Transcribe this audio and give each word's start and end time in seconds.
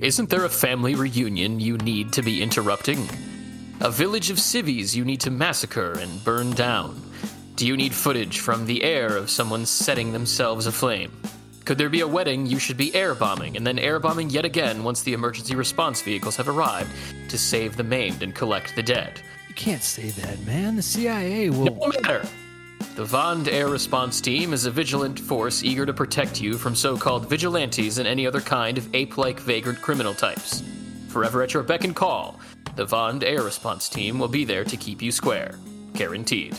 Isn't 0.00 0.28
there 0.28 0.44
a 0.44 0.50
family 0.50 0.94
reunion 0.94 1.58
you 1.58 1.78
need 1.78 2.12
to 2.12 2.22
be 2.22 2.42
interrupting? 2.42 3.08
A 3.80 3.90
village 3.90 4.28
of 4.28 4.38
civvies 4.38 4.94
you 4.94 5.06
need 5.06 5.22
to 5.22 5.30
massacre 5.30 5.92
and 5.92 6.22
burn 6.22 6.50
down? 6.50 7.00
Do 7.54 7.66
you 7.66 7.78
need 7.78 7.94
footage 7.94 8.40
from 8.40 8.66
the 8.66 8.82
air 8.82 9.16
of 9.16 9.30
someone 9.30 9.64
setting 9.64 10.12
themselves 10.12 10.66
aflame? 10.66 11.12
Could 11.64 11.78
there 11.78 11.88
be 11.88 12.02
a 12.02 12.06
wedding 12.08 12.44
you 12.44 12.58
should 12.58 12.76
be 12.76 12.94
air 12.94 13.14
bombing 13.14 13.56
and 13.56 13.66
then 13.66 13.78
air 13.78 13.98
bombing 13.98 14.28
yet 14.28 14.44
again 14.44 14.84
once 14.84 15.00
the 15.00 15.14
emergency 15.14 15.54
response 15.56 16.02
vehicles 16.02 16.36
have 16.36 16.50
arrived 16.50 16.90
to 17.30 17.38
save 17.38 17.78
the 17.78 17.82
maimed 17.82 18.22
and 18.22 18.34
collect 18.34 18.76
the 18.76 18.82
dead? 18.82 19.22
You 19.48 19.54
can't 19.54 19.82
say 19.82 20.10
that, 20.10 20.44
man. 20.44 20.76
The 20.76 20.82
CIA 20.82 21.48
will. 21.48 21.74
No 21.74 21.88
matter. 21.88 22.28
The 22.96 23.04
Vond 23.04 23.48
Air 23.48 23.68
Response 23.68 24.22
Team 24.22 24.54
is 24.54 24.64
a 24.64 24.70
vigilant 24.70 25.20
force 25.20 25.62
eager 25.62 25.84
to 25.84 25.92
protect 25.92 26.40
you 26.40 26.54
from 26.54 26.74
so 26.74 26.96
called 26.96 27.28
vigilantes 27.28 27.98
and 27.98 28.08
any 28.08 28.26
other 28.26 28.40
kind 28.40 28.78
of 28.78 28.88
ape 28.94 29.18
like 29.18 29.38
vagrant 29.38 29.82
criminal 29.82 30.14
types. 30.14 30.62
Forever 31.08 31.42
at 31.42 31.52
your 31.52 31.62
beck 31.62 31.84
and 31.84 31.94
call, 31.94 32.40
the 32.74 32.86
Vond 32.86 33.22
Air 33.22 33.42
Response 33.42 33.90
Team 33.90 34.18
will 34.18 34.28
be 34.28 34.46
there 34.46 34.64
to 34.64 34.78
keep 34.78 35.02
you 35.02 35.12
square. 35.12 35.58
Guaranteed. 35.92 36.58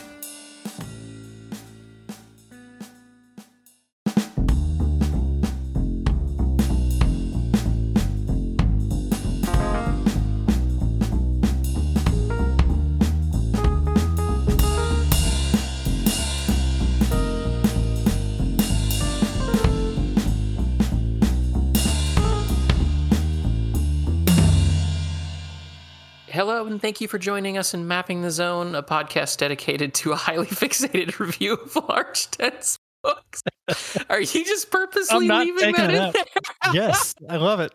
And 26.72 26.80
thank 26.80 27.00
you 27.00 27.08
for 27.08 27.18
joining 27.18 27.56
us 27.56 27.74
in 27.74 27.88
Mapping 27.88 28.22
the 28.22 28.30
Zone, 28.30 28.74
a 28.74 28.82
podcast 28.82 29.38
dedicated 29.38 29.94
to 29.94 30.12
a 30.12 30.16
highly 30.16 30.46
fixated 30.48 31.18
review 31.18 31.54
of 31.54 31.76
large, 31.88 32.30
dense 32.32 32.78
books. 33.02 33.42
Are 34.10 34.20
you 34.20 34.44
just 34.44 34.70
purposely 34.70 35.16
I'm 35.16 35.26
not 35.26 35.46
leaving 35.46 35.74
that 35.74 35.90
it 35.90 35.94
in 35.94 36.00
out. 36.00 36.12
there? 36.14 36.24
yes, 36.74 37.14
I 37.28 37.36
love 37.36 37.60
it. 37.60 37.72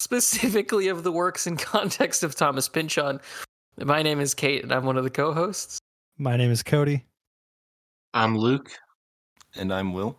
Specifically 0.00 0.88
of 0.88 1.02
the 1.02 1.12
works 1.12 1.46
and 1.46 1.58
context 1.58 2.22
of 2.22 2.34
Thomas 2.34 2.68
Pynchon. 2.68 3.20
My 3.78 4.02
name 4.02 4.20
is 4.20 4.34
Kate, 4.34 4.62
and 4.62 4.72
I'm 4.72 4.84
one 4.84 4.96
of 4.96 5.04
the 5.04 5.10
co-hosts. 5.10 5.78
My 6.18 6.36
name 6.36 6.50
is 6.50 6.62
Cody. 6.62 7.04
I'm 8.14 8.36
Luke. 8.36 8.70
And 9.54 9.72
I'm 9.72 9.92
Will. 9.92 10.16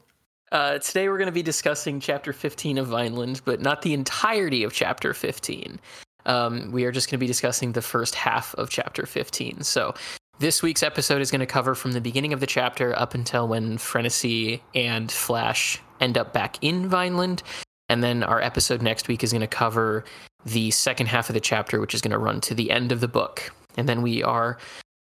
Uh, 0.52 0.78
today 0.80 1.10
we're 1.10 1.18
going 1.18 1.26
to 1.28 1.32
be 1.34 1.44
discussing 1.44 2.00
Chapter 2.00 2.32
15 2.32 2.78
of 2.78 2.88
Vineland, 2.88 3.42
but 3.44 3.62
not 3.62 3.82
the 3.82 3.94
entirety 3.94 4.64
of 4.64 4.72
Chapter 4.72 5.14
15. 5.14 5.80
Um, 6.28 6.72
we 6.72 6.84
are 6.86 6.92
just 6.92 7.08
going 7.08 7.18
to 7.18 7.24
be 7.24 7.28
discussing 7.28 7.72
the 7.72 7.82
first 7.82 8.14
half 8.14 8.54
of 8.56 8.70
Chapter 8.70 9.06
15. 9.06 9.64
So 9.64 9.96
this 10.40 10.62
week's 10.62 10.84
episode 10.84 11.22
is 11.22 11.32
going 11.32 11.40
to 11.40 11.48
cover 11.48 11.74
from 11.74 11.94
the 11.94 12.02
beginning 12.02 12.34
of 12.34 12.42
the 12.42 12.46
chapter 12.46 12.98
up 13.00 13.16
until 13.16 13.48
when 13.48 13.78
Frenesi 13.78 14.62
and 14.76 15.12
Flash 15.12 15.82
end 16.00 16.18
up 16.18 16.34
back 16.34 16.58
in 16.62 16.88
Vineland. 16.88 17.42
And 17.90 18.04
then 18.04 18.22
our 18.22 18.42
episode 18.42 18.82
next 18.82 19.08
week 19.08 19.24
is 19.24 19.32
going 19.32 19.42
to 19.42 19.48
cover 19.48 20.04
the 20.46 20.70
second 20.72 21.08
half 21.08 21.30
of 21.30 21.34
the 21.34 21.40
chapter, 21.40 21.80
which 21.80 21.96
is 21.96 22.02
going 22.02 22.12
to 22.12 22.20
run 22.20 22.42
to 22.42 22.54
the 22.54 22.70
end 22.70 22.92
of 22.92 23.00
the 23.00 23.08
book. 23.08 23.52
And 23.78 23.88
then 23.88 24.02
we 24.02 24.22
are 24.22 24.58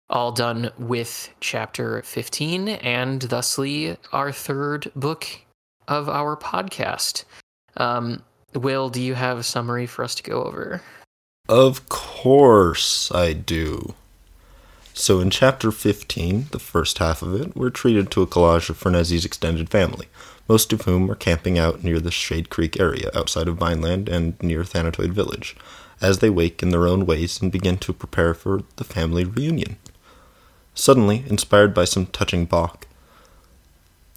all 0.09 0.31
done 0.31 0.71
with 0.79 1.29
chapter 1.41 2.01
15 2.03 2.69
and 2.69 3.21
thusly 3.21 3.97
our 4.13 4.31
third 4.31 4.91
book 4.95 5.27
of 5.89 6.09
our 6.09 6.37
podcast. 6.37 7.25
Um, 7.77 8.23
Will, 8.55 8.89
do 8.89 9.03
you 9.03 9.15
have 9.15 9.39
a 9.39 9.43
summary 9.43 9.87
for 9.87 10.05
us 10.05 10.15
to 10.15 10.23
go 10.23 10.45
over? 10.45 10.81
Of 11.49 11.89
course 11.89 13.13
I 13.13 13.33
do. 13.33 13.95
So 14.93 15.21
in 15.21 15.31
chapter 15.31 15.71
15, 15.71 16.47
the 16.51 16.59
first 16.59 16.99
half 16.99 17.23
of 17.23 17.41
it, 17.41 17.57
we're 17.57 17.71
treated 17.71 18.11
to 18.11 18.23
a 18.23 18.27
collage 18.27 18.69
of 18.69 18.81
Frenesi's 18.81 19.25
extended 19.25 19.71
family, 19.71 20.09
most 20.49 20.73
of 20.73 20.83
whom 20.83 21.09
are 21.09 21.15
camping 21.15 21.57
out 21.57 21.85
near 21.85 22.01
the 22.01 22.11
Shade 22.11 22.51
Creek 22.51 22.81
area 22.81 23.11
outside 23.15 23.47
of 23.47 23.59
Vineland 23.59 24.09
and 24.09 24.43
near 24.43 24.65
Thanatoid 24.65 25.11
Village, 25.11 25.55
as 26.01 26.19
they 26.19 26.31
wake 26.31 26.65
in 26.65 26.71
their 26.71 26.89
own 26.89 27.07
ways 27.07 27.41
and 27.41 27.53
begin 27.53 27.79
to 27.79 27.93
prepare 27.93 28.35
for 28.35 28.65
the 28.75 28.85
family 28.85 29.25
reunion. 29.25 29.77
Suddenly, 30.75 31.25
inspired 31.29 31.73
by 31.73 31.85
some 31.85 32.07
touching 32.07 32.47
Bach, 32.47 32.86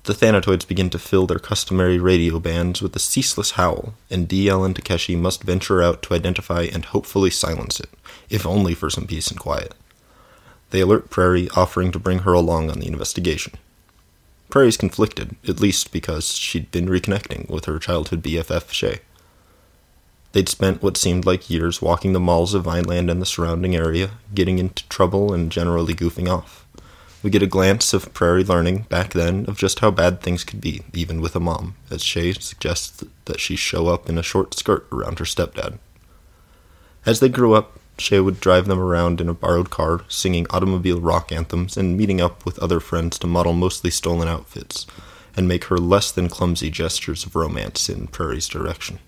the 0.10 0.26
Thanatoids 0.26 0.68
begin 0.68 0.90
to 0.90 0.98
fill 0.98 1.28
their 1.28 1.38
customary 1.38 2.00
radio 2.00 2.40
bands 2.40 2.82
with 2.82 2.96
a 2.96 3.00
ceaseless 3.00 3.52
howl, 3.52 3.94
and 4.10 4.28
DL 4.28 4.66
and 4.66 4.76
Takeshi 4.76 5.16
must 5.16 5.44
venture 5.44 5.84
out 5.84 6.02
to 6.02 6.16
identify 6.16 6.64
and 6.64 6.84
hopefully 6.86 7.30
silence 7.30 7.80
it, 7.80 7.90
if 8.28 8.44
only 8.44 8.74
for 8.74 8.90
some 8.90 9.06
peace 9.06 9.30
and 9.30 9.40
quiet. 9.40 9.76
They 10.72 10.82
alert 10.82 11.12
Prairie, 11.12 11.48
offering 11.56 11.92
to 11.92 12.00
bring 12.00 12.20
her 12.20 12.34
along 12.34 12.72
on 12.72 12.80
the 12.80 12.88
investigation. 12.88 13.54
Prairie's 14.50 14.78
conflicted, 14.78 15.36
at 15.48 15.60
least 15.60 15.92
because 15.92 16.34
she'd 16.34 16.72
been 16.72 16.88
reconnecting 16.88 17.48
with 17.48 17.66
her 17.66 17.78
childhood 17.78 18.24
BFF 18.24 18.70
Che. 18.70 19.02
They'd 20.32 20.50
spent 20.50 20.82
what 20.82 20.98
seemed 20.98 21.28
like 21.28 21.52
years 21.52 21.84
walking 21.84 22.14
the 22.14 22.20
malls 22.20 22.56
of 22.56 22.64
Vineland 22.64 23.12
and 23.12 23.22
the 23.22 23.28
surrounding 23.28 23.76
area, 23.76 24.10
getting 24.34 24.58
into 24.58 24.90
trouble 24.90 25.36
and 25.36 25.52
generally 25.52 25.94
goofing 25.94 26.28
off. 26.28 26.59
We 27.22 27.30
get 27.30 27.44
a 27.44 27.48
glance 27.48 27.94
of 27.94 28.14
Prairie 28.14 28.46
learning 28.46 28.86
back 28.88 29.12
then 29.12 29.46
of 29.48 29.58
just 29.58 29.80
how 29.80 29.92
bad 29.92 30.22
things 30.22 30.46
could 30.46 30.62
be, 30.62 30.84
even 30.94 31.20
with 31.20 31.36
a 31.36 31.40
mom, 31.42 31.76
as 31.92 32.02
Che 32.04 32.32
suggests 32.34 33.04
that 33.26 33.42
she 33.42 33.58
show 33.58 33.88
up 33.88 34.08
in 34.08 34.18
a 34.18 34.24
short 34.24 34.54
skirt 34.54 34.88
around 34.90 35.20
her 35.20 35.26
stepdad. 35.26 35.80
As 37.06 37.20
they 37.20 37.28
grew 37.28 37.54
up, 37.54 37.78
Che 37.98 38.22
would 38.22 38.40
drive 38.40 38.68
them 38.68 38.80
around 38.80 39.20
in 39.20 39.28
a 39.28 39.34
borrowed 39.34 39.70
car, 39.70 40.06
singing 40.08 40.48
automobile 40.50 41.02
rock 41.02 41.34
anthems 41.34 41.76
and 41.76 41.98
meeting 41.98 42.22
up 42.22 42.46
with 42.46 42.58
other 42.60 42.80
friends 42.80 43.20
to 43.20 43.28
model 43.28 43.52
mostly 43.52 43.90
stolen 43.90 44.30
outfits, 44.30 44.88
and 45.36 45.46
make 45.46 45.66
her 45.66 45.78
less 45.78 46.12
than 46.12 46.30
clumsy 46.30 46.70
gestures 46.70 47.26
of 47.26 47.36
romance 47.36 47.90
in 47.90 48.08
Prairie's 48.08 48.48
direction. 48.48 49.00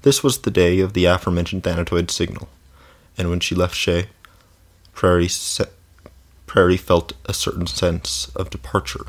This 0.00 0.22
was 0.22 0.38
the 0.38 0.50
day 0.50 0.80
of 0.80 0.94
the 0.94 1.04
aforementioned 1.04 1.62
Thanatoid 1.62 2.10
signal, 2.10 2.48
and 3.18 3.28
when 3.28 3.40
she 3.40 3.54
left 3.54 3.74
Che, 3.74 4.08
Prairie, 4.94 5.28
se- 5.28 5.68
Prairie 6.54 6.76
felt 6.76 7.14
a 7.24 7.34
certain 7.34 7.66
sense 7.66 8.30
of 8.36 8.48
departure 8.48 9.06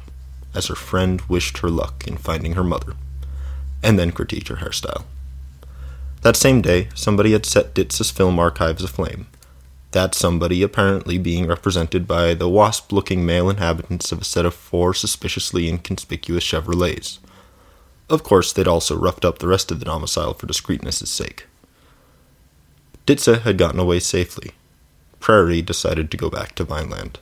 as 0.55 0.65
her 0.65 0.73
friend 0.73 1.21
wished 1.29 1.59
her 1.59 1.69
luck 1.69 2.03
in 2.07 2.17
finding 2.17 2.53
her 2.53 2.63
mother, 2.63 2.93
and 3.83 3.99
then 3.99 4.11
critiqued 4.11 4.47
her 4.47 4.55
hairstyle. 4.55 5.03
That 6.23 6.35
same 6.35 6.63
day, 6.63 6.89
somebody 6.95 7.33
had 7.33 7.45
set 7.45 7.75
Ditzah's 7.75 8.09
film 8.09 8.39
archives 8.39 8.83
aflame. 8.83 9.27
That 9.91 10.15
somebody 10.15 10.63
apparently 10.63 11.19
being 11.19 11.45
represented 11.45 12.07
by 12.07 12.33
the 12.33 12.49
wasp 12.49 12.91
looking 12.91 13.27
male 13.27 13.51
inhabitants 13.51 14.11
of 14.11 14.21
a 14.21 14.25
set 14.25 14.47
of 14.47 14.55
four 14.55 14.95
suspiciously 14.95 15.69
inconspicuous 15.69 16.43
Chevrolets. 16.43 17.19
Of 18.09 18.23
course, 18.23 18.53
they'd 18.53 18.67
also 18.67 18.97
roughed 18.97 19.23
up 19.23 19.37
the 19.37 19.47
rest 19.47 19.69
of 19.69 19.77
the 19.77 19.85
domicile 19.85 20.33
for 20.33 20.47
discreetness' 20.47 21.07
sake. 21.11 21.45
Ditzah 23.05 23.41
had 23.41 23.59
gotten 23.59 23.79
away 23.79 23.99
safely. 23.99 24.53
Prairie 25.19 25.61
decided 25.61 26.09
to 26.09 26.17
go 26.17 26.31
back 26.31 26.55
to 26.55 26.63
Vineland. 26.63 27.19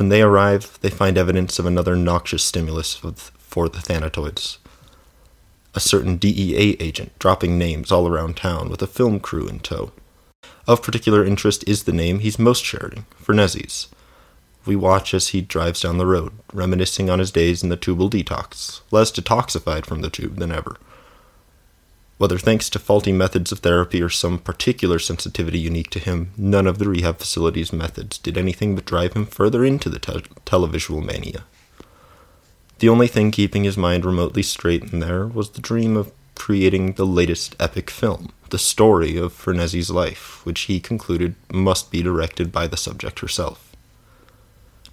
When 0.00 0.08
they 0.08 0.22
arrive, 0.22 0.78
they 0.80 0.88
find 0.88 1.18
evidence 1.18 1.58
of 1.58 1.66
another 1.66 1.94
noxious 1.94 2.42
stimulus 2.42 2.94
for 2.94 3.68
the 3.68 3.80
Thanatoids. 3.80 4.56
A 5.74 5.78
certain 5.80 6.16
DEA 6.16 6.78
agent 6.80 7.12
dropping 7.18 7.58
names 7.58 7.92
all 7.92 8.08
around 8.08 8.38
town 8.38 8.70
with 8.70 8.80
a 8.80 8.86
film 8.86 9.20
crew 9.20 9.46
in 9.46 9.60
tow. 9.60 9.92
Of 10.66 10.82
particular 10.82 11.22
interest 11.22 11.68
is 11.68 11.82
the 11.82 11.92
name 11.92 12.20
he's 12.20 12.38
most 12.38 12.64
sharing, 12.64 13.04
Frenesi's. 13.22 13.88
We 14.64 14.74
watch 14.74 15.12
as 15.12 15.28
he 15.28 15.42
drives 15.42 15.82
down 15.82 15.98
the 15.98 16.06
road, 16.06 16.32
reminiscing 16.50 17.10
on 17.10 17.18
his 17.18 17.30
days 17.30 17.62
in 17.62 17.68
the 17.68 17.76
tubal 17.76 18.08
detox, 18.08 18.80
less 18.90 19.12
detoxified 19.12 19.84
from 19.84 20.00
the 20.00 20.08
tube 20.08 20.36
than 20.36 20.50
ever. 20.50 20.78
Whether 22.20 22.36
thanks 22.36 22.68
to 22.68 22.78
faulty 22.78 23.12
methods 23.12 23.50
of 23.50 23.60
therapy 23.60 24.02
or 24.02 24.10
some 24.10 24.40
particular 24.40 24.98
sensitivity 24.98 25.58
unique 25.58 25.88
to 25.92 25.98
him, 25.98 26.32
none 26.36 26.66
of 26.66 26.76
the 26.76 26.86
rehab 26.86 27.16
facility's 27.16 27.72
methods 27.72 28.18
did 28.18 28.36
anything 28.36 28.74
but 28.74 28.84
drive 28.84 29.14
him 29.14 29.24
further 29.24 29.64
into 29.64 29.88
the 29.88 29.98
te- 29.98 30.24
televisual 30.44 31.02
mania. 31.02 31.44
The 32.80 32.90
only 32.90 33.06
thing 33.06 33.30
keeping 33.30 33.64
his 33.64 33.78
mind 33.78 34.04
remotely 34.04 34.42
straight 34.42 34.92
in 34.92 35.00
there 35.00 35.26
was 35.26 35.52
the 35.52 35.62
dream 35.62 35.96
of 35.96 36.12
creating 36.34 36.92
the 36.92 37.06
latest 37.06 37.56
epic 37.58 37.88
film, 37.88 38.34
the 38.50 38.58
story 38.58 39.16
of 39.16 39.32
Frenesi's 39.32 39.88
life, 39.90 40.44
which 40.44 40.60
he 40.68 40.78
concluded 40.78 41.36
must 41.50 41.90
be 41.90 42.02
directed 42.02 42.52
by 42.52 42.66
the 42.66 42.76
subject 42.76 43.20
herself. 43.20 43.74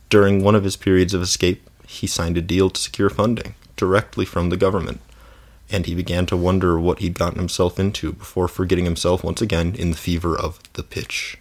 During 0.09 0.45
one 0.45 0.55
of 0.55 0.63
his 0.63 0.77
periods 0.77 1.13
of 1.13 1.21
escape, 1.21 1.69
he 1.85 2.07
signed 2.07 2.37
a 2.37 2.41
deal 2.41 2.69
to 2.69 2.79
secure 2.79 3.09
funding 3.09 3.55
directly 3.75 4.23
from 4.23 4.49
the 4.49 4.55
government, 4.55 5.01
and 5.69 5.85
he 5.85 5.95
began 5.95 6.25
to 6.27 6.37
wonder 6.37 6.79
what 6.79 6.99
he'd 6.99 7.19
gotten 7.19 7.39
himself 7.39 7.79
into 7.79 8.13
before 8.13 8.47
forgetting 8.47 8.85
himself 8.85 9.23
once 9.23 9.41
again 9.41 9.75
in 9.75 9.91
the 9.91 9.97
fever 9.97 10.37
of 10.37 10.59
the 10.73 10.83
pitch. 10.83 11.37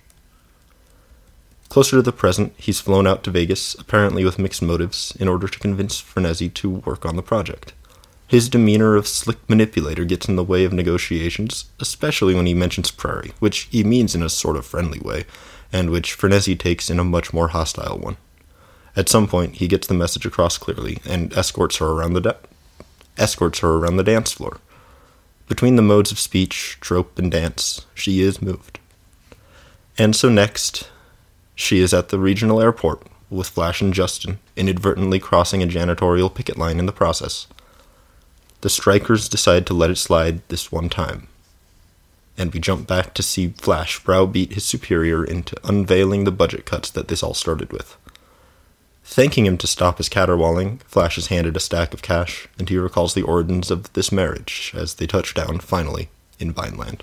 Closer 1.69 1.97
to 1.97 2.03
the 2.03 2.13
present, 2.13 2.55
he's 2.57 2.81
flown 2.81 3.07
out 3.07 3.23
to 3.25 3.31
Vegas, 3.31 3.75
apparently 3.75 4.25
with 4.25 4.39
mixed 4.39 4.63
motives, 4.63 5.15
in 5.19 5.29
order 5.29 5.49
to 5.49 5.59
convince 5.59 6.01
Frenesi 6.01 6.53
to 6.55 6.71
work 6.71 7.05
on 7.05 7.17
the 7.17 7.23
project. 7.23 7.73
His 8.29 8.49
demeanor 8.49 8.97
of 8.97 9.07
slick 9.07 9.39
manipulator 9.49 10.05
gets 10.05 10.29
in 10.29 10.37
the 10.37 10.45
way 10.45 10.65
of 10.65 10.73
negotiations, 10.73 11.67
especially 11.79 12.35
when 12.35 12.47
he 12.47 12.55
mentions 12.55 12.91
Prairie, 12.91 13.33
which 13.39 13.69
he 13.71 13.85
means 13.85 14.15
in 14.15 14.23
a 14.23 14.29
sort 14.29 14.57
of 14.57 14.67
friendly 14.67 14.99
way, 14.99 15.27
and 15.73 15.91
which 15.91 16.17
Frenesi 16.17 16.59
takes 16.59 16.91
in 16.91 16.99
a 16.99 17.05
much 17.05 17.33
more 17.33 17.49
hostile 17.49 17.99
one. 17.99 18.17
At 18.97 19.09
some 19.09 19.29
point, 19.29 19.57
he 19.57 19.69
gets 19.69 19.87
the 19.87 19.95
message 19.95 20.25
across 20.25 20.59
clearly 20.59 20.99
and 21.05 21.33
escorts 21.35 21.77
her 21.77 21.87
around 21.87 22.15
the 22.15 22.21
da- 22.21 22.35
escorts 23.19 23.61
her 23.61 23.77
around 23.77 23.97
the 23.97 24.05
dance 24.05 24.33
floor. 24.33 24.59
Between 25.49 25.77
the 25.77 25.83
modes 25.83 26.11
of 26.11 26.19
speech, 26.19 26.79
trope, 26.81 27.19
and 27.19 27.31
dance, 27.31 27.87
she 27.95 28.21
is 28.21 28.43
moved. 28.43 28.79
And 29.97 30.15
so 30.15 30.29
next, 30.29 30.91
she 31.55 31.81
is 31.81 31.95
at 31.95 32.09
the 32.09 32.19
regional 32.19 32.61
airport 32.61 33.03
with 33.31 33.49
Flash 33.49 33.81
and 33.81 33.95
Justin, 33.95 34.39
inadvertently 34.57 35.19
crossing 35.19 35.63
a 35.63 35.67
janitorial 35.67 36.33
picket 36.33 36.57
line 36.57 36.79
in 36.79 36.87
the 36.87 36.93
process. 36.93 37.47
The 38.61 38.71
strikers 38.71 39.29
decide 39.29 39.67
to 39.67 39.75
let 39.75 39.91
it 39.91 39.97
slide 39.97 40.47
this 40.49 40.71
one 40.71 40.89
time. 40.89 41.29
And 42.39 42.53
we 42.53 42.61
jump 42.61 42.87
back 42.87 43.15
to 43.15 43.23
see 43.23 43.49
Flash 43.57 44.03
browbeat 44.03 44.53
his 44.53 44.65
superior 44.65 45.25
into 45.25 45.57
unveiling 45.65 46.25
the 46.25 46.31
budget 46.31 46.67
cuts 46.67 46.91
that 46.91 47.09
this 47.09 47.23
all 47.23 47.35
started 47.35 47.73
with. 47.73 47.97
Thanking 49.09 49.47
him 49.47 49.57
to 49.59 49.67
stop 49.67 49.99
his 49.99 50.09
caterwauling, 50.09 50.79
Flash 50.85 51.17
is 51.17 51.29
handed 51.29 51.57
a 51.57 51.61
stack 51.61 51.95
of 51.95 52.03
cash, 52.03 52.49
and 52.59 52.69
he 52.69 52.77
recalls 52.77 53.15
the 53.15 53.23
origins 53.23 53.71
of 53.71 53.91
this 53.93 54.11
marriage 54.11 54.73
as 54.75 54.95
they 54.95 55.07
touch 55.07 55.33
down, 55.33 55.61
finally, 55.61 56.11
in 56.39 56.53
Vineland. 56.53 57.03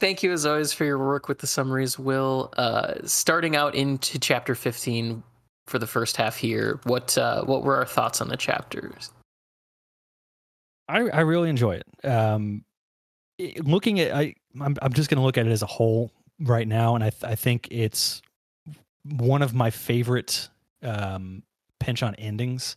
Thank 0.00 0.24
you, 0.24 0.32
as 0.32 0.44
always, 0.44 0.72
for 0.72 0.84
your 0.84 0.98
work 0.98 1.28
with 1.28 1.38
the 1.38 1.46
summaries, 1.46 1.98
Will. 2.00 2.52
Uh, 2.58 2.94
starting 3.04 3.54
out 3.54 3.76
into 3.76 4.18
chapter 4.18 4.56
15 4.56 5.22
for 5.68 5.78
the 5.78 5.86
first 5.86 6.16
half 6.16 6.36
here, 6.36 6.80
what 6.82 7.16
uh, 7.16 7.44
what 7.44 7.62
were 7.62 7.76
our 7.76 7.86
thoughts 7.86 8.20
on 8.20 8.28
the 8.28 8.36
chapters? 8.36 9.12
I, 10.88 11.08
I 11.08 11.20
really 11.20 11.48
enjoy 11.48 11.76
it. 11.76 12.04
Um, 12.04 12.64
looking 13.60 14.00
at 14.00 14.12
I 14.12 14.34
I'm, 14.60 14.76
I'm 14.82 14.92
just 14.92 15.08
going 15.08 15.20
to 15.20 15.24
look 15.24 15.38
at 15.38 15.46
it 15.46 15.52
as 15.52 15.62
a 15.62 15.66
whole 15.66 16.10
right 16.40 16.66
now, 16.66 16.96
and 16.96 17.04
I 17.04 17.10
th- 17.10 17.24
I 17.24 17.36
think 17.36 17.68
it's 17.70 18.20
one 19.04 19.42
of 19.42 19.54
my 19.54 19.70
favorite 19.70 20.48
um, 20.82 21.42
Pynchon 21.80 22.14
endings. 22.16 22.76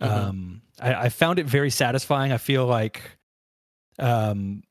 Mhm. 0.00 0.08
Um, 0.08 0.62
I, 0.80 0.94
I 0.94 1.08
found 1.08 1.38
it 1.38 1.46
very 1.46 1.70
satisfying. 1.70 2.32
I 2.32 2.38
feel 2.38 2.66
like 2.66 3.02
um, 3.98 4.62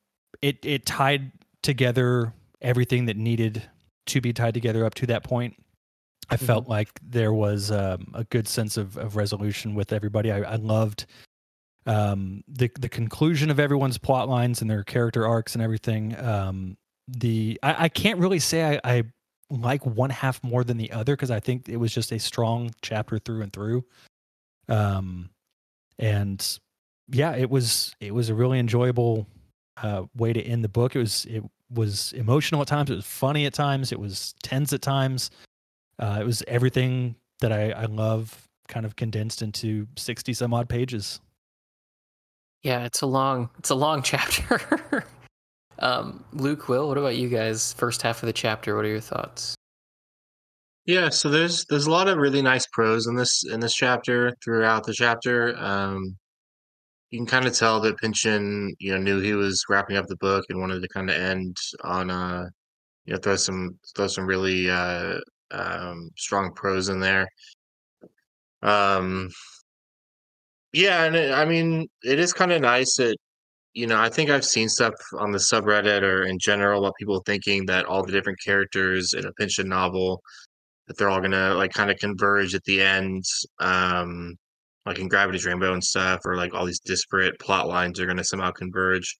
it 0.42 0.57
it 0.63 0.86
tied 0.86 1.31
together 1.62 2.33
everything 2.62 3.06
that 3.06 3.18
needed 3.18 3.63
to 4.07 4.21
be 4.21 4.33
tied 4.33 4.54
together 4.54 4.86
up 4.86 4.95
to 4.95 5.06
that 5.07 5.24
point. 5.24 5.56
I 6.31 6.38
felt 6.38 6.68
like 6.68 6.89
there 7.01 7.33
was 7.33 7.71
um, 7.71 8.12
a 8.13 8.24
good 8.24 8.48
sense 8.48 8.77
of, 8.77 8.98
of 8.98 9.16
resolution 9.16 9.74
with 9.74 9.92
everybody. 9.92 10.31
I, 10.31 10.42
I 10.42 10.56
loved 10.56 11.07
um, 11.88 12.44
the 12.48 12.69
the 12.80 12.89
conclusion 12.89 13.50
of 13.50 13.60
everyone's 13.60 13.98
plot 13.98 14.30
lines 14.30 14.62
and 14.62 14.69
their 14.69 14.83
character 14.83 15.25
arcs 15.25 15.56
and 15.56 15.63
everything. 15.63 16.16
Um, 16.19 16.77
the 17.07 17.60
I, 17.63 17.86
I 17.86 17.89
can't 17.89 18.19
really 18.19 18.39
say 18.39 18.80
I, 18.83 18.98
I 18.98 19.04
like 19.50 19.86
one 19.86 20.10
half 20.10 20.44
more 20.44 20.63
than 20.63 20.78
the 20.78 20.92
other 20.92 21.16
because 21.16 21.31
I 21.31 21.40
think 21.40 21.68
it 21.68 21.78
was 21.78 21.94
just 21.94 22.12
a 22.12 22.19
strong 22.19 22.72
chapter 22.81 23.18
through 23.18 23.42
and 23.42 23.51
through. 23.51 23.86
Um, 24.68 25.30
and 25.98 26.60
yeah, 27.12 27.36
it 27.36 27.50
was 27.50 27.96
it 28.00 28.13
was 28.13 28.30
a 28.30 28.36
really 28.36 28.60
enjoyable 28.60 29.28
uh, 29.81 30.04
way 30.16 30.34
to 30.34 30.42
end 30.42 30.63
the 30.63 30.69
book. 30.69 30.96
It 30.96 31.00
was 31.00 31.25
it 31.25 31.44
was 31.72 32.13
emotional 32.13 32.62
at 32.62 32.68
times. 32.68 32.90
It 32.90 32.96
was 32.96 33.06
funny 33.06 33.46
at 33.46 33.54
times. 33.54 33.92
It 33.92 34.00
was 34.00 34.34
tense 34.44 34.74
at 34.74 34.81
times. 34.81 35.31
Uh, 35.98 36.19
it 36.22 36.25
was 36.25 36.44
everything 36.48 37.16
that 37.42 37.52
I, 37.52 37.72
I 37.72 37.86
love, 37.86 38.48
kind 38.68 38.86
of 38.86 38.95
condensed 38.95 39.42
into 39.42 39.88
sixty 39.98 40.34
some 40.34 40.54
odd 40.54 40.69
pages. 40.69 41.19
Yeah, 42.62 42.86
it's 42.86 43.02
a 43.02 43.07
long 43.07 43.50
it's 43.57 43.69
a 43.69 43.75
long 43.75 44.02
chapter. 44.04 45.06
Um, 45.80 46.24
Luke, 46.34 46.68
Will, 46.70 46.88
what 46.88 46.98
about 46.98 47.16
you 47.16 47.30
guys? 47.30 47.74
First 47.74 48.02
half 48.02 48.22
of 48.22 48.28
the 48.28 48.34
chapter, 48.34 48.76
what 48.76 48.86
are 48.86 48.90
your 48.90 49.00
thoughts? 49.00 49.56
Yeah, 50.86 51.10
so 51.10 51.30
there's 51.30 51.66
there's 51.66 51.86
a 51.86 51.92
lot 51.92 52.08
of 52.08 52.18
really 52.18 52.42
nice 52.42 52.66
prose 52.74 53.08
in 53.08 53.16
this 53.16 53.44
in 53.52 53.60
this 53.60 53.76
chapter 53.76 54.34
throughout 54.44 54.86
the 54.86 54.94
chapter. 54.94 55.56
Um, 55.58 56.18
you 57.12 57.20
can 57.20 57.28
kind 57.28 57.46
of 57.46 57.54
tell 57.56 57.80
that 57.81 57.98
Pynchon, 57.98 58.76
you 58.80 58.92
know, 58.94 58.98
knew 58.98 59.20
he 59.20 59.34
was 59.34 59.64
wrapping 59.70 59.98
up 59.98 60.08
the 60.08 60.16
book 60.18 60.46
and 60.50 60.60
wanted 60.60 60.81
to 60.81 60.88
kind 60.88 61.10
of 61.10 61.16
end 61.16 61.56
on 61.84 62.10
uh, 62.10 62.48
you 63.06 63.14
know, 63.14 63.20
throw 63.20 63.36
some 63.36 63.78
throw 63.96 64.08
some 64.08 64.26
really 64.26 64.70
uh 64.70 65.20
um 65.52 66.10
strong 66.18 66.54
prose 66.54 66.90
in 66.90 67.00
there. 67.00 67.28
Um, 68.62 69.30
yeah, 70.74 71.04
and 71.06 71.16
it, 71.16 71.31
I 71.31 71.46
mean, 71.46 71.88
it 72.04 72.20
is 72.20 72.34
kind 72.34 72.52
of 72.52 72.62
nice 72.62 72.96
that 72.98 73.16
you 73.74 73.88
know, 73.88 74.00
I 74.00 74.10
think 74.10 74.30
I've 74.30 74.45
seen 74.45 74.69
stuff 74.69 74.94
on 75.18 75.31
the 75.31 75.38
subreddit 75.38 76.01
or 76.01 76.24
in 76.24 76.39
general 76.39 76.80
about 76.80 76.95
people 77.00 77.21
thinking 77.25 77.66
that 77.68 77.86
all 77.86 78.04
the 78.04 78.12
different 78.12 78.39
characters 78.44 79.13
in 79.13 79.25
a 79.25 79.33
Pynchon 79.33 79.69
novel 79.69 80.21
that 80.88 80.98
they're 80.98 81.10
all 81.10 81.21
gonna 81.21 81.54
like 81.54 81.71
kind 81.71 81.92
of 81.92 81.98
converge 81.98 82.56
at 82.56 82.63
the 82.66 82.81
end, 82.81 83.24
um, 83.60 84.36
like 84.86 85.00
in 85.00 85.07
Gravity's 85.07 85.45
Rainbow 85.45 85.74
and 85.74 85.83
stuff, 85.83 86.21
or 86.25 86.36
like 86.36 86.54
all 86.54 86.66
these 86.66 86.80
disparate 86.80 87.39
plot 87.39 87.68
lines 87.68 88.00
are 88.00 88.07
gonna 88.07 88.24
somehow 88.24 88.51
converge. 88.51 89.18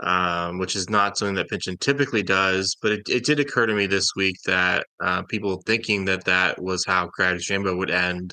Um, 0.00 0.58
which 0.58 0.76
is 0.76 0.88
not 0.88 1.18
something 1.18 1.34
that 1.34 1.48
Pynchon 1.48 1.76
typically 1.78 2.22
does, 2.22 2.76
but 2.80 2.92
it, 2.92 3.00
it 3.08 3.24
did 3.24 3.40
occur 3.40 3.66
to 3.66 3.74
me 3.74 3.86
this 3.88 4.14
week 4.14 4.36
that 4.46 4.86
uh, 5.02 5.22
people 5.22 5.60
thinking 5.66 6.04
that 6.04 6.24
that 6.24 6.62
was 6.62 6.84
how 6.86 7.08
Gravity's 7.08 7.50
Rainbow 7.50 7.74
would 7.76 7.90
end 7.90 8.32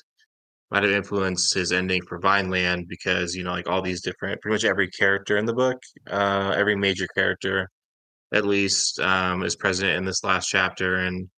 might 0.70 0.82
have 0.82 0.92
influenced 0.92 1.54
his 1.54 1.72
ending 1.72 2.02
for 2.08 2.18
Vineland 2.18 2.86
because 2.88 3.34
you 3.34 3.44
know 3.44 3.52
like 3.52 3.68
all 3.68 3.82
these 3.82 4.02
different 4.02 4.40
pretty 4.40 4.54
much 4.54 4.64
every 4.64 4.90
character 4.90 5.36
in 5.36 5.46
the 5.46 5.54
book, 5.54 5.78
uh, 6.10 6.52
every 6.56 6.76
major 6.76 7.06
character 7.14 7.68
at 8.34 8.46
least 8.46 8.98
um, 9.00 9.44
is 9.44 9.56
present 9.56 9.90
in 9.90 10.04
this 10.04 10.24
last 10.24 10.48
chapter, 10.48 10.96
and 10.96 11.28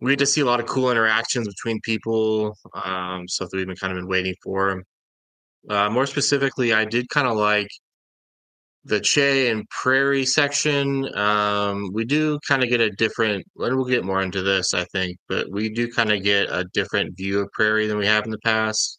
we 0.00 0.12
get 0.12 0.18
to 0.18 0.26
see 0.26 0.40
a 0.40 0.44
lot 0.44 0.60
of 0.60 0.66
cool 0.66 0.90
interactions 0.90 1.48
between 1.48 1.80
people, 1.82 2.56
um, 2.84 3.26
stuff 3.28 3.48
that 3.50 3.56
we've 3.56 3.66
been 3.66 3.76
kind 3.76 3.92
of 3.92 3.98
been 3.98 4.08
waiting 4.08 4.34
for. 4.42 4.82
Uh, 5.70 5.88
more 5.88 6.06
specifically, 6.06 6.72
I 6.74 6.84
did 6.84 7.08
kind 7.08 7.26
of 7.26 7.36
like 7.36 7.68
the 8.86 9.00
Che 9.00 9.50
and 9.50 9.68
Prairie 9.70 10.26
section. 10.26 11.08
Um, 11.16 11.90
we 11.92 12.04
do 12.04 12.38
kind 12.46 12.62
of 12.62 12.68
get 12.68 12.80
a 12.80 12.90
different, 12.90 13.44
and 13.56 13.76
we'll 13.76 13.86
get 13.86 14.04
more 14.04 14.22
into 14.22 14.42
this, 14.42 14.74
I 14.74 14.84
think, 14.92 15.16
but 15.28 15.50
we 15.50 15.70
do 15.70 15.90
kind 15.90 16.12
of 16.12 16.22
get 16.22 16.48
a 16.50 16.66
different 16.74 17.16
view 17.16 17.40
of 17.40 17.50
Prairie 17.52 17.86
than 17.86 17.98
we 17.98 18.06
have 18.06 18.24
in 18.24 18.30
the 18.30 18.38
past, 18.44 18.98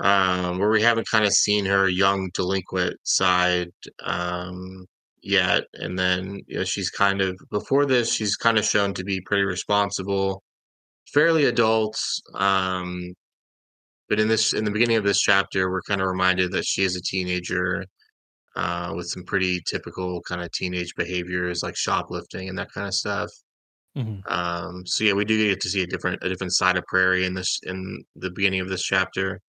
um, 0.00 0.58
where 0.58 0.70
we 0.70 0.82
haven't 0.82 1.08
kind 1.10 1.26
of 1.26 1.32
seen 1.32 1.66
her 1.66 1.88
young 1.88 2.30
delinquent 2.32 2.96
side 3.04 3.68
um, 4.04 4.86
yet. 5.22 5.64
And 5.74 5.98
then, 5.98 6.40
you 6.46 6.58
know, 6.58 6.64
she's 6.64 6.90
kind 6.90 7.20
of, 7.20 7.38
before 7.50 7.84
this, 7.84 8.12
she's 8.12 8.36
kind 8.36 8.58
of 8.58 8.64
shown 8.64 8.94
to 8.94 9.04
be 9.04 9.20
pretty 9.20 9.44
responsible, 9.44 10.42
fairly 11.12 11.44
adult. 11.44 11.98
Um, 12.34 13.12
but 14.08 14.18
in 14.18 14.28
this, 14.28 14.54
in 14.54 14.64
the 14.64 14.70
beginning 14.70 14.96
of 14.96 15.04
this 15.04 15.20
chapter, 15.20 15.70
we're 15.70 15.82
kind 15.82 16.00
of 16.00 16.08
reminded 16.08 16.52
that 16.52 16.64
she 16.64 16.82
is 16.84 16.96
a 16.96 17.02
teenager 17.02 17.84
uh, 18.58 18.92
with 18.96 19.08
some 19.08 19.24
pretty 19.24 19.60
typical 19.66 20.22
kind 20.22 20.42
of 20.42 20.50
teenage 20.52 20.94
behaviors 20.96 21.62
like 21.62 21.76
shoplifting 21.76 22.48
and 22.50 22.58
that 22.58 22.72
kind 22.72 22.88
of 22.88 22.94
stuff. 22.94 23.30
Mhm. 23.96 24.22
Um, 24.30 24.86
so 24.86 25.04
yeah, 25.04 25.12
we 25.14 25.24
do 25.24 25.48
get 25.48 25.60
to 25.62 25.68
see 25.70 25.82
a 25.82 25.86
different 25.86 26.22
a 26.22 26.28
different 26.28 26.54
side 26.54 26.76
of 26.76 26.84
Prairie 26.86 27.24
in 27.26 27.34
this 27.34 27.60
in 27.64 28.04
the 28.16 28.30
beginning 28.30 28.60
of 28.60 28.68
this 28.68 28.82
chapter. 28.82 29.40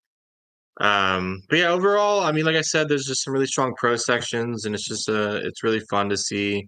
Um, 0.82 1.42
but 1.50 1.60
yeah, 1.60 1.70
overall, 1.72 2.22
I 2.22 2.32
mean, 2.32 2.46
like 2.46 2.56
I 2.56 2.62
said, 2.62 2.90
there's 2.90 3.06
just 3.06 3.24
some 3.24 3.34
really 3.34 3.48
strong 3.48 3.76
pro 3.78 3.96
sections, 3.98 4.66
and 4.66 4.76
it's 4.76 4.88
just 4.88 5.10
uh, 5.10 5.42
it's 5.44 5.64
really 5.64 5.82
fun 5.90 6.10
to 6.10 6.18
see 6.18 6.68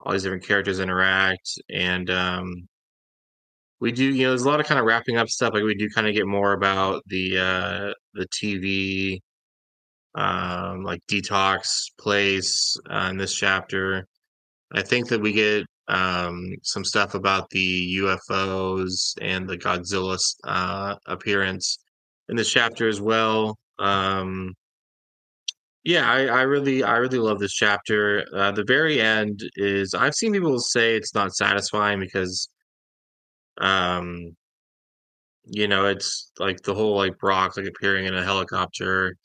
all 0.00 0.12
these 0.12 0.22
different 0.24 0.44
characters 0.46 0.80
interact, 0.80 1.50
and 1.70 2.10
um, 2.10 2.68
we 3.80 3.92
do, 3.92 4.04
you 4.04 4.24
know, 4.24 4.30
there's 4.30 4.42
a 4.42 4.48
lot 4.48 4.60
of 4.60 4.66
kind 4.66 4.78
of 4.78 4.86
wrapping 4.86 5.16
up 5.16 5.28
stuff. 5.28 5.52
Like 5.54 5.62
we 5.64 5.74
do 5.74 5.88
kind 5.88 6.06
of 6.06 6.14
get 6.14 6.26
more 6.26 6.52
about 6.52 7.02
the 7.06 7.38
uh, 7.38 7.94
the 8.14 8.26
TV 8.28 9.20
um, 10.14 10.82
like 10.82 11.00
detox 11.08 11.90
place 11.98 12.76
uh, 12.90 13.08
in 13.10 13.16
this 13.16 13.34
chapter. 13.34 14.06
I 14.72 14.82
think 14.82 15.08
that 15.08 15.20
we 15.20 15.32
get 15.32 15.66
um, 15.88 16.54
some 16.62 16.84
stuff 16.84 17.14
about 17.14 17.50
the 17.50 17.98
UFOs 17.98 19.14
and 19.20 19.48
the 19.48 19.58
Godzilla 19.58 20.18
uh, 20.44 20.94
appearance 21.06 21.78
in 22.28 22.36
this 22.36 22.50
chapter 22.50 22.88
as 22.88 23.00
well. 23.00 23.58
Um, 23.78 24.54
yeah, 25.82 26.10
I, 26.10 26.26
I 26.26 26.42
really, 26.42 26.84
I 26.84 26.96
really 26.98 27.18
love 27.18 27.38
this 27.38 27.54
chapter. 27.54 28.24
Uh, 28.34 28.52
the 28.52 28.64
very 28.64 29.00
end 29.00 29.40
is 29.56 29.94
I've 29.94 30.14
seen 30.14 30.32
people 30.32 30.58
say 30.60 30.94
it's 30.94 31.14
not 31.14 31.34
satisfying 31.34 31.98
because, 32.00 32.48
um, 33.58 34.36
you 35.44 35.66
know, 35.66 35.86
it's 35.86 36.30
like 36.38 36.60
the 36.62 36.74
whole 36.74 36.96
like 36.96 37.18
Brock 37.18 37.56
like 37.56 37.66
appearing 37.66 38.06
in 38.06 38.14
a 38.14 38.22
helicopter 38.22 39.16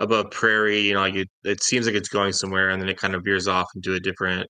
above 0.00 0.30
prairie, 0.30 0.80
you 0.80 0.94
know, 0.94 1.04
it, 1.44 1.62
seems 1.62 1.86
like 1.86 1.94
it's 1.94 2.08
going 2.08 2.32
somewhere 2.32 2.70
and 2.70 2.80
then 2.80 2.88
it 2.88 2.96
kind 2.96 3.14
of 3.14 3.22
veers 3.22 3.46
off 3.46 3.68
into 3.76 3.94
a 3.94 4.00
different 4.00 4.48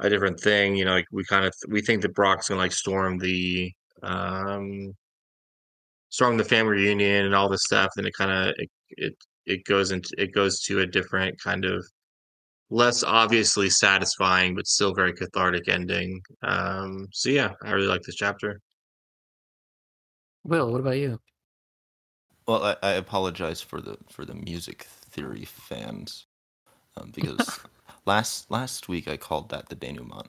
a 0.00 0.10
different 0.10 0.40
thing. 0.40 0.74
You 0.74 0.86
know, 0.86 0.92
like 0.92 1.06
we 1.12 1.24
kind 1.24 1.44
of 1.44 1.52
we 1.68 1.82
think 1.82 2.02
that 2.02 2.14
Brock's 2.14 2.48
gonna 2.48 2.60
like 2.60 2.72
storm 2.72 3.18
the 3.18 3.70
um 4.02 4.92
starting 6.08 6.38
the 6.38 6.44
family 6.44 6.72
reunion 6.72 7.26
and 7.26 7.34
all 7.34 7.48
this 7.48 7.64
stuff, 7.64 7.90
and 7.96 8.06
it 8.06 8.14
kind 8.18 8.30
of 8.30 8.54
it, 8.58 8.70
it 8.90 9.14
it 9.46 9.64
goes 9.64 9.92
into 9.92 10.10
it 10.18 10.34
goes 10.34 10.62
to 10.62 10.80
a 10.80 10.86
different 10.86 11.40
kind 11.40 11.64
of 11.64 11.86
less 12.68 13.04
obviously 13.04 13.70
satisfying 13.70 14.54
but 14.54 14.66
still 14.66 14.94
very 14.94 15.12
cathartic 15.12 15.68
ending. 15.68 16.20
Um, 16.42 17.06
so 17.12 17.30
yeah, 17.30 17.52
I 17.62 17.72
really 17.72 17.86
like 17.86 18.02
this 18.02 18.16
chapter. 18.16 18.60
Will, 20.44 20.70
what 20.72 20.80
about 20.80 20.98
you? 20.98 21.18
Well, 22.46 22.62
I, 22.64 22.76
I 22.82 22.92
apologize 22.92 23.60
for 23.62 23.80
the 23.80 23.98
for 24.08 24.24
the 24.24 24.34
music 24.34 24.84
theory 24.84 25.44
fans 25.44 26.26
um, 26.96 27.12
because 27.14 27.60
last 28.06 28.50
last 28.50 28.88
week 28.88 29.08
I 29.08 29.16
called 29.16 29.50
that 29.50 29.68
the 29.68 29.76
denouement, 29.76 30.28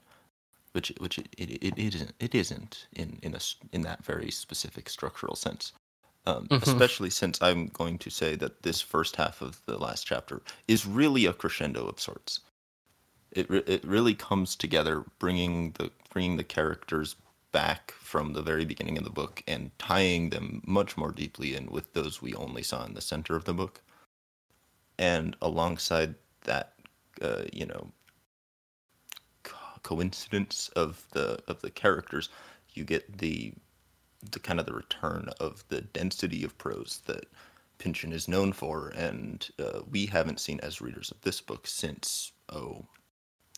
which 0.73 0.93
which 0.99 1.19
it, 1.19 1.29
it, 1.37 1.63
it 1.63 1.79
isn't 1.79 2.13
it 2.19 2.35
isn't 2.35 2.87
in 2.93 3.19
in 3.23 3.35
a 3.35 3.39
in 3.73 3.81
that 3.83 4.05
very 4.05 4.31
specific 4.31 4.89
structural 4.89 5.35
sense. 5.35 5.73
Um, 6.27 6.51
Mhm. 6.51 6.61
Especially 6.61 7.09
since 7.09 7.41
I'm 7.41 7.67
going 7.67 7.97
to 7.99 8.09
say 8.11 8.35
that 8.35 8.63
this 8.63 8.81
first 8.81 9.15
half 9.17 9.41
of 9.41 9.61
the 9.65 9.77
last 9.77 10.05
chapter 10.07 10.41
is 10.67 10.85
really 10.85 11.25
a 11.25 11.33
crescendo 11.33 11.87
of 11.87 11.99
sorts. 12.01 12.41
It 13.31 13.49
re- 13.49 13.63
it 13.67 13.85
really 13.85 14.15
comes 14.15 14.55
together, 14.57 15.05
bringing 15.19 15.71
the 15.73 15.91
bringing 16.09 16.37
the 16.37 16.43
characters 16.43 17.15
back 17.51 17.91
from 17.91 18.33
the 18.33 18.41
very 18.41 18.65
beginning 18.65 18.97
of 18.97 19.03
the 19.03 19.09
book 19.09 19.43
and 19.47 19.71
tying 19.79 20.29
them 20.29 20.61
much 20.65 20.97
more 20.97 21.11
deeply 21.11 21.55
in 21.55 21.67
with 21.67 21.93
those 21.93 22.21
we 22.21 22.33
only 22.35 22.63
saw 22.63 22.85
in 22.85 22.93
the 22.93 23.01
center 23.01 23.35
of 23.35 23.45
the 23.45 23.53
book. 23.53 23.81
And 24.99 25.35
alongside 25.41 26.15
that, 26.43 26.73
uh, 27.21 27.43
you 27.53 27.65
know, 27.65 27.91
co- 29.43 29.79
coincidence 29.83 30.69
of 30.75 31.05
the 31.11 31.39
of 31.47 31.61
the 31.61 31.69
characters, 31.69 32.29
you 32.73 32.83
get 32.83 33.19
the 33.19 33.53
the 34.31 34.39
kind 34.39 34.59
of 34.59 34.65
the 34.65 34.73
return 34.73 35.29
of 35.39 35.63
the 35.69 35.81
density 35.81 36.43
of 36.43 36.57
prose 36.57 37.01
that 37.05 37.25
Pynchon 37.77 38.11
is 38.11 38.27
known 38.27 38.53
for, 38.53 38.89
and 38.95 39.49
uh, 39.59 39.81
we 39.89 40.07
haven't 40.07 40.39
seen 40.39 40.59
as 40.61 40.81
readers 40.81 41.11
of 41.11 41.21
this 41.21 41.41
book 41.41 41.67
since 41.67 42.31
oh, 42.49 42.85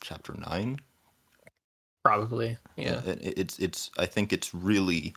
chapter 0.01 0.33
nine. 0.33 0.79
Probably. 2.03 2.57
Yeah. 2.77 3.01
and 3.05 3.21
it- 3.21 3.37
it's 3.37 3.59
it's 3.59 3.91
I 3.97 4.05
think 4.05 4.31
it's 4.33 4.53
really 4.53 5.13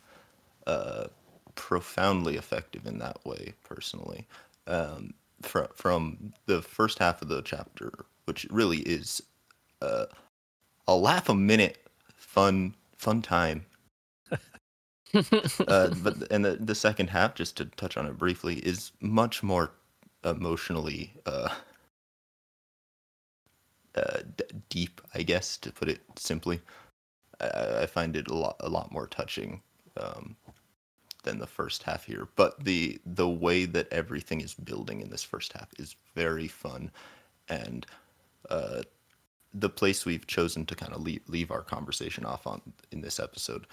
uh, 0.67 1.07
profoundly 1.55 2.37
effective 2.37 2.87
in 2.87 2.99
that 2.99 3.25
way. 3.25 3.55
Personally, 3.65 4.27
um, 4.67 5.15
from 5.43 5.69
from 5.75 6.33
the 6.47 6.63
first 6.63 6.99
half 6.99 7.23
of 7.23 7.29
the 7.29 7.43
chapter, 7.43 7.93
which 8.25 8.47
really 8.51 8.79
is 8.81 9.23
uh, 9.81 10.07
a 10.89 10.97
laugh 10.97 11.29
a 11.29 11.35
minute, 11.35 11.79
fun 12.15 12.75
fun 12.97 13.23
time. 13.23 13.67
uh, 15.69 15.91
but 16.03 16.31
and 16.31 16.45
the 16.45 16.57
the 16.61 16.75
second 16.75 17.11
half, 17.11 17.35
just 17.35 17.57
to 17.59 17.67
touch 17.67 17.97
on 17.97 18.07
it 18.07 18.19
briefly, 18.19 18.57
is 18.61 18.93
much 19.01 19.43
more 19.43 19.73
emotionally 20.25 21.13
uh, 21.27 21.49
d- 23.95 24.45
deep, 24.69 25.01
I 25.15 25.23
guess, 25.23 25.57
to 25.59 25.73
put 25.73 25.89
it 25.89 26.01
simply. 26.17 26.61
I, 27.41 27.83
I 27.83 27.87
find 27.87 28.17
it 28.17 28.29
a 28.29 28.35
lot 28.35 28.57
a 28.61 28.69
lot 28.69 28.93
more 28.93 29.07
touching 29.07 29.63
um, 29.97 30.37
than 31.25 31.39
the 31.39 31.47
first 31.47 31.83
half 31.83 32.05
here. 32.05 32.29
But 32.37 32.65
the 32.65 33.01
the 33.05 33.29
way 33.29 33.65
that 33.67 33.93
everything 33.93 34.41
is 34.41 34.55
building 34.55 35.01
in 35.01 35.11
this 35.11 35.23
first 35.23 35.53
half 35.53 35.69
is 35.79 35.97
very 36.15 36.49
fun, 36.49 36.91
and 37.49 37.87
uh, 38.51 38.83
the 39.55 39.69
place 39.69 40.05
we've 40.07 40.27
chosen 40.27 40.65
to 40.67 40.75
kind 40.75 40.93
of 40.93 41.03
leave, 41.03 41.23
leave 41.29 41.51
our 41.51 41.63
conversation 41.63 42.25
off 42.25 42.47
on 42.47 42.61
in 42.91 43.03
this 43.03 43.21
episode, 43.21 43.67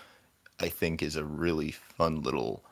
I 0.60 0.70
think, 0.70 1.02
is 1.02 1.16
a 1.16 1.24
really 1.24 1.72
fun 1.72 2.22
little 2.22 2.64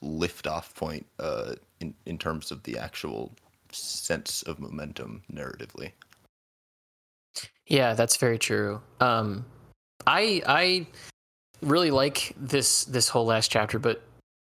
lift 0.00 0.46
off 0.46 0.74
point 0.74 1.06
uh, 1.18 1.54
in 1.80 1.94
in 2.06 2.18
terms 2.18 2.50
of 2.50 2.62
the 2.62 2.78
actual 2.78 3.32
sense 3.70 4.42
of 4.42 4.58
momentum 4.58 5.22
narratively. 5.32 5.92
Yeah, 7.68 7.94
that's 7.94 8.16
very 8.16 8.38
true. 8.38 8.80
Um, 9.00 9.44
I 10.06 10.42
I 10.46 10.86
really 11.62 11.90
like 11.90 12.34
this 12.38 12.84
this 12.84 13.08
whole 13.08 13.26
last 13.26 13.50
chapter, 13.50 13.78
but 13.78 14.02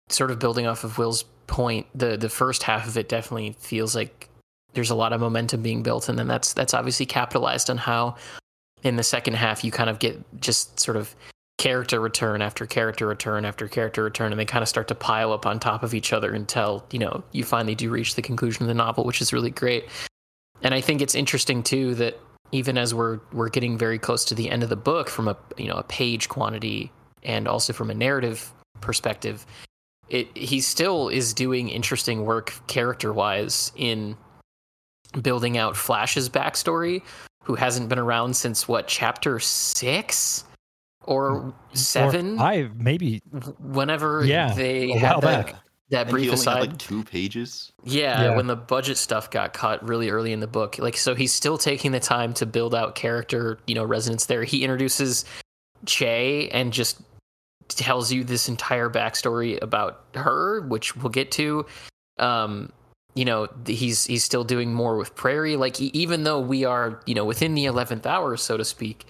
sort 0.09 0.31
of 0.31 0.39
building 0.39 0.67
off 0.67 0.83
of 0.83 0.97
Will's 0.97 1.23
point, 1.47 1.87
the 1.95 2.17
the 2.17 2.29
first 2.29 2.63
half 2.63 2.87
of 2.87 2.97
it 2.97 3.09
definitely 3.09 3.55
feels 3.59 3.95
like 3.95 4.29
there's 4.73 4.91
a 4.91 4.95
lot 4.95 5.13
of 5.13 5.21
momentum 5.21 5.61
being 5.61 5.81
built, 5.81 6.07
and 6.07 6.19
then 6.19 6.27
that's 6.27 6.53
that's 6.53 6.73
obviously 6.73 7.05
capitalized 7.05 7.69
on 7.69 7.77
how 7.77 8.15
in 8.83 8.95
the 8.95 9.03
second 9.03 9.33
half 9.33 9.63
you 9.63 9.71
kind 9.71 9.89
of 9.89 9.97
get 9.99 10.19
just 10.39 10.79
sort 10.79 10.97
of 10.97 11.15
character 11.57 11.99
return 11.99 12.41
after 12.41 12.65
character 12.65 13.07
return 13.07 13.45
after 13.45 13.67
character 13.67 14.03
return, 14.03 14.31
and 14.31 14.39
they 14.39 14.45
kind 14.45 14.61
of 14.61 14.69
start 14.69 14.87
to 14.89 14.95
pile 14.95 15.33
up 15.33 15.47
on 15.47 15.59
top 15.59 15.81
of 15.81 15.95
each 15.95 16.13
other 16.13 16.33
until 16.33 16.85
you 16.91 16.99
know 16.99 17.23
you 17.31 17.43
finally 17.43 17.73
do 17.73 17.89
reach 17.89 18.13
the 18.13 18.21
conclusion 18.21 18.63
of 18.63 18.67
the 18.67 18.73
novel, 18.75 19.03
which 19.03 19.21
is 19.21 19.33
really 19.33 19.49
great. 19.49 19.85
And 20.61 20.73
I 20.73 20.81
think 20.81 21.01
it's 21.01 21.15
interesting 21.15 21.63
too 21.63 21.95
that 21.95 22.19
even 22.51 22.77
as 22.77 22.93
we're 22.93 23.19
we're 23.33 23.49
getting 23.49 23.77
very 23.77 23.99
close 23.99 24.23
to 24.25 24.35
the 24.35 24.49
end 24.49 24.63
of 24.63 24.69
the 24.69 24.75
book 24.75 25.09
from 25.09 25.27
a 25.27 25.35
you 25.57 25.67
know 25.67 25.75
a 25.75 25.83
page 25.83 26.29
quantity 26.29 26.91
and 27.23 27.47
also 27.47 27.73
from 27.73 27.89
a 27.89 27.93
narrative 27.93 28.51
perspective 28.81 29.45
it 30.09 30.27
he 30.37 30.61
still 30.61 31.09
is 31.09 31.33
doing 31.33 31.69
interesting 31.69 32.25
work 32.25 32.53
character 32.67 33.11
wise 33.11 33.71
in 33.75 34.15
building 35.21 35.57
out 35.57 35.75
flash's 35.75 36.29
backstory 36.29 37.01
who 37.43 37.55
hasn't 37.55 37.89
been 37.89 37.99
around 37.99 38.35
since 38.35 38.67
what 38.67 38.87
chapter 38.87 39.39
6 39.39 40.43
or 41.03 41.53
7 41.73 42.33
Or 42.33 42.37
five, 42.37 42.75
maybe. 42.77 43.21
whenever 43.59 44.25
Yeah, 44.25 44.53
they 44.53 44.89
had 44.91 45.21
that, 45.21 45.45
back. 45.47 45.55
That 45.89 46.01
And 46.03 46.09
brief 46.11 46.23
he 46.23 46.29
only 46.29 46.41
aside 46.41 46.57
had 46.59 46.69
like 46.71 46.77
two 46.79 47.03
pages. 47.03 47.71
yeah, 47.83 48.23
Yeah. 48.23 48.35
when 48.35 48.47
the 48.47 48.55
budget 48.55 48.97
stuff 48.97 49.29
got 49.29 49.53
cut 49.53 49.87
really 49.87 50.09
early 50.09 50.31
in 50.31 50.39
the 50.39 50.47
book. 50.47 50.79
Like 50.79 50.97
so 50.97 51.13
he's 51.15 51.33
still 51.33 51.57
taking 51.57 51.91
the 51.91 51.99
time 51.99 52.33
to 52.35 52.45
build 52.45 52.73
out 52.73 52.95
character, 52.95 53.59
you 53.67 53.75
know, 53.75 53.83
resonance 53.83 54.25
there. 54.25 54.43
He 54.43 54.63
introduces 54.63 55.25
Che 55.85 56.49
and 56.49 56.71
just 56.73 57.01
tells 57.67 58.11
you 58.11 58.23
this 58.23 58.47
entire 58.47 58.89
backstory 58.89 59.61
about 59.61 60.03
her, 60.15 60.61
which 60.61 60.95
we'll 60.95 61.09
get 61.09 61.31
to. 61.33 61.65
Um, 62.19 62.71
you 63.15 63.25
know, 63.25 63.47
he's 63.65 64.05
he's 64.05 64.23
still 64.23 64.43
doing 64.43 64.73
more 64.73 64.97
with 64.97 65.15
Prairie. 65.15 65.55
Like 65.55 65.79
even 65.81 66.23
though 66.23 66.39
we 66.39 66.63
are, 66.65 67.01
you 67.05 67.15
know, 67.15 67.25
within 67.25 67.55
the 67.55 67.65
eleventh 67.65 68.05
hour, 68.05 68.37
so 68.37 68.57
to 68.57 68.65
speak, 68.65 69.05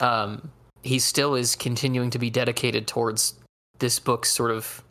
um, 0.00 0.50
he 0.82 0.98
still 0.98 1.34
is 1.34 1.56
continuing 1.56 2.10
to 2.10 2.18
be 2.18 2.30
dedicated 2.30 2.86
towards 2.86 3.34
this 3.78 3.98
book's 3.98 4.30
sort 4.30 4.50
of 4.50 4.82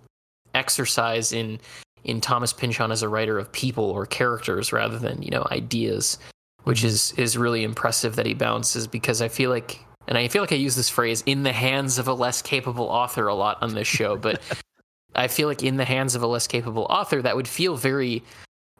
exercise 0.53 1.31
in 1.31 1.59
in 2.03 2.19
Thomas 2.19 2.51
Pynchon 2.51 2.91
as 2.91 3.01
a 3.01 3.09
writer 3.09 3.37
of 3.39 3.51
people 3.51 3.85
or 3.85 4.05
characters 4.05 4.73
rather 4.73 4.99
than 4.99 5.21
you 5.21 5.29
know 5.29 5.45
ideas, 5.51 6.17
which 6.63 6.79
mm-hmm. 6.79 6.87
is 6.87 7.13
is 7.17 7.37
really 7.37 7.63
impressive 7.63 8.15
that 8.15 8.25
he 8.25 8.33
bounces 8.33 8.87
because 8.87 9.21
I 9.21 9.27
feel 9.27 9.49
like 9.49 9.79
and 10.07 10.17
I 10.17 10.27
feel 10.27 10.41
like 10.41 10.51
I 10.51 10.55
use 10.55 10.75
this 10.75 10.89
phrase 10.89 11.23
in 11.25 11.43
the 11.43 11.53
hands 11.53 11.97
of 11.97 12.07
a 12.07 12.13
less 12.13 12.41
capable 12.41 12.85
author 12.85 13.27
a 13.27 13.35
lot 13.35 13.61
on 13.61 13.73
this 13.73 13.87
show, 13.87 14.17
but 14.17 14.41
I 15.15 15.27
feel 15.27 15.47
like 15.47 15.63
in 15.63 15.77
the 15.77 15.85
hands 15.85 16.15
of 16.15 16.23
a 16.23 16.27
less 16.27 16.47
capable 16.47 16.83
author 16.89 17.21
that 17.21 17.35
would 17.35 17.47
feel 17.47 17.77
very 17.77 18.23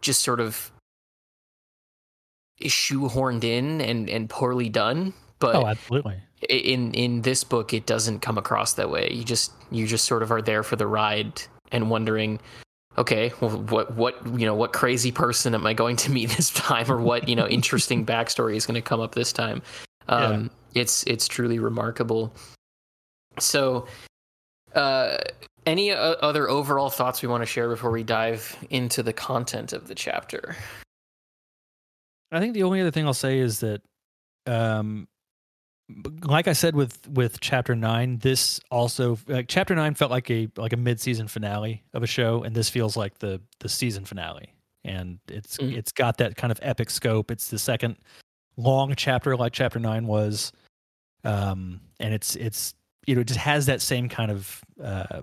just 0.02 0.22
sort 0.22 0.40
of 0.40 0.72
shoehorned 2.62 3.44
in 3.44 3.82
and 3.82 4.10
and 4.10 4.30
poorly 4.30 4.70
done. 4.70 5.14
But 5.40 5.56
Oh, 5.56 5.68
absolutely. 5.68 6.22
in 6.50 6.94
in 6.94 7.22
this 7.22 7.44
book 7.44 7.74
it 7.74 7.86
doesn't 7.86 8.20
come 8.20 8.38
across 8.38 8.74
that 8.74 8.90
way 8.90 9.10
you 9.12 9.24
just 9.24 9.52
you 9.72 9.88
just 9.88 10.06
sort 10.06 10.24
of 10.24 10.32
are 10.32 10.42
there 10.42 10.64
for 10.64 10.76
the 10.76 10.88
ride 10.88 11.42
and 11.74 11.90
wondering 11.90 12.40
okay 12.98 13.34
well 13.42 13.50
what 13.50 13.94
what 13.96 14.16
you 14.40 14.46
know 14.46 14.56
what 14.56 14.72
crazy 14.72 15.12
person 15.12 15.54
am 15.56 15.66
i 15.66 15.74
going 15.74 15.96
to 15.96 16.12
meet 16.12 16.30
this 16.38 16.50
time 16.52 16.90
or 16.90 17.02
what 17.02 17.28
you 17.28 17.36
know 17.36 17.48
interesting 17.48 18.06
backstory 18.14 18.56
is 18.56 18.66
going 18.66 18.76
to 18.76 18.82
come 18.82 19.02
up 19.02 19.16
this 19.16 19.34
time? 19.34 19.62
Um 20.08 20.50
it's 20.74 21.04
it's 21.04 21.28
truly 21.28 21.60
remarkable. 21.60 22.34
So 23.40 23.88
uh 24.76 25.18
any 25.66 25.92
uh, 25.92 26.16
other 26.22 26.50
overall 26.50 26.90
thoughts 26.90 27.22
we 27.22 27.28
want 27.28 27.42
to 27.42 27.46
share 27.46 27.70
before 27.70 27.92
we 27.92 28.04
dive 28.04 28.58
into 28.70 29.04
the 29.04 29.14
content 29.14 29.74
of 29.74 29.88
the 29.88 29.96
chapter? 29.96 30.56
I 32.32 32.40
think 32.40 32.54
the 32.54 32.64
only 32.64 32.82
other 32.82 32.92
thing 32.92 33.06
I'll 33.06 33.14
say 33.14 33.40
is 33.40 33.60
that, 33.60 33.82
um, 34.48 35.08
like 36.24 36.48
I 36.48 36.54
said 36.54 36.76
with 36.76 37.08
with 37.08 37.40
chapter 37.40 37.76
nine, 37.76 38.20
this 38.20 38.60
also 38.72 39.18
like 39.28 39.48
chapter 39.48 39.76
nine 39.76 39.94
felt 39.94 40.12
like 40.12 40.30
a 40.30 40.48
like 40.58 40.74
a 40.74 40.78
mid 40.78 41.00
season 41.00 41.28
finale 41.28 41.84
of 41.94 42.04
a 42.04 42.08
show, 42.08 42.44
and 42.44 42.56
this 42.56 42.70
feels 42.70 42.96
like 42.98 43.20
the 43.20 43.42
the 43.60 43.70
season 43.70 44.06
finale, 44.06 44.54
and 44.84 45.20
it's 45.28 45.58
Mm. 45.58 45.76
it's 45.76 45.92
got 45.92 46.18
that 46.18 46.36
kind 46.36 46.52
of 46.52 46.60
epic 46.62 46.90
scope. 46.90 47.32
It's 47.32 47.50
the 47.50 47.60
second 47.60 47.98
long 48.58 48.94
chapter, 48.96 49.36
like 49.36 49.54
chapter 49.54 49.80
nine 49.80 50.08
was, 50.08 50.52
um, 51.24 51.82
and 52.00 52.14
it's 52.14 52.36
it's 52.36 52.74
you 53.06 53.16
know 53.16 53.22
it 53.22 53.28
just 53.28 53.40
has 53.40 53.66
that 53.66 53.82
same 53.82 54.10
kind 54.10 54.32
of 54.32 54.62
uh, 54.84 55.22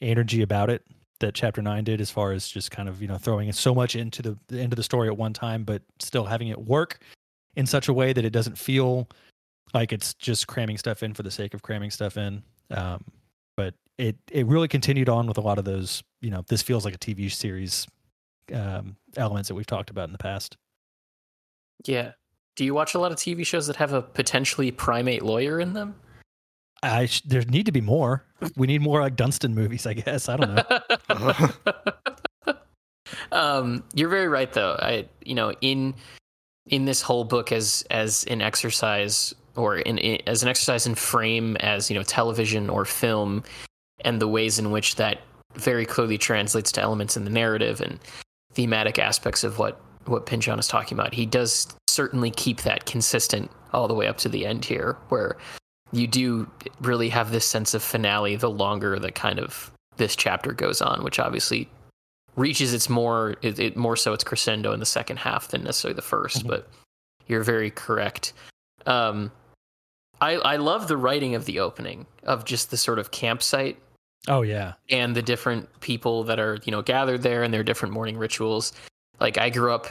energy 0.00 0.42
about 0.42 0.70
it 0.70 0.82
that 1.20 1.34
chapter 1.34 1.60
9 1.60 1.82
did 1.84 2.00
as 2.00 2.10
far 2.10 2.32
as 2.32 2.46
just 2.48 2.70
kind 2.70 2.88
of 2.88 3.02
you 3.02 3.08
know 3.08 3.18
throwing 3.18 3.50
so 3.52 3.74
much 3.74 3.96
into 3.96 4.22
the, 4.22 4.38
the 4.48 4.60
end 4.60 4.72
of 4.72 4.76
the 4.76 4.82
story 4.82 5.08
at 5.08 5.16
one 5.16 5.32
time 5.32 5.64
but 5.64 5.82
still 5.98 6.24
having 6.24 6.48
it 6.48 6.58
work 6.60 7.00
in 7.56 7.66
such 7.66 7.88
a 7.88 7.92
way 7.92 8.12
that 8.12 8.24
it 8.24 8.30
doesn't 8.30 8.56
feel 8.56 9.08
like 9.74 9.92
it's 9.92 10.14
just 10.14 10.46
cramming 10.46 10.78
stuff 10.78 11.02
in 11.02 11.14
for 11.14 11.22
the 11.22 11.30
sake 11.30 11.54
of 11.54 11.62
cramming 11.62 11.90
stuff 11.90 12.16
in 12.16 12.42
um, 12.70 13.04
but 13.56 13.74
it 13.98 14.16
it 14.30 14.46
really 14.46 14.68
continued 14.68 15.08
on 15.08 15.26
with 15.26 15.38
a 15.38 15.40
lot 15.40 15.58
of 15.58 15.64
those. 15.64 16.02
You 16.20 16.30
know, 16.30 16.44
this 16.48 16.62
feels 16.62 16.84
like 16.84 16.94
a 16.94 16.98
TV 16.98 17.30
series 17.30 17.86
um, 18.54 18.96
elements 19.16 19.48
that 19.48 19.54
we've 19.54 19.66
talked 19.66 19.90
about 19.90 20.08
in 20.08 20.12
the 20.12 20.18
past. 20.18 20.56
Yeah. 21.84 22.12
Do 22.56 22.64
you 22.64 22.74
watch 22.74 22.94
a 22.94 22.98
lot 22.98 23.12
of 23.12 23.18
TV 23.18 23.46
shows 23.46 23.66
that 23.68 23.76
have 23.76 23.92
a 23.92 24.02
potentially 24.02 24.70
primate 24.70 25.22
lawyer 25.22 25.60
in 25.60 25.74
them? 25.74 25.94
I 26.82 27.06
sh- 27.06 27.22
there 27.22 27.42
need 27.42 27.66
to 27.66 27.72
be 27.72 27.80
more. 27.80 28.24
We 28.56 28.66
need 28.66 28.82
more 28.82 29.00
like 29.00 29.16
Dunstan 29.16 29.54
movies, 29.54 29.86
I 29.86 29.94
guess. 29.94 30.28
I 30.28 30.36
don't 30.36 30.54
know. 30.54 32.52
um, 33.32 33.84
you're 33.94 34.08
very 34.08 34.28
right, 34.28 34.52
though. 34.52 34.76
I, 34.80 35.08
you 35.24 35.34
know, 35.34 35.52
in 35.60 35.94
in 36.66 36.84
this 36.84 37.02
whole 37.02 37.24
book 37.24 37.50
as 37.50 37.84
as 37.90 38.24
an 38.24 38.42
exercise 38.42 39.34
or 39.58 39.78
in, 39.78 39.98
in 39.98 40.22
as 40.26 40.42
an 40.42 40.48
exercise 40.48 40.86
in 40.86 40.94
frame 40.94 41.56
as 41.56 41.90
you 41.90 41.96
know 41.96 42.02
television 42.02 42.70
or 42.70 42.84
film, 42.84 43.42
and 44.04 44.20
the 44.20 44.28
ways 44.28 44.58
in 44.58 44.70
which 44.70 44.96
that 44.96 45.20
very 45.54 45.84
clearly 45.84 46.16
translates 46.16 46.70
to 46.72 46.80
elements 46.80 47.16
in 47.16 47.24
the 47.24 47.30
narrative 47.30 47.80
and 47.80 47.98
thematic 48.52 48.98
aspects 48.98 49.44
of 49.44 49.58
what 49.58 49.80
what 50.06 50.26
Pynchon 50.26 50.58
is 50.58 50.68
talking 50.68 50.98
about. 50.98 51.12
He 51.12 51.26
does 51.26 51.68
certainly 51.88 52.30
keep 52.30 52.62
that 52.62 52.86
consistent 52.86 53.50
all 53.72 53.88
the 53.88 53.94
way 53.94 54.06
up 54.06 54.16
to 54.18 54.28
the 54.28 54.46
end 54.46 54.64
here, 54.64 54.96
where 55.08 55.36
you 55.92 56.06
do 56.06 56.48
really 56.80 57.08
have 57.08 57.30
this 57.30 57.44
sense 57.44 57.74
of 57.74 57.82
finale 57.82 58.36
the 58.36 58.50
longer 58.50 58.98
that 58.98 59.14
kind 59.14 59.38
of 59.38 59.70
this 59.96 60.14
chapter 60.14 60.52
goes 60.52 60.80
on, 60.80 61.02
which 61.02 61.18
obviously 61.18 61.68
reaches 62.36 62.72
its 62.72 62.88
more 62.88 63.34
it, 63.42 63.58
it 63.58 63.76
more 63.76 63.96
so 63.96 64.12
its 64.12 64.22
crescendo 64.22 64.72
in 64.72 64.80
the 64.80 64.86
second 64.86 65.16
half 65.18 65.48
than 65.48 65.64
necessarily 65.64 65.96
the 65.96 66.02
1st 66.02 66.38
mm-hmm. 66.38 66.48
But 66.48 66.68
you're 67.26 67.42
very 67.42 67.70
correct. 67.70 68.32
Um, 68.86 69.30
I 70.20 70.34
I 70.34 70.56
love 70.56 70.88
the 70.88 70.96
writing 70.96 71.34
of 71.34 71.44
the 71.44 71.60
opening 71.60 72.06
of 72.24 72.44
just 72.44 72.70
the 72.70 72.76
sort 72.76 72.98
of 72.98 73.10
campsite. 73.10 73.78
Oh 74.26 74.42
yeah, 74.42 74.74
and 74.90 75.14
the 75.14 75.22
different 75.22 75.68
people 75.80 76.24
that 76.24 76.38
are 76.38 76.58
you 76.64 76.72
know 76.72 76.82
gathered 76.82 77.22
there 77.22 77.42
and 77.42 77.52
their 77.52 77.62
different 77.62 77.94
morning 77.94 78.16
rituals. 78.16 78.72
Like 79.20 79.38
I 79.38 79.50
grew 79.50 79.72
up, 79.72 79.88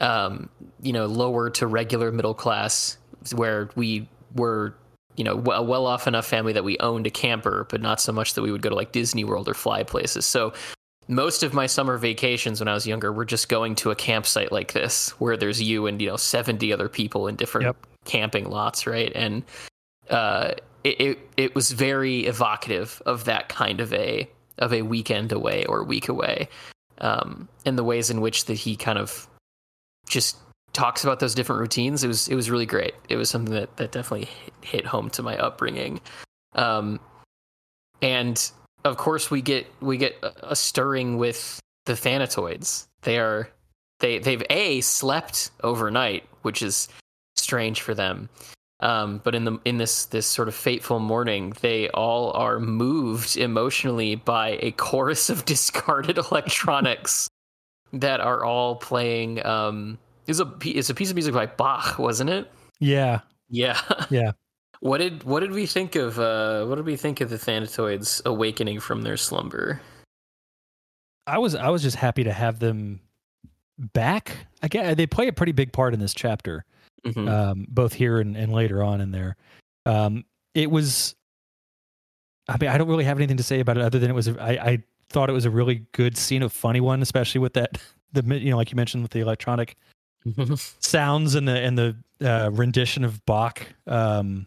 um, 0.00 0.48
you 0.82 0.92
know, 0.92 1.06
lower 1.06 1.50
to 1.50 1.66
regular 1.66 2.12
middle 2.12 2.34
class, 2.34 2.96
where 3.34 3.70
we 3.74 4.08
were 4.34 4.74
you 5.16 5.24
know 5.24 5.42
a 5.52 5.62
well 5.62 5.86
off 5.86 6.06
enough 6.06 6.26
family 6.26 6.52
that 6.52 6.64
we 6.64 6.78
owned 6.78 7.06
a 7.06 7.10
camper, 7.10 7.66
but 7.70 7.80
not 7.80 8.00
so 8.00 8.12
much 8.12 8.34
that 8.34 8.42
we 8.42 8.52
would 8.52 8.62
go 8.62 8.68
to 8.68 8.74
like 8.74 8.92
Disney 8.92 9.24
World 9.24 9.48
or 9.48 9.54
fly 9.54 9.82
places. 9.82 10.26
So 10.26 10.52
most 11.08 11.42
of 11.42 11.52
my 11.52 11.66
summer 11.66 11.98
vacations 11.98 12.60
when 12.60 12.68
I 12.68 12.74
was 12.74 12.86
younger 12.86 13.12
were 13.12 13.24
just 13.24 13.48
going 13.48 13.74
to 13.76 13.90
a 13.90 13.96
campsite 13.96 14.52
like 14.52 14.72
this, 14.72 15.10
where 15.18 15.36
there's 15.36 15.60
you 15.60 15.86
and 15.86 16.00
you 16.00 16.08
know 16.08 16.16
70 16.16 16.72
other 16.72 16.88
people 16.88 17.26
in 17.26 17.36
different 17.36 17.66
yep. 17.66 17.76
camping 18.04 18.48
lots, 18.48 18.86
right? 18.86 19.10
And 19.14 19.42
uh, 20.10 20.52
it, 20.84 21.00
it 21.00 21.18
it 21.36 21.54
was 21.54 21.70
very 21.70 22.26
evocative 22.26 23.02
of 23.06 23.24
that 23.24 23.48
kind 23.48 23.80
of 23.80 23.92
a 23.92 24.28
of 24.58 24.72
a 24.72 24.82
weekend 24.82 25.32
away 25.32 25.64
or 25.66 25.82
week 25.84 26.08
away, 26.08 26.48
um, 26.98 27.48
and 27.64 27.78
the 27.78 27.84
ways 27.84 28.10
in 28.10 28.20
which 28.20 28.46
that 28.46 28.54
he 28.54 28.76
kind 28.76 28.98
of 28.98 29.28
just 30.08 30.36
talks 30.72 31.02
about 31.04 31.20
those 31.20 31.34
different 31.34 31.60
routines. 31.60 32.04
It 32.04 32.08
was 32.08 32.28
it 32.28 32.34
was 32.34 32.50
really 32.50 32.66
great. 32.66 32.94
It 33.08 33.16
was 33.16 33.30
something 33.30 33.54
that 33.54 33.76
that 33.76 33.92
definitely 33.92 34.28
hit 34.62 34.86
home 34.86 35.10
to 35.10 35.22
my 35.22 35.36
upbringing, 35.36 36.00
um, 36.54 37.00
and 38.02 38.50
of 38.84 38.96
course 38.96 39.30
we 39.30 39.42
get 39.42 39.66
we 39.80 39.96
get 39.96 40.16
a 40.42 40.56
stirring 40.56 41.16
with 41.18 41.60
the 41.86 41.92
Thanatoids. 41.92 42.86
They 43.02 43.18
are 43.18 43.50
they 44.00 44.18
they've 44.18 44.42
a 44.50 44.80
slept 44.80 45.50
overnight, 45.62 46.24
which 46.42 46.62
is 46.62 46.88
strange 47.36 47.80
for 47.80 47.94
them. 47.94 48.28
Um, 48.80 49.20
but 49.22 49.34
in 49.34 49.44
the 49.44 49.58
in 49.64 49.76
this 49.76 50.06
this 50.06 50.26
sort 50.26 50.48
of 50.48 50.54
fateful 50.54 50.98
morning, 50.98 51.54
they 51.60 51.90
all 51.90 52.32
are 52.32 52.58
moved 52.58 53.36
emotionally 53.36 54.14
by 54.14 54.58
a 54.62 54.72
chorus 54.72 55.28
of 55.28 55.44
discarded 55.54 56.18
electronics 56.18 57.28
that 57.92 58.20
are 58.20 58.44
all 58.44 58.76
playing 58.76 59.44
um, 59.44 59.98
is 60.26 60.40
a 60.40 60.50
is 60.64 60.88
a 60.90 60.94
piece 60.94 61.10
of 61.10 61.16
music 61.16 61.34
by 61.34 61.46
Bach, 61.46 61.98
wasn't 61.98 62.30
it? 62.30 62.50
Yeah. 62.78 63.20
Yeah. 63.48 63.80
Yeah. 64.10 64.32
what 64.80 64.98
did 64.98 65.24
what 65.24 65.40
did 65.40 65.52
we 65.52 65.66
think 65.66 65.94
of 65.96 66.18
uh 66.18 66.64
what 66.64 66.76
did 66.76 66.86
we 66.86 66.96
think 66.96 67.20
of 67.20 67.28
the 67.28 67.36
Thanatoids 67.36 68.24
awakening 68.24 68.80
from 68.80 69.02
their 69.02 69.16
slumber? 69.16 69.80
I 71.26 71.38
was 71.38 71.54
I 71.54 71.68
was 71.68 71.82
just 71.82 71.96
happy 71.96 72.24
to 72.24 72.32
have 72.32 72.60
them 72.60 73.00
back. 73.78 74.36
Again, 74.62 74.96
they 74.96 75.06
play 75.06 75.28
a 75.28 75.32
pretty 75.32 75.52
big 75.52 75.72
part 75.72 75.94
in 75.94 76.00
this 76.00 76.14
chapter. 76.14 76.64
Mm-hmm. 77.04 77.28
Um, 77.28 77.66
both 77.68 77.92
here 77.92 78.20
and, 78.20 78.36
and 78.36 78.52
later 78.52 78.82
on 78.82 79.00
in 79.00 79.10
there. 79.10 79.36
Um, 79.86 80.24
it 80.54 80.70
was 80.70 81.14
I 82.48 82.56
mean, 82.60 82.68
I 82.68 82.78
don't 82.78 82.88
really 82.88 83.04
have 83.04 83.18
anything 83.18 83.36
to 83.36 83.42
say 83.42 83.60
about 83.60 83.76
it 83.76 83.82
other 83.82 83.98
than 83.98 84.10
it 84.10 84.14
was 84.14 84.28
I, 84.28 84.50
I 84.50 84.82
thought 85.08 85.30
it 85.30 85.32
was 85.32 85.44
a 85.44 85.50
really 85.50 85.86
good 85.92 86.16
scene, 86.16 86.42
a 86.42 86.48
funny 86.48 86.80
one, 86.80 87.00
especially 87.02 87.40
with 87.40 87.54
that 87.54 87.78
the 88.12 88.22
you 88.38 88.50
know, 88.50 88.56
like 88.56 88.70
you 88.70 88.76
mentioned 88.76 89.02
with 89.02 89.12
the 89.12 89.20
electronic 89.20 89.76
sounds 90.80 91.34
and 91.34 91.48
the 91.48 91.58
and 91.58 91.78
the 91.78 91.96
uh, 92.22 92.50
rendition 92.52 93.04
of 93.04 93.24
Bach. 93.24 93.66
Um, 93.86 94.46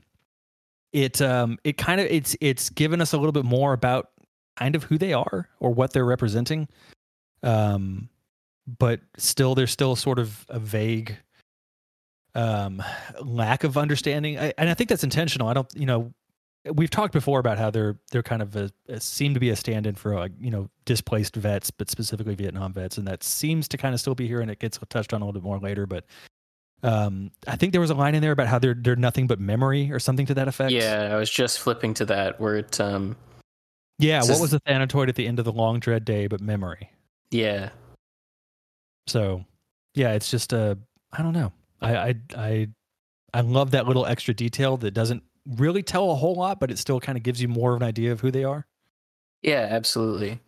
it 0.91 1.21
um, 1.21 1.57
it 1.63 1.77
kind 1.77 1.99
of 1.99 2.07
it's 2.07 2.35
it's 2.41 2.69
given 2.69 3.01
us 3.01 3.13
a 3.13 3.17
little 3.17 3.31
bit 3.31 3.45
more 3.45 3.73
about 3.73 4.11
kind 4.57 4.75
of 4.75 4.83
who 4.83 4.97
they 4.97 5.13
are 5.13 5.49
or 5.59 5.73
what 5.73 5.93
they're 5.93 6.05
representing. 6.05 6.67
Um, 7.41 8.09
but 8.79 9.01
still, 9.17 9.55
there's 9.55 9.71
still 9.71 9.95
sort 9.95 10.19
of 10.19 10.45
a 10.49 10.59
vague 10.59 11.17
um, 12.35 12.81
lack 13.21 13.63
of 13.63 13.77
understanding, 13.77 14.37
I, 14.39 14.53
and 14.57 14.69
I 14.69 14.73
think 14.73 14.89
that's 14.89 15.03
intentional. 15.03 15.47
I 15.47 15.53
don't, 15.53 15.67
you 15.75 15.85
know, 15.85 16.13
we've 16.71 16.89
talked 16.89 17.13
before 17.13 17.39
about 17.39 17.57
how 17.57 17.69
they're 17.69 17.97
they're 18.11 18.23
kind 18.23 18.41
of 18.41 18.55
a, 18.55 18.71
a 18.87 18.99
seem 18.99 19.33
to 19.33 19.39
be 19.39 19.49
a 19.49 19.55
stand-in 19.55 19.95
for 19.95 20.15
like 20.15 20.31
you 20.39 20.49
know 20.49 20.69
displaced 20.85 21.35
vets, 21.35 21.71
but 21.71 21.89
specifically 21.89 22.35
Vietnam 22.35 22.73
vets, 22.73 22.97
and 22.97 23.07
that 23.07 23.23
seems 23.23 23.67
to 23.69 23.77
kind 23.77 23.93
of 23.93 23.99
still 23.99 24.15
be 24.15 24.27
here, 24.27 24.41
and 24.41 24.49
it 24.49 24.59
gets 24.59 24.79
touched 24.89 25.13
on 25.13 25.21
a 25.21 25.25
little 25.25 25.39
bit 25.39 25.45
more 25.45 25.59
later. 25.59 25.85
But 25.85 26.05
um, 26.83 27.31
I 27.47 27.55
think 27.55 27.71
there 27.71 27.81
was 27.81 27.89
a 27.89 27.95
line 27.95 28.15
in 28.15 28.21
there 28.21 28.31
about 28.31 28.47
how 28.47 28.59
they're 28.59 28.75
they're 28.75 28.95
nothing 28.95 29.27
but 29.27 29.39
memory 29.39 29.91
or 29.91 29.99
something 29.99 30.25
to 30.27 30.33
that 30.35 30.47
effect. 30.47 30.71
Yeah, 30.71 31.09
I 31.11 31.15
was 31.15 31.29
just 31.29 31.59
flipping 31.59 31.93
to 31.95 32.05
that 32.05 32.39
where 32.39 32.57
it. 32.57 32.79
Um, 32.79 33.15
yeah, 33.99 34.21
what 34.23 34.41
was 34.41 34.51
the 34.51 34.59
Thanatoid 34.61 35.07
at 35.07 35.15
the 35.15 35.27
end 35.27 35.39
of 35.39 35.45
the 35.45 35.51
long 35.51 35.79
dread 35.79 36.03
day 36.03 36.27
but 36.27 36.41
memory? 36.41 36.89
Yeah. 37.29 37.69
So, 39.07 39.45
yeah, 39.95 40.13
it's 40.13 40.31
just 40.31 40.53
a 40.53 40.77
I 41.11 41.21
don't 41.21 41.33
know. 41.33 41.51
I 41.83 42.15
I 42.35 42.67
I 43.33 43.41
love 43.41 43.71
that 43.71 43.87
little 43.87 44.05
extra 44.05 44.33
detail 44.33 44.77
that 44.77 44.91
doesn't 44.91 45.23
really 45.57 45.83
tell 45.83 46.11
a 46.11 46.15
whole 46.15 46.35
lot, 46.35 46.59
but 46.59 46.71
it 46.71 46.77
still 46.77 46.99
kind 46.99 47.17
of 47.17 47.23
gives 47.23 47.41
you 47.41 47.47
more 47.47 47.73
of 47.73 47.81
an 47.81 47.87
idea 47.87 48.11
of 48.11 48.21
who 48.21 48.31
they 48.31 48.43
are. 48.43 48.65
Yeah, 49.41 49.67
absolutely, 49.69 50.39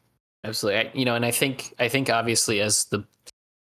absolutely. 0.44 0.82
I, 0.82 0.92
you 0.94 1.06
know, 1.06 1.16
and 1.16 1.26
I 1.26 1.32
think 1.32 1.74
I 1.80 1.90
think 1.90 2.10
obviously 2.10 2.62
as 2.62 2.86
the 2.86 3.06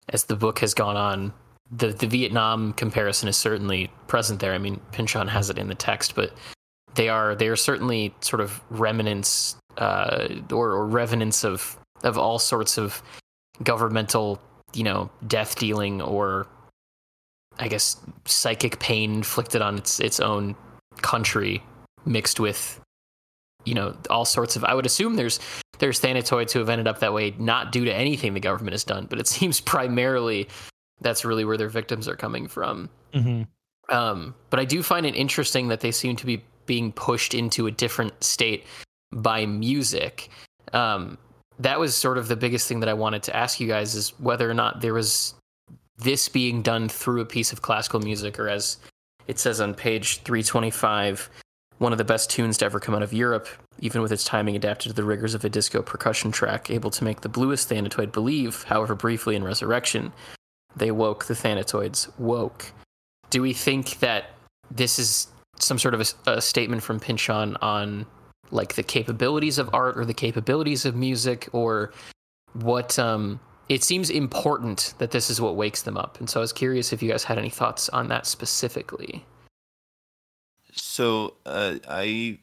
as 0.10 0.25
the 0.25 0.36
book 0.36 0.60
has 0.60 0.73
gone 0.73 0.97
on, 0.97 1.34
the 1.71 1.88
the 1.88 2.08
Vietnam 2.08 2.73
comparison 2.73 3.28
is 3.28 3.38
certainly 3.38 3.91
present 4.08 4.39
there. 4.39 4.54
I 4.54 4.58
mean, 4.58 4.80
Pynchon 4.91 5.28
has 5.28 5.49
it 5.49 5.58
in 5.58 5.67
the 5.67 5.75
text, 5.75 6.15
but 6.15 6.32
they 6.95 7.10
are 7.10 7.36
they 7.36 7.47
are 7.47 7.56
certainly 7.56 8.13
sort 8.21 8.41
of 8.41 8.62
remnants 8.69 9.56
uh, 9.78 10.28
or, 10.51 10.71
or 10.71 10.86
revenants 10.86 11.43
of 11.43 11.78
of 12.04 12.17
all 12.17 12.38
sorts 12.38 12.78
of 12.78 13.01
governmental, 13.63 14.39
you 14.73 14.84
know, 14.84 15.10
death 15.28 15.58
dealing 15.58 16.01
or 16.01 16.47
I 17.60 17.68
guess 17.68 17.98
psychic 18.26 18.80
pain 18.80 19.15
inflicted 19.15 19.62
on 19.62 19.78
its 19.78 20.00
its 20.00 20.20
own 20.20 20.56
country 21.02 21.63
mixed 22.06 22.39
with 22.39 22.80
you 23.65 23.74
know 23.74 23.96
all 24.10 24.26
sorts 24.26 24.56
of 24.56 24.63
i 24.63 24.74
would 24.74 24.86
assume 24.86 25.15
there's 25.15 25.39
there's 25.80 26.00
thanatoids 26.00 26.52
who 26.52 26.60
have 26.60 26.70
ended 26.70 26.88
up 26.88 27.00
that 27.00 27.13
way 27.13 27.34
not 27.38 27.72
due 27.72 27.84
to 27.84 27.94
anything 27.94 28.34
the 28.34 28.39
government 28.39 28.74
has 28.74 28.84
done 28.84 29.08
but 29.10 29.20
it 29.20 29.28
seems 29.36 29.60
primarily 29.60 30.48
that's 31.02 31.26
really 31.26 31.44
where 31.44 31.58
their 31.58 31.70
victims 31.70 32.08
are 32.08 32.15
coming 32.15 32.48
from 32.48 32.89
mm-hmm. 33.13 33.44
um, 33.96 34.34
but 34.50 34.60
i 34.60 34.65
do 34.65 34.82
find 34.82 35.06
it 35.06 35.15
interesting 35.15 35.68
that 35.68 35.82
they 35.82 35.91
seem 35.91 36.15
to 36.15 36.26
be 36.26 36.44
being 36.65 36.91
pushed 36.91 37.34
into 37.34 37.68
a 37.68 37.72
different 37.72 38.24
state 38.24 38.65
by 39.12 39.46
music 39.46 40.30
um, 40.74 41.18
that 41.60 41.80
was 41.80 41.96
sort 41.96 42.18
of 42.18 42.28
the 42.28 42.36
biggest 42.36 42.68
thing 42.68 42.80
that 42.80 42.89
i 42.89 42.94
wanted 42.94 43.24
to 43.24 43.36
ask 43.36 43.60
you 43.60 43.68
guys 43.68 43.96
is 43.96 44.10
whether 44.20 44.50
or 44.50 44.54
not 44.54 44.82
there 44.82 44.94
was 44.94 45.34
this 45.98 46.30
being 46.30 46.62
done 46.62 46.90
through 46.90 47.22
a 47.22 47.26
piece 47.26 47.54
of 47.54 47.62
classical 47.62 48.00
music 48.00 48.40
or 48.40 48.50
as 48.50 48.78
it 49.28 49.40
says 49.40 49.62
on 49.62 49.74
page 49.74 50.22
325 50.22 51.30
one 51.78 51.92
of 51.92 51.98
the 51.98 52.04
best 52.06 52.30
tunes 52.30 52.58
to 52.58 52.66
ever 52.66 52.80
come 52.80 52.96
out 52.96 53.04
of 53.04 53.14
Europe, 53.14 53.48
even 53.80 54.02
with 54.02 54.12
its 54.12 54.24
timing 54.24 54.56
adapted 54.56 54.90
to 54.90 54.96
the 54.96 55.04
rigors 55.04 55.34
of 55.34 55.44
a 55.44 55.50
disco 55.50 55.82
percussion 55.82 56.32
track, 56.32 56.70
able 56.70 56.90
to 56.92 57.04
make 57.04 57.22
the 57.22 57.30
bluest 57.30 57.70
Thanatoid 57.70 58.12
believe, 58.12 58.64
however 58.64 58.96
briefly 58.96 59.36
in 59.36 59.44
Resurrection, 59.44 60.14
they 60.76 60.92
woke, 60.92 61.26
the 61.26 61.34
Thanatoids 61.34 62.18
woke. 62.18 62.72
Do 63.30 63.42
we 63.42 63.54
think 63.54 64.00
that 64.00 64.32
this 64.72 65.00
is 65.00 65.28
some 65.60 65.80
sort 65.80 65.94
of 65.94 66.14
a, 66.26 66.32
a 66.32 66.42
statement 66.42 66.84
from 66.84 67.00
Pynchon 67.00 67.58
on 67.58 68.06
like 68.52 68.76
the 68.76 68.84
capabilities 68.84 69.58
of 69.58 69.70
art 69.74 69.98
or 69.98 70.06
the 70.06 70.14
capabilities 70.14 70.86
of 70.86 70.96
music 70.96 71.50
or 71.52 71.92
what 72.54 72.98
um 73.00 73.40
it 73.69 73.84
seems 73.84 74.10
important 74.10 74.93
that 74.99 75.12
this 75.12 75.30
is 75.30 75.41
what 75.41 75.56
wakes 75.56 75.82
them 75.82 75.97
up. 75.97 76.19
And 76.19 76.30
so 76.30 76.39
I 76.39 76.41
was 76.41 76.54
curious 76.54 76.93
if 76.93 77.01
you 77.01 77.10
guys 77.10 77.23
had 77.23 77.38
any 77.38 77.49
thoughts 77.49 77.89
on 77.89 78.08
that 78.10 78.25
specifically. 78.25 79.25
So 80.73 81.36
uh, 81.45 81.75
I 81.88 82.39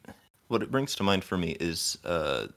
what 0.47 0.61
it 0.63 0.71
brings 0.71 0.95
to 0.95 1.03
mind 1.03 1.23
for 1.23 1.37
me 1.37 1.51
is 1.59 1.97
uh, 2.03 2.47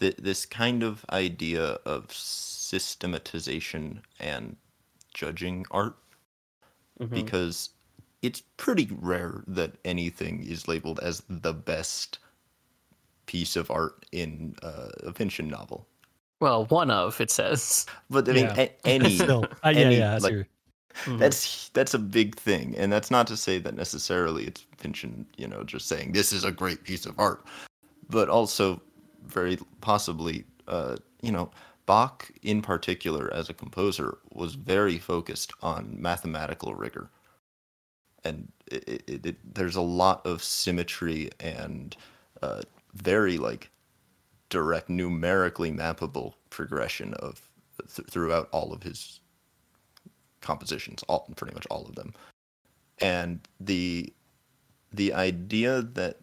th- 0.00 0.16
this 0.16 0.46
kind 0.46 0.82
of 0.82 1.04
idea 1.10 1.78
of 1.84 2.12
systematization 2.12 4.02
and 4.18 4.56
judging 5.14 5.66
art 5.70 5.96
Mhm. 7.00 7.10
because 7.10 7.70
it's 8.22 8.42
pretty 8.56 8.88
rare 9.00 9.42
that 9.46 9.74
anything 9.84 10.44
is 10.44 10.68
labeled 10.68 11.00
as 11.00 11.22
the 11.28 11.52
best 11.52 12.18
piece 13.26 13.56
of 13.56 13.70
art 13.70 14.04
in 14.12 14.54
uh, 14.62 14.90
a 15.02 15.12
Pynchon 15.12 15.48
novel. 15.48 15.86
Well, 16.42 16.64
one 16.66 16.90
of 16.90 17.20
it 17.20 17.30
says. 17.30 17.86
But 18.10 18.28
I 18.28 18.32
mean, 18.32 18.46
Yeah. 18.46 18.54
a- 18.62 18.74
any 18.84 19.16
Still, 19.24 19.44
uh, 19.64 19.68
yeah, 19.68 19.80
any, 19.80 19.96
yeah. 19.98 20.14
I 20.14 20.18
like, 20.18 20.32
your- 20.32 20.46
that's 21.18 21.68
that's 21.68 21.94
a 21.94 21.98
big 22.00 22.34
thing, 22.34 22.76
and 22.76 22.92
that's 22.92 23.10
not 23.12 23.28
to 23.28 23.36
say 23.36 23.58
that 23.60 23.74
necessarily 23.76 24.44
it's 24.44 24.66
Pynchon, 24.76 25.24
you 25.36 25.46
know, 25.46 25.62
just 25.62 25.86
saying 25.86 26.12
this 26.12 26.32
is 26.32 26.44
a 26.44 26.50
great 26.50 26.82
piece 26.82 27.06
of 27.06 27.14
art, 27.18 27.44
but 28.10 28.28
also 28.28 28.82
very 29.24 29.56
possibly, 29.80 30.44
uh, 30.66 30.96
you 31.22 31.30
know, 31.30 31.48
Bach 31.86 32.28
in 32.42 32.60
particular 32.60 33.32
as 33.32 33.48
a 33.48 33.54
composer 33.54 34.18
was 34.32 34.54
very 34.54 34.98
focused 34.98 35.52
on 35.62 35.96
mathematical 35.98 36.74
rigor, 36.74 37.08
and 38.24 38.50
it, 38.66 39.04
it, 39.06 39.26
it, 39.26 39.54
there's 39.54 39.76
a 39.76 39.80
lot 39.80 40.26
of 40.26 40.42
symmetry 40.42 41.30
and 41.40 41.96
uh, 42.42 42.62
very 42.94 43.38
like 43.38 43.70
direct 44.52 44.90
numerically 44.90 45.72
mappable 45.72 46.34
progression 46.50 47.14
of 47.14 47.48
th- 47.96 48.06
throughout 48.06 48.50
all 48.52 48.70
of 48.70 48.82
his 48.82 49.18
compositions, 50.42 51.02
all 51.04 51.26
pretty 51.36 51.54
much 51.54 51.66
all 51.70 51.86
of 51.86 51.94
them. 51.94 52.12
And 53.00 53.40
the 53.58 54.12
the 54.92 55.14
idea 55.14 55.80
that 55.80 56.18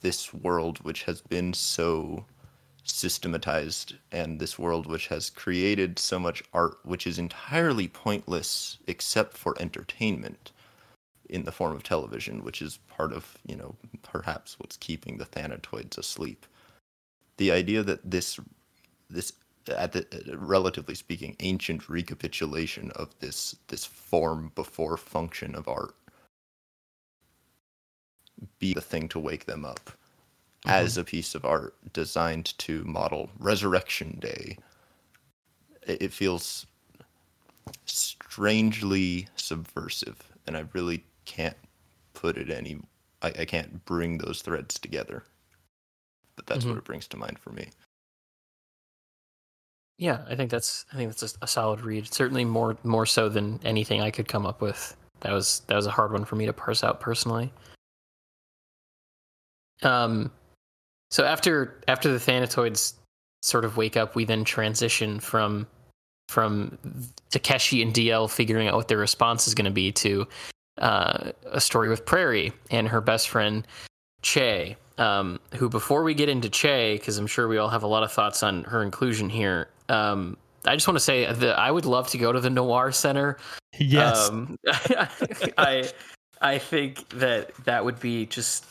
this 0.00 0.32
world 0.32 0.78
which 0.78 1.02
has 1.02 1.20
been 1.20 1.52
so 1.52 2.24
systematized 2.84 3.96
and 4.10 4.40
this 4.40 4.58
world 4.58 4.86
which 4.86 5.08
has 5.08 5.28
created 5.28 5.98
so 5.98 6.18
much 6.18 6.42
art 6.54 6.78
which 6.84 7.06
is 7.06 7.18
entirely 7.18 7.86
pointless 7.86 8.78
except 8.86 9.36
for 9.36 9.54
entertainment 9.60 10.52
in 11.28 11.44
the 11.44 11.52
form 11.52 11.76
of 11.76 11.82
television 11.82 12.42
which 12.42 12.62
is 12.62 12.78
part 12.88 13.12
of 13.12 13.36
you 13.46 13.54
know 13.54 13.76
perhaps 14.02 14.58
what's 14.58 14.78
keeping 14.78 15.18
the 15.18 15.26
thanatoids 15.26 15.98
asleep 15.98 16.46
the 17.42 17.50
idea 17.50 17.82
that 17.82 18.08
this 18.08 18.38
this 19.10 19.32
at 19.66 19.90
the 19.90 20.06
relatively 20.38 20.94
speaking 20.94 21.34
ancient 21.40 21.88
recapitulation 21.88 22.92
of 22.92 23.08
this 23.18 23.56
this 23.66 23.84
form 23.84 24.52
before 24.54 24.96
function 24.96 25.56
of 25.56 25.66
art 25.66 25.96
be 28.60 28.72
the 28.74 28.80
thing 28.80 29.08
to 29.08 29.18
wake 29.18 29.46
them 29.46 29.64
up 29.64 29.90
as 30.66 30.92
mm-hmm. 30.92 31.00
a 31.00 31.04
piece 31.04 31.34
of 31.34 31.44
art 31.44 31.74
designed 31.92 32.56
to 32.58 32.84
model 32.84 33.28
resurrection 33.40 34.16
day 34.20 34.56
it, 35.84 36.02
it 36.02 36.12
feels 36.12 36.64
strangely 37.86 39.26
subversive 39.34 40.20
and 40.46 40.56
i 40.56 40.64
really 40.74 41.04
can't 41.24 41.58
put 42.14 42.36
it 42.38 42.50
any 42.50 42.78
i, 43.20 43.32
I 43.40 43.44
can't 43.44 43.84
bring 43.84 44.18
those 44.18 44.42
threads 44.42 44.78
together 44.78 45.24
but 46.44 46.54
that's 46.54 46.64
Mhm. 46.64 46.70
what 46.70 46.78
it 46.78 46.84
brings 46.84 47.06
to 47.08 47.16
mind 47.16 47.38
for 47.38 47.50
me 47.50 47.68
Yeah, 49.98 50.24
I 50.28 50.34
think 50.34 50.50
that's 50.50 50.84
I 50.92 50.96
think 50.96 51.10
that's 51.14 51.22
a, 51.22 51.44
a 51.44 51.46
solid 51.46 51.82
read. 51.82 52.12
Certainly 52.12 52.44
more 52.46 52.76
more 52.82 53.06
so 53.06 53.28
than 53.28 53.60
anything 53.64 54.00
I 54.00 54.10
could 54.10 54.26
come 54.26 54.46
up 54.46 54.60
with. 54.60 54.96
That 55.20 55.32
was 55.32 55.60
that 55.68 55.76
was 55.76 55.86
a 55.86 55.90
hard 55.92 56.12
one 56.12 56.24
for 56.24 56.34
me 56.36 56.46
to 56.46 56.52
parse 56.52 56.82
out 56.82 56.98
personally. 56.98 57.52
Um, 59.82 60.30
so 61.10 61.24
after 61.24 61.80
after 61.88 62.10
the 62.12 62.18
Thanatoids 62.18 62.94
sort 63.42 63.64
of 63.64 63.76
wake 63.76 63.96
up, 63.96 64.14
we 64.16 64.24
then 64.24 64.44
transition 64.44 65.20
from 65.20 65.66
from 66.28 66.78
Takeshi 67.30 67.82
and 67.82 67.92
DL 67.94 68.28
figuring 68.28 68.68
out 68.68 68.74
what 68.74 68.88
their 68.88 68.98
response 68.98 69.46
is 69.46 69.54
going 69.54 69.66
to 69.66 69.70
be 69.70 69.92
to 69.92 70.26
uh, 70.78 71.30
a 71.44 71.60
story 71.60 71.88
with 71.90 72.06
Prairie 72.06 72.52
and 72.70 72.88
her 72.88 73.00
best 73.02 73.28
friend 73.28 73.66
Che. 74.22 74.76
Um, 74.98 75.40
who, 75.54 75.68
before 75.68 76.02
we 76.02 76.14
get 76.14 76.28
into 76.28 76.48
Che, 76.48 76.96
because 76.98 77.18
I'm 77.18 77.26
sure 77.26 77.48
we 77.48 77.58
all 77.58 77.68
have 77.70 77.82
a 77.82 77.86
lot 77.86 78.02
of 78.02 78.12
thoughts 78.12 78.42
on 78.42 78.64
her 78.64 78.82
inclusion 78.82 79.28
here, 79.30 79.68
um, 79.88 80.36
I 80.64 80.74
just 80.76 80.86
want 80.86 80.96
to 80.96 81.00
say 81.04 81.30
that 81.32 81.58
I 81.58 81.70
would 81.70 81.86
love 81.86 82.08
to 82.08 82.18
go 82.18 82.30
to 82.32 82.38
the 82.40 82.50
Noir 82.50 82.92
Center. 82.92 83.38
yes. 83.78 84.28
Um, 84.28 84.56
I 85.58 85.90
I 86.40 86.58
think 86.58 87.08
that 87.10 87.52
that 87.64 87.84
would 87.84 87.98
be 88.00 88.26
just 88.26 88.66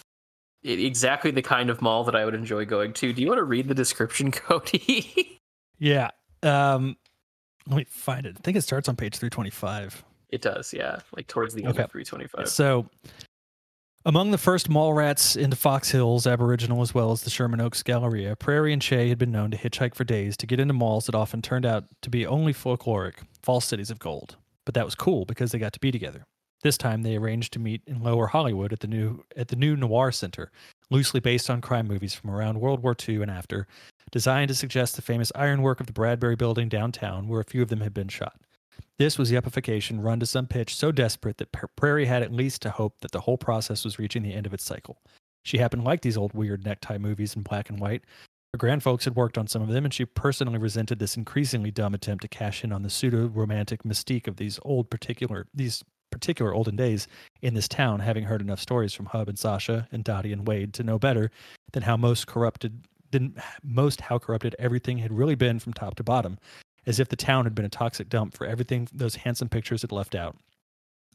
exactly 0.63 1.31
the 1.31 1.41
kind 1.41 1.69
of 1.69 1.81
mall 1.81 2.03
that 2.03 2.15
I 2.15 2.23
would 2.23 2.35
enjoy 2.35 2.65
going 2.65 2.93
to. 2.93 3.11
Do 3.13 3.21
you 3.21 3.27
want 3.27 3.39
to 3.39 3.43
read 3.43 3.67
the 3.67 3.73
description, 3.73 4.31
Cody? 4.31 5.39
yeah. 5.79 6.11
Um, 6.43 6.95
let 7.67 7.77
me 7.77 7.83
find 7.89 8.25
it. 8.25 8.35
I 8.37 8.41
think 8.41 8.57
it 8.57 8.61
starts 8.61 8.87
on 8.87 8.95
page 8.95 9.15
325. 9.17 10.03
it 10.29 10.41
does, 10.41 10.71
yeah. 10.73 10.99
Like 11.15 11.27
towards 11.27 11.53
the 11.55 11.63
end 11.63 11.73
Okay. 11.73 11.83
of 11.83 11.91
325. 11.91 12.47
So, 12.47 12.87
among 14.05 14.31
the 14.31 14.37
first 14.37 14.69
mall 14.69 14.93
rats 14.93 15.35
into 15.35 15.55
Fox 15.55 15.91
Hills, 15.91 16.25
Aboriginal 16.25 16.81
as 16.81 16.93
well 16.93 17.11
as 17.11 17.21
the 17.21 17.29
Sherman 17.29 17.61
Oaks 17.61 17.83
Galleria, 17.83 18.35
Prairie 18.35 18.73
and 18.73 18.81
Che 18.81 19.09
had 19.09 19.17
been 19.17 19.31
known 19.31 19.51
to 19.51 19.57
hitchhike 19.57 19.95
for 19.95 20.03
days 20.03 20.35
to 20.37 20.47
get 20.47 20.59
into 20.59 20.73
malls 20.73 21.05
that 21.05 21.15
often 21.15 21.41
turned 21.41 21.65
out 21.65 21.85
to 22.01 22.09
be 22.09 22.25
only 22.25 22.53
folkloric, 22.53 23.15
false 23.43 23.65
cities 23.65 23.91
of 23.91 23.99
gold. 23.99 24.37
But 24.65 24.73
that 24.75 24.85
was 24.85 24.95
cool 24.95 25.25
because 25.25 25.51
they 25.51 25.59
got 25.59 25.73
to 25.73 25.79
be 25.79 25.91
together. 25.91 26.23
This 26.63 26.77
time, 26.77 27.01
they 27.01 27.15
arranged 27.15 27.53
to 27.53 27.59
meet 27.59 27.81
in 27.87 28.03
Lower 28.03 28.27
Hollywood 28.27 28.71
at 28.71 28.81
the 28.81 28.87
new 28.87 29.23
at 29.35 29.47
the 29.47 29.55
new 29.55 29.75
Noir 29.75 30.11
Center, 30.11 30.51
loosely 30.91 31.19
based 31.19 31.49
on 31.49 31.59
crime 31.59 31.87
movies 31.87 32.13
from 32.13 32.29
around 32.29 32.59
World 32.59 32.83
War 32.83 32.95
II 33.07 33.23
and 33.23 33.31
after, 33.31 33.67
designed 34.11 34.49
to 34.49 34.55
suggest 34.55 34.95
the 34.95 35.01
famous 35.01 35.31
ironwork 35.33 35.79
of 35.79 35.87
the 35.87 35.93
Bradbury 35.93 36.35
Building 36.35 36.69
downtown, 36.69 37.27
where 37.27 37.41
a 37.41 37.45
few 37.45 37.63
of 37.63 37.69
them 37.69 37.81
had 37.81 37.95
been 37.95 38.09
shot. 38.09 38.39
This 38.97 39.17
was 39.17 39.29
the 39.29 39.35
yuppification 39.35 40.03
run 40.03 40.19
to 40.19 40.25
some 40.25 40.47
pitch 40.47 40.75
so 40.75 40.91
desperate 40.91 41.37
that 41.37 41.51
Prairie 41.75 42.05
had 42.05 42.21
at 42.21 42.31
least 42.31 42.61
to 42.61 42.69
hope 42.69 42.99
that 43.01 43.11
the 43.11 43.21
whole 43.21 43.37
process 43.37 43.83
was 43.83 43.97
reaching 43.97 44.21
the 44.21 44.33
end 44.33 44.45
of 44.45 44.53
its 44.53 44.63
cycle. 44.63 45.01
She 45.43 45.57
happened 45.57 45.81
to 45.81 45.85
like 45.87 46.01
these 46.01 46.17
old 46.17 46.33
weird 46.33 46.63
necktie 46.63 46.99
movies 46.99 47.35
in 47.35 47.41
black 47.41 47.69
and 47.69 47.79
white. 47.79 48.03
Her 48.53 48.59
grandfolks 48.59 49.05
had 49.05 49.15
worked 49.15 49.37
on 49.37 49.47
some 49.47 49.61
of 49.61 49.69
them, 49.69 49.85
and 49.85 49.93
she 49.93 50.05
personally 50.05 50.57
resented 50.57 50.99
this 50.99 51.17
increasingly 51.17 51.71
dumb 51.71 51.93
attempt 51.93 52.21
to 52.23 52.27
cash 52.27 52.63
in 52.63 52.71
on 52.71 52.83
the 52.83 52.89
pseudo-romantic 52.89 53.83
mystique 53.83 54.27
of 54.27 54.35
these 54.35 54.59
old 54.63 54.89
particular 54.89 55.47
these 55.53 55.83
particular 56.11 56.53
olden 56.53 56.75
days 56.75 57.07
in 57.41 57.53
this 57.53 57.69
town, 57.69 58.01
having 58.01 58.25
heard 58.25 58.41
enough 58.41 58.59
stories 58.59 58.93
from 58.93 59.05
Hub 59.07 59.29
and 59.29 59.39
Sasha 59.39 59.87
and 59.91 60.03
Dottie 60.03 60.33
and 60.33 60.45
Wade 60.45 60.73
to 60.73 60.83
know 60.83 60.99
better 60.99 61.31
than 61.71 61.83
how 61.83 61.95
most 61.95 62.27
corrupted 62.27 62.85
than 63.11 63.41
most 63.63 64.01
how 64.01 64.19
corrupted 64.19 64.55
everything 64.59 64.97
had 64.97 65.11
really 65.11 65.35
been 65.35 65.59
from 65.59 65.73
top 65.73 65.95
to 65.95 66.03
bottom 66.03 66.37
as 66.85 66.99
if 66.99 67.09
the 67.09 67.15
town 67.15 67.45
had 67.45 67.55
been 67.55 67.65
a 67.65 67.69
toxic 67.69 68.09
dump 68.09 68.35
for 68.35 68.45
everything 68.45 68.87
those 68.93 69.15
handsome 69.15 69.49
pictures 69.49 69.81
had 69.81 69.91
left 69.91 70.15
out. 70.15 70.37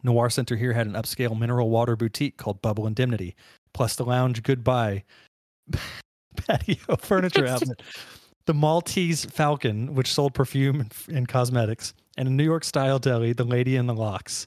Noir 0.03 0.31
Center 0.31 0.57
here 0.57 0.73
had 0.73 0.87
an 0.87 0.93
upscale 0.93 1.39
mineral 1.39 1.71
water 1.71 1.97
boutique 1.97 2.37
called 2.37 2.63
Bubble 2.63 2.87
Indemnity, 2.87 3.35
plus 3.73 3.97
the 3.97 4.05
lounge 4.05 4.43
Goodbye 4.43 5.05
patio 6.37 6.97
furniture 7.01 7.47
outlet, 7.49 7.83
the 8.47 8.55
Maltese 8.55 9.25
Falcon, 9.25 9.95
which 9.95 10.13
sold 10.13 10.35
perfume 10.35 10.89
and, 11.13 11.29
cosmetics, 11.29 11.95
and 12.17 12.29
a 12.29 12.31
New 12.31 12.45
York 12.45 12.65
style 12.65 12.99
deli, 12.99 13.33
the 13.33 13.45
Lady 13.45 13.77
in 13.77 13.87
the 13.87 13.95
Lox. 13.95 14.47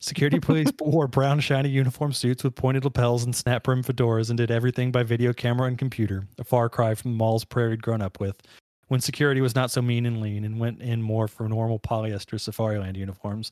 Security 0.00 0.38
police 0.38 0.68
wore 0.80 1.08
brown 1.08 1.40
shiny 1.40 1.70
uniform 1.70 2.12
suits 2.12 2.44
with 2.44 2.54
pointed 2.54 2.84
lapels 2.84 3.24
and 3.24 3.34
snap 3.34 3.64
brim 3.64 3.82
fedoras 3.82 4.28
and 4.28 4.36
did 4.36 4.50
everything 4.50 4.92
by 4.92 5.02
video 5.02 5.32
camera 5.32 5.68
and 5.68 5.78
computer, 5.78 6.26
a 6.38 6.44
far 6.44 6.68
cry 6.68 6.94
from 6.94 7.12
the 7.12 7.16
malls 7.16 7.44
Prairie 7.44 7.70
had 7.70 7.82
grown 7.82 8.02
up 8.02 8.20
with 8.20 8.42
when 8.88 9.00
security 9.00 9.40
was 9.40 9.54
not 9.54 9.70
so 9.70 9.82
mean 9.82 10.06
and 10.06 10.20
lean 10.20 10.44
and 10.44 10.60
went 10.60 10.80
in 10.80 11.02
more 11.02 11.28
for 11.28 11.48
normal 11.48 11.78
polyester 11.78 12.38
Safariland 12.38 12.96
uniforms, 12.96 13.50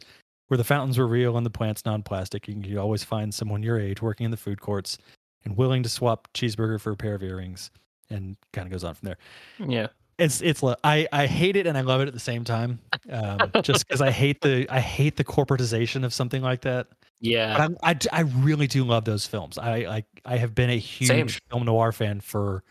where 0.49 0.59
the 0.59 0.64
fountains 0.64 0.99
were 0.99 1.07
real 1.07 1.37
and 1.37 1.44
the 1.44 1.51
plants 1.51 1.85
non 1.85 2.03
plastic, 2.03 2.49
and 2.49 2.64
you 2.64 2.75
could 2.75 2.81
always 2.81 3.05
find 3.05 3.35
someone 3.35 3.62
your 3.62 3.79
age 3.79 4.01
working 4.03 4.25
in 4.25 4.31
the 4.31 4.37
food 4.37 4.61
courts 4.61 4.99
and 5.44 5.57
willing 5.57 5.83
to 5.83 5.88
swap 5.88 6.29
cheeseburger 6.35 6.81
for 6.81 6.92
a 6.92 6.97
pair 6.97 7.14
of 7.14 7.23
earrings, 7.23 7.70
and 8.11 8.37
kind 8.53 8.66
of 8.66 8.73
goes 8.73 8.85
on 8.85 8.94
from 8.94 9.07
there. 9.07 9.18
yeah. 9.68 9.87
It's 10.16 10.40
it's 10.42 10.62
I 10.85 11.09
I 11.12 11.27
hate 11.27 11.57
it 11.57 11.66
and 11.66 11.77
I 11.77 11.81
love 11.81 12.01
it 12.01 12.07
at 12.07 12.14
the 12.14 12.20
same 12.20 12.44
time, 12.44 12.79
um, 13.11 13.51
just 13.62 13.85
because 13.85 14.01
I 14.01 14.12
hate 14.12 14.42
the 14.42 14.64
I 14.70 14.79
hate 14.79 15.16
the 15.16 15.25
corporatization 15.25 16.05
of 16.05 16.14
something 16.14 16.40
like 16.40 16.61
that. 16.61 16.87
Yeah. 17.18 17.66
But 17.66 17.79
I, 17.83 17.97
I 18.12 18.20
really 18.20 18.68
do 18.68 18.85
love 18.85 19.07
those 19.07 19.27
films. 19.27 19.59
I 19.59 19.75
I, 19.77 20.05
I 20.25 20.37
have 20.37 20.55
been 20.55 20.70
a 20.70 20.79
huge 20.79 21.09
Same. 21.09 21.27
film 21.51 21.64
noir 21.64 21.90
fan 21.90 22.20
for 22.20 22.62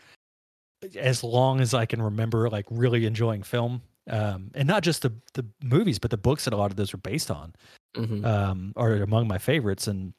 as 0.96 1.24
long 1.24 1.60
as 1.60 1.74
I 1.74 1.86
can 1.86 2.00
remember, 2.02 2.48
like 2.50 2.66
really 2.70 3.06
enjoying 3.06 3.42
film. 3.42 3.82
Um, 4.08 4.50
and 4.54 4.68
not 4.68 4.82
just 4.82 5.02
the 5.02 5.12
the 5.32 5.46
movies, 5.62 5.98
but 5.98 6.10
the 6.10 6.18
books 6.18 6.44
that 6.44 6.52
a 6.52 6.56
lot 6.56 6.70
of 6.70 6.76
those 6.76 6.92
are 6.92 6.98
based 6.98 7.30
on 7.30 7.54
Mhm. 7.96 8.24
um, 8.24 8.72
are 8.76 8.92
among 8.96 9.26
my 9.26 9.38
favorites. 9.38 9.86
And 9.86 10.12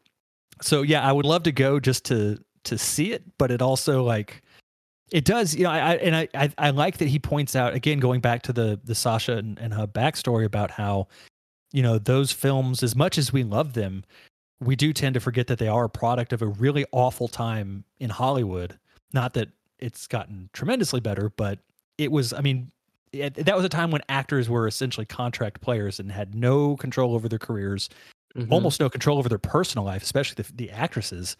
so, 0.62 0.82
yeah, 0.82 1.08
I 1.08 1.12
would 1.12 1.26
love 1.26 1.44
to 1.44 1.52
go 1.52 1.80
just 1.80 2.04
to 2.06 2.40
to 2.64 2.78
see 2.80 3.12
it, 3.12 3.24
but 3.38 3.52
it 3.52 3.62
also 3.62 4.04
like 4.04 4.42
it 5.12 5.24
does, 5.24 5.54
you 5.56 5.66
know. 5.66 5.70
I, 5.70 5.92
I 5.92 5.96
and 5.98 6.16
I, 6.16 6.28
I 6.34 6.52
I 6.58 6.70
like 6.72 6.98
that 6.98 7.10
he 7.10 7.20
points 7.20 7.56
out 7.56 7.76
again, 7.76 8.00
going 8.00 8.22
back 8.22 8.42
to 8.44 8.54
the 8.54 8.80
the 8.84 8.96
Sasha 8.96 9.38
and, 9.38 9.60
and 9.60 9.72
her 9.74 9.86
backstory 9.86 10.46
about 10.46 10.72
how 10.72 11.08
you 11.72 11.84
know 11.84 12.00
those 12.00 12.32
films, 12.32 12.82
as 12.82 12.96
much 12.96 13.20
as 13.20 13.32
we 13.32 13.44
love 13.44 13.74
them, 13.74 14.04
we 14.60 14.76
do 14.76 14.94
tend 14.94 15.14
to 15.14 15.20
forget 15.20 15.46
that 15.46 15.60
they 15.60 15.68
are 15.68 15.84
a 15.86 15.90
product 15.90 16.34
of 16.34 16.42
a 16.42 16.48
really 16.48 16.86
awful 16.92 17.28
time 17.28 17.84
in 18.00 18.10
Hollywood. 18.10 18.80
Not 19.14 19.36
that 19.36 19.50
it's 19.80 20.08
gotten 20.08 20.50
tremendously 20.54 21.00
better, 21.00 21.32
but 21.36 21.60
it 21.98 22.12
was, 22.12 22.34
I 22.34 22.42
mean, 22.42 22.72
it, 23.12 23.34
that 23.36 23.56
was 23.56 23.64
a 23.66 23.70
time 23.70 23.92
when 23.92 24.02
actors 24.10 24.50
were 24.50 24.68
essentially 24.68 25.06
contract 25.06 25.62
players 25.62 26.00
and 26.00 26.12
had 26.12 26.36
no 26.36 26.76
control 26.78 27.14
over 27.16 27.30
their 27.30 27.40
careers, 27.40 27.90
Mhm. 28.36 28.52
almost 28.52 28.80
no 28.82 28.90
control 28.90 29.18
over 29.18 29.30
their 29.30 29.38
personal 29.38 29.86
life, 29.86 30.04
especially 30.04 30.44
the, 30.44 30.52
the 30.56 30.72
actresses. 30.72 31.38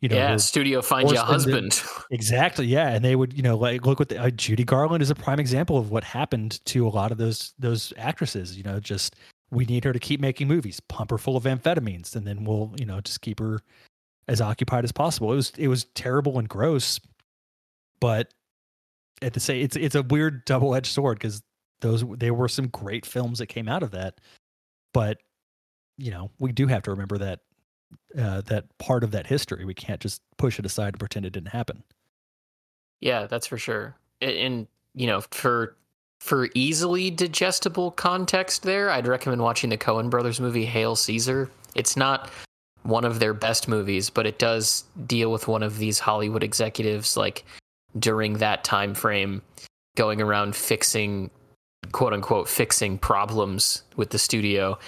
You 0.00 0.08
know, 0.08 0.16
yeah, 0.16 0.36
studio 0.38 0.82
find 0.82 1.08
you 1.10 1.16
a 1.16 1.20
husband. 1.20 1.80
Exactly. 2.10 2.66
Yeah, 2.66 2.88
and 2.88 3.04
they 3.04 3.14
would, 3.14 3.34
you 3.34 3.42
know, 3.42 3.56
like 3.56 3.86
look 3.86 3.98
what 4.00 4.08
the, 4.08 4.18
uh, 4.20 4.30
Judy 4.30 4.64
Garland 4.64 5.00
is 5.02 5.10
a 5.10 5.14
prime 5.14 5.38
example 5.38 5.76
of 5.78 5.90
what 5.90 6.02
happened 6.02 6.64
to 6.66 6.86
a 6.86 6.90
lot 6.90 7.12
of 7.12 7.18
those 7.18 7.54
those 7.58 7.92
actresses. 7.96 8.56
You 8.56 8.64
know, 8.64 8.80
just 8.80 9.14
we 9.52 9.64
need 9.66 9.84
her 9.84 9.92
to 9.92 9.98
keep 10.00 10.18
making 10.20 10.48
movies, 10.48 10.80
pump 10.80 11.10
her 11.10 11.18
full 11.18 11.36
of 11.36 11.44
amphetamines, 11.44 12.16
and 12.16 12.26
then 12.26 12.44
we'll, 12.44 12.74
you 12.78 12.84
know, 12.86 13.00
just 13.00 13.20
keep 13.20 13.38
her 13.38 13.60
as 14.26 14.40
occupied 14.40 14.82
as 14.84 14.90
possible. 14.92 15.32
It 15.32 15.36
was 15.36 15.52
it 15.56 15.68
was 15.68 15.84
terrible 15.94 16.38
and 16.38 16.48
gross, 16.48 16.98
but 18.02 18.28
at 19.22 19.32
the 19.32 19.40
same, 19.40 19.64
it's 19.64 19.76
it's 19.76 19.94
a 19.94 20.02
weird 20.02 20.44
double 20.44 20.74
edged 20.74 20.92
sword 20.92 21.18
because 21.18 21.42
those 21.80 22.04
there 22.18 22.34
were 22.34 22.48
some 22.48 22.66
great 22.68 23.06
films 23.06 23.38
that 23.38 23.46
came 23.46 23.68
out 23.68 23.82
of 23.82 23.92
that, 23.92 24.20
but 24.92 25.18
you 25.96 26.10
know, 26.10 26.30
we 26.38 26.52
do 26.52 26.66
have 26.66 26.82
to 26.82 26.90
remember 26.90 27.16
that 27.18 27.40
uh, 28.18 28.40
that 28.42 28.64
part 28.78 29.04
of 29.04 29.12
that 29.12 29.26
history. 29.26 29.64
We 29.64 29.74
can't 29.74 30.00
just 30.00 30.20
push 30.38 30.58
it 30.58 30.66
aside 30.66 30.88
and 30.94 30.98
pretend 30.98 31.24
it 31.26 31.30
didn't 31.32 31.50
happen. 31.50 31.82
Yeah, 33.00 33.26
that's 33.26 33.46
for 33.46 33.58
sure. 33.58 33.94
A- 34.20 34.44
And 34.44 34.66
you 34.94 35.06
know, 35.06 35.20
for 35.30 35.76
for 36.20 36.48
easily 36.54 37.10
digestible 37.10 37.90
context 37.92 38.62
there, 38.62 38.90
I'd 38.90 39.06
recommend 39.08 39.42
watching 39.42 39.70
the 39.70 39.78
Coen 39.78 40.08
brothers 40.10 40.40
movie 40.40 40.64
Hail 40.66 40.94
Caesar. 40.96 41.50
It's 41.74 41.96
not 41.96 42.30
one 42.84 43.04
of 43.04 43.18
their 43.20 43.34
best 43.34 43.68
movies, 43.68 44.10
but 44.10 44.26
it 44.26 44.38
does 44.38 44.84
deal 45.06 45.30
with 45.32 45.46
one 45.48 45.62
of 45.62 45.78
these 45.78 45.98
Hollywood 46.00 46.42
executives 46.42 47.16
like 47.16 47.44
during 47.98 48.34
that 48.34 48.64
time 48.64 48.94
frame 48.94 49.42
going 49.96 50.20
around 50.20 50.56
fixing 50.56 51.30
quote 51.92 52.12
unquote 52.12 52.48
fixing 52.48 52.96
problems 52.98 53.82
with 53.96 54.10
the 54.10 54.18
studio 54.18 54.78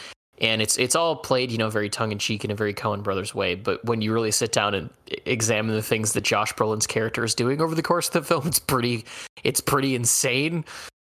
and 0.41 0.61
it's 0.61 0.79
it's 0.79 0.95
all 0.95 1.17
played 1.17 1.51
you 1.51 1.59
know 1.59 1.71
very 1.71 1.89
tongue 1.89 2.13
in 2.13 2.19
cheek 2.19 2.45
in 2.45 2.51
a 2.51 2.55
very 2.55 2.75
Coen 2.75 3.03
Brothers 3.03 3.35
way. 3.35 3.55
But 3.55 3.85
when 3.85 4.03
you 4.03 4.13
really 4.13 4.31
sit 4.31 4.53
down 4.53 4.75
and 4.75 4.91
examine 5.27 5.75
the 5.75 5.83
things 5.83 6.13
that 6.13 6.23
Josh 6.23 6.53
Brolin's 6.55 6.87
character 6.87 7.25
is 7.25 7.35
doing 7.35 7.61
over 7.61 7.75
the 7.75 7.83
course 7.83 8.09
of 8.09 8.15
the 8.15 8.23
film, 8.23 8.47
it's 8.47 8.59
pretty 8.59 9.05
it's 9.45 9.61
pretty 9.61 9.95
insane 9.95 10.65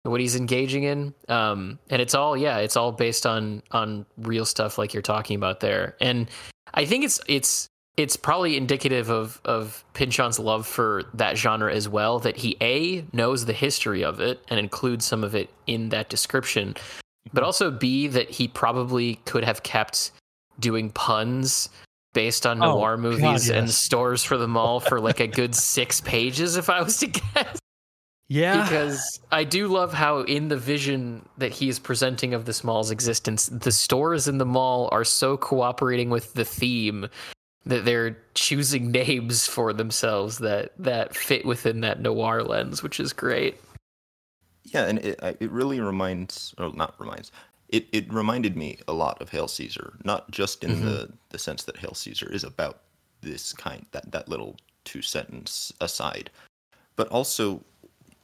what 0.02 0.20
he's 0.20 0.34
engaging 0.34 0.82
in. 0.82 1.14
Um, 1.28 1.78
and 1.88 2.02
it's 2.02 2.14
all 2.14 2.36
yeah, 2.36 2.58
it's 2.58 2.76
all 2.76 2.92
based 2.92 3.26
on 3.26 3.62
on 3.70 4.06
real 4.18 4.44
stuff 4.44 4.78
like 4.78 4.92
you're 4.92 5.02
talking 5.02 5.36
about 5.36 5.60
there. 5.60 5.96
And 6.00 6.28
I 6.74 6.84
think 6.84 7.04
it's 7.04 7.20
it's 7.28 7.68
it's 7.96 8.16
probably 8.16 8.56
indicative 8.56 9.10
of 9.10 9.40
of 9.44 9.84
Pynchon's 9.94 10.38
love 10.38 10.66
for 10.66 11.04
that 11.14 11.36
genre 11.36 11.72
as 11.74 11.88
well. 11.88 12.18
That 12.18 12.36
he 12.36 12.56
a 12.60 13.04
knows 13.12 13.44
the 13.44 13.52
history 13.52 14.02
of 14.04 14.20
it 14.20 14.40
and 14.48 14.58
includes 14.58 15.04
some 15.04 15.22
of 15.24 15.34
it 15.34 15.50
in 15.66 15.90
that 15.90 16.08
description, 16.08 16.74
but 17.32 17.42
also 17.44 17.70
b 17.70 18.06
that 18.08 18.30
he 18.30 18.48
probably 18.48 19.16
could 19.26 19.44
have 19.44 19.62
kept 19.62 20.12
doing 20.60 20.90
puns 20.90 21.68
based 22.14 22.46
on 22.46 22.62
Oh, 22.62 22.74
noir 22.74 22.96
God, 22.96 23.02
movies 23.02 23.48
and 23.50 23.70
stores 23.70 24.22
for 24.22 24.36
the 24.36 24.48
mall 24.48 24.80
for 24.80 25.00
like 25.00 25.20
a 25.20 25.26
good 25.26 25.54
six 25.74 26.00
pages 26.00 26.56
if 26.56 26.68
I 26.70 26.82
was 26.82 26.98
to 26.98 27.06
guess 27.34 27.58
Yeah. 28.28 28.62
because 28.64 29.20
I 29.30 29.44
do 29.44 29.66
love 29.68 29.92
how 29.94 30.20
in 30.20 30.48
the 30.48 30.56
vision 30.58 31.26
that 31.38 31.52
he 31.52 31.68
is 31.70 31.78
presenting 31.78 32.34
of 32.34 32.44
this 32.44 32.62
mall's 32.64 32.90
existence, 32.90 33.46
the 33.46 33.72
stores 33.72 34.28
in 34.28 34.36
the 34.38 34.44
mall 34.46 34.88
are 34.92 35.04
so 35.04 35.36
cooperating 35.38 36.10
with 36.10 36.34
the 36.34 36.44
theme 36.44 37.08
that 37.66 37.84
they're 37.84 38.18
choosing 38.34 38.90
names 38.92 39.46
for 39.46 39.72
themselves 39.72 40.38
that 40.38 40.72
that 40.78 41.14
fit 41.16 41.44
within 41.44 41.80
that 41.80 42.00
noir 42.00 42.42
lens, 42.42 42.82
which 42.82 43.00
is 43.00 43.12
great. 43.12 43.60
Yeah, 44.64 44.86
and 44.86 44.98
it 45.00 45.18
it 45.40 45.50
really 45.50 45.80
reminds, 45.80 46.54
or 46.58 46.72
not 46.72 46.94
reminds, 46.98 47.32
it, 47.68 47.86
it 47.90 48.12
reminded 48.12 48.56
me 48.56 48.78
a 48.86 48.92
lot 48.92 49.20
of 49.20 49.30
Hail 49.30 49.48
Caesar, 49.48 49.94
not 50.04 50.30
just 50.30 50.62
in 50.62 50.72
mm-hmm. 50.72 50.84
the, 50.84 51.12
the 51.30 51.38
sense 51.38 51.64
that 51.64 51.78
Hail 51.78 51.94
Caesar 51.94 52.30
is 52.30 52.44
about 52.44 52.82
this 53.22 53.52
kind 53.52 53.86
that 53.92 54.10
that 54.12 54.28
little 54.28 54.56
two 54.84 55.02
sentence 55.02 55.72
aside, 55.80 56.30
but 56.96 57.08
also, 57.08 57.64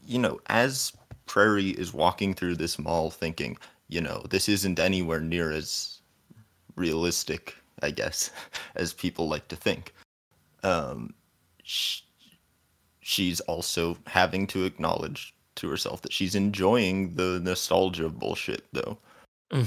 you 0.06 0.18
know, 0.18 0.40
as 0.46 0.92
Prairie 1.26 1.70
is 1.70 1.92
walking 1.92 2.34
through 2.34 2.56
this 2.56 2.78
mall, 2.78 3.10
thinking, 3.10 3.56
you 3.88 4.00
know, 4.00 4.22
this 4.28 4.48
isn't 4.48 4.78
anywhere 4.78 5.20
near 5.20 5.50
as 5.50 6.00
realistic, 6.76 7.56
I 7.82 7.90
guess, 7.90 8.30
as 8.76 8.92
people 8.92 9.28
like 9.28 9.48
to 9.48 9.56
think. 9.56 9.94
Um, 10.62 11.14
sh- 11.62 12.02
she's 13.00 13.40
also 13.40 13.96
having 14.06 14.46
to 14.48 14.64
acknowledge 14.64 15.34
to 15.56 15.68
herself 15.68 16.02
that 16.02 16.12
she's 16.12 16.34
enjoying 16.34 17.14
the 17.14 17.40
nostalgia 17.42 18.08
bullshit 18.08 18.64
though. 18.72 18.98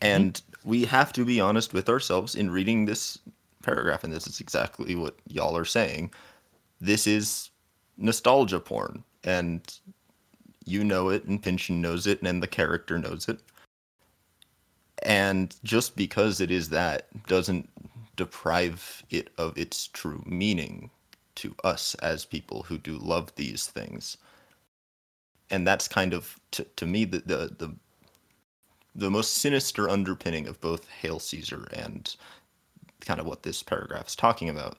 And 0.00 0.40
we 0.64 0.84
have 0.86 1.12
to 1.12 1.24
be 1.24 1.40
honest 1.40 1.72
with 1.72 1.88
ourselves 1.88 2.34
in 2.34 2.50
reading 2.50 2.86
this 2.86 3.18
paragraph 3.62 4.02
and 4.02 4.12
this 4.12 4.26
is 4.26 4.40
exactly 4.40 4.94
what 4.94 5.14
y'all 5.28 5.56
are 5.56 5.64
saying. 5.64 6.10
This 6.80 7.06
is 7.06 7.50
nostalgia 7.96 8.60
porn 8.60 9.04
and 9.24 9.78
you 10.64 10.82
know 10.84 11.08
it 11.10 11.24
and 11.24 11.42
Pynchon 11.42 11.80
knows 11.80 12.06
it 12.06 12.22
and 12.22 12.42
the 12.42 12.46
character 12.46 12.98
knows 12.98 13.28
it 13.28 13.40
and 15.02 15.54
just 15.64 15.96
because 15.96 16.40
it 16.40 16.50
is 16.50 16.68
that 16.70 17.06
doesn't 17.26 17.68
deprive 18.16 19.04
it 19.10 19.30
of 19.38 19.56
its 19.56 19.88
true 19.88 20.22
meaning 20.26 20.90
to 21.36 21.54
us 21.64 21.94
as 21.96 22.24
people 22.24 22.62
who 22.62 22.78
do 22.78 22.96
love 22.96 23.34
these 23.36 23.66
things. 23.66 24.16
And 25.50 25.66
that's 25.66 25.86
kind 25.86 26.14
of 26.14 26.40
to, 26.52 26.64
to 26.76 26.86
me 26.86 27.04
the, 27.04 27.18
the 27.18 27.54
the 27.58 27.76
the 28.94 29.10
most 29.10 29.34
sinister 29.34 29.88
underpinning 29.88 30.48
of 30.48 30.60
both 30.60 30.88
hail 30.88 31.18
caesar 31.18 31.68
and 31.72 32.16
kind 33.00 33.20
of 33.20 33.26
what 33.26 33.42
this 33.42 33.62
paragraph 33.62 34.08
is 34.08 34.16
talking 34.16 34.48
about 34.48 34.78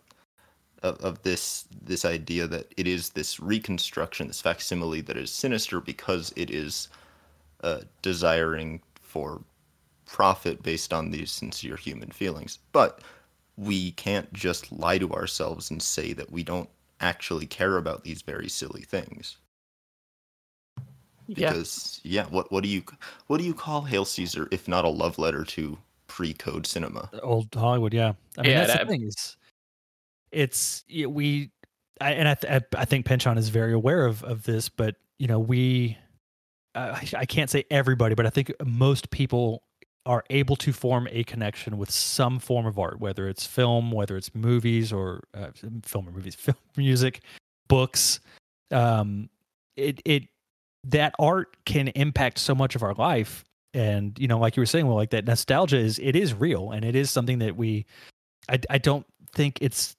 of, 0.81 0.99
of 1.01 1.21
this 1.21 1.65
this 1.83 2.03
idea 2.03 2.47
that 2.47 2.73
it 2.77 2.87
is 2.87 3.11
this 3.11 3.39
reconstruction 3.39 4.27
this 4.27 4.41
facsimile 4.41 5.01
that 5.01 5.17
is 5.17 5.31
sinister 5.31 5.79
because 5.79 6.33
it 6.35 6.49
is 6.49 6.89
uh, 7.63 7.81
desiring 8.01 8.81
for 9.01 9.41
profit 10.07 10.63
based 10.63 10.93
on 10.93 11.11
these 11.11 11.31
sincere 11.31 11.75
human 11.75 12.09
feelings 12.09 12.59
but 12.71 13.01
we 13.57 13.91
can't 13.91 14.31
just 14.33 14.71
lie 14.71 14.97
to 14.97 15.11
ourselves 15.11 15.69
and 15.71 15.81
say 15.81 16.13
that 16.13 16.31
we 16.31 16.43
don't 16.43 16.69
actually 17.01 17.45
care 17.45 17.77
about 17.77 18.03
these 18.03 18.21
very 18.21 18.47
silly 18.49 18.81
things 18.81 19.37
Yeah. 21.27 21.49
because 21.51 21.99
yeah, 22.03 22.25
what 22.27 22.51
what 22.51 22.63
do 22.63 22.69
you 22.69 22.83
what 23.27 23.37
do 23.39 23.43
you 23.43 23.53
call 23.53 23.81
Hail 23.81 24.05
Caesar 24.05 24.47
if 24.51 24.67
not 24.67 24.85
a 24.85 24.89
love 24.89 25.19
letter 25.19 25.43
to 25.43 25.77
pre-code 26.07 26.65
cinema? 26.65 27.09
old 27.21 27.53
Hollywood. 27.53 27.93
Yeah, 27.93 28.13
I 28.37 28.41
mean 28.43 28.51
Yeah, 28.51 28.59
that's 28.61 28.73
that- 28.73 28.87
the 28.87 28.91
thing 28.93 29.03
is, 29.03 29.35
it's 30.31 30.83
we, 30.89 31.51
I, 31.99 32.13
and 32.13 32.27
I, 32.29 32.35
th- 32.35 32.63
I 32.75 32.81
I 32.81 32.85
think 32.85 33.05
Pynchon 33.05 33.37
is 33.37 33.49
very 33.49 33.73
aware 33.73 34.05
of 34.05 34.23
of 34.23 34.43
this, 34.43 34.69
but 34.69 34.95
you 35.19 35.27
know 35.27 35.39
we, 35.39 35.97
uh, 36.75 36.97
I 37.17 37.25
can't 37.25 37.49
say 37.49 37.65
everybody, 37.69 38.15
but 38.15 38.25
I 38.25 38.29
think 38.29 38.53
most 38.65 39.09
people 39.11 39.63
are 40.07 40.23
able 40.29 40.55
to 40.55 40.71
form 40.71 41.07
a 41.11 41.23
connection 41.25 41.77
with 41.77 41.91
some 41.91 42.39
form 42.39 42.65
of 42.65 42.79
art, 42.79 42.99
whether 42.99 43.27
it's 43.27 43.45
film, 43.45 43.91
whether 43.91 44.15
it's 44.17 44.33
movies 44.33 44.93
or 44.93 45.21
uh, 45.35 45.49
film 45.83 46.07
or 46.07 46.11
movies, 46.11 46.35
film, 46.39 46.57
music, 46.77 47.21
books. 47.67 48.19
Um, 48.71 49.29
it 49.75 50.01
it 50.05 50.23
that 50.85 51.13
art 51.19 51.57
can 51.65 51.89
impact 51.89 52.39
so 52.39 52.55
much 52.55 52.75
of 52.75 52.83
our 52.83 52.93
life 52.93 53.43
and 53.73 54.17
you 54.17 54.27
know 54.27 54.39
like 54.39 54.55
you 54.55 54.61
were 54.61 54.65
saying 54.65 54.87
well 54.87 54.95
like 54.95 55.09
that 55.09 55.25
nostalgia 55.25 55.77
is 55.77 55.99
it 55.99 56.15
is 56.15 56.33
real 56.33 56.71
and 56.71 56.85
it 56.85 56.95
is 56.95 57.11
something 57.11 57.39
that 57.39 57.55
we 57.55 57.85
i, 58.49 58.59
I 58.69 58.77
don't 58.77 59.05
think 59.33 59.57
it's 59.61 59.95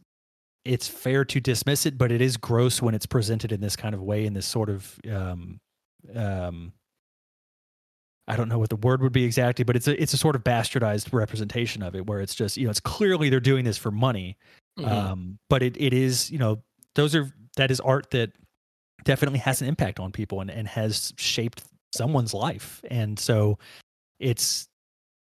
it's 0.64 0.88
fair 0.88 1.24
to 1.26 1.40
dismiss 1.40 1.84
it 1.86 1.98
but 1.98 2.10
it 2.10 2.20
is 2.20 2.36
gross 2.36 2.80
when 2.80 2.94
it's 2.94 3.06
presented 3.06 3.52
in 3.52 3.60
this 3.60 3.76
kind 3.76 3.94
of 3.94 4.02
way 4.02 4.24
in 4.24 4.34
this 4.34 4.46
sort 4.46 4.70
of 4.70 4.98
um 5.10 5.60
um 6.14 6.72
I 8.28 8.36
don't 8.36 8.48
know 8.48 8.58
what 8.58 8.68
the 8.70 8.76
word 8.76 9.02
would 9.02 9.12
be 9.12 9.24
exactly, 9.24 9.64
but 9.64 9.74
it's 9.76 9.88
a 9.88 10.00
it's 10.00 10.12
a 10.12 10.16
sort 10.18 10.36
of 10.36 10.44
bastardized 10.44 11.12
representation 11.12 11.82
of 11.82 11.94
it, 11.96 12.06
where 12.06 12.20
it's 12.20 12.34
just 12.34 12.56
you 12.56 12.64
know 12.64 12.70
it's 12.70 12.80
clearly 12.80 13.30
they're 13.30 13.40
doing 13.40 13.64
this 13.64 13.78
for 13.78 13.90
money, 13.90 14.36
Mhm. 14.78 14.88
um, 14.88 15.38
but 15.48 15.62
it, 15.62 15.76
it 15.80 15.92
is 15.92 16.30
you 16.30 16.38
know 16.38 16.62
those 16.94 17.14
are 17.14 17.30
that 17.56 17.70
is 17.70 17.80
art 17.80 18.10
that 18.10 18.32
definitely 19.04 19.38
has 19.40 19.62
an 19.62 19.68
impact 19.68 19.98
on 19.98 20.12
people 20.12 20.40
and, 20.40 20.50
and 20.50 20.68
has 20.68 21.12
shaped 21.16 21.62
someone's 21.94 22.34
life 22.34 22.82
and 22.90 23.18
so 23.18 23.58
it's 24.20 24.68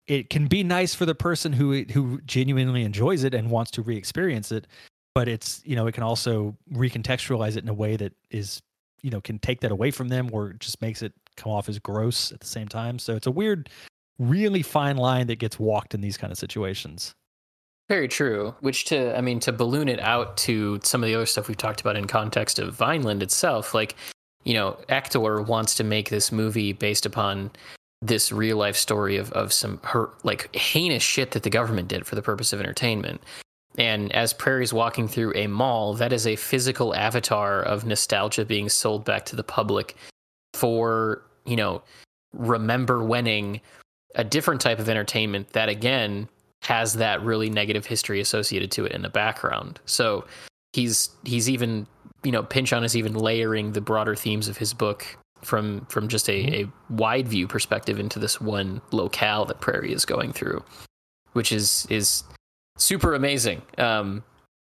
it 0.05 0.29
can 0.29 0.47
be 0.47 0.63
nice 0.63 0.93
for 0.93 1.05
the 1.05 1.15
person 1.15 1.51
who 1.53 1.83
who 1.85 2.19
genuinely 2.25 2.83
enjoys 2.83 3.23
it 3.23 3.33
and 3.33 3.49
wants 3.49 3.71
to 3.71 3.81
re-experience 3.81 4.51
it 4.51 4.67
but 5.15 5.27
it's 5.27 5.61
you 5.65 5.75
know 5.75 5.87
it 5.87 5.93
can 5.93 6.03
also 6.03 6.55
recontextualize 6.73 7.55
it 7.57 7.63
in 7.63 7.69
a 7.69 7.73
way 7.73 7.95
that 7.95 8.13
is 8.29 8.61
you 9.01 9.09
know 9.09 9.19
can 9.21 9.39
take 9.39 9.61
that 9.61 9.71
away 9.71 9.89
from 9.89 10.09
them 10.09 10.29
or 10.31 10.53
just 10.53 10.81
makes 10.81 11.01
it 11.01 11.13
come 11.35 11.51
off 11.51 11.69
as 11.69 11.79
gross 11.79 12.31
at 12.31 12.39
the 12.39 12.47
same 12.47 12.67
time 12.67 12.99
so 12.99 13.15
it's 13.15 13.27
a 13.27 13.31
weird 13.31 13.69
really 14.19 14.61
fine 14.61 14.97
line 14.97 15.27
that 15.27 15.37
gets 15.37 15.59
walked 15.59 15.93
in 15.93 16.01
these 16.01 16.17
kind 16.17 16.31
of 16.31 16.37
situations 16.37 17.13
Very 17.89 18.07
true. 18.07 18.55
Which 18.61 18.85
to 18.85 19.15
I 19.17 19.21
mean 19.21 19.39
to 19.41 19.51
balloon 19.51 19.89
it 19.89 19.99
out 19.99 20.37
to 20.37 20.79
some 20.83 21.03
of 21.03 21.07
the 21.07 21.15
other 21.15 21.25
stuff 21.25 21.47
we've 21.47 21.57
talked 21.57 21.81
about 21.81 21.95
in 21.95 22.07
context 22.07 22.59
of 22.59 22.73
Vineland 22.73 23.21
itself, 23.21 23.73
like 23.73 23.95
you 24.45 24.53
know, 24.53 24.77
Hector 24.89 25.41
wants 25.41 25.75
to 25.75 25.83
make 25.83 26.09
this 26.09 26.31
movie 26.31 26.73
based 26.73 27.05
upon 27.05 27.51
this 28.01 28.31
real 28.31 28.57
life 28.57 28.75
story 28.75 29.17
of 29.17 29.31
of 29.33 29.51
some 29.53 29.79
her 29.83 30.09
like 30.23 30.53
heinous 30.55 31.03
shit 31.03 31.31
that 31.31 31.43
the 31.43 31.49
government 31.49 31.87
did 31.87 32.05
for 32.05 32.15
the 32.15 32.21
purpose 32.21 32.53
of 32.53 32.59
entertainment. 32.59 33.21
And 33.77 34.11
as 34.13 34.33
Prairie's 34.33 34.73
walking 34.73 35.07
through 35.07 35.33
a 35.35 35.47
mall, 35.47 35.93
that 35.95 36.13
is 36.13 36.27
a 36.27 36.35
physical 36.35 36.93
avatar 36.95 37.61
of 37.61 37.85
nostalgia 37.85 38.45
being 38.45 38.69
sold 38.69 39.03
back 39.03 39.25
to 39.25 39.35
the 39.35 39.43
public 39.43 39.95
for, 40.53 41.23
you 41.45 41.55
know, 41.55 41.81
remember 42.33 43.03
winning 43.03 43.61
a 44.15 44.23
different 44.23 44.61
type 44.61 44.79
of 44.79 44.89
entertainment 44.89 45.49
that 45.53 45.69
again 45.69 46.27
has 46.61 46.93
that 46.93 47.21
really 47.21 47.49
negative 47.49 47.85
history 47.85 48.19
associated 48.19 48.71
to 48.71 48.85
it 48.85 48.91
in 48.91 49.01
the 49.01 49.09
background. 49.09 49.79
So 49.85 50.25
he's 50.71 51.09
he's 51.23 51.49
even 51.49 51.87
you 52.23 52.31
know 52.31 52.43
Pynchon 52.43 52.83
is 52.83 52.95
even 52.95 53.13
layering 53.13 53.73
the 53.73 53.81
broader 53.81 54.15
themes 54.15 54.47
of 54.47 54.57
his 54.57 54.73
book 54.73 55.05
from 55.41 55.85
from 55.89 56.07
just 56.07 56.29
a, 56.29 56.61
a 56.61 56.67
wide 56.89 57.27
view 57.27 57.47
perspective 57.47 57.99
into 57.99 58.19
this 58.19 58.39
one 58.39 58.81
locale 58.91 59.45
that 59.45 59.61
Prairie 59.61 59.93
is 59.93 60.05
going 60.05 60.31
through, 60.31 60.63
which 61.33 61.51
is 61.51 61.85
is 61.89 62.23
super 62.77 63.13
amazing. 63.13 63.61
Um, 63.77 64.23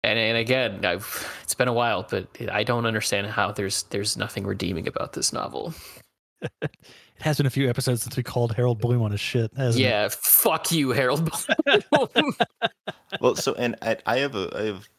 and 0.06 0.20
and 0.20 0.38
again, 0.38 0.86
I've, 0.86 1.40
it's 1.44 1.56
been 1.56 1.68
a 1.68 1.74
while, 1.74 2.06
but 2.10 2.28
I 2.52 2.64
don't 2.64 2.86
understand 2.86 3.28
how 3.28 3.52
there's 3.52 3.84
there's 3.84 4.16
nothing 4.18 4.46
redeeming 4.46 4.88
about 4.88 5.14
this 5.14 5.32
novel. 5.34 5.74
it 6.62 6.72
has 7.20 7.38
been 7.38 7.46
a 7.46 7.50
few 7.52 7.70
episodes 7.70 8.04
since 8.04 8.16
we 8.18 8.24
called 8.24 8.54
Harold 8.56 8.80
Bloom 8.80 9.02
on 9.02 9.12
his 9.12 9.20
shit. 9.20 9.52
Hasn't 9.58 9.84
yeah, 9.84 10.06
it? 10.06 10.12
fuck 10.14 10.72
you, 10.72 10.92
Harold. 10.92 11.30
Bloom. 11.92 12.34
Well, 13.22 13.36
so 13.36 13.54
and 13.54 13.76
I, 13.82 13.98
I 14.06 14.18
have 14.18 14.36
a 14.36 14.50
I 14.58 14.64
have 14.64 14.90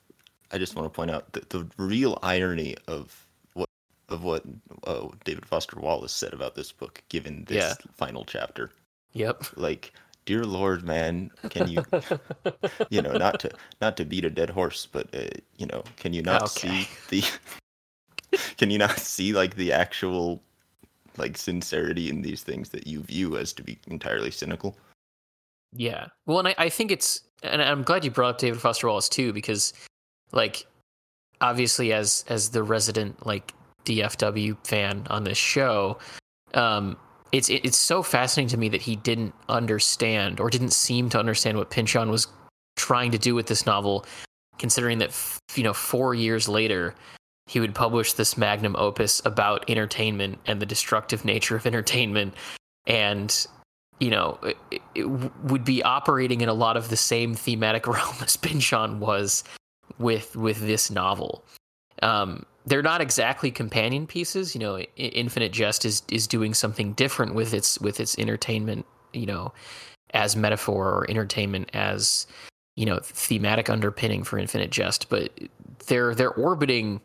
I 0.53 0.59
just 0.59 0.75
want 0.75 0.87
to 0.87 0.91
point 0.97 1.11
out 1.11 1.33
that 1.35 1.51
the 1.51 1.69
real 1.77 2.19
irony 2.23 2.75
of 2.89 3.27
what 3.53 3.69
of 4.09 4.23
what 4.25 4.43
uh, 4.87 5.09
David 5.25 5.45
Foster 5.45 5.79
Wallace 5.79 6.13
said 6.13 6.33
about 6.33 6.55
this 6.55 6.73
book, 6.73 7.03
given 7.11 7.45
this 7.47 7.57
Yeah. 7.57 7.75
final 7.97 8.25
chapter. 8.25 8.71
yep. 9.13 9.45
Like, 9.57 9.93
dear 10.27 10.45
Lord, 10.45 10.85
man, 10.85 11.31
can 11.49 11.67
you, 11.67 11.87
you 12.91 13.01
know, 13.01 13.15
not 13.15 13.39
to 13.41 13.51
not 13.81 13.97
to 13.97 14.05
beat 14.05 14.25
a 14.25 14.31
dead 14.31 14.51
horse, 14.51 14.87
but 14.91 15.09
uh, 15.15 15.29
you 15.57 15.67
know, 15.67 15.83
can 15.97 16.13
you 16.13 16.23
not 16.23 16.43
Okay. 16.43 16.49
see 16.49 16.89
the, 17.09 17.25
can 18.59 18.71
you 18.71 18.79
not 18.79 18.99
see 18.99 19.33
like 19.33 19.57
the 19.57 19.73
actual, 19.73 20.43
like 21.17 21.39
sincerity 21.39 22.11
in 22.11 22.21
these 22.23 22.43
things 22.43 22.69
that 22.71 22.87
you 22.87 23.01
view 23.01 23.39
as 23.39 23.53
to 23.55 23.63
be 23.63 23.79
entirely 23.87 24.31
cynical? 24.31 24.77
Yeah. 25.73 26.07
Well, 26.27 26.41
and 26.41 26.49
I, 26.49 26.55
I 26.59 26.69
think 26.69 26.91
it's, 26.91 27.23
and 27.43 27.63
I'm 27.63 27.83
glad 27.83 28.05
you 28.05 28.11
brought 28.11 28.35
up 28.35 28.39
David 28.39 28.61
Foster 28.61 28.89
Wallace 28.89 29.09
too, 29.09 29.33
because, 29.33 29.73
like, 30.33 30.67
obviously, 31.41 31.93
as 31.93 32.25
as 32.29 32.51
the 32.51 32.63
resident 32.63 33.27
like 33.27 33.53
DFW 33.85 34.57
fan 34.67 35.07
on 35.11 35.25
this 35.25 35.39
show, 35.39 35.99
um, 36.55 36.97
it's 37.33 37.49
it's 37.49 37.77
so 37.77 38.03
fascinating 38.03 38.49
to 38.49 38.57
me 38.57 38.69
that 38.69 38.83
he 38.83 38.97
didn't 38.97 39.35
understand 39.49 40.41
or 40.41 40.51
didn't 40.51 40.73
seem 40.73 41.09
to 41.11 41.19
understand 41.19 41.59
what 41.59 41.71
Pynchon 41.71 42.11
was 42.11 42.29
trying 42.77 43.11
to 43.11 43.19
do 43.19 43.35
with 43.35 43.47
this 43.47 43.67
novel, 43.67 44.05
considering 44.59 44.99
that 44.99 45.13
you 45.55 45.63
know 45.63 45.73
four 45.73 46.15
years 46.15 46.49
later 46.49 46.95
he 47.47 47.61
would 47.61 47.75
publish 47.75 48.15
this 48.15 48.37
magnum 48.37 48.75
opus 48.77 49.23
about 49.25 49.69
entertainment 49.71 50.39
and 50.47 50.61
the 50.61 50.67
destructive 50.67 51.25
nature 51.25 51.55
of 51.55 51.67
entertainment 51.67 52.35
and 52.87 53.47
you 53.99 54.11
know, 54.11 54.39
it, 54.43 54.83
it 54.95 55.05
would 55.45 55.65
be 55.65 55.83
operating 55.83 56.41
in 56.41 56.49
a 56.49 56.55
lot 56.55 56.77
of 56.77 56.89
the 56.89 56.97
same 56.97 57.35
thematic 57.35 57.87
realm 57.87 58.15
as 58.23 58.37
Pynchon 58.37 59.01
was 59.01 59.45
with 59.99 60.37
with 60.37 60.61
this 60.61 60.91
novel. 60.91 61.45
Um, 62.03 62.45
they're 62.67 62.83
not 62.83 63.01
exactly 63.01 63.51
companion 63.51 64.07
pieces. 64.07 64.55
You 64.55 64.61
know, 64.61 64.79
Infinite 64.97 65.53
Jest 65.53 65.85
is 65.85 66.03
is 66.09 66.27
doing 66.27 66.53
something 66.53 66.93
different 66.93 67.35
with 67.35 67.55
its 67.55 67.81
with 67.81 68.01
its 68.01 68.19
entertainment. 68.19 68.85
You 69.13 69.27
know, 69.27 69.53
as 70.13 70.37
metaphor 70.37 70.89
or 70.91 71.11
entertainment 71.11 71.71
as 71.73 72.27
you 72.75 72.85
know 72.85 72.99
thematic 73.03 73.71
underpinning 73.71 74.25
for 74.25 74.39
Infinite 74.39 74.71
Jest, 74.71 75.09
but 75.09 75.31
they're 75.87 76.15
they're 76.15 76.35
orbiting. 76.35 77.01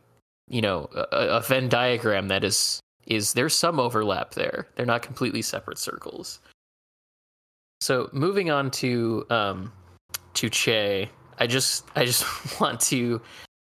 You 0.50 0.62
know, 0.62 0.90
a, 0.94 1.38
a 1.38 1.42
Venn 1.42 1.70
diagram 1.70 2.28
that 2.28 2.44
is 2.44 2.82
is 3.08 3.34
there's 3.34 3.56
some 3.56 3.80
overlap 3.80 4.34
there. 4.34 4.68
They're 4.76 4.86
not 4.86 5.02
completely 5.02 5.42
separate 5.42 5.78
circles. 5.78 6.40
So 7.80 8.10
moving 8.12 8.52
on 8.52 8.70
to 8.72 9.26
um, 9.30 9.72
to 10.34 10.50
Che, 10.50 11.10
I 11.38 11.48
just 11.48 11.86
I 11.96 12.06
just 12.06 12.26
want 12.60 12.82
to 12.82 13.22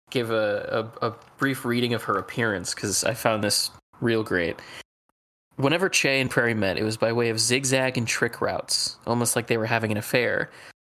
give 0.10 0.32
a, 0.32 0.90
a, 1.02 1.08
a 1.08 1.16
brief 1.38 1.66
reading 1.66 1.94
of 1.94 2.04
her 2.04 2.18
appearance 2.18 2.74
because 2.74 3.04
I 3.04 3.14
found 3.14 3.44
this 3.44 3.72
real 4.02 4.24
great. 4.24 4.58
Whenever 5.58 5.88
Che 5.88 6.20
and 6.20 6.30
Prairie 6.30 6.54
met, 6.54 6.78
it 6.78 6.84
was 6.84 6.98
by 6.98 7.14
way 7.14 7.30
of 7.30 7.40
zigzag 7.40 7.98
and 7.98 8.08
trick 8.08 8.42
routes, 8.42 8.98
almost 9.08 9.36
like 9.36 9.48
they 9.48 9.58
were 9.58 9.66
having 9.66 9.92
an 9.92 9.98
affair, 9.98 10.52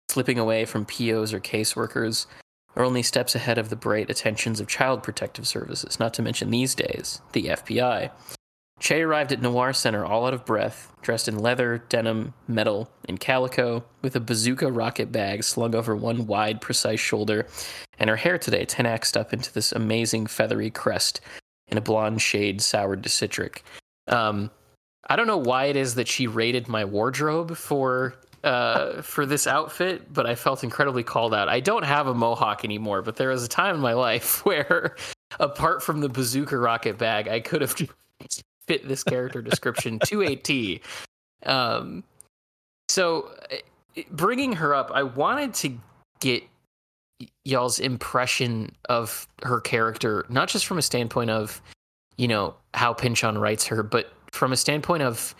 slipping 0.10 0.40
away 0.40 0.66
from 0.66 0.86
POs 0.86 1.34
or 1.34 1.40
caseworkers, 1.40 2.28
or 2.76 2.84
only 2.84 3.04
steps 3.04 3.36
ahead 3.36 3.58
of 3.58 3.70
the 3.70 3.76
bright 3.76 4.10
attentions 4.10 4.60
of 4.60 4.68
Child 4.68 5.04
Protective 5.04 5.48
Services, 5.48 6.00
not 6.00 6.14
to 6.14 6.22
mention 6.22 6.50
these 6.50 6.74
days, 6.76 7.22
the 7.34 7.46
FBI. 7.46 8.10
Che 8.84 9.02
arrived 9.02 9.32
at 9.32 9.42
Noir 9.42 9.72
Center 9.72 10.04
all 10.04 10.28
out 10.28 10.34
of 10.34 10.44
breath, 10.44 10.92
dressed 11.02 11.30
in 11.30 11.40
leather, 11.40 11.86
denim, 11.88 12.34
metal, 12.50 12.92
and 13.08 13.18
calico, 13.18 13.82
with 14.02 14.18
a 14.18 14.20
bazooka 14.20 14.70
rocket 14.70 15.10
bag 15.10 15.46
slung 15.46 15.74
over 15.74 15.96
one 15.96 16.28
wide, 16.28 16.60
precise 16.60 17.00
shoulder, 17.00 17.48
and 17.98 18.10
her 18.10 18.18
hair 18.18 18.38
today 18.38 18.66
10xed 18.66 19.16
up 19.16 19.32
into 19.32 19.54
this 19.54 19.72
amazing 19.72 20.28
feathery 20.28 20.70
crest 20.70 21.22
in 21.70 21.78
a 21.78 21.82
blonde 21.82 22.22
shade 22.22 22.62
soured 22.62 23.04
to 23.04 23.08
citric. 23.08 23.64
Um, 24.10 24.52
I 25.08 25.16
don't 25.16 25.28
know 25.28 25.38
why 25.38 25.68
it 25.68 25.78
is 25.78 25.96
that 25.96 26.10
she 26.10 26.28
rated 26.28 26.68
my 26.68 26.84
wardrobe 26.84 27.56
for 27.56 28.16
uh, 28.44 29.02
for 29.02 29.26
this 29.26 29.48
outfit, 29.48 30.12
but 30.12 30.26
I 30.26 30.36
felt 30.36 30.62
incredibly 30.62 31.04
called 31.04 31.34
out. 31.34 31.48
I 31.48 31.62
don't 31.62 31.86
have 31.86 32.08
a 32.08 32.14
mohawk 32.14 32.66
anymore, 32.66 33.02
but 33.02 33.16
there 33.16 33.30
was 33.30 33.46
a 33.46 33.48
time 33.48 33.76
in 33.76 33.82
my 33.82 33.94
life 33.94 34.46
where, 34.46 34.98
apart 35.40 35.82
from 35.82 36.02
the 36.02 36.10
bazooka 36.10 36.58
rocket 36.58 36.98
bag, 36.98 37.30
I 37.30 37.40
could 37.40 37.62
have 37.62 37.74
fit 38.68 38.88
this 38.88 39.04
character 39.04 39.42
description 39.42 40.00
to 40.06 40.22
a 40.24 40.36
T. 40.36 40.82
Um, 41.46 42.04
so, 42.90 43.32
uh, 43.52 44.02
bringing 44.12 44.54
her 44.54 44.74
up, 44.74 44.92
I 44.94 45.04
wanted 45.04 45.54
to 45.56 45.78
get 46.20 46.44
y'all's 47.46 47.80
impression 47.80 48.76
of 48.90 49.28
her 49.44 49.60
character, 49.60 50.26
not 50.30 50.50
just 50.50 50.66
from 50.66 50.78
a 50.78 50.82
standpoint 50.82 51.30
of, 51.30 51.62
you 52.18 52.28
know, 52.28 52.56
how 52.74 52.94
Pynchon 52.94 53.38
writes 53.38 53.68
her, 53.68 53.84
but 53.84 54.12
from 54.32 54.52
a 54.52 54.58
standpoint 54.58 55.04
of 55.04 55.36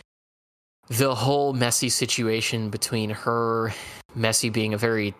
the 0.90 1.16
whole 1.16 1.54
messy 1.54 1.90
situation 1.90 2.70
between 2.70 3.10
her, 3.10 3.74
messy 4.16 4.50
being 4.50 4.74
a 4.74 4.78
very 4.78 5.14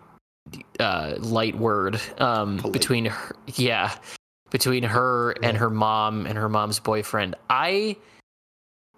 uh, 0.78 1.14
light 1.18 1.56
word, 1.56 2.00
um, 2.18 2.58
between 2.70 3.06
her, 3.06 3.36
yeah, 3.54 3.94
between 4.54 4.84
her 4.84 5.32
and 5.42 5.56
her 5.56 5.68
mom 5.68 6.26
and 6.26 6.38
her 6.38 6.48
mom's 6.48 6.78
boyfriend. 6.78 7.34
I 7.50 7.96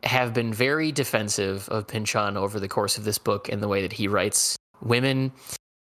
have 0.02 0.34
been 0.34 0.52
very 0.52 0.92
defensive 0.92 1.66
of 1.70 1.86
Pynchon 1.86 2.36
over 2.36 2.60
the 2.60 2.68
course 2.68 2.98
of 2.98 3.04
this 3.04 3.16
book 3.16 3.48
and 3.48 3.62
the 3.62 3.66
way 3.66 3.80
that 3.80 3.94
he 3.94 4.06
writes 4.06 4.58
women. 4.82 5.32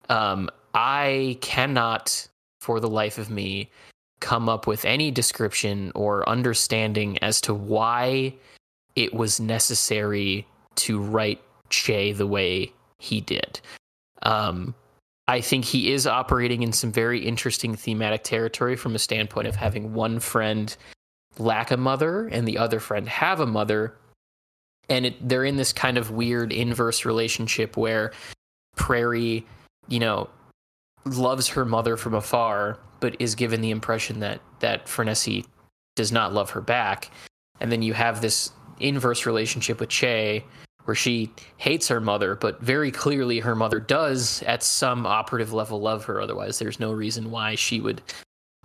Um, 0.07 0.49
I 0.73 1.37
cannot, 1.41 2.29
for 2.61 2.79
the 2.79 2.87
life 2.87 3.17
of 3.17 3.29
me, 3.29 3.69
come 4.21 4.47
up 4.47 4.67
with 4.67 4.85
any 4.85 5.11
description 5.11 5.91
or 5.95 6.27
understanding 6.29 7.17
as 7.17 7.41
to 7.41 7.53
why 7.53 8.33
it 8.95 9.13
was 9.13 9.41
necessary 9.41 10.47
to 10.75 10.97
write 10.97 11.41
Che 11.71 12.13
the 12.13 12.25
way 12.25 12.71
he 12.99 13.19
did. 13.19 13.59
Um, 14.21 14.75
I 15.27 15.41
think 15.41 15.65
he 15.65 15.91
is 15.91 16.07
operating 16.07 16.63
in 16.63 16.71
some 16.71 16.91
very 16.91 17.19
interesting 17.19 17.75
thematic 17.75 18.23
territory 18.23 18.75
from 18.75 18.95
a 18.95 18.99
standpoint 18.99 19.47
of 19.47 19.55
having 19.55 19.93
one 19.93 20.19
friend 20.19 20.75
lack 21.37 21.69
a 21.71 21.77
mother 21.77 22.27
and 22.27 22.47
the 22.47 22.57
other 22.57 22.79
friend 22.79 23.07
have 23.09 23.39
a 23.39 23.45
mother. 23.45 23.95
And 24.89 25.07
it, 25.07 25.27
they're 25.27 25.43
in 25.43 25.57
this 25.57 25.73
kind 25.73 25.97
of 25.97 26.11
weird 26.11 26.53
inverse 26.53 27.03
relationship 27.03 27.75
where 27.75 28.13
Prairie, 28.77 29.45
you 29.89 29.99
know, 29.99 30.29
loves 31.05 31.49
her 31.49 31.65
mother 31.65 31.97
from 31.97 32.13
afar, 32.13 32.79
but 33.01 33.15
is 33.19 33.35
given 33.35 33.61
the 33.61 33.71
impression 33.71 34.21
that 34.21 34.41
that 34.59 34.85
Frenesi 34.85 35.45
does 35.95 36.11
not 36.11 36.33
love 36.33 36.51
her 36.51 36.61
back. 36.61 37.11
And 37.59 37.71
then 37.71 37.81
you 37.81 37.93
have 37.93 38.21
this 38.21 38.51
inverse 38.79 39.25
relationship 39.25 39.79
with 39.79 39.89
Che, 39.89 40.45
where 40.87 40.95
she 40.95 41.29
hates 41.57 41.89
her 41.89 41.99
mother, 41.99 42.33
but 42.33 42.61
very 42.61 42.91
clearly 42.91 43.39
her 43.39 43.55
mother 43.55 43.77
does, 43.77 44.41
at 44.43 44.63
some 44.63 45.05
operative 45.05 45.51
level, 45.51 45.81
love 45.81 46.05
her. 46.05 46.21
Otherwise, 46.21 46.59
there's 46.59 46.79
no 46.79 46.93
reason 46.93 47.29
why 47.29 47.55
she 47.55 47.81
would 47.81 48.01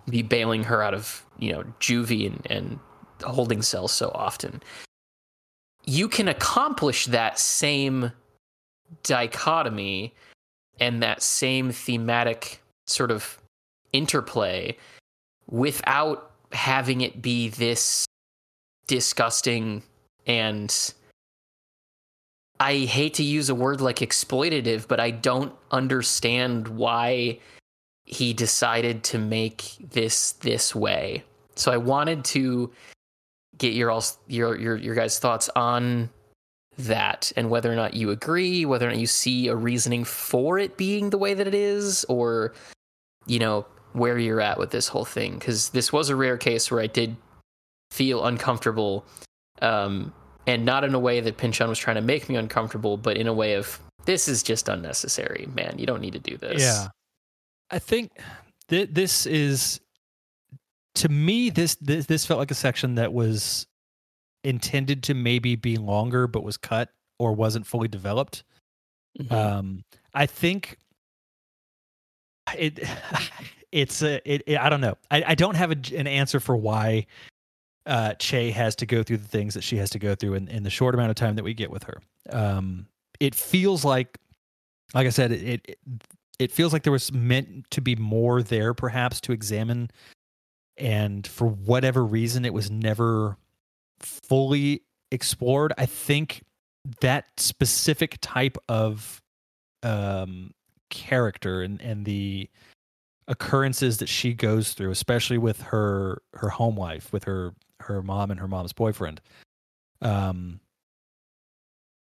be 0.09 0.21
bailing 0.21 0.63
her 0.63 0.81
out 0.81 0.93
of 0.93 1.25
you 1.37 1.51
know 1.51 1.63
juvie 1.81 2.27
and, 2.27 2.47
and 2.49 2.79
holding 3.25 3.61
cells 3.61 3.91
so 3.91 4.09
often. 4.15 4.63
You 5.83 6.07
can 6.07 6.29
accomplish 6.29 7.07
that 7.07 7.37
same 7.39 8.13
dichotomy 9.03 10.15
and 10.79 11.03
that 11.03 11.21
same 11.21 11.73
thematic 11.73 12.63
sort 12.87 13.11
of 13.11 13.37
interplay 13.91 14.77
without 15.49 16.31
having 16.53 17.01
it 17.01 17.21
be 17.21 17.49
this 17.49 18.05
disgusting 18.87 19.83
and 20.25 20.93
I 22.59 22.79
hate 22.79 23.15
to 23.15 23.23
use 23.23 23.49
a 23.49 23.55
word 23.55 23.81
like 23.81 23.97
exploitative, 23.97 24.87
but 24.87 24.99
I 24.99 25.11
don't 25.11 25.53
understand 25.71 26.67
why 26.67 27.39
he 28.05 28.33
decided 28.33 29.03
to 29.05 29.17
make 29.17 29.75
this 29.79 30.33
this 30.33 30.75
way. 30.75 31.23
So 31.55 31.71
I 31.71 31.77
wanted 31.77 32.25
to 32.25 32.71
get 33.57 33.73
your 33.73 33.91
all 33.91 34.03
your 34.27 34.57
your 34.57 34.75
your 34.75 34.95
guys' 34.95 35.19
thoughts 35.19 35.49
on 35.55 36.09
that 36.77 37.31
and 37.35 37.49
whether 37.49 37.71
or 37.71 37.75
not 37.75 37.93
you 37.93 38.09
agree, 38.09 38.65
whether 38.65 38.87
or 38.87 38.91
not 38.91 38.99
you 38.99 39.07
see 39.07 39.47
a 39.47 39.55
reasoning 39.55 40.03
for 40.03 40.57
it 40.57 40.77
being 40.77 41.09
the 41.09 41.17
way 41.17 41.33
that 41.33 41.47
it 41.47 41.53
is, 41.53 42.03
or 42.05 42.53
you 43.25 43.39
know 43.39 43.65
where 43.93 44.17
you're 44.17 44.41
at 44.41 44.57
with 44.57 44.71
this 44.71 44.87
whole 44.87 45.05
thing. 45.05 45.35
Because 45.35 45.69
this 45.69 45.93
was 45.93 46.09
a 46.09 46.15
rare 46.15 46.37
case 46.37 46.71
where 46.71 46.81
I 46.81 46.87
did 46.87 47.15
feel 47.91 48.25
uncomfortable, 48.25 49.05
um, 49.61 50.13
and 50.47 50.65
not 50.65 50.83
in 50.83 50.93
a 50.93 50.99
way 50.99 51.19
that 51.21 51.37
Pynchon 51.37 51.69
was 51.69 51.79
trying 51.79 51.95
to 51.95 52.01
make 52.01 52.27
me 52.29 52.35
uncomfortable, 52.35 52.97
but 52.97 53.17
in 53.17 53.27
a 53.27 53.33
way 53.33 53.53
of 53.53 53.79
this 54.05 54.27
is 54.27 54.43
just 54.43 54.67
unnecessary, 54.69 55.47
man. 55.55 55.77
You 55.79 55.85
don't 55.85 56.01
need 56.01 56.13
to 56.13 56.19
do 56.19 56.35
this. 56.37 56.61
Yeah, 56.61 56.87
I 57.71 57.79
think 57.79 58.11
th- 58.67 58.89
this 58.91 59.25
is 59.25 59.79
to 60.95 61.09
me 61.09 61.49
this, 61.49 61.75
this 61.75 62.05
this 62.05 62.25
felt 62.25 62.39
like 62.39 62.51
a 62.51 62.55
section 62.55 62.95
that 62.95 63.13
was 63.13 63.65
intended 64.43 65.03
to 65.03 65.13
maybe 65.13 65.55
be 65.55 65.77
longer 65.77 66.27
but 66.27 66.43
was 66.43 66.57
cut 66.57 66.89
or 67.17 67.33
wasn't 67.33 67.65
fully 67.65 67.87
developed. 67.87 68.43
Mhm. 69.19 69.31
Um, 69.31 69.83
I 70.13 70.25
think 70.25 70.77
it 72.57 72.79
it's 73.71 74.01
a 74.01 74.15
it, 74.31 74.43
it- 74.45 74.59
I 74.59 74.69
don't 74.69 74.81
know. 74.81 74.97
I, 75.09 75.23
I 75.27 75.35
don't 75.35 75.55
have 75.55 75.71
a, 75.71 75.77
an 75.95 76.07
answer 76.07 76.39
for 76.39 76.55
why 76.57 77.05
uh, 77.85 78.13
Che 78.15 78.51
has 78.51 78.75
to 78.77 78.85
go 78.85 79.03
through 79.03 79.17
the 79.17 79.27
things 79.27 79.53
that 79.53 79.63
she 79.63 79.77
has 79.77 79.89
to 79.91 79.99
go 79.99 80.15
through 80.15 80.35
in, 80.35 80.47
in 80.47 80.63
the 80.63 80.69
short 80.69 80.95
amount 80.95 81.09
of 81.09 81.15
time 81.15 81.35
that 81.35 81.43
we 81.43 81.53
get 81.53 81.71
with 81.71 81.83
her. 81.83 82.01
Um, 82.29 82.87
it 83.19 83.35
feels 83.35 83.83
like, 83.83 84.17
like 84.93 85.07
I 85.07 85.09
said, 85.09 85.31
it, 85.31 85.61
it 85.65 85.79
it 86.39 86.51
feels 86.51 86.73
like 86.73 86.83
there 86.83 86.93
was 86.93 87.11
meant 87.11 87.69
to 87.71 87.81
be 87.81 87.95
more 87.95 88.41
there, 88.41 88.73
perhaps 88.73 89.21
to 89.21 89.31
examine, 89.31 89.91
and 90.77 91.25
for 91.27 91.47
whatever 91.47 92.03
reason, 92.03 92.45
it 92.45 92.53
was 92.53 92.71
never 92.71 93.37
fully 93.99 94.81
explored. 95.11 95.73
I 95.77 95.85
think 95.85 96.43
that 97.01 97.25
specific 97.37 98.17
type 98.21 98.57
of 98.67 99.21
um, 99.83 100.51
character 100.89 101.61
and 101.61 101.81
and 101.81 102.05
the 102.05 102.49
occurrences 103.27 103.97
that 103.99 104.09
she 104.09 104.33
goes 104.33 104.73
through, 104.73 104.91
especially 104.91 105.37
with 105.37 105.61
her 105.61 106.21
her 106.33 106.49
home 106.49 106.77
life, 106.77 107.11
with 107.13 107.23
her 107.25 107.53
her 107.83 108.01
mom 108.01 108.31
and 108.31 108.39
her 108.39 108.47
mom's 108.47 108.73
boyfriend. 108.73 109.21
Um, 110.01 110.59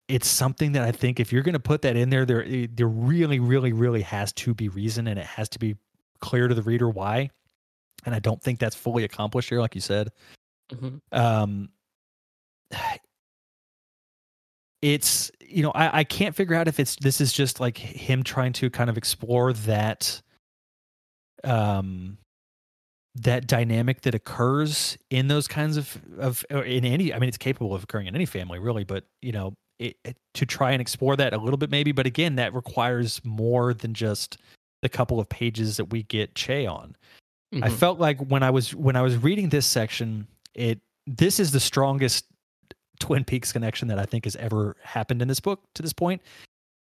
it's 0.07 0.27
something 0.27 0.71
that 0.71 0.83
I 0.83 0.91
think 0.91 1.19
if 1.19 1.31
you're 1.31 1.43
going 1.43 1.53
to 1.53 1.59
put 1.59 1.81
that 1.83 1.95
in 1.95 2.09
there, 2.09 2.25
there 2.25 2.45
there 2.67 2.87
really, 2.87 3.39
really, 3.39 3.73
really 3.73 4.01
has 4.01 4.33
to 4.33 4.53
be 4.53 4.69
reason, 4.69 5.07
and 5.07 5.19
it 5.19 5.25
has 5.25 5.49
to 5.49 5.59
be 5.59 5.75
clear 6.19 6.47
to 6.47 6.55
the 6.55 6.63
reader 6.63 6.89
why. 6.89 7.29
And 8.05 8.15
I 8.15 8.19
don't 8.19 8.41
think 8.41 8.59
that's 8.59 8.75
fully 8.75 9.03
accomplished 9.03 9.49
here, 9.49 9.59
like 9.59 9.75
you 9.75 9.81
said. 9.81 10.09
Mhm. 10.71 11.01
Um, 11.11 11.69
it's 14.81 15.31
you 15.41 15.61
know 15.61 15.71
I, 15.71 15.99
I 15.99 16.03
can't 16.03 16.35
figure 16.35 16.55
out 16.55 16.67
if 16.67 16.79
it's 16.79 16.95
this 16.97 17.19
is 17.19 17.33
just 17.33 17.59
like 17.59 17.77
him 17.77 18.23
trying 18.23 18.53
to 18.53 18.69
kind 18.69 18.89
of 18.89 18.97
explore 18.97 19.53
that 19.53 20.21
um 21.43 22.17
that 23.21 23.47
dynamic 23.47 24.01
that 24.01 24.13
occurs 24.15 24.97
in 25.09 25.27
those 25.27 25.47
kinds 25.47 25.77
of 25.77 25.97
of 26.19 26.45
or 26.51 26.63
in 26.63 26.85
any 26.85 27.13
i 27.13 27.19
mean 27.19 27.27
it's 27.27 27.37
capable 27.37 27.73
of 27.73 27.83
occurring 27.83 28.07
in 28.07 28.15
any 28.15 28.25
family 28.25 28.59
really 28.59 28.83
but 28.83 29.03
you 29.21 29.31
know 29.31 29.53
it, 29.79 29.95
it- 30.05 30.17
to 30.33 30.45
try 30.45 30.71
and 30.71 30.79
explore 30.81 31.15
that 31.15 31.33
a 31.33 31.37
little 31.37 31.57
bit 31.57 31.69
maybe 31.69 31.91
but 31.91 32.05
again 32.05 32.35
that 32.35 32.53
requires 32.53 33.19
more 33.25 33.73
than 33.73 33.93
just 33.93 34.37
the 34.81 34.89
couple 34.89 35.19
of 35.19 35.27
pages 35.27 35.77
that 35.77 35.85
we 35.85 36.03
get 36.03 36.33
che 36.35 36.65
on 36.65 36.95
I 37.51 37.69
Mhm. 37.69 37.73
felt 37.77 37.99
like 37.99 38.19
when 38.19 38.43
I 38.43 38.51
was 38.51 38.75
when 38.75 38.95
I 38.95 39.01
was 39.01 39.17
reading 39.17 39.49
this 39.49 39.65
section, 39.65 40.27
it 40.53 40.79
this 41.07 41.39
is 41.39 41.49
the 41.51 41.59
strongest 41.59 42.25
Twin 42.99 43.23
Peaks 43.23 43.51
connection 43.51 43.87
that 43.87 43.97
I 43.97 44.05
think 44.05 44.25
has 44.25 44.35
ever 44.35 44.75
happened 44.83 45.19
in 45.23 45.27
this 45.27 45.39
book 45.39 45.63
to 45.73 45.81
this 45.81 45.91
point. 45.93 46.21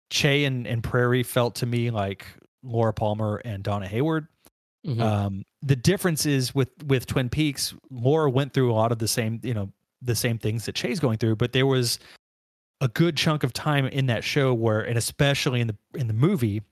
Che 0.09 0.45
and, 0.47 0.67
and 0.67 0.83
Prairie 0.83 1.23
felt 1.23 1.55
to 1.57 1.67
me 1.67 1.91
like 1.91 2.25
Laura 2.63 2.95
Palmer 2.95 3.43
and 3.45 3.63
Donna 3.63 3.87
Hayward. 3.87 4.27
Mhm. 4.87 5.01
Um, 5.01 5.45
the 5.63 5.77
difference 5.77 6.27
is 6.27 6.55
with 6.55 6.71
with 6.85 7.07
Twin 7.07 7.29
Peaks, 7.31 7.75
Laura 7.91 8.31
went 8.31 8.53
through 8.53 8.71
a 8.73 8.75
lot 8.75 8.93
of 8.93 8.99
the 8.99 9.09
same, 9.09 9.41
you 9.43 9.55
know, 9.55 9.73
the 10.03 10.15
same 10.15 10.39
things 10.39 10.67
that 10.67 10.75
Che's 10.75 11.01
going 11.01 11.19
through, 11.19 11.37
but 11.37 11.53
there 11.53 11.67
was 11.67 11.99
a 12.81 12.89
good 12.89 13.17
chunk 13.17 13.45
of 13.45 13.53
time 13.53 13.87
in 13.87 14.07
that 14.07 14.25
show 14.25 14.55
where, 14.55 14.81
and 14.83 14.99
especially 14.99 15.61
in 15.61 15.69
the 15.69 15.77
in 15.95 16.09
the 16.09 16.15
movie, 16.15 16.63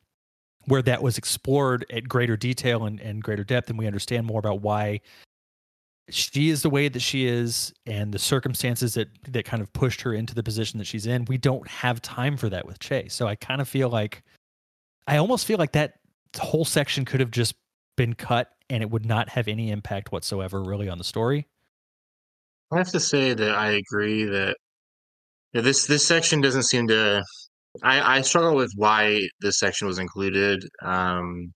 where 0.66 0.82
that 0.82 1.02
was 1.02 1.18
explored 1.18 1.86
at 1.90 2.08
greater 2.08 2.36
detail 2.36 2.84
and, 2.86 3.00
and 3.00 3.22
greater 3.22 3.44
depth, 3.44 3.70
and 3.70 3.78
we 3.78 3.86
understand 3.86 4.26
more 4.26 4.40
about 4.40 4.62
why 4.62 5.00
she 6.10 6.50
is 6.50 6.62
the 6.62 6.70
way 6.70 6.88
that 6.88 7.00
she 7.00 7.26
is 7.26 7.72
and 7.86 8.12
the 8.12 8.18
circumstances 8.18 8.94
that 8.94 9.08
that 9.28 9.44
kind 9.44 9.62
of 9.62 9.72
pushed 9.72 10.00
her 10.02 10.12
into 10.14 10.34
the 10.34 10.42
position 10.42 10.78
that 10.78 10.86
she's 10.86 11.06
in. 11.06 11.24
We 11.26 11.38
don't 11.38 11.66
have 11.68 12.02
time 12.02 12.36
for 12.36 12.48
that 12.50 12.66
with 12.66 12.78
Che. 12.80 13.08
So 13.08 13.26
I 13.28 13.36
kind 13.36 13.60
of 13.60 13.68
feel 13.68 13.88
like 13.88 14.22
I 15.06 15.16
almost 15.18 15.46
feel 15.46 15.58
like 15.58 15.72
that 15.72 15.94
whole 16.38 16.64
section 16.64 17.04
could 17.04 17.20
have 17.20 17.30
just 17.30 17.54
been 18.02 18.14
cut 18.14 18.48
and 18.68 18.82
it 18.82 18.90
would 18.90 19.06
not 19.06 19.28
have 19.28 19.46
any 19.46 19.70
impact 19.70 20.10
whatsoever 20.10 20.60
really 20.60 20.88
on 20.88 20.98
the 20.98 21.04
story. 21.04 21.46
I 22.72 22.78
have 22.78 22.90
to 22.90 22.98
say 22.98 23.32
that 23.32 23.54
I 23.54 23.72
agree 23.82 24.24
that 24.24 24.56
this 25.52 25.86
this 25.86 26.04
section 26.04 26.40
doesn't 26.40 26.64
seem 26.64 26.88
to. 26.88 27.22
I 27.84 28.18
I 28.18 28.20
struggle 28.22 28.56
with 28.56 28.72
why 28.74 29.28
this 29.40 29.60
section 29.60 29.86
was 29.86 30.00
included. 30.00 30.64
Um, 30.82 31.52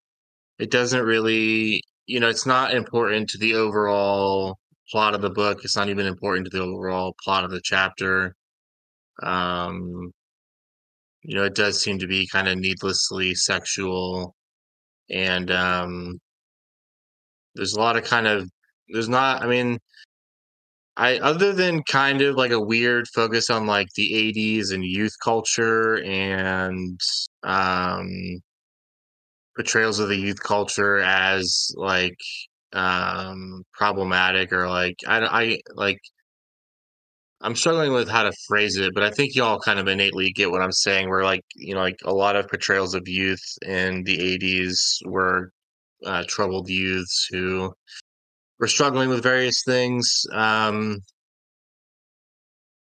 it 0.61 0.71
doesn't 0.71 1.03
really, 1.03 1.83
you 2.07 2.21
know, 2.21 2.29
it's 2.29 2.47
not 2.47 2.73
important 2.75 3.29
to 3.31 3.39
the 3.39 3.55
overall 3.55 4.57
plot 4.93 5.15
of 5.15 5.23
the 5.23 5.31
book. 5.31 5.65
It's 5.65 5.77
not 5.77 5.89
even 5.89 6.07
important 6.07 6.47
to 6.47 6.57
the 6.57 6.63
overall 6.63 7.17
plot 7.25 7.43
of 7.43 7.51
the 7.51 7.61
chapter. 7.65 8.37
Um, 9.21 10.13
you 11.23 11.35
know, 11.35 11.43
it 11.43 11.57
does 11.57 11.83
seem 11.83 11.99
to 11.99 12.07
be 12.07 12.29
kind 12.29 12.47
of 12.47 12.57
needlessly 12.57 13.35
sexual, 13.35 14.37
and 15.11 15.51
um, 15.51 16.21
there's 17.57 17.75
a 17.75 17.81
lot 17.81 17.97
of 17.97 18.05
kind 18.05 18.27
of 18.27 18.49
there's 18.89 19.09
not. 19.09 19.43
I 19.43 19.47
mean. 19.47 19.79
I 20.99 21.19
other 21.19 21.53
than 21.53 21.83
kind 21.83 22.23
of 22.23 22.37
like 22.37 22.53
a 22.53 22.61
weird 22.61 23.07
focus 23.15 23.51
on 23.51 23.67
like 23.67 23.89
the 23.97 24.13
80s 24.13 24.73
and 24.73 24.83
youth 24.85 25.13
culture 25.23 26.03
and 26.03 26.99
um 27.43 28.09
portrayals 29.57 29.99
of 29.99 30.09
the 30.09 30.17
youth 30.17 30.43
culture 30.43 30.99
as 30.99 31.71
like 31.77 32.17
um 32.73 33.63
problematic 33.75 34.53
or 34.53 34.69
like 34.69 34.97
I 35.07 35.19
I 35.21 35.59
like 35.75 36.01
I'm 37.41 37.55
struggling 37.57 37.93
with 37.93 38.09
how 38.09 38.23
to 38.25 38.33
phrase 38.49 38.77
it, 38.77 38.93
but 38.95 39.03
I 39.03 39.11
think 39.11 39.35
y'all 39.35 39.61
kind 39.61 39.79
of 39.79 39.89
innately 39.89 40.33
get 40.33 40.51
what 40.51 40.63
I'm 40.63 40.73
saying 40.73 41.09
where 41.09 41.23
like 41.25 41.43
you 41.55 41.75
know 41.75 41.81
like 41.81 41.99
a 42.05 42.13
lot 42.13 42.37
of 42.37 42.49
portrayals 42.49 42.95
of 42.95 43.07
youth 43.07 43.43
in 43.67 44.05
the 44.05 44.19
80s 44.39 44.99
were 45.07 45.51
uh, 46.05 46.25
troubled 46.29 46.69
youths 46.69 47.29
who 47.31 47.73
were 48.59 48.69
struggling 48.69 49.09
with 49.09 49.23
various 49.23 49.63
things 49.65 50.25
um 50.33 50.99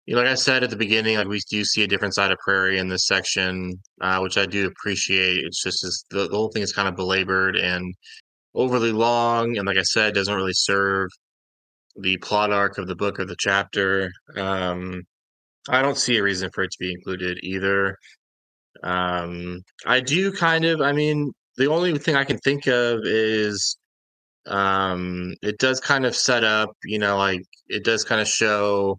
you 0.07 0.14
know, 0.14 0.22
like 0.22 0.30
I 0.30 0.34
said 0.34 0.62
at 0.62 0.70
the 0.70 0.76
beginning, 0.76 1.16
like 1.16 1.26
we 1.26 1.40
do 1.50 1.64
see 1.64 1.82
a 1.82 1.88
different 1.88 2.14
side 2.14 2.30
of 2.30 2.38
Prairie 2.38 2.78
in 2.78 2.88
this 2.88 3.07
section, 3.07 3.74
uh, 4.00 4.20
which 4.20 4.38
I 4.38 4.46
do 4.46 4.68
appreciate. 4.68 5.44
It's 5.44 5.62
just 5.62 5.84
is 5.84 6.04
the, 6.11 6.28
the 6.28 6.36
whole 6.36 6.48
thing 6.48 6.62
is 6.62 6.72
kind 6.72 6.86
of 6.88 6.94
belabored 6.94 7.57
and 7.57 7.92
overly 8.54 8.92
long, 8.92 9.59
and 9.59 9.66
like 9.66 9.78
I 9.78 9.82
said, 9.82 10.14
doesn't 10.14 10.34
really 10.34 10.52
serve 10.52 11.09
the 11.96 12.16
plot 12.18 12.52
arc 12.52 12.78
of 12.78 12.86
the 12.86 12.94
book 12.94 13.18
or 13.18 13.24
the 13.24 13.36
chapter. 13.38 14.12
Um, 14.36 15.02
I 15.68 15.82
don't 15.82 15.98
see 15.98 16.18
a 16.18 16.22
reason 16.22 16.50
for 16.54 16.62
it 16.64 16.70
to 16.70 16.78
be 16.78 16.92
included 16.92 17.38
either. 17.42 17.96
Um, 18.84 19.62
I 19.86 20.00
do 20.00 20.32
kind 20.32 20.64
of. 20.64 20.80
I 20.80 20.92
mean, 20.92 21.32
the 21.57 21.70
only 21.70 21.98
thing 21.98 22.16
I 22.16 22.24
can 22.24 22.38
think 22.38 22.66
of 22.66 23.00
is 23.04 23.76
um, 24.46 25.34
it 25.42 25.59
does 25.59 25.80
kind 25.80 26.07
of 26.07 26.16
set 26.16 26.44
up. 26.44 26.70
You 26.84 26.98
know, 26.98 27.16
like 27.18 27.42
it 27.68 27.84
does 27.84 28.04
kind 28.04 28.20
of 28.20 28.28
show 28.28 28.98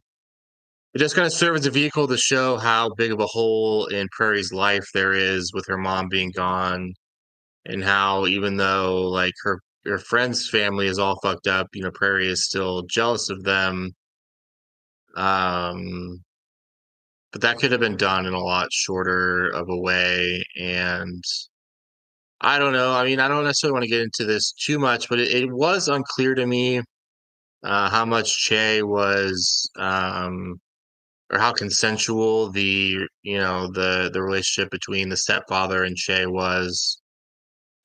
it 0.98 1.00
just 1.00 1.16
kind 1.16 1.28
of 1.28 1.34
serve 1.34 1.58
as 1.58 1.66
a 1.68 1.72
vehicle 1.72 2.08
to 2.08 2.18
show 2.18 2.58
how 2.58 2.90
big 2.96 3.12
of 3.12 3.20
a 3.20 3.26
hole 3.28 3.86
in 3.86 4.08
Prairie's 4.12 4.52
life 4.52 4.86
there 4.96 5.14
is 5.14 5.54
with 5.54 5.66
her 5.68 5.78
mom 5.78 6.10
being 6.10 6.32
gone, 6.32 6.94
and 7.66 7.84
how 7.84 8.26
even 8.28 8.58
though 8.58 9.04
like 9.10 9.34
her 9.44 9.62
her 9.86 10.00
friend's 10.00 10.50
family 10.50 10.88
is 10.88 11.00
all 11.00 11.20
fucked 11.22 11.48
up, 11.48 11.68
you 11.74 11.84
know, 11.84 11.92
Prairie 11.92 12.28
is 12.28 12.46
still 12.46 12.84
jealous 12.84 13.30
of 13.30 13.44
them. 13.44 13.92
Um, 15.16 16.24
but 17.32 17.42
that 17.42 17.60
could 17.60 17.72
have 17.72 17.82
been 17.82 17.98
done 17.98 18.26
in 18.26 18.34
a 18.34 18.40
lot 18.40 18.72
shorter 18.72 19.50
of 19.50 19.70
a 19.70 19.78
way, 19.78 20.44
and 20.60 21.24
I 22.42 22.60
don't 22.60 22.74
know. 22.74 22.94
I 22.94 23.04
mean, 23.04 23.20
I 23.20 23.28
don't 23.28 23.44
necessarily 23.44 23.74
want 23.74 23.84
to 23.84 23.90
get 23.90 24.02
into 24.02 24.26
this 24.26 24.52
too 24.52 24.78
much, 24.80 25.10
but 25.10 25.20
it, 25.20 25.32
it 25.32 25.52
was 25.52 25.88
unclear 25.88 26.36
to 26.36 26.46
me 26.46 26.82
uh, 27.64 27.90
how 27.90 28.06
much 28.06 28.46
Che 28.46 28.84
was, 28.84 29.70
um, 29.78 30.60
or 31.32 31.40
how 31.40 31.52
consensual 31.52 32.52
the 32.52 33.08
you 33.24 33.38
know 33.38 33.72
the 33.72 34.10
the 34.14 34.22
relationship 34.22 34.70
between 34.72 35.10
the 35.10 35.18
stepfather 35.18 35.84
and 35.84 35.96
Che 35.96 36.28
was. 36.28 37.02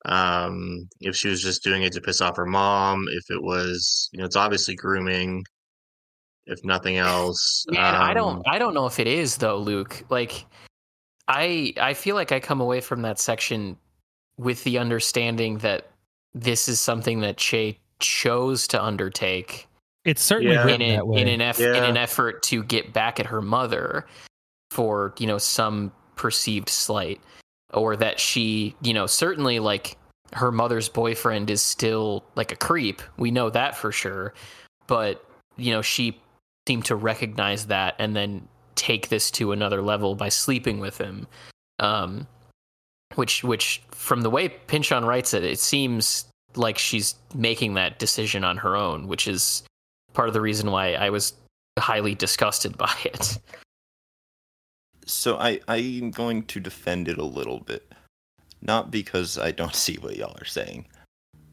Um, 0.05 0.87
if 0.99 1.15
she 1.15 1.29
was 1.29 1.41
just 1.41 1.63
doing 1.63 1.83
it 1.83 1.93
to 1.93 2.01
piss 2.01 2.19
off 2.21 2.35
her 2.35 2.45
mom, 2.45 3.05
if 3.13 3.23
it 3.33 3.41
was, 3.41 4.09
you 4.11 4.19
know, 4.19 4.25
it's 4.25 4.35
obviously 4.35 4.75
grooming, 4.75 5.45
if 6.45 6.59
nothing 6.65 6.97
else. 6.97 7.63
Man, 7.69 7.95
I 7.95 8.09
Um, 8.09 8.15
don't 8.15 8.43
I 8.47 8.59
don't 8.59 8.73
know 8.73 8.85
if 8.85 8.99
it 8.99 9.07
is 9.07 9.37
though, 9.37 9.57
Luke. 9.57 10.03
Like 10.09 10.45
I 11.27 11.73
I 11.79 11.93
feel 11.93 12.15
like 12.15 12.31
I 12.31 12.39
come 12.39 12.59
away 12.61 12.81
from 12.81 13.01
that 13.03 13.17
section 13.17 13.77
with 14.37 14.63
the 14.63 14.77
understanding 14.77 15.59
that 15.59 15.87
this 16.33 16.67
is 16.67 16.79
something 16.81 17.21
that 17.21 17.37
Che 17.37 17.77
chose 17.99 18.67
to 18.67 18.83
undertake 18.83 19.67
It's 20.05 20.21
certainly 20.21 20.55
Yeah. 20.55 20.61
in, 20.61 20.67
written 20.67 20.81
a, 20.89 20.95
that 20.95 21.07
way. 21.07 21.21
in 21.21 21.27
an 21.27 21.41
eff- 21.41 21.59
in 21.59 21.83
an 21.83 21.97
effort 21.97 22.43
to 22.43 22.63
get 22.63 22.91
back 22.93 23.19
at 23.19 23.25
her 23.27 23.41
mother 23.41 24.05
for 24.71 25.13
you 25.19 25.27
know 25.27 25.37
some 25.37 25.91
perceived 26.15 26.69
slight 26.69 27.21
or 27.73 27.95
that 27.95 28.19
she 28.19 28.75
you 28.81 28.93
know 28.93 29.05
certainly 29.05 29.59
like 29.59 29.97
her 30.33 30.51
mother's 30.51 30.89
boyfriend 30.89 31.49
is 31.49 31.61
still 31.61 32.23
like 32.35 32.51
a 32.51 32.55
creep 32.55 33.01
we 33.17 33.29
know 33.31 33.49
that 33.51 33.77
for 33.77 33.91
sure 33.91 34.33
but 34.87 35.23
you 35.57 35.71
know 35.71 35.81
she 35.81 36.19
seemed 36.67 36.85
to 36.85 36.95
recognize 36.95 37.67
that 37.67 37.95
and 37.99 38.15
then 38.15 38.47
take 38.75 39.09
this 39.09 39.29
to 39.29 39.51
another 39.51 39.81
level 39.81 40.15
by 40.15 40.27
sleeping 40.29 40.79
with 40.79 40.97
him 40.97 41.27
um 41.79 42.25
which 43.15 43.43
which 43.43 43.81
from 43.91 44.21
the 44.21 44.29
way 44.29 44.49
Pynchon 44.49 45.05
writes 45.05 45.33
it 45.33 45.43
it 45.43 45.59
seems 45.59 46.25
like 46.55 46.77
she's 46.77 47.15
making 47.33 47.73
that 47.73 47.99
decision 47.99 48.43
on 48.43 48.57
her 48.57 48.75
own 48.75 49.07
which 49.07 49.27
is 49.27 49.63
part 50.13 50.27
of 50.27 50.33
the 50.33 50.41
reason 50.41 50.71
why 50.71 50.93
I 50.93 51.09
was 51.09 51.33
highly 51.79 52.15
disgusted 52.15 52.77
by 52.77 52.93
it. 53.03 53.39
So 55.05 55.37
I 55.37 55.59
I'm 55.67 56.11
going 56.11 56.43
to 56.43 56.59
defend 56.59 57.07
it 57.07 57.17
a 57.17 57.25
little 57.25 57.59
bit, 57.59 57.91
not 58.61 58.91
because 58.91 59.37
I 59.37 59.51
don't 59.51 59.75
see 59.85 59.95
what 59.97 60.15
y'all 60.15 60.37
are 60.39 60.45
saying, 60.45 60.85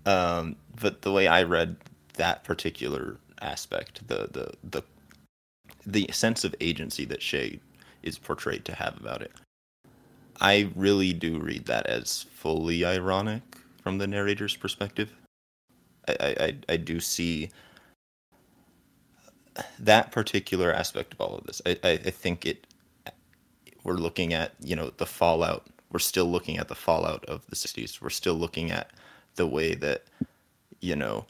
um, 0.07 0.57
but 0.81 1.03
the 1.03 1.13
way 1.13 1.27
I 1.27 1.43
read 1.43 1.77
that 2.15 2.45
particular 2.45 3.17
aspect, 3.41 4.07
the 4.07 4.29
the 4.31 4.53
the 4.63 4.83
the 5.87 6.09
sense 6.13 6.45
of 6.45 6.55
agency 6.61 7.05
that 7.07 7.21
Che 7.21 7.59
is 8.03 8.19
portrayed 8.19 8.65
to 8.67 8.75
have 8.75 8.97
about 8.99 9.23
it. 9.23 9.33
I 10.41 10.71
really 10.77 11.13
do 11.13 11.39
read 11.41 11.67
that 11.67 11.87
as 11.87 12.25
fully 12.35 12.85
ironic 12.85 13.43
from 13.83 13.99
the 13.99 14.07
narrator's 14.09 14.57
perspective. 14.57 15.13
I, 16.09 16.15
I, 16.21 16.35
I- 16.47 16.57
do 16.79 17.01
see 17.01 17.51
that 19.79 20.13
particular 20.13 20.73
aspect 20.73 21.15
of 21.15 21.21
all 21.21 21.37
of 21.37 21.45
this. 21.47 21.63
I, 21.67 21.79
I, 21.85 21.91
I 21.93 22.11
think 22.11 22.47
it 22.47 22.67
we're 23.85 23.95
looking 23.95 24.33
at 24.35 24.53
you 24.61 24.77
know 24.77 24.91
the 24.99 25.07
fallout 25.07 25.67
we're 25.93 25.99
still 25.99 26.27
looking 26.27 26.59
at 26.59 26.69
the 26.69 26.75
fallout 26.75 27.25
of 27.27 27.47
the 27.49 27.57
60s 27.57 28.01
we're 28.01 28.11
still 28.11 28.35
looking 28.35 28.71
at 28.71 28.91
the 29.37 29.47
way 29.47 29.75
that 29.75 30.05
you 30.81 30.97
know 30.97 31.27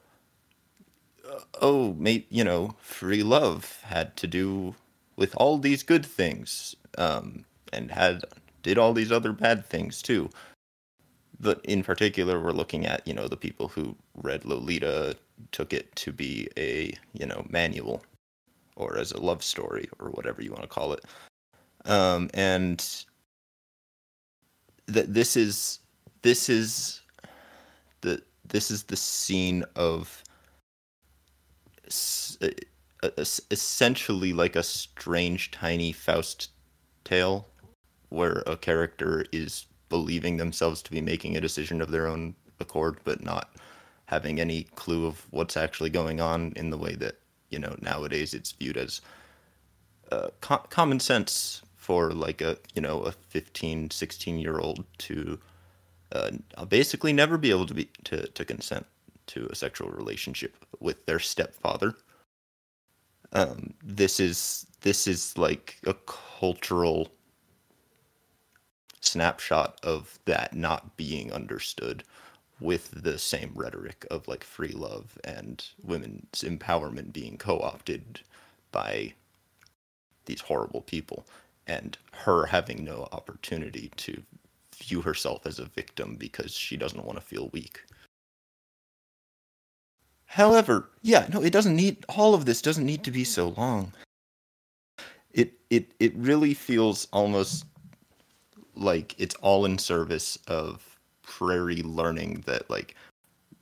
uh, 1.31 1.41
oh 1.61 1.95
mate 1.95 2.27
you 2.31 2.45
know 2.45 2.75
free 2.81 3.23
love 3.23 3.81
had 3.85 4.17
to 4.17 4.27
do 4.27 4.75
with 5.17 5.35
all 5.37 5.59
these 5.59 5.83
good 5.83 6.05
things 6.07 6.77
um 6.99 7.45
and 7.73 7.91
had 7.91 8.25
did 8.63 8.79
all 8.79 8.93
these 8.93 9.13
other 9.13 9.33
bad 9.33 9.67
things 9.67 10.03
too. 10.03 10.31
But 11.39 11.65
in 11.65 11.83
particular 11.83 12.41
we're 12.41 12.53
looking 12.53 12.87
at 12.87 13.07
you 13.07 13.15
know 13.15 13.29
the 13.29 13.37
people 13.37 13.69
who 13.69 13.97
read 14.15 14.45
lolita 14.45 15.17
took 15.53 15.73
it 15.73 15.95
to 15.97 16.13
be 16.13 16.49
a 16.57 16.93
you 17.13 17.27
know 17.27 17.47
manual 17.49 18.03
or 18.77 18.97
as 18.99 19.13
a 19.13 19.21
love 19.21 19.43
story 19.43 19.89
or 19.99 20.11
whatever 20.11 20.43
you 20.43 20.51
want 20.51 20.63
to 20.63 20.69
call 20.69 20.93
it. 20.93 21.05
Um, 21.85 22.31
and 22.35 22.85
that 24.87 25.15
this 25.15 25.37
is 25.37 25.81
this 26.23 26.49
is 26.49 27.01
the 28.01 28.23
this 28.47 28.71
is 28.71 28.85
the 28.85 28.97
scene 28.97 29.65
of 29.77 30.23
essentially 33.51 34.33
like 34.33 34.57
a 34.57 34.63
strange 34.63 35.51
tiny 35.51 35.93
Faust 35.93 36.51
tale 37.05 37.50
where 38.11 38.43
a 38.47 38.57
character 38.57 39.25
is 39.33 39.67
believing 39.89 40.37
themselves 40.37 40.83
to 40.83 40.91
be 40.91 41.01
making 41.01 41.37
a 41.37 41.41
decision 41.41 41.81
of 41.81 41.91
their 41.91 42.07
own 42.07 42.35
accord 42.61 42.99
but 43.05 43.25
not 43.25 43.51
having 44.07 44.41
any 44.41 44.65
clue 44.75 45.07
of 45.07 45.27
what's 45.31 45.57
actually 45.57 45.91
going 45.91 46.21
on 46.21 46.53
in 46.57 46.71
the 46.71 46.79
way 46.79 46.95
that 46.95 47.17
you 47.51 47.59
know 47.59 47.75
nowadays 47.81 48.35
it's 48.35 48.53
viewed 48.53 48.77
as 48.77 49.01
uh, 50.13 50.29
co- 50.41 50.67
common 50.71 51.01
sense 51.01 51.63
for 51.77 52.13
like 52.13 52.41
a 52.41 52.57
you 52.75 52.83
know 52.83 53.03
a 53.03 53.13
15 53.13 53.91
16 53.91 54.39
year 54.39 54.59
old 54.59 54.85
to 54.99 55.39
uh, 56.13 56.31
basically 56.69 57.13
never 57.13 57.39
be 57.39 57.51
able 57.51 57.67
to 57.67 57.75
be 57.75 57.89
to, 58.05 58.27
to 58.29 58.45
consent 58.45 58.87
to 59.27 59.47
a 59.51 59.55
sexual 59.55 59.89
relationship 59.91 60.55
with 60.81 61.07
their 61.07 61.21
stepfather. 61.21 61.95
Um, 63.33 63.75
this 63.85 64.19
is 64.19 64.67
this 64.81 65.07
is 65.07 65.39
like 65.39 65.79
a 65.87 65.95
cultural 66.07 67.13
snapshot 69.01 69.79
of 69.83 70.19
that 70.27 70.55
not 70.55 70.97
being 70.97 71.33
understood 71.33 72.05
with 72.61 72.91
the 73.03 73.19
same 73.19 73.53
rhetoric 73.55 74.07
of 74.11 74.29
like 74.29 74.45
free 74.45 74.73
love 74.73 75.19
and 75.25 75.65
women's 75.83 76.43
empowerment 76.43 77.13
being 77.13 77.39
co-opted 77.39 78.21
by 78.71 79.13
these 80.27 80.43
horrible 80.43 80.83
people 80.83 81.25
and 81.67 81.97
her 82.13 82.47
having 82.47 82.85
no 82.85 83.09
opportunity 83.13 83.91
to 83.97 84.23
view 84.77 85.01
herself 85.01 85.47
as 85.47 85.59
a 85.59 85.65
victim 85.65 86.17
because 86.17 86.53
she 86.53 86.77
doesn't 86.77 87.05
want 87.05 87.19
to 87.19 87.25
feel 87.25 87.49
weak. 87.53 87.81
However, 90.27 90.91
yeah, 91.03 91.27
no, 91.33 91.43
it 91.43 91.53
doesn't 91.53 91.75
need 91.75 92.05
all 92.09 92.35
of 92.35 92.45
this 92.45 92.63
doesn't 92.63 92.87
need 92.87 93.03
to 93.05 93.11
be 93.11 93.25
so 93.25 93.49
long. 93.49 93.93
It 95.33 95.55
it 95.71 95.93
it 95.99 96.15
really 96.15 96.55
feels 96.55 97.09
almost 97.13 97.65
like 98.75 99.15
it's 99.19 99.35
all 99.37 99.65
in 99.65 99.79
service 99.79 100.39
of 100.47 100.99
Prairie 101.23 101.83
learning 101.83 102.45
that 102.47 102.69
like 102.71 102.95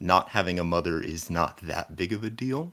not 0.00 0.30
having 0.30 0.58
a 0.58 0.64
mother 0.64 1.00
is 1.00 1.28
not 1.30 1.58
that 1.58 1.96
big 1.96 2.12
of 2.12 2.24
a 2.24 2.30
deal 2.30 2.72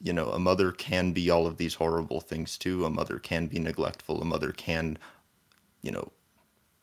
you 0.00 0.12
know, 0.12 0.30
a 0.30 0.38
mother 0.38 0.72
can 0.72 1.12
be 1.12 1.30
all 1.30 1.46
of 1.46 1.56
these 1.56 1.74
horrible 1.74 2.20
things 2.20 2.58
too. 2.58 2.84
A 2.84 2.90
mother 2.90 3.18
can 3.18 3.46
be 3.46 3.58
neglectful. 3.58 4.20
A 4.20 4.24
mother 4.24 4.52
can, 4.52 4.98
you 5.82 5.90
know, 5.90 6.12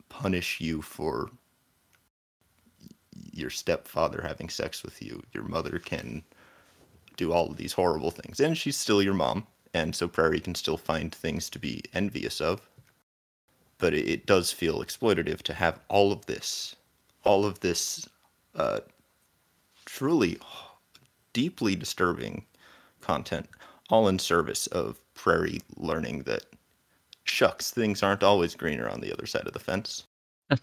punish 0.08 0.60
you 0.60 0.82
for 0.82 1.30
your 3.32 3.50
stepfather 3.50 4.22
having 4.22 4.48
sex 4.48 4.82
with 4.82 5.00
you. 5.02 5.22
Your 5.32 5.44
mother 5.44 5.78
can 5.78 6.22
do 7.16 7.32
all 7.32 7.50
of 7.50 7.56
these 7.56 7.72
horrible 7.72 8.10
things. 8.10 8.40
And 8.40 8.58
she's 8.58 8.76
still 8.76 9.02
your 9.02 9.14
mom. 9.14 9.46
And 9.72 9.94
so 9.94 10.08
Prairie 10.08 10.40
can 10.40 10.54
still 10.54 10.76
find 10.76 11.14
things 11.14 11.48
to 11.50 11.58
be 11.58 11.82
envious 11.94 12.40
of. 12.40 12.68
But 13.84 13.92
it, 13.92 14.24
does 14.24 14.50
feel 14.50 14.82
exploitative 14.82 15.42
to 15.42 15.52
have 15.52 15.78
all 15.90 16.10
of 16.10 16.24
this, 16.24 16.74
all 17.22 17.44
of 17.44 17.60
this 17.60 18.08
uh, 18.54 18.80
truly 19.84 20.38
deeply 21.34 21.76
disturbing 21.76 22.46
content, 23.02 23.46
all 23.90 24.08
in 24.08 24.18
service 24.18 24.68
of 24.68 25.02
Prairie 25.12 25.60
learning 25.76 26.22
that 26.22 26.46
shucks, 27.24 27.72
things 27.72 28.02
aren't 28.02 28.22
always 28.22 28.54
greener 28.54 28.88
on 28.88 29.02
the 29.02 29.12
other 29.12 29.26
side 29.26 29.46
of 29.46 29.52
the 29.52 29.58
fence. 29.58 30.04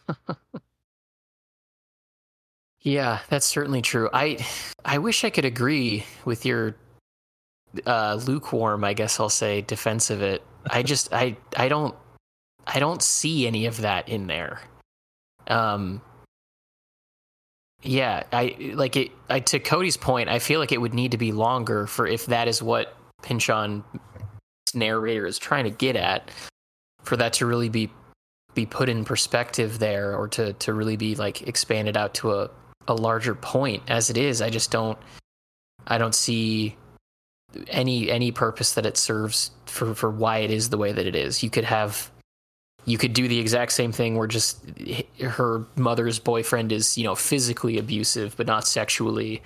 Yeah, 2.82 3.20
that's 3.30 3.46
certainly 3.46 3.84
true. 3.84 4.10
I 4.12 4.44
I 4.84 4.98
wish 4.98 5.24
I 5.24 5.30
could 5.30 5.46
agree 5.46 6.04
with 6.26 6.48
your 6.48 6.76
uh, 7.86 8.20
lukewarm, 8.26 8.84
I 8.84 8.94
guess 8.94 9.20
I'll 9.20 9.30
say, 9.30 9.62
defense 9.62 10.10
of 10.10 10.24
it. 10.24 10.42
I 10.68 10.82
just 10.82 11.14
I 11.14 11.38
I 11.56 11.68
don't 11.68 11.96
I 12.68 12.80
don't 12.80 13.02
see 13.02 13.48
any 13.48 13.66
of 13.66 13.78
that 13.82 14.10
in 14.10 14.28
there. 14.28 14.62
Um 15.48 16.02
yeah, 17.84 18.24
I 18.32 18.74
like 18.76 18.96
it 18.96 19.12
I 19.30 19.40
to 19.40 19.60
Cody's 19.60 19.98
point, 19.98 20.30
I 20.30 20.40
feel 20.40 20.60
like 20.60 20.72
it 20.72 20.82
would 20.82 20.94
need 20.94 21.12
to 21.12 21.18
be 21.18 21.32
longer 21.32 21.88
for 21.88 22.06
if 22.08 22.28
that 22.28 22.48
is 22.48 22.62
what 22.62 22.96
Pynchon 23.24 23.84
narrator 24.74 25.26
is 25.26 25.38
trying 25.38 25.66
to 25.66 25.70
get 25.70 25.96
at 25.96 26.32
for 27.04 27.18
that 27.18 27.34
to 27.34 27.46
really 27.46 27.70
be 27.70 27.90
be 28.54 28.66
put 28.66 28.90
in 28.90 29.06
perspective 29.06 29.80
there 29.80 30.16
or 30.16 30.28
to 30.28 30.54
to 30.54 30.74
really 30.74 30.98
be 30.98 31.16
like 31.16 31.48
expanded 31.48 31.98
out 31.98 32.14
to 32.14 32.32
a 32.34 32.50
a 32.88 32.94
larger 32.94 33.36
point 33.36 33.84
as 33.88 34.10
it 34.10 34.18
is 34.18 34.42
i 34.42 34.50
just 34.50 34.72
don't 34.72 34.98
i 35.88 35.98
don't 35.98 36.16
see 36.16 36.76
any 37.68 38.10
any 38.10 38.32
purpose 38.32 38.74
that 38.74 38.86
it 38.86 38.98
serves 38.98 39.52
for 39.66 39.94
for 39.94 40.10
why 40.10 40.40
it 40.40 40.52
is 40.52 40.70
the 40.70 40.78
way 40.78 40.92
that 40.92 41.06
it 41.06 41.16
is 41.16 41.44
you 41.44 41.50
could 41.50 41.64
have 41.64 42.12
you 42.86 42.98
could 42.98 43.14
do 43.14 43.28
the 43.28 43.40
exact 43.40 43.72
same 43.72 43.92
thing 43.92 44.18
where 44.18 44.28
just 44.28 44.60
her 45.22 45.66
mother's 45.76 46.20
boyfriend 46.20 46.72
is 46.72 46.98
you 46.98 47.04
know 47.04 47.16
physically 47.16 47.78
abusive 47.78 48.36
but 48.38 48.48
not 48.48 48.68
sexually 48.68 49.42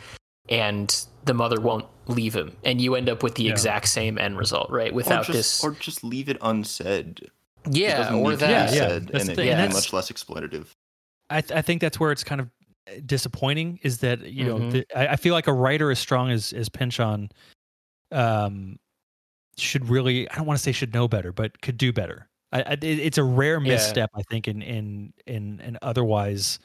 and 0.50 1.06
the 1.26 1.34
mother 1.34 1.60
won't 1.60 1.86
leave 2.08 2.36
him 2.36 2.56
and 2.64 2.80
you 2.82 2.96
end 2.96 3.10
up 3.10 3.24
with 3.24 3.36
the 3.36 3.44
Yeah. 3.44 3.52
exact 3.52 3.88
same 3.90 4.18
end 4.18 4.38
result 4.38 4.70
right 4.70 4.94
without 4.94 5.24
or 5.30 5.34
just, 5.34 5.62
this 5.62 5.64
or 5.64 5.72
just 5.72 6.04
leave 6.04 6.30
it 6.30 6.38
unsaid. 6.42 7.30
Yeah 7.70 7.98
doesn't 7.98 8.16
or 8.16 8.18
need 8.18 8.24
to 8.40 8.46
be 8.46 8.52
that 8.52 8.70
Yeah, 8.70 8.76
yeah. 8.76 8.88
said, 8.90 9.08
That's 9.08 9.24
and 9.24 9.32
it 9.32 9.36
thing, 9.36 9.48
can 9.50 9.68
be 9.70 9.74
much 9.74 9.92
less 9.92 10.12
exploitative. 10.12 10.68
I, 11.32 11.42
th- 11.42 11.52
I 11.58 11.62
think 11.64 11.82
that's 11.82 12.00
where 12.00 12.12
it's 12.12 12.24
kind 12.24 12.40
of 12.40 12.50
disappointing 13.08 13.80
is 13.82 13.98
that 14.00 14.22
you 14.22 14.46
know 14.46 14.58
Mhm. 14.60 14.72
the, 14.72 14.86
I, 14.96 15.08
I 15.14 15.16
feel 15.16 15.34
like 15.34 15.48
a 15.48 15.54
writer 15.54 15.90
as 15.90 15.98
strong 15.98 16.30
as 16.30 16.54
as 16.54 16.70
Pynchon 16.70 17.30
um 18.12 18.78
should 19.58 19.90
really 19.90 20.30
I 20.30 20.36
don't 20.36 20.46
want 20.46 20.60
to 20.60 20.64
say 20.64 20.72
should 20.72 20.94
know 20.94 21.08
better 21.08 21.32
but 21.32 21.60
could 21.62 21.78
do 21.78 21.92
better. 21.92 22.28
I, 22.56 22.62
I, 22.74 22.78
it's 22.82 23.18
a 23.18 23.24
rare 23.24 23.60
Yeah. 23.64 23.98
misstep 24.00 24.12
I 24.16 24.22
think 24.32 24.48
in 24.48 24.62
in 24.62 25.14
in 25.28 25.60
an 25.62 25.78
otherwise 25.82 26.60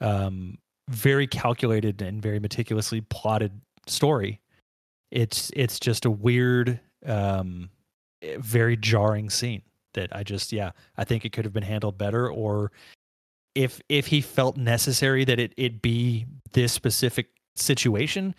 um 0.00 0.58
very 0.88 1.26
calculated 1.26 2.02
and 2.02 2.22
very 2.22 2.40
meticulously 2.40 3.02
plotted 3.02 3.60
story. 3.88 4.40
It's 5.12 5.50
it's 5.56 5.80
just 5.80 6.04
a 6.06 6.10
weird 6.10 6.80
um 7.06 7.70
eh, 8.22 8.36
very 8.40 8.76
jarring 8.76 9.30
scene 9.30 9.62
that 9.94 10.14
I 10.16 10.22
just 10.24 10.52
yeah 10.52 10.72
I 10.98 11.04
think 11.04 11.24
it 11.24 11.32
could 11.32 11.44
have 11.44 11.54
been 11.54 11.62
handled 11.64 11.98
better 11.98 12.30
or 12.30 12.72
if 13.54 13.80
if 13.88 14.06
he 14.08 14.20
felt 14.20 14.56
necessary 14.56 15.24
that 15.24 15.40
it 15.40 15.54
it 15.56 15.82
be 15.82 16.26
this 16.52 16.72
specific 16.72 17.28
situation 17.56 18.34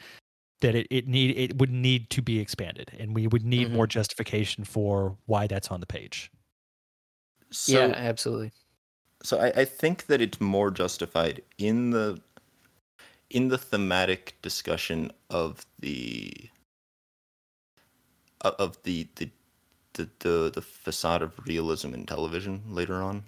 that 0.61 0.75
it, 0.75 0.87
it 0.91 1.07
need 1.07 1.37
it 1.37 1.57
would 1.59 1.71
need 1.71 2.09
to 2.11 2.21
be 2.21 2.39
expanded 2.39 2.91
and 2.99 3.15
we 3.15 3.27
would 3.27 3.45
need 3.45 3.69
Mhm. 3.69 3.73
more 3.73 3.87
justification 3.87 4.63
for 4.65 5.17
why 5.27 5.47
that's 5.47 5.69
on 5.71 5.79
the 5.81 5.87
page 5.87 6.31
So, 7.57 7.73
yeah 7.73 7.93
absolutely 7.97 8.51
so 9.23 9.39
I, 9.39 9.47
I 9.61 9.65
think 9.65 10.07
that 10.07 10.21
it's 10.21 10.39
more 10.41 10.71
justified 10.71 11.41
in 11.57 11.91
the 11.91 12.21
in 13.29 13.49
the 13.49 13.57
thematic 13.57 14.35
discussion 14.41 15.11
of 15.29 15.65
the 15.79 16.33
of- 18.41 18.81
the 18.83 19.07
the 19.15 19.29
the, 19.93 20.09
the, 20.19 20.51
the 20.53 20.61
facade 20.61 21.21
of 21.23 21.33
realism 21.47 21.93
in 21.93 22.05
television 22.05 22.61
later 22.69 22.95
on. 23.01 23.23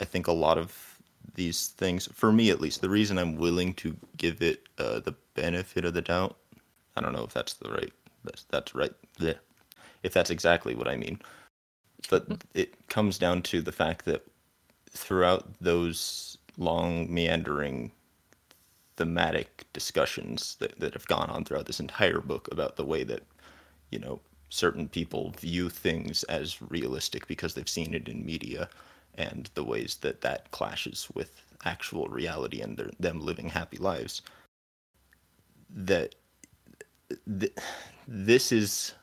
I 0.00 0.04
think 0.04 0.26
a 0.28 0.32
lot 0.32 0.58
of 0.58 0.98
these 1.34 1.68
things, 1.68 2.08
for 2.12 2.32
me 2.32 2.50
at 2.50 2.60
least, 2.60 2.80
the 2.80 2.90
reason 2.90 3.18
I'm 3.18 3.36
willing 3.36 3.74
to 3.74 3.96
give 4.16 4.42
it 4.42 4.68
uh, 4.78 5.00
the 5.00 5.14
benefit 5.34 5.84
of 5.84 5.94
the 5.94 6.02
doubt, 6.02 6.36
I 6.96 7.00
don't 7.00 7.12
know 7.12 7.24
if 7.24 7.34
that's 7.34 7.54
the 7.54 7.70
right, 7.70 7.92
that's, 8.24 8.44
that's 8.44 8.74
right, 8.74 8.92
bleh, 9.18 9.36
if 10.02 10.12
that's 10.12 10.30
exactly 10.30 10.74
what 10.74 10.88
I 10.88 10.96
mean, 10.96 11.20
but 12.10 12.26
it 12.54 12.88
comes 12.88 13.18
down 13.18 13.42
to 13.42 13.60
the 13.60 13.72
fact 13.72 14.04
that 14.04 14.24
throughout 14.90 15.48
those 15.60 16.38
long 16.56 17.12
meandering 17.12 17.92
thematic 18.96 19.64
discussions 19.72 20.56
that, 20.58 20.78
that 20.80 20.92
have 20.94 21.06
gone 21.06 21.30
on 21.30 21.44
throughout 21.44 21.66
this 21.66 21.80
entire 21.80 22.20
book 22.20 22.48
about 22.50 22.76
the 22.76 22.84
way 22.84 23.04
that 23.04 23.22
you 23.90 23.98
know 23.98 24.20
certain 24.48 24.88
people 24.88 25.30
view 25.38 25.68
things 25.68 26.24
as 26.24 26.60
realistic 26.62 27.26
because 27.26 27.54
they've 27.54 27.68
seen 27.68 27.94
it 27.94 28.08
in 28.08 28.24
media 28.24 28.68
and 29.14 29.50
the 29.54 29.64
ways 29.64 29.98
that 30.00 30.20
that 30.20 30.50
clashes 30.50 31.08
with 31.14 31.42
actual 31.64 32.06
reality 32.08 32.60
and 32.60 32.76
their, 32.76 32.90
them 32.98 33.20
living 33.20 33.48
happy 33.48 33.76
lives 33.76 34.22
that 35.70 36.14
th- 37.38 37.52
this 38.06 38.52
is 38.52 38.94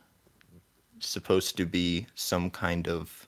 supposed 1.05 1.57
to 1.57 1.65
be 1.65 2.07
some 2.15 2.49
kind 2.49 2.87
of 2.87 3.27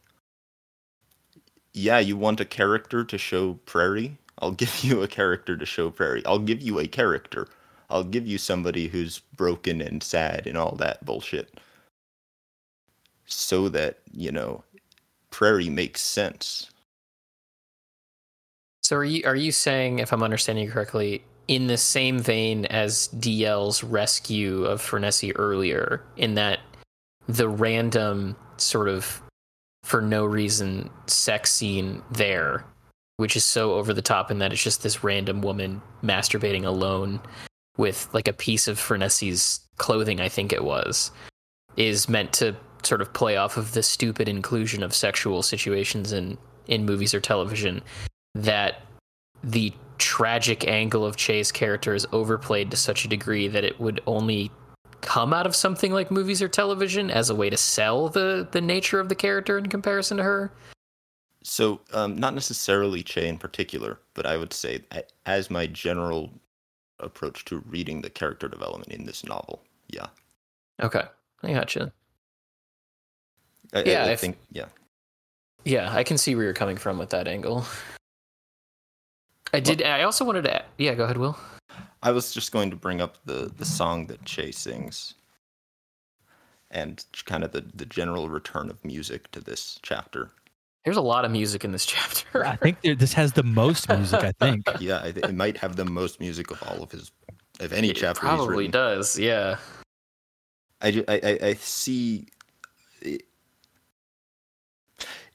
yeah 1.74 2.00
you 2.00 2.18
want 2.18 2.40
a 2.40 2.46
character 2.46 3.04
to 3.04 3.18
show 3.18 3.56
prairie? 3.66 4.18
I'll 4.40 4.52
give 4.64 4.84
you 4.84 5.02
a 5.02 5.08
character 5.08 5.58
to 5.58 5.66
show 5.66 5.90
prairie. 5.90 6.26
I'll 6.26 6.40
give 6.40 6.62
you 6.62 6.80
a 6.80 6.88
character. 6.88 7.48
I'll 7.90 8.04
give 8.04 8.28
you 8.28 8.38
somebody 8.38 8.88
who's 8.90 9.20
broken 9.20 9.82
and 9.82 10.04
sad 10.04 10.46
and 10.46 10.58
all 10.58 10.76
that 10.76 11.06
bullshit. 11.06 11.60
So 13.26 13.70
that 13.70 14.00
you 14.12 14.32
know 14.32 14.64
prairie 15.32 15.70
makes 15.70 16.02
sense. 16.02 16.70
So 18.82 18.96
are 18.96 19.04
you 19.04 19.24
are 19.26 19.36
you 19.36 19.52
saying, 19.52 20.00
if 20.00 20.14
I'm 20.14 20.24
understanding 20.24 20.66
you 20.66 20.72
correctly, 20.72 21.24
in 21.50 21.68
the 21.68 21.78
same 21.78 22.20
vein 22.20 22.66
as 22.68 23.10
DL's 23.10 23.84
rescue 23.84 24.64
of 24.64 24.82
Frenesi 24.82 25.34
earlier, 25.36 26.02
in 26.16 26.36
that 26.36 26.60
the 27.28 27.50
random 27.50 28.36
sort 28.58 28.88
of 28.88 29.22
for 29.84 30.02
no 30.02 30.26
reason 30.26 30.90
sex 31.08 31.52
scene 31.52 32.02
there, 32.12 32.66
which 33.18 33.36
is 33.36 33.46
so 33.46 33.74
over 33.74 33.94
the 33.94 34.02
top 34.02 34.32
in 34.32 34.40
that 34.40 34.52
it's 34.52 34.64
just 34.64 34.84
this 34.84 35.04
random 35.04 35.42
woman 35.42 35.82
masturbating 36.04 36.66
alone 36.66 37.20
with 37.78 38.10
like 38.14 38.28
a 38.28 38.34
piece 38.34 38.68
of 38.68 38.80
Frenesi's 38.80 39.62
clothing, 39.78 40.20
I 40.20 40.30
think 40.30 40.52
it 40.52 40.64
was, 40.64 41.12
is 41.76 42.10
meant 42.10 42.34
to 42.34 42.56
sort 42.84 43.02
of 43.02 43.14
play 43.14 43.38
off 43.38 43.58
of 43.58 43.74
the 43.74 43.84
stupid 43.84 44.28
inclusion 44.28 44.84
of 44.84 44.94
sexual 44.94 45.44
situations 45.44 46.12
in 46.12 46.38
in 46.68 46.86
movies 46.86 47.14
or 47.14 47.22
television 47.22 47.82
that 48.36 48.82
the 49.44 49.74
tragic 49.98 50.68
angle 50.68 51.06
of 51.06 51.16
Che's 51.16 51.52
character 51.52 51.96
is 51.96 52.06
overplayed 52.12 52.72
to 52.72 52.78
such 52.78 53.06
a 53.06 53.08
degree 53.08 53.48
that 53.48 53.64
it 53.64 53.80
would 53.80 54.02
only 54.06 54.52
come 55.02 55.34
out 55.34 55.46
of 55.46 55.56
something 55.56 55.92
like 55.92 56.10
movies 56.12 56.42
or 56.42 56.48
television 56.48 57.10
as 57.12 57.30
a 57.30 57.36
way 57.36 57.50
to 57.50 57.58
sell 57.58 58.10
the 58.10 58.48
the 58.52 58.62
nature 58.62 59.00
of 59.00 59.10
the 59.10 59.16
character 59.16 59.58
in 59.58 59.68
comparison 59.68 60.18
to 60.18 60.24
her. 60.24 60.52
So, 61.44 61.80
um, 61.94 62.18
not 62.18 62.34
necessarily 62.34 63.04
Che 63.04 63.28
in 63.28 63.38
particular, 63.38 64.00
but 64.14 64.26
I 64.26 64.36
would 64.38 64.52
say 64.54 64.84
as 65.26 65.50
my 65.50 65.66
general 65.68 66.32
approach 67.00 67.46
to 67.46 67.60
reading 67.70 68.02
the 68.02 68.10
character 68.10 68.48
development 68.50 68.92
in 68.92 69.06
this 69.06 69.24
novel. 69.24 69.64
Yeah, 69.88 70.08
Okay, 70.82 71.04
I 71.44 71.54
gotcha. 71.54 71.94
I, 73.74 73.80
I- 73.80 73.84
Yeah, 73.84 74.06
I, 74.06 74.10
if- 74.12 74.20
think 74.20 74.38
yeah. 74.52 74.66
Yeah, 75.64 75.94
I 75.94 76.04
can 76.04 76.18
see 76.18 76.34
where 76.36 76.46
you're 76.46 76.54
coming 76.54 76.78
from 76.78 76.98
with 76.98 77.10
that 77.10 77.28
angle. 77.28 77.66
I 79.54 79.60
did. 79.60 79.82
I 79.84 80.04
also 80.04 80.24
wanted 80.26 80.44
to. 80.44 80.64
Yeah, 80.78 80.94
go 80.96 81.04
ahead, 81.06 81.18
Will. 81.18 81.38
I 82.04 82.12
was 82.12 82.34
just 82.34 82.52
going 82.52 82.70
to 82.70 82.76
bring 82.76 83.02
up 83.02 83.18
the 83.26 83.52
the 83.58 83.66
song 83.66 84.08
that 84.08 84.24
Che 84.26 84.52
sings, 84.52 85.16
and 86.72 87.04
kind 87.26 87.44
of 87.44 87.52
the 87.52 87.62
the 87.74 87.86
general 87.86 88.30
return 88.30 88.70
of 88.70 88.84
music 88.86 89.32
to 89.32 89.40
this 89.40 89.80
chapter. 89.82 90.32
There's 90.86 90.96
a 90.98 91.02
lot 91.02 91.26
of 91.26 91.32
music 91.32 91.66
in 91.66 91.74
this 91.74 91.86
chapter. 91.94 92.46
i 92.46 92.56
think 92.56 92.80
there, 92.82 92.96
this 92.96 93.12
has 93.12 93.34
the 93.34 93.44
most 93.44 93.90
music 93.90 94.24
i 94.24 94.32
think 94.32 94.66
Yeah, 94.80 95.00
I, 95.00 95.08
it 95.08 95.36
might 95.36 95.58
have 95.58 95.76
the 95.76 95.84
most 95.84 96.22
music 96.22 96.50
of 96.50 96.64
all 96.64 96.82
of 96.82 96.92
his, 96.92 97.12
of 97.60 97.74
any 97.74 97.90
it 97.90 97.98
chapter 97.98 98.22
he's 98.26 98.36
probably 98.36 98.56
written. 98.56 98.72
does. 98.72 99.20
Yeah. 99.20 99.58
I, 100.82 101.04
I, 101.10 101.20
I, 101.24 101.40
I 101.48 101.54
see 101.56 102.28
it, 103.02 103.24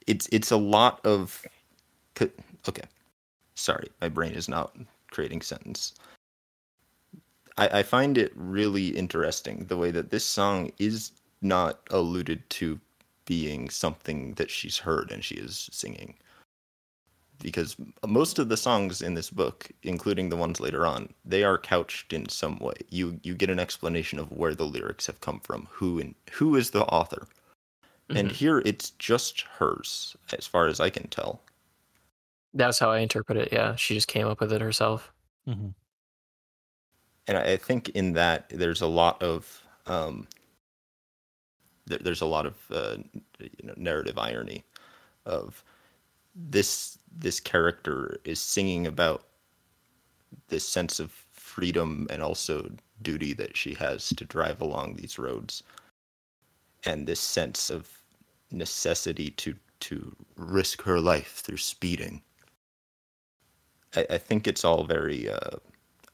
it's 0.06 0.28
it's 0.32 0.50
a 0.52 0.56
lot 0.56 1.04
of 1.04 1.44
okay 2.68 2.84
sorry 3.54 3.88
my 4.00 4.08
brain 4.08 4.32
is 4.32 4.48
not 4.48 4.74
creating 5.10 5.42
sentence 5.42 5.94
I, 7.56 7.80
I 7.80 7.82
find 7.82 8.18
it 8.18 8.32
really 8.34 8.88
interesting 8.88 9.66
the 9.66 9.76
way 9.76 9.90
that 9.90 10.10
this 10.10 10.24
song 10.24 10.72
is 10.78 11.12
not 11.40 11.80
alluded 11.90 12.48
to 12.50 12.80
being 13.26 13.70
something 13.70 14.34
that 14.34 14.50
she's 14.50 14.78
heard 14.78 15.10
and 15.10 15.24
she 15.24 15.36
is 15.36 15.68
singing 15.72 16.14
because 17.40 17.76
most 18.06 18.38
of 18.38 18.48
the 18.48 18.56
songs 18.56 19.02
in 19.02 19.14
this 19.14 19.30
book 19.30 19.70
including 19.82 20.28
the 20.28 20.36
ones 20.36 20.60
later 20.60 20.86
on 20.86 21.12
they 21.24 21.42
are 21.44 21.58
couched 21.58 22.12
in 22.12 22.28
some 22.28 22.58
way 22.58 22.74
you 22.90 23.18
you 23.22 23.34
get 23.34 23.50
an 23.50 23.58
explanation 23.58 24.18
of 24.18 24.30
where 24.32 24.54
the 24.54 24.64
lyrics 24.66 25.06
have 25.06 25.20
come 25.20 25.40
from 25.40 25.66
who 25.70 25.98
and 25.98 26.14
who 26.32 26.56
is 26.56 26.70
the 26.70 26.84
author 26.86 27.26
and 28.14 28.30
Mhm. 28.30 28.32
here 28.32 28.62
it's 28.64 28.90
just 28.90 29.42
hers 29.42 30.16
as 30.38 30.46
far 30.46 30.66
as 30.68 30.80
i 30.80 30.90
can 30.90 31.08
tell 31.08 31.42
That's 32.54 32.78
how 32.78 32.90
I 32.90 32.98
interpret 33.00 33.38
it. 33.38 33.48
Yeah, 33.52 33.76
she 33.76 33.94
just 33.94 34.08
came 34.08 34.26
up 34.26 34.40
with 34.40 34.52
it 34.52 34.60
herself. 34.60 35.12
Mhm. 35.46 35.74
And 37.26 37.38
I 37.38 37.56
think 37.56 37.90
in 37.90 38.12
that 38.14 38.48
there's 38.48 38.80
a 38.80 38.86
lot 38.86 39.22
of 39.22 39.62
um, 39.86 40.26
there, 41.86 41.98
there's 41.98 42.20
a 42.20 42.26
lot 42.26 42.46
of 42.46 42.54
uh, 42.70 42.96
you 43.40 43.50
know, 43.64 43.74
narrative 43.76 44.18
irony 44.18 44.64
of 45.26 45.62
this 46.34 46.98
this 47.16 47.40
character 47.40 48.18
is 48.24 48.40
singing 48.40 48.86
about 48.86 49.24
this 50.48 50.66
sense 50.66 50.98
of 50.98 51.12
freedom 51.32 52.06
and 52.10 52.22
also 52.22 52.70
duty 53.02 53.32
that 53.34 53.56
she 53.56 53.74
has 53.74 54.08
to 54.08 54.24
drive 54.24 54.60
along 54.60 54.96
these 54.96 55.18
roads. 55.18 55.62
And 56.84 57.06
this 57.06 57.20
sense 57.20 57.70
of 57.70 57.88
necessity 58.50 59.30
to 59.30 59.54
to 59.80 60.14
risk 60.36 60.82
her 60.82 61.00
life 61.00 61.40
through 61.44 61.56
speeding. 61.56 62.22
I, 63.96 64.06
I 64.10 64.18
think 64.18 64.46
it's 64.46 64.64
all 64.64 64.84
very 64.84 65.28
uh, 65.28 65.56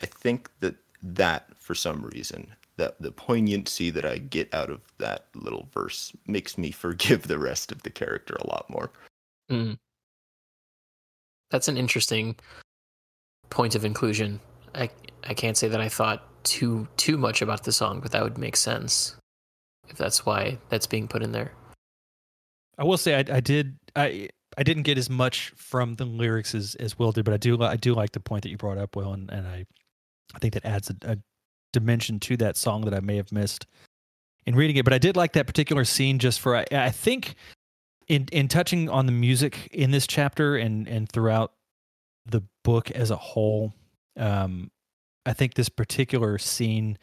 I 0.02 0.06
think 0.06 0.50
that 0.60 0.76
that 1.02 1.46
for 1.58 1.74
some 1.74 2.02
reason 2.02 2.48
that 2.76 3.00
the 3.00 3.10
poignancy 3.10 3.90
that 3.90 4.04
I 4.04 4.18
get 4.18 4.52
out 4.54 4.70
of 4.70 4.80
that 4.98 5.26
little 5.34 5.68
verse 5.72 6.12
makes 6.26 6.56
me 6.56 6.70
forgive 6.84 7.28
the 7.28 7.38
rest 7.38 7.72
of 7.72 7.82
the 7.82 7.90
character 7.90 8.34
a 8.34 8.46
lot 8.46 8.68
more. 8.70 8.90
Mm. 9.50 9.78
That's 11.50 11.68
an 11.68 11.76
interesting 11.76 12.36
point 13.50 13.74
of 13.74 13.84
inclusion. 13.84 14.40
I 14.74 14.90
I 15.24 15.34
can't 15.34 15.56
say 15.56 15.68
that 15.68 15.80
I 15.80 15.88
thought 15.88 16.22
too 16.44 16.86
too 16.96 17.16
much 17.16 17.42
about 17.42 17.64
the 17.64 17.72
song, 17.72 18.00
but 18.00 18.12
that 18.12 18.22
would 18.22 18.38
make 18.38 18.56
sense 18.56 19.16
if 19.88 19.96
that's 19.96 20.26
why 20.26 20.58
that's 20.68 20.86
being 20.86 21.08
put 21.08 21.22
in 21.22 21.32
there. 21.32 21.52
I 22.76 22.84
will 22.84 22.98
say 22.98 23.14
I, 23.14 23.36
I 23.36 23.40
did 23.40 23.76
I 23.96 24.28
I 24.56 24.62
didn't 24.62 24.82
get 24.84 24.98
as 24.98 25.08
much 25.08 25.52
from 25.56 25.94
the 25.94 26.04
lyrics 26.04 26.54
as, 26.54 26.74
as 26.76 26.98
Will 26.98 27.12
did, 27.12 27.24
but 27.24 27.34
I 27.34 27.38
do 27.38 27.60
I 27.62 27.76
do 27.76 27.94
like 27.94 28.12
the 28.12 28.20
point 28.20 28.42
that 28.42 28.50
you 28.50 28.56
brought 28.56 28.78
up, 28.78 28.94
Will, 28.94 29.12
and, 29.12 29.30
and 29.30 29.46
I 29.46 29.66
I 30.34 30.38
think 30.38 30.54
that 30.54 30.64
adds 30.64 30.90
a, 30.90 30.96
a 31.02 31.18
dimension 31.72 32.20
to 32.20 32.36
that 32.38 32.56
song 32.56 32.82
that 32.82 32.94
I 32.94 33.00
may 33.00 33.16
have 33.16 33.32
missed 33.32 33.66
in 34.46 34.54
reading 34.54 34.76
it. 34.76 34.84
But 34.84 34.94
I 34.94 34.98
did 34.98 35.16
like 35.16 35.32
that 35.34 35.46
particular 35.46 35.84
scene 35.84 36.18
just 36.18 36.40
for 36.40 36.56
I, 36.56 36.64
I 36.72 36.90
think 36.90 37.34
in 38.08 38.26
in 38.32 38.48
touching 38.48 38.88
on 38.88 39.06
the 39.06 39.12
music 39.12 39.68
in 39.72 39.90
this 39.90 40.06
chapter 40.06 40.56
and 40.56 40.88
and 40.88 41.08
throughout 41.08 41.52
the 42.26 42.42
book 42.64 42.90
as 42.90 43.10
a 43.10 43.16
whole. 43.16 43.74
Um, 44.16 44.70
I 45.26 45.34
think 45.34 45.54
this 45.54 45.68
particular 45.68 46.38
scene, 46.38 46.96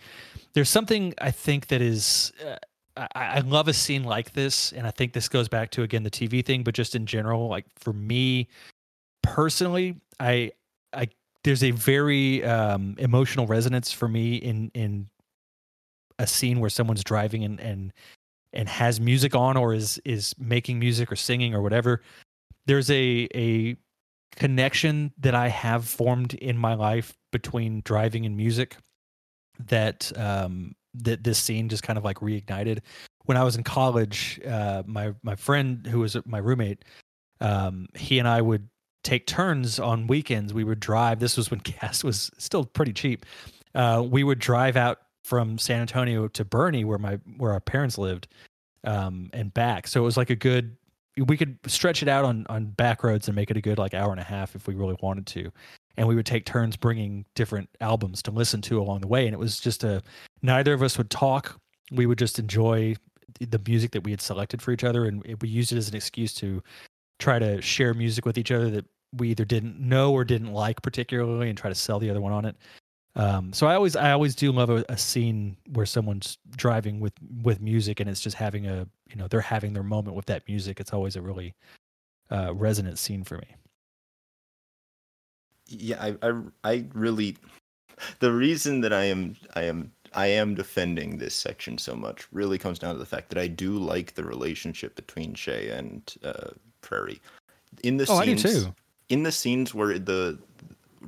there's 0.53 0.69
something 0.69 1.13
I 1.19 1.31
think 1.31 1.67
that 1.67 1.81
is. 1.81 2.33
Uh, 2.45 2.57
I, 2.97 3.07
I 3.13 3.39
love 3.41 3.67
a 3.67 3.73
scene 3.73 4.03
like 4.03 4.33
this, 4.33 4.71
and 4.71 4.87
I 4.87 4.91
think 4.91 5.13
this 5.13 5.27
goes 5.27 5.47
back 5.47 5.69
to 5.71 5.83
again 5.83 6.03
the 6.03 6.11
TV 6.11 6.43
thing, 6.43 6.63
but 6.63 6.73
just 6.73 6.95
in 6.95 7.05
general, 7.05 7.47
like 7.47 7.65
for 7.77 7.93
me 7.93 8.47
personally, 9.21 9.97
I 10.19 10.51
I 10.93 11.09
there's 11.45 11.63
a 11.63 11.69
very 11.71 12.43
um, 12.43 12.95
emotional 12.97 13.45
resonance 13.45 13.91
for 13.91 14.07
me 14.07 14.35
in 14.35 14.71
in 14.73 15.07
a 16.17 16.25
scene 16.25 16.59
where 16.59 16.71
someone's 16.71 17.03
driving 17.03 17.43
and 17.43 17.59
and 17.59 17.93
and 18.51 18.67
has 18.67 18.99
music 18.99 19.35
on 19.35 19.55
or 19.55 19.71
is 19.71 20.01
is 20.05 20.33
making 20.39 20.79
music 20.79 21.11
or 21.11 21.15
singing 21.15 21.53
or 21.53 21.61
whatever. 21.61 22.01
There's 22.65 22.89
a 22.89 23.27
a 23.35 23.77
connection 24.35 25.13
that 25.19 25.35
I 25.35 25.49
have 25.49 25.87
formed 25.87 26.33
in 26.33 26.57
my 26.57 26.73
life 26.73 27.15
between 27.31 27.83
driving 27.85 28.25
and 28.25 28.35
music 28.35 28.77
that 29.67 30.11
um 30.17 30.73
that 30.95 31.23
this 31.23 31.37
scene 31.37 31.69
just 31.69 31.83
kind 31.83 31.97
of 31.97 32.03
like 32.03 32.17
reignited. 32.17 32.79
When 33.25 33.37
I 33.37 33.43
was 33.43 33.55
in 33.55 33.63
college, 33.63 34.41
uh, 34.47 34.81
my 34.87 35.13
my 35.21 35.35
friend 35.35 35.85
who 35.85 35.99
was 35.99 36.17
my 36.25 36.39
roommate, 36.39 36.83
um, 37.39 37.85
he 37.93 38.17
and 38.17 38.27
I 38.27 38.41
would 38.41 38.67
take 39.05 39.25
turns 39.25 39.79
on 39.79 40.07
weekends. 40.07 40.53
We 40.53 40.63
would 40.63 40.79
drive. 40.79 41.19
This 41.19 41.37
was 41.37 41.49
when 41.49 41.59
gas 41.63 42.03
was 42.03 42.31
still 42.37 42.65
pretty 42.65 42.93
cheap. 42.93 43.25
Uh, 43.73 44.03
we 44.05 44.23
would 44.23 44.39
drive 44.39 44.75
out 44.75 44.99
from 45.23 45.57
San 45.57 45.81
Antonio 45.81 46.27
to 46.27 46.45
Boerne, 46.45 46.85
where 46.85 46.97
my 46.97 47.19
where 47.37 47.51
our 47.53 47.59
parents 47.59 47.97
lived, 47.97 48.27
um, 48.83 49.29
and 49.33 49.53
back. 49.53 49.87
So 49.87 50.01
it 50.01 50.03
was 50.03 50.17
like 50.17 50.29
a 50.29 50.35
good. 50.35 50.75
We 51.17 51.37
could 51.37 51.57
stretch 51.65 52.01
it 52.01 52.09
out 52.09 52.25
on 52.25 52.45
on 52.49 52.65
back 52.65 53.03
roads 53.03 53.29
and 53.29 53.35
make 53.35 53.49
it 53.49 53.55
a 53.55 53.61
good 53.61 53.77
like 53.77 53.93
hour 53.93 54.11
and 54.11 54.19
a 54.19 54.23
half 54.23 54.53
if 54.55 54.67
we 54.67 54.75
really 54.75 54.97
wanted 55.01 55.25
to 55.27 55.51
and 55.97 56.07
we 56.07 56.15
would 56.15 56.25
take 56.25 56.45
turns 56.45 56.75
bringing 56.75 57.25
different 57.35 57.69
albums 57.81 58.21
to 58.23 58.31
listen 58.31 58.61
to 58.61 58.79
along 58.79 59.01
the 59.01 59.07
way 59.07 59.25
and 59.25 59.33
it 59.33 59.37
was 59.37 59.59
just 59.59 59.83
a 59.83 60.01
neither 60.41 60.73
of 60.73 60.83
us 60.83 60.97
would 60.97 61.09
talk 61.09 61.59
we 61.91 62.05
would 62.05 62.17
just 62.17 62.39
enjoy 62.39 62.95
the 63.39 63.61
music 63.67 63.91
that 63.91 64.03
we 64.03 64.11
had 64.11 64.21
selected 64.21 64.61
for 64.61 64.71
each 64.71 64.83
other 64.83 65.05
and 65.05 65.23
we 65.41 65.49
used 65.49 65.71
it 65.71 65.77
as 65.77 65.89
an 65.89 65.95
excuse 65.95 66.33
to 66.33 66.61
try 67.19 67.39
to 67.39 67.61
share 67.61 67.93
music 67.93 68.25
with 68.25 68.37
each 68.37 68.51
other 68.51 68.69
that 68.69 68.85
we 69.13 69.29
either 69.29 69.45
didn't 69.45 69.79
know 69.79 70.11
or 70.11 70.23
didn't 70.23 70.53
like 70.53 70.81
particularly 70.81 71.49
and 71.49 71.57
try 71.57 71.69
to 71.69 71.75
sell 71.75 71.99
the 71.99 72.09
other 72.09 72.21
one 72.21 72.33
on 72.33 72.45
it 72.45 72.55
um, 73.15 73.53
so 73.53 73.67
i 73.67 73.75
always 73.75 73.95
i 73.95 74.11
always 74.11 74.35
do 74.35 74.51
love 74.51 74.69
a, 74.69 74.83
a, 74.89 74.97
scene 74.97 75.55
where 75.73 75.85
someone's 75.85 76.37
driving 76.57 76.99
with 76.99 77.13
with 77.43 77.61
music 77.61 77.99
and 77.99 78.09
it's 78.09 78.19
just 78.19 78.35
having 78.35 78.67
a 78.67 78.87
you 79.09 79.15
know 79.15 79.27
they're 79.27 79.41
having 79.41 79.73
their 79.73 79.83
moment 79.83 80.15
with 80.15 80.25
that 80.25 80.45
music 80.47 80.79
it's 80.79 80.93
always 80.93 81.15
a 81.15 81.21
really 81.21 81.53
uh, 82.31 82.53
resonant 82.53 82.97
scene 82.97 83.23
for 83.23 83.37
me 83.37 83.55
yeah, 85.67 86.01
I, 86.01 86.15
I, 86.21 86.41
I 86.63 86.85
really, 86.93 87.37
the 88.19 88.31
reason 88.31 88.81
that 88.81 88.93
I 88.93 89.05
am, 89.05 89.35
I 89.55 89.63
am, 89.63 89.91
I 90.13 90.27
am 90.27 90.55
defending 90.55 91.17
this 91.17 91.35
section 91.35 91.77
so 91.77 91.95
much 91.95 92.27
really 92.31 92.57
comes 92.57 92.79
down 92.79 92.93
to 92.93 92.99
the 92.99 93.05
fact 93.05 93.29
that 93.29 93.37
I 93.37 93.47
do 93.47 93.77
like 93.77 94.13
the 94.13 94.23
relationship 94.23 94.95
between 94.95 95.33
Che 95.33 95.69
and 95.69 96.13
uh, 96.23 96.51
Prairie. 96.81 97.21
In 97.83 97.97
the 97.97 98.05
oh, 98.09 98.21
scenes, 98.21 98.45
I 98.45 98.49
do 98.49 98.61
too. 98.65 98.75
In 99.09 99.23
the 99.23 99.31
scenes 99.31 99.73
where 99.73 99.99
the 99.99 100.39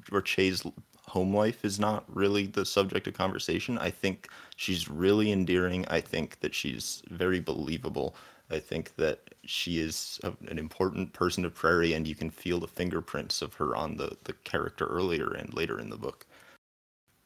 where 0.09 0.21
Che's 0.21 0.63
home 1.07 1.35
life 1.35 1.65
is 1.65 1.79
not 1.79 2.03
really 2.13 2.45
the 2.45 2.65
subject 2.65 3.07
of 3.07 3.13
conversation, 3.13 3.77
I 3.77 3.89
think 3.89 4.29
she's 4.55 4.89
really 4.89 5.31
endearing. 5.31 5.85
I 5.87 6.01
think 6.01 6.39
that 6.41 6.53
she's 6.53 7.01
very 7.09 7.39
believable. 7.39 8.15
I 8.49 8.59
think 8.59 8.95
that 8.95 9.33
she 9.43 9.79
is 9.79 10.19
a, 10.23 10.31
an 10.49 10.59
important 10.59 11.13
person 11.13 11.43
of 11.43 11.53
Prairie, 11.55 11.93
and 11.93 12.07
you 12.07 12.15
can 12.15 12.29
feel 12.29 12.59
the 12.59 12.67
fingerprints 12.67 13.41
of 13.41 13.53
her 13.55 13.75
on 13.75 13.97
the, 13.97 14.15
the 14.23 14.33
character 14.33 14.85
earlier 14.85 15.31
and 15.31 15.53
later 15.53 15.79
in 15.79 15.89
the 15.89 15.97
book. 15.97 16.25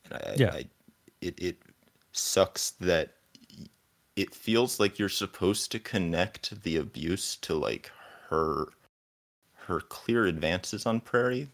And 0.06 0.14
I, 0.14 0.36
yeah. 0.38 0.52
I, 0.54 0.66
it 1.22 1.40
it 1.40 1.58
sucks 2.12 2.72
that 2.72 3.14
it 4.16 4.34
feels 4.34 4.80
like 4.80 5.00
you're 5.00 5.10
supposed 5.10 5.72
to 5.72 5.80
connect 5.80 6.64
the 6.64 6.78
abuse 6.78 7.36
to 7.38 7.56
like 7.56 7.92
her 8.30 8.68
her 9.72 9.80
clear 9.80 10.26
advances 10.26 10.86
on 10.86 11.00
Prairie 11.00 11.48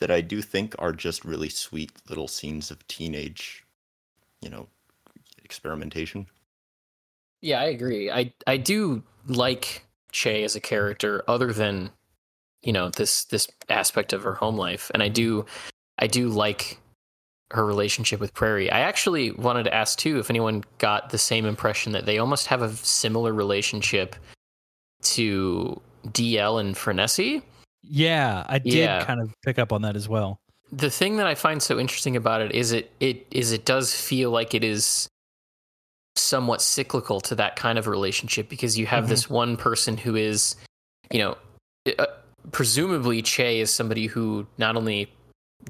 that 0.00 0.10
I 0.10 0.20
do 0.20 0.42
think 0.42 0.74
are 0.78 0.92
just 0.92 1.24
really 1.24 1.48
sweet 1.48 1.92
little 2.08 2.28
scenes 2.28 2.70
of 2.70 2.86
teenage, 2.88 3.64
you 4.42 4.50
know, 4.50 4.66
experimentation. 5.44 6.26
Yeah, 7.40 7.60
I 7.60 7.66
agree. 7.66 8.10
I 8.10 8.32
I 8.46 8.56
do 8.56 9.02
like 9.26 9.86
Che 10.12 10.44
as 10.44 10.56
a 10.56 10.60
character, 10.60 11.22
other 11.28 11.52
than 11.52 11.90
you 12.62 12.72
know 12.72 12.90
this 12.90 13.24
this 13.24 13.48
aspect 13.68 14.12
of 14.12 14.22
her 14.22 14.34
home 14.34 14.56
life, 14.56 14.90
and 14.92 15.02
I 15.02 15.08
do 15.08 15.46
I 15.98 16.06
do 16.06 16.28
like 16.28 16.78
her 17.52 17.64
relationship 17.64 18.18
with 18.18 18.34
Prairie. 18.34 18.70
I 18.70 18.80
actually 18.80 19.30
wanted 19.30 19.64
to 19.64 19.74
ask 19.74 19.98
too 19.98 20.18
if 20.18 20.30
anyone 20.30 20.64
got 20.78 21.10
the 21.10 21.18
same 21.18 21.46
impression 21.46 21.92
that 21.92 22.06
they 22.06 22.18
almost 22.18 22.48
have 22.48 22.62
a 22.62 22.74
similar 22.74 23.32
relationship 23.32 24.16
to 25.02 25.80
DL 26.08 26.60
and 26.60 26.74
Frenesi. 26.74 27.42
Yeah, 27.82 28.44
I 28.48 28.58
did 28.58 28.74
yeah. 28.74 29.04
kind 29.04 29.20
of 29.20 29.34
pick 29.42 29.58
up 29.58 29.72
on 29.72 29.82
that 29.82 29.96
as 29.96 30.08
well. 30.08 30.38
The 30.72 30.90
thing 30.90 31.16
that 31.18 31.26
I 31.26 31.34
find 31.34 31.62
so 31.62 31.78
interesting 31.78 32.16
about 32.16 32.40
it 32.40 32.52
is 32.52 32.72
it 32.72 32.90
it 33.00 33.26
is 33.30 33.52
it 33.52 33.64
does 33.64 33.94
feel 33.94 34.30
like 34.30 34.54
it 34.54 34.64
is 34.64 35.08
somewhat 36.16 36.62
cyclical 36.62 37.20
to 37.20 37.34
that 37.34 37.56
kind 37.56 37.78
of 37.78 37.86
relationship 37.86 38.48
because 38.48 38.78
you 38.78 38.86
have 38.86 39.04
mm-hmm. 39.04 39.10
this 39.10 39.28
one 39.28 39.56
person 39.56 39.96
who 39.96 40.16
is, 40.16 40.56
you 41.10 41.18
know, 41.18 41.36
uh, 41.98 42.06
presumably 42.52 43.20
Che 43.20 43.60
is 43.60 43.72
somebody 43.72 44.06
who 44.06 44.46
not 44.58 44.76
only 44.76 45.12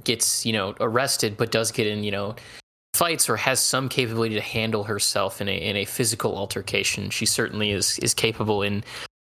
gets, 0.05 0.45
you 0.47 0.53
know, 0.53 0.74
arrested 0.80 1.37
but 1.37 1.51
does 1.51 1.70
get 1.70 1.87
in, 1.87 2.05
you 2.05 2.11
know, 2.11 2.37
fights 2.95 3.28
or 3.28 3.37
has 3.37 3.61
some 3.61 3.89
capability 3.89 4.35
to 4.37 4.41
handle 4.41 4.85
herself 4.85 5.41
in 5.41 5.49
a 5.49 5.57
in 5.57 5.76
a 5.76 5.85
physical 5.85 6.37
altercation. 6.37 7.11
She 7.11 7.26
certainly 7.26 7.72
is 7.72 7.99
is 7.99 8.14
capable 8.14 8.62
in 8.62 8.85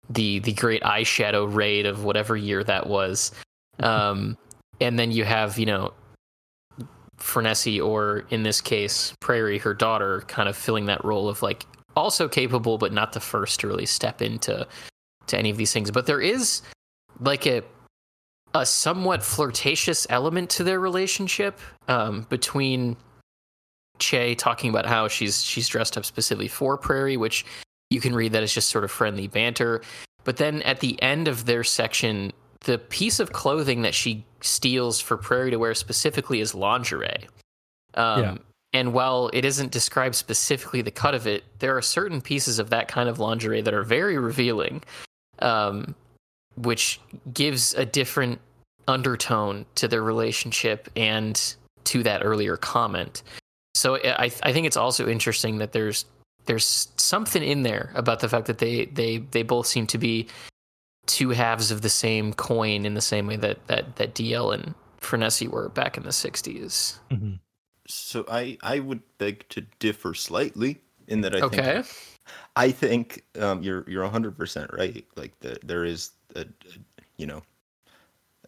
the 0.10 0.40
the 0.40 0.54
great 0.54 0.82
eyeshadow 0.84 1.54
raid 1.54 1.86
of 1.86 2.04
whatever 2.04 2.36
year 2.36 2.64
that 2.64 2.88
was. 2.88 3.32
Um, 3.80 4.38
and 4.80 4.98
then 4.98 5.12
you 5.12 5.24
have, 5.24 5.58
you 5.58 5.66
know, 5.66 5.94
Frenesi 7.18 7.84
or 7.84 8.26
in 8.30 8.44
this 8.44 8.62
case 8.62 9.14
Prairie, 9.20 9.60
her 9.60 9.74
daughter, 9.74 10.22
kind 10.28 10.50
of 10.50 10.58
filling 10.58 10.86
that 10.88 11.04
role 11.06 11.30
of 11.30 11.42
like 11.42 11.66
also 11.96 12.28
capable 12.28 12.78
but 12.78 12.94
not 12.94 13.14
the 13.14 13.20
first 13.20 13.60
to 13.60 13.68
really 13.68 13.86
step 13.86 14.22
into 14.22 14.68
to 15.28 15.38
any 15.38 15.50
of 15.50 15.58
these 15.58 15.72
things. 15.72 15.92
But 15.92 16.06
there 16.06 16.22
is 16.22 16.62
like 17.20 17.46
a 17.46 17.64
a 18.54 18.66
somewhat 18.66 19.24
flirtatious 19.24 20.06
element 20.10 20.50
to 20.50 20.64
their 20.64 20.80
relationship 20.80 21.60
um, 21.88 22.26
between 22.30 22.98
Che 24.00 24.36
talking 24.36 24.70
about 24.70 24.86
how 24.86 25.08
she's 25.08 25.44
she's 25.44 25.68
dressed 25.68 25.98
up 25.98 26.06
specifically 26.06 26.48
for 26.48 26.78
Prairie, 26.78 27.18
which 27.18 27.46
you 27.92 28.02
can 28.02 28.16
read 28.16 28.32
that 28.32 28.42
as 28.42 28.52
just 28.54 28.70
sort 28.70 28.84
of 28.84 28.90
friendly 28.90 29.28
banter. 29.28 29.82
But 30.24 30.38
then 30.38 30.62
at 30.64 30.80
the 30.80 31.00
end 31.02 31.28
of 31.28 31.46
their 31.46 31.64
section, 31.64 32.32
the 32.62 32.78
piece 32.78 33.20
of 33.20 33.34
clothing 33.34 33.82
that 33.84 33.94
she 33.94 34.26
steals 34.40 35.00
for 35.00 35.18
Prairie 35.18 35.52
to 35.52 35.58
wear 35.58 35.76
specifically 35.76 36.40
is 36.40 36.56
lingerie. 36.56 37.28
Um, 37.96 38.22
yeah. 38.22 38.38
And 38.74 38.94
while 38.94 39.30
it 39.34 39.44
isn't 39.44 39.72
described 39.72 40.16
specifically 40.16 40.82
the 40.82 40.92
cut 40.92 41.14
of 41.14 41.28
it, 41.28 41.44
there 41.60 41.76
are 41.76 41.82
certain 41.82 42.22
pieces 42.22 42.58
of 42.58 42.70
that 42.70 42.88
kind 42.88 43.10
of 43.10 43.20
lingerie 43.20 43.62
that 43.62 43.74
are 43.74 43.84
very 43.84 44.18
revealing, 44.18 44.82
um, 45.40 45.94
which 46.56 47.02
gives 47.34 47.74
a 47.74 47.86
different 47.86 48.40
undertone 48.88 49.66
to 49.76 49.88
their 49.88 50.02
relationship 50.02 50.90
and 50.96 51.56
to 51.84 52.04
that 52.04 52.24
earlier 52.24 52.56
comment. 52.56 53.24
So 53.76 53.98
I, 53.98 54.32
I 54.44 54.54
think 54.54 54.68
it's 54.68 54.78
also 54.78 55.08
interesting 55.08 55.58
that 55.58 55.74
there's 55.74 56.06
there's 56.46 56.90
something 56.98 57.44
in 57.44 57.64
there 57.64 57.92
about 57.96 58.20
the 58.22 58.30
fact 58.30 58.48
that 58.48 58.60
they 58.60 58.86
they 58.86 59.20
they 59.20 59.44
both 59.44 59.68
seem 59.68 59.88
to 59.88 59.98
be 59.98 60.28
two 61.08 61.32
halves 61.32 61.72
of 61.72 61.82
the 61.82 61.90
same 61.90 62.34
coin 62.34 62.86
in 62.86 62.94
the 62.96 63.02
same 63.02 63.28
way 63.28 63.36
that 63.38 63.66
that 63.68 63.98
that 63.98 64.16
DL 64.16 64.54
and 64.54 64.76
Frenesi 65.02 65.48
were 65.48 65.70
back 65.70 65.98
in 65.98 66.04
the 66.04 66.10
60s. 66.10 67.00
Mm-hmm. 67.12 67.34
So 67.88 68.26
I 68.30 68.58
I 68.62 68.80
would 68.80 69.02
beg 69.18 69.48
to 69.50 69.62
differ 69.80 70.14
slightly 70.14 70.82
In 71.08 71.22
that 71.22 71.36
I 71.36 71.42
Okay. 71.42 71.84
think 71.84 71.84
I 72.56 72.72
think 72.72 73.26
um, 73.40 73.64
you're 73.64 73.86
you're 73.90 74.04
100 74.04 74.38
percent 74.38 74.72
right. 74.74 75.06
Like 75.16 75.40
the, 75.42 75.60
there 75.64 75.86
is 75.86 76.12
a, 76.36 76.42
a 76.42 76.48
you 77.18 77.26
know 77.28 77.44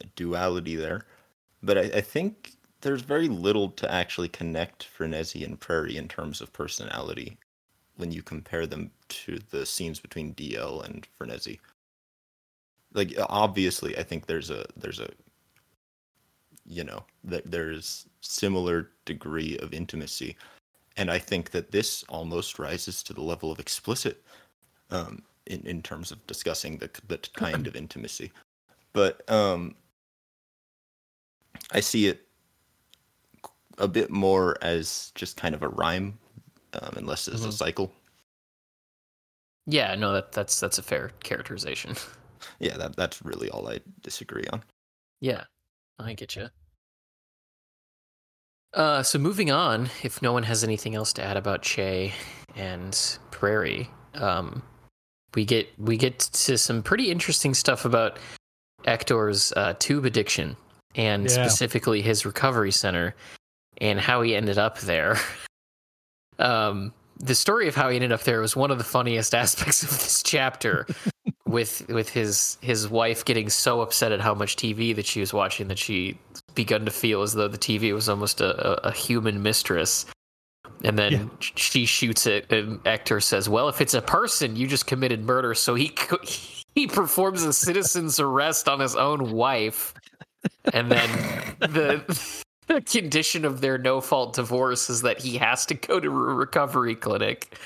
a 0.01 0.05
duality 0.15 0.75
there, 0.75 1.05
but 1.63 1.77
I, 1.77 1.81
I 1.97 2.01
think 2.01 2.53
there's 2.81 3.01
very 3.01 3.27
little 3.29 3.69
to 3.71 3.91
actually 3.91 4.29
connect 4.29 4.87
Frenesi 4.97 5.45
and 5.45 5.59
Prairie 5.59 5.97
in 5.97 6.07
terms 6.07 6.41
of 6.41 6.53
personality 6.53 7.37
when 7.97 8.11
you 8.11 8.21
compare 8.21 8.65
them 8.65 8.91
to 9.07 9.39
the 9.51 9.65
scenes 9.65 9.99
between 9.99 10.33
DL 10.33 10.83
and 10.85 11.07
Frenesi. 11.19 11.59
Like 12.93 13.13
obviously, 13.29 13.97
I 13.97 14.03
think 14.03 14.25
there's 14.25 14.49
a 14.49 14.65
there's 14.77 14.99
a 14.99 15.09
you 16.65 16.83
know 16.83 17.03
that 17.23 17.49
there's 17.49 18.07
similar 18.21 18.89
degree 19.05 19.57
of 19.59 19.73
intimacy 19.73 20.35
and 20.97 21.11
i 21.11 21.19
think 21.19 21.51
that 21.51 21.71
this 21.71 22.03
almost 22.09 22.59
rises 22.59 23.03
to 23.03 23.13
the 23.13 23.21
level 23.21 23.51
of 23.51 23.59
explicit 23.59 24.23
um, 24.91 25.21
in, 25.47 25.65
in 25.65 25.81
terms 25.81 26.11
of 26.11 26.25
discussing 26.27 26.77
the, 26.77 26.89
the 27.07 27.19
kind 27.33 27.67
of 27.67 27.75
intimacy 27.75 28.31
but 28.93 29.29
um, 29.29 29.75
i 31.71 31.79
see 31.79 32.07
it 32.07 32.27
a 33.79 33.87
bit 33.87 34.09
more 34.09 34.55
as 34.61 35.11
just 35.15 35.35
kind 35.35 35.55
of 35.55 35.63
a 35.63 35.69
rhyme 35.69 36.17
um, 36.82 36.93
it's 36.97 37.03
less 37.07 37.28
as 37.28 37.43
a 37.45 37.51
cycle 37.51 37.91
Yeah, 39.67 39.95
no, 39.95 40.13
that 40.13 40.32
that's 40.32 40.59
that's 40.59 40.78
a 40.78 40.84
fair 40.84 41.11
characterization. 41.24 41.95
yeah 42.59 42.76
that, 42.78 42.95
that's 42.97 43.24
really 43.24 43.49
all 43.49 43.67
i 43.69 43.80
disagree 44.01 44.45
on 44.51 44.61
yeah, 45.21 45.45
I 45.99 46.13
get 46.13 46.36
you. 46.36 46.49
Uh, 48.74 49.03
so 49.03 49.17
moving 49.19 49.51
on, 49.51 49.89
if 50.03 50.21
no 50.21 50.34
one 50.34 50.43
has 50.43 50.63
anything 50.63 50.95
else 50.95 51.13
to 51.13 51.24
add 51.24 51.38
about 51.38 51.61
Che 51.61 52.11
and 52.55 53.17
Prairie, 53.32 53.89
um, 54.15 54.61
we 55.36 55.45
get 55.45 55.67
we 55.80 55.95
get 55.95 56.19
to 56.19 56.57
some 56.57 56.82
pretty 56.84 57.11
interesting 57.11 57.53
stuff 57.53 57.86
about 57.86 58.17
Hector's 58.84 59.53
uh, 59.55 59.76
tube 59.80 60.05
addiction 60.05 60.57
and 60.95 61.24
Yeah. 61.30 61.30
specifically 61.47 62.01
his 62.01 62.26
recovery 62.26 62.71
center 62.71 63.15
and 63.80 63.99
how 63.99 64.21
he 64.24 64.36
ended 64.36 64.57
up 64.57 64.80
there. 64.82 65.17
um, 66.39 66.93
the 67.19 67.36
story 67.36 67.67
of 67.67 67.75
how 67.75 67.89
he 67.89 67.95
ended 67.95 68.11
up 68.11 68.23
there 68.23 68.41
was 68.41 68.55
one 68.55 68.71
of 68.71 68.77
the 68.77 68.84
funniest 68.84 69.34
aspects 69.43 69.84
of 69.84 69.89
this 69.89 70.23
chapter. 70.23 70.86
with 71.45 71.88
with 71.89 72.09
his 72.09 72.57
his 72.61 72.88
wife 72.89 73.23
getting 73.25 73.47
so 73.49 73.81
upset 73.81 74.11
at 74.11 74.19
how 74.19 74.34
much 74.34 74.55
TV 74.55 74.95
that 74.95 75.05
she 75.05 75.19
was 75.19 75.34
watching 75.34 75.67
that 75.67 75.77
she 75.77 76.17
begun 76.55 76.84
to 76.86 76.91
feel 76.91 77.21
as 77.21 77.34
though 77.34 77.47
the 77.47 77.57
TV 77.59 77.93
was 77.93 78.09
almost 78.09 78.41
a, 78.41 78.88
a, 78.88 78.89
a 78.89 78.91
human 78.91 79.41
mistress. 79.43 80.05
And 80.84 80.97
then 80.97 81.11
Yeah. 81.13 81.25
she 81.39 81.86
shoots 81.86 82.25
it, 82.25 82.51
and 82.51 82.79
Hector 82.86 83.19
says, 83.19 83.47
"Well, 83.47 83.69
if 83.69 83.79
it's 83.81 83.93
a 83.93 84.01
person, 84.01 84.55
you 84.55 84.65
just 84.67 84.88
committed 84.88 85.23
murder." 85.23 85.53
So 85.53 85.75
he 85.75 85.95
he 86.75 86.88
performs 86.88 87.43
a 87.43 87.53
citizen's 87.53 88.19
arrest 88.19 88.67
on 88.67 88.79
his 88.79 88.95
own 88.95 89.31
wife, 89.31 89.93
and 90.73 90.91
then 90.91 91.09
the 91.59 92.03
the 92.68 92.82
condition 92.82 93.45
of 93.45 93.61
their 93.61 93.78
no 93.78 94.01
fault 94.01 94.34
divorce 94.36 94.89
is 94.89 95.01
that 95.01 95.20
he 95.22 95.38
has 95.38 95.66
to 95.68 95.74
go 95.74 95.99
to 95.99 96.07
a 96.07 96.11
recovery 96.11 96.95
clinic. 96.95 97.57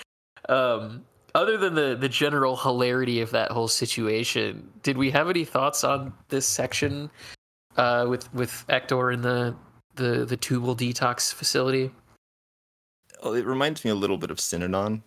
Um, 0.50 1.06
other 1.36 1.58
than 1.58 1.76
the 1.76 1.96
the 1.96 2.10
general 2.10 2.56
hilarity 2.56 3.22
of 3.22 3.32
that 3.32 3.52
whole 3.52 3.68
situation, 3.68 4.70
did 4.84 4.98
we 4.98 5.12
have 5.12 5.30
any 5.30 5.46
thoughts 5.46 5.84
on 5.84 6.14
this 6.30 6.48
section 6.48 7.10
uh, 7.76 8.06
with 8.10 8.34
with 8.34 8.66
Hector 8.70 9.12
in 9.12 9.22
the 9.22 9.56
the 9.96 10.26
the 10.26 10.38
tubal 10.38 10.76
detox 10.76 11.34
facility? 11.34 11.92
oh, 13.24 13.34
it 13.34 13.46
reminds 13.46 13.84
me 13.84 13.90
a 13.90 13.96
little 13.96 14.18
bit 14.18 14.30
of 14.30 14.38
synanon 14.38 15.02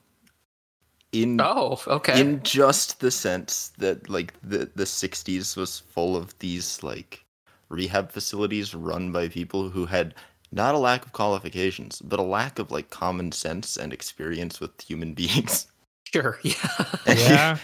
in 1.13 1.41
Oh, 1.41 1.81
okay. 1.87 2.21
in 2.21 2.43
just 2.43 2.99
the 3.01 3.11
sense 3.11 3.73
that 3.79 4.09
like 4.11 4.35
the 4.43 4.69
the 4.75 4.83
60s 4.85 5.57
was 5.57 5.79
full 5.79 6.17
of 6.17 6.37
these 6.41 6.83
like 6.83 7.25
rehab 7.71 8.13
facilities 8.13 8.75
run 8.75 9.13
by 9.13 9.29
people 9.29 9.71
who 9.71 9.87
had 9.87 10.15
not 10.53 10.77
a 10.77 10.79
lack 10.79 11.07
of 11.07 11.13
qualifications 11.13 12.03
but 12.03 12.21
a 12.21 12.25
lack 12.25 12.59
of 12.61 12.73
like 12.73 12.91
common 12.91 13.33
sense 13.33 13.77
and 13.79 13.93
experience 13.93 14.61
with 14.61 14.81
human 14.83 15.15
beings 15.17 15.69
sure. 16.13 16.41
Yeah. 16.45 16.79
Yeah. 17.07 17.59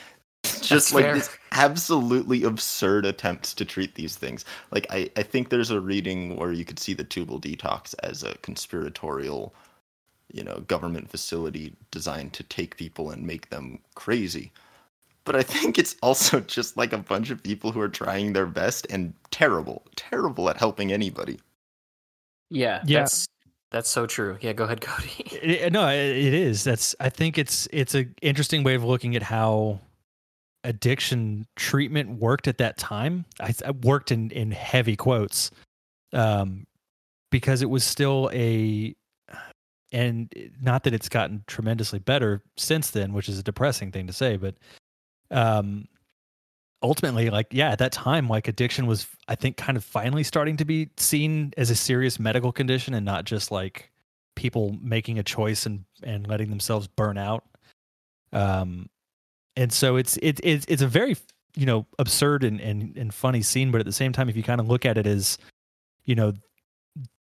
just 0.62 0.68
That's 0.68 0.92
like 0.92 1.06
fair. 1.06 1.14
this 1.14 1.30
absolutely 1.52 2.44
absurd 2.44 3.06
attempts 3.06 3.54
to 3.54 3.64
treat 3.66 3.94
these 3.96 4.16
things 4.16 4.44
like 4.72 4.86
I, 4.90 5.10
I 5.16 5.22
think 5.24 5.50
there's 5.50 5.70
a 5.72 5.80
reading 5.80 6.36
where 6.36 6.52
you 6.52 6.64
could 6.64 6.78
see 6.80 6.94
the 6.94 7.04
tubal 7.04 7.40
detox 7.40 7.94
as 8.02 8.22
a 8.22 8.36
conspiratorial 8.38 9.54
you 10.32 10.44
know 10.44 10.60
government 10.68 11.10
facility 11.10 11.76
designed 11.92 12.32
to 12.34 12.44
take 12.44 12.76
people 12.78 13.10
and 13.10 13.26
make 13.26 13.50
them 13.50 13.80
crazy 13.96 14.52
but 15.26 15.36
i 15.36 15.42
think 15.42 15.78
it's 15.78 15.96
also 16.02 16.40
just 16.56 16.76
like 16.78 16.94
a 16.94 16.98
bunch 16.98 17.28
of 17.30 17.42
people 17.42 17.70
who 17.72 17.80
are 17.80 17.88
trying 17.88 18.32
their 18.32 18.46
best 18.46 18.86
and 18.88 19.12
terrible 19.30 19.82
terrible 19.96 20.48
at 20.48 20.56
helping 20.56 20.90
anybody 20.92 21.38
yeah. 22.50 22.80
Yeah. 22.86 23.00
That's 23.00 23.26
that's 23.72 23.90
so 23.90 24.06
true. 24.06 24.38
Yeah. 24.40 24.52
Go 24.52 24.64
ahead, 24.64 24.80
Cody. 24.88 25.10
It- 25.18 25.50
it- 25.62 25.72
no, 25.72 25.88
it 25.88 25.98
it 26.16 26.32
is. 26.32 26.62
That's. 26.62 26.94
I 27.00 27.08
think 27.08 27.38
it's 27.38 27.66
it's 27.72 27.94
a 27.96 28.06
interesting 28.22 28.62
way 28.62 28.76
of 28.76 28.84
looking 28.84 29.16
at 29.16 29.22
how 29.24 29.80
addiction 30.62 31.46
treatment 31.56 32.20
worked 32.20 32.46
at 32.46 32.58
that 32.58 32.78
time. 32.78 33.24
I, 33.40 33.52
I 33.66 33.72
worked 33.72 34.12
in 34.12 34.30
in 34.30 34.52
heavy 34.52 34.94
quotes, 34.94 35.50
um, 36.12 36.66
because 37.32 37.62
it 37.62 37.68
was 37.70 37.82
still 37.82 38.30
a, 38.32 38.94
and 39.92 40.32
not 40.62 40.84
that 40.84 40.94
it's 40.94 41.08
gotten 41.08 41.42
tremendously 41.48 41.98
better 41.98 42.42
since 42.56 42.90
then, 42.90 43.12
which 43.12 43.28
is 43.28 43.38
a 43.40 43.42
depressing 43.42 43.90
thing 43.90 44.06
to 44.06 44.12
say, 44.12 44.36
but, 44.36 44.54
um, 45.30 45.86
ultimately, 46.82 47.30
like 47.30 47.48
yeah, 47.50 47.70
at 47.70 47.78
that 47.78 47.92
time, 47.92 48.28
like 48.28 48.48
addiction 48.48 48.86
was, 48.86 49.06
I 49.28 49.34
think, 49.34 49.56
kind 49.56 49.76
of 49.76 49.84
finally 49.84 50.22
starting 50.22 50.56
to 50.58 50.64
be 50.64 50.90
seen 50.96 51.52
as 51.56 51.70
a 51.70 51.76
serious 51.76 52.18
medical 52.18 52.52
condition 52.52 52.94
and 52.94 53.04
not 53.04 53.24
just 53.24 53.50
like 53.50 53.90
people 54.34 54.76
making 54.82 55.18
a 55.18 55.22
choice 55.22 55.66
and 55.66 55.84
and 56.02 56.26
letting 56.26 56.50
themselves 56.50 56.86
burn 56.86 57.18
out. 57.18 57.44
Um 58.32 58.88
and 59.56 59.72
so 59.72 59.96
it's 59.96 60.18
it's 60.22 60.40
it's 60.44 60.66
it's 60.68 60.82
a 60.82 60.86
very 60.86 61.16
you 61.56 61.66
know 61.66 61.86
absurd 61.98 62.44
and 62.44 62.60
and, 62.60 62.96
and 62.96 63.12
funny 63.12 63.42
scene 63.42 63.70
but 63.70 63.80
at 63.80 63.86
the 63.86 63.92
same 63.92 64.12
time 64.12 64.28
if 64.28 64.36
you 64.36 64.42
kind 64.42 64.60
of 64.60 64.68
look 64.68 64.84
at 64.84 64.98
it 64.98 65.06
as 65.06 65.38
you 66.04 66.14
know 66.14 66.32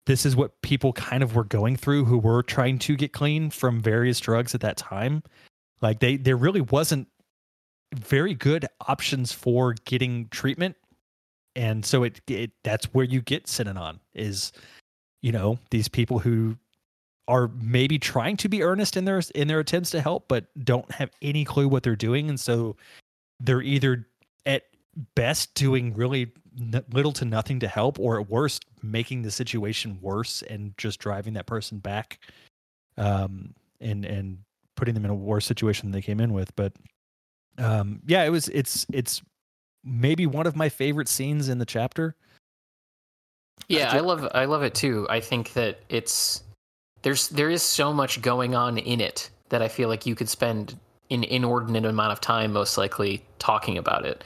this 0.05 0.27
is 0.27 0.37
what 0.37 0.61
people 0.63 0.93
kind 0.93 1.23
of 1.23 1.35
were 1.35 1.45
going 1.45 1.77
through 1.77 2.05
who 2.05 2.19
were 2.19 2.43
trying 2.43 2.79
to 2.79 2.97
get 2.97 3.13
clean 3.13 3.51
from 3.51 3.81
various 3.81 4.21
drugs 4.21 4.55
at 4.55 4.61
that 4.61 4.77
time 4.77 5.23
like 5.81 6.01
they 6.01 6.17
there 6.17 6.37
really 6.37 6.61
wasn't 6.61 7.09
very 7.95 8.35
good 8.35 8.67
options 8.87 9.33
for 9.33 9.75
getting 9.85 10.29
treatment. 10.29 10.77
And 11.55 11.85
so 11.85 12.05
it, 12.05 12.21
it 12.29 12.51
that's 12.65 12.87
where 12.87 13.05
you 13.05 13.23
get 13.23 13.47
synanon 13.47 13.99
is 14.15 14.53
you 15.23 15.33
know 15.33 15.59
these 15.71 15.89
people 15.89 16.19
who 16.19 16.57
are 17.29 17.51
maybe 17.61 17.99
trying 17.99 18.37
to 18.37 18.49
be 18.49 18.63
earnest 18.63 18.97
in 18.97 19.05
their 19.05 19.23
in 19.35 19.49
their 19.49 19.61
attempts 19.61 19.91
to 19.91 20.01
help 20.01 20.29
but 20.29 20.47
don't 20.65 20.91
have 20.93 21.11
any 21.23 21.45
clue 21.45 21.69
what 21.69 21.83
they're 21.83 21.97
doing. 21.97 22.29
And 22.29 22.39
so 22.39 22.77
they're 23.41 23.63
either 23.63 24.07
at 24.45 24.65
best 25.15 25.55
doing 25.55 25.95
really 25.95 26.33
little 26.93 27.13
to 27.13 27.25
nothing 27.25 27.61
to 27.61 27.69
help 27.69 27.99
or 27.99 28.21
at 28.21 28.31
worst 28.31 28.65
making 28.83 29.23
the 29.23 29.31
situation 29.31 29.99
worse 30.01 30.43
and 30.43 30.73
just 30.79 31.01
driving 31.01 31.35
that 31.35 31.47
person 31.47 31.79
back 31.79 32.19
um 32.97 33.53
and 33.79 34.07
and 34.07 34.39
putting 34.77 34.95
them 34.95 35.05
in 35.05 35.11
a 35.11 35.15
worse 35.15 35.45
situation 35.45 35.87
than 35.87 35.93
they 35.93 36.03
came 36.03 36.21
in 36.21 36.33
with. 36.33 36.55
But 36.55 36.73
um 37.59 38.01
yeah 38.07 38.25
it 38.25 38.31
was 38.31 38.49
it's 38.49 38.87
it's 38.93 39.23
maybe 39.85 40.27
one 40.27 40.47
of 40.47 40.57
my 40.57 40.69
favorite 40.69 41.09
scenes 41.09 41.49
in 41.49 41.59
the 41.59 41.67
chapter 41.67 42.15
Yeah, 43.69 43.93
ju- 43.93 43.99
I 43.99 44.01
love 44.01 44.29
I 44.35 44.45
love 44.45 44.63
it 44.63 44.75
too. 44.75 45.07
I 45.09 45.21
think 45.21 45.53
that 45.55 45.81
it's 45.89 46.43
there's 47.03 47.29
there 47.29 47.51
is 47.51 47.63
so 47.63 47.93
much 47.93 48.21
going 48.21 48.55
on 48.55 48.79
in 48.79 49.01
it 49.01 49.31
that 49.49 49.63
I 49.63 49.69
feel 49.69 49.89
like 49.89 50.07
you 50.07 50.15
could 50.15 50.29
spend 50.29 50.79
an 51.11 51.25
inordinate 51.25 51.85
amount 51.85 52.13
of 52.13 52.21
time 52.21 52.53
most 52.53 52.77
likely 52.77 53.25
talking 53.39 53.79
about 53.79 54.05
it. 54.05 54.25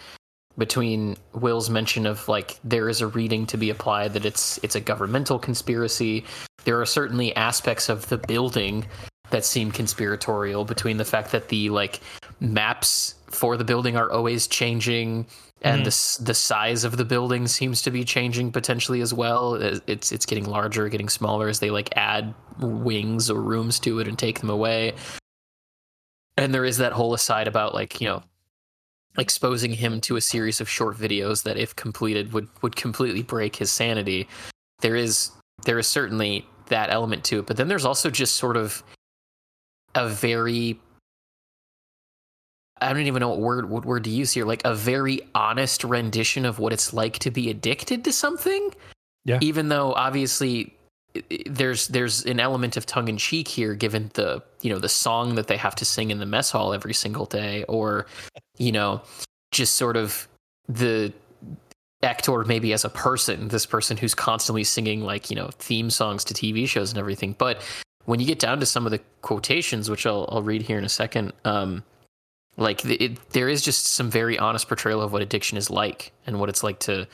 Between 0.59 1.17
Will's 1.35 1.71
mention 1.71 2.07
of 2.07 2.27
like 2.29 2.59
there 2.65 2.89
is 2.89 3.01
a 3.01 3.07
reading 3.07 3.47
to 3.47 3.57
be 3.57 3.71
applied 3.71 4.15
that 4.15 4.25
it's 4.25 4.59
it's 4.63 4.75
a 4.75 4.81
governmental 4.81 5.39
conspiracy. 5.39 6.25
There 6.65 6.81
are 6.81 6.87
certainly 6.87 7.35
aspects 7.37 7.89
of 7.89 8.09
the 8.09 8.19
building 8.19 8.87
that 9.31 9.45
seem 9.45 9.71
conspiratorial 9.71 10.65
between 10.65 10.97
the 10.97 11.05
fact 11.05 11.33
that 11.33 11.49
the 11.49 11.71
like 11.71 12.01
maps 12.41 13.15
for 13.27 13.57
the 13.57 13.65
building 13.65 13.97
are 13.97 14.11
always 14.11 14.47
changing 14.47 15.27
and 15.63 15.83
Mhm. 15.83 16.19
the 16.19 16.25
the 16.25 16.35
size 16.35 16.85
of 16.85 16.97
the 16.97 17.05
building 17.05 17.47
seems 17.47 17.83
to 17.83 17.91
be 17.91 18.03
changing 18.03 18.51
potentially 18.51 19.03
as 19.03 19.13
well. 19.13 19.55
It's 19.87 20.11
it's 20.11 20.25
getting 20.25 20.47
larger 20.47 20.89
getting 20.89 21.11
smaller 21.11 21.49
as 21.49 21.61
they 21.61 21.71
like 21.71 21.91
add 21.97 22.35
wings 22.59 23.29
or 23.31 23.41
rooms 23.43 23.79
to 23.81 23.99
it 24.01 24.09
and 24.09 24.19
take 24.19 24.41
them 24.41 24.49
away. 24.49 24.95
And 26.39 26.55
there 26.55 26.65
is 26.65 26.79
that 26.79 26.93
whole 26.93 27.13
aside 27.13 27.47
about 27.47 27.75
like 27.75 28.01
you 28.01 28.09
know 28.09 28.23
exposing 29.19 29.73
him 29.75 30.01
to 30.01 30.17
a 30.17 30.21
series 30.23 30.61
of 30.63 30.69
short 30.69 30.97
videos 30.97 31.43
that 31.43 31.59
if 31.59 31.77
completed 31.77 32.33
would 32.33 32.49
would 32.63 32.75
completely 32.77 33.23
break 33.23 33.57
his 33.57 33.71
sanity. 33.71 34.27
There 34.81 34.97
is 34.97 35.31
there 35.67 35.79
is 35.79 35.87
certainly 35.87 36.47
that 36.69 36.89
element 36.91 37.25
to 37.25 37.41
it 37.41 37.47
but 37.47 37.57
then 37.59 37.69
there's 37.69 37.85
also 37.85 38.09
just 38.09 38.37
sort 38.37 38.57
of 38.57 38.83
a 39.95 40.09
very 40.09 40.81
I 42.81 42.93
don't 42.93 43.07
even 43.07 43.21
know 43.21 43.29
what 43.31 43.41
word 43.41 43.71
what 43.71 43.85
word 43.85 44.05
to 44.05 44.11
use 44.11 44.33
here. 44.33 44.45
Like 44.45 44.63
a 44.65 44.75
very 44.75 45.21
honest 45.35 45.85
rendition 45.85 46.45
of 46.45 46.59
what 46.59 46.73
it's 46.73 46.93
like 46.93 47.19
to 47.21 47.31
be 47.31 47.51
addicted 47.51 48.05
to 48.05 48.13
something. 48.13 48.73
Yeah. 49.25 49.39
Even 49.43 49.69
though 49.69 49.93
obviously 49.93 50.75
there's 51.47 51.89
there's 51.89 52.25
an 52.25 52.41
element 52.41 52.77
of 52.77 52.87
tongue 52.87 53.09
in 53.09 53.17
cheek 53.17 53.49
here, 53.49 53.75
given 53.75 54.11
the 54.15 54.43
you 54.63 54.71
know 54.71 54.79
the 54.79 54.89
song 54.89 55.35
that 55.35 55.47
they 55.47 55.57
have 55.57 55.75
to 55.77 55.85
sing 55.85 56.11
in 56.11 56.19
the 56.19 56.27
mess 56.27 56.51
hall 56.51 56.73
every 56.73 56.95
single 56.95 57.27
day, 57.27 57.65
or 57.65 58.07
you 58.57 58.73
know 58.73 59.03
just 59.51 59.77
sort 59.77 59.97
of 59.97 60.29
the 60.69 61.13
Hector 62.03 62.45
maybe 62.45 62.73
as 62.73 62.85
a 62.85 62.89
person, 62.89 63.49
this 63.49 63.67
person 63.67 63.97
who's 63.97 64.15
constantly 64.15 64.65
singing 64.65 65.03
like 65.03 65.31
you 65.31 65.37
know 65.37 65.51
theme 65.59 65.91
songs 65.91 66.25
to 66.25 66.35
TV 66.35 66.67
shows 66.67 66.91
and 66.91 66.99
everything. 66.99 67.35
But 67.37 67.61
when 68.05 68.21
you 68.21 68.27
get 68.27 68.39
down 68.39 68.61
to 68.61 68.67
some 68.67 68.87
of 68.87 68.93
the 68.93 69.01
quotations, 69.23 69.91
which 69.91 70.07
I'll 70.07 70.29
I'll 70.31 70.43
read 70.43 70.63
here 70.63 70.79
in 70.79 70.85
a 70.85 70.89
second, 70.89 71.33
um, 71.45 71.83
like 72.61 72.85
it, 72.85 73.31
there 73.31 73.49
is 73.49 73.63
just 73.63 73.87
some 73.87 74.11
very 74.11 74.39
honest 74.39 74.69
portrayal 74.69 75.01
of 75.01 75.13
what 75.13 75.23
addiction 75.23 75.59
is 75.59 75.71
like 75.71 76.13
and 76.27 76.39
what 76.39 76.49
it's 76.49 76.63
like 76.63 76.79
to 76.81 77.09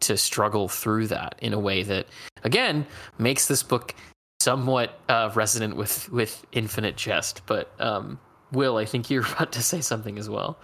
to 0.00 0.16
struggle 0.16 0.68
through 0.68 1.06
that 1.08 1.34
in 1.40 1.52
a 1.52 1.58
way 1.58 1.82
that 1.82 2.06
again 2.44 2.86
makes 3.18 3.48
this 3.48 3.62
book 3.62 3.94
somewhat 4.40 5.00
uh, 5.08 5.30
resonant 5.34 5.76
with 5.76 6.10
with 6.10 6.46
Infinite 6.52 6.96
Jest. 6.96 7.42
But 7.46 7.72
um, 7.80 8.18
Will, 8.52 8.76
I 8.76 8.84
think 8.84 9.10
you're 9.10 9.26
about 9.32 9.52
to 9.52 9.62
say 9.62 9.80
something 9.80 10.18
as 10.18 10.30
well. 10.30 10.58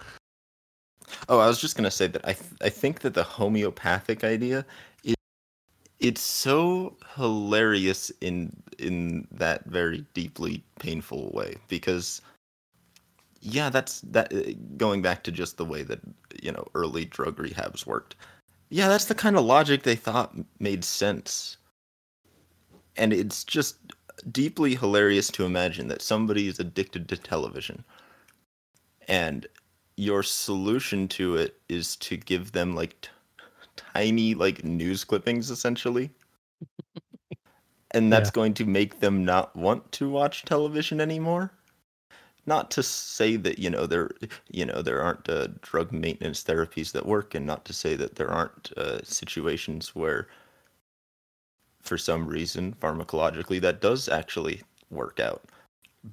Oh, 1.27 1.39
I 1.39 1.47
was 1.47 1.59
just 1.59 1.75
gonna 1.75 1.91
say 1.91 2.07
that 2.07 2.25
I 2.25 2.33
th- 2.33 2.61
I 2.61 2.69
think 2.69 3.01
that 3.01 3.13
the 3.13 3.23
homeopathic 3.23 4.23
idea 4.23 4.65
is 5.03 5.15
it's 5.99 6.21
so 6.21 6.95
hilarious 7.15 8.11
in 8.21 8.55
in 8.79 9.27
that 9.31 9.65
very 9.65 10.05
deeply 10.13 10.63
painful 10.79 11.31
way 11.33 11.57
because 11.67 12.21
yeah, 13.41 13.69
that's 13.69 14.01
that 14.01 14.33
uh, 14.33 14.53
going 14.77 15.01
back 15.01 15.23
to 15.23 15.31
just 15.31 15.57
the 15.57 15.65
way 15.65 15.83
that 15.83 15.99
you 16.41 16.51
know 16.51 16.67
early 16.75 17.05
drug 17.05 17.37
rehabs 17.37 17.85
worked. 17.85 18.15
Yeah, 18.69 18.87
that's 18.87 19.05
the 19.05 19.15
kind 19.15 19.35
of 19.37 19.45
logic 19.45 19.83
they 19.83 19.95
thought 19.95 20.35
made 20.59 20.83
sense. 20.83 21.57
And 22.97 23.13
it's 23.13 23.43
just 23.43 23.77
deeply 24.31 24.75
hilarious 24.75 25.29
to 25.31 25.45
imagine 25.45 25.87
that 25.89 26.01
somebody 26.01 26.47
is 26.47 26.59
addicted 26.59 27.09
to 27.09 27.17
television 27.17 27.83
and 29.07 29.47
your 29.97 30.23
solution 30.23 31.07
to 31.07 31.35
it 31.35 31.59
is 31.69 31.95
to 31.97 32.17
give 32.17 32.51
them 32.53 32.75
like 32.75 32.99
t- 33.01 33.09
tiny 33.75 34.33
like 34.35 34.63
news 34.63 35.03
clippings 35.03 35.51
essentially 35.51 36.11
and 37.91 38.11
that's 38.11 38.29
Yeah. 38.29 38.31
going 38.31 38.53
to 38.55 38.65
make 38.65 38.99
them 38.99 39.25
not 39.25 39.55
want 39.55 39.91
to 39.93 40.09
watch 40.09 40.45
television 40.45 41.01
anymore 41.01 41.51
not 42.45 42.71
to 42.71 42.83
say 42.83 43.35
that 43.35 43.59
you 43.59 43.69
know 43.69 43.85
there 43.85 44.09
you 44.49 44.65
know 44.65 44.81
there 44.81 45.01
aren't 45.01 45.29
uh, 45.29 45.47
drug 45.61 45.91
maintenance 45.91 46.43
therapies 46.43 46.91
that 46.91 47.05
work 47.05 47.35
and 47.35 47.45
not 47.45 47.65
to 47.65 47.73
say 47.73 47.95
that 47.95 48.15
there 48.15 48.29
aren't 48.29 48.71
uh, 48.77 48.99
situations 49.03 49.95
where 49.95 50.27
for 51.81 51.97
some 51.97 52.27
reason 52.27 52.75
pharmacologically 52.79 53.59
that 53.61 53.81
does 53.81 54.07
actually 54.09 54.61
work 54.89 55.19
out. 55.19 55.43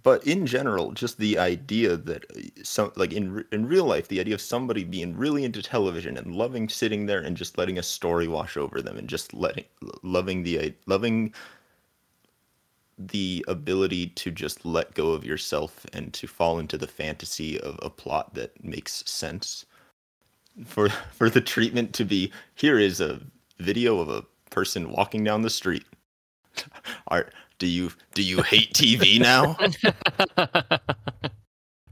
But 0.02 0.26
in 0.26 0.46
general 0.46 0.92
just 0.92 1.18
the 1.18 1.38
idea 1.38 1.96
that 1.96 2.24
uh, 2.36 2.40
some 2.62 2.92
like 2.96 3.12
in 3.12 3.44
in 3.52 3.66
real 3.66 3.86
life 3.86 4.08
the 4.08 4.20
idea 4.20 4.34
of 4.34 4.40
somebody 4.42 4.84
being 4.84 5.16
really 5.16 5.44
into 5.44 5.62
television 5.62 6.18
and 6.18 6.34
loving 6.34 6.68
sitting 6.68 7.06
there 7.06 7.20
and 7.20 7.36
just 7.36 7.56
letting 7.56 7.78
a 7.78 7.82
story 7.82 8.28
wash 8.28 8.56
over 8.58 8.82
them 8.82 8.98
and 8.98 9.08
just 9.08 9.32
letting 9.32 9.64
loving 10.02 10.42
the 10.42 10.74
loving 10.86 11.32
the 12.98 13.44
ability 13.48 14.08
to 14.08 14.30
just 14.30 14.64
let 14.66 14.94
go 14.94 15.12
of 15.12 15.24
yourself 15.24 15.86
and 15.92 16.12
to 16.14 16.26
fall 16.26 16.58
into 16.58 16.76
the 16.76 16.86
fantasy 16.86 17.60
of 17.60 17.78
a 17.82 17.88
plot 17.90 18.34
that 18.34 18.62
makes 18.64 19.04
sense 19.08 19.64
for 20.66 20.88
for 21.12 21.30
the 21.30 21.40
treatment 21.40 21.94
to 21.94 22.04
be 22.04 22.32
here 22.56 22.78
is 22.78 23.00
a 23.00 23.20
video 23.58 24.00
of 24.00 24.08
a 24.08 24.24
person 24.50 24.90
walking 24.92 25.22
down 25.24 25.42
the 25.42 25.50
street. 25.50 25.84
Are 27.08 27.30
do 27.58 27.66
you 27.66 27.90
do 28.14 28.22
you 28.22 28.42
hate 28.42 28.72
tv 28.74 29.20
now? 29.20 29.56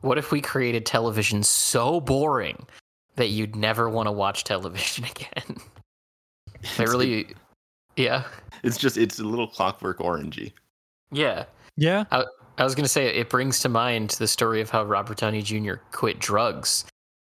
What 0.03 0.19
if 0.19 0.31
we 0.31 0.41
created 0.41 0.87
television 0.87 1.43
so 1.43 2.01
boring 2.01 2.65
that 3.17 3.29
you'd 3.31 3.57
never 3.57 3.89
want 3.89 4.07
to 4.07 4.13
watch 4.13 4.45
television 4.45 5.05
again? 5.05 5.57
I 5.59 6.59
It's- 6.61 6.79
really, 6.79 7.35
yeah, 7.97 8.23
it's 8.63 8.77
just 8.77 8.97
it's 8.99 9.19
a 9.19 9.25
little 9.25 9.49
clockwork 9.49 9.99
orangey 9.99 10.53
yeah. 11.11 11.45
Yeah. 11.77 12.05
I 12.11 12.25
I 12.59 12.65
was 12.65 12.75
gonna 12.75 12.89
say 12.89 13.07
it 13.07 13.29
brings 13.29 13.61
to 13.61 13.69
mind 13.69 14.11
the 14.11 14.27
story 14.27 14.61
of 14.61 14.71
how 14.71 14.85
Robert 14.85 15.19
Downey 15.19 15.43
Jr. 15.43 15.75
quit 15.93 16.19
drugs, 16.19 16.85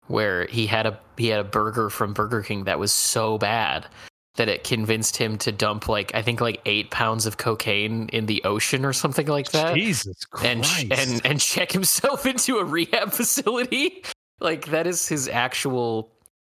where 0.08 0.48
he 0.48 0.68
had 0.68 0.86
a 0.86 1.00
he 1.18 1.28
had 1.28 1.40
a 1.40 1.44
burger 1.46 1.90
from 1.90 2.14
Burger 2.14 2.42
King 2.42 2.66
that 2.66 2.80
was 2.80 2.92
so 2.92 3.38
bad 3.38 3.88
that 4.36 4.50
it 4.50 4.64
convinced 4.64 5.16
him 5.16 5.38
to 5.38 5.52
dump 5.52 5.88
like 5.88 6.14
I 6.16 6.22
think 6.22 6.42
like 6.42 6.60
eight 6.66 6.92
pounds 6.92 7.26
of 7.26 7.38
cocaine 7.38 8.10
in 8.10 8.26
the 8.26 8.44
ocean 8.44 8.84
or 8.84 8.92
something 8.92 9.28
like 9.28 9.52
that, 9.52 9.76
Jesus 9.76 10.18
and 10.44 10.64
Christ. 10.64 10.92
and 10.92 11.26
and 11.26 11.40
check 11.40 11.72
himself 11.72 12.26
into 12.34 12.58
a 12.58 12.66
rehab 12.66 13.12
facility. 13.14 14.04
Like 14.40 14.66
that 14.68 14.88
is 14.88 15.08
his 15.08 15.30
actual 15.30 16.12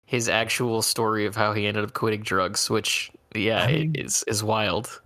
his 0.06 0.28
actual 0.28 0.80
story 0.82 1.26
of 1.26 1.34
how 1.36 1.52
he 1.52 1.66
ended 1.66 1.84
up 1.84 1.92
quitting 1.92 2.22
drugs, 2.22 2.70
which 2.70 3.10
yeah, 3.34 3.64
I 3.64 3.72
mean- 3.72 3.94
is 3.96 4.24
is 4.26 4.42
wild. 4.42 5.02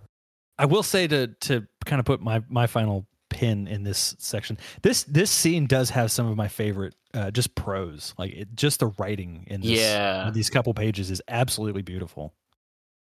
I 0.59 0.65
will 0.65 0.83
say 0.83 1.07
to 1.07 1.27
to 1.27 1.65
kind 1.85 1.99
of 1.99 2.05
put 2.05 2.21
my 2.21 2.43
my 2.49 2.67
final 2.67 3.07
pin 3.31 3.67
in 3.67 3.83
this 3.83 4.15
section. 4.19 4.57
This 4.83 5.03
this 5.05 5.31
scene 5.31 5.65
does 5.65 5.89
have 5.91 6.11
some 6.11 6.27
of 6.27 6.35
my 6.35 6.47
favorite 6.47 6.93
uh, 7.13 7.31
just 7.31 7.55
prose. 7.55 8.13
Like 8.17 8.33
it, 8.33 8.55
just 8.55 8.79
the 8.81 8.87
writing 8.99 9.45
in 9.47 9.61
this 9.61 9.79
Yeah. 9.79 10.27
in 10.27 10.33
these 10.33 10.49
couple 10.49 10.73
pages 10.73 11.09
is 11.09 11.21
absolutely 11.27 11.81
beautiful. 11.81 12.33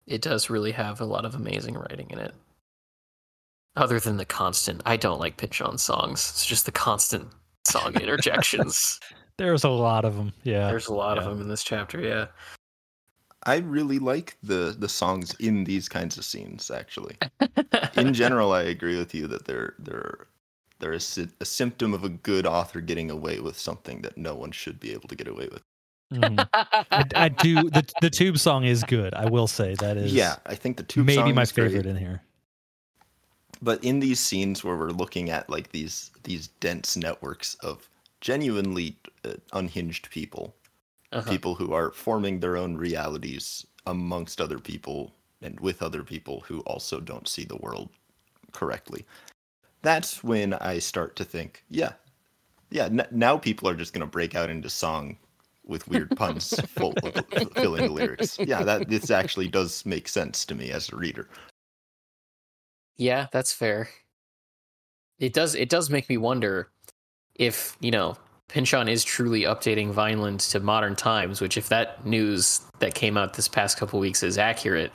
it 0.07 0.23
does 0.23 0.49
really 0.49 0.73
have 0.73 1.01
a 1.03 1.05
lot 1.05 1.25
of 1.27 1.35
amazing 1.35 1.75
writing 1.75 2.09
in 2.11 2.19
it. 2.19 2.33
Other 3.77 4.01
than 4.01 4.17
the 4.17 4.25
constant, 4.25 4.81
I 4.87 4.97
don't 4.97 5.21
like 5.21 5.37
Pynchon 5.37 5.77
songs. 5.79 6.31
It's 6.31 6.47
just 6.47 6.65
the 6.65 6.73
constant 6.73 7.29
song 7.67 7.95
interjections. 8.01 8.99
There's 9.37 9.65
a 9.65 9.69
lot 9.69 10.05
of 10.05 10.17
them. 10.17 10.33
Yeah. 10.43 10.67
There's 10.69 10.89
a 10.89 10.95
lot 10.95 11.19
of 11.19 11.25
them 11.25 11.41
in 11.41 11.49
this 11.49 11.63
chapter. 11.63 12.01
Yeah. 12.01 12.27
I 13.45 13.57
really 13.59 13.99
like 13.99 14.37
the 14.43 14.75
the 14.79 14.89
songs 14.89 15.35
in 15.41 15.65
these 15.65 15.89
kinds 15.89 16.17
of 16.19 16.25
scenes 16.25 16.71
actually 16.71 17.17
in 17.97 18.13
general 18.15 18.53
i 18.53 18.63
agree 18.63 18.97
with 18.99 19.15
you 19.15 19.27
that 19.27 19.45
they're 19.47 19.75
they're 19.79 20.27
they're 20.81 20.93
a, 20.93 21.01
a 21.41 21.45
symptom 21.45 21.93
of 21.95 22.05
a 22.05 22.09
good 22.09 22.47
author 22.47 22.81
getting 22.81 23.11
away 23.11 23.41
with 23.41 23.59
something 23.59 24.03
that 24.03 24.17
no 24.17 24.35
one 24.35 24.51
should 24.53 24.79
be 24.79 24.93
able 24.93 25.09
to 25.09 25.17
get 25.17 25.29
away 25.29 25.49
with 25.53 25.63
Mhm. 26.11 26.49
I, 26.91 27.05
I 27.17 27.29
do 27.29 27.69
the 27.69 27.85
the 28.01 28.09
tube 28.09 28.39
song 28.39 28.65
is 28.65 28.83
good. 28.83 29.13
I 29.13 29.27
will 29.27 29.47
say 29.47 29.75
that 29.75 29.99
is 29.99 30.11
yeah 30.11 30.37
i 30.47 30.55
think 30.55 30.79
the 30.79 30.83
tube 30.83 31.03
song 31.03 31.07
maybe 31.07 31.21
song 31.29 31.35
my 31.35 31.43
is 31.43 31.53
great. 31.53 31.67
favorite 31.67 31.85
in 31.85 31.97
here. 31.97 32.23
but 33.61 33.83
in 33.85 34.01
these 34.01 34.19
scenes 34.21 34.65
where 34.65 34.75
we're 34.77 34.89
looking 34.91 35.29
at 35.29 35.51
like 35.51 35.71
these 35.73 36.11
these 36.25 36.49
dense 36.61 36.97
networks 36.97 37.57
of 37.57 37.91
genuinely 38.23 38.97
uh, 39.27 39.35
unhinged 39.53 40.09
people 40.11 40.55
Uh-huh. 41.13 41.31
people 41.31 41.55
who 41.55 41.73
are 41.73 41.91
forming 41.93 42.41
their 42.41 42.57
own 42.57 42.77
realities 42.77 43.67
amongst 43.87 44.41
other 44.41 44.59
people 44.59 45.15
and 45.41 45.59
with 45.61 45.83
other 45.83 46.03
people 46.03 46.41
who 46.41 46.61
also 46.61 47.01
don't 47.01 47.29
see 47.29 47.45
the 47.45 47.57
world 47.57 47.89
correctly 48.53 49.07
that's 49.83 50.23
when 50.23 50.53
i 50.55 50.79
start 50.79 51.17
to 51.17 51.25
think 51.25 51.65
yeah 51.71 51.93
yeah 52.71 52.85
n- 52.87 53.07
now 53.11 53.37
people 53.39 53.69
are 53.69 53.75
just 53.75 53.93
going 53.93 54.01
to 54.01 54.07
break 54.07 54.35
out 54.35 54.51
into 54.51 54.69
song 54.69 55.17
with 55.65 55.87
weird 55.89 56.11
puns 56.17 56.59
full 56.67 56.93
filling 57.55 57.85
the 57.85 57.93
lyrics 57.93 58.39
yeah 58.41 58.63
that 58.63 58.89
this 58.89 59.11
actually 59.11 59.49
does 59.49 59.85
make 59.87 60.09
sense 60.09 60.45
to 60.45 60.55
me 60.55 60.71
as 60.71 60.91
a 60.91 60.97
reader 60.97 61.29
Yeah, 62.99 63.29
that's 63.31 63.53
fair. 63.53 63.89
It 65.21 65.33
does 65.33 65.55
it 65.55 65.69
does 65.69 65.89
make 65.89 66.09
me 66.09 66.17
wonder 66.17 66.69
if, 67.37 67.77
you 67.81 67.93
know, 67.93 68.17
Pynchon 68.49 68.89
is 68.89 69.05
truly 69.05 69.43
updating 69.43 69.91
Vineland 69.91 70.41
to 70.41 70.61
modern 70.61 70.97
times, 70.97 71.41
which 71.41 71.57
if 71.57 71.69
that 71.69 72.05
news 72.07 72.61
that 72.79 72.95
came 72.95 73.17
out 73.17 73.35
this 73.35 73.49
past 73.49 73.77
couple 73.79 74.01
weeks 74.01 74.23
is 74.23 74.39
accurate, 74.39 74.91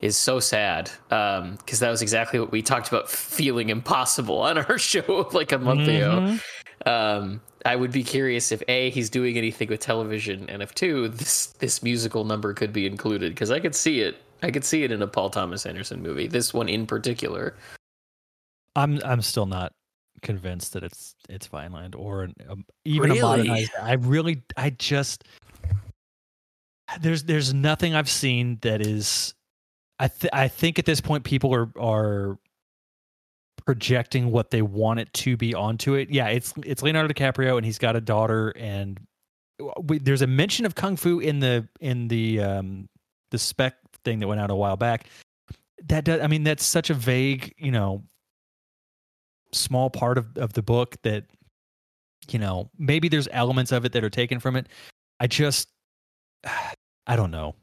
is 0.00 0.16
so 0.16 0.40
sad. 0.40 0.90
Um, 1.10 1.56
because 1.56 1.78
that 1.80 1.90
was 1.90 2.02
exactly 2.02 2.40
what 2.40 2.50
we 2.50 2.62
talked 2.62 2.88
about 2.88 3.08
feeling 3.08 3.68
impossible 3.68 4.38
on 4.38 4.58
our 4.58 4.78
show 4.92 5.28
like 5.32 5.52
a 5.52 5.58
month 5.58 5.88
ago. 5.88 6.18
Mhm. 6.20 6.40
Um, 6.86 7.40
I 7.64 7.74
would 7.74 7.90
be 7.90 8.04
curious 8.04 8.52
if 8.52 8.62
A, 8.68 8.90
he's 8.90 9.10
doing 9.10 9.38
anything 9.38 9.68
with 9.68 9.80
television, 9.80 10.48
and 10.48 10.62
if 10.62 10.74
two, 10.74 11.08
this 11.08 11.46
this 11.58 11.82
musical 11.82 12.24
number 12.24 12.54
could 12.54 12.72
be 12.72 12.86
included, 12.86 13.32
because 13.34 13.50
I 13.50 13.60
could 13.60 13.74
see 13.74 14.00
it. 14.02 14.16
I 14.42 14.50
could 14.50 14.64
see 14.64 14.84
it 14.84 14.92
in 14.92 15.00
a 15.02 15.06
Paul 15.06 15.30
Thomas 15.30 15.64
Anderson 15.64 16.02
movie. 16.02 16.26
This 16.26 16.52
one 16.52 16.68
in 16.68 16.86
particular. 16.86 17.54
I'm 18.76 19.00
I'm 19.04 19.22
still 19.22 19.46
not 19.46 19.72
convinced 20.26 20.72
that 20.74 20.82
it's 20.82 21.14
it's 21.28 21.46
Vineland 21.46 21.94
or 21.94 22.24
an, 22.24 22.34
um, 22.50 22.66
even 22.84 23.10
Really? 23.10 23.20
a 23.20 23.22
modernized. 23.22 23.72
I 23.80 23.92
really 23.94 24.42
I 24.56 24.70
just 24.70 25.24
there's 27.00 27.22
there's 27.22 27.54
nothing 27.54 27.94
I've 27.94 28.10
seen 28.10 28.58
that 28.62 28.84
is 28.84 29.34
I 29.98 30.08
th- 30.08 30.32
I 30.32 30.48
think 30.48 30.78
at 30.78 30.84
this 30.84 31.00
point 31.00 31.24
people 31.24 31.54
are 31.54 31.70
are 31.80 32.38
projecting 33.64 34.30
what 34.30 34.50
they 34.50 34.62
want 34.62 35.00
it 35.00 35.12
to 35.12 35.36
be 35.36 35.54
onto 35.54 35.94
it. 35.94 36.10
Yeah, 36.10 36.28
it's 36.28 36.52
it's 36.64 36.82
Leonardo 36.82 37.12
DiCaprio 37.12 37.56
and 37.56 37.64
he's 37.64 37.78
got 37.78 37.96
a 37.96 38.00
daughter 38.00 38.52
and 38.56 39.00
we, 39.84 39.98
there's 39.98 40.22
a 40.22 40.26
mention 40.26 40.66
of 40.66 40.74
kung 40.74 40.96
fu 40.96 41.20
in 41.20 41.40
the 41.40 41.66
in 41.80 42.08
the 42.08 42.40
um 42.40 42.88
the 43.30 43.38
spec 43.38 43.74
thing 44.04 44.18
that 44.18 44.28
went 44.28 44.40
out 44.40 44.50
a 44.50 44.54
while 44.54 44.76
back. 44.76 45.06
That 45.84 46.04
does, 46.04 46.20
I 46.20 46.26
mean 46.26 46.42
that's 46.42 46.64
such 46.64 46.90
a 46.90 46.94
vague, 46.94 47.54
you 47.58 47.70
know, 47.70 48.02
small 49.56 49.90
part 49.90 50.18
of 50.18 50.36
of 50.36 50.52
the 50.52 50.62
book 50.62 50.96
that 51.02 51.24
you 52.32 52.38
know, 52.38 52.70
maybe 52.78 53.08
there's 53.08 53.28
elements 53.30 53.72
of 53.72 53.84
it 53.84 53.92
that 53.92 54.02
are 54.02 54.10
taken 54.10 54.40
from 54.40 54.56
it. 54.56 54.66
I 55.20 55.26
just 55.26 55.68
I 56.44 57.16
don't 57.16 57.30
know. 57.30 57.54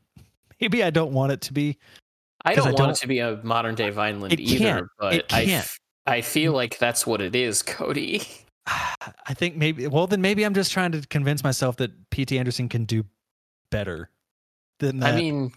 Maybe 0.61 0.83
I 0.83 0.89
don't 0.89 1.11
want 1.11 1.31
it 1.31 1.41
to 1.41 1.53
be. 1.53 1.77
i 2.45 2.55
don't 2.55 2.67
I 2.67 2.71
want 2.71 2.77
don't- 2.77 2.89
it 2.91 2.95
to 2.97 3.07
be 3.07 3.19
a 3.19 3.39
modern 3.43 3.75
day 3.75 3.89
Vineland 3.89 4.33
It 4.33 4.39
either, 4.39 4.87
but 4.99 5.13
It 5.15 5.33
I, 5.33 5.63
I 6.05 6.21
feel 6.21 6.53
like 6.53 6.77
that's 6.77 7.05
what 7.05 7.21
it 7.21 7.35
is, 7.35 7.61
Cody. 7.61 8.23
I 8.67 9.33
think 9.33 9.57
maybe 9.57 9.87
well 9.87 10.07
then 10.07 10.21
maybe 10.21 10.45
I'm 10.45 10.53
just 10.53 10.71
trying 10.71 10.93
to 10.93 11.01
convince 11.07 11.43
myself 11.43 11.75
that 11.77 11.91
PT 12.11 12.33
Anderson 12.33 12.69
can 12.69 12.85
do 12.85 13.03
better 13.69 14.09
than 14.79 14.99
that. 14.99 15.15
I 15.15 15.17
mean, 15.17 15.51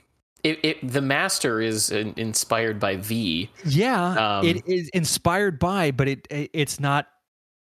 it, 0.46 0.58
it 0.62 0.92
the 0.92 1.00
master 1.00 1.60
is 1.60 1.90
inspired 1.90 2.78
by 2.78 2.96
V. 2.96 3.50
yeah, 3.64 4.38
um, 4.38 4.44
it 4.46 4.66
is 4.66 4.88
inspired 4.90 5.58
by, 5.58 5.90
but 5.90 6.06
it, 6.08 6.26
it 6.30 6.50
it's 6.52 6.78
not 6.78 7.08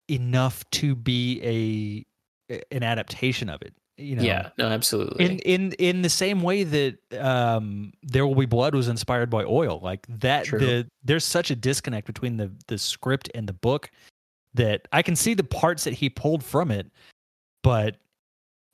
enough 0.09 0.63
to 0.71 0.95
be 0.95 2.05
a 2.49 2.63
an 2.71 2.83
adaptation 2.83 3.49
of 3.49 3.61
it. 3.61 3.73
You 3.97 4.15
know, 4.15 4.21
Yeah, 4.21 4.49
no, 4.59 4.67
absolutely. 4.67 5.25
in 5.25 5.39
in 5.39 5.71
in 5.79 6.01
the 6.03 6.09
same 6.09 6.43
way 6.43 6.63
that 6.63 6.97
um 7.19 7.93
there 8.03 8.27
will 8.27 8.35
be 8.35 8.45
blood 8.45 8.75
was 8.75 8.87
inspired 8.87 9.31
by 9.31 9.43
oil 9.43 9.79
like 9.81 10.05
that 10.07 10.45
True. 10.45 10.59
the 10.59 10.87
there's 11.03 11.25
such 11.25 11.49
a 11.49 11.55
disconnect 11.55 12.05
between 12.05 12.37
the 12.37 12.51
the 12.67 12.77
script 12.77 13.31
and 13.33 13.47
the 13.49 13.53
book 13.53 13.89
that 14.53 14.87
i 14.91 15.01
can 15.01 15.15
see 15.15 15.33
the 15.33 15.43
parts 15.43 15.83
that 15.83 15.93
he 15.95 16.09
pulled 16.11 16.43
from 16.43 16.69
it 16.69 16.91
but 17.63 17.97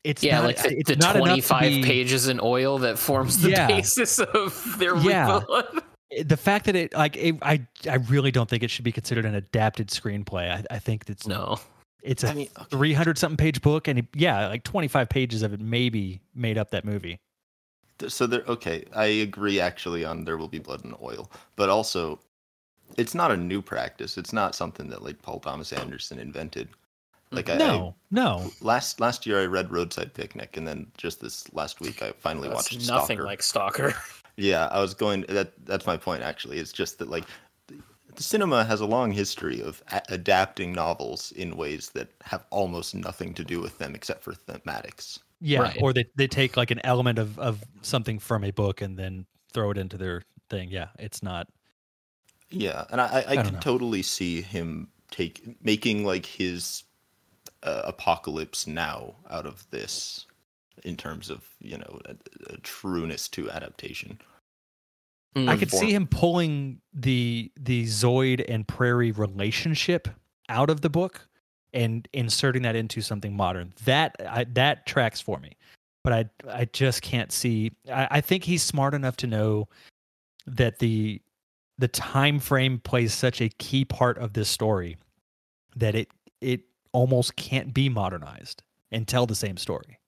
it's 0.04 0.24
yeah, 0.24 0.38
not, 0.40 0.46
like 0.46 0.62
the, 0.62 0.78
it's 0.78 0.90
the 0.90 0.96
not 0.98 1.16
25 1.16 1.62
be- 1.62 1.84
pages 1.84 2.28
in 2.28 2.40
oil 2.42 2.78
that 2.80 3.00
forms 3.00 3.42
the 3.42 3.52
Yeah. 3.52 3.68
basis 3.68 4.20
of 4.20 4.76
their 4.78 4.96
Yeah. 4.98 5.40
rebuild. 5.40 5.82
the 6.26 6.38
fact 6.38 6.66
that 6.66 6.76
it 6.76 6.94
like 6.94 7.16
it, 7.18 7.36
i 7.42 7.60
i 7.90 7.96
really 7.96 8.30
don't 8.32 8.48
think 8.48 8.62
it 8.62 8.70
should 8.70 8.86
be 8.86 8.92
considered 8.92 9.26
an 9.26 9.34
adapted 9.34 9.88
screenplay 9.88 10.48
i, 10.52 10.64
I 10.76 10.78
think 10.78 11.06
it's 11.10 11.26
No. 11.26 11.58
it's 12.04 12.24
a 12.24 12.30
I 12.30 12.34
mean, 12.36 12.50
okay. 12.56 12.68
300 12.70 13.18
something 13.18 13.36
page 13.38 13.62
book 13.64 13.88
and 13.88 13.98
it, 14.00 14.06
yeah 14.14 14.48
like 14.48 14.64
25 14.64 15.10
pages 15.10 15.42
of 15.42 15.54
it 15.54 15.60
maybe 15.60 16.22
made 16.36 16.58
up 16.60 16.70
that 16.70 16.86
movie 16.86 17.18
Th- 17.98 18.12
So 18.12 18.28
there, 18.28 18.44
okay, 18.48 18.86
I 18.96 19.06
agree 19.06 19.60
actually 19.60 20.06
on 20.06 20.24
there 20.26 20.38
will 20.38 20.48
be 20.48 20.60
blood 20.60 20.84
and 20.84 20.96
oil, 21.02 21.32
but 21.56 21.70
also, 21.70 22.20
it's 22.98 23.14
not 23.16 23.30
a 23.32 23.38
new 23.38 23.62
practice. 23.62 24.18
It's 24.18 24.34
not 24.34 24.56
something 24.56 24.90
that 24.90 25.04
like 25.04 25.22
Paul 25.22 25.40
Thomas 25.40 25.72
Anderson 25.72 26.18
invented. 26.20 26.70
Like 27.34 27.50
I, 27.50 27.58
no 27.58 27.96
no 28.12 28.52
last 28.62 29.00
last 29.00 29.26
year 29.26 29.42
I 29.42 29.46
read 29.46 29.72
Roadside 29.72 30.14
Picnic, 30.14 30.56
and 30.58 30.68
then 30.68 30.88
just 30.98 31.20
this 31.22 31.52
last 31.54 31.82
week 31.82 32.02
I 32.02 32.12
finally 32.20 32.48
That's 32.50 32.72
watched 32.72 32.88
nothing 32.88 33.18
Stalker. 33.18 33.24
like 33.24 33.44
Stalker. 33.44 33.94
Yeah, 34.36 34.66
I 34.72 34.80
was 34.82 34.96
going. 34.96 35.26
That 35.30 35.54
that's 35.64 35.86
my 35.86 35.96
point. 35.96 36.24
Actually, 36.24 36.58
it's 36.58 36.72
just 36.72 36.98
that 36.98 37.08
like 37.08 37.26
the, 37.68 37.76
the 38.16 38.24
cinema 38.24 38.64
has 38.64 38.82
a 38.82 38.86
long 38.88 39.12
history 39.12 39.62
of 39.62 39.84
a- 39.92 40.02
adapting 40.10 40.74
novels 40.74 41.32
in 41.34 41.56
ways 41.56 41.92
that 41.92 42.10
have 42.24 42.44
almost 42.50 42.96
nothing 42.96 43.36
to 43.36 43.44
do 43.44 43.62
with 43.62 43.78
them 43.78 43.94
except 43.94 44.24
for 44.24 44.34
thematics. 44.34 45.20
Yeah, 45.40 45.60
Right. 45.60 45.78
or 45.80 45.94
they 45.94 46.06
they 46.16 46.26
take 46.28 46.58
like 46.58 46.72
an 46.72 46.82
element 46.84 47.20
of 47.20 47.38
of 47.38 47.64
something 47.84 48.18
from 48.18 48.44
a 48.44 48.50
book 48.50 48.82
and 48.82 48.98
then 48.98 49.28
throw 49.54 49.70
it 49.70 49.78
into 49.78 49.98
their 50.00 50.24
thing. 50.50 50.72
Yeah, 50.72 50.88
it's 50.98 51.22
not. 51.22 51.48
Yeah, 52.50 52.86
and 52.90 53.00
I 53.00 53.06
I, 53.06 53.26
I 53.28 53.36
don't 53.36 53.46
could 53.46 53.54
know. 53.54 53.60
totally 53.60 54.02
see 54.02 54.42
him 54.42 54.88
take 55.12 55.64
making 55.64 56.06
like 56.06 56.26
his 56.26 56.86
uh, 57.64 57.82
apocalypse 57.86 58.68
now 58.68 59.16
out 59.30 59.46
of 59.46 59.66
this 59.72 60.26
in 60.84 60.96
terms 60.96 61.30
of 61.30 61.48
you 61.60 61.78
know 61.78 62.00
a, 62.06 62.16
a 62.54 62.58
trueness 62.58 63.28
to 63.30 63.50
adaptation. 63.50 64.20
I 65.36 65.40
Mm. 65.40 65.60
could 65.60 65.72
see 65.72 65.92
him 65.92 66.06
pulling 66.08 66.80
the 66.94 67.52
the 67.60 67.86
Zoid 67.86 68.46
and 68.48 68.68
Prairie 68.68 69.12
relationship 69.12 70.08
out 70.50 70.70
of 70.70 70.82
the 70.82 70.90
book 70.90 71.28
and 71.74 72.08
inserting 72.14 72.62
that 72.64 72.76
into 72.76 73.02
something 73.02 73.36
modern. 73.36 73.74
That 73.86 74.16
I, 74.30 74.44
that 74.54 74.86
tracks 74.86 75.20
for 75.20 75.40
me, 75.40 75.58
but 76.04 76.14
I 76.14 76.30
I 76.48 76.66
just 76.66 77.02
can't 77.02 77.32
see. 77.32 77.72
I, 77.92 78.08
I 78.12 78.22
think 78.22 78.44
he's 78.44 78.62
smart 78.62 78.94
enough 78.94 79.18
to 79.18 79.28
know 79.28 79.70
that 80.46 80.78
the 80.78 81.20
the 81.80 81.88
time 81.88 82.40
frame 82.40 82.80
plays 82.80 83.14
such 83.14 83.42
a 83.42 83.50
key 83.50 83.86
part 83.86 84.20
of 84.20 84.34
this 84.34 84.50
story 84.50 84.98
that 85.76 85.96
it 85.96 86.10
it 86.42 86.62
almost 86.94 87.36
can't 87.36 87.74
be 87.74 87.90
modernized 87.90 88.64
and 88.92 89.08
tell 89.08 89.26
the 89.26 89.36
same 89.36 89.58
story. 89.58 90.00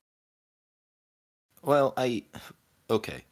Well, 1.62 1.94
I 1.98 2.24
okay. 2.90 3.26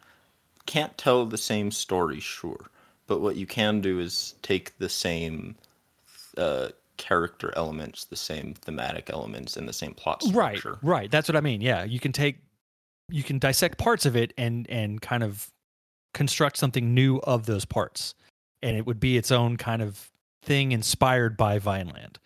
Can't 0.66 0.98
tell 0.98 1.26
the 1.26 1.38
same 1.38 1.72
story, 1.72 2.20
sure. 2.20 2.70
But 3.08 3.22
what 3.22 3.36
you 3.36 3.46
can 3.46 3.82
do 3.82 4.00
is 4.00 4.36
take 4.42 4.78
the 4.78 4.90
same 4.90 5.56
uh, 6.38 6.70
character 6.98 7.54
elements, 7.56 8.06
the 8.06 8.16
same 8.16 8.54
thematic 8.54 9.10
elements, 9.10 9.58
and 9.58 9.68
the 9.68 9.74
same 9.74 9.94
plot 9.94 10.24
structure. 10.24 10.72
right 10.72 10.84
right 10.84 11.12
that's 11.12 11.28
what 11.28 11.36
i 11.36 11.42
mean 11.42 11.62
yeah 11.62 11.84
you 11.84 12.00
can 12.00 12.12
take 12.12 12.38
you 13.10 13.24
can 13.24 13.40
dissect 13.40 13.78
parts 13.78 14.06
of 14.06 14.16
it 14.16 14.34
and 14.38 14.70
and 14.70 15.02
kind 15.02 15.24
of 15.24 15.52
construct 16.14 16.58
something 16.58 16.94
new 16.94 17.18
of 17.18 17.46
those 17.46 17.66
parts 17.66 18.14
and 18.62 18.78
it 18.78 18.86
would 18.86 19.00
be 19.00 19.18
its 19.18 19.32
own 19.32 19.58
kind 19.58 19.82
of 19.82 20.12
thing 20.44 20.72
inspired 20.72 21.36
by 21.36 21.60
vineland 21.60 22.20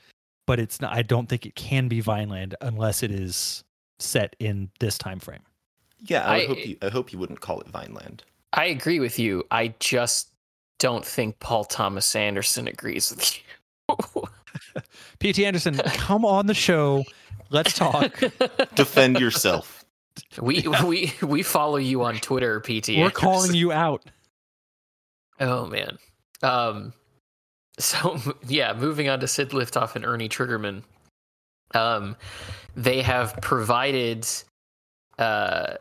but 0.47 0.59
it's 0.59 0.81
not 0.81 0.91
i 0.93 1.03
don't 1.03 1.29
think 1.29 1.45
it 1.45 1.53
can 1.53 1.87
be 1.87 2.01
vineland 2.01 2.55
unless 2.61 3.03
it 3.03 3.11
is 3.11 3.63
set 3.99 4.35
in 4.39 4.69
this 4.79 4.97
time 4.97 5.19
frame 5.19 5.41
Yeah, 6.01 6.23
I, 6.27 6.37
I- 6.37 6.45
hope 6.47 6.65
you. 6.67 6.77
I 6.81 6.89
hope 6.89 7.13
you 7.13 7.19
wouldn't 7.19 7.41
call 7.41 7.59
it 7.61 7.67
Vineland. 7.67 8.23
I 8.53 8.65
agree 8.65 8.99
with 8.99 9.17
you. 9.19 9.43
I 9.51 9.73
just 9.79 10.29
don't 10.79 11.03
think 11.05 11.39
Paul 11.39 11.65
Thomas 11.65 12.15
Anderson 12.15 12.67
agrees 12.67 13.09
with 13.11 13.37
you. 13.37 14.23
pt 15.19 15.39
anderson 15.39 15.75
come 15.95 16.23
on 16.25 16.45
the 16.47 16.53
show 16.53 17.03
let's 17.49 17.73
talk 17.73 18.11
Defend 18.75 19.19
yourself. 19.19 19.83
we 20.41 20.63
we 20.85 21.13
we 21.21 21.41
follow 21.43 21.77
you 21.77 22.03
on 22.03 22.15
Twitter, 22.17 22.59
PT. 22.61 22.89
we're 22.97 23.09
calling 23.11 23.53
you 23.53 23.71
out 23.71 24.03
Oh 25.39 25.65
man. 25.67 25.97
Um. 26.41 26.93
So 27.80 28.17
yeah, 28.47 28.73
moving 28.73 29.09
on 29.09 29.19
to 29.19 29.28
Sid 29.28 29.49
Liftoff 29.49 29.95
and 29.95 30.05
Ernie 30.05 30.30
Triggerman. 30.30 30.84
Um, 31.73 32.15
they 32.75 33.01
have 33.01 33.38
provided 33.41 34.28
uh 35.19 35.75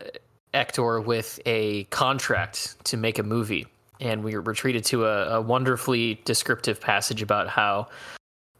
Hector 0.53 0.99
with 1.01 1.39
a 1.45 1.83
contract 1.85 2.83
to 2.85 2.97
make 2.97 3.19
a 3.19 3.23
movie, 3.23 3.67
and 3.99 4.23
we 4.23 4.35
were 4.37 4.53
treated 4.53 4.83
to 4.85 5.05
a, 5.05 5.37
a 5.37 5.41
wonderfully 5.41 6.19
descriptive 6.25 6.81
passage 6.81 7.21
about 7.21 7.47
how 7.47 7.87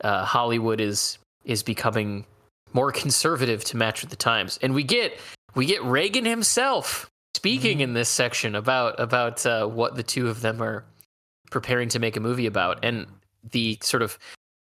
uh, 0.02 0.24
Hollywood 0.24 0.80
is 0.80 1.18
is 1.44 1.64
becoming 1.64 2.26
more 2.74 2.92
conservative 2.92 3.64
to 3.66 3.78
match 3.78 4.02
with 4.02 4.12
the 4.12 4.16
times, 4.16 4.60
and 4.62 4.76
we 4.76 4.84
get 4.84 5.18
we 5.56 5.66
get 5.66 5.84
Reagan 5.84 6.26
himself 6.26 7.10
speaking 7.34 7.80
in 7.80 7.94
this 7.94 8.10
section 8.10 8.54
about 8.54 9.00
about 9.00 9.46
uh, 9.46 9.66
what 9.66 9.96
the 9.96 10.04
two 10.04 10.28
of 10.28 10.42
them 10.42 10.62
are 10.62 10.84
preparing 11.50 11.90
to 11.90 12.00
make 12.00 12.16
a 12.16 12.20
movie 12.20 12.46
about, 12.46 12.84
and 12.86 13.08
the 13.52 13.78
sort 13.82 14.04
of 14.04 14.18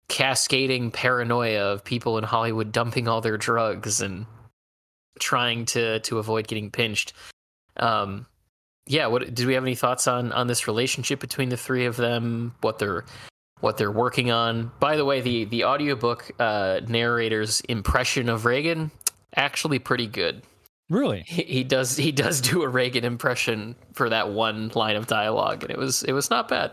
cascading 0.08 0.92
paranoia 0.92 1.72
of 1.72 1.84
people 1.84 2.18
in 2.18 2.24
Hollywood 2.24 2.72
dumping 2.72 3.08
all 3.08 3.22
their 3.22 3.38
drugs 3.38 4.02
and 4.02 4.26
trying 5.20 5.66
to 5.66 6.00
to 6.00 6.18
avoid 6.18 6.48
getting 6.48 6.72
pinched. 6.72 7.14
Um, 7.78 8.26
yeah, 8.88 9.08
what 9.08 9.34
did 9.34 9.46
we 9.46 9.54
have 9.54 9.64
any 9.64 9.76
thoughts 9.76 10.08
on 10.08 10.32
on 10.32 10.48
this 10.48 10.68
relationship 10.68 11.20
between 11.20 11.50
the 11.50 11.58
three 11.58 11.86
of 11.86 11.96
them? 11.96 12.56
What 12.62 12.80
they're 12.80 13.06
what 13.62 13.78
they're 13.78 13.92
working 13.92 14.32
on. 14.32 14.72
By 14.80 14.98
the 14.98 15.06
way, 15.06 15.22
the 15.22 15.46
the 15.46 15.66
audiobook 15.66 16.32
uh, 16.40 16.82
narrator's 16.88 17.62
impression 17.62 18.30
of 18.30 18.46
Reagan 18.46 18.92
actually 19.36 19.80
pretty 19.80 20.08
good. 20.08 20.42
really 20.90 21.24
He, 21.28 21.44
he 21.44 21.64
does 21.64 21.96
he 21.98 22.12
does 22.12 22.42
do 22.42 22.64
a 22.64 22.68
Reagan 22.68 23.06
impression 23.06 23.76
for 23.94 24.10
that 24.10 24.32
one 24.32 24.72
line 24.74 24.96
of 24.96 25.08
dialogue, 25.08 25.64
and 25.64 25.72
it 25.72 25.78
was 25.78 26.04
it 26.04 26.14
was 26.14 26.30
not 26.30 26.48
bad. 26.48 26.72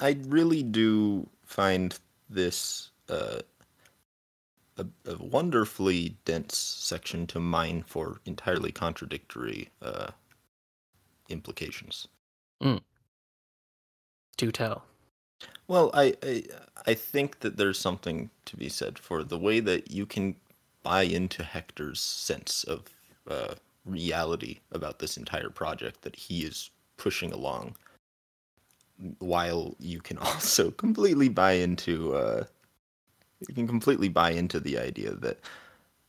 I 0.00 0.16
really 0.26 0.62
do 0.62 1.28
find 1.44 1.98
this 2.30 2.90
uh, 3.08 3.40
a, 4.76 4.86
a 5.06 5.16
wonderfully 5.18 6.16
dense 6.24 6.56
section 6.56 7.26
to 7.28 7.40
mine 7.40 7.82
for 7.86 8.20
entirely 8.24 8.72
contradictory 8.72 9.68
uh, 9.82 10.08
implications. 11.28 12.08
Do 14.36 14.52
tell. 14.52 14.84
Well, 15.66 15.90
I, 15.94 16.14
I 16.22 16.44
I 16.86 16.94
think 16.94 17.40
that 17.40 17.56
there's 17.56 17.78
something 17.78 18.30
to 18.46 18.56
be 18.56 18.68
said 18.68 18.98
for 18.98 19.22
the 19.22 19.38
way 19.38 19.60
that 19.60 19.90
you 19.90 20.06
can 20.06 20.36
buy 20.82 21.02
into 21.02 21.42
Hector's 21.42 22.00
sense 22.00 22.64
of 22.64 22.84
uh, 23.28 23.54
reality 23.84 24.60
about 24.72 24.98
this 24.98 25.16
entire 25.16 25.50
project 25.50 26.02
that 26.02 26.16
he 26.16 26.44
is 26.44 26.70
pushing 26.96 27.32
along. 27.32 27.76
While 29.18 29.74
you 29.78 30.00
can 30.00 30.18
also 30.28 30.70
completely 30.70 31.28
buy 31.28 31.52
into 31.52 32.14
uh, 32.14 32.44
you 33.48 33.54
can 33.54 33.66
completely 33.68 34.08
buy 34.08 34.30
into 34.30 34.58
the 34.60 34.78
idea 34.78 35.12
that 35.14 35.38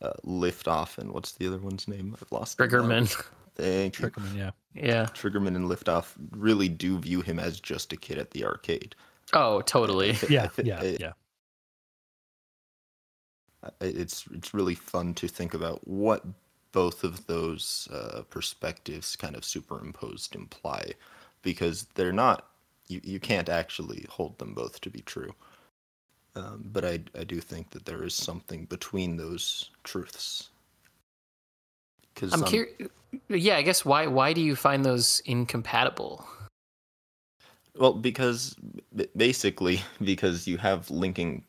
uh, 0.02 0.12
Liftoff 0.26 0.98
and 0.98 1.12
what's 1.12 1.32
the 1.32 1.46
other 1.46 1.58
one's 1.58 1.86
name? 1.86 2.16
I've 2.20 2.32
lost 2.32 2.58
it 2.58 2.62
now. 2.62 2.78
Triggerman. 2.78 3.24
Thank 3.54 3.98
you. 4.00 4.08
Triggerman, 4.08 4.36
yeah. 4.36 4.50
Yeah. 4.74 5.04
Triggerman 5.14 5.54
and 5.56 5.68
Liftoff 5.68 6.14
really 6.30 6.68
do 6.68 6.98
view 6.98 7.20
him 7.20 7.38
as 7.38 7.60
just 7.60 7.92
a 7.92 7.96
kid 7.96 8.18
at 8.18 8.30
the 8.30 8.44
arcade. 8.44 8.94
Oh, 9.32 9.60
totally. 9.60 10.10
I 10.10 10.14
thi- 10.14 10.38
I 10.38 10.42
Yeah, 10.42 10.48
yeah, 10.64 10.80
I- 10.80 10.96
yeah. 10.98 11.12
It's 13.80 14.24
it's 14.32 14.54
really 14.54 14.74
fun 14.74 15.12
to 15.14 15.28
think 15.28 15.52
about 15.52 15.86
what 15.86 16.24
both 16.72 17.04
of 17.04 17.26
those 17.26 17.88
uh, 17.92 18.22
perspectives 18.30 19.16
kind 19.16 19.36
of 19.36 19.44
superimposed 19.44 20.34
imply 20.34 20.92
because 21.42 21.84
they're 21.94 22.12
not 22.12 22.46
you, 22.90 23.00
you 23.04 23.20
can't 23.20 23.48
actually 23.48 24.06
hold 24.08 24.38
them 24.38 24.54
both 24.54 24.80
to 24.80 24.90
be 24.90 25.00
true 25.02 25.34
um, 26.36 26.68
but 26.72 26.84
I, 26.84 27.00
I 27.18 27.24
do 27.24 27.40
think 27.40 27.70
that 27.70 27.86
there 27.86 28.04
is 28.04 28.14
something 28.14 28.64
between 28.66 29.16
those 29.16 29.70
truths 29.82 30.50
because 32.14 32.32
I'm 32.32 32.44
curious. 32.44 32.88
Yeah, 33.28 33.56
I 33.56 33.62
guess 33.62 33.84
why 33.84 34.06
why 34.06 34.32
do 34.32 34.40
you 34.40 34.54
find 34.54 34.84
those 34.84 35.20
incompatible? 35.24 36.24
Well, 37.76 37.94
because 37.94 38.56
basically, 39.16 39.80
because 40.04 40.46
you 40.46 40.58
have 40.58 40.90
linking 40.90 41.44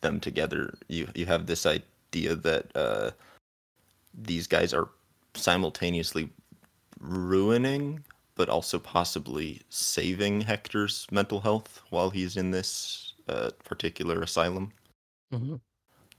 them 0.00 0.20
together, 0.20 0.74
you 0.88 1.08
you 1.14 1.26
have 1.26 1.46
this 1.46 1.66
idea 1.66 2.34
that 2.34 2.70
uh, 2.74 3.10
these 4.14 4.46
guys 4.46 4.74
are 4.74 4.88
simultaneously 5.34 6.28
ruining, 7.00 8.04
but 8.34 8.48
also 8.48 8.78
possibly 8.78 9.62
saving 9.68 10.42
Hector's 10.42 11.06
mental 11.10 11.40
health 11.40 11.82
while 11.90 12.10
he's 12.10 12.36
in 12.36 12.50
this 12.50 13.14
uh, 13.28 13.50
particular 13.64 14.22
asylum. 14.22 14.72
Mhm. 15.30 15.60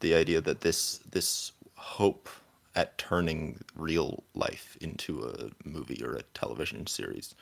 The 0.02 0.14
idea 0.14 0.40
that 0.40 0.62
this 0.62 1.00
this 1.00 1.52
hope 1.78 2.30
at 2.76 3.00
turning 3.00 3.64
real 3.74 4.24
life 4.36 4.78
into 4.80 5.24
a 5.24 5.50
movie 5.68 6.04
or 6.04 6.14
a 6.14 6.22
television 6.22 6.86
series 6.86 7.34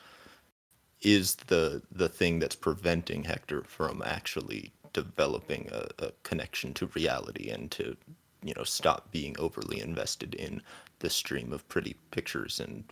is 1.01 1.35
the 1.47 1.81
the 1.91 2.09
thing 2.09 2.39
that's 2.39 2.55
preventing 2.55 3.23
Hector 3.23 3.63
from 3.63 4.01
actually 4.03 4.71
developing 4.93 5.69
a, 5.71 5.87
a 5.99 6.11
connection 6.23 6.73
to 6.75 6.87
reality 6.87 7.49
and 7.49 7.71
to 7.71 7.97
you 8.43 8.53
know 8.55 8.63
stop 8.63 9.11
being 9.11 9.37
overly 9.39 9.79
invested 9.81 10.33
in 10.35 10.61
the 10.99 11.09
stream 11.09 11.51
of 11.53 11.67
pretty 11.69 11.95
pictures 12.11 12.59
and 12.59 12.83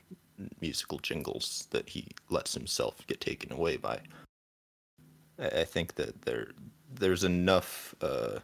musical 0.61 0.99
jingles 0.99 1.67
that 1.71 1.89
he 1.89 2.07
lets 2.29 2.53
himself 2.53 3.05
get 3.07 3.21
taken 3.21 3.51
away 3.51 3.77
by. 3.77 3.99
I, 5.39 5.63
think 5.63 5.95
that 5.95 6.23
there 6.23 6.47
there's 6.93 7.23
enough 7.23 7.95
uh, 8.01 8.39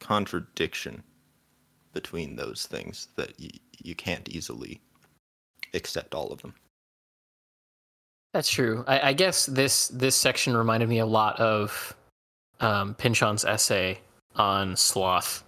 contradiction 0.00 1.02
between 1.92 2.36
those 2.36 2.66
things 2.66 3.08
that 3.16 3.34
y- 3.38 3.50
you 3.82 3.94
can't 3.94 4.28
easily 4.28 4.80
accept 5.74 6.14
all 6.14 6.32
of 6.32 6.40
them. 6.40 6.54
That's 8.32 8.48
true. 8.50 8.84
I, 8.86 9.10
I 9.10 9.12
guess 9.12 9.46
this 9.46 9.88
this 9.88 10.16
section 10.16 10.56
reminded 10.56 10.88
me 10.88 10.98
a 10.98 11.06
lot 11.06 11.38
of 11.38 11.94
um, 12.60 12.94
Pynchon's 12.94 13.44
essay 13.44 13.98
on 14.36 14.76
sloth, 14.76 15.44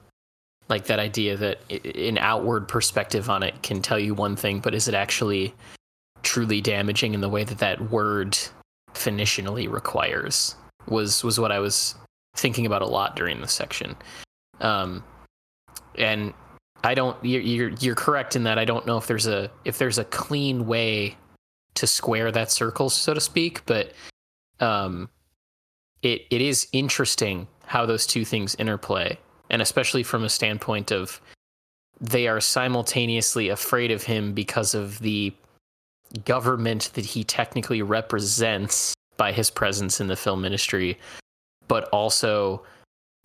like 0.69 0.87
that 0.87 0.99
idea 0.99 1.37
that 1.37 1.59
an 1.97 2.19
outward 2.19 2.69
perspective 2.69 3.29
on 3.29 3.43
it 3.43 3.63
can 3.63 3.83
tell 3.83 3.99
you 3.99 4.15
one 4.15 4.37
thing, 4.37 4.61
but 4.61 4.75
is 4.75 4.89
it 4.89 4.95
actually 4.95 5.55
truly 6.23 6.61
damaging 6.61 7.15
in 7.15 7.21
the 7.21 7.29
way 7.29 7.45
that 7.45 7.59
that 7.59 7.91
word 7.91 8.39
definitionally 8.95 9.71
requires? 9.71 10.57
Was 10.89 11.25
was 11.25 11.39
what 11.41 11.53
I 11.53 11.59
was 11.59 11.95
thinking 12.37 12.67
about 12.67 12.83
a 12.83 12.87
lot 12.87 13.17
during 13.17 13.41
this 13.41 13.53
section, 13.53 13.97
um, 14.61 15.03
and 15.97 16.35
I 16.83 16.95
don't. 16.95 17.17
You're, 17.25 17.41
you're 17.41 17.71
you're 17.81 17.95
correct 17.95 18.37
in 18.37 18.45
that 18.45 18.59
I 18.59 18.67
don't 18.67 18.87
know 18.87 18.99
if 18.99 19.07
there's 19.07 19.27
a 19.27 19.51
if 19.65 19.79
there's 19.79 19.99
a 19.99 20.05
clean 20.05 20.67
way 20.67 21.17
to 21.75 21.87
square 21.87 22.31
that 22.31 22.51
circle, 22.51 22.91
so 22.91 23.15
to 23.15 23.21
speak. 23.21 23.65
But 23.65 23.95
um, 24.61 25.09
it 26.03 26.27
it 26.31 26.43
is 26.43 26.69
interesting 26.73 27.49
how 27.67 27.87
those 27.87 28.07
two 28.07 28.25
things 28.27 28.55
interplay, 28.57 29.19
and 29.55 29.63
especially 29.63 30.03
from 30.03 30.25
a 30.25 30.29
standpoint 30.29 30.91
of 30.91 31.21
they 32.01 32.27
are 32.27 32.41
simultaneously 32.41 33.49
afraid 33.49 33.93
of 33.93 34.03
him 34.03 34.33
because 34.33 34.75
of 34.75 34.99
the 34.99 35.33
government 36.25 36.91
that 36.95 37.05
he 37.05 37.23
technically 37.23 37.81
represents 37.81 38.95
by 39.17 39.31
his 39.31 39.53
presence 39.53 40.01
in 40.01 40.09
the 40.09 40.17
film 40.17 40.45
industry, 40.45 40.99
but 41.69 41.85
also 41.91 42.65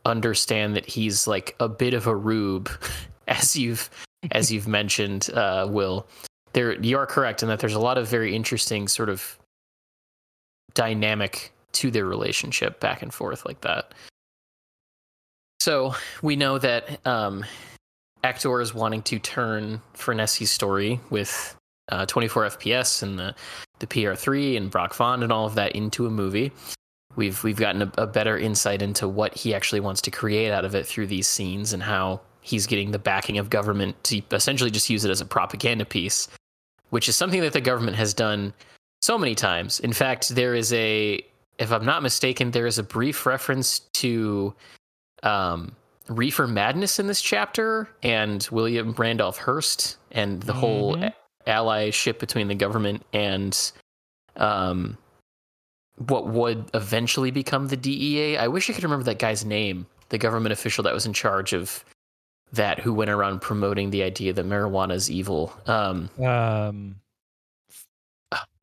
understand 0.05 0.75
that 0.75 0.85
he's 0.85 1.25
like 1.25 1.55
a 1.59 1.67
bit 1.67 1.95
of 1.95 2.05
a 2.05 2.15
rube, 2.15 2.69
as 3.27 3.55
you've 3.55 3.89
as 4.31 4.51
you've 4.51 4.67
mentioned, 4.79 5.31
uh, 5.33 5.65
Will 5.67 6.05
there 6.53 6.79
you 6.79 6.95
are 6.95 7.07
correct 7.07 7.41
in 7.41 7.49
that 7.49 7.59
there's 7.59 7.73
a 7.73 7.79
lot 7.79 7.97
of 7.97 8.07
very 8.07 8.35
interesting 8.35 8.87
sort 8.87 9.09
of 9.09 9.39
dynamic 10.75 11.51
to 11.71 11.89
their 11.89 12.05
relationship 12.05 12.79
back 12.79 13.01
and 13.01 13.11
forth 13.11 13.47
like 13.47 13.61
that. 13.61 13.95
So 15.59 15.93
we 16.21 16.35
know 16.35 16.57
that 16.57 17.05
um, 17.05 17.45
Hector 18.23 18.61
is 18.61 18.73
wanting 18.73 19.01
to 19.03 19.19
turn 19.19 19.81
Frenesi's 19.93 20.51
story 20.51 20.99
with 21.09 21.55
uh, 21.89 22.05
24 22.05 22.45
FPS 22.45 23.03
and 23.03 23.17
the 23.19 23.35
the 23.79 23.87
PR3 23.87 24.57
and 24.57 24.69
Brock 24.69 24.93
Vond 24.93 25.23
and 25.23 25.31
all 25.31 25.45
of 25.45 25.55
that 25.55 25.71
into 25.73 26.05
a 26.05 26.09
movie. 26.09 26.51
We've 27.15 27.43
we've 27.43 27.57
gotten 27.57 27.81
a, 27.81 27.91
a 27.97 28.07
better 28.07 28.37
insight 28.37 28.81
into 28.81 29.07
what 29.07 29.35
he 29.35 29.53
actually 29.53 29.79
wants 29.79 30.01
to 30.01 30.11
create 30.11 30.51
out 30.51 30.65
of 30.65 30.75
it 30.75 30.85
through 30.85 31.07
these 31.07 31.27
scenes 31.27 31.73
and 31.73 31.81
how 31.81 32.21
he's 32.41 32.67
getting 32.67 32.91
the 32.91 32.99
backing 32.99 33.37
of 33.37 33.49
government 33.49 34.01
to 34.05 34.21
essentially 34.31 34.71
just 34.71 34.89
use 34.89 35.03
it 35.05 35.11
as 35.11 35.21
a 35.21 35.25
propaganda 35.25 35.85
piece, 35.85 36.27
which 36.89 37.09
is 37.09 37.15
something 37.15 37.41
that 37.41 37.53
the 37.53 37.61
government 37.61 37.97
has 37.97 38.13
done 38.13 38.53
so 39.01 39.17
many 39.17 39.35
times. 39.35 39.79
In 39.79 39.93
fact, 39.93 40.29
there 40.29 40.55
is 40.55 40.71
a, 40.73 41.23
if 41.57 41.71
I'm 41.71 41.85
not 41.85 42.03
mistaken, 42.03 42.51
there 42.51 42.67
is 42.67 42.77
a 42.77 42.83
brief 42.83 43.25
reference 43.25 43.79
to 43.93 44.53
um, 45.23 45.75
Reefer 46.07 46.47
Madness 46.47 46.99
in 46.99 47.07
this 47.07 47.21
chapter 47.21 47.87
and 48.03 48.47
William 48.51 48.93
Randolph 48.97 49.37
Hearst 49.37 49.97
and 50.11 50.41
the 50.43 50.53
whole 50.53 50.95
Mhm. 50.95 51.13
a- 51.45 51.49
allyship 51.49 52.19
between 52.19 52.47
the 52.47 52.55
government 52.55 53.05
and 53.13 53.71
um, 54.35 54.97
what 56.07 56.27
would 56.27 56.69
eventually 56.73 57.29
become 57.31 57.67
the 57.67 57.75
DEA. 57.77 58.37
I 58.37 58.47
wish 58.47 58.69
I 58.69 58.73
could 58.73 58.83
remember 58.83 59.03
that 59.05 59.19
guy's 59.19 59.43
name, 59.43 59.85
the 60.09 60.17
government 60.17 60.53
official 60.53 60.83
that 60.85 60.93
was 60.93 61.05
in 61.05 61.13
charge 61.13 61.51
of 61.53 61.83
that, 62.53 62.79
who 62.79 62.93
went 62.93 63.11
around 63.11 63.41
promoting 63.41 63.89
the 63.91 64.01
idea 64.03 64.31
that 64.33 64.45
marijuana 64.45 64.93
is 64.93 65.11
evil. 65.11 65.53
Um, 65.67 66.09
Um, 66.23 66.95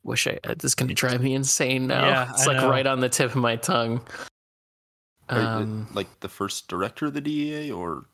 wish 0.03 0.25
I 0.27 0.39
this 0.45 0.63
is 0.65 0.75
going 0.75 0.87
to 0.89 0.93
drive 0.95 1.21
me 1.21 1.33
insane 1.35 1.87
now. 1.87 2.05
Yeah, 2.05 2.29
it's 2.31 2.47
I 2.47 2.53
like 2.53 2.61
know. 2.61 2.69
right 2.69 2.87
on 2.87 2.99
the 3.01 3.09
tip 3.09 3.29
of 3.31 3.35
my 3.35 3.55
tongue. 3.57 4.01
Are 5.29 5.39
you- 5.41 5.47
Um, 5.47 5.87
like 5.93 6.19
the 6.21 6.29
first 6.29 6.67
director 6.67 7.07
of 7.07 7.13
the 7.13 7.21
DEA, 7.21 7.71
or 7.71 8.05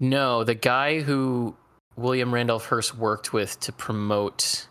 no, 0.00 0.42
the 0.44 0.54
guy 0.54 1.00
who 1.00 1.56
William 1.96 2.34
Randolph 2.34 2.66
Hearst 2.66 2.96
worked 2.96 3.32
with 3.32 3.60
to 3.60 3.72
promote 3.72 4.66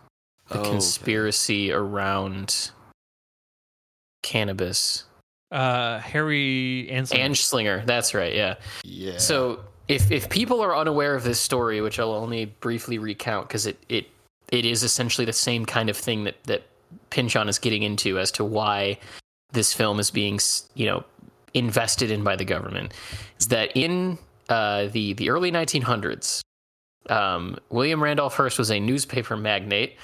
the 0.49 0.57
Oh, 0.57 0.61
okay. 0.61 0.69
conspiracy 0.71 1.71
around 1.71 2.71
cannabis. 4.21 5.05
uh, 5.51 5.99
Harry 5.99 6.87
Anslinger. 6.91 7.19
Anslinger, 7.29 7.85
that's 7.85 8.13
right, 8.15 8.33
yeah. 8.33 8.55
Yeah. 8.83 9.17
So 9.19 9.63
if 9.87 10.11
if 10.11 10.27
people 10.29 10.61
are 10.61 10.75
unaware 10.75 11.13
of 11.15 11.23
this 11.23 11.39
story, 11.39 11.79
which 11.79 11.99
I'll 11.99 12.13
only 12.13 12.45
briefly 12.45 12.97
recount 12.97 13.47
because 13.47 13.65
it, 13.67 13.77
it 13.87 14.07
it 14.51 14.65
is 14.65 14.81
essentially 14.83 15.25
the 15.25 15.33
same 15.33 15.65
kind 15.65 15.89
of 15.89 15.97
thing 15.97 16.23
that 16.23 16.43
that 16.45 16.63
Pynchon 17.11 17.47
is 17.49 17.59
getting 17.59 17.83
into 17.83 18.17
as 18.17 18.31
to 18.31 18.43
why 18.43 18.97
this 19.51 19.73
film 19.73 19.99
is 19.99 20.09
being 20.09 20.39
you 20.73 20.87
know 20.87 21.03
invested 21.53 22.11
in 22.11 22.23
by 22.23 22.35
the 22.35 22.45
government, 22.45 22.93
is 23.39 23.47
that 23.47 23.71
in 23.75 24.17
uh, 24.49 24.87
the 24.87 25.13
the 25.13 25.29
early 25.29 25.51
1900s, 25.51 26.41
um, 27.09 27.57
William 27.69 28.01
Randolph 28.01 28.35
Hearst 28.35 28.57
was 28.59 28.71
a 28.71 28.79
newspaper 28.79 29.37
magnate. 29.37 29.97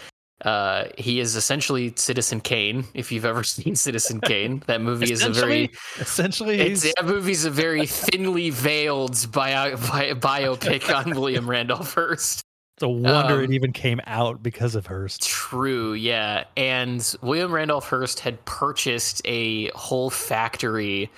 Uh, 0.45 0.85
he 0.97 1.19
is 1.19 1.35
essentially 1.35 1.93
Citizen 1.97 2.39
Kane. 2.39 2.85
If 2.93 3.11
you've 3.11 3.25
ever 3.25 3.43
seen 3.55 3.75
Citizen 3.75 4.21
Kane, 4.21 4.63
that 4.67 4.81
movie 4.81 5.11
is 5.11 5.23
a 5.23 5.29
very 5.29 5.71
essentially, 5.97 6.59
it's, 6.59 6.83
he's, 6.83 6.93
that 6.95 7.05
movie's 7.05 7.45
a 7.45 7.51
very 7.51 7.85
thinly 7.85 8.49
veiled 8.49 9.29
bio, 9.31 9.75
bi- 9.75 10.13
biopic 10.13 10.93
on 10.93 11.11
William 11.19 11.49
Randolph 11.49 11.93
Hearst. 11.93 12.41
it's 12.77 12.83
a 12.83 12.87
wonder 12.87 13.35
um, 13.35 13.43
it 13.43 13.51
even 13.51 13.73
came 13.73 13.99
out 14.07 14.41
because 14.41 14.75
of 14.75 14.87
Hearst. 14.87 15.27
True, 15.27 15.93
yeah. 15.93 16.45
And 16.55 17.15
William 17.21 17.51
Randolph 17.51 17.89
Hearst 17.89 18.21
had 18.21 18.43
purchased 18.45 19.21
a 19.25 19.67
whole 19.71 20.09
factory 20.09 21.09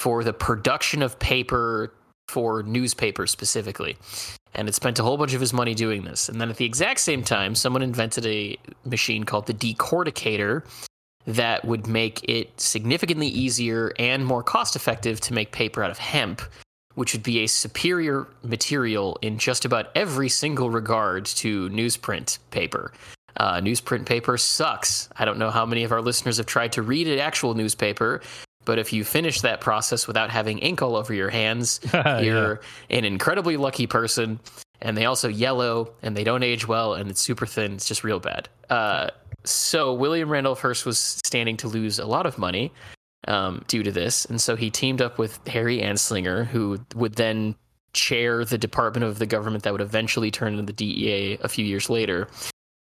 for 0.00 0.24
the 0.24 0.32
production 0.32 1.02
of 1.02 1.18
paper 1.18 1.92
for 2.28 2.62
newspapers 2.62 3.30
specifically. 3.30 3.98
And 4.54 4.66
it 4.66 4.74
spent 4.74 4.98
a 4.98 5.02
whole 5.02 5.18
bunch 5.18 5.34
of 5.34 5.42
his 5.42 5.52
money 5.52 5.74
doing 5.74 6.04
this. 6.04 6.30
And 6.30 6.40
then 6.40 6.48
at 6.48 6.56
the 6.56 6.64
exact 6.64 7.00
same 7.00 7.22
time, 7.22 7.54
someone 7.54 7.82
invented 7.82 8.24
a 8.24 8.56
machine 8.86 9.24
called 9.24 9.46
the 9.46 9.52
decorticator, 9.52 10.62
that 11.26 11.66
would 11.66 11.86
make 11.86 12.24
it 12.24 12.58
significantly 12.58 13.28
easier 13.28 13.92
and 13.98 14.24
more 14.24 14.42
cost 14.42 14.74
effective 14.74 15.20
to 15.20 15.34
make 15.34 15.52
paper 15.52 15.84
out 15.84 15.90
of 15.90 15.98
hemp, 15.98 16.40
which 16.94 17.12
would 17.12 17.22
be 17.22 17.40
a 17.40 17.46
superior 17.46 18.26
material 18.42 19.18
in 19.20 19.36
just 19.36 19.66
about 19.66 19.90
every 19.94 20.30
single 20.30 20.70
regard 20.70 21.26
to 21.26 21.68
newsprint 21.68 22.38
paper. 22.50 22.90
Uh, 23.36 23.60
newsprint 23.60 24.06
paper 24.06 24.38
sucks. 24.38 25.10
I 25.16 25.26
don't 25.26 25.38
know 25.38 25.50
how 25.50 25.66
many 25.66 25.84
of 25.84 25.92
our 25.92 26.00
listeners 26.00 26.38
have 26.38 26.46
tried 26.46 26.72
to 26.72 26.82
read 26.82 27.06
an 27.06 27.18
actual 27.18 27.52
newspaper, 27.52 28.22
but 28.64 28.78
if 28.78 28.92
you 28.92 29.04
finish 29.04 29.40
that 29.40 29.60
process 29.60 30.06
without 30.06 30.30
having 30.30 30.58
ink 30.58 30.82
all 30.82 30.96
over 30.96 31.14
your 31.14 31.30
hands, 31.30 31.80
you're 32.20 32.60
an 32.90 33.04
incredibly 33.04 33.56
lucky 33.56 33.86
person. 33.86 34.40
And 34.82 34.96
they 34.96 35.04
also 35.04 35.28
yellow 35.28 35.92
and 36.02 36.16
they 36.16 36.24
don't 36.24 36.42
age 36.42 36.66
well 36.66 36.94
and 36.94 37.10
it's 37.10 37.20
super 37.20 37.46
thin. 37.46 37.74
It's 37.74 37.86
just 37.86 38.02
real 38.02 38.20
bad. 38.20 38.48
Uh, 38.70 39.10
so 39.44 39.92
William 39.94 40.28
Randolph 40.28 40.60
Hearst 40.60 40.86
was 40.86 40.98
standing 40.98 41.56
to 41.58 41.68
lose 41.68 41.98
a 41.98 42.06
lot 42.06 42.26
of 42.26 42.38
money 42.38 42.72
um, 43.28 43.64
due 43.68 43.82
to 43.82 43.92
this, 43.92 44.24
and 44.24 44.40
so 44.40 44.56
he 44.56 44.70
teamed 44.70 45.02
up 45.02 45.18
with 45.18 45.46
Harry 45.46 45.80
Anslinger, 45.80 46.46
who 46.46 46.78
would 46.94 47.14
then 47.14 47.54
chair 47.92 48.44
the 48.44 48.58
department 48.58 49.04
of 49.04 49.18
the 49.18 49.26
government 49.26 49.64
that 49.64 49.72
would 49.72 49.82
eventually 49.82 50.30
turn 50.30 50.52
into 50.52 50.62
the 50.62 50.72
DEA 50.72 51.38
a 51.42 51.48
few 51.48 51.64
years 51.64 51.90
later, 51.90 52.28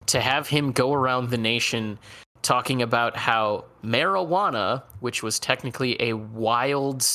to 0.07 0.21
have 0.21 0.47
him 0.47 0.71
go 0.71 0.93
around 0.93 1.29
the 1.29 1.37
nation 1.37 1.97
talking 2.41 2.81
about 2.81 3.15
how 3.15 3.65
marijuana, 3.83 4.83
which 4.99 5.23
was 5.23 5.39
technically 5.39 6.01
a 6.01 6.13
wild 6.13 7.05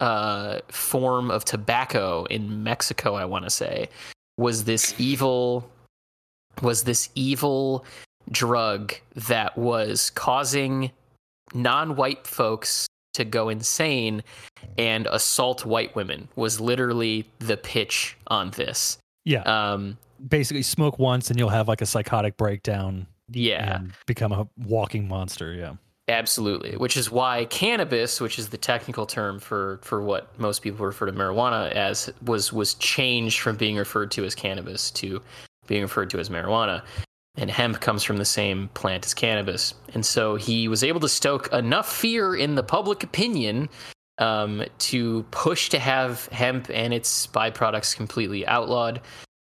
uh, 0.00 0.60
form 0.68 1.30
of 1.30 1.44
tobacco 1.44 2.24
in 2.24 2.62
Mexico, 2.62 3.14
I 3.14 3.24
want 3.24 3.44
to 3.44 3.50
say, 3.50 3.88
was 4.36 4.64
this 4.64 4.94
evil 4.98 5.70
was 6.62 6.82
this 6.82 7.08
evil 7.14 7.84
drug 8.30 8.92
that 9.14 9.56
was 9.56 10.10
causing 10.10 10.90
non-white 11.54 12.26
folks 12.26 12.86
to 13.14 13.24
go 13.24 13.48
insane 13.48 14.22
and 14.76 15.06
assault 15.10 15.64
white 15.64 15.94
women 15.94 16.28
was 16.36 16.60
literally 16.60 17.28
the 17.38 17.56
pitch 17.56 18.16
on 18.26 18.50
this. 18.50 18.98
Yeah. 19.24 19.42
Um 19.42 19.98
Basically, 20.28 20.62
smoke 20.62 20.98
once 20.98 21.30
and 21.30 21.38
you'll 21.38 21.48
have 21.48 21.66
like 21.66 21.80
a 21.80 21.86
psychotic 21.86 22.36
breakdown 22.36 23.06
yeah. 23.32 23.76
and 23.76 23.92
become 24.06 24.32
a 24.32 24.48
walking 24.56 25.08
monster. 25.08 25.52
Yeah. 25.52 25.74
Absolutely, 26.08 26.76
which 26.76 26.96
is 26.96 27.08
why 27.10 27.44
cannabis, 27.44 28.20
which 28.20 28.36
is 28.36 28.48
the 28.48 28.58
technical 28.58 29.06
term 29.06 29.38
for 29.38 29.78
for 29.82 30.02
what 30.02 30.36
most 30.40 30.60
people 30.60 30.84
refer 30.84 31.06
to 31.06 31.12
marijuana 31.12 31.70
as, 31.70 32.12
was 32.24 32.52
was 32.52 32.74
changed 32.74 33.38
from 33.38 33.56
being 33.56 33.76
referred 33.76 34.10
to 34.12 34.24
as 34.24 34.34
cannabis 34.34 34.90
to 34.92 35.22
being 35.68 35.82
referred 35.82 36.10
to 36.10 36.18
as 36.18 36.28
marijuana. 36.28 36.82
And 37.36 37.48
hemp 37.48 37.80
comes 37.80 38.02
from 38.02 38.16
the 38.16 38.24
same 38.24 38.68
plant 38.74 39.06
as 39.06 39.14
cannabis, 39.14 39.72
and 39.94 40.04
so 40.04 40.34
he 40.34 40.66
was 40.66 40.82
able 40.82 40.98
to 40.98 41.08
stoke 41.08 41.52
enough 41.52 41.90
fear 41.90 42.34
in 42.34 42.56
the 42.56 42.64
public 42.64 43.04
opinion 43.04 43.68
um, 44.18 44.64
to 44.78 45.24
push 45.30 45.68
to 45.68 45.78
have 45.78 46.26
hemp 46.26 46.68
and 46.72 46.92
its 46.92 47.28
byproducts 47.28 47.94
completely 47.94 48.44
outlawed. 48.48 49.00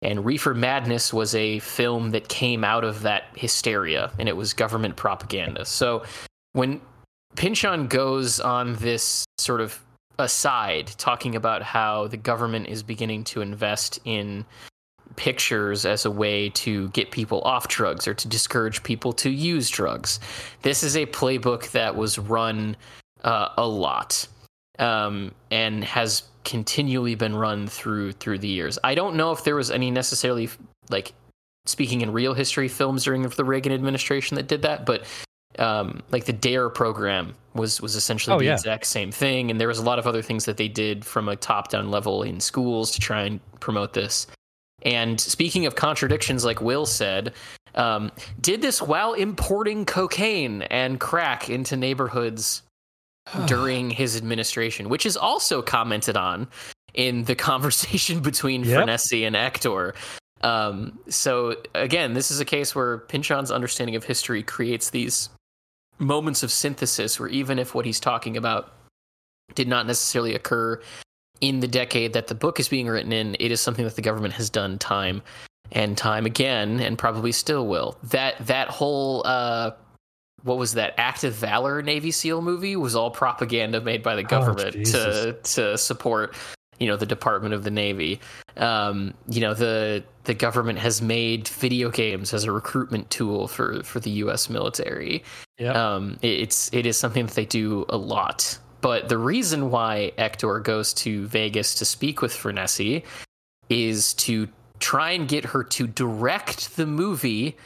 And 0.00 0.24
Reefer 0.24 0.54
Madness 0.54 1.12
was 1.12 1.34
a 1.34 1.58
film 1.58 2.10
that 2.10 2.28
came 2.28 2.62
out 2.62 2.84
of 2.84 3.02
that 3.02 3.24
hysteria, 3.34 4.12
and 4.18 4.28
it 4.28 4.36
was 4.36 4.52
government 4.52 4.96
propaganda. 4.96 5.64
So 5.64 6.04
when 6.52 6.80
Pynchon 7.34 7.88
goes 7.88 8.38
on 8.38 8.74
this 8.76 9.24
sort 9.38 9.60
of 9.60 9.80
aside, 10.18 10.88
talking 10.98 11.34
about 11.34 11.62
how 11.62 12.06
the 12.08 12.16
government 12.16 12.68
is 12.68 12.82
beginning 12.82 13.24
to 13.24 13.40
invest 13.40 13.98
in 14.04 14.44
pictures 15.16 15.84
as 15.84 16.04
a 16.04 16.10
way 16.10 16.50
to 16.50 16.88
get 16.90 17.10
people 17.10 17.40
off 17.42 17.66
drugs 17.66 18.06
or 18.06 18.14
to 18.14 18.28
discourage 18.28 18.82
people 18.84 19.12
to 19.12 19.30
use 19.30 19.68
drugs, 19.68 20.20
this 20.62 20.82
is 20.82 20.96
a 20.96 21.06
playbook 21.06 21.70
that 21.72 21.96
was 21.96 22.18
run 22.18 22.76
uh, 23.24 23.48
a 23.56 23.66
lot 23.66 24.28
um, 24.78 25.32
and 25.50 25.82
has 25.82 26.22
continually 26.48 27.14
been 27.14 27.36
run 27.36 27.66
through 27.66 28.12
through 28.12 28.38
the 28.38 28.48
years. 28.48 28.78
I 28.82 28.94
don't 28.94 29.16
know 29.16 29.32
if 29.32 29.44
there 29.44 29.54
was 29.54 29.70
any 29.70 29.90
necessarily 29.90 30.48
like 30.88 31.12
speaking 31.66 32.00
in 32.00 32.10
real 32.10 32.32
history 32.32 32.68
films 32.68 33.04
during 33.04 33.22
the 33.22 33.44
Reagan 33.44 33.70
administration 33.70 34.34
that 34.36 34.48
did 34.48 34.62
that, 34.62 34.86
but 34.86 35.04
um, 35.58 36.02
like 36.10 36.24
the 36.24 36.32
Dare 36.32 36.70
program 36.70 37.34
was 37.52 37.82
was 37.82 37.96
essentially 37.96 38.34
Oh, 38.34 38.38
the 38.38 38.46
yeah. 38.46 38.54
exact 38.54 38.86
same 38.86 39.12
thing, 39.12 39.50
and 39.50 39.60
there 39.60 39.68
was 39.68 39.78
a 39.78 39.82
lot 39.82 39.98
of 39.98 40.06
other 40.06 40.22
things 40.22 40.46
that 40.46 40.56
they 40.56 40.68
did 40.68 41.04
from 41.04 41.28
a 41.28 41.36
top 41.36 41.68
down 41.68 41.90
level 41.90 42.22
in 42.22 42.40
schools 42.40 42.92
to 42.92 43.00
try 43.00 43.22
and 43.24 43.40
promote 43.60 43.92
this. 43.92 44.26
And 44.82 45.20
speaking 45.20 45.66
of 45.66 45.74
contradictions, 45.74 46.46
like 46.46 46.62
Will 46.62 46.86
said, 46.86 47.34
um, 47.74 48.10
did 48.40 48.62
this 48.62 48.80
while 48.80 49.12
importing 49.12 49.84
cocaine 49.84 50.62
and 50.62 50.98
crack 50.98 51.50
into 51.50 51.76
neighborhoods 51.76 52.62
during 53.46 53.90
his 53.90 54.16
administration, 54.16 54.88
which 54.88 55.06
is 55.06 55.16
also 55.16 55.62
commented 55.62 56.16
on 56.16 56.48
in 56.94 57.24
the 57.24 57.34
conversation 57.50 58.20
between 58.20 58.64
Yep. 58.64 58.86
Frenesi 58.86 59.26
and 59.26 59.36
Hector. 59.36 59.94
Um, 60.42 60.98
so 61.08 61.56
again, 61.74 62.14
this 62.14 62.30
is 62.30 62.40
a 62.40 62.44
case 62.44 62.74
where 62.74 62.98
Pynchon's 62.98 63.50
understanding 63.50 63.96
of 63.96 64.04
history 64.04 64.42
creates 64.42 64.90
these 64.90 65.28
moments 65.98 66.42
of 66.42 66.52
synthesis 66.52 67.18
where 67.18 67.28
even 67.28 67.58
if 67.58 67.74
what 67.74 67.84
he's 67.84 67.98
talking 67.98 68.36
about 68.36 68.72
did 69.54 69.66
not 69.66 69.86
necessarily 69.86 70.34
occur 70.34 70.80
in 71.40 71.60
the 71.60 71.68
decade 71.68 72.12
that 72.12 72.28
the 72.28 72.34
book 72.34 72.60
is 72.60 72.68
being 72.68 72.86
written 72.86 73.12
in, 73.12 73.36
it 73.40 73.50
is 73.50 73.60
something 73.60 73.84
that 73.84 73.96
the 73.96 74.02
government 74.02 74.34
has 74.34 74.48
done 74.50 74.78
time 74.78 75.22
and 75.72 75.96
time 75.98 76.24
again 76.24 76.80
and 76.80 76.98
probably 76.98 77.32
still 77.32 77.66
will. 77.66 77.98
That 78.04 78.34
that 78.46 78.68
whole 78.68 79.22
uh 79.24 79.72
what 80.44 80.58
was 80.58 80.74
that 80.74 80.94
Act 80.98 81.24
of 81.24 81.34
Valor 81.34 81.82
Navy 81.82 82.10
SEAL 82.10 82.42
movie 82.42 82.76
was 82.76 82.94
all 82.94 83.10
propaganda 83.10 83.80
made 83.80 84.02
by 84.02 84.14
the 84.14 84.22
government 84.22 84.74
to 84.92 85.36
to 85.42 85.78
support 85.78 86.34
you 86.78 86.86
know 86.86 86.96
the 86.96 87.06
Department 87.06 87.54
of 87.54 87.64
the 87.64 87.70
Navy. 87.72 88.20
Um, 88.56 89.14
you 89.28 89.40
know 89.40 89.52
the 89.54 90.04
the 90.24 90.34
government 90.34 90.78
has 90.78 91.02
made 91.02 91.48
video 91.48 91.90
games 91.90 92.32
as 92.34 92.44
a 92.44 92.52
recruitment 92.52 93.10
tool 93.10 93.48
for 93.48 93.82
for 93.82 93.98
the 94.00 94.10
U.S. 94.10 94.48
military. 94.48 95.24
Yeah. 95.58 95.72
Um, 95.72 96.18
it- 96.22 96.40
it's 96.40 96.70
it 96.72 96.86
is 96.86 96.96
something 96.96 97.26
that 97.26 97.34
they 97.34 97.46
do 97.46 97.84
a 97.88 97.96
lot. 97.96 98.58
But 98.80 99.08
the 99.08 99.18
reason 99.18 99.72
why 99.72 100.12
Hector 100.18 100.60
goes 100.60 100.94
to 100.94 101.26
Vegas 101.26 101.74
to 101.76 101.84
speak 101.84 102.22
with 102.22 102.32
Frenesi 102.32 103.02
is 103.68 104.14
to 104.14 104.48
try 104.78 105.10
and 105.10 105.26
get 105.28 105.44
her 105.46 105.64
to 105.64 105.88
direct 105.88 106.76
the 106.76 106.86
movie 106.86 107.56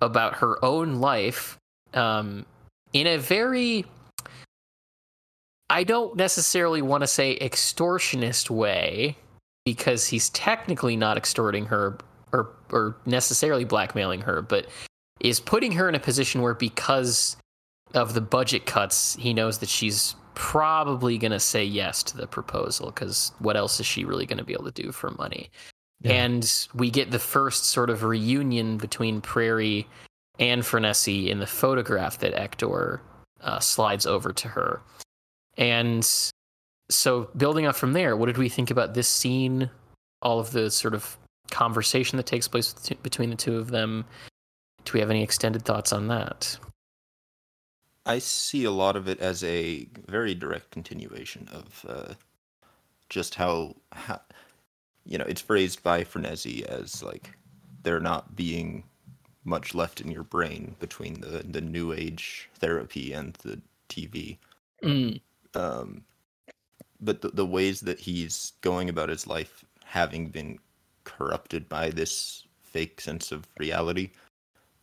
about 0.00 0.36
her 0.36 0.64
own 0.64 1.00
life 1.00 1.58
um, 1.94 2.46
in 2.92 3.06
a 3.06 3.16
very 3.16 3.84
I 5.68 5.84
don't 5.84 6.16
necessarily 6.16 6.82
want 6.82 7.02
to 7.02 7.06
say 7.06 7.38
extortionist 7.38 8.50
way 8.50 9.16
because 9.64 10.06
he's 10.06 10.28
technically 10.30 10.96
not 10.96 11.16
extorting 11.16 11.66
her 11.66 11.98
or 12.32 12.50
or 12.70 12.96
necessarily 13.06 13.64
blackmailing 13.64 14.22
her, 14.22 14.42
but 14.42 14.66
is 15.20 15.38
putting 15.38 15.72
her 15.72 15.88
in 15.88 15.94
a 15.94 16.00
position 16.00 16.42
where 16.42 16.54
because 16.54 17.36
of 17.94 18.14
the 18.14 18.20
budget 18.20 18.66
cuts, 18.66 19.16
he 19.16 19.34
knows 19.34 19.58
that 19.58 19.68
she's 19.68 20.14
probably 20.34 21.18
going 21.18 21.32
to 21.32 21.40
say 21.40 21.64
yes 21.64 22.02
to 22.02 22.16
the 22.16 22.26
proposal 22.26 22.86
because 22.86 23.32
what 23.38 23.56
else 23.56 23.78
is 23.80 23.86
she 23.86 24.04
really 24.04 24.26
going 24.26 24.38
to 24.38 24.44
be 24.44 24.52
able 24.52 24.70
to 24.70 24.82
do 24.82 24.90
for 24.92 25.10
money? 25.12 25.50
Yeah. 26.00 26.12
And 26.12 26.68
we 26.74 26.90
get 26.90 27.10
the 27.10 27.18
first 27.18 27.66
sort 27.66 27.90
of 27.90 28.02
reunion 28.02 28.78
between 28.78 29.20
Prairie 29.20 29.86
and 30.40 30.62
Frenesi 30.62 31.28
in 31.28 31.38
the 31.38 31.46
photograph 31.46 32.18
that 32.18 32.36
Hector 32.36 33.00
uh, 33.42 33.60
slides 33.60 34.06
over 34.06 34.32
to 34.32 34.48
her. 34.48 34.80
And 35.56 36.04
so, 36.88 37.30
building 37.36 37.66
up 37.66 37.76
from 37.76 37.92
there, 37.92 38.16
what 38.16 38.26
did 38.26 38.38
we 38.38 38.48
think 38.48 38.70
about 38.70 38.94
this 38.94 39.08
scene? 39.08 39.70
All 40.22 40.40
of 40.40 40.50
the 40.50 40.70
sort 40.70 40.94
of 40.94 41.16
conversation 41.50 42.16
that 42.16 42.26
takes 42.26 42.48
place 42.48 42.72
between 43.02 43.30
the 43.30 43.36
two 43.36 43.56
of 43.58 43.70
them. 43.70 44.04
Do 44.84 44.92
we 44.94 45.00
have 45.00 45.10
any 45.10 45.22
extended 45.22 45.64
thoughts 45.64 45.92
on 45.92 46.08
that? 46.08 46.58
I 48.06 48.18
see 48.18 48.64
a 48.64 48.70
lot 48.70 48.96
of 48.96 49.08
it 49.08 49.20
as 49.20 49.44
a 49.44 49.86
very 50.08 50.34
direct 50.34 50.70
continuation 50.70 51.48
of 51.52 51.86
uh, 51.88 52.14
just 53.10 53.34
how, 53.34 53.76
how, 53.92 54.20
you 55.04 55.18
know, 55.18 55.26
it's 55.26 55.42
phrased 55.42 55.82
by 55.82 56.04
Frenesi 56.04 56.62
as 56.62 57.02
like 57.02 57.30
they're 57.82 58.00
not 58.00 58.34
being 58.34 58.84
much 59.44 59.74
left 59.74 60.00
in 60.00 60.10
your 60.10 60.22
brain 60.22 60.76
between 60.78 61.20
the 61.20 61.44
the 61.48 61.60
new 61.60 61.92
age 61.92 62.48
therapy 62.58 63.12
and 63.12 63.34
the 63.34 63.60
TV. 63.88 64.38
Mm, 64.82 65.20
Um, 65.54 66.04
but 67.00 67.22
the, 67.22 67.28
the 67.28 67.46
ways 67.46 67.80
that 67.80 68.00
he's 68.00 68.52
going 68.60 68.88
about 68.88 69.08
his 69.08 69.26
life, 69.26 69.64
having 69.84 70.28
been 70.28 70.58
corrupted 71.04 71.68
by 71.68 71.90
this 71.90 72.44
fake 72.62 73.00
sense 73.00 73.32
of 73.32 73.46
reality, 73.58 74.10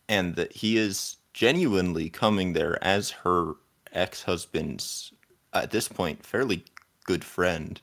and 0.08 0.36
that 0.36 0.52
he 0.52 0.76
is 0.76 1.16
genuinely 1.32 2.10
coming 2.10 2.52
there 2.52 2.82
as 2.82 3.10
her 3.10 3.54
ex-husband's 3.92 5.12
at 5.54 5.70
this 5.70 5.88
point 5.88 6.26
fairly 6.26 6.62
good 7.04 7.24
friend 7.24 7.80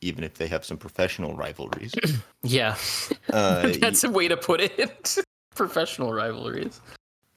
even 0.00 0.22
if 0.22 0.34
they 0.34 0.46
have 0.46 0.64
some 0.64 0.76
professional 0.76 1.34
rivalries 1.34 1.92
yeah, 2.42 2.76
uh, 3.32 3.72
that's 3.80 4.04
a 4.04 4.10
way 4.10 4.28
to 4.28 4.36
put 4.36 4.60
it. 4.60 5.18
Professional 5.60 6.12
rivalries. 6.12 6.80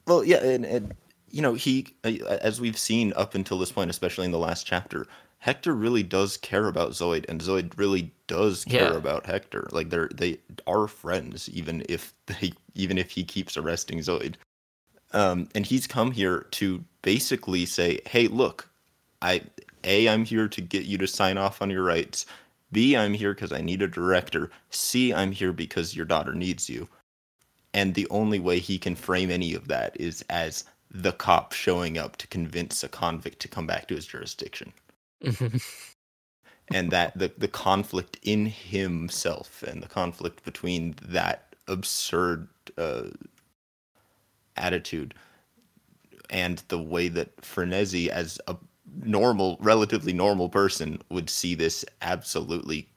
well 0.08 0.24
yeah 0.24 0.44
and, 0.44 0.66
and 0.66 0.94
you 1.30 1.42
know, 1.42 1.56
he, 1.56 1.88
uh, 2.04 2.10
as 2.42 2.62
we've 2.62 2.78
seen 2.78 3.12
up 3.16 3.34
until 3.34 3.58
this 3.58 3.72
point, 3.72 3.90
especially 3.90 4.26
in 4.26 4.32
the 4.32 4.38
last 4.38 4.68
chapter, 4.68 5.08
Hector 5.40 5.74
really 5.74 6.04
does 6.04 6.38
care 6.38 6.68
about 6.68 6.92
Zoid, 6.92 7.26
and 7.28 7.42
Zoid 7.42 7.76
really 7.76 8.12
does 8.28 8.64
care 8.66 8.92
Yeah. 8.92 8.98
about 8.98 9.26
Hector. 9.26 9.68
Like 9.72 9.90
they're 9.90 10.10
they 10.14 10.38
are 10.68 10.88
friends, 10.88 11.50
even 11.50 11.84
if 11.90 12.14
they 12.28 12.54
even 12.76 13.00
if 13.00 13.10
he 13.10 13.24
keeps 13.24 13.58
arresting 13.58 13.98
Zoid. 13.98 14.36
Um, 15.12 15.50
and 15.56 15.66
he's 15.66 15.88
come 15.88 16.12
here 16.12 16.46
to 16.52 16.84
basically 17.02 17.66
say, 17.66 18.00
"Hey, 18.06 18.28
look, 18.28 18.70
I 19.24 19.42
a 19.84 20.08
I'm 20.08 20.26
here 20.26 20.48
to 20.48 20.62
get 20.62 20.86
you 20.86 21.00
to 21.00 21.08
sign 21.08 21.40
off 21.40 21.64
on 21.64 21.72
your 21.72 21.84
rights. 21.84 22.28
B 22.72 22.96
I'm 22.96 23.16
here 23.16 23.34
because 23.34 23.52
I 23.52 23.62
need 23.62 23.82
a 23.82 23.88
director. 23.88 24.52
C 24.70 25.12
I'm 25.12 25.32
here 25.32 25.52
because 25.52 25.96
your 25.96 26.06
daughter 26.06 26.36
needs 26.36 26.70
you." 26.70 26.88
And 27.74 27.96
the 27.96 28.08
only 28.10 28.40
way 28.40 28.60
he 28.60 28.78
can 28.78 28.96
frame 28.96 29.32
any 29.32 29.54
of 29.54 29.68
that 29.68 30.00
is 30.00 30.24
as 30.30 30.66
the 30.92 31.12
cop 31.12 31.54
showing 31.54 31.98
up 31.98 32.18
to 32.18 32.28
convince 32.28 32.84
a 32.84 32.90
convict 32.90 33.40
to 33.42 33.48
come 33.48 33.68
back 33.68 33.88
to 33.88 33.96
his 33.96 34.06
jurisdiction. 34.06 34.74
And 36.72 36.92
that 36.92 37.18
the 37.18 37.32
the 37.38 37.48
conflict 37.48 38.20
in 38.24 38.48
himself 38.48 39.64
and 39.64 39.84
the 39.84 39.88
conflict 39.88 40.44
between 40.46 40.96
that 41.04 41.56
absurd 41.68 42.48
uh, 42.78 43.10
attitude 44.58 45.14
and 46.30 46.64
the 46.70 46.80
way 46.80 47.10
that 47.10 47.46
Frenzy, 47.46 48.10
as 48.12 48.40
a 48.48 48.56
normal, 49.04 49.58
relatively 49.62 50.14
normal 50.14 50.50
person, 50.50 51.02
would 51.10 51.30
see 51.30 51.56
this 51.56 51.86
absolutely 52.02 52.90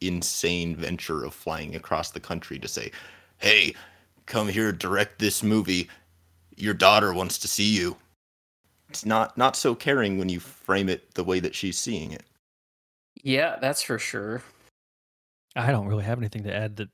insane 0.00 0.76
venture 0.76 1.24
of 1.24 1.34
flying 1.34 1.74
across 1.74 2.10
the 2.12 2.20
country 2.20 2.58
to 2.58 2.68
say, 2.68 2.92
"Hey, 3.38 3.74
come 4.28 4.48
here, 4.48 4.70
direct 4.70 5.18
this 5.18 5.42
movie. 5.42 5.88
Your 6.56 6.74
daughter 6.74 7.12
wants 7.12 7.38
to 7.38 7.48
see 7.48 7.64
you." 7.76 7.96
It's 8.88 9.04
not 9.04 9.36
not 9.36 9.56
so 9.56 9.74
caring 9.74 10.18
when 10.18 10.28
you 10.28 10.40
frame 10.40 10.88
it 10.88 11.14
the 11.14 11.24
way 11.24 11.40
that 11.40 11.54
she's 11.54 11.78
seeing 11.78 12.12
it. 12.12 12.24
yeah, 13.22 13.56
that's 13.60 13.82
for 13.82 13.98
sure. 13.98 14.42
I 15.56 15.72
don't 15.72 15.88
really 15.88 16.04
have 16.04 16.18
anything 16.18 16.44
to 16.44 16.54
add 16.54 16.76
that 16.76 16.88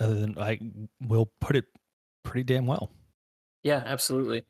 other 0.00 0.14
than 0.14 0.38
I 0.38 0.58
will 1.06 1.30
put 1.40 1.56
it 1.56 1.66
pretty 2.22 2.44
damn 2.44 2.66
well. 2.66 2.90
Yeah, 3.62 3.82
absolutely. 3.84 4.44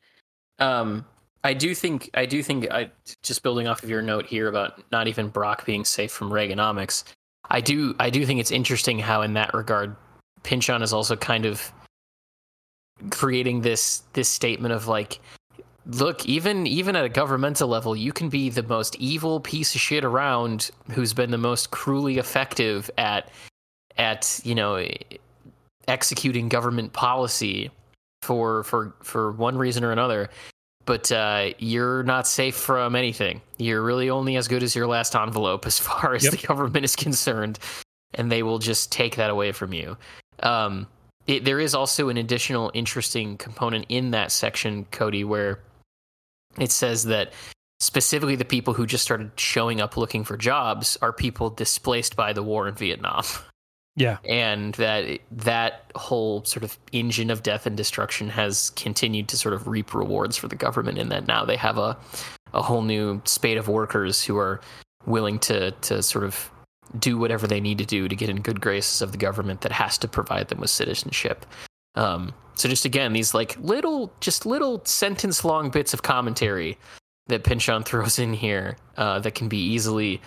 Um, 0.59 1.05
I 1.43 1.53
do 1.53 1.75
think 1.75 2.09
I 2.13 2.25
do 2.25 2.41
think 2.41 2.71
I 2.71 2.89
just 3.23 3.43
building 3.43 3.67
off 3.67 3.83
of 3.83 3.89
your 3.89 4.01
note 4.01 4.25
here 4.25 4.47
about 4.47 4.83
not 4.91 5.07
even 5.07 5.29
Brock 5.29 5.65
being 5.65 5.85
safe 5.85 6.11
from 6.11 6.29
Reaganomics. 6.31 7.03
I 7.49 7.61
do 7.61 7.95
I 7.99 8.09
do 8.09 8.25
think 8.25 8.39
it's 8.39 8.51
interesting 8.51 8.97
how 8.99 9.21
in 9.21 9.33
that 9.33 9.53
regard, 9.53 9.95
Pynchon 10.43 10.81
is 10.81 10.93
also 10.93 11.15
kind 11.15 11.45
of 11.45 11.71
creating 13.11 13.61
this 13.61 14.03
this 14.13 14.29
statement 14.29 14.73
of 14.73 14.87
like 14.87 15.19
look 15.85 16.25
even 16.25 16.67
even 16.67 16.95
at 16.95 17.05
a 17.05 17.09
governmental 17.09 17.67
level 17.67 17.95
you 17.95 18.11
can 18.11 18.27
be 18.27 18.49
the 18.49 18.63
most 18.63 18.95
evil 18.97 19.39
piece 19.39 19.73
of 19.73 19.79
shit 19.81 20.03
around 20.03 20.69
who's 20.91 21.13
been 21.13 21.31
the 21.31 21.37
most 21.37 21.71
cruelly 21.71 22.17
effective 22.17 22.89
at 22.97 23.29
at 23.97 24.39
you 24.43 24.53
know 24.53 24.83
executing 25.87 26.49
government 26.49 26.93
policy 26.93 27.71
for 28.21 28.63
for 28.63 28.93
for 29.03 29.31
one 29.33 29.57
reason 29.57 29.83
or 29.83 29.91
another. 29.91 30.29
But 30.85 31.11
uh, 31.11 31.49
you're 31.59 32.03
not 32.03 32.27
safe 32.27 32.55
from 32.55 32.95
anything. 32.95 33.41
You're 33.57 33.81
really 33.81 34.09
only 34.09 34.37
as 34.37 34.47
good 34.47 34.63
as 34.63 34.73
your 34.73 34.87
last 34.87 35.15
envelope 35.15 35.65
as 35.65 35.77
far 35.79 36.15
as 36.15 36.23
Yep. 36.23 36.31
the 36.33 36.47
government 36.47 36.85
is 36.85 36.95
concerned 36.95 37.59
and 38.13 38.31
they 38.31 38.41
will 38.41 38.59
just 38.59 38.91
take 38.91 39.17
that 39.17 39.29
away 39.29 39.51
from 39.51 39.73
you. 39.73 39.97
Um, 40.43 40.87
it, 41.27 41.45
there 41.45 41.59
is 41.59 41.75
also 41.75 42.09
an 42.09 42.17
additional 42.17 42.71
interesting 42.73 43.37
component 43.37 43.85
in 43.89 44.11
that 44.11 44.31
section 44.31 44.85
cody 44.85 45.23
where 45.23 45.59
it 46.57 46.71
says 46.71 47.03
that 47.03 47.33
specifically 47.79 48.35
the 48.35 48.45
people 48.45 48.73
who 48.73 48.85
just 48.87 49.03
started 49.03 49.31
showing 49.35 49.79
up 49.79 49.97
looking 49.97 50.23
for 50.23 50.37
jobs 50.37 50.97
are 51.01 51.13
people 51.13 51.49
displaced 51.49 52.15
by 52.15 52.33
the 52.33 52.41
war 52.41 52.67
in 52.67 52.75
vietnam 52.75 53.23
Yeah. 53.95 54.17
and 54.25 54.75
that 54.75 55.21
that 55.31 55.91
whole 55.95 56.43
sort 56.45 56.63
of 56.63 56.77
engine 56.91 57.31
of 57.31 57.41
death 57.41 57.65
and 57.65 57.75
destruction 57.75 58.29
has 58.29 58.69
continued 58.71 59.27
to 59.29 59.37
sort 59.37 59.55
of 59.55 59.67
reap 59.67 59.93
rewards 59.95 60.37
for 60.37 60.47
the 60.47 60.55
government 60.55 60.99
in 60.99 61.09
that 61.09 61.27
now 61.27 61.45
they 61.45 61.55
have 61.57 61.77
a 61.79 61.97
a 62.53 62.61
whole 62.61 62.83
new 62.83 63.21
spate 63.25 63.57
of 63.57 63.67
workers 63.67 64.23
who 64.23 64.37
are 64.37 64.61
willing 65.07 65.39
to 65.39 65.71
to 65.81 66.03
sort 66.03 66.23
of 66.23 66.49
do 66.99 67.17
whatever 67.17 67.47
they 67.47 67.59
need 67.59 67.77
to 67.77 67.85
do 67.85 68.07
to 68.07 68.15
get 68.15 68.29
in 68.29 68.41
good 68.41 68.61
graces 68.61 69.01
of 69.01 69.11
the 69.11 69.17
government 69.17 69.61
that 69.61 69.71
has 69.71 69.97
to 69.99 70.07
provide 70.07 70.47
them 70.47 70.59
with 70.59 70.69
citizenship. 70.69 71.45
Um, 71.95 72.33
so 72.55 72.69
just 72.69 72.85
again, 72.85 73.13
these 73.13 73.33
like 73.33 73.57
little, 73.59 74.11
just 74.19 74.45
little 74.45 74.83
sentence 74.85 75.43
long 75.43 75.69
bits 75.69 75.93
of 75.93 76.03
commentary 76.03 76.77
that 77.27 77.43
Pynchon 77.43 77.83
throws 77.85 78.19
in 78.19 78.33
here 78.33 78.77
uh, 78.97 79.19
that 79.19 79.35
can 79.35 79.47
be 79.47 79.59
easily 79.59 80.21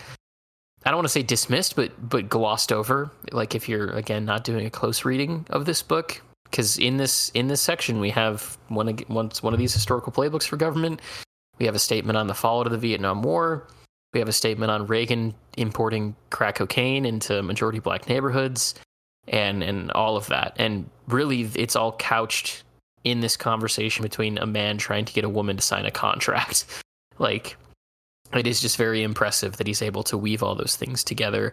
I 0.85 0.91
don't 0.91 0.99
want 0.99 1.09
to 1.09 1.13
say 1.13 1.23
dismissed, 1.23 1.77
but 1.77 1.93
but 2.09 2.29
glossed 2.29 2.73
over. 2.73 3.11
Like 3.33 3.55
if 3.55 3.69
you're 3.69 3.91
again 3.91 4.25
not 4.25 4.45
doing 4.45 4.67
a 4.67 4.71
close 4.71 5.05
reading 5.05 5.47
of 5.51 5.67
this 5.67 5.83
book, 5.83 6.23
because 6.45 6.79
in 6.79 6.97
this 6.97 7.31
in 7.35 7.49
this 7.49 7.61
section 7.61 8.01
we 8.01 8.11
have 8.11 8.57
one 8.69 8.99
once 9.09 9.43
one 9.43 9.53
of 9.53 9.59
these 9.59 9.75
historical 9.75 10.13
playbooks 10.13 10.45
for 10.45 10.57
government. 10.57 11.01
We 11.59 11.67
have 11.67 11.75
a 11.75 11.81
statement 11.81 12.17
on 12.17 12.27
the 12.27 12.35
fallout 12.35 12.67
of 12.67 12.73
the 12.73 12.79
Vietnam 12.79 13.23
War. 13.23 13.67
We 14.13 14.21
have 14.21 14.29
a 14.29 14.33
statement 14.33 14.71
on 14.71 14.87
Reagan 14.87 15.35
importing 15.57 16.17
crack 16.31 16.57
cocaine 16.57 17.05
into 17.05 17.43
majority 17.43 17.79
black 17.79 18.09
neighborhoods, 18.09 18.75
and 19.29 19.63
and 19.63 19.91
all 19.93 20.17
of 20.17 20.27
that. 20.29 20.55
And 20.57 20.89
really, 21.09 21.43
it's 21.55 21.77
all 21.77 21.93
couched 21.93 22.65
in 23.05 23.21
this 23.21 23.37
conversation 23.37 24.03
between 24.03 24.39
a 24.39 24.47
man 24.47 24.79
trying 24.79 25.05
to 25.05 25.13
get 25.13 25.25
a 25.25 25.29
woman 25.29 25.57
to 25.57 25.63
sign 25.63 25.87
a 25.87 25.91
contract. 25.91 26.65
like 27.19 27.57
it 28.35 28.47
is 28.47 28.61
just 28.61 28.77
very 28.77 29.03
impressive 29.03 29.57
that 29.57 29.67
he's 29.67 29.83
able 29.83 30.03
to 30.05 30.17
weave 30.17 30.43
all 30.43 30.55
those 30.55 30.77
things 30.77 31.03
together 31.03 31.53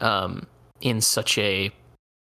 um, 0.00 0.46
in 0.80 1.00
such 1.00 1.38
a 1.38 1.70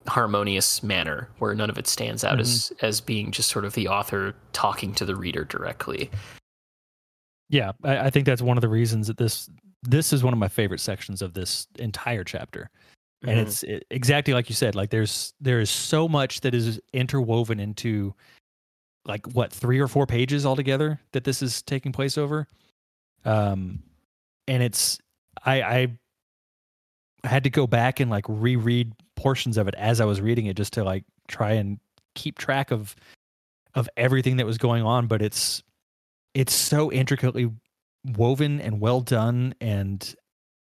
harmonious 0.08 0.84
manner 0.84 1.30
where 1.40 1.56
none 1.56 1.70
of 1.70 1.78
it 1.78 1.88
stands 1.88 2.24
out 2.24 2.40
as 2.40 2.74
as 2.82 3.00
being 3.00 3.32
just 3.32 3.50
sort 3.50 3.64
of 3.64 3.74
the 3.74 3.88
author 3.88 4.36
talking 4.52 4.94
to 4.94 5.06
the 5.06 5.16
reader 5.16 5.46
directly. 5.46 6.10
Yeah, 7.54 7.74
I, 7.84 8.08
I 8.08 8.10
think 8.10 8.26
that's 8.26 8.42
one 8.42 8.58
of 8.58 8.62
the 8.62 8.68
reasons 8.68 9.06
that 9.06 9.18
this 9.18 9.48
this 9.84 10.12
is 10.12 10.24
one 10.24 10.34
of 10.34 10.40
my 10.40 10.48
favorite 10.48 10.80
sections 10.80 11.22
of 11.22 11.34
this 11.36 11.68
entire 11.78 12.24
chapter. 12.24 12.72
And 13.22 13.38
Mhm. 13.38 13.42
it's 13.44 13.62
it, 13.64 13.86
exactly 13.92 14.34
like 14.34 14.50
you 14.50 14.56
said. 14.56 14.74
Like 14.74 14.90
there's 14.90 15.34
there 15.40 15.60
is 15.60 15.70
so 15.70 16.08
much 16.10 16.42
that 16.42 16.56
is 16.56 16.82
interwoven 16.94 17.60
into 17.60 18.16
like 19.06 19.28
what 19.36 19.54
three 19.54 19.80
or 19.80 19.88
four 19.88 20.08
pages 20.08 20.48
altogether 20.48 21.00
that 21.12 21.26
this 21.26 21.44
is 21.44 21.62
taking 21.62 21.92
place 21.92 22.18
over. 22.18 22.48
Um, 23.24 23.84
and 24.48 24.64
it's 24.64 24.98
I 25.46 25.62
I 25.62 25.98
had 27.24 27.44
to 27.44 27.52
go 27.52 27.68
back 27.68 28.00
and 28.00 28.10
like 28.10 28.26
reread 28.28 28.94
portions 29.16 29.58
of 29.58 29.68
it 29.68 29.76
as 29.76 30.02
I 30.02 30.06
was 30.06 30.22
reading 30.22 30.48
it 30.48 30.58
just 30.58 30.74
to 30.74 30.84
like 30.84 31.04
try 31.28 31.52
and 31.52 31.80
keep 32.16 32.40
track 32.40 32.72
of 32.72 32.96
of 33.76 33.88
everything 33.96 34.38
that 34.38 34.46
was 34.48 34.58
going 34.58 34.82
on. 34.82 35.06
But 35.06 35.22
it's 35.22 35.62
it's 36.34 36.54
so 36.54 36.92
intricately 36.92 37.52
woven 38.18 38.60
and 38.60 38.80
well 38.80 39.02
done 39.02 39.56
and 39.62 40.16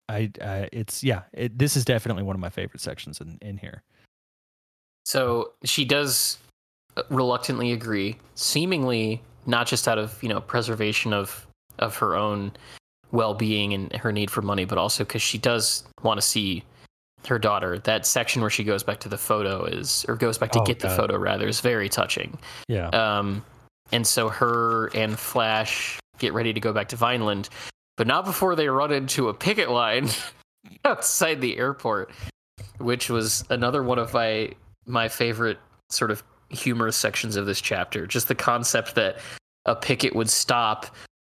I, 0.09 0.31
uh, 0.41 0.67
it's 0.73 1.05
yeah. 1.05 1.23
It, 1.35 1.59
this 1.59 1.77
is 1.77 1.85
definitely 1.85 2.23
one 2.23 2.35
of 2.35 2.41
my 2.41 2.49
favorite 2.49 2.81
sections 2.81 3.21
in 3.21 3.39
in 3.43 3.59
here. 3.59 3.83
So 5.05 5.53
she 5.65 5.85
does 5.85 6.39
uh, 6.97 7.03
reluctantly 7.11 7.73
agree, 7.73 8.17
seemingly 8.35 9.23
not 9.47 9.67
just 9.67 9.87
out 9.87 9.99
of 9.99 10.21
you 10.23 10.29
know 10.29 10.41
preservation 10.41 11.13
of 11.13 11.47
of 11.79 11.97
her 11.97 12.17
own 12.17 12.53
well 13.13 13.35
being 13.35 13.75
and 13.75 13.93
her 13.97 14.13
need 14.13 14.31
for 14.31 14.43
money, 14.43 14.65
but 14.65 14.79
also 14.79 15.05
because 15.05 15.23
she 15.23 15.39
does 15.39 15.85
want 16.03 16.19
to 16.19 16.27
see 16.27 16.65
her 17.27 17.39
daughter. 17.39 17.79
That 17.79 18.07
section 18.07 18.41
where 18.41 18.51
she 18.51 18.65
goes 18.65 18.83
back 18.83 19.01
to 19.01 19.09
the 19.09 19.19
photo 19.19 19.65
is, 19.65 20.07
or 20.09 20.17
goes 20.17 20.39
back 20.39 20.53
to 20.53 20.61
Oh, 20.61 20.65
get 20.65 20.81
the 20.81 20.91
photo 20.91 21.19
rather, 21.19 21.47
is 21.47 21.61
very 21.61 21.89
touching. 21.89 22.39
Yeah. 22.69 22.89
Um, 22.89 23.45
and 23.93 24.07
so 24.07 24.29
her 24.29 24.87
and 24.95 25.19
Flash 25.19 25.99
get 26.19 26.33
ready 26.33 26.53
to 26.53 26.61
go 26.61 26.73
back 26.73 26.89
to 26.89 26.97
Vineland, 26.97 27.49
but 27.97 28.07
not 28.07 28.25
before 28.25 28.57
they 28.57 28.69
run 28.69 28.93
into 28.93 29.29
a 29.29 29.35
picket 29.35 29.71
line 29.71 30.09
outside 30.85 31.41
the 31.41 31.57
airport, 31.59 32.11
which 32.79 33.09
was 33.11 33.45
another 33.51 33.83
one 33.83 33.99
of 33.99 34.13
my 34.15 34.51
my 34.87 35.09
favorite 35.09 35.59
sort 35.91 36.11
of 36.11 36.23
humorous 36.51 36.97
sections 36.97 37.37
of 37.37 37.47
this 37.47 37.61
chapter. 37.61 38.07
Just 38.07 38.29
the 38.29 38.35
concept 38.35 38.95
that 38.95 39.19
a 39.67 39.77
picket 39.77 40.15
would 40.17 40.31
stop, 40.31 40.87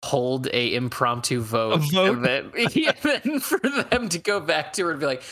hold 0.05 0.47
a 0.53 0.75
impromptu 0.75 1.41
vote, 1.41 1.79
vote? 1.91 2.15
and 2.17 2.23
then, 2.25 2.51
yeah, 2.73 2.91
then 3.01 3.39
for 3.39 3.59
them 3.59 4.09
to 4.09 4.19
go 4.19 4.39
back 4.39 4.73
to 4.73 4.85
her 4.85 4.91
and 4.91 4.99
be 4.99 5.05
like. 5.05 5.23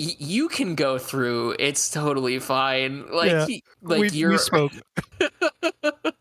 You 0.00 0.48
can 0.48 0.76
go 0.76 0.96
through. 0.96 1.56
It's 1.58 1.90
totally 1.90 2.38
fine. 2.38 3.10
Like, 3.10 3.32
Yeah. 3.32 3.46
like 3.82 4.00
we, 4.00 4.08
you're 4.10 4.30
we 4.30 4.38
spoke. 4.38 4.70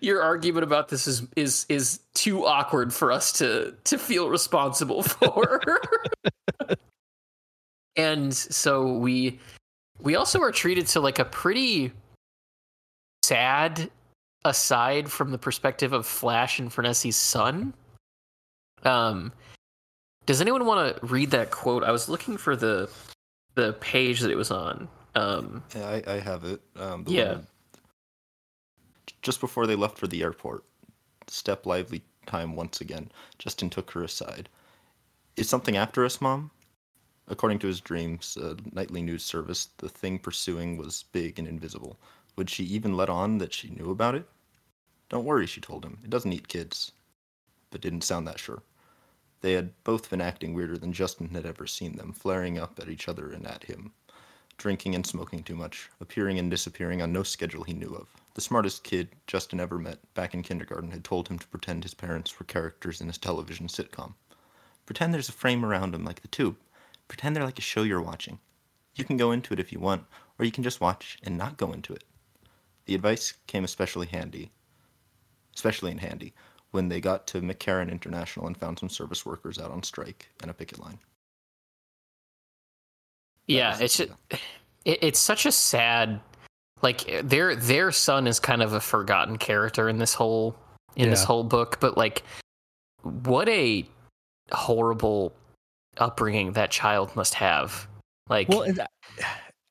your 0.00 0.22
argument 0.22 0.64
about 0.64 0.88
this 0.88 1.06
is 1.06 1.22
is 1.36 1.66
is 1.68 2.00
too 2.14 2.46
awkward 2.46 2.92
for 2.92 3.12
us 3.12 3.32
to 3.32 3.74
to 3.84 3.98
feel 3.98 4.28
responsible 4.28 5.02
for. 5.02 5.80
and 7.96 8.34
so 8.34 8.92
we 8.92 9.40
we 10.00 10.16
also 10.16 10.40
are 10.42 10.52
treated 10.52 10.86
to 10.88 11.00
like 11.00 11.18
a 11.18 11.24
pretty 11.24 11.92
sad 13.24 13.90
aside 14.44 15.10
from 15.10 15.32
the 15.32 15.38
perspective 15.38 15.92
of 15.92 16.06
Flash 16.06 16.58
and 16.58 16.70
Frenesi's 16.70 17.16
son. 17.16 17.74
Um, 18.84 19.32
does 20.26 20.40
anyone 20.40 20.64
want 20.66 20.96
to 20.96 21.06
read 21.06 21.30
that 21.32 21.50
quote? 21.50 21.82
I 21.82 21.90
was 21.90 22.08
looking 22.08 22.36
for 22.36 22.56
the 22.56 22.88
the 23.54 23.72
page 23.74 24.20
that 24.20 24.30
it 24.30 24.36
was 24.36 24.50
on. 24.50 24.88
Um, 25.14 25.62
Yeah, 25.74 25.88
I, 25.88 26.02
I 26.06 26.20
have 26.20 26.44
it. 26.44 26.60
Um, 26.76 27.04
Yeah. 27.08 27.38
Just 29.26 29.40
before 29.40 29.66
they 29.66 29.74
left 29.74 29.98
for 29.98 30.06
the 30.06 30.22
airport, 30.22 30.62
step 31.26 31.66
lively 31.66 32.04
time 32.26 32.54
once 32.54 32.80
again. 32.80 33.10
Justin 33.40 33.68
took 33.68 33.90
her 33.90 34.04
aside. 34.04 34.48
Is 35.36 35.48
something 35.48 35.76
after 35.76 36.04
us, 36.04 36.20
Mom? 36.20 36.52
According 37.26 37.58
to 37.58 37.66
his 37.66 37.80
dreams, 37.80 38.38
a 38.40 38.56
nightly 38.72 39.02
news 39.02 39.24
service, 39.24 39.70
the 39.78 39.88
thing 39.88 40.20
pursuing 40.20 40.76
was 40.76 41.06
big 41.10 41.40
and 41.40 41.48
invisible. 41.48 41.98
Would 42.36 42.48
she 42.48 42.62
even 42.66 42.96
let 42.96 43.08
on 43.08 43.38
that 43.38 43.52
she 43.52 43.68
knew 43.68 43.90
about 43.90 44.14
it? 44.14 44.28
Don't 45.08 45.24
worry, 45.24 45.48
she 45.48 45.60
told 45.60 45.84
him. 45.84 45.98
It 46.04 46.10
doesn't 46.10 46.32
eat 46.32 46.46
kids. 46.46 46.92
But 47.70 47.80
didn't 47.80 48.04
sound 48.04 48.28
that 48.28 48.38
sure. 48.38 48.62
They 49.40 49.54
had 49.54 49.72
both 49.82 50.08
been 50.08 50.20
acting 50.20 50.54
weirder 50.54 50.78
than 50.78 50.92
Justin 50.92 51.30
had 51.30 51.46
ever 51.46 51.66
seen 51.66 51.96
them, 51.96 52.12
flaring 52.12 52.60
up 52.60 52.78
at 52.78 52.88
each 52.88 53.08
other 53.08 53.32
and 53.32 53.44
at 53.44 53.64
him 53.64 53.90
drinking 54.56 54.94
and 54.94 55.04
smoking 55.04 55.42
too 55.42 55.56
much, 55.56 55.90
appearing 56.00 56.38
and 56.38 56.48
disappearing 56.48 57.02
on 57.02 57.12
no 57.12 57.24
schedule 57.24 57.64
he 57.64 57.74
knew 57.74 57.92
of. 57.94 58.08
The 58.36 58.42
smartest 58.42 58.84
kid 58.84 59.16
Justin 59.26 59.60
ever 59.60 59.78
met 59.78 60.12
back 60.12 60.34
in 60.34 60.42
kindergarten 60.42 60.90
had 60.90 61.04
told 61.04 61.28
him 61.28 61.38
to 61.38 61.46
pretend 61.48 61.84
his 61.84 61.94
parents 61.94 62.38
were 62.38 62.44
characters 62.44 63.00
in 63.00 63.06
his 63.06 63.16
television 63.16 63.66
sitcom. 63.66 64.12
Pretend 64.84 65.14
there's 65.14 65.30
a 65.30 65.32
frame 65.32 65.64
around 65.64 65.94
them 65.94 66.04
like 66.04 66.20
the 66.20 66.28
tube. 66.28 66.58
Pretend 67.08 67.34
they're 67.34 67.46
like 67.46 67.58
a 67.58 67.62
show 67.62 67.82
you're 67.82 68.02
watching. 68.02 68.38
You 68.94 69.04
can 69.04 69.16
go 69.16 69.32
into 69.32 69.54
it 69.54 69.58
if 69.58 69.72
you 69.72 69.80
want, 69.80 70.04
or 70.38 70.44
you 70.44 70.52
can 70.52 70.62
just 70.62 70.82
watch 70.82 71.16
and 71.22 71.38
not 71.38 71.56
go 71.56 71.72
into 71.72 71.94
it. 71.94 72.04
The 72.84 72.94
advice 72.94 73.32
came 73.46 73.64
especially 73.64 74.06
handy, 74.06 74.50
especially 75.54 75.90
in 75.92 75.98
handy, 75.98 76.34
when 76.72 76.90
they 76.90 77.00
got 77.00 77.26
to 77.28 77.40
McCarran 77.40 77.90
International 77.90 78.46
and 78.46 78.54
found 78.58 78.78
some 78.78 78.90
service 78.90 79.24
workers 79.24 79.58
out 79.58 79.70
on 79.70 79.82
strike 79.82 80.28
and 80.42 80.50
a 80.50 80.54
picket 80.54 80.78
line. 80.78 80.98
That 83.48 83.54
yeah, 83.54 83.70
was- 83.70 83.80
it's 83.80 84.00
it, 84.00 84.10
it's 84.84 85.18
such 85.18 85.46
a 85.46 85.52
sad 85.52 86.20
like 86.82 87.22
their 87.24 87.54
their 87.54 87.90
son 87.92 88.26
is 88.26 88.38
kind 88.38 88.62
of 88.62 88.72
a 88.72 88.80
forgotten 88.80 89.38
character 89.38 89.88
in 89.88 89.98
this 89.98 90.14
whole 90.14 90.56
in 90.96 91.10
this 91.10 91.24
whole 91.24 91.44
book, 91.44 91.78
but 91.80 91.96
like 91.96 92.22
what 93.02 93.48
a 93.48 93.86
horrible 94.52 95.32
upbringing 95.98 96.52
that 96.52 96.70
child 96.70 97.14
must 97.16 97.34
have. 97.34 97.86
Like 98.28 98.48
Well, 98.48 98.64
I- 98.64 98.86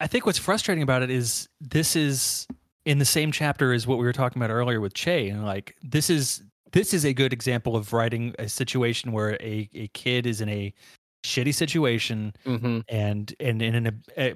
I 0.02 0.08
think 0.08 0.26
what's 0.26 0.38
frustrating 0.38 0.84
about 0.84 1.04
it 1.04 1.10
is 1.10 1.48
this 1.62 1.96
is 1.96 2.48
in 2.86 3.00
the 3.00 3.06
same 3.06 3.32
chapter 3.32 3.74
as 3.74 3.88
what 3.88 3.98
we 3.98 4.06
were 4.06 4.14
talking 4.14 4.42
about 4.42 4.52
earlier 4.52 4.82
with 4.82 4.94
Che, 4.94 5.30
and 5.30 5.46
like 5.46 5.76
this 5.82 6.10
is 6.10 6.44
this 6.74 6.94
is 6.94 7.06
a 7.06 7.14
good 7.14 7.32
example 7.32 7.76
of 7.76 7.94
writing 7.94 8.36
a 8.38 8.50
situation 8.50 9.14
where 9.14 9.36
a, 9.42 9.70
a 9.74 9.88
kid 9.90 10.28
is 10.28 10.42
in 10.42 10.50
a 10.50 10.74
shitty 11.26 11.54
situation 11.54 12.34
mhm. 12.46 12.84
and 12.90 13.34
and 13.40 13.62
in 13.62 13.76
an, 13.76 14.04
a 14.18 14.36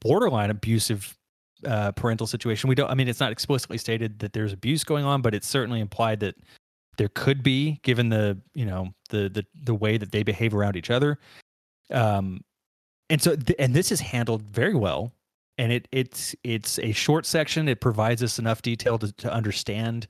borderline 0.00 0.50
abusive 0.50 1.16
uh, 1.64 1.92
parental 1.92 2.26
situation. 2.26 2.68
We 2.68 2.74
don't. 2.74 2.90
I 2.90 2.94
mean, 2.94 3.08
it's 3.08 3.20
not 3.20 3.32
explicitly 3.32 3.78
stated 3.78 4.18
that 4.20 4.32
there's 4.32 4.52
abuse 4.52 4.84
going 4.84 5.04
on, 5.04 5.22
but 5.22 5.34
it's 5.34 5.48
certainly 5.48 5.80
implied 5.80 6.20
that 6.20 6.36
there 6.98 7.08
could 7.08 7.42
be, 7.42 7.80
given 7.82 8.08
the 8.08 8.38
you 8.54 8.66
know 8.66 8.88
the 9.10 9.28
the 9.28 9.44
the 9.64 9.74
way 9.74 9.96
that 9.96 10.12
they 10.12 10.22
behave 10.22 10.54
around 10.54 10.76
each 10.76 10.90
other. 10.90 11.18
Um, 11.90 12.42
and 13.10 13.20
so 13.22 13.36
th- 13.36 13.56
and 13.58 13.74
this 13.74 13.92
is 13.92 14.00
handled 14.00 14.42
very 14.42 14.74
well. 14.74 15.12
And 15.58 15.72
it 15.72 15.88
it's 15.92 16.34
it's 16.44 16.78
a 16.80 16.92
short 16.92 17.24
section. 17.24 17.68
It 17.68 17.80
provides 17.80 18.22
us 18.22 18.38
enough 18.38 18.60
detail 18.62 18.98
to, 18.98 19.10
to 19.12 19.32
understand 19.32 20.06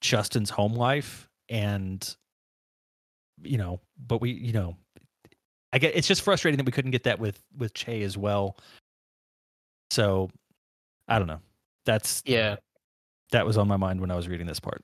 Justin's 0.00 0.50
home 0.50 0.74
life 0.74 1.28
and 1.48 2.16
you 3.42 3.56
know, 3.56 3.80
but 4.06 4.20
we 4.20 4.32
you 4.32 4.52
know 4.52 4.76
I 5.72 5.78
get 5.78 5.96
it's 5.96 6.06
just 6.06 6.22
frustrating 6.22 6.58
that 6.58 6.66
we 6.66 6.72
couldn't 6.72 6.90
get 6.90 7.04
that 7.04 7.18
with 7.18 7.42
with 7.56 7.72
Che 7.74 8.02
as 8.02 8.18
well. 8.18 8.58
So 9.90 10.30
I 11.08 11.18
don't 11.18 11.28
know. 11.28 11.40
That's 11.84 12.22
yeah. 12.24 12.56
that 13.30 13.46
was 13.46 13.58
on 13.58 13.68
my 13.68 13.76
mind 13.76 14.00
when 14.00 14.10
I 14.10 14.16
was 14.16 14.28
reading 14.28 14.46
this 14.46 14.60
part. 14.60 14.82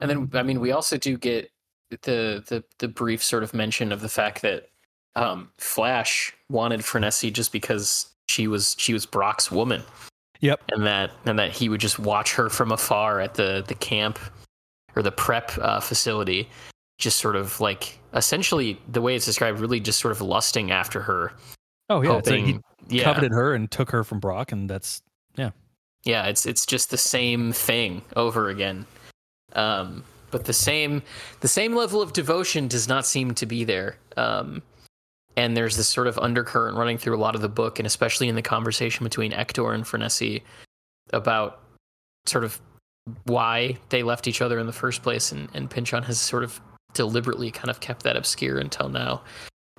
And 0.00 0.10
then 0.10 0.30
I 0.34 0.42
mean 0.42 0.60
we 0.60 0.72
also 0.72 0.96
do 0.96 1.16
get 1.16 1.50
the 1.90 2.42
the 2.46 2.64
the 2.78 2.88
brief 2.88 3.22
sort 3.22 3.42
of 3.42 3.54
mention 3.54 3.92
of 3.92 4.00
the 4.00 4.08
fact 4.08 4.42
that 4.42 4.68
um 5.14 5.50
Flash 5.58 6.34
wanted 6.48 6.80
Frenesi 6.80 7.32
just 7.32 7.52
because 7.52 8.08
she 8.28 8.48
was 8.48 8.74
she 8.78 8.92
was 8.92 9.06
Brock's 9.06 9.50
woman. 9.50 9.82
Yep. 10.40 10.60
and 10.72 10.84
that 10.84 11.12
and 11.24 11.38
that 11.38 11.52
he 11.52 11.70
would 11.70 11.80
just 11.80 11.98
watch 11.98 12.34
her 12.34 12.50
from 12.50 12.70
afar 12.70 13.20
at 13.20 13.34
the 13.34 13.64
the 13.66 13.74
camp 13.74 14.18
or 14.94 15.02
the 15.02 15.12
prep 15.12 15.52
uh, 15.58 15.80
facility 15.80 16.48
just 16.98 17.18
sort 17.18 17.36
of 17.36 17.60
like 17.60 17.98
essentially 18.14 18.78
the 18.88 19.00
way 19.00 19.16
it's 19.16 19.24
described 19.24 19.58
really 19.58 19.80
just 19.80 20.00
sort 20.00 20.12
of 20.12 20.20
lusting 20.20 20.70
after 20.70 21.00
her 21.00 21.32
Oh 21.90 22.02
yeah, 22.02 22.12
like 22.12 22.26
he 22.26 22.60
yeah. 22.88 23.04
coveted 23.04 23.32
her 23.32 23.54
and 23.54 23.70
took 23.70 23.90
her 23.90 24.04
from 24.04 24.20
Brock, 24.20 24.52
and 24.52 24.68
that's 24.68 25.02
yeah. 25.36 25.50
Yeah. 26.04 26.26
it's 26.26 26.46
it's 26.46 26.66
just 26.66 26.90
the 26.90 26.98
same 26.98 27.52
thing 27.52 28.02
over 28.16 28.48
again. 28.48 28.86
Um 29.54 30.04
but 30.30 30.44
the 30.46 30.52
same 30.52 31.02
the 31.40 31.48
same 31.48 31.74
level 31.74 32.02
of 32.02 32.12
devotion 32.12 32.68
does 32.68 32.88
not 32.88 33.06
seem 33.06 33.34
to 33.34 33.46
be 33.46 33.64
there. 33.64 33.96
Um 34.16 34.62
and 35.36 35.56
there's 35.56 35.76
this 35.76 35.88
sort 35.88 36.06
of 36.06 36.18
undercurrent 36.18 36.76
running 36.76 36.96
through 36.96 37.16
a 37.16 37.18
lot 37.18 37.34
of 37.34 37.40
the 37.40 37.48
book 37.48 37.78
and 37.78 37.86
especially 37.86 38.28
in 38.28 38.34
the 38.34 38.42
conversation 38.42 39.04
between 39.04 39.32
Hector 39.32 39.72
and 39.72 39.84
Frenesi 39.84 40.42
about 41.12 41.60
sort 42.26 42.44
of 42.44 42.60
why 43.24 43.76
they 43.90 44.02
left 44.02 44.26
each 44.26 44.40
other 44.40 44.58
in 44.58 44.66
the 44.66 44.72
first 44.72 45.02
place 45.02 45.32
and, 45.32 45.48
and 45.52 45.70
Pynchon 45.70 46.02
has 46.04 46.18
sort 46.18 46.44
of 46.44 46.60
deliberately 46.94 47.50
kind 47.50 47.68
of 47.68 47.80
kept 47.80 48.04
that 48.04 48.16
obscure 48.16 48.58
until 48.58 48.88
now. 48.88 49.22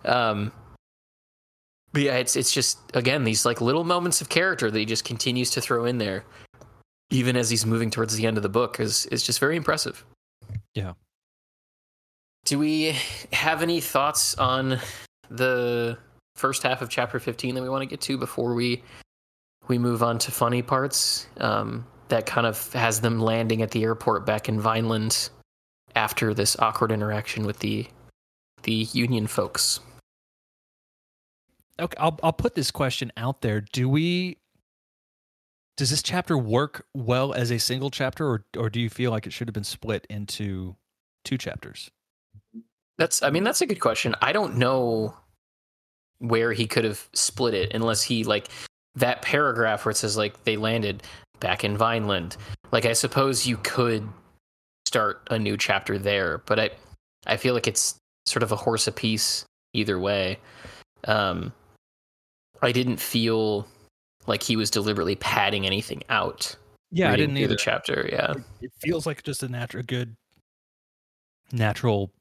Um 0.03 0.51
but 1.95 2.01
yeah, 2.01 2.17
it's 2.17 2.35
it's 2.35 2.51
just 2.51 2.77
again 2.93 3.23
these 3.23 3.45
like 3.45 3.61
little 3.61 3.85
moments 3.85 4.19
of 4.19 4.27
character 4.27 4.69
that 4.69 4.77
he 4.77 4.83
just 4.83 5.05
continues 5.05 5.49
to 5.51 5.61
throw 5.61 5.85
in 5.85 5.97
there, 5.97 6.25
even 7.09 7.37
as 7.37 7.49
he's 7.49 7.65
moving 7.65 7.89
towards 7.89 8.17
the 8.17 8.27
end 8.27 8.35
of 8.35 8.43
the 8.43 8.49
book, 8.49 8.81
is 8.81 9.05
is 9.05 9.23
just 9.23 9.39
very 9.39 9.55
impressive. 9.55 10.05
Yeah. 10.73 10.91
Do 12.43 12.59
we 12.59 12.97
have 13.31 13.61
any 13.61 13.79
thoughts 13.79 14.35
on 14.35 14.77
the 15.29 15.97
first 16.35 16.63
half 16.63 16.81
of 16.81 16.89
chapter 16.89 17.17
fifteen 17.17 17.55
that 17.55 17.61
we 17.61 17.69
want 17.69 17.81
to 17.81 17.87
get 17.87 18.01
to 18.01 18.17
before 18.17 18.55
we 18.55 18.83
we 19.69 19.77
move 19.77 20.03
on 20.03 20.19
to 20.19 20.31
funny 20.31 20.61
parts? 20.61 21.27
Um, 21.37 21.87
that 22.09 22.25
kind 22.25 22.45
of 22.45 22.73
has 22.73 22.99
them 22.99 23.21
landing 23.21 23.61
at 23.61 23.71
the 23.71 23.83
airport 23.83 24.25
back 24.25 24.49
in 24.49 24.59
Vineland 24.59 25.29
after 25.95 26.33
this 26.33 26.59
awkward 26.59 26.91
interaction 26.91 27.45
with 27.45 27.59
the 27.59 27.87
the 28.63 28.85
Union 28.91 29.27
folks. 29.27 29.79
Okay. 31.79 31.97
I'll 31.99 32.17
I'll 32.23 32.33
put 32.33 32.55
this 32.55 32.71
question 32.71 33.11
out 33.17 33.41
there. 33.41 33.61
Do 33.61 33.89
we? 33.89 34.37
Does 35.77 35.89
this 35.89 36.01
chapter 36.01 36.37
work 36.37 36.85
well 36.93 37.33
as 37.33 37.51
a 37.51 37.59
single 37.59 37.89
chapter, 37.89 38.27
or 38.27 38.45
or 38.57 38.69
do 38.69 38.79
you 38.79 38.89
feel 38.89 39.11
like 39.11 39.27
it 39.27 39.33
should 39.33 39.47
have 39.47 39.53
been 39.53 39.63
split 39.63 40.05
into 40.09 40.75
two 41.25 41.37
chapters? 41.37 41.91
That's 42.97 43.21
I 43.21 43.29
mean 43.29 43.43
that's 43.43 43.61
a 43.61 43.65
good 43.65 43.79
question. 43.79 44.15
I 44.21 44.31
don't 44.31 44.57
know 44.57 45.15
where 46.19 46.53
he 46.53 46.65
could 46.65 46.85
have 46.85 47.09
split 47.13 47.53
it 47.53 47.73
unless 47.73 48.01
he 48.03 48.23
like 48.23 48.47
that 48.95 49.21
paragraph 49.21 49.85
where 49.85 49.91
it 49.91 49.97
says 49.97 50.15
like 50.15 50.45
they 50.45 50.55
landed 50.55 51.03
back 51.39 51.63
in 51.63 51.77
Vineland. 51.77 52.37
Like 52.71 52.85
I 52.85 52.93
suppose 52.93 53.45
you 53.45 53.57
could 53.57 54.07
start 54.85 55.27
a 55.29 55.37
new 55.37 55.57
chapter 55.57 55.97
there, 55.97 56.39
but 56.45 56.59
I 56.59 56.69
I 57.27 57.37
feel 57.37 57.53
like 57.53 57.67
it's 57.67 57.95
sort 58.25 58.43
of 58.43 58.51
a 58.51 58.55
horse 58.55 58.87
apiece 58.87 59.45
either 59.73 59.99
way. 59.99 60.39
Um 61.05 61.51
I 62.61 62.71
didn't 62.71 62.97
feel 62.97 63.67
like 64.27 64.41
he 64.43 64.55
was 64.55 64.69
deliberately 64.71 65.15
padding 65.15 65.65
anything 65.65 66.01
out. 66.09 66.55
Yeah, 66.91 67.11
I 67.11 67.15
didn't 67.15 67.35
through 67.35 67.43
either. 67.43 67.53
the 67.53 67.59
chapter, 67.59 68.09
yeah. 68.11 68.33
It 68.61 68.71
feels 68.79 69.05
like 69.05 69.21
just 69.23 69.43
a 69.43 69.47
natural, 69.49 69.83
good, 69.83 70.15
natural 71.51 72.11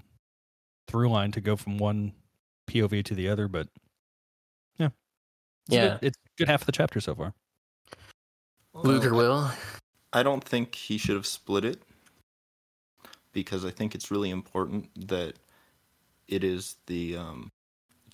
through 0.89 1.09
line 1.11 1.33
to 1.33 1.41
go 1.41 1.57
from 1.57 1.79
one 1.79 2.13
POV 2.69 3.05
to 3.05 3.15
the 3.15 3.29
other. 3.29 3.49
But 3.49 3.69
yeah, 4.79 4.89
It's 5.67 5.75
Yeah. 5.75 5.89
good- 5.99 5.99
it's 6.09 6.19
good 6.37 6.49
half 6.49 6.63
of 6.63 6.67
the 6.67 6.73
chapter 6.73 7.01
so 7.01 7.15
far. 7.15 7.35
Luger 8.75 9.15
Well, 9.15 9.45
will. 9.45 9.53
I 10.13 10.23
don't 10.23 10.43
think 10.45 10.75
he 10.75 10.99
should 10.99 11.15
have 11.17 11.27
split 11.27 11.65
it 11.65 11.83
because 13.33 13.65
I 13.65 13.71
think 13.71 13.95
it's 13.95 14.11
really 14.11 14.31
important 14.31 15.09
that 15.09 15.37
it 16.29 16.43
is 16.45 16.77
the 16.87 17.17
um, 17.17 17.51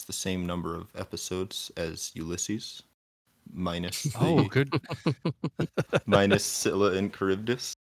it's 0.00 0.06
the 0.06 0.12
same 0.14 0.46
number 0.46 0.74
of 0.74 0.88
episodes 0.96 1.70
as 1.76 2.10
Ulysses, 2.14 2.82
minus 3.52 4.02
the, 4.04 4.18
Oh, 4.18 4.44
good. 4.44 4.72
minus 6.06 6.42
Scylla 6.42 6.92
and 6.94 7.12
Charybdis, 7.12 7.74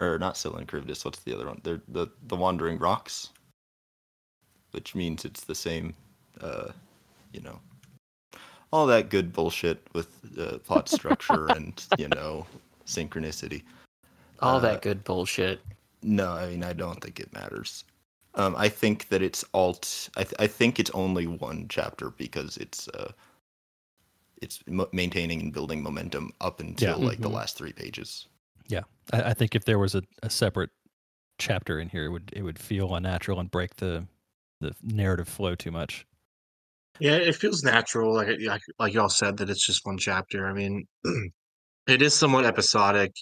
or 0.00 0.18
not 0.18 0.38
Scylla 0.38 0.56
and 0.60 0.68
Charybdis. 0.68 1.04
What's 1.04 1.18
the 1.20 1.34
other 1.34 1.46
one? 1.46 1.60
They're 1.64 1.82
the 1.88 2.06
the 2.28 2.36
Wandering 2.36 2.78
Rocks, 2.78 3.28
which 4.70 4.94
means 4.94 5.26
it's 5.26 5.44
the 5.44 5.54
same. 5.54 5.92
Uh, 6.40 6.68
you 7.34 7.40
know. 7.42 7.58
all 8.72 8.86
that 8.86 9.10
good 9.10 9.32
bullshit 9.34 9.86
with 9.92 10.08
uh, 10.38 10.56
plot 10.60 10.88
structure 10.88 11.46
and 11.56 11.84
you 11.98 12.08
know 12.08 12.46
synchronicity. 12.86 13.62
All 14.40 14.56
Uh, 14.56 14.60
that 14.60 14.80
good 14.80 15.04
bullshit. 15.04 15.60
No, 16.02 16.30
I 16.32 16.48
mean 16.48 16.64
I 16.64 16.72
don't 16.72 17.02
think 17.02 17.20
it 17.20 17.30
matters. 17.34 17.84
Um, 18.36 18.54
I 18.56 18.68
think 18.68 19.08
that 19.08 19.22
it's 19.22 19.44
alt. 19.54 20.10
I, 20.16 20.24
th- 20.24 20.34
I 20.38 20.46
think 20.46 20.78
it's 20.78 20.90
only 20.90 21.26
one 21.26 21.66
chapter 21.68 22.10
because 22.10 22.56
it's 22.58 22.86
uh, 22.88 23.12
it's 24.42 24.60
mo- 24.66 24.88
maintaining 24.92 25.40
and 25.40 25.52
building 25.52 25.82
momentum 25.82 26.32
up 26.40 26.60
until 26.60 26.98
like 26.98 27.20
the 27.20 27.28
Mhm. 27.28 27.34
last 27.34 27.56
three 27.56 27.72
pages. 27.72 28.28
I, 29.12 29.22
I 29.22 29.34
think 29.34 29.54
if 29.54 29.64
there 29.64 29.78
was 29.78 29.94
a, 29.94 30.02
a 30.22 30.30
separate 30.30 30.70
chapter 31.38 31.78
in 31.78 31.88
here, 31.88 32.06
it 32.06 32.10
would 32.10 32.32
it 32.34 32.42
would 32.42 32.58
feel 32.58 32.94
unnatural 32.94 33.40
and 33.40 33.50
break 33.50 33.76
the 33.76 34.06
the 34.60 34.74
narrative 34.82 35.28
flow 35.28 35.54
too 35.54 35.70
much. 35.70 36.06
Yeah, 36.98 37.16
it 37.16 37.36
feels 37.36 37.62
natural, 37.62 38.14
like 38.14 38.28
like 38.40 38.62
like 38.78 38.94
y'all 38.94 39.08
said 39.08 39.36
that 39.38 39.50
it's 39.50 39.64
just 39.66 39.84
one 39.84 39.98
chapter. 39.98 40.46
I 40.46 40.52
mean, 40.54 40.86
it 41.86 42.02
is 42.02 42.14
somewhat 42.14 42.46
episodic, 42.46 43.12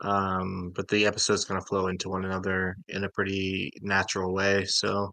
um, 0.00 0.72
but 0.74 0.88
the 0.88 1.06
episodes 1.06 1.44
kind 1.44 1.58
of 1.58 1.66
flow 1.66 1.88
into 1.88 2.08
one 2.08 2.24
another 2.24 2.76
in 2.88 3.04
a 3.04 3.08
pretty 3.10 3.72
natural 3.82 4.32
way. 4.32 4.64
So 4.64 5.12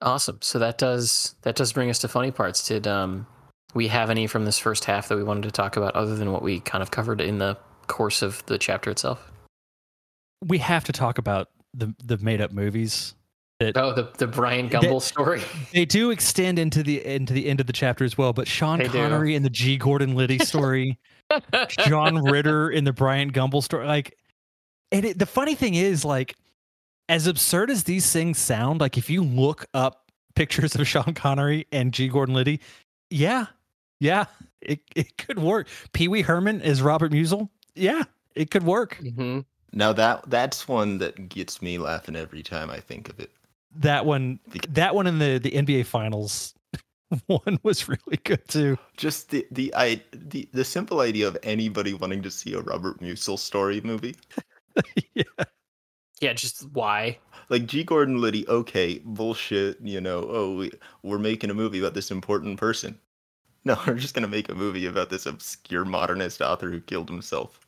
Awesome. 0.00 0.38
So 0.42 0.58
that 0.60 0.78
does 0.78 1.34
that 1.42 1.56
does 1.56 1.72
bring 1.72 1.90
us 1.90 1.98
to 2.00 2.08
funny 2.08 2.30
parts. 2.30 2.66
Did 2.66 2.86
um 2.86 3.26
we 3.74 3.88
have 3.88 4.10
any 4.10 4.26
from 4.26 4.44
this 4.44 4.58
first 4.58 4.84
half 4.84 5.08
that 5.08 5.16
we 5.16 5.24
wanted 5.24 5.42
to 5.44 5.50
talk 5.50 5.76
about 5.76 5.94
other 5.94 6.14
than 6.14 6.32
what 6.32 6.42
we 6.42 6.60
kind 6.60 6.82
of 6.82 6.90
covered 6.90 7.20
in 7.20 7.38
the 7.38 7.58
course 7.86 8.22
of 8.22 8.44
the 8.46 8.58
chapter 8.58 8.90
itself? 8.90 9.30
We 10.46 10.58
have 10.58 10.84
to 10.84 10.92
talk 10.92 11.18
about 11.18 11.48
the 11.74 11.94
the 12.04 12.16
made 12.18 12.40
up 12.40 12.52
movies. 12.52 13.14
That 13.60 13.76
Oh, 13.76 13.92
the 13.92 14.08
the 14.18 14.28
Bryant 14.28 14.70
Gumbel 14.70 15.02
story. 15.02 15.42
they 15.72 15.84
do 15.84 16.10
extend 16.10 16.60
into 16.60 16.82
the 16.84 17.04
into 17.04 17.32
the 17.32 17.48
end 17.48 17.58
of 17.58 17.66
the 17.66 17.72
chapter 17.72 18.04
as 18.04 18.16
well. 18.16 18.32
But 18.32 18.46
Sean 18.46 18.78
They 18.78 18.84
do. 18.86 18.92
Connery 18.92 19.34
in 19.34 19.42
the 19.42 19.50
G. 19.50 19.76
Gordon 19.76 20.14
Liddy 20.14 20.38
story, 20.44 20.96
John 21.68 22.22
Ritter 22.22 22.70
in 22.70 22.84
the 22.84 22.92
Bryant 22.92 23.32
Gumbel 23.32 23.62
story, 23.62 23.86
like, 23.86 24.16
and 24.92 25.04
it, 25.04 25.18
the 25.18 25.26
funny 25.26 25.56
thing 25.56 25.74
is, 25.74 26.04
like, 26.04 26.36
as 27.08 27.26
absurd 27.26 27.70
as 27.70 27.82
these 27.82 28.12
things 28.12 28.38
sound, 28.38 28.80
like 28.80 28.96
if 28.96 29.10
you 29.10 29.24
look 29.24 29.66
up 29.74 30.12
pictures 30.36 30.76
of 30.76 30.86
Sean 30.86 31.12
Connery 31.14 31.66
and 31.72 31.92
G. 31.92 32.06
Gordon 32.06 32.36
Liddy, 32.36 32.60
yeah, 33.10 33.46
yeah, 33.98 34.26
it 34.62 34.80
it 34.94 35.18
could 35.18 35.40
work. 35.40 35.66
Pee 35.92 36.06
Wee 36.06 36.22
Herman 36.22 36.60
is 36.60 36.80
Robert 36.80 37.10
Musil, 37.10 37.48
yeah, 37.74 38.04
it 38.36 38.52
could 38.52 38.62
work. 38.62 38.98
hmm 39.16 39.40
Now 39.72 39.92
that 39.94 40.30
that's 40.30 40.68
one 40.68 40.98
that 40.98 41.28
gets 41.28 41.60
me 41.60 41.76
laughing 41.76 42.14
every 42.14 42.44
time 42.44 42.70
I 42.70 42.78
think 42.78 43.08
of 43.08 43.18
it. 43.18 43.32
That 43.76 44.06
one, 44.06 44.40
that 44.70 44.94
one 44.94 45.06
in 45.06 45.18
the 45.18 45.38
the 45.38 45.50
NBA 45.50 45.86
Finals 45.86 46.54
one 47.26 47.58
was 47.62 47.88
really 47.88 48.18
good 48.24 48.46
too. 48.48 48.78
Just 48.96 49.30
the 49.30 49.46
the 49.50 49.72
I 49.76 50.02
the, 50.12 50.48
the 50.52 50.64
simple 50.64 51.00
idea 51.00 51.28
of 51.28 51.36
anybody 51.42 51.94
wanting 51.94 52.22
to 52.22 52.30
see 52.30 52.54
a 52.54 52.60
Robert 52.60 53.00
Musil 53.00 53.38
story 53.38 53.80
movie. 53.82 54.16
yeah. 55.14 55.22
Yeah, 56.20 56.32
just 56.32 56.68
why? 56.72 57.18
Like 57.48 57.66
G. 57.66 57.84
Gordon 57.84 58.20
Liddy, 58.20 58.46
okay, 58.48 59.00
bullshit, 59.04 59.80
you 59.80 60.00
know, 60.00 60.26
oh, 60.28 60.56
we, 60.56 60.72
we're 61.04 61.18
making 61.18 61.50
a 61.50 61.54
movie 61.54 61.78
about 61.78 61.94
this 61.94 62.10
important 62.10 62.58
person. 62.58 62.98
No, 63.64 63.78
we're 63.86 63.94
just 63.94 64.14
going 64.14 64.24
to 64.24 64.28
make 64.28 64.48
a 64.48 64.54
movie 64.54 64.86
about 64.86 65.10
this 65.10 65.26
obscure 65.26 65.84
modernist 65.84 66.42
author 66.42 66.70
who 66.70 66.80
killed 66.80 67.08
himself. 67.08 67.60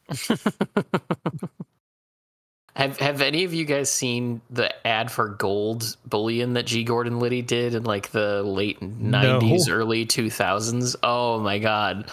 Have 2.81 2.99
Have 2.99 3.21
any 3.21 3.45
of 3.45 3.53
you 3.53 3.65
guys 3.65 3.91
seen 3.91 4.41
the 4.49 4.75
ad 4.87 5.11
for 5.11 5.29
gold 5.29 5.97
bullion 6.07 6.55
that 6.55 6.67
G. 6.67 6.83
Gordon 6.83 7.21
Liddy 7.21 7.43
did 7.43 7.75
in 7.75 7.85
like 7.85 8.11
the 8.11 8.43
late 8.43 8.81
nineties, 8.81 9.69
early 9.69 10.07
two 10.07 10.31
thousands? 10.31 10.97
Oh 11.03 11.39
my 11.41 11.59
god! 11.59 12.11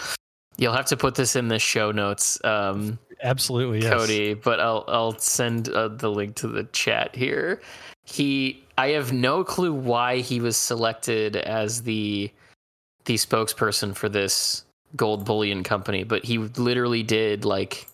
You'll 0.58 0.74
have 0.74 0.88
to 0.88 0.98
put 0.98 1.16
this 1.16 1.36
in 1.36 1.48
the 1.48 1.60
show 1.60 1.92
notes, 1.92 2.44
um, 2.44 3.00
Absolutely, 3.24 3.82
yes. 3.82 3.94
Cody. 3.94 4.34
But 4.34 4.60
I'll 4.60 4.84
I'll 4.88 5.18
send 5.18 5.70
uh, 5.70 5.88
the 5.88 6.12
link 6.12 6.36
to 6.38 6.48
the 6.48 6.66
chat 6.66 7.16
here. 7.16 7.62
He, 8.04 8.64
I 8.78 8.90
have 8.90 9.12
no 9.12 9.44
clue 9.44 9.74
why 9.74 10.18
he 10.20 10.40
was 10.40 10.58
selected 10.58 11.36
as 11.36 11.84
the 11.84 12.32
the 13.06 13.16
spokesperson 13.16 13.96
for 13.96 14.10
this 14.10 14.66
gold 14.96 15.26
bullion 15.26 15.64
company, 15.64 16.04
but 16.04 16.26
he 16.26 16.38
literally 16.38 17.04
did 17.04 17.46
like 17.46 17.88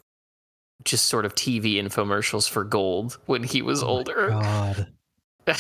just 0.84 1.06
sort 1.06 1.26
of 1.26 1.34
TV 1.36 1.76
infomercials 1.76 2.50
for 2.50 2.64
gold 2.64 3.18
when 3.26 3.44
he 3.44 3.62
was 3.62 3.84
Oh 3.84 3.88
older. 3.88 4.30
God, 4.30 4.88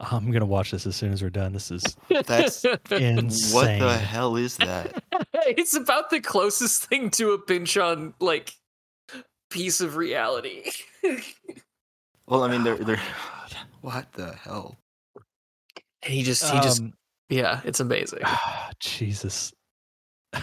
I'm 0.00 0.30
gonna 0.30 0.46
watch 0.46 0.70
this 0.70 0.86
as 0.86 0.96
soon 0.96 1.12
as 1.12 1.22
we're 1.22 1.30
done. 1.30 1.52
This 1.52 1.70
is 1.70 1.82
That's- 2.08 2.64
insane. 2.90 3.54
What 3.54 3.78
the 3.78 3.96
hell 3.98 4.36
is 4.36 4.56
that? 4.58 5.02
it's 5.34 5.74
about 5.74 6.10
the 6.10 6.20
closest 6.20 6.86
thing 6.86 7.10
to 7.10 7.32
a 7.32 7.38
Pynchon 7.38 8.14
like 8.20 8.52
piece 9.50 9.80
of 9.80 9.96
reality. 9.96 10.70
Well, 12.26 12.42
I 12.42 12.48
mean, 12.48 12.64
they're 12.64 12.76
they're. 12.76 13.00
What 13.82 14.10
the 14.14 14.32
hell? 14.32 14.76
And 16.02 16.12
he 16.12 16.24
just 16.24 16.42
he 16.50 16.58
just 16.60 16.80
Um, 16.82 16.92
yeah, 17.28 17.60
it's 17.64 17.78
amazing. 17.78 18.18
Jesus. 18.80 19.52
the 20.32 20.42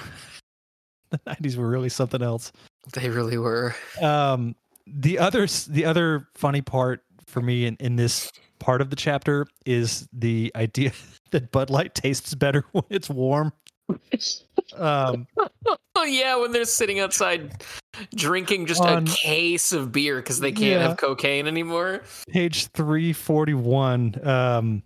90s 1.27 1.57
were 1.57 1.67
really 1.67 1.89
something 1.89 2.21
else. 2.21 2.53
They 2.91 3.09
really 3.09 3.37
were. 3.37 3.75
Um, 4.01 4.55
the 4.85 5.17
other 5.19 5.47
the 5.69 5.85
other 5.85 6.27
funny 6.35 6.61
part 6.61 7.03
for 7.25 7.41
me 7.41 7.65
in, 7.65 7.77
in 7.79 7.95
this 7.95 8.29
part 8.59 8.81
of 8.81 8.89
the 8.89 8.95
chapter 8.97 9.47
is 9.65 10.07
the 10.11 10.51
idea 10.55 10.91
that 11.31 11.51
Bud 11.51 11.69
Light 11.69 11.95
tastes 11.95 12.35
better 12.35 12.65
when 12.73 12.83
it's 12.89 13.09
warm. 13.09 13.53
Um, 14.75 15.27
Oh 15.95 16.05
yeah, 16.05 16.35
when 16.37 16.51
they're 16.51 16.65
sitting 16.65 16.99
outside 16.99 17.63
drinking 18.15 18.65
just 18.65 18.81
On- 18.81 19.03
a 19.07 19.11
case 19.11 19.71
of 19.71 19.91
beer 19.91 20.15
because 20.17 20.39
they 20.39 20.51
can't 20.51 20.81
Yeah. 20.81 20.87
have 20.87 20.97
cocaine 20.97 21.47
anymore. 21.47 22.01
page 22.29 22.65
341 22.69 24.27
um 24.27 24.83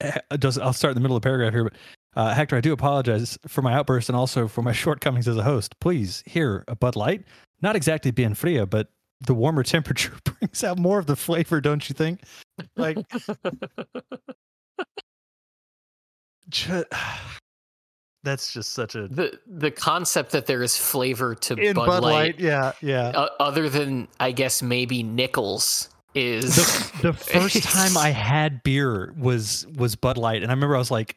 eh, 0.00 0.18
does 0.38 0.58
i'll 0.58 0.72
start 0.72 0.92
in 0.92 0.94
the 0.94 1.00
middle 1.00 1.16
of 1.16 1.22
the 1.22 1.26
paragraph 1.26 1.52
here 1.52 1.64
but 1.64 1.72
uh, 2.16 2.34
hector 2.34 2.56
i 2.56 2.60
do 2.60 2.72
apologize 2.72 3.38
for 3.46 3.62
my 3.62 3.72
outburst 3.74 4.08
and 4.08 4.16
also 4.16 4.48
for 4.48 4.62
my 4.62 4.72
shortcomings 4.82 5.28
as 5.28 5.36
a 5.36 5.42
host. 5.42 5.78
Please 5.80 6.22
here 6.26 6.64
a 6.68 6.74
bud 6.74 6.96
light. 6.96 7.24
Not 7.62 7.76
exactly 7.76 8.10
bien 8.10 8.34
fria 8.34 8.66
but 8.66 8.88
the 9.20 9.34
warmer 9.34 9.62
temperature 9.76 10.12
brings 10.24 10.64
out 10.64 10.78
more 10.78 10.98
of 10.98 11.06
the 11.06 11.16
flavor 11.16 11.60
don't 11.60 11.88
you 11.88 11.94
think? 11.94 12.22
Like 12.76 12.98
ju- 16.48 16.84
that's 18.22 18.52
just 18.52 18.72
such 18.72 18.96
a 18.96 19.06
the 19.06 19.38
the 19.46 19.70
concept 19.70 20.32
that 20.32 20.46
there 20.46 20.62
is 20.62 20.76
flavor 20.76 21.34
to 21.34 21.54
in 21.54 21.74
Bud, 21.74 21.86
bud, 21.86 22.02
Light, 22.02 22.12
light, 22.12 22.40
yeah 22.40 22.72
yeah. 22.80 23.08
uh, 23.10 23.28
other 23.38 23.68
than 23.68 24.08
I 24.18 24.32
guess 24.32 24.62
maybe 24.62 25.02
nickels 25.04 25.90
is 26.16 26.56
the, 26.56 27.08
the 27.08 27.12
first 27.12 27.62
time 27.62 27.96
I 27.96 28.10
had 28.10 28.62
beer 28.62 29.14
was 29.18 29.66
was 29.76 29.94
Bud 29.96 30.16
Light, 30.16 30.42
and 30.42 30.50
I 30.50 30.54
remember 30.54 30.74
I 30.74 30.78
was 30.78 30.90
like 30.90 31.16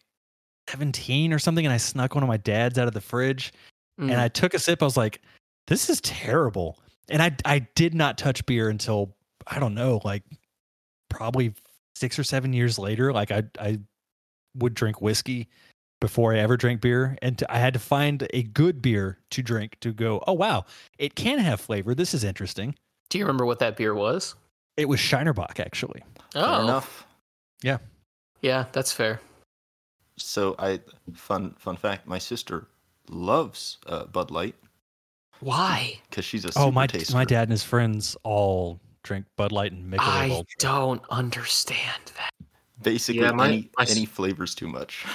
seventeen 0.70 1.34
or 1.34 1.40
something, 1.40 1.66
and 1.66 1.74
I 1.74 1.78
snuck 1.78 2.16
one 2.16 2.24
of 2.24 2.28
my 2.28 2.38
dad's 2.38 2.78
out 2.78 2.88
of 2.88 2.94
the 2.94 3.02
fridge, 3.02 3.54
Mm. 4.00 4.12
and 4.12 4.22
I 4.22 4.28
took 4.30 4.54
a 4.54 4.60
sip. 4.60 4.82
I 4.82 4.86
was 4.86 4.96
like, 4.98 5.22
"This 5.68 5.90
is 5.90 6.00
terrible," 6.02 6.80
and 7.10 7.22
I 7.22 7.36
I 7.46 7.60
did 7.76 7.94
not 7.94 8.18
touch 8.18 8.46
beer 8.46 8.70
until 8.70 9.16
I 9.48 9.60
don't 9.60 9.74
know, 9.74 10.02
like 10.06 10.24
probably 11.10 11.54
six 11.96 12.18
or 12.20 12.24
seven 12.24 12.54
years 12.54 12.78
later. 12.80 13.12
Like 13.12 13.32
I 13.32 13.44
I 13.60 13.80
would 14.56 14.74
drink 14.74 15.02
whiskey 15.02 15.48
before 16.02 16.34
I 16.34 16.40
ever 16.40 16.56
drank 16.56 16.80
beer, 16.82 17.18
and 17.22 17.38
to, 17.40 17.54
I 17.54 17.58
had 17.58 17.74
to 17.74 17.80
find 17.80 18.26
a 18.34 18.44
good 18.44 18.82
beer 18.82 19.20
to 19.32 19.42
drink 19.44 19.78
to 19.82 19.92
go. 19.92 20.24
Oh 20.28 20.34
wow, 20.34 20.66
it 20.98 21.16
can 21.16 21.40
have 21.40 21.60
flavor. 21.60 21.94
This 21.94 22.14
is 22.14 22.24
interesting. 22.24 22.76
Do 23.10 23.18
you 23.18 23.26
remember 23.26 23.46
what 23.46 23.60
that 23.60 23.76
beer 23.76 23.94
was? 23.94 24.36
It 24.78 24.88
was 24.88 25.00
Shiner 25.02 25.34
Bock 25.34 25.60
actually. 25.60 26.04
Fair 26.32 26.44
Oh, 26.46 26.64
enough. 26.64 27.06
yeah, 28.42 28.66
that's 28.72 28.94
fair. 28.94 29.20
So 30.22 30.56
I 30.60 30.80
fun 31.14 31.56
fun 31.58 31.76
fact: 31.78 32.08
my 32.08 32.18
sister 32.18 32.68
loves 33.10 33.78
uh, 33.88 34.06
Bud 34.06 34.32
Light 34.32 34.56
Why? 35.40 36.00
because 36.10 36.26
she's 36.26 36.46
a 36.46 36.52
super 36.52 36.66
Oh, 36.66 36.72
my 36.72 36.88
taster. 36.88 37.14
my 37.14 37.26
dad 37.26 37.44
and 37.44 37.52
his 37.52 37.64
friends 37.64 38.16
all 38.24 38.80
drink 39.04 39.26
Bud 39.38 39.52
Light 39.52 39.72
and 39.72 39.92
Michelob 39.92 40.00
I 40.02 40.30
Ultra. 40.30 40.46
don't 40.60 41.02
understand 41.10 42.12
that. 42.18 42.30
Basically, 42.84 43.22
Yeah, 43.22 43.32
my- 43.32 43.48
any 43.48 43.70
my 43.78 43.86
any 43.90 44.06
flavors 44.06 44.54
too 44.56 44.68
much. 44.68 45.06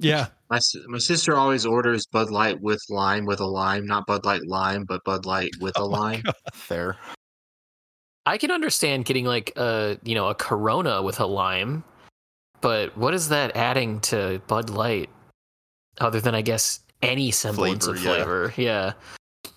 Yeah, 0.00 0.26
my 0.50 0.60
my 0.86 0.98
sister 0.98 1.36
always 1.36 1.66
orders 1.66 2.06
Bud 2.06 2.30
Light 2.30 2.60
with 2.60 2.80
lime 2.88 3.24
with 3.26 3.40
a 3.40 3.46
lime, 3.46 3.86
not 3.86 4.06
Bud 4.06 4.24
Light 4.24 4.46
lime, 4.46 4.84
but 4.84 5.02
Bud 5.04 5.26
Light 5.26 5.50
with 5.60 5.74
a 5.78 5.82
Oh 5.82 5.90
my 5.90 5.98
lime. 5.98 6.22
Fair. 6.52 6.96
I 8.26 8.36
can 8.36 8.50
understand 8.50 9.06
getting 9.06 9.24
like 9.24 9.52
a 9.56 9.98
you 10.04 10.14
know 10.14 10.28
a 10.28 10.34
Corona 10.34 11.02
with 11.02 11.18
a 11.20 11.26
lime, 11.26 11.82
but 12.60 12.96
what 12.96 13.14
is 13.14 13.28
that 13.28 13.56
adding 13.56 14.00
to 14.00 14.40
Bud 14.46 14.70
Light, 14.70 15.10
other 16.00 16.20
than 16.20 16.34
I 16.34 16.42
guess 16.42 16.80
any 17.02 17.30
semblance 17.30 17.86
of 17.86 17.98
Flavor, 17.98 18.08
yeah. 18.08 18.14
flavor? 18.16 18.54
Yeah, 18.56 19.52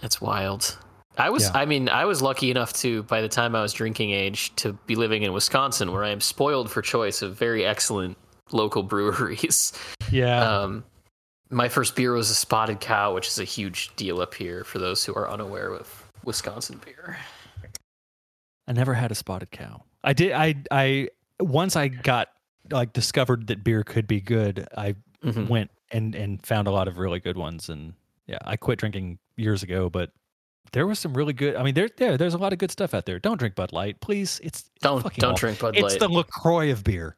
that's 0.00 0.20
wild. 0.20 0.78
I 1.18 1.30
was, 1.30 1.44
Yeah. 1.44 1.50
I 1.54 1.66
mean, 1.66 1.88
I 1.88 2.06
was 2.06 2.22
lucky 2.22 2.50
enough 2.50 2.72
to, 2.74 3.02
by 3.04 3.20
the 3.20 3.28
time 3.28 3.54
I 3.54 3.60
was 3.60 3.72
drinking 3.72 4.12
age, 4.12 4.54
to 4.56 4.72
be 4.86 4.96
living 4.96 5.22
in 5.22 5.32
Wisconsin, 5.32 5.92
where 5.92 6.04
I 6.04 6.08
am 6.08 6.20
spoiled 6.20 6.70
for 6.70 6.80
choice 6.80 7.20
of 7.20 7.34
very 7.36 7.66
excellent 7.66 8.16
local 8.50 8.82
breweries. 8.94 9.72
Yeah. 10.10 10.42
Um, 10.42 10.84
my 11.50 11.68
first 11.68 11.96
beer 11.96 12.12
was 12.14 12.30
a 12.30 12.34
Spotted 12.34 12.80
Cow, 12.80 13.14
which 13.14 13.28
is 13.28 13.38
a 13.38 13.44
huge 13.44 13.94
deal 13.96 14.22
up 14.22 14.32
here 14.32 14.64
for 14.64 14.78
those 14.78 15.04
who 15.04 15.14
are 15.14 15.30
unaware 15.30 15.74
of 15.74 16.10
Wisconsin 16.24 16.80
beer. 16.82 17.18
I 18.66 18.72
never 18.72 18.94
had 18.94 19.10
a 19.10 19.14
spotted 19.14 19.50
cow. 19.50 19.82
I 20.04 20.12
did. 20.12 20.32
I 20.32 20.54
I 20.70 21.08
once 21.42 21.76
I 21.76 21.88
got 21.88 22.28
like 22.70 22.92
discovered 22.92 23.46
that 23.48 23.62
beer 23.64 23.82
could 23.84 24.06
be 24.06 24.20
good. 24.20 24.66
I 24.76 24.94
Mhm. 25.24 25.48
went 25.48 25.70
and 25.90 26.14
and 26.14 26.44
found 26.44 26.68
a 26.68 26.70
lot 26.70 26.88
of 26.88 26.98
really 26.98 27.20
good 27.20 27.36
ones. 27.36 27.68
And 27.68 27.94
yeah, 28.26 28.38
I 28.44 28.56
quit 28.56 28.78
drinking 28.78 29.18
years 29.36 29.62
ago, 29.62 29.88
but 29.90 30.10
there 30.72 30.86
was 30.86 30.98
some 30.98 31.14
really 31.14 31.32
good. 31.32 31.56
I 31.56 31.62
mean, 31.62 31.74
there 31.74 31.88
there 31.96 32.16
there's 32.16 32.34
a 32.34 32.38
lot 32.38 32.52
of 32.52 32.58
good 32.58 32.70
stuff 32.70 32.94
out 32.94 33.04
there. 33.06 33.18
Don't 33.18 33.38
drink 33.38 33.54
Bud 33.54 33.72
Light, 33.72 34.00
please. 34.00 34.40
It's 34.42 34.64
Don't 34.80 35.02
don't 35.02 35.24
awful. 35.24 35.34
drink 35.34 35.58
Bud 35.58 35.76
Light. 35.76 35.84
It's 35.92 35.96
the 36.00 36.08
Lacroix 36.08 36.70
of 36.72 36.82
beer. 36.84 37.16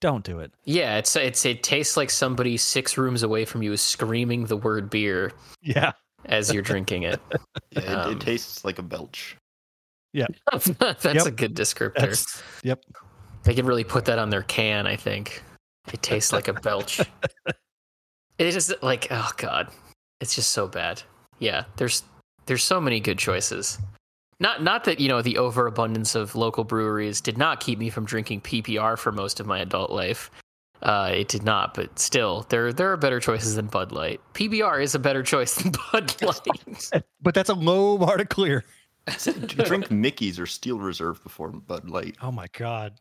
Don't 0.00 0.22
do 0.24 0.38
it. 0.40 0.52
yeah, 0.64 0.98
it's 0.98 1.16
it's 1.16 1.44
it 1.46 1.62
tastes 1.62 1.96
like 1.96 2.10
somebody 2.10 2.56
six 2.58 2.98
rooms 2.98 3.22
away 3.22 3.44
from 3.46 3.62
you 3.62 3.72
is 3.72 3.80
screaming 3.80 4.44
the 4.46 4.56
word 4.56 4.90
beer 4.90 5.32
Yeah. 5.62 5.92
as 6.26 6.52
you're 6.52 6.62
drinking 6.62 7.04
it. 7.04 7.20
Yeah, 7.70 7.80
it, 7.80 7.88
Um, 7.88 8.12
it 8.12 8.20
tastes 8.20 8.64
like 8.66 8.78
a 8.78 8.82
belch. 8.82 9.36
Yeah, 10.12 10.26
that's 10.52 11.04
Yep. 11.04 11.26
a 11.26 11.30
good 11.30 11.54
descriptor. 11.56 11.94
That's 11.96 12.42
yep. 12.62 12.84
They 13.44 13.54
can 13.54 13.66
really 13.66 13.84
put 13.84 14.04
that 14.06 14.18
on 14.18 14.30
their 14.30 14.42
can, 14.42 14.86
I 14.86 14.96
think. 14.96 15.42
It 15.92 16.02
tastes 16.02 16.32
like 16.32 16.48
a 16.48 16.52
belch. 16.52 17.00
it 18.38 18.46
is 18.46 18.74
like, 18.82 19.08
oh 19.10 19.30
god. 19.36 19.68
It's 20.20 20.34
just 20.34 20.50
so 20.50 20.68
bad. 20.68 21.02
Yeah, 21.40 21.64
there's 21.76 22.04
there's 22.46 22.62
so 22.62 22.80
many 22.80 23.00
good 23.00 23.18
choices. 23.18 23.78
Not 24.38 24.62
not 24.62 24.84
that, 24.84 25.00
you 25.00 25.08
know, 25.08 25.22
the 25.22 25.38
overabundance 25.38 26.14
of 26.14 26.34
local 26.34 26.64
breweries 26.64 27.20
did 27.20 27.38
not 27.38 27.60
keep 27.60 27.78
me 27.78 27.90
from 27.90 28.04
drinking 28.04 28.42
PBR 28.42 28.98
for 28.98 29.12
most 29.12 29.40
of 29.40 29.46
my 29.46 29.58
adult 29.58 29.90
life. 29.90 30.30
Uh, 30.82 31.12
it 31.14 31.28
did 31.28 31.44
not, 31.44 31.74
but 31.74 31.96
still, 31.96 32.44
there 32.48 32.72
there 32.72 32.90
are 32.92 32.96
better 32.96 33.20
choices 33.20 33.54
than 33.54 33.66
Bud 33.66 33.92
Light. 33.92 34.20
PBR 34.34 34.82
is 34.82 34.96
a 34.96 34.98
better 34.98 35.22
choice 35.22 35.54
than 35.54 35.72
Bud 35.92 36.14
Light. 36.22 37.04
But 37.20 37.34
that's 37.34 37.50
a 37.50 37.54
low 37.54 37.98
bar 37.98 38.16
to 38.16 38.24
clear. 38.24 38.64
Drink 39.46 39.90
Mickey's 39.90 40.40
or 40.40 40.46
Steel 40.46 40.78
Reserve 40.78 41.22
before 41.22 41.50
Bud 41.50 41.88
Light. 41.88 42.16
Oh 42.20 42.32
my 42.32 42.46
god. 42.52 42.94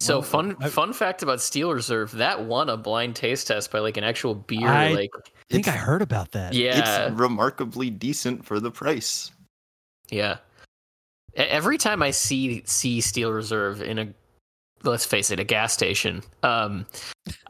So 0.00 0.14
Well, 0.16 0.22
fun 0.22 0.56
I- 0.60 0.68
fun 0.68 0.92
fact 0.92 1.22
about 1.22 1.40
Steel 1.40 1.72
Reserve, 1.72 2.12
that 2.12 2.44
won 2.44 2.68
a 2.68 2.76
blind 2.76 3.16
taste 3.16 3.46
test 3.46 3.70
by 3.70 3.78
like 3.78 3.96
an 3.96 4.04
actual 4.04 4.34
beer 4.34 4.68
I- 4.68 4.92
like 4.92 5.10
I 5.16 5.52
think 5.52 5.68
I 5.68 5.72
heard 5.72 6.02
about 6.02 6.32
that. 6.32 6.52
yeah. 6.54 7.06
It's 7.08 7.18
remarkably 7.18 7.90
decent 7.90 8.44
for 8.44 8.60
the 8.60 8.70
price. 8.70 9.30
Yeah. 10.10 10.38
Every 11.36 11.78
time 11.78 12.02
I 12.02 12.10
see 12.10 12.62
see 12.66 13.00
Steel 13.00 13.32
Reserve 13.32 13.82
in 13.82 13.98
a 13.98 14.08
let's 14.82 15.06
face 15.06 15.30
it, 15.30 15.40
a 15.40 15.44
gas 15.44 15.72
station, 15.72 16.22
um, 16.42 16.86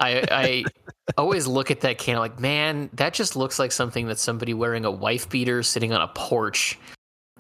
I 0.01 0.25
I 0.31 0.65
always 1.19 1.47
look 1.47 1.71
at 1.71 1.81
that 1.81 1.99
can 1.99 2.19
like, 2.19 2.39
man, 2.39 2.89
that 2.95 3.13
just 3.15 3.37
looks 3.37 3.59
like 3.59 3.73
something 3.73 4.07
that 4.07 4.19
somebody 4.19 4.55
wearing 4.55 4.85
a 4.85 4.91
wife 4.91 5.29
beater 5.29 5.63
sitting 5.63 5.93
on 5.93 6.01
a 6.01 6.09
porch 6.09 6.79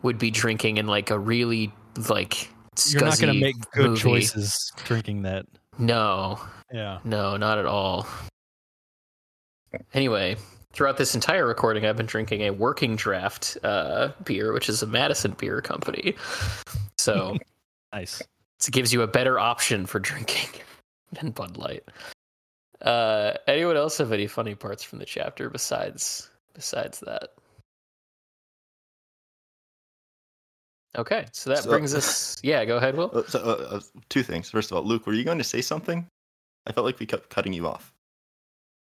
would 0.02 0.18
be 0.18 0.30
drinking 0.30 0.76
in 0.78 0.86
like 0.86 1.10
a 1.10 1.18
really 1.18 1.72
like 2.08 2.50
You're 2.88 3.04
not 3.04 3.18
going 3.20 3.32
to 3.34 3.40
make 3.40 3.56
good 3.72 3.90
movie. 3.90 4.00
choices 4.00 4.72
drinking 4.84 5.22
that. 5.22 5.46
No, 5.78 6.40
Yeah. 6.72 6.98
no, 7.04 7.36
not 7.36 7.58
at 7.58 7.66
all. 7.66 8.06
Anyway, 9.92 10.36
throughout 10.72 10.96
this 10.96 11.14
entire 11.14 11.46
recording, 11.46 11.84
I've 11.84 11.96
been 11.96 12.06
drinking 12.06 12.42
a 12.42 12.50
working 12.50 12.96
draft 12.96 13.56
uh, 13.64 14.10
beer, 14.24 14.52
which 14.52 14.68
is 14.68 14.82
a 14.82 14.86
Madison 14.86 15.32
Beer 15.32 15.60
Company. 15.60 16.14
So 16.98 17.36
Nice. 17.92 18.20
it 18.20 18.70
gives 18.72 18.92
you 18.92 19.02
a 19.02 19.06
better 19.06 19.38
option 19.38 19.86
for 19.86 19.98
drinking 19.98 20.48
than 21.12 21.30
Bud 21.30 21.56
Light. 21.56 21.84
Uh, 22.82 23.34
anyone 23.46 23.76
else 23.76 23.98
have 23.98 24.12
any 24.12 24.26
funny 24.26 24.54
parts 24.54 24.82
from 24.84 24.98
the 24.98 25.04
chapter 25.06 25.48
besides 25.50 26.28
besides 26.54 27.00
that? 27.00 27.30
Okay, 30.96 31.26
so 31.32 31.50
that 31.50 31.64
So- 31.64 31.70
brings 31.70 31.94
us. 31.94 32.36
Yeah, 32.42 32.64
go 32.64 32.76
ahead, 32.76 32.96
Will. 32.96 33.24
So, 33.28 33.40
uh, 33.40 33.76
uh, 33.76 33.80
two 34.08 34.22
things. 34.22 34.48
First 34.50 34.70
of 34.70 34.76
all, 34.76 34.84
Luke, 34.84 35.06
were 35.06 35.12
you 35.14 35.24
going 35.24 35.38
to 35.38 35.44
say 35.44 35.60
something? 35.60 36.06
I 36.66 36.72
felt 36.72 36.84
like 36.86 36.98
we 37.00 37.06
kept 37.06 37.30
cutting 37.30 37.52
you 37.52 37.66
off. 37.66 37.92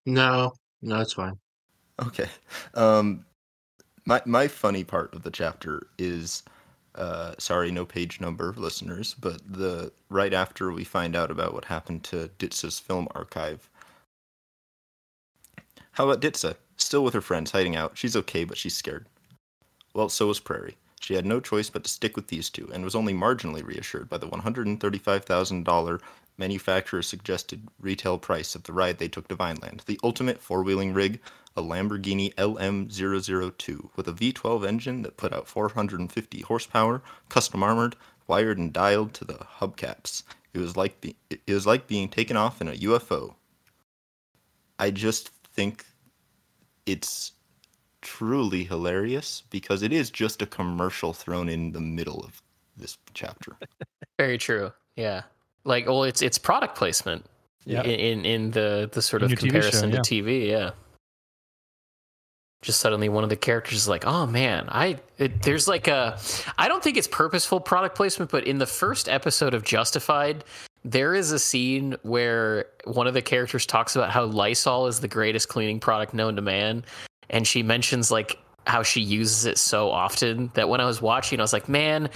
No, 0.06 0.52
no, 0.80 1.00
it's 1.00 1.12
fine. 1.14 1.38
Okay. 2.00 2.28
Um, 2.74 3.24
my 4.06 4.22
my 4.24 4.48
funny 4.48 4.84
part 4.84 5.12
of 5.12 5.22
the 5.22 5.30
chapter 5.30 5.88
is, 5.98 6.44
uh, 6.94 7.34
sorry, 7.38 7.70
no 7.70 7.84
page 7.84 8.20
number, 8.20 8.54
listeners, 8.56 9.14
but 9.14 9.42
the 9.46 9.92
right 10.08 10.32
after 10.32 10.72
we 10.72 10.84
find 10.84 11.14
out 11.16 11.30
about 11.30 11.52
what 11.52 11.64
happened 11.66 12.04
to 12.04 12.30
Ditzah's 12.38 12.78
film 12.78 13.08
archive. 13.14 13.68
How 15.92 16.08
about 16.08 16.22
Ditsa? 16.22 16.54
Still 16.76 17.02
with 17.02 17.12
her 17.14 17.20
friends, 17.20 17.50
hiding 17.50 17.74
out. 17.74 17.98
She's 17.98 18.14
okay, 18.16 18.44
but 18.44 18.56
she's 18.56 18.76
scared. 18.76 19.06
Well, 19.94 20.08
so 20.08 20.28
was 20.28 20.38
Prairie. 20.38 20.76
She 21.00 21.14
had 21.14 21.26
no 21.26 21.40
choice 21.40 21.70
but 21.70 21.84
to 21.84 21.90
stick 21.90 22.16
with 22.16 22.28
these 22.28 22.50
two, 22.50 22.70
and 22.72 22.84
was 22.84 22.94
only 22.94 23.14
marginally 23.14 23.64
reassured 23.64 24.08
by 24.08 24.18
the 24.18 24.28
$135,000 24.28 26.00
manufacturer 26.36 27.02
suggested 27.02 27.68
retail 27.80 28.18
price 28.18 28.54
of 28.54 28.62
the 28.64 28.72
ride 28.72 28.98
they 28.98 29.08
took 29.08 29.28
to 29.28 29.34
Vineland. 29.34 29.82
The 29.86 29.98
ultimate 30.02 30.40
four 30.40 30.62
wheeling 30.62 30.94
rig, 30.94 31.20
a 31.56 31.62
Lamborghini 31.62 32.32
LM002 32.34 33.90
with 33.96 34.08
a 34.08 34.12
V12 34.12 34.66
engine 34.66 35.02
that 35.02 35.16
put 35.16 35.32
out 35.32 35.48
450 35.48 36.40
horsepower, 36.42 37.02
custom 37.28 37.62
armored, 37.62 37.96
wired 38.26 38.58
and 38.58 38.72
dialed 38.72 39.14
to 39.14 39.24
the 39.24 39.46
hubcaps. 39.58 40.22
It 40.54 40.58
was 40.58 40.76
like 40.76 41.00
be- 41.00 41.16
it 41.30 41.52
was 41.52 41.66
like 41.66 41.86
being 41.86 42.08
taken 42.08 42.36
off 42.36 42.60
in 42.60 42.68
a 42.68 42.72
UFO. 42.72 43.34
I 44.78 44.90
just 44.90 45.30
think 45.54 45.84
it's 46.86 47.32
truly 48.02 48.64
hilarious 48.64 49.42
because 49.50 49.82
it 49.82 49.92
is 49.92 50.10
just 50.10 50.42
a 50.42 50.46
commercial 50.46 51.12
thrown 51.12 51.48
in 51.48 51.72
the 51.72 51.80
middle 51.80 52.24
of 52.24 52.42
this 52.76 52.98
chapter. 53.14 53.56
Very 54.18 54.38
true. 54.38 54.72
Yeah. 54.96 55.22
Like, 55.64 55.86
well, 55.86 56.04
it's 56.04 56.22
it's 56.22 56.38
product 56.38 56.76
placement. 56.76 57.24
Yeah. 57.64 57.82
In 57.82 58.00
in, 58.00 58.24
in 58.24 58.50
the 58.52 58.88
the 58.92 59.02
sort 59.02 59.22
In 59.22 59.26
of 59.26 59.30
your 59.30 59.38
TV 59.38 59.42
show, 59.42 59.70
comparison 59.70 59.90
yeah. 59.90 60.00
to 60.00 60.02
TV. 60.02 60.48
Yeah. 60.48 60.70
Just 62.60 62.80
suddenly, 62.80 63.08
one 63.08 63.22
of 63.22 63.30
the 63.30 63.36
characters 63.36 63.78
is 63.78 63.88
like, 63.88 64.04
"Oh 64.04 64.26
man, 64.26 64.68
I." 64.68 64.98
It, 65.18 65.42
there's 65.42 65.68
like 65.68 65.86
a, 65.86 66.18
I 66.56 66.66
don't 66.66 66.82
think 66.82 66.96
it's 66.96 67.06
purposeful 67.06 67.60
product 67.60 67.96
placement, 67.96 68.30
but 68.32 68.44
in 68.46 68.58
the 68.58 68.66
first 68.66 69.08
episode 69.08 69.54
of 69.54 69.62
Justified, 69.62 70.42
there 70.84 71.14
is 71.14 71.30
a 71.30 71.38
scene 71.38 71.96
where 72.02 72.66
one 72.84 73.06
of 73.06 73.14
the 73.14 73.22
characters 73.22 73.66
talks 73.66 73.94
about 73.94 74.10
how 74.10 74.24
Lysol 74.24 74.86
is 74.86 75.00
the 75.00 75.08
greatest 75.08 75.48
cleaning 75.48 75.78
product 75.78 76.14
known 76.14 76.34
to 76.36 76.42
man, 76.42 76.84
and 77.30 77.46
she 77.46 77.62
mentions 77.62 78.10
like 78.10 78.38
how 78.66 78.82
she 78.82 79.00
uses 79.00 79.46
it 79.46 79.58
so 79.58 79.90
often 79.90 80.50
that 80.54 80.68
when 80.68 80.80
I 80.80 80.84
was 80.84 81.00
watching, 81.00 81.40
I 81.40 81.42
was 81.42 81.52
like, 81.52 81.68
man, 81.68 82.10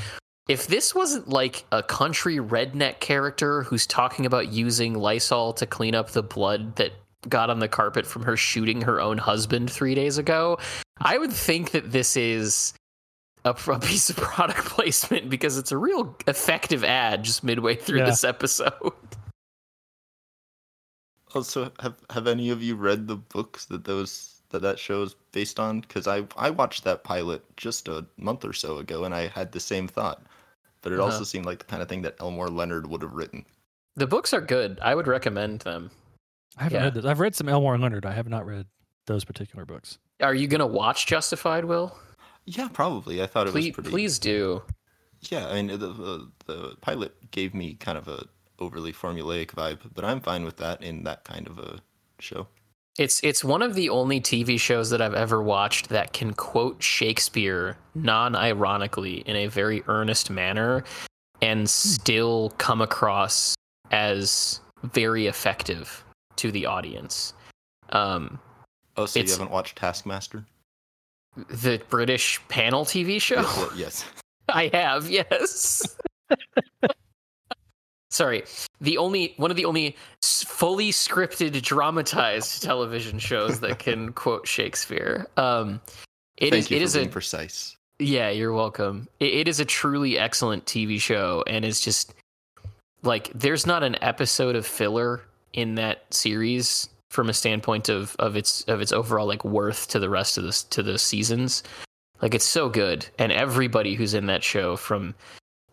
if 0.48 0.66
this 0.66 0.94
wasn't 0.94 1.28
like 1.28 1.64
a 1.72 1.82
country 1.82 2.36
redneck 2.36 3.00
character 3.00 3.62
who's 3.62 3.86
talking 3.86 4.26
about 4.26 4.52
using 4.52 4.94
Lysol 4.94 5.52
to 5.54 5.66
clean 5.66 5.94
up 5.94 6.10
the 6.10 6.22
blood 6.22 6.76
that 6.76 6.92
got 7.28 7.48
on 7.50 7.60
the 7.60 7.68
carpet 7.68 8.04
from 8.04 8.22
her 8.24 8.36
shooting 8.36 8.82
her 8.82 9.00
own 9.00 9.16
husband 9.18 9.70
three 9.70 9.94
days 9.94 10.18
ago, 10.18 10.58
I 11.00 11.16
would 11.18 11.32
think 11.32 11.70
that 11.70 11.92
this 11.92 12.16
is 12.16 12.74
a, 13.44 13.50
a 13.68 13.78
piece 13.80 14.10
of 14.10 14.16
product 14.16 14.64
placement 14.66 15.30
because 15.30 15.56
it's 15.56 15.72
a 15.72 15.78
real 15.78 16.16
effective 16.26 16.82
ad 16.84 17.22
just 17.22 17.44
midway 17.44 17.76
through 17.76 18.00
Yeah. 18.00 18.06
this 18.06 18.24
episode. 18.24 18.72
Also, 21.34 21.72
have 21.80 21.96
have 22.10 22.26
any 22.26 22.50
of 22.50 22.62
you 22.62 22.74
read 22.76 23.06
the 23.08 23.16
books 23.16 23.64
that 23.66 23.84
those 23.84 24.31
that 24.52 24.62
that 24.62 24.78
show 24.78 25.02
is 25.02 25.14
based 25.32 25.58
on? 25.60 25.80
Because 25.80 26.06
I 26.06 26.24
I 26.36 26.50
watched 26.50 26.84
that 26.84 27.04
pilot 27.04 27.42
just 27.56 27.88
a 27.88 28.06
month 28.16 28.44
or 28.44 28.52
so 28.52 28.78
ago, 28.78 29.04
and 29.04 29.14
I 29.14 29.26
had 29.28 29.52
the 29.52 29.60
same 29.60 29.88
thought. 29.88 30.22
But 30.82 30.92
it 30.92 30.98
Uh-huh. 31.00 31.10
also 31.12 31.24
seemed 31.24 31.46
like 31.46 31.58
the 31.60 31.64
kind 31.64 31.82
of 31.82 31.88
thing 31.88 32.02
that 32.02 32.16
Elmore 32.20 32.48
Leonard 32.48 32.86
would 32.88 33.02
have 33.02 33.12
written. 33.12 33.44
The 33.96 34.06
books 34.06 34.32
are 34.32 34.40
good. 34.40 34.78
I 34.82 34.94
would 34.94 35.06
recommend 35.06 35.60
them. 35.60 35.90
I 36.58 36.64
haven't 36.64 36.78
Yeah. 36.78 36.84
read 36.84 36.94
this. 36.94 37.04
I've 37.04 37.20
read 37.20 37.34
some 37.34 37.48
Elmore 37.48 37.78
Leonard. 37.78 38.04
I 38.06 38.12
have 38.12 38.28
not 38.28 38.46
read 38.46 38.66
those 39.06 39.24
particular 39.24 39.64
books. 39.64 39.98
Are 40.20 40.34
you 40.34 40.46
gonna 40.48 40.66
watch 40.66 41.06
Justified, 41.06 41.64
Will? 41.64 41.96
Yeah, 42.44 42.68
probably. 42.72 43.22
I 43.22 43.26
thought 43.26 43.46
it 43.46 43.54
was 43.54 43.70
pretty. 43.70 43.90
please 43.90 44.18
do. 44.18 44.62
Yeah, 45.30 45.46
I 45.48 45.54
mean 45.62 45.68
the, 45.68 45.76
the 45.76 46.30
the 46.46 46.76
pilot 46.80 47.30
gave 47.30 47.54
me 47.54 47.74
kind 47.74 47.96
of 47.96 48.08
a 48.08 48.26
overly 48.58 48.92
formulaic 48.92 49.48
vibe, 49.52 49.78
but 49.94 50.04
I'm 50.04 50.20
fine 50.20 50.44
with 50.44 50.56
that 50.58 50.82
in 50.82 51.04
that 51.04 51.22
kind 51.24 51.46
of 51.46 51.58
a 51.58 51.80
show. 52.18 52.48
It's 52.98 53.20
it's 53.24 53.42
one 53.42 53.62
of 53.62 53.74
the 53.74 53.88
only 53.88 54.20
TV 54.20 54.60
shows 54.60 54.90
that 54.90 55.00
I've 55.00 55.14
ever 55.14 55.42
watched 55.42 55.88
that 55.88 56.12
can 56.12 56.34
quote 56.34 56.82
Shakespeare 56.82 57.76
non-ironically 57.94 59.20
in 59.20 59.36
a 59.36 59.46
very 59.46 59.82
earnest 59.88 60.28
manner 60.28 60.84
and 61.40 61.68
still 61.68 62.52
come 62.58 62.80
across 62.82 63.54
as 63.90 64.60
very 64.82 65.26
effective 65.26 66.04
to 66.36 66.52
the 66.52 66.66
audience. 66.66 67.32
Um, 67.90 68.38
Oh, 68.96 69.06
so 69.06 69.20
you 69.20 69.30
haven't 69.30 69.50
watched 69.50 69.78
Taskmaster? 69.78 70.44
the 71.48 71.80
British 71.88 72.40
panel 72.48 72.84
TV 72.84 73.18
show. 73.20 73.40
Yeah, 73.40 73.68
yes. 73.74 74.04
I 74.50 74.70
have, 74.74 75.08
yes. 75.08 75.96
sorry, 78.12 78.44
the 78.80 78.98
only 78.98 79.34
one 79.36 79.50
of 79.50 79.56
the 79.56 79.64
only 79.64 79.96
fully 80.22 80.90
scripted 80.90 81.60
dramatized 81.62 82.62
television 82.62 83.18
shows 83.18 83.60
that 83.60 83.78
can 83.78 84.12
quote 84.14 84.46
Shakespeare. 84.46 85.26
Um, 85.36 85.80
it 86.36 86.50
Thank 86.50 86.64
is 86.64 86.70
you 86.70 86.76
it 86.76 86.80
for 86.80 86.84
is 86.84 86.94
being 86.94 87.06
a 87.06 87.10
precise. 87.10 87.76
yeah, 87.98 88.30
you're 88.30 88.52
welcome. 88.52 89.08
It, 89.20 89.34
it 89.34 89.48
is 89.48 89.60
a 89.60 89.64
truly 89.64 90.18
excellent 90.18 90.64
TV 90.66 91.00
show, 91.00 91.42
and 91.46 91.64
it's 91.64 91.80
just 91.80 92.14
like 93.02 93.30
there's 93.34 93.66
not 93.66 93.82
an 93.82 93.96
episode 94.02 94.54
of 94.54 94.66
filler 94.66 95.22
in 95.52 95.74
that 95.74 96.12
series 96.12 96.88
from 97.10 97.28
a 97.28 97.34
standpoint 97.34 97.88
of 97.88 98.16
of 98.18 98.36
its 98.36 98.62
of 98.64 98.80
its 98.80 98.92
overall 98.92 99.26
like 99.26 99.44
worth 99.44 99.88
to 99.88 99.98
the 99.98 100.08
rest 100.08 100.38
of 100.38 100.44
this 100.44 100.62
to 100.64 100.82
the 100.82 100.98
seasons. 100.98 101.62
Like 102.20 102.34
it's 102.34 102.44
so 102.44 102.68
good, 102.68 103.06
and 103.18 103.32
everybody 103.32 103.94
who's 103.94 104.14
in 104.14 104.26
that 104.26 104.44
show, 104.44 104.76
from 104.76 105.14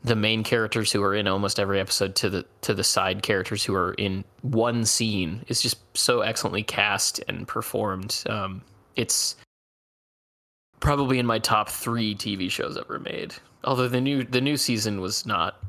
the 0.03 0.15
main 0.15 0.43
characters 0.43 0.91
who 0.91 1.03
are 1.03 1.13
in 1.13 1.27
almost 1.27 1.59
every 1.59 1.79
episode 1.79 2.15
to 2.15 2.29
the 2.29 2.45
to 2.61 2.73
the 2.73 2.83
side 2.83 3.21
characters 3.21 3.63
who 3.63 3.75
are 3.75 3.93
in 3.93 4.23
one 4.41 4.85
scene, 4.85 5.43
is 5.47 5.61
just 5.61 5.77
so 5.97 6.21
excellently 6.21 6.63
cast 6.63 7.19
and 7.27 7.47
performed. 7.47 8.23
Um, 8.27 8.61
it's 8.95 9.35
probably 10.79 11.19
in 11.19 11.25
my 11.25 11.39
top 11.39 11.69
three 11.69 12.15
TV 12.15 12.49
shows 12.49 12.77
ever 12.77 12.99
made. 12.99 13.33
Although 13.63 13.89
the 13.89 14.01
new 14.01 14.23
the 14.23 14.41
new 14.41 14.57
season 14.57 15.01
was 15.01 15.25
not 15.25 15.61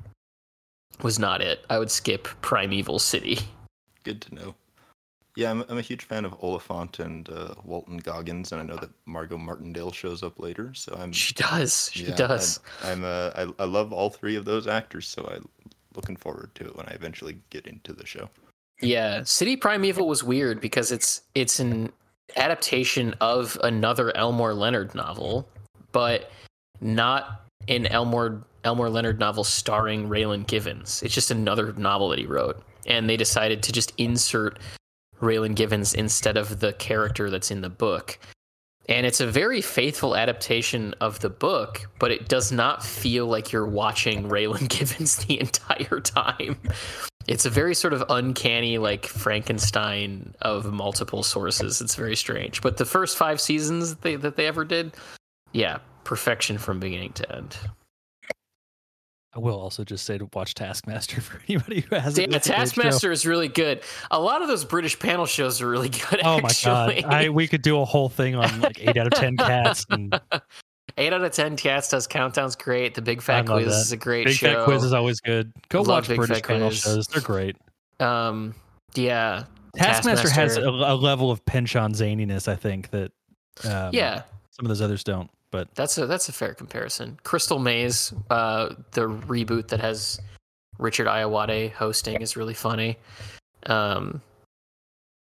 was 1.02 1.18
not 1.18 1.40
it. 1.40 1.64
I 1.68 1.78
would 1.78 1.90
skip 1.90 2.28
Primeval 2.40 2.98
City. 2.98 3.40
Good 4.04 4.20
to 4.22 4.34
know. 4.34 4.54
Yeah, 5.36 5.50
I'm, 5.50 5.64
I'm 5.68 5.78
a 5.78 5.82
huge 5.82 6.04
fan 6.04 6.24
of 6.24 6.34
Olyphant 6.42 6.98
and 6.98 7.28
uh, 7.30 7.54
Walton 7.64 7.98
Goggins, 7.98 8.52
and 8.52 8.60
I 8.60 8.64
know 8.64 8.76
that 8.76 8.90
Margot 9.06 9.38
Martindale 9.38 9.92
shows 9.92 10.22
up 10.22 10.38
later. 10.40 10.74
So 10.74 10.96
I'm 10.98 11.12
She 11.12 11.34
does. 11.34 11.90
She 11.92 12.04
yeah, 12.04 12.16
does. 12.16 12.60
I'm, 12.82 13.04
I'm 13.04 13.04
uh, 13.04 13.52
I, 13.58 13.62
I 13.62 13.66
love 13.66 13.92
all 13.92 14.10
three 14.10 14.36
of 14.36 14.44
those 14.44 14.66
actors, 14.66 15.06
so 15.06 15.28
I'm 15.32 15.48
looking 15.94 16.16
forward 16.16 16.54
to 16.56 16.66
it 16.66 16.76
when 16.76 16.86
I 16.86 16.92
eventually 16.92 17.38
get 17.50 17.66
into 17.66 17.92
the 17.92 18.06
show. 18.06 18.28
Yeah, 18.80 19.22
City 19.24 19.56
Primeval 19.56 20.08
was 20.08 20.24
weird 20.24 20.60
because 20.60 20.90
it's 20.90 21.22
it's 21.34 21.60
an 21.60 21.92
adaptation 22.36 23.14
of 23.20 23.58
another 23.62 24.16
Elmore 24.16 24.54
Leonard 24.54 24.94
novel, 24.94 25.48
but 25.92 26.30
not 26.80 27.42
an 27.68 27.86
Elmore 27.86 28.42
Elmore 28.64 28.90
Leonard 28.90 29.18
novel 29.18 29.44
starring 29.44 30.08
Raylan 30.08 30.46
Givens. 30.46 31.02
It's 31.02 31.14
just 31.14 31.30
another 31.30 31.72
novel 31.74 32.08
that 32.08 32.18
he 32.18 32.26
wrote, 32.26 32.62
and 32.86 33.08
they 33.08 33.16
decided 33.16 33.62
to 33.64 33.72
just 33.72 33.92
insert 33.98 34.58
Raylan 35.20 35.54
Givens 35.54 35.94
instead 35.94 36.36
of 36.36 36.60
the 36.60 36.72
character 36.74 37.30
that's 37.30 37.50
in 37.50 37.60
the 37.60 37.70
book. 37.70 38.18
And 38.88 39.06
it's 39.06 39.20
a 39.20 39.26
very 39.26 39.60
faithful 39.60 40.16
adaptation 40.16 40.94
of 41.00 41.20
the 41.20 41.30
book, 41.30 41.86
but 42.00 42.10
it 42.10 42.28
does 42.28 42.50
not 42.50 42.84
feel 42.84 43.26
like 43.26 43.52
you're 43.52 43.66
watching 43.66 44.28
Raylan 44.28 44.68
Givens 44.78 45.16
the 45.16 45.38
entire 45.38 46.00
time. 46.00 46.58
It's 47.28 47.44
a 47.44 47.50
very 47.50 47.74
sort 47.74 47.92
of 47.92 48.02
uncanny, 48.08 48.78
like 48.78 49.06
Frankenstein 49.06 50.34
of 50.42 50.72
multiple 50.72 51.22
sources. 51.22 51.80
It's 51.80 51.94
very 51.94 52.16
strange. 52.16 52.62
But 52.62 52.78
the 52.78 52.84
first 52.84 53.16
five 53.16 53.40
seasons 53.40 53.90
that 53.90 54.02
they, 54.02 54.16
that 54.16 54.36
they 54.36 54.46
ever 54.46 54.64
did, 54.64 54.94
yeah, 55.52 55.78
perfection 56.02 56.58
from 56.58 56.80
beginning 56.80 57.12
to 57.12 57.36
end. 57.36 57.56
I 59.34 59.38
will 59.38 59.60
also 59.60 59.84
just 59.84 60.04
say 60.04 60.18
to 60.18 60.28
watch 60.32 60.54
Taskmaster 60.54 61.20
for 61.20 61.40
anybody 61.48 61.80
who 61.80 61.94
hasn't. 61.96 62.26
Yeah, 62.26 62.32
That's 62.32 62.48
a 62.48 62.50
great 62.50 62.56
show. 62.56 62.62
Taskmaster 62.64 63.12
is 63.12 63.26
really 63.26 63.48
good. 63.48 63.82
A 64.10 64.20
lot 64.20 64.42
of 64.42 64.48
those 64.48 64.64
British 64.64 64.98
panel 64.98 65.26
shows 65.26 65.60
are 65.60 65.68
really 65.68 65.88
good. 66.10 66.20
Oh 66.24 66.40
my 66.40 66.48
actually. 66.48 67.02
god! 67.02 67.12
I 67.12 67.28
we 67.28 67.46
could 67.46 67.62
do 67.62 67.80
a 67.80 67.84
whole 67.84 68.08
thing 68.08 68.34
on 68.34 68.60
like 68.60 68.80
eight 68.80 68.96
out 68.96 69.06
of 69.06 69.12
ten 69.12 69.36
cats 69.36 69.86
and 69.90 70.18
Eight 70.98 71.12
out 71.12 71.22
of 71.22 71.32
ten 71.32 71.56
cats 71.56 71.88
does 71.88 72.06
countdown's 72.06 72.56
great. 72.56 72.94
The 72.94 73.02
Big 73.02 73.22
Fat 73.22 73.46
Quiz 73.46 73.66
that. 73.66 73.80
is 73.80 73.92
a 73.92 73.96
great 73.96 74.26
Big 74.26 74.34
show. 74.34 74.54
Fat 74.54 74.64
Quiz 74.64 74.82
is 74.82 74.92
always 74.92 75.20
good. 75.20 75.52
Go 75.68 75.82
watch 75.82 76.08
Big 76.08 76.16
British 76.16 76.42
panel 76.42 76.70
shows; 76.70 77.06
they're 77.06 77.22
great. 77.22 77.56
um, 78.00 78.54
yeah, 78.94 79.44
Taskmaster, 79.76 80.28
has 80.30 80.56
a, 80.56 80.68
a 80.68 80.96
level 80.96 81.30
of 81.30 81.44
Pynchon 81.44 81.92
zaniness, 81.92 82.48
I 82.48 82.56
think 82.56 82.90
that 82.90 83.12
um, 83.64 83.90
yeah. 83.92 84.22
some 84.50 84.66
of 84.66 84.68
those 84.68 84.80
others 84.80 85.04
don't. 85.04 85.30
But 85.50 85.74
That's 85.74 85.98
a 85.98 86.06
that's 86.06 86.28
a 86.28 86.32
fair 86.32 86.54
comparison. 86.54 87.18
Crystal 87.24 87.58
Maze, 87.58 88.12
uh, 88.30 88.74
the 88.92 89.02
reboot 89.08 89.68
that 89.68 89.80
has 89.80 90.20
Richard 90.78 91.06
Ayoade 91.08 91.72
hosting 91.72 92.20
is 92.22 92.36
really 92.36 92.54
funny. 92.54 92.96
Um, 93.66 94.22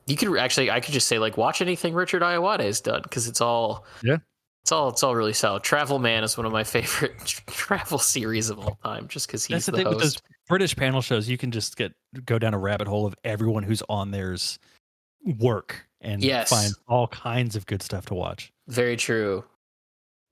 you 0.05 0.15
could 0.15 0.37
actually, 0.37 0.69
I 0.71 0.79
could 0.79 0.93
just 0.93 1.07
say 1.07 1.17
like 1.19 1.37
watch 1.37 1.61
anything 1.61 1.93
Richard 1.93 2.21
Ayoade 2.21 2.59
has 2.61 2.81
done 2.81 3.01
because 3.03 3.27
it's 3.27 3.41
all 3.41 3.85
Yeah. 4.03 4.17
it's 4.63 4.71
all 4.71 4.89
it's 4.89 5.01
all 5.03 5.15
really 5.15 5.33
solid. 5.33 5.63
Travel 5.63 5.99
Man 5.99 6.23
is 6.23 6.37
one 6.37 6.45
of 6.45 6.51
my 6.51 6.63
favorite 6.63 7.17
travel 7.47 7.97
series 7.97 8.49
of 8.49 8.59
all 8.59 8.77
time, 8.83 9.07
just 9.07 9.27
because 9.27 9.45
he's 9.45 9.55
that's 9.55 9.65
the, 9.67 9.71
the, 9.71 9.77
thing 9.77 9.87
with 9.89 9.99
those 9.99 10.13
host. 10.15 10.21
British 10.49 10.75
panel 10.75 11.01
shows. 11.01 11.27
You 11.29 11.37
can 11.37 11.51
just 11.51 11.77
get 11.77 11.93
go 12.25 12.37
down 12.37 12.53
a 12.53 12.59
rabbit 12.59 12.87
hole 12.87 13.05
of 13.05 13.15
everyone 13.23 13.63
who's 13.63 13.81
on 13.89 14.11
there's 14.11 14.59
work 15.39 15.87
and 16.01 16.21
Yes. 16.23 16.49
find 16.49 16.73
all 16.87 17.07
kinds 17.07 17.55
of 17.55 17.65
good 17.65 17.81
stuff 17.81 18.05
to 18.07 18.13
watch. 18.13 18.51
Very 18.67 18.97
true. 18.97 19.43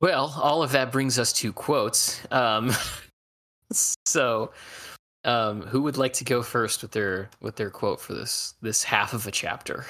Well, 0.02 0.34
all 0.42 0.62
of 0.62 0.72
that 0.74 0.92
brings 0.92 1.18
us 1.18 1.32
to 1.34 1.54
quotes. 1.54 2.22
Um, 2.32 2.72
so, 4.06 4.52
um, 5.24 5.62
who 5.62 5.82
would 5.82 5.98
like 5.98 6.14
to 6.14 6.24
go 6.24 6.44
first 6.44 6.82
with 6.82 6.92
their 6.92 7.30
with 7.42 7.56
their 7.56 7.70
quote 7.70 8.00
for 8.00 8.14
this 8.14 8.56
this 8.62 8.84
half 8.84 9.14
of 9.14 9.26
a 9.26 9.32
chapter? 9.32 9.86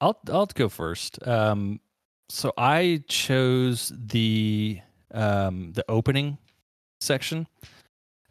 I'll 0.00 0.18
I'll 0.30 0.46
go 0.46 0.68
first. 0.68 1.26
Um, 1.26 1.80
so 2.30 2.52
I 2.56 3.02
chose 3.08 3.92
the 3.94 4.80
um, 5.12 5.72
the 5.72 5.84
opening 5.88 6.38
section, 7.00 7.46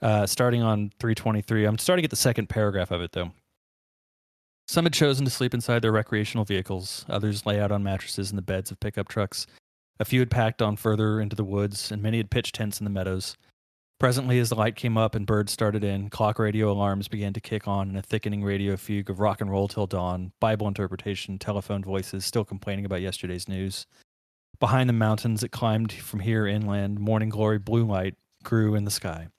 uh, 0.02 0.26
starting 0.26 0.62
on 0.62 0.92
323. 1.00 1.66
I'm 1.66 1.78
starting 1.78 2.06
at 2.06 2.12
the 2.12 2.18
second 2.18 2.48
paragraph 2.48 2.92
of 2.92 3.02
it 3.02 3.12
though. 3.12 3.32
Some 4.68 4.86
had 4.86 4.94
chosen 4.94 5.24
to 5.26 5.32
sleep 5.32 5.54
inside 5.54 5.82
their 5.82 5.94
recreational 5.94 6.44
vehicles. 6.44 7.06
Others 7.10 7.46
lay 7.46 7.60
out 7.60 7.72
on 7.72 7.84
mattresses 7.84 8.32
in 8.32 8.36
the 8.36 8.42
beds 8.42 8.70
of 8.70 8.80
pickup 8.80 9.08
trucks. 9.08 9.48
A 10.00 10.06
few 10.06 10.20
had 10.20 10.30
packed 10.30 10.62
on 10.62 10.76
further 10.76 11.20
into 11.20 11.36
the 11.36 11.44
woods, 11.44 11.92
and 11.92 12.02
many 12.02 12.18
had 12.18 12.30
pitched 12.30 12.56
tents 12.56 12.80
in 12.80 12.84
the 12.84 12.92
meadows. 12.92 13.36
Presently, 14.00 14.38
as 14.38 14.50
the 14.50 14.56
light 14.56 14.76
came 14.76 14.96
up 14.96 15.16
and 15.16 15.26
birds 15.26 15.52
started 15.52 15.84
in, 15.84 16.12
clock 16.12 16.38
radio 16.38 16.72
alarms 16.72 17.08
began 17.08 17.34
to 17.34 17.42
kick 17.42 17.68
on, 17.68 17.90
and 17.90 17.98
a 17.98 18.04
thickening 18.04 18.44
radio 18.44 18.78
fugue 18.78 19.10
of 19.10 19.20
rock 19.20 19.42
and 19.42 19.50
roll 19.50 19.68
till 19.68 19.88
dawn, 19.88 20.34
Bible 20.40 20.68
interpretation, 20.68 21.40
telephone 21.40 21.84
voices 21.84 22.24
still 22.24 22.46
complaining 22.46 22.86
about 22.86 23.02
yesterday's 23.02 23.48
news. 23.48 23.88
Behind 24.60 24.88
the 24.88 24.94
mountains 24.94 25.42
that 25.42 25.50
climbed 25.50 25.92
from 25.92 26.20
here 26.20 26.46
inland, 26.46 27.00
morning 27.00 27.30
glory 27.30 27.58
blue 27.58 27.86
light 27.86 28.16
grew 28.44 28.76
in 28.76 28.86
the 28.86 28.92
sky. 28.92 29.30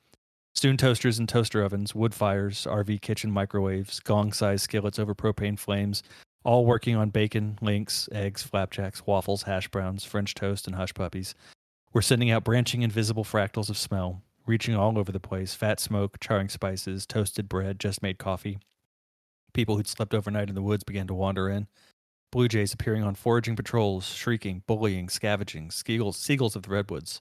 Soon 0.57 0.77
toasters 0.77 1.21
and 1.21 1.29
toaster 1.29 1.63
ovens, 1.63 1.95
wood 1.95 2.13
fires, 2.13 2.67
RV 2.69 3.01
kitchen 3.01 3.31
microwaves, 3.31 4.01
gong 4.01 4.33
sized 4.33 4.65
skillets 4.65 4.99
over 4.99 5.15
propane 5.15 5.57
flames, 5.57 6.03
all 6.49 6.65
working 6.65 6.97
on 6.97 7.11
bacon, 7.11 7.59
links, 7.61 8.09
eggs, 8.11 8.43
flapjacks, 8.43 9.07
waffles, 9.07 9.43
hash 9.43 9.69
browns, 9.69 10.03
French 10.03 10.33
toast, 10.35 10.67
and 10.67 10.77
hush 10.77 10.95
puppies, 10.95 11.35
were 11.93 12.01
sending 12.01 12.31
out 12.31 12.43
branching 12.43 12.81
invisible 12.81 13.23
fractals 13.23 13.69
of 13.69 13.77
smell, 13.77 14.23
reaching 14.47 14.75
all 14.75 14.99
over 14.99 15.13
the 15.13 15.21
place 15.21 15.53
fat 15.53 15.79
smoke, 15.79 16.19
charring 16.21 16.49
spices, 16.49 17.05
toasted 17.05 17.51
bread, 17.51 17.79
just 17.79 18.03
made 18.03 18.17
coffee. 18.17 18.59
People 19.53 19.77
who'd 19.77 19.87
slept 19.87 20.15
overnight 20.15 20.49
in 20.49 20.55
the 20.55 20.63
woods 20.63 20.85
began 20.85 21.07
to 21.09 21.13
wander 21.13 21.51
in. 21.51 21.67
Blue 22.33 22.49
jays 22.49 22.73
appearing 22.73 23.03
on 23.03 23.15
foraging 23.15 23.55
patrols, 23.55 24.07
shrieking, 24.07 24.63
bullying, 24.67 25.11
scavenging, 25.11 25.71
seagulls, 25.71 26.17
seagulls 26.17 26.57
of 26.57 26.63
the 26.63 26.71
redwoods. 26.71 27.21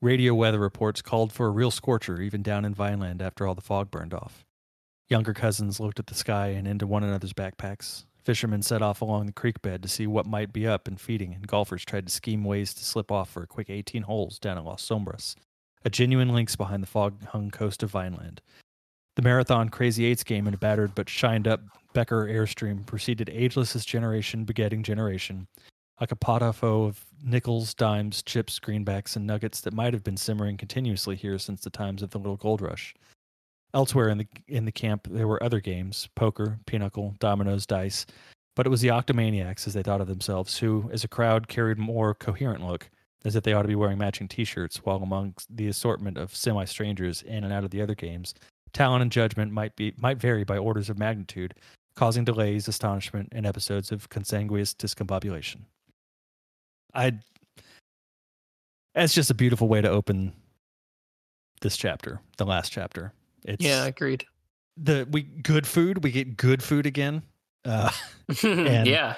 Radio 0.00 0.32
weather 0.32 0.60
reports 0.60 1.02
called 1.02 1.30
for 1.30 1.48
a 1.48 1.50
real 1.50 1.70
scorcher 1.70 2.22
even 2.22 2.42
down 2.42 2.64
in 2.64 2.72
Vineland 2.72 3.20
after 3.20 3.46
all 3.46 3.54
the 3.54 3.60
fog 3.60 3.90
burned 3.90 4.14
off. 4.14 4.46
Younger 5.10 5.34
cousins 5.34 5.78
looked 5.78 5.98
at 5.98 6.06
the 6.06 6.14
sky 6.14 6.48
and 6.48 6.66
into 6.66 6.86
one 6.86 7.04
another's 7.04 7.34
backpacks. 7.34 8.06
Fishermen 8.26 8.60
set 8.60 8.82
off 8.82 9.02
along 9.02 9.26
the 9.26 9.32
creek 9.32 9.62
bed 9.62 9.84
to 9.84 9.88
see 9.88 10.04
what 10.04 10.26
might 10.26 10.52
be 10.52 10.66
up 10.66 10.88
and 10.88 11.00
feeding, 11.00 11.32
and 11.32 11.46
golfers 11.46 11.84
tried 11.84 12.06
to 12.06 12.12
scheme 12.12 12.42
ways 12.42 12.74
to 12.74 12.84
slip 12.84 13.12
off 13.12 13.30
for 13.30 13.44
a 13.44 13.46
quick 13.46 13.70
18 13.70 14.02
holes 14.02 14.40
down 14.40 14.58
at 14.58 14.64
Las 14.64 14.84
Sombras, 14.84 15.36
a 15.84 15.90
genuine 15.90 16.30
links 16.30 16.56
behind 16.56 16.82
the 16.82 16.88
fog 16.88 17.24
hung 17.26 17.52
coast 17.52 17.84
of 17.84 17.92
Vineland. 17.92 18.40
The 19.14 19.22
marathon 19.22 19.68
Crazy 19.68 20.06
Eights 20.06 20.24
game 20.24 20.48
in 20.48 20.54
a 20.54 20.58
battered 20.58 20.92
but 20.96 21.08
shined 21.08 21.46
up 21.46 21.60
Becker 21.92 22.26
Airstream 22.26 22.84
proceeded 22.84 23.30
ageless 23.32 23.76
as 23.76 23.84
generation 23.84 24.42
begetting 24.42 24.82
generation, 24.82 25.46
a 26.00 26.52
feu 26.52 26.82
of 26.82 27.04
nickels, 27.22 27.74
dimes, 27.74 28.24
chips, 28.24 28.58
greenbacks, 28.58 29.14
and 29.14 29.24
nuggets 29.24 29.60
that 29.60 29.72
might 29.72 29.92
have 29.94 30.02
been 30.02 30.16
simmering 30.16 30.56
continuously 30.56 31.14
here 31.14 31.38
since 31.38 31.60
the 31.60 31.70
times 31.70 32.02
of 32.02 32.10
the 32.10 32.18
little 32.18 32.36
gold 32.36 32.60
rush. 32.60 32.92
Elsewhere 33.76 34.08
in 34.08 34.16
the 34.16 34.26
in 34.48 34.64
the 34.64 34.72
camp 34.72 35.06
there 35.10 35.28
were 35.28 35.42
other 35.42 35.60
games, 35.60 36.08
poker, 36.16 36.58
pinochle, 36.66 37.14
dominoes, 37.18 37.66
dice, 37.66 38.06
but 38.54 38.64
it 38.66 38.70
was 38.70 38.80
the 38.80 38.88
octomaniacs, 38.88 39.66
as 39.66 39.74
they 39.74 39.82
thought 39.82 40.00
of 40.00 40.08
themselves, 40.08 40.56
who, 40.56 40.88
as 40.94 41.04
a 41.04 41.08
crowd, 41.08 41.46
carried 41.46 41.76
more 41.76 42.14
coherent 42.14 42.66
look, 42.66 42.88
as 43.26 43.36
if 43.36 43.44
they 43.44 43.52
ought 43.52 43.62
to 43.62 43.68
be 43.68 43.74
wearing 43.74 43.98
matching 43.98 44.28
T-shirts, 44.28 44.78
while 44.78 45.02
amongst 45.02 45.54
the 45.54 45.68
assortment 45.68 46.16
of 46.16 46.34
semi-strangers 46.34 47.20
in 47.20 47.44
and 47.44 47.52
out 47.52 47.64
of 47.64 47.70
the 47.70 47.82
other 47.82 47.94
games, 47.94 48.34
talent 48.72 49.02
and 49.02 49.12
judgment 49.12 49.52
might 49.52 49.76
be 49.76 49.92
might 49.98 50.16
vary 50.16 50.42
by 50.42 50.56
orders 50.56 50.88
of 50.88 50.98
magnitude, 50.98 51.52
causing 51.96 52.24
delays, 52.24 52.68
astonishment, 52.68 53.28
and 53.32 53.44
episodes 53.44 53.92
of 53.92 54.08
consanguineous 54.08 54.74
discombobulation. 54.74 55.64
I. 56.94 57.12
That's 58.94 59.12
just 59.12 59.30
a 59.30 59.34
beautiful 59.34 59.68
way 59.68 59.82
to 59.82 59.90
open 59.90 60.32
this 61.60 61.76
chapter, 61.76 62.20
the 62.38 62.46
last 62.46 62.72
chapter. 62.72 63.12
It's 63.46 63.64
yeah, 63.64 63.86
agreed. 63.86 64.24
the 64.76 65.06
we 65.10 65.22
good 65.22 65.66
food. 65.66 66.04
We 66.04 66.10
get 66.10 66.36
good 66.36 66.62
food 66.62 66.84
again. 66.84 67.22
Uh, 67.64 67.90
And- 68.44 68.86
yeah, 68.86 69.14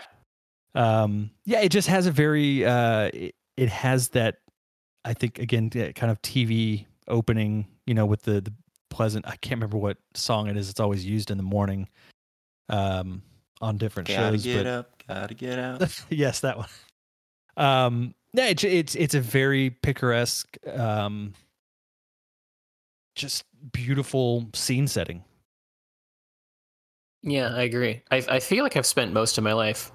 um, 0.74 1.30
yeah, 1.44 1.60
it 1.60 1.70
just 1.70 1.88
has 1.88 2.06
a 2.06 2.12
very. 2.12 2.64
Uh, 2.64 3.10
it, 3.12 3.34
it 3.56 3.68
has 3.68 4.10
that. 4.10 4.36
I 5.04 5.14
think 5.14 5.38
again, 5.38 5.70
that 5.70 5.94
kind 5.94 6.12
of 6.12 6.20
TV 6.22 6.86
opening. 7.08 7.66
You 7.86 7.94
know, 7.94 8.06
with 8.06 8.22
the 8.22 8.40
the 8.40 8.52
pleasant. 8.90 9.26
I 9.26 9.36
can't 9.36 9.58
remember 9.58 9.78
what 9.78 9.96
song 10.14 10.48
it 10.48 10.56
is. 10.56 10.70
It's 10.70 10.80
always 10.80 11.04
used 11.04 11.30
in 11.30 11.36
the 11.36 11.42
morning. 11.42 11.88
Um, 12.68 13.22
on 13.60 13.78
different 13.78 14.08
shows. 14.08 14.16
Gotta 14.16 14.38
get 14.38 14.64
but 14.64 14.66
up, 14.66 15.02
gotta 15.08 15.34
get 15.34 15.58
out. 15.58 16.04
yes, 16.10 16.40
that 16.40 16.58
one. 16.58 16.68
Um, 17.56 18.14
yeah, 18.32 18.46
it's 18.46 18.64
it's 18.64 18.94
it's 18.94 19.14
a 19.14 19.20
very 19.20 19.70
picaresque, 19.70 20.56
um, 20.74 21.34
just 23.14 23.44
beautiful 23.72 24.48
scene 24.54 24.86
setting. 24.86 25.24
yeah, 27.22 27.54
I 27.54 27.62
agree. 27.62 28.02
I 28.10 28.24
I 28.28 28.40
feel 28.40 28.62
like 28.64 28.76
I've 28.76 28.86
spent 28.86 29.12
most 29.12 29.38
of 29.38 29.44
my 29.44 29.52
life 29.52 29.90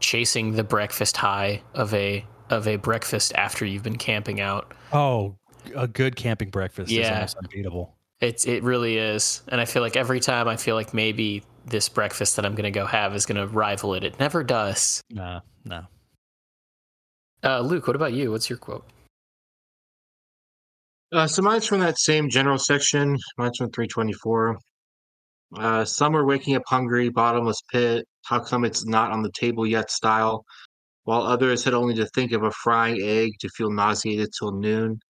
chasing 0.00 0.52
the 0.52 0.64
breakfast 0.64 1.16
high 1.16 1.62
of 1.74 1.92
a 1.94 2.24
of 2.48 2.66
a 2.66 2.76
breakfast 2.76 3.32
after 3.34 3.64
you've 3.64 3.82
been 3.82 3.98
camping 3.98 4.40
out. 4.40 4.72
Oh, 4.92 5.36
a 5.76 5.86
good 5.86 6.16
camping 6.16 6.50
breakfast 6.50 6.90
is 6.90 7.08
almost 7.08 7.36
unbeatable. 7.36 7.94
It's 8.20 8.46
it 8.46 8.62
really 8.62 8.98
is, 8.98 9.42
and 9.48 9.60
I 9.60 9.64
feel 9.64 9.82
like 9.82 9.96
every 9.96 10.20
time 10.20 10.48
I 10.48 10.56
feel 10.56 10.74
like 10.74 10.92
maybe 10.92 11.42
this 11.66 11.88
breakfast 11.88 12.36
that 12.36 12.44
I'm 12.44 12.54
gonna 12.54 12.70
go 12.70 12.86
have 12.86 13.14
is 13.14 13.24
gonna 13.26 13.46
rival 13.46 13.94
it. 13.94 14.04
It 14.04 14.18
never 14.18 14.42
does. 14.42 15.00
Nah, 15.10 15.40
no. 15.64 15.84
Uh, 17.42 17.60
Luke, 17.60 17.86
what 17.86 17.96
about 17.96 18.12
you? 18.12 18.30
What's 18.30 18.50
your 18.50 18.58
quote? 18.58 18.84
Uh, 21.12 21.26
so 21.26 21.42
mine's 21.42 21.66
from 21.66 21.80
that 21.80 21.98
same 21.98 22.28
general 22.28 22.58
section. 22.58 23.16
Mine's 23.36 23.56
from 23.56 23.70
324. 23.70 24.58
Uh, 25.56 25.84
some 25.84 26.16
are 26.16 26.24
waking 26.24 26.54
up 26.54 26.62
hungry, 26.66 27.08
bottomless 27.08 27.60
pit. 27.72 28.06
How 28.24 28.38
come 28.38 28.64
it's 28.64 28.86
not 28.86 29.10
on 29.10 29.22
the 29.22 29.32
table 29.32 29.66
yet? 29.66 29.90
Style. 29.90 30.44
While 31.04 31.22
others 31.22 31.64
had 31.64 31.74
only 31.74 31.94
to 31.94 32.06
think 32.14 32.30
of 32.30 32.44
a 32.44 32.52
frying 32.52 33.00
egg 33.02 33.32
to 33.40 33.48
feel 33.48 33.70
nauseated 33.70 34.28
till 34.38 34.52
noon. 34.52 35.00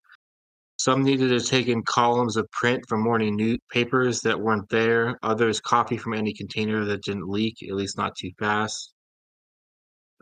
Some 0.79 1.05
needed 1.05 1.29
to 1.29 1.41
take 1.47 1.69
in 1.69 1.83
columns 1.83 2.39
of 2.39 2.51
print 2.53 2.83
from 2.89 3.03
morning 3.03 3.37
newspapers 3.37 4.23
that 4.23 4.41
weren't 4.41 4.71
there. 4.71 5.19
Others 5.23 5.61
coffee 5.61 5.99
from 5.99 6.15
any 6.15 6.33
container 6.33 6.87
that 6.87 7.03
didn't 7.03 7.29
leak, 7.29 7.63
at 7.63 7.75
least 7.75 7.99
not 7.99 8.17
too 8.17 8.31
fast. 8.39 8.95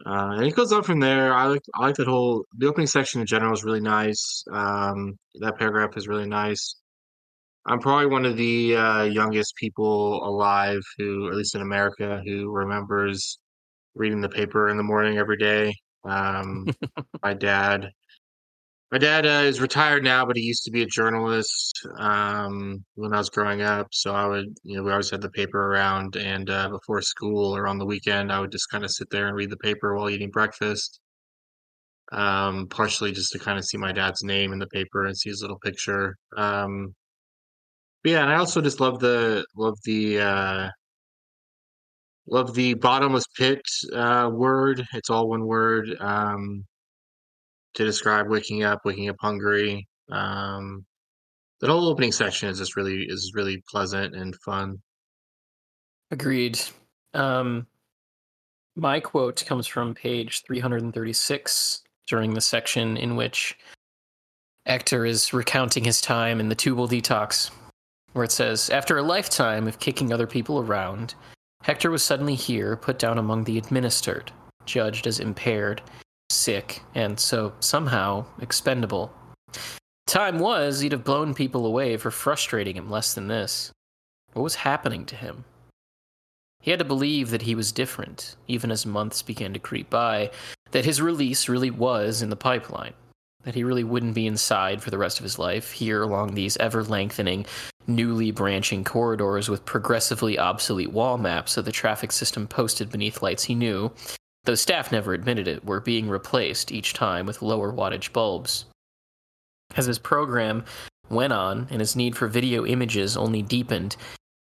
Uh, 0.07 0.35
and 0.37 0.47
it 0.47 0.55
goes 0.55 0.73
on 0.73 0.83
from 0.83 1.01
there. 1.01 1.35
I 1.35 1.47
like 1.47 1.63
I 1.75 1.83
like 1.87 1.97
that 1.97 2.07
whole 2.07 2.45
the 2.57 2.67
opening 2.67 2.87
section 2.87 3.21
in 3.21 3.27
general 3.27 3.53
is 3.53 3.65
really 3.65 3.81
nice. 3.81 4.45
Um, 4.53 5.19
that 5.41 5.59
paragraph 5.59 5.97
is 5.97 6.09
really 6.09 6.27
nice. 6.27 6.77
I'm 7.67 7.81
probably 7.81 8.07
one 8.07 8.25
of 8.25 8.37
the 8.37 8.77
uh, 8.77 9.03
youngest 9.05 9.55
people 9.57 10.25
alive 10.27 10.81
who, 10.97 11.29
at 11.29 11.35
least 11.35 11.55
in 11.55 11.61
America, 11.61 12.23
who 12.25 12.51
remembers 12.51 13.39
reading 13.95 14.21
the 14.21 14.29
paper 14.29 14.69
in 14.71 14.77
the 14.77 14.83
morning 14.83 15.19
every 15.19 15.37
day. 15.37 15.75
Um, 16.05 16.67
my 17.23 17.35
dad, 17.35 17.91
my 18.91 18.99
dad 18.99 19.27
uh, 19.27 19.45
is 19.45 19.61
retired 19.61 20.03
now, 20.03 20.25
but 20.25 20.37
he 20.37 20.43
used 20.43 20.65
to 20.65 20.71
be 20.71 20.83
a 20.83 20.87
journalist 20.87 21.79
um, 21.99 22.85
when 22.95 23.13
I 23.13 23.19
was 23.19 23.29
growing 23.29 23.61
up. 23.61 23.89
So 23.93 24.15
I 24.15 24.27
would, 24.27 24.57
you 24.63 24.77
know, 24.77 24.83
we 24.83 24.91
always 24.91 25.11
had 25.11 25.21
the 25.21 25.31
paper 25.31 25.59
around, 25.73 26.17
and 26.17 26.49
uh, 26.49 26.71
before 26.71 27.03
school 27.03 27.55
or 27.55 27.67
on 27.67 27.79
the 27.79 27.85
weekend, 27.85 28.33
I 28.33 28.41
would 28.41 28.53
just 28.53 28.71
kind 28.71 28.85
of 28.85 28.91
sit 28.91 29.11
there 29.11 29.27
and 29.27 29.37
read 29.37 29.51
the 29.51 29.59
paper 29.59 29.95
while 29.95 30.09
eating 30.09 30.31
breakfast. 30.31 31.01
Um, 32.11 32.69
partially 32.69 33.13
just 33.13 33.33
to 33.33 33.39
kind 33.39 33.59
of 33.59 33.67
see 33.67 33.77
my 33.77 33.93
dad's 33.93 34.23
name 34.23 34.55
in 34.55 34.59
the 34.59 34.67
paper 34.69 35.05
and 35.05 35.17
see 35.17 35.29
his 35.29 35.43
little 35.43 35.59
picture. 35.59 36.17
Um, 36.39 36.95
but 38.03 38.13
yeah, 38.13 38.23
and 38.23 38.31
I 38.33 38.37
also 38.37 38.63
just 38.63 38.81
love 38.81 38.99
the 39.01 39.45
love 39.57 39.77
the 39.85 40.21
uh, 40.21 40.69
love 42.27 42.55
the 42.55 42.75
bottomless 42.75 43.27
pit 43.37 43.61
uh, 43.93 44.31
word. 44.33 44.83
It's 44.95 45.11
all 45.11 45.29
one 45.29 45.45
word. 45.47 45.95
Um, 46.01 46.65
to 47.79 47.85
describe 47.85 48.29
waking 48.29 48.65
up, 48.65 48.81
waking 48.85 49.09
up 49.09 49.17
hungry. 49.21 49.87
Um, 50.11 50.85
that 51.61 51.71
whole 51.71 51.89
opening 51.89 52.13
section 52.13 52.49
is 52.49 52.59
just 52.59 52.77
really 52.77 53.05
is 53.05 53.33
really 53.35 53.63
pleasant 53.69 54.15
and 54.17 54.35
fun. 54.37 54.83
Agreed. 56.11 56.61
Um, 57.15 57.67
my 58.75 58.99
quote 58.99 59.45
comes 59.47 59.67
from 59.67 59.95
page 59.95 60.43
336 60.45 61.83
during 62.09 62.35
the 62.35 62.41
section 62.41 62.97
in 62.97 63.15
which 63.15 63.57
Hector 64.67 65.07
is 65.07 65.33
recounting 65.33 65.85
his 65.85 66.01
time 66.01 66.41
in 66.41 66.49
the 66.49 66.55
tubal 66.55 66.89
detox, 66.89 67.51
where 68.13 68.25
it 68.25 68.33
says, 68.33 68.71
After 68.71 68.99
a 68.99 69.03
lifetime 69.03 69.69
of 69.69 69.79
kicking 69.79 70.13
other 70.13 70.27
people 70.27 70.61
around, 70.61 71.15
Hector 71.63 71.91
was 71.91 72.03
suddenly 72.03 72.35
here, 72.35 72.77
put 72.77 72.99
down 72.99 73.19
among 73.19 73.45
the 73.45 73.59
administered, 73.59 74.33
judged 74.67 75.07
as 75.07 75.21
impaired, 75.21 75.81
sick, 76.31 76.83
and 76.95 77.19
so 77.19 77.53
somehow 77.61 78.25
expendable. 78.41 79.13
Time 80.07 80.39
was 80.39 80.81
he'd 80.81 80.93
have 80.93 81.05
blown 81.05 81.35
people 81.35 81.67
away 81.67 81.97
for 81.97 82.11
frustrating 82.11 82.77
him 82.77 82.91
less 82.91 83.15
than 83.15 83.29
this. 83.29 83.71
What 84.33 84.43
was 84.43 84.57
happening 84.57 85.05
to 85.07 85.17
him? 85.17 85.45
He 86.61 86.71
had 86.71 86.81
to 86.81 86.85
believe 86.85 87.31
that 87.31 87.43
he 87.43 87.55
was 87.55 87.73
different, 87.73 88.37
even 88.47 88.71
as 88.71 88.85
months 88.85 89.23
began 89.23 89.53
to 89.53 89.59
creep 89.59 89.89
by, 89.91 90.31
that 90.73 90.85
his 90.85 91.01
release 91.01 91.49
really 91.49 91.71
was 91.71 92.21
in 92.21 92.31
the 92.31 92.37
pipeline, 92.37 92.95
that 93.45 93.55
he 93.55 93.65
really 93.65 93.85
wouldn't 93.85 94.15
be 94.15 94.27
inside 94.27 94.83
for 94.83 94.91
the 94.91 94.99
rest 94.99 95.19
of 95.19 95.23
his 95.23 95.39
life, 95.39 95.73
here 95.73 96.03
along 96.03 96.35
these 96.35 96.57
ever 96.57 96.83
lengthening, 96.83 97.47
newly 97.87 98.31
branching 98.31 98.85
corridors 98.85 99.49
with 99.49 99.65
progressively 99.65 100.39
obsolete 100.39 100.93
wall 100.93 101.17
maps 101.17 101.57
of 101.57 101.65
the 101.65 101.73
traffic 101.73 102.13
system 102.13 102.47
posted 102.47 102.91
beneath 102.91 103.23
lights 103.23 103.45
he 103.45 103.55
knew, 103.55 103.91
though 104.49 104.55
staff 104.55 104.91
never 104.91 105.13
admitted 105.13 105.47
it, 105.47 105.63
were 105.67 105.79
being 105.79 106.09
replaced 106.09 106.73
each 106.73 106.95
time 106.95 107.27
with 107.27 107.43
lower 107.43 107.71
wattage 107.71 108.15
bulbs. 108.15 108.65
As 109.77 109.85
his 109.85 109.99
program 109.99 110.65
went 111.11 111.35
on 111.35 111.69
and 111.71 111.81
his 111.81 111.95
need 111.95 112.17
for 112.17 112.29
video 112.29 112.65
images 112.65 113.15
only 113.15 113.43
deepened, 113.43 113.95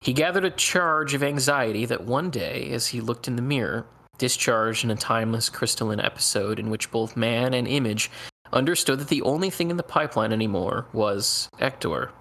he 0.01 0.13
gathered 0.13 0.45
a 0.45 0.51
charge 0.51 1.15
of 1.15 1.23
anxiety 1.23 1.87
that 1.87 2.03
one 2.03 2.29
day, 2.29 2.69
as 2.69 2.85
he 2.85 3.01
looked 3.01 3.27
in 3.27 3.35
the 3.35 3.41
mirror, 3.41 3.87
discharged 4.19 4.83
in 4.83 4.91
a 4.91 4.95
timeless 4.95 5.49
crystalline 5.49 5.99
episode 5.99 6.59
in 6.59 6.69
which 6.69 6.91
both 6.91 7.17
man 7.17 7.55
and 7.55 7.67
image 7.67 8.11
understood 8.53 8.99
that 8.99 9.07
the 9.07 9.23
only 9.23 9.49
thing 9.49 9.71
in 9.71 9.77
the 9.77 9.81
pipeline 9.81 10.31
anymore 10.31 10.85
was 10.93 11.49
Hector, 11.57 12.11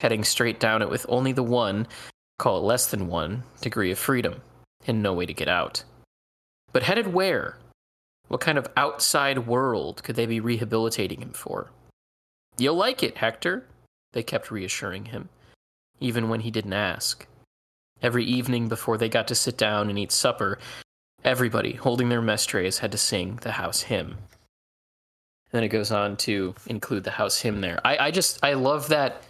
heading 0.00 0.24
straight 0.24 0.58
down 0.58 0.80
it 0.80 0.88
with 0.88 1.04
only 1.10 1.32
the 1.32 1.42
one, 1.42 1.86
call 2.38 2.56
it 2.56 2.62
less 2.62 2.90
than 2.90 3.08
one, 3.08 3.42
degree 3.60 3.90
of 3.90 3.98
freedom, 3.98 4.40
and 4.86 5.02
no 5.02 5.12
way 5.12 5.26
to 5.26 5.34
get 5.34 5.48
out. 5.48 5.84
But 6.72 6.84
headed 6.84 7.12
where? 7.12 7.58
What 8.28 8.40
kind 8.40 8.58
of 8.58 8.68
outside 8.76 9.46
world 9.46 10.02
could 10.02 10.16
they 10.16 10.26
be 10.26 10.40
rehabilitating 10.40 11.20
him 11.20 11.32
for? 11.32 11.70
You'll 12.58 12.76
like 12.76 13.02
it, 13.02 13.18
Hector, 13.18 13.66
they 14.12 14.22
kept 14.22 14.50
reassuring 14.50 15.06
him 15.06 15.28
even 16.00 16.28
when 16.28 16.40
he 16.40 16.50
didn't 16.50 16.72
ask. 16.72 17.26
Every 18.02 18.24
evening 18.24 18.68
before 18.68 18.96
they 18.96 19.08
got 19.08 19.28
to 19.28 19.34
sit 19.34 19.58
down 19.58 19.90
and 19.90 19.98
eat 19.98 20.10
supper, 20.10 20.58
everybody 21.22 21.74
holding 21.74 22.08
their 22.08 22.22
mess 22.22 22.46
trays 22.46 22.78
had 22.78 22.92
to 22.92 22.98
sing 22.98 23.38
the 23.42 23.52
house 23.52 23.82
hymn. 23.82 24.16
then 25.52 25.64
it 25.64 25.68
goes 25.68 25.90
on 25.90 26.16
to 26.16 26.54
include 26.66 27.04
the 27.04 27.10
house 27.10 27.38
hymn 27.38 27.60
there. 27.60 27.80
I, 27.84 28.06
I 28.06 28.10
just 28.10 28.38
I 28.42 28.54
love 28.54 28.88
that 28.88 29.24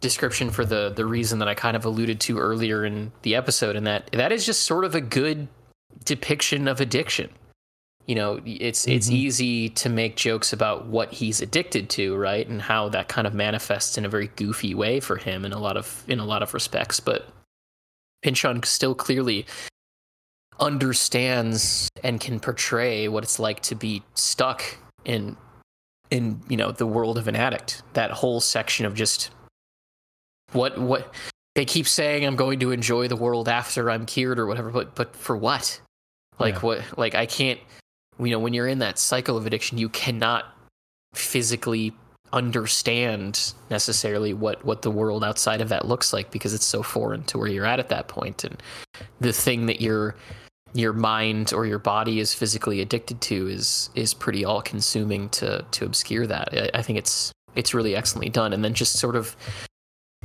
description 0.00 0.50
for 0.50 0.64
the 0.64 0.90
the 0.94 1.06
reason 1.06 1.38
that 1.40 1.48
I 1.48 1.54
kind 1.54 1.76
of 1.76 1.84
alluded 1.84 2.20
to 2.20 2.38
earlier 2.38 2.84
in 2.84 3.10
the 3.22 3.34
episode, 3.34 3.74
and 3.74 3.86
that 3.86 4.10
that 4.12 4.30
is 4.30 4.46
just 4.46 4.64
sort 4.64 4.84
of 4.84 4.94
a 4.94 5.00
good 5.00 5.48
depiction 6.04 6.68
of 6.68 6.80
addiction. 6.80 7.30
You 8.06 8.14
know, 8.16 8.40
it's 8.44 8.86
it's 8.86 9.08
Mhm. 9.08 9.12
easy 9.14 9.68
to 9.70 9.88
make 9.88 10.16
jokes 10.16 10.52
about 10.52 10.86
what 10.86 11.12
he's 11.14 11.40
addicted 11.40 11.88
to, 11.90 12.14
right, 12.16 12.46
and 12.46 12.60
how 12.60 12.88
that 12.90 13.08
kind 13.08 13.26
of 13.26 13.32
manifests 13.32 13.96
in 13.96 14.04
a 14.04 14.08
very 14.10 14.28
goofy 14.28 14.74
way 14.74 15.00
for 15.00 15.16
him 15.16 15.44
in 15.44 15.52
a 15.52 15.58
lot 15.58 15.76
of 15.78 16.04
in 16.06 16.18
a 16.18 16.24
lot 16.26 16.42
of 16.42 16.52
respects. 16.52 17.00
But 17.00 17.26
Pynchon 18.22 18.62
still 18.64 18.94
clearly 18.94 19.46
understands 20.60 21.88
and 22.02 22.20
can 22.20 22.40
portray 22.40 23.08
what 23.08 23.24
it's 23.24 23.38
like 23.38 23.60
to 23.60 23.74
be 23.74 24.02
stuck 24.14 24.62
in 25.04 25.36
in 26.10 26.42
you 26.48 26.56
know 26.56 26.70
the 26.72 26.86
world 26.86 27.16
of 27.18 27.26
an 27.28 27.36
addict. 27.36 27.82
That 27.94 28.10
whole 28.10 28.40
section 28.40 28.86
of 28.86 28.94
just 28.94 29.30
what 30.52 30.78
what 30.78 31.12
they 31.54 31.64
keep 31.64 31.88
saying 31.88 32.24
I'm 32.26 32.36
going 32.36 32.60
to 32.60 32.70
enjoy 32.70 33.08
the 33.08 33.16
world 33.16 33.48
after 33.48 33.90
I'm 33.90 34.06
cured 34.06 34.38
or 34.38 34.46
whatever, 34.46 34.70
but 34.70 34.94
but 34.94 35.16
for 35.16 35.36
what? 35.36 35.80
Like 36.38 36.56
Yeah. 36.56 36.60
what? 36.60 36.98
Like 36.98 37.14
I 37.14 37.26
can't. 37.26 37.60
You 38.18 38.30
know, 38.30 38.38
when 38.38 38.54
you're 38.54 38.68
in 38.68 38.78
that 38.78 38.98
cycle 38.98 39.36
of 39.36 39.44
addiction, 39.44 39.76
you 39.76 39.88
cannot 39.88 40.44
physically 41.14 41.92
understand 42.32 43.52
necessarily 43.70 44.34
what 44.34 44.64
what 44.64 44.82
the 44.82 44.90
world 44.90 45.22
outside 45.22 45.60
of 45.60 45.68
that 45.68 45.86
looks 45.86 46.12
like 46.12 46.32
because 46.32 46.52
it's 46.52 46.64
so 46.64 46.82
foreign 46.82 47.22
to 47.22 47.38
where 47.38 47.46
you're 47.46 47.64
at 47.64 47.78
at 47.78 47.88
that 47.88 48.08
point 48.08 48.42
and 48.42 48.60
the 49.20 49.32
thing 49.32 49.66
that 49.66 49.80
your 49.80 50.16
your 50.72 50.92
mind 50.92 51.52
or 51.54 51.64
your 51.64 51.78
body 51.78 52.18
is 52.18 52.34
physically 52.34 52.80
addicted 52.80 53.20
to 53.20 53.46
is 53.46 53.88
is 53.94 54.12
pretty 54.12 54.44
all 54.44 54.60
consuming 54.60 55.28
to 55.28 55.64
to 55.70 55.84
obscure 55.84 56.26
that 56.26 56.48
I, 56.52 56.78
I 56.78 56.82
think 56.82 56.98
it's 56.98 57.30
it's 57.54 57.72
really 57.72 57.94
excellently 57.94 58.30
done 58.30 58.52
and 58.52 58.64
then 58.64 58.74
just 58.74 58.98
sort 58.98 59.14
of 59.14 59.36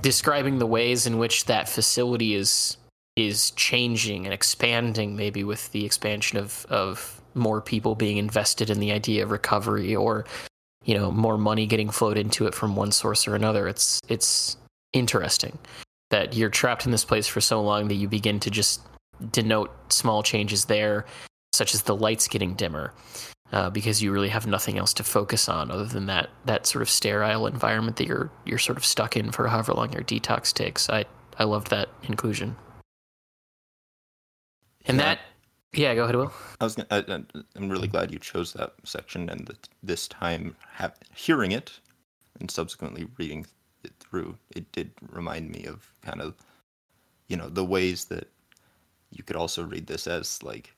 describing 0.01 0.57
the 0.57 0.65
ways 0.65 1.05
in 1.05 1.19
which 1.19 1.45
that 1.45 1.69
facility 1.69 2.33
is 2.33 2.77
is 3.19 3.51
changing 3.51 4.25
and 4.25 4.33
expanding, 4.33 5.15
maybe 5.15 5.43
with 5.43 5.71
the 5.71 5.85
expansion 5.85 6.37
of 6.37 6.65
of 6.69 7.21
more 7.35 7.61
people 7.61 7.95
being 7.95 8.17
invested 8.17 8.69
in 8.69 8.79
the 8.79 8.91
idea 8.91 9.23
of 9.23 9.31
recovery, 9.31 9.95
or 9.95 10.25
you 10.85 10.97
know, 10.97 11.11
more 11.11 11.37
money 11.37 11.65
getting 11.65 11.89
flowed 11.89 12.17
into 12.17 12.47
it 12.47 12.55
from 12.55 12.75
one 12.75 12.91
source 12.91 13.27
or 13.27 13.35
another. 13.35 13.67
It's 13.67 13.99
it's 14.07 14.57
interesting 14.93 15.57
that 16.09 16.35
you're 16.35 16.49
trapped 16.49 16.85
in 16.85 16.91
this 16.91 17.05
place 17.05 17.27
for 17.27 17.41
so 17.41 17.61
long 17.61 17.87
that 17.87 17.95
you 17.95 18.07
begin 18.07 18.39
to 18.39 18.49
just 18.49 18.81
denote 19.31 19.71
small 19.91 20.23
changes 20.23 20.65
there, 20.65 21.05
such 21.53 21.75
as 21.75 21.83
the 21.83 21.95
lights 21.95 22.27
getting 22.27 22.55
dimmer. 22.55 22.93
Uh, 23.51 23.67
because 23.67 23.99
you 23.99 24.11
really 24.11 24.29
have 24.29 24.45
nothing 24.45 24.77
else 24.77 24.93
to 24.93 25.03
focus 25.03 25.49
on 25.49 25.71
other 25.71 25.85
than 25.85 26.05
that 26.05 26.29
that 26.45 26.67
sort 26.67 26.83
of 26.83 26.89
sterile 26.89 27.47
environment 27.47 27.97
that 27.97 28.05
you're 28.05 28.29
you're 28.45 28.59
sort 28.59 28.77
of 28.77 28.85
stuck 28.85 29.17
in 29.17 29.31
for 29.31 29.47
however 29.47 29.73
long 29.73 29.91
your 29.91 30.03
detox 30.03 30.53
takes. 30.53 30.87
I 30.87 31.05
I 31.39 31.45
loved 31.45 31.71
that 31.71 31.89
inclusion. 32.03 32.55
And 34.85 34.97
Yeah. 34.97 35.03
that, 35.15 35.19
yeah, 35.73 35.95
go 35.95 36.03
ahead, 36.03 36.15
Will. 36.15 36.33
I 36.59 36.63
was. 36.63 36.75
gonna- 36.75 36.87
I, 36.91 37.23
I'm 37.55 37.69
really 37.69 37.87
glad 37.87 38.11
you 38.11 38.19
chose 38.19 38.53
that 38.53 38.73
section, 38.83 39.29
and 39.29 39.45
that 39.47 39.69
this 39.83 40.07
time, 40.07 40.55
have, 40.73 40.95
hearing 41.13 41.51
it, 41.51 41.79
and 42.39 42.49
subsequently 42.49 43.07
reading 43.17 43.45
it 43.83 43.93
through, 43.99 44.37
it 44.55 44.71
did 44.71 44.91
remind 45.09 45.51
me 45.51 45.65
of 45.65 45.93
kind 46.01 46.21
of, 46.21 46.35
you 47.27 47.37
know, 47.37 47.49
the 47.49 47.65
ways 47.65 48.05
that 48.05 48.27
you 49.11 49.23
could 49.23 49.35
also 49.35 49.63
read 49.63 49.87
this 49.87 50.07
as 50.07 50.41
like, 50.43 50.73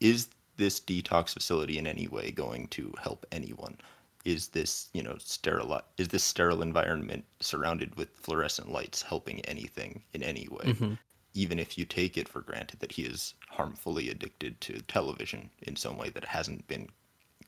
is 0.00 0.28
this 0.56 0.80
detox 0.80 1.32
facility 1.34 1.78
in 1.78 1.86
any 1.86 2.08
way 2.08 2.30
going 2.30 2.66
to 2.68 2.92
help 3.02 3.26
anyone? 3.32 3.76
Is 4.24 4.48
this, 4.48 4.88
you 4.92 5.02
know, 5.02 5.16
sterile? 5.18 5.80
Is 5.98 6.08
this 6.08 6.24
sterile 6.24 6.62
environment 6.62 7.24
surrounded 7.40 7.94
with 7.96 8.08
fluorescent 8.16 8.70
lights 8.72 9.02
helping 9.02 9.40
anything 9.42 10.02
in 10.14 10.22
any 10.22 10.48
way? 10.50 10.72
Mhm. 10.72 10.98
Even 11.36 11.58
if 11.58 11.76
you 11.76 11.84
take 11.84 12.16
it 12.16 12.28
for 12.28 12.40
granted 12.40 12.80
that 12.80 12.92
he 12.92 13.02
is 13.02 13.34
harmfully 13.48 14.08
addicted 14.08 14.60
to 14.62 14.80
television 14.82 15.50
in 15.62 15.76
some 15.76 15.96
way 15.96 16.08
that 16.10 16.24
hasn't 16.24 16.66
been 16.66 16.88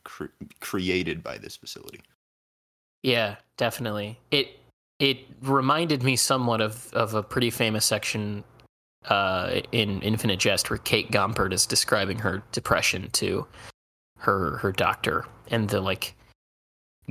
cre- 0.05 0.27
created 0.60 1.23
by 1.23 1.39
this 1.39 1.56
facility. 1.56 2.01
Yeah, 3.02 3.36
definitely. 3.56 4.19
It 4.31 4.60
it 4.98 5.19
reminded 5.43 6.02
me 6.02 6.16
somewhat 6.16 6.60
of 6.60 6.93
of 6.93 7.15
a 7.15 7.23
pretty 7.23 7.51
famous 7.51 7.85
section 7.85 8.44
uh, 9.06 9.60
in 9.73 10.01
Infinite 10.02 10.40
Jest 10.40 10.70
where 10.70 10.78
Kate 10.78 11.10
Gompert 11.10 11.52
is 11.52 11.66
describing 11.66 12.19
her 12.19 12.43
depression 12.52 13.09
to 13.12 13.47
her 14.19 14.59
her 14.59 14.73
doctor 14.73 15.24
and 15.51 15.69
the 15.69 15.81
like 15.81 16.15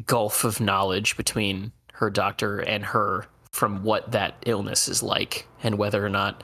gulf 0.06 0.44
of 0.44 0.60
knowledge 0.60 1.18
between 1.18 1.72
her 1.94 2.10
doctor 2.10 2.60
and 2.60 2.86
her 2.86 3.26
from 3.52 3.84
what 3.84 4.12
that 4.12 4.36
illness 4.46 4.88
is 4.88 5.02
like 5.02 5.48
and 5.64 5.78
whether 5.78 6.06
or 6.06 6.10
not 6.10 6.44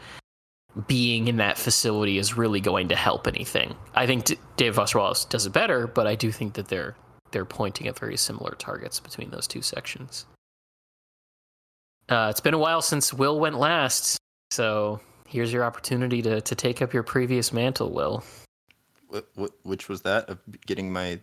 being 0.88 1.28
in 1.28 1.38
that 1.38 1.58
facility 1.58 2.18
is 2.18 2.36
really 2.36 2.60
going 2.60 2.90
to 2.90 2.96
help 2.96 3.28
anything. 3.28 3.76
I 3.94 4.08
think 4.08 4.26
D- 4.26 4.38
Dave 4.58 4.76
Foster 4.76 4.98
Wallace 5.00 5.26
does 5.26 5.46
it 5.46 5.54
better, 5.54 5.88
but 5.88 6.08
I 6.08 6.16
do 6.16 6.32
think 6.32 6.54
that 6.54 6.68
they're 6.68 6.96
they're 7.32 7.46
pointing 7.46 7.88
at 7.88 7.98
very 7.98 8.18
similar 8.18 8.52
targets 8.52 9.00
between 9.00 9.32
those 9.32 9.48
two 9.48 9.62
sections. 9.62 10.26
Uh, 12.10 12.28
it's 12.30 12.42
been 12.42 12.54
a 12.54 12.60
while 12.60 12.82
since 12.82 13.14
Will 13.14 13.40
went 13.40 13.58
last, 13.58 14.18
so 14.52 15.00
here's 15.28 15.54
your 15.54 15.64
opportunity 15.64 16.22
to 16.22 16.42
to 16.42 16.56
take 16.56 16.82
up 16.82 16.94
your 16.94 17.04
previous 17.04 17.54
mantle, 17.54 17.92
Will. 17.92 18.24
What, 19.08 19.28
what, 19.36 19.52
which 19.62 19.90
was 19.90 20.02
that 20.02 20.28
of 20.28 20.40
getting 20.66 20.92
my 20.92 21.20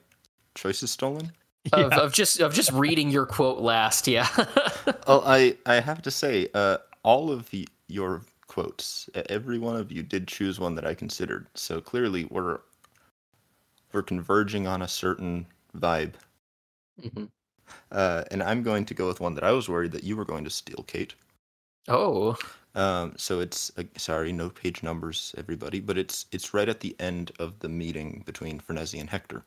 choices 0.54 0.92
stolen? 0.92 1.32
Of, 1.72 1.92
of 1.92 2.12
just 2.12 2.40
of 2.40 2.54
just 2.54 2.72
reading 2.72 3.10
your 3.10 3.26
quote 3.26 3.58
last, 3.58 4.06
yeah. 4.06 4.28
Oh, 5.06 5.22
I, 5.26 5.56
I 5.66 5.80
have 5.80 6.02
to 6.02 6.10
say, 6.10 6.48
uh, 6.54 6.78
all 7.02 7.32
of 7.32 7.50
the, 7.50 7.68
your 7.88 8.22
quotes, 8.50 9.08
every 9.14 9.58
one 9.58 9.76
of 9.76 9.92
you 9.92 10.02
did 10.02 10.26
choose 10.26 10.58
one 10.58 10.74
that 10.74 10.84
I 10.86 10.92
considered. 10.94 11.46
So 11.54 11.80
clearly, 11.80 12.24
we're 12.24 12.58
we're 13.92 14.02
converging 14.02 14.66
on 14.66 14.82
a 14.82 14.88
certain 14.88 15.46
vibe. 15.76 16.14
Mhm. 17.00 17.30
Uh, 17.92 18.24
and 18.30 18.42
I'm 18.42 18.62
going 18.62 18.84
to 18.86 18.94
go 18.94 19.06
with 19.06 19.20
one 19.20 19.34
that 19.34 19.44
I 19.44 19.52
was 19.52 19.68
worried 19.68 19.92
that 19.92 20.04
you 20.04 20.16
were 20.16 20.24
going 20.24 20.44
to 20.44 20.50
steal, 20.50 20.84
Kate. 20.86 21.14
Oh, 21.88 22.36
Um, 22.74 23.14
so 23.16 23.40
it's 23.40 23.72
uh, 23.78 23.84
sorry, 23.96 24.32
no 24.32 24.50
page 24.50 24.82
numbers, 24.82 25.34
everybody, 25.38 25.80
but 25.80 25.96
it's 25.98 26.26
it's 26.30 26.52
right 26.54 26.68
at 26.68 26.80
the 26.80 26.94
end 27.00 27.32
of 27.38 27.58
the 27.60 27.68
meeting 27.68 28.22
between 28.26 28.60
Frenesi 28.60 29.00
and 29.00 29.10
Hector. 29.10 29.44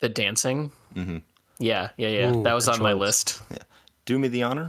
the 0.00 0.08
dancing. 0.08 0.72
hmm 0.94 1.18
Yeah, 1.58 1.90
yeah, 1.96 2.08
yeah. 2.08 2.30
Ooh, 2.32 2.42
that 2.42 2.52
was 2.54 2.66
good 2.66 2.74
on 2.74 2.82
my 2.82 2.92
choice. 2.92 3.00
list. 3.00 3.42
Do 4.04 4.18
me 4.18 4.28
the 4.28 4.42
honor. 4.42 4.68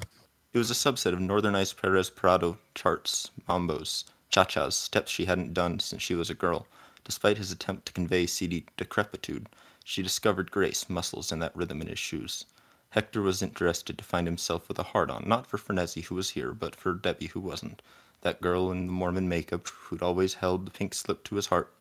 It 0.56 0.60
was 0.60 0.72
a 0.72 0.74
subset 0.74 1.12
of 1.12 1.20
Northern 1.20 1.54
Ice 1.54 1.74
Perez 1.74 2.10
Prado 2.10 2.58
charts, 2.76 3.30
mambos, 3.46 4.06
cha-chas, 4.30 4.74
steps 4.74 5.12
she 5.12 5.26
hadn't 5.26 5.54
done 5.54 5.80
since 5.80 6.02
she 6.02 6.16
was 6.16 6.30
a 6.30 6.34
girl. 6.34 6.66
Despite 7.04 7.38
his 7.38 7.52
attempt 7.52 7.88
to 7.88 7.92
convey 7.92 8.26
seedy 8.26 8.66
decrepitude, 8.78 9.50
she 9.84 10.02
discovered 10.02 10.52
grace, 10.52 10.90
muscles, 10.90 11.30
and 11.30 11.42
that 11.42 11.54
rhythm 11.58 11.82
in 11.82 11.88
his 11.88 12.00
shoes. 12.00 12.46
Hector 12.92 13.22
was 13.22 13.42
interested 13.42 13.98
to 13.98 14.06
find 14.06 14.28
himself 14.28 14.70
with 14.70 14.80
a 14.80 14.84
heart-on, 14.84 15.28
not 15.28 15.46
for 15.46 15.58
Frenesi, 15.58 16.06
who 16.06 16.16
was 16.16 16.30
here, 16.30 16.54
but 16.54 16.74
for 16.74 16.94
Debbie, 16.94 17.28
who 17.28 17.42
wasn't. 17.42 17.82
That 18.22 18.40
girl 18.40 18.72
in 18.72 18.86
the 18.86 18.94
Mormon 18.94 19.28
makeup 19.28 19.68
who'd 19.68 20.02
always 20.02 20.36
held 20.36 20.66
the 20.66 20.72
pink 20.72 20.94
slip 20.94 21.26
to 21.26 21.36
his 21.36 21.48
heart, 21.48 21.74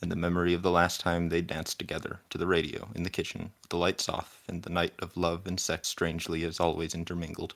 and 0.00 0.12
the 0.12 0.14
memory 0.14 0.54
of 0.54 0.62
the 0.62 0.70
last 0.70 1.00
time 1.00 1.28
they 1.28 1.42
danced 1.42 1.80
together 1.80 2.20
to 2.30 2.38
the 2.38 2.46
radio 2.46 2.88
in 2.94 3.02
the 3.02 3.10
kitchen, 3.10 3.50
with 3.62 3.70
the 3.70 3.76
lights 3.76 4.08
off, 4.08 4.44
and 4.46 4.62
the 4.62 4.70
night 4.70 4.94
of 5.00 5.16
love 5.16 5.44
and 5.44 5.58
sex 5.58 5.88
strangely 5.88 6.44
as 6.44 6.60
always 6.60 6.94
intermingled. 6.94 7.54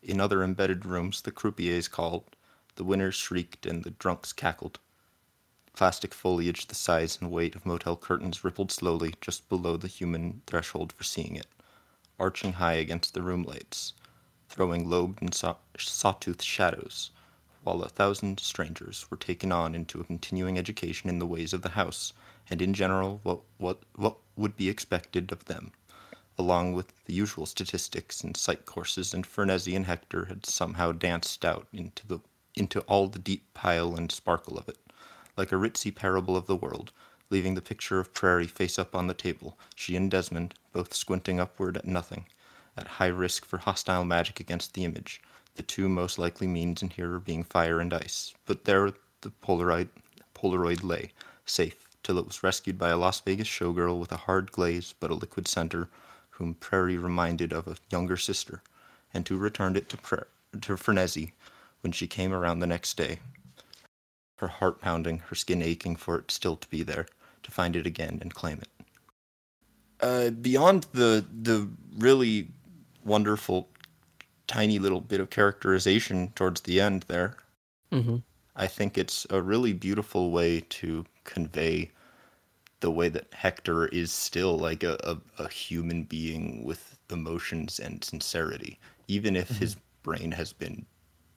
In 0.00 0.20
other 0.20 0.44
embedded 0.44 0.86
rooms, 0.86 1.22
the 1.22 1.32
croupiers 1.32 1.90
called, 1.90 2.36
the 2.76 2.84
winners 2.84 3.16
shrieked, 3.16 3.66
and 3.66 3.82
the 3.82 3.90
drunks 3.90 4.32
cackled. 4.32 4.78
Plastic 5.72 6.14
foliage 6.14 6.66
the 6.66 6.76
size 6.76 7.18
and 7.20 7.32
weight 7.32 7.56
of 7.56 7.66
motel 7.66 7.96
curtains 7.96 8.44
rippled 8.44 8.70
slowly 8.70 9.14
just 9.20 9.48
below 9.48 9.76
the 9.76 9.88
human 9.88 10.42
threshold 10.46 10.92
for 10.92 11.02
seeing 11.02 11.34
it, 11.34 11.48
arching 12.18 12.54
high 12.54 12.74
against 12.74 13.12
the 13.12 13.22
room 13.22 13.42
lights, 13.42 13.92
throwing 14.48 14.88
lobed 14.88 15.20
and 15.20 15.34
saw- 15.34 15.56
sawtooth 15.76 16.42
shadows, 16.42 17.10
while 17.64 17.82
a 17.82 17.88
thousand 17.88 18.38
strangers 18.38 19.10
were 19.10 19.16
taken 19.16 19.50
on 19.50 19.74
into 19.74 20.00
a 20.00 20.04
continuing 20.04 20.56
education 20.56 21.10
in 21.10 21.18
the 21.18 21.26
ways 21.26 21.52
of 21.52 21.62
the 21.62 21.70
house, 21.70 22.12
and 22.48 22.62
in 22.62 22.72
general 22.72 23.18
what, 23.24 23.40
what, 23.56 23.80
what 23.96 24.18
would 24.36 24.56
be 24.56 24.68
expected 24.68 25.32
of 25.32 25.44
them 25.46 25.72
along 26.38 26.72
with 26.72 26.92
the 27.04 27.12
usual 27.12 27.44
statistics 27.44 28.22
and 28.22 28.36
psych 28.36 28.64
courses, 28.64 29.12
and 29.12 29.26
Frenesi 29.26 29.74
and 29.74 29.86
Hector 29.86 30.26
had 30.26 30.46
somehow 30.46 30.92
danced 30.92 31.44
out 31.44 31.66
into 31.72 32.06
the 32.06 32.20
into 32.54 32.80
all 32.82 33.08
the 33.08 33.18
deep 33.18 33.52
pile 33.54 33.94
and 33.96 34.10
sparkle 34.10 34.56
of 34.56 34.68
it, 34.68 34.78
like 35.36 35.52
a 35.52 35.56
ritzy 35.56 35.94
parable 35.94 36.36
of 36.36 36.46
the 36.46 36.56
world, 36.56 36.92
leaving 37.30 37.54
the 37.54 37.60
picture 37.60 38.00
of 38.00 38.14
Prairie 38.14 38.46
face 38.46 38.78
up 38.78 38.94
on 38.94 39.06
the 39.06 39.14
table, 39.14 39.58
she 39.74 39.96
and 39.96 40.10
Desmond 40.10 40.54
both 40.72 40.94
squinting 40.94 41.38
upward 41.38 41.76
at 41.76 41.86
nothing, 41.86 42.26
at 42.76 42.86
high 42.86 43.06
risk 43.06 43.44
for 43.44 43.58
hostile 43.58 44.04
magic 44.04 44.40
against 44.40 44.74
the 44.74 44.84
image, 44.84 45.20
the 45.56 45.62
two 45.62 45.88
most 45.88 46.18
likely 46.18 46.46
means 46.46 46.82
in 46.82 46.90
here 46.90 47.18
being 47.18 47.42
fire 47.42 47.80
and 47.80 47.92
ice. 47.92 48.32
But 48.46 48.64
there 48.64 48.92
the 49.20 49.32
Polaroid 49.42 49.88
Polaroid 50.34 50.84
lay, 50.84 51.12
safe, 51.44 51.88
till 52.04 52.18
it 52.18 52.26
was 52.26 52.44
rescued 52.44 52.78
by 52.78 52.90
a 52.90 52.96
Las 52.96 53.20
Vegas 53.20 53.48
showgirl 53.48 53.98
with 53.98 54.12
a 54.12 54.16
hard 54.16 54.52
glaze 54.52 54.94
but 55.00 55.10
a 55.10 55.14
liquid 55.14 55.48
center, 55.48 55.88
whom 56.38 56.54
Prairie 56.54 56.98
reminded 56.98 57.52
of 57.52 57.68
a 57.68 57.76
younger 57.90 58.16
sister, 58.16 58.62
and 59.12 59.26
who 59.26 59.36
returned 59.36 59.76
it 59.76 59.88
to, 59.90 59.96
pra- 59.96 60.26
to 60.60 60.76
Frenesi 60.76 61.32
when 61.82 61.92
she 61.92 62.06
came 62.06 62.32
around 62.32 62.58
the 62.60 62.66
next 62.66 62.96
day. 62.96 63.18
Her 64.36 64.48
heart 64.48 64.80
pounding, 64.80 65.18
her 65.18 65.34
skin 65.34 65.62
aching 65.62 65.96
for 65.96 66.18
it 66.18 66.30
still 66.30 66.56
to 66.56 66.68
be 66.68 66.82
there, 66.82 67.06
to 67.42 67.50
find 67.50 67.76
it 67.76 67.86
again 67.86 68.18
and 68.20 68.34
claim 68.34 68.58
it. 68.58 68.68
Uh, 70.00 70.30
beyond 70.30 70.86
the 70.92 71.24
the 71.42 71.68
really 71.96 72.48
wonderful, 73.04 73.68
tiny 74.46 74.78
little 74.78 75.00
bit 75.00 75.20
of 75.20 75.30
characterization 75.30 76.30
towards 76.36 76.60
the 76.60 76.80
end 76.80 77.04
there, 77.08 77.36
Mm-hmm. 77.92 78.16
I 78.56 78.66
think 78.66 78.98
it's 78.98 79.26
a 79.30 79.40
really 79.40 79.72
beautiful 79.72 80.30
way 80.30 80.64
to 80.68 81.04
convey 81.24 81.90
the 82.80 82.90
way 82.90 83.08
that 83.08 83.32
Hector 83.32 83.86
is 83.86 84.12
still 84.12 84.58
like 84.58 84.82
a, 84.82 84.96
a, 85.04 85.42
a 85.42 85.48
human 85.48 86.04
being 86.04 86.64
with 86.64 86.98
emotions 87.10 87.78
and 87.80 88.02
sincerity, 88.04 88.78
even 89.08 89.36
if 89.36 89.48
his 89.48 89.76
brain 90.02 90.30
has 90.32 90.52
been 90.52 90.86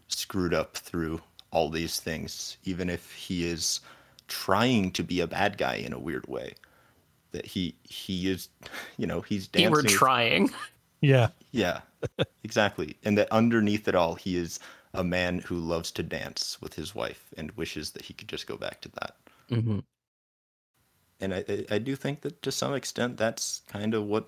screwed 0.07 0.53
up 0.53 0.77
through 0.77 1.21
all 1.51 1.69
these 1.69 1.99
things, 1.99 2.57
even 2.63 2.89
if 2.89 3.11
he 3.13 3.45
is 3.45 3.81
trying 4.27 4.91
to 4.91 5.03
be 5.03 5.19
a 5.19 5.27
bad 5.27 5.57
guy 5.57 5.75
in 5.75 5.93
a 5.93 5.99
weird 5.99 6.27
way. 6.27 6.53
That 7.31 7.45
he 7.45 7.75
he 7.83 8.29
is, 8.29 8.49
you 8.97 9.07
know, 9.07 9.21
he's 9.21 9.47
dancing. 9.47 9.69
Keyword 9.69 9.85
with- 9.85 9.93
trying. 9.93 10.49
Yeah. 11.03 11.29
yeah, 11.51 11.81
exactly. 12.43 12.95
And 13.03 13.17
that 13.17 13.27
underneath 13.31 13.87
it 13.87 13.95
all, 13.95 14.13
he 14.13 14.37
is 14.37 14.59
a 14.93 15.03
man 15.03 15.39
who 15.39 15.55
loves 15.57 15.91
to 15.93 16.03
dance 16.03 16.61
with 16.61 16.75
his 16.75 16.93
wife 16.93 17.33
and 17.37 17.49
wishes 17.53 17.89
that 17.91 18.03
he 18.03 18.13
could 18.13 18.27
just 18.27 18.45
go 18.45 18.55
back 18.55 18.81
to 18.81 18.89
that. 18.89 19.15
Mm-hmm. 19.49 19.79
And 21.21 21.33
I, 21.33 21.65
I, 21.69 21.77
do 21.77 21.95
think 21.95 22.21
that 22.21 22.41
to 22.41 22.51
some 22.51 22.73
extent, 22.73 23.15
that's 23.17 23.61
kind 23.67 23.93
of 23.93 24.05
what 24.05 24.27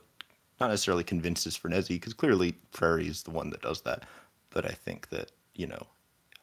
not 0.60 0.70
necessarily 0.70 1.04
convinces 1.04 1.58
Frenesi, 1.58 1.90
because 1.90 2.14
clearly 2.14 2.54
Prairie 2.72 3.08
is 3.08 3.24
the 3.24 3.32
one 3.32 3.50
that 3.50 3.62
does 3.62 3.82
that. 3.82 4.04
but 4.52 4.66
I 4.66 4.74
think 4.74 5.10
that 5.10 5.32
you 5.56 5.68
know 5.68 5.88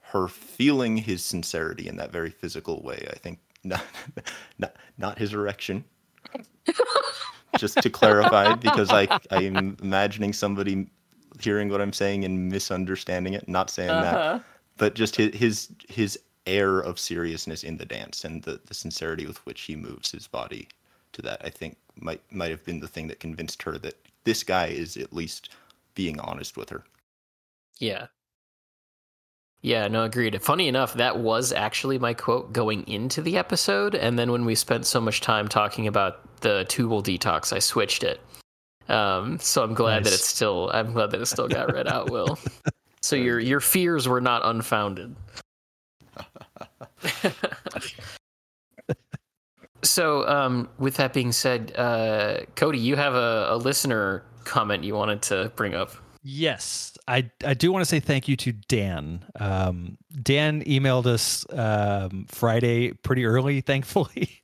her 0.03 0.27
feeling 0.29 0.97
his 0.97 1.25
sincerity 1.25 1.87
in 1.89 1.97
that 1.97 2.11
very 2.13 2.31
physical 2.31 2.83
way. 2.83 3.07
I 3.11 3.17
think 3.19 3.39
not 3.65 3.85
not 4.59 4.75
not 4.99 5.19
his 5.19 5.33
erection. 5.35 5.85
Just 7.59 7.79
to 7.83 7.91
clarify, 7.91 8.55
because 8.55 8.91
I 8.91 9.07
I'm 9.31 9.77
imagining 9.83 10.33
somebody 10.33 10.87
hearing 11.41 11.69
what 11.69 11.81
I'm 11.81 11.93
saying 11.93 12.25
and 12.25 12.49
misunderstanding 12.49 13.35
it. 13.35 13.49
Not 13.49 13.71
saying 13.71 13.89
that, 13.89 14.15
Uh-huh. 14.15 14.41
but 14.79 14.95
just 14.95 15.17
his 15.17 15.35
his 15.35 15.69
his 15.89 16.19
air 16.47 16.81
of 16.81 16.99
seriousness 16.99 17.63
in 17.65 17.77
the 17.77 17.85
dance 17.85 18.25
and 18.25 18.43
the, 18.43 18.61
the 18.67 18.75
sincerity 18.75 19.27
with 19.27 19.45
which 19.47 19.63
he 19.63 19.77
moves 19.77 20.11
his 20.11 20.27
body 20.27 20.69
to 21.13 21.23
that 21.23 21.41
i 21.45 21.51
think 21.51 21.77
might 22.01 22.21
might 22.33 22.51
have 22.51 22.65
been 22.65 22.81
the 22.81 22.89
thing 22.89 23.07
that 23.07 23.21
convinced 23.21 23.63
her 23.63 23.79
that 23.79 23.97
this 24.25 24.43
guy 24.43 24.67
is 24.67 24.97
at 24.97 25.13
least 25.13 25.51
being 25.95 26.19
honest 26.21 26.57
with 26.57 26.71
her 26.71 26.85
Yeah. 27.79 28.07
Yeah, 29.63 29.89
no, 29.89 30.05
agreed. 30.05 30.41
Funny 30.43 30.69
enough, 30.69 30.95
that 30.95 31.19
was 31.19 31.53
actually 31.53 31.99
my 31.99 32.15
quote 32.15 32.53
going 32.53 32.87
into 32.89 33.21
the 33.21 33.37
episode, 33.37 33.95
and 33.95 34.19
then 34.19 34.33
when 34.33 34.47
we 34.47 34.55
spent 34.55 34.87
so 34.87 35.01
much 35.01 35.21
time 35.21 35.49
talking 35.49 35.87
about 35.87 36.41
the 36.41 36.65
tubal 36.69 37.03
detox, 37.03 37.53
I 37.53 37.59
switched 37.59 38.03
it. 38.03 38.21
Um, 38.89 39.39
so 39.39 39.63
I'm 39.63 39.75
glad 39.75 40.05
that 40.05 40.15
it's 40.15 40.27
still. 40.27 40.71
I'm 40.73 40.93
glad 40.93 41.11
that 41.11 41.21
it 41.21 41.27
still 41.27 41.49
got 41.49 41.73
read 41.73 41.87
out. 41.87 42.11
Will. 42.11 42.39
So 43.03 43.17
your 43.17 43.41
your 43.41 43.61
fears 43.61 44.07
were 44.07 44.21
not 44.21 44.43
unfounded. 44.45 45.17
So, 49.83 50.27
um, 50.29 50.69
with 50.79 50.97
that 50.97 51.13
being 51.13 51.33
said, 51.33 51.73
uh, 51.77 52.41
Cody, 52.57 52.79
you 52.79 52.97
have 52.97 53.15
a, 53.15 53.49
a 53.51 53.57
listener 53.57 54.25
comment 54.45 54.85
you 54.85 54.95
wanted 54.95 55.23
to 55.23 55.53
bring 55.57 55.75
up. 55.75 55.93
Yes, 56.23 56.99
I 57.09 57.31
I 57.45 57.55
do 57.55 57.73
want 57.73 57.83
to 57.83 57.89
say 57.89 57.99
thank 57.99 58.29
you 58.29 58.37
to 58.37 58.53
Dan. 58.53 59.25
Um, 59.39 59.97
Dan 60.23 60.63
emailed 60.65 61.07
us 61.07 61.47
um, 61.51 62.27
Friday 62.29 62.93
pretty 62.93 63.25
early, 63.25 63.61
thankfully, 63.73 64.43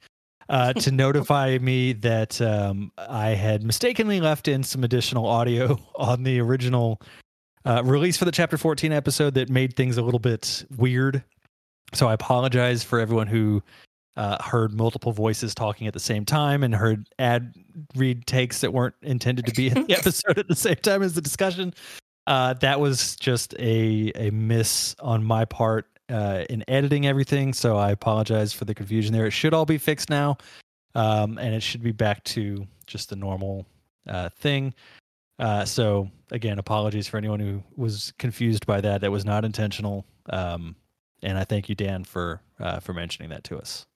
uh, 0.48 0.72
to 0.74 0.90
notify 0.92 1.58
me 1.58 1.92
that 1.92 2.40
um, 2.40 2.92
I 2.96 3.30
had 3.30 3.62
mistakenly 3.62 4.20
left 4.20 4.48
in 4.48 4.62
some 4.62 4.84
additional 4.84 5.26
audio 5.26 5.78
on 5.96 6.22
the 6.22 6.40
original 6.40 7.02
uh, 7.66 7.82
release 7.84 8.16
for 8.16 8.24
the 8.24 8.32
chapter 8.32 8.56
14 8.56 8.92
episode 8.92 9.34
that 9.34 9.50
made 9.50 9.76
things 9.76 9.98
a 9.98 10.02
little 10.02 10.20
bit 10.20 10.64
weird. 10.76 11.22
So 11.92 12.08
I 12.08 12.14
apologize 12.14 12.82
for 12.82 12.98
everyone 12.98 13.26
who 13.26 13.62
uh, 14.16 14.42
heard 14.42 14.72
multiple 14.72 15.12
voices 15.12 15.54
talking 15.54 15.86
at 15.86 15.92
the 15.92 16.00
same 16.00 16.24
time 16.24 16.62
and 16.62 16.74
heard 16.74 17.08
ad 17.18 17.54
read 17.94 18.26
takes 18.26 18.60
that 18.62 18.72
weren't 18.72 18.94
intended 19.02 19.46
to 19.46 19.52
be 19.52 19.68
in 19.68 19.86
the 19.86 19.94
episode 19.98 20.38
at 20.38 20.48
the 20.48 20.56
same 20.56 20.76
time 20.76 21.02
as 21.02 21.14
the 21.14 21.20
discussion. 21.20 21.74
Uh, 22.26 22.54
that 22.54 22.80
was 22.80 23.14
just 23.16 23.54
a 23.58 24.10
a 24.16 24.30
miss 24.30 24.96
on 25.00 25.22
my 25.22 25.44
part 25.44 25.86
uh, 26.08 26.44
in 26.50 26.64
editing 26.68 27.06
everything. 27.06 27.52
So 27.52 27.76
I 27.76 27.90
apologize 27.90 28.52
for 28.52 28.64
the 28.64 28.74
confusion 28.74 29.12
there. 29.12 29.26
It 29.26 29.32
should 29.32 29.54
all 29.54 29.66
be 29.66 29.78
fixed 29.78 30.10
now, 30.10 30.38
um, 30.94 31.38
and 31.38 31.54
it 31.54 31.62
should 31.62 31.82
be 31.82 31.92
back 31.92 32.24
to 32.24 32.66
just 32.86 33.10
the 33.10 33.16
normal 33.16 33.66
uh, 34.08 34.30
thing. 34.30 34.74
Uh, 35.38 35.64
so 35.64 36.10
again, 36.30 36.58
apologies 36.58 37.06
for 37.06 37.18
anyone 37.18 37.40
who 37.40 37.62
was 37.76 38.12
confused 38.18 38.66
by 38.66 38.80
that. 38.80 39.02
That 39.02 39.12
was 39.12 39.24
not 39.24 39.44
intentional. 39.44 40.06
Um, 40.30 40.74
and 41.22 41.38
I 41.38 41.44
thank 41.44 41.68
you, 41.68 41.74
Dan, 41.74 42.04
for 42.04 42.40
uh, 42.60 42.80
for 42.80 42.92
mentioning 42.92 43.30
that 43.30 43.44
to 43.44 43.58
us. 43.58 43.86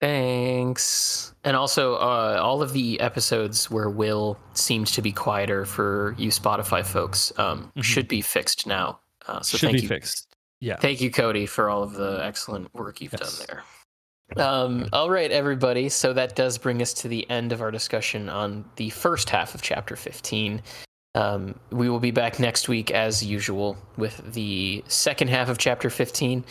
Thanks. 0.00 1.34
And 1.44 1.56
also, 1.56 1.94
uh, 1.94 2.38
all 2.42 2.60
of 2.62 2.72
the 2.72 3.00
episodes 3.00 3.70
where 3.70 3.88
Will 3.88 4.38
seemed 4.52 4.86
to 4.88 5.00
be 5.02 5.12
quieter 5.12 5.64
for 5.64 6.14
you 6.18 6.28
Spotify 6.28 6.84
folks 6.84 7.32
um, 7.38 7.72
Mhm. 7.76 7.82
should 7.84 8.08
be 8.08 8.20
fixed 8.20 8.66
now. 8.66 9.00
Uh, 9.26 9.40
so 9.40 9.56
should 9.56 9.68
thank 9.68 9.76
be 9.78 9.82
you, 9.82 9.88
fixed. 9.88 10.28
Yeah. 10.60 10.76
thank 10.76 11.00
you, 11.00 11.10
Cody, 11.10 11.46
for 11.46 11.70
all 11.70 11.82
of 11.82 11.94
the 11.94 12.20
excellent 12.22 12.72
work 12.74 13.00
you've 13.00 13.14
Yes. 13.18 13.38
done 13.38 13.46
there. 14.36 14.44
Um, 14.44 14.88
all 14.92 15.10
right, 15.10 15.30
everybody. 15.30 15.88
So 15.88 16.12
that 16.12 16.34
does 16.36 16.58
bring 16.58 16.82
us 16.82 16.92
to 16.94 17.08
the 17.08 17.28
end 17.30 17.52
of 17.52 17.60
our 17.62 17.70
discussion 17.70 18.28
on 18.28 18.64
the 18.76 18.90
first 18.90 19.30
half 19.30 19.54
of 19.54 19.62
chapter 19.62 19.96
15. 19.96 20.62
Um, 21.14 21.58
we 21.70 21.88
will 21.88 22.00
be 22.00 22.10
back 22.10 22.40
next 22.40 22.68
week 22.68 22.90
as 22.90 23.24
usual 23.24 23.76
with 23.96 24.32
the 24.32 24.82
second 24.88 25.28
half 25.28 25.48
of 25.48 25.58
chapter 25.58 25.90
15. 25.90 26.44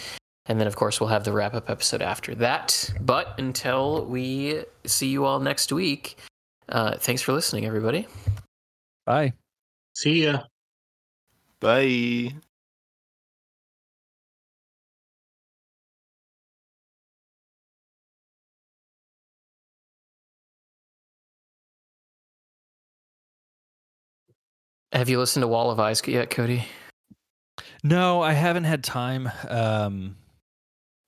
And 0.45 0.59
then, 0.59 0.67
of 0.67 0.75
course, 0.75 0.99
we'll 0.99 1.09
have 1.09 1.23
the 1.23 1.31
wrap 1.31 1.53
up 1.53 1.69
episode 1.69 2.01
after 2.01 2.35
that. 2.35 2.93
But 2.99 3.35
until 3.37 4.05
we 4.05 4.63
see 4.85 5.07
you 5.07 5.25
all 5.25 5.39
next 5.39 5.71
week, 5.71 6.17
uh, 6.69 6.97
thanks 6.97 7.21
for 7.21 7.33
listening, 7.33 7.65
everybody. 7.65 8.07
Bye. 9.05 9.33
See 9.95 10.23
ya. 10.23 10.43
bye 11.59 12.33
Have 24.93 25.09
you 25.09 25.17
listened 25.19 25.41
to 25.43 25.47
Wall 25.47 25.71
of 25.71 25.79
Eyes 25.79 26.01
yet, 26.05 26.29
Cody? 26.29 26.65
No, 27.83 28.21
I 28.21 28.33
haven't 28.33 28.63
had 28.63 28.83
time. 28.83 29.29
Um, 29.49 30.15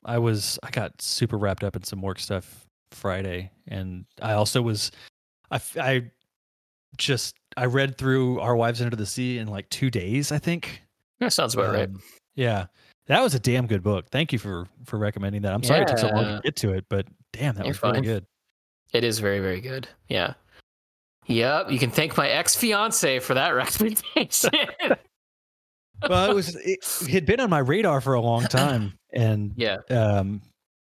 I 0.03 0.17
was 0.17 0.59
I 0.63 0.71
got 0.71 1.01
super 1.01 1.37
wrapped 1.37 1.63
up 1.63 1.75
in 1.75 1.83
some 1.83 2.01
work 2.01 2.19
stuff 2.19 2.65
Friday, 2.91 3.51
and 3.67 4.05
I 4.21 4.33
also 4.33 4.61
was 4.61 4.91
I 5.51 5.61
I 5.79 6.11
just 6.97 7.35
I 7.57 7.65
read 7.65 7.97
through 7.97 8.39
Our 8.39 8.55
Wives 8.55 8.81
Under 8.81 8.95
the 8.95 9.05
Sea 9.05 9.37
in 9.37 9.47
like 9.47 9.69
two 9.69 9.89
days. 9.89 10.31
I 10.31 10.39
think. 10.39 10.81
That 11.19 11.31
sounds 11.31 11.53
about 11.53 11.73
right. 11.73 11.87
Um, 11.87 12.01
Yeah, 12.35 12.65
that 13.07 13.21
was 13.21 13.35
a 13.35 13.39
damn 13.39 13.67
good 13.67 13.83
book. 13.83 14.07
Thank 14.09 14.33
you 14.33 14.39
for 14.39 14.67
for 14.85 14.97
recommending 14.97 15.43
that. 15.43 15.53
I'm 15.53 15.63
sorry 15.63 15.81
it 15.81 15.87
took 15.87 15.99
so 15.99 16.09
long 16.09 16.25
to 16.25 16.41
get 16.43 16.55
to 16.57 16.73
it, 16.73 16.85
but 16.89 17.05
damn, 17.31 17.55
that 17.55 17.65
You're 17.65 17.69
was 17.69 17.83
really 17.83 17.95
fine. 17.95 18.03
good. 18.03 18.25
It 18.93 19.03
is 19.03 19.19
very, 19.19 19.39
very 19.39 19.61
good. 19.61 19.87
Yeah. 20.09 20.33
Yep. 21.27 21.71
You 21.71 21.79
can 21.79 21.91
thank 21.91 22.17
my 22.17 22.29
ex 22.29 22.55
fiance 22.55 23.19
for 23.19 23.33
that 23.33 23.49
recommendation. 23.55 24.51
Well, 26.09 26.29
it 26.29 26.33
was 26.33 26.55
it, 26.57 26.79
it 27.03 27.07
had 27.07 27.25
been 27.25 27.39
on 27.39 27.49
my 27.49 27.59
radar 27.59 28.01
for 28.01 28.15
a 28.15 28.21
long 28.21 28.43
time, 28.49 28.99
and 29.13 29.53
yeah. 29.55 29.77
um 29.89 30.41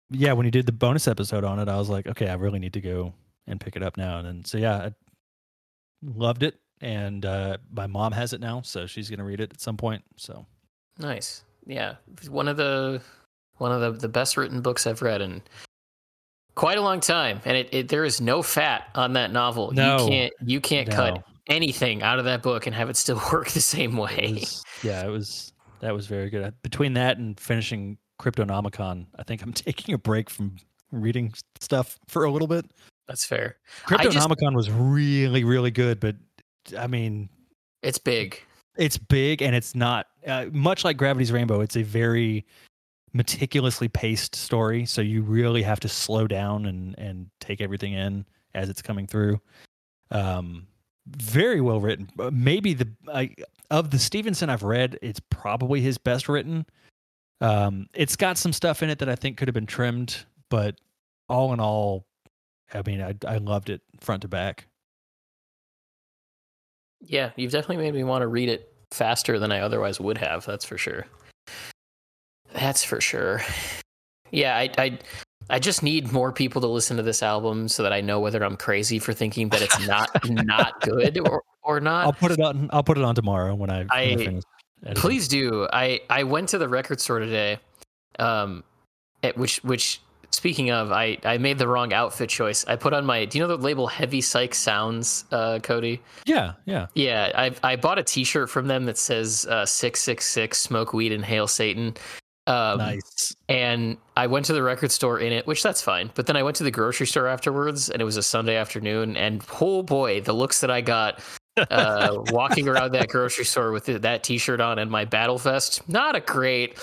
yeah 0.08 0.32
when 0.34 0.46
you 0.46 0.52
did 0.52 0.66
the 0.66 0.72
bonus 0.72 1.08
episode 1.08 1.42
on 1.42 1.58
it 1.58 1.68
i 1.68 1.76
was 1.76 1.88
like 1.88 2.06
okay 2.06 2.28
i 2.28 2.34
really 2.34 2.60
need 2.60 2.74
to 2.74 2.80
go 2.80 3.12
and 3.48 3.60
pick 3.60 3.74
it 3.74 3.82
up 3.82 3.96
now 3.96 4.18
and 4.18 4.26
then 4.26 4.44
so 4.44 4.56
yeah 4.56 4.76
i 4.76 4.92
loved 6.02 6.44
it 6.44 6.60
and 6.80 7.26
uh 7.26 7.56
my 7.72 7.88
mom 7.88 8.12
has 8.12 8.32
it 8.32 8.40
now 8.40 8.62
so 8.62 8.86
she's 8.86 9.10
gonna 9.10 9.24
read 9.24 9.40
it 9.40 9.52
at 9.52 9.60
some 9.60 9.76
point 9.76 10.02
so 10.16 10.46
Nice. 11.00 11.44
Yeah. 11.66 11.96
One 12.28 12.48
of 12.48 12.56
the 12.56 13.00
one 13.56 13.72
of 13.72 13.80
the, 13.80 13.90
the 13.92 14.08
best 14.08 14.36
written 14.36 14.60
books 14.60 14.86
I've 14.86 15.02
read 15.02 15.20
in 15.20 15.42
quite 16.60 16.76
a 16.76 16.82
long 16.82 17.00
time. 17.00 17.40
And 17.46 17.56
it, 17.56 17.68
it 17.72 17.88
there 17.88 18.04
is 18.04 18.20
no 18.20 18.42
fat 18.42 18.88
on 18.94 19.14
that 19.14 19.32
novel. 19.32 19.72
No. 19.72 19.96
You 20.04 20.08
can't 20.10 20.32
you 20.44 20.60
can't 20.60 20.90
cut 20.90 21.24
anything 21.46 22.02
out 22.02 22.18
of 22.18 22.26
that 22.26 22.42
book 22.42 22.66
and 22.66 22.74
have 22.74 22.90
it 22.90 22.96
still 22.96 23.20
work 23.32 23.48
the 23.48 23.60
same 23.62 23.96
it 23.96 24.00
way. 24.02 24.32
was, 24.40 24.62
yeah 24.84 25.04
it 25.04 25.08
was 25.08 25.52
that 25.80 25.92
was 25.94 26.06
very 26.06 26.28
good 26.30 26.54
between 26.62 26.92
that 26.92 27.16
and 27.18 27.40
finishing 27.40 27.98
cryptonomicon 28.20 29.06
i 29.16 29.22
think 29.24 29.42
i'm 29.42 29.52
taking 29.66 29.92
a 29.94 29.98
break 29.98 30.30
from 30.30 30.54
reading 30.92 31.32
stuff 31.60 31.98
for 32.06 32.24
a 32.24 32.30
little 32.30 32.46
bit 32.46 32.66
That's 33.08 33.24
fair. 33.24 33.56
I 33.88 34.04
just- 34.04 34.16
cryptonomicon 34.16 34.54
was 34.54 34.70
really 34.70 35.42
really 35.42 35.72
good 35.72 35.98
but 35.98 36.14
i 36.78 36.86
mean 36.86 37.28
It's 37.82 37.98
big. 37.98 38.40
it's 38.76 38.98
big 38.98 39.42
and 39.42 39.56
it's 39.56 39.74
not 39.74 40.06
uh, 40.26 40.46
much 40.52 40.84
like 40.84 40.98
gravity's 40.98 41.32
rainbow 41.32 41.62
it's 41.62 41.76
a 41.76 41.82
very 41.82 42.46
meticulously 43.12 43.88
paced 43.88 44.34
story 44.34 44.84
so 44.86 45.00
you 45.00 45.22
really 45.22 45.62
have 45.62 45.80
to 45.80 45.88
slow 45.88 46.26
down 46.26 46.66
and 46.66 46.96
and 46.98 47.28
take 47.40 47.60
everything 47.60 47.92
in 47.92 48.24
as 48.54 48.68
it's 48.68 48.82
coming 48.82 49.06
through 49.06 49.40
um 50.10 50.66
very 51.06 51.60
well 51.60 51.80
written 51.80 52.08
Uh, 52.18 52.30
maybe 52.32 52.74
the 52.74 52.88
I, 53.12 53.34
of 53.70 53.90
the 53.90 53.98
stephenson 53.98 54.48
i've 54.48 54.62
read 54.62 54.98
it's 55.02 55.20
probably 55.30 55.80
his 55.80 55.98
best 55.98 56.28
written 56.28 56.66
um 57.40 57.88
it's 57.94 58.16
got 58.16 58.38
some 58.38 58.52
stuff 58.52 58.82
in 58.82 58.90
it 58.90 58.98
that 59.00 59.08
i 59.08 59.16
think 59.16 59.38
could 59.38 59.48
have 59.48 59.54
been 59.54 59.66
trimmed 59.66 60.24
but 60.50 60.76
all 61.28 61.52
in 61.52 61.60
all 61.60 62.06
i 62.72 62.82
mean 62.86 63.00
i, 63.00 63.14
I 63.26 63.38
loved 63.38 63.70
it 63.70 63.80
front 64.00 64.22
to 64.22 64.28
back 64.28 64.66
Yeah, 67.00 67.30
you've 67.36 67.52
definitely 67.52 67.78
made 67.78 67.94
me 67.94 68.04
want 68.04 68.22
to 68.22 68.28
read 68.28 68.48
it 68.48 68.72
faster 68.90 69.38
than 69.38 69.52
I 69.52 69.60
otherwise 69.60 69.98
would 70.00 70.18
have. 70.18 70.44
That's 70.44 70.64
for 70.64 70.76
sure. 70.76 71.06
That's 72.60 72.84
for 72.84 73.00
sure. 73.00 73.42
Yeah, 74.30 74.56
I, 74.56 74.70
I, 74.78 74.98
I 75.48 75.58
just 75.58 75.82
need 75.82 76.12
more 76.12 76.30
people 76.30 76.60
to 76.60 76.68
listen 76.68 76.96
to 76.98 77.02
this 77.02 77.22
album 77.22 77.66
so 77.66 77.82
that 77.82 77.92
I 77.92 78.00
know 78.00 78.20
whether 78.20 78.44
I'm 78.44 78.56
crazy 78.56 79.00
for 79.00 79.12
thinking 79.12 79.48
that 79.48 79.62
it's 79.62 79.86
not 79.88 80.10
not 80.28 80.80
good 80.82 81.18
or 81.26 81.42
or 81.62 81.80
not. 81.80 82.06
i'll 82.06 82.12
put 82.12 82.30
it 82.30 82.40
on 82.40 82.70
i'll 82.72 82.82
put 82.82 82.96
it 82.96 83.04
on 83.04 83.14
tomorrow 83.14 83.54
when 83.54 83.68
i, 83.70 83.84
I 83.90 84.40
Please 84.94 85.28
do. 85.28 85.68
I 85.72 86.00
I 86.08 86.22
went 86.22 86.48
to 86.50 86.58
the 86.58 86.68
record 86.68 87.00
store 87.00 87.18
today, 87.18 87.58
um, 88.18 88.64
at 89.22 89.36
which 89.36 89.62
which 89.62 90.00
speaking 90.30 90.70
of, 90.70 90.90
I 90.90 91.18
I 91.24 91.38
made 91.38 91.58
the 91.58 91.68
wrong 91.68 91.92
outfit 91.92 92.30
choice. 92.30 92.64
I 92.66 92.76
put 92.76 92.92
on 92.92 93.04
my. 93.04 93.24
Do 93.26 93.38
you 93.38 93.44
know 93.44 93.56
the 93.56 93.62
label 93.62 93.86
Heavy 93.86 94.20
Psych 94.20 94.54
Sounds, 94.54 95.26
uh, 95.32 95.58
Cody? 95.62 96.00
Yeah, 96.24 96.54
yeah. 96.64 96.86
Yeah, 96.94 97.30
I 97.34 97.72
I 97.72 97.76
bought 97.76 97.98
a 97.98 98.02
T-shirt 98.02 98.48
from 98.48 98.68
them 98.68 98.86
that 98.86 98.96
says 98.96 99.46
uh, 99.50 99.66
six 99.66 100.00
six 100.00 100.26
six 100.26 100.58
Smoke 100.58 100.94
Weed 100.94 101.12
and 101.12 101.24
Hail 101.24 101.46
Satan. 101.46 101.94
Um, 102.46 102.78
nice. 102.78 103.34
And 103.48 103.96
I 104.16 104.26
went 104.26 104.46
to 104.46 104.52
the 104.52 104.62
record 104.62 104.90
store 104.90 105.20
in 105.20 105.32
it, 105.32 105.46
which 105.46 105.62
that's 105.62 105.82
fine. 105.82 106.10
But 106.14 106.26
then 106.26 106.36
I 106.36 106.42
went 106.42 106.56
to 106.56 106.64
the 106.64 106.70
grocery 106.70 107.06
store 107.06 107.26
afterwards, 107.26 107.90
and 107.90 108.00
it 108.00 108.04
was 108.04 108.16
a 108.16 108.22
Sunday 108.22 108.56
afternoon. 108.56 109.16
And 109.16 109.42
oh 109.60 109.82
boy, 109.82 110.20
the 110.20 110.32
looks 110.32 110.60
that 110.60 110.70
I 110.70 110.80
got 110.80 111.20
uh, 111.56 112.16
walking 112.30 112.68
around 112.68 112.92
that 112.92 113.08
grocery 113.08 113.44
store 113.44 113.72
with 113.72 113.86
that 113.86 114.24
T-shirt 114.24 114.60
on 114.60 114.78
and 114.78 114.90
my 114.90 115.04
Battle 115.04 115.38
Vest. 115.38 115.88
Not 115.88 116.16
a 116.16 116.20
great, 116.20 116.78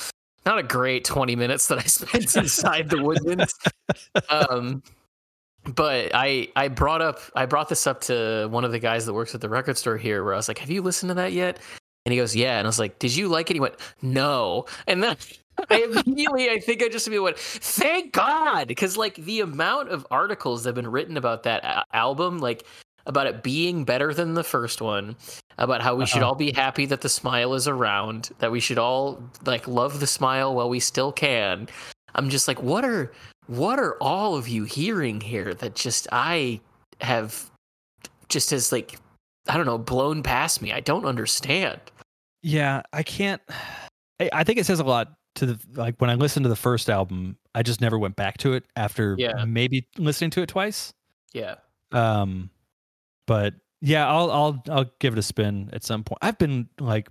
not 0.45 0.57
a 0.57 0.63
great 0.63 1.03
twenty 1.03 1.35
minutes 1.35 1.67
that 1.67 1.79
I 1.79 1.83
spent 1.85 2.35
inside 2.35 2.89
the 2.89 3.01
Woodman's. 3.01 3.53
Um, 4.29 4.83
but 5.65 6.11
I 6.13 6.49
I 6.55 6.69
brought 6.69 7.01
up 7.01 7.19
I 7.35 7.45
brought 7.45 7.67
this 7.69 7.87
up 7.87 8.01
to 8.01 8.47
one 8.49 8.63
of 8.63 8.71
the 8.71 8.79
guys 8.79 9.05
that 9.05 9.13
works 9.13 9.35
at 9.35 9.41
the 9.41 9.49
record 9.49 9.77
store 9.77 9.97
here, 9.97 10.23
where 10.23 10.33
I 10.33 10.37
was 10.37 10.47
like, 10.47 10.59
"Have 10.59 10.69
you 10.69 10.81
listened 10.81 11.09
to 11.09 11.15
that 11.15 11.33
yet?" 11.33 11.59
And 12.05 12.13
he 12.13 12.17
goes, 12.17 12.35
"Yeah." 12.35 12.57
And 12.57 12.65
I 12.65 12.69
was 12.69 12.79
like, 12.79 12.99
"Did 12.99 13.15
you 13.15 13.27
like 13.27 13.49
it?" 13.49 13.55
He 13.55 13.59
went, 13.59 13.75
"No." 14.01 14.65
And 14.87 15.03
then 15.03 15.17
I 15.69 16.01
immediately, 16.05 16.49
I 16.49 16.59
think 16.59 16.83
I 16.83 16.87
just 16.89 17.09
went, 17.09 17.37
"Thank 17.37 18.13
God," 18.13 18.67
because 18.67 18.97
like 18.97 19.15
the 19.15 19.41
amount 19.41 19.89
of 19.89 20.05
articles 20.11 20.63
that 20.63 20.69
have 20.69 20.75
been 20.75 20.91
written 20.91 21.17
about 21.17 21.43
that 21.43 21.63
a- 21.63 21.83
album, 21.95 22.39
like 22.39 22.65
about 23.05 23.25
it 23.27 23.41
being 23.41 23.83
better 23.85 24.13
than 24.13 24.33
the 24.33 24.43
first 24.43 24.81
one, 24.81 25.15
about 25.57 25.81
how 25.81 25.95
we 25.95 26.05
should 26.05 26.21
Uh-uh. 26.21 26.29
all 26.29 26.35
be 26.35 26.51
happy 26.51 26.85
that 26.85 27.01
the 27.01 27.09
smile 27.09 27.53
is 27.53 27.67
around, 27.67 28.29
that 28.39 28.51
we 28.51 28.59
should 28.59 28.77
all 28.77 29.21
like 29.45 29.67
love 29.67 29.99
the 29.99 30.07
smile 30.07 30.53
while 30.53 30.69
we 30.69 30.79
still 30.79 31.11
can. 31.11 31.67
I'm 32.15 32.29
just 32.29 32.47
like, 32.47 32.61
what 32.61 32.83
are 32.85 33.11
what 33.47 33.79
are 33.79 33.95
all 34.01 34.35
of 34.35 34.47
you 34.47 34.65
hearing 34.65 35.21
here 35.21 35.53
that 35.53 35.73
just 35.75 36.07
I 36.11 36.59
have 37.01 37.49
just 38.29 38.51
as 38.51 38.71
like 38.71 38.99
I 39.47 39.55
don't 39.55 39.65
know 39.65 39.77
blown 39.77 40.21
past 40.21 40.61
me. 40.61 40.73
I 40.73 40.81
don't 40.81 41.05
understand. 41.05 41.79
Yeah, 42.43 42.81
I 42.93 43.03
can't. 43.03 43.41
I, 44.19 44.29
I 44.33 44.43
think 44.43 44.57
it 44.59 44.65
says 44.65 44.79
a 44.79 44.83
lot 44.83 45.13
to 45.37 45.45
the 45.47 45.59
like 45.73 45.99
when 45.99 46.09
I 46.09 46.15
listened 46.15 46.43
to 46.45 46.49
the 46.49 46.55
first 46.55 46.89
album. 46.89 47.37
I 47.55 47.63
just 47.63 47.81
never 47.81 47.97
went 47.97 48.15
back 48.15 48.37
to 48.39 48.53
it 48.53 48.65
after 48.75 49.15
Yeah. 49.17 49.43
maybe 49.45 49.87
listening 49.97 50.29
to 50.31 50.41
it 50.43 50.47
twice. 50.49 50.93
Yeah. 51.33 51.55
Um, 51.91 52.49
but 53.25 53.55
yeah, 53.81 54.07
I'll 54.07 54.31
I'll 54.31 54.63
I'll 54.69 54.91
give 54.99 55.13
it 55.13 55.19
a 55.19 55.23
spin 55.23 55.69
at 55.73 55.83
some 55.83 56.03
point. 56.03 56.19
I've 56.21 56.37
been 56.37 56.69
like, 56.79 57.09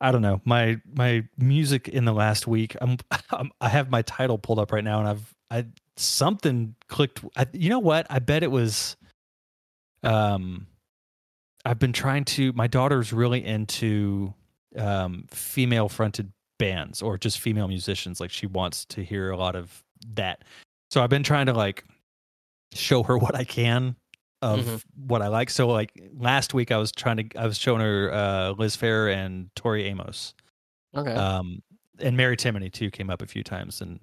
I 0.00 0.10
don't 0.12 0.22
know, 0.22 0.40
my 0.44 0.80
my 0.94 1.24
music 1.38 1.88
in 1.88 2.04
the 2.04 2.12
last 2.12 2.46
week. 2.46 2.76
I'm, 2.80 2.96
I'm 3.30 3.50
I 3.60 3.68
have 3.68 3.90
my 3.90 4.02
title 4.02 4.38
pulled 4.38 4.58
up 4.58 4.72
right 4.72 4.84
now, 4.84 5.00
and 5.00 5.08
I've 5.08 5.34
I 5.50 5.66
something 5.96 6.74
clicked. 6.88 7.22
I, 7.36 7.46
you 7.52 7.68
know 7.70 7.78
what? 7.78 8.06
I 8.10 8.18
bet 8.20 8.42
it 8.42 8.50
was. 8.50 8.96
Um, 10.02 10.66
I've 11.64 11.78
been 11.78 11.92
trying 11.92 12.24
to. 12.26 12.52
My 12.52 12.66
daughter's 12.66 13.12
really 13.12 13.44
into 13.44 14.32
um 14.76 15.24
female 15.30 15.88
fronted 15.88 16.30
bands 16.58 17.02
or 17.02 17.18
just 17.18 17.40
female 17.40 17.68
musicians. 17.68 18.20
Like 18.20 18.30
she 18.30 18.46
wants 18.46 18.84
to 18.86 19.02
hear 19.04 19.30
a 19.30 19.36
lot 19.36 19.56
of 19.56 19.82
that. 20.14 20.42
So 20.90 21.02
I've 21.02 21.10
been 21.10 21.22
trying 21.22 21.46
to 21.46 21.52
like 21.52 21.84
show 22.72 23.02
her 23.02 23.16
what 23.18 23.34
I 23.34 23.44
can 23.44 23.96
of 24.42 24.60
Mhm. 24.60 24.82
what 25.06 25.22
I 25.22 25.28
like. 25.28 25.50
So 25.50 25.68
like 25.68 25.92
last 26.18 26.52
week 26.54 26.70
I 26.70 26.76
was 26.76 26.92
trying 26.92 27.16
to 27.28 27.38
I 27.38 27.46
was 27.46 27.58
showing 27.58 27.80
her 27.80 28.12
uh 28.12 28.50
Liz 28.52 28.76
Phair 28.76 29.12
and 29.12 29.48
Tori 29.56 29.84
Amos. 29.84 30.34
Okay. 30.96 31.12
Um 31.12 31.62
and 31.98 32.16
Mary 32.16 32.36
Timony 32.36 32.70
too 32.72 32.90
came 32.90 33.08
up 33.10 33.22
a 33.22 33.26
few 33.26 33.42
times 33.42 33.80
and 33.80 33.98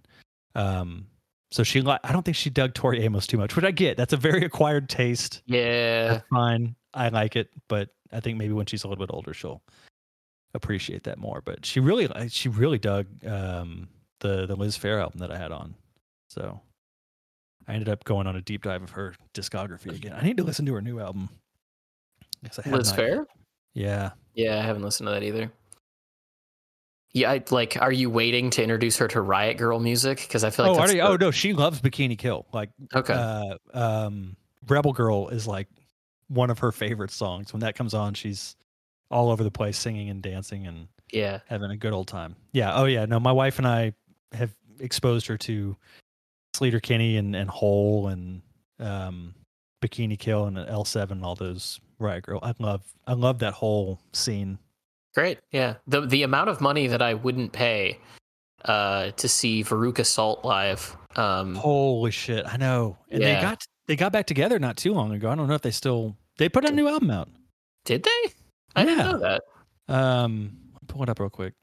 um 0.56 1.06
so 1.52 1.62
she 1.64 1.82
li- 1.82 2.00
I 2.04 2.12
don't 2.12 2.24
think 2.26 2.36
she 2.36 2.50
dug 2.50 2.74
Tori 2.74 3.02
Amos 3.04 3.28
too 3.28 3.38
much, 3.38 3.56
which 3.56 3.64
I 3.64 3.70
get. 3.72 3.96
That's 3.96 4.14
a 4.14 4.18
very 4.18 4.44
acquired 4.46 4.90
taste. 4.90 5.44
yeah. 5.46 6.08
That's 6.08 6.28
fine. 6.30 6.76
I 6.96 7.10
like 7.10 7.36
it, 7.36 7.50
but 7.68 7.90
I 8.12 8.20
think 8.20 8.38
maybe 8.40 8.54
when 8.54 8.66
she's 8.66 8.84
a 8.84 8.88
little 8.88 9.04
bit 9.06 9.14
older 9.14 9.34
she'll 9.36 9.62
appreciate 10.54 11.04
that 11.04 11.18
more. 11.18 11.42
But 11.44 11.66
she 11.66 11.80
really 11.80 12.10
she 12.30 12.50
really 12.50 12.80
dug 12.80 13.08
um 13.26 13.88
the 14.20 14.46
the 14.46 14.56
Liz 14.56 14.78
Phair 14.78 15.02
album 15.02 15.20
that 15.20 15.32
I 15.32 15.38
had 15.38 15.52
on. 15.52 15.76
So 16.30 16.60
I 17.68 17.74
ended 17.74 17.90
up 17.90 18.04
going 18.04 18.28
on 18.28 18.36
a 18.36 18.42
deep 18.42 18.64
dive 18.64 18.84
of 18.84 18.92
her 18.92 19.16
discography 19.34 19.96
again. 19.96 20.14
I 20.14 20.24
need 20.24 20.38
to 20.38 20.44
listen 20.44 20.66
to 20.66 20.74
her 20.74 20.82
new 20.82 21.00
album. 21.00 21.30
I 22.44 22.70
Liz 22.70 22.92
Phair? 22.92 23.26
Yeah. 23.74 24.12
Yeah, 24.34 24.60
I 24.60 24.62
haven't 24.64 24.84
listened 24.84 25.08
to 25.08 25.12
that 25.12 25.24
either. 25.24 25.52
Yeah, 27.14 27.32
I, 27.32 27.44
like, 27.52 27.78
are 27.80 27.92
you 27.92 28.10
waiting 28.10 28.50
to 28.52 28.64
introduce 28.64 28.98
her 28.98 29.08
to 29.10 29.22
Riot 29.22 29.58
Girl 29.58 29.80
music? 29.80 30.18
Because 30.18 30.44
I 30.44 30.50
feel 30.50 30.66
like 30.66 30.90
oh, 30.90 30.92
you- 30.92 30.94
the- 31.00 31.08
oh 31.08 31.16
no, 31.16 31.30
she 31.30 31.54
loves 31.54 31.80
Bikini 31.80 32.18
Kill. 32.18 32.48
Like 32.52 32.72
okay, 32.94 33.14
uh, 33.14 33.58
um, 33.74 34.36
Rebel 34.68 34.94
Girl 34.94 35.30
is 35.30 35.46
like 35.46 35.68
one 36.28 36.50
of 36.50 36.60
her 36.60 36.72
favorite 36.72 37.12
songs. 37.12 37.54
When 37.54 37.60
that 37.60 37.76
comes 37.76 37.94
on, 37.94 38.16
she's 38.16 38.56
all 39.14 39.30
over 39.32 39.44
the 39.44 39.52
place 39.52 39.78
singing 39.78 40.10
and 40.10 40.22
dancing 40.22 40.68
and 40.68 40.88
yeah, 41.12 41.40
having 41.48 41.70
a 41.72 41.78
good 41.78 41.94
old 41.94 42.08
time. 42.08 42.36
Yeah. 42.52 42.76
Oh 42.76 42.86
yeah. 42.86 43.06
No, 43.06 43.20
my 43.20 43.32
wife 43.32 43.58
and 43.60 43.68
I 43.68 43.94
have 44.34 44.50
exposed 44.80 45.28
her 45.28 45.38
to 45.38 45.78
Sleater 46.56 46.82
Kinney 46.82 47.18
and 47.18 47.36
and 47.36 47.50
Hole 47.50 48.08
and 48.08 48.42
um, 48.80 49.36
Bikini 49.84 50.18
Kill 50.18 50.46
and 50.46 50.58
L 50.58 50.86
Seven. 50.86 51.20
and 51.20 51.26
All 51.26 51.36
those 51.36 51.80
Riot 52.00 52.24
Girl. 52.26 52.40
I 52.44 52.54
love. 52.60 52.82
I 53.08 53.14
love 53.14 53.40
that 53.40 53.54
whole 53.54 54.00
scene. 54.14 54.58
great. 55.16 55.40
Yeah, 55.52 55.76
the 55.88 56.02
the 56.02 56.24
amount 56.24 56.50
of 56.50 56.60
money 56.62 56.88
that 56.88 57.02
I 57.02 57.14
wouldn't 57.14 57.54
pay 57.54 58.00
uh, 58.66 59.12
to 59.12 59.28
see 59.30 59.64
Veruca 59.64 60.06
Salt 60.06 60.44
live. 60.44 60.98
Um, 61.16 61.54
Holy 61.56 62.12
shit! 62.12 62.46
I 62.48 62.58
know. 62.58 62.98
And 63.12 63.22
Yeah. 63.22 63.36
they 63.36 63.42
got 63.42 63.64
they 63.88 63.96
got 63.96 64.12
back 64.12 64.26
together 64.26 64.58
not 64.60 64.78
too 64.78 64.94
long 64.94 65.14
ago. 65.14 65.30
I 65.30 65.36
don't 65.36 65.48
know 65.48 65.54
if 65.54 65.62
they 65.62 65.72
still 65.72 66.16
they 66.38 66.50
put 66.50 66.66
a 66.66 66.72
new 66.72 66.88
album 66.88 67.12
out. 67.12 67.30
did 67.86 68.04
they? 68.04 68.34
I 68.76 68.84
didn't 68.86 69.00
Yeah. 69.06 69.12
know 69.12 69.18
that. 69.20 69.44
Um, 69.88 70.58
pull 70.88 71.04
it 71.04 71.10
up 71.10 71.20
real 71.20 71.30
quick. 71.30 71.54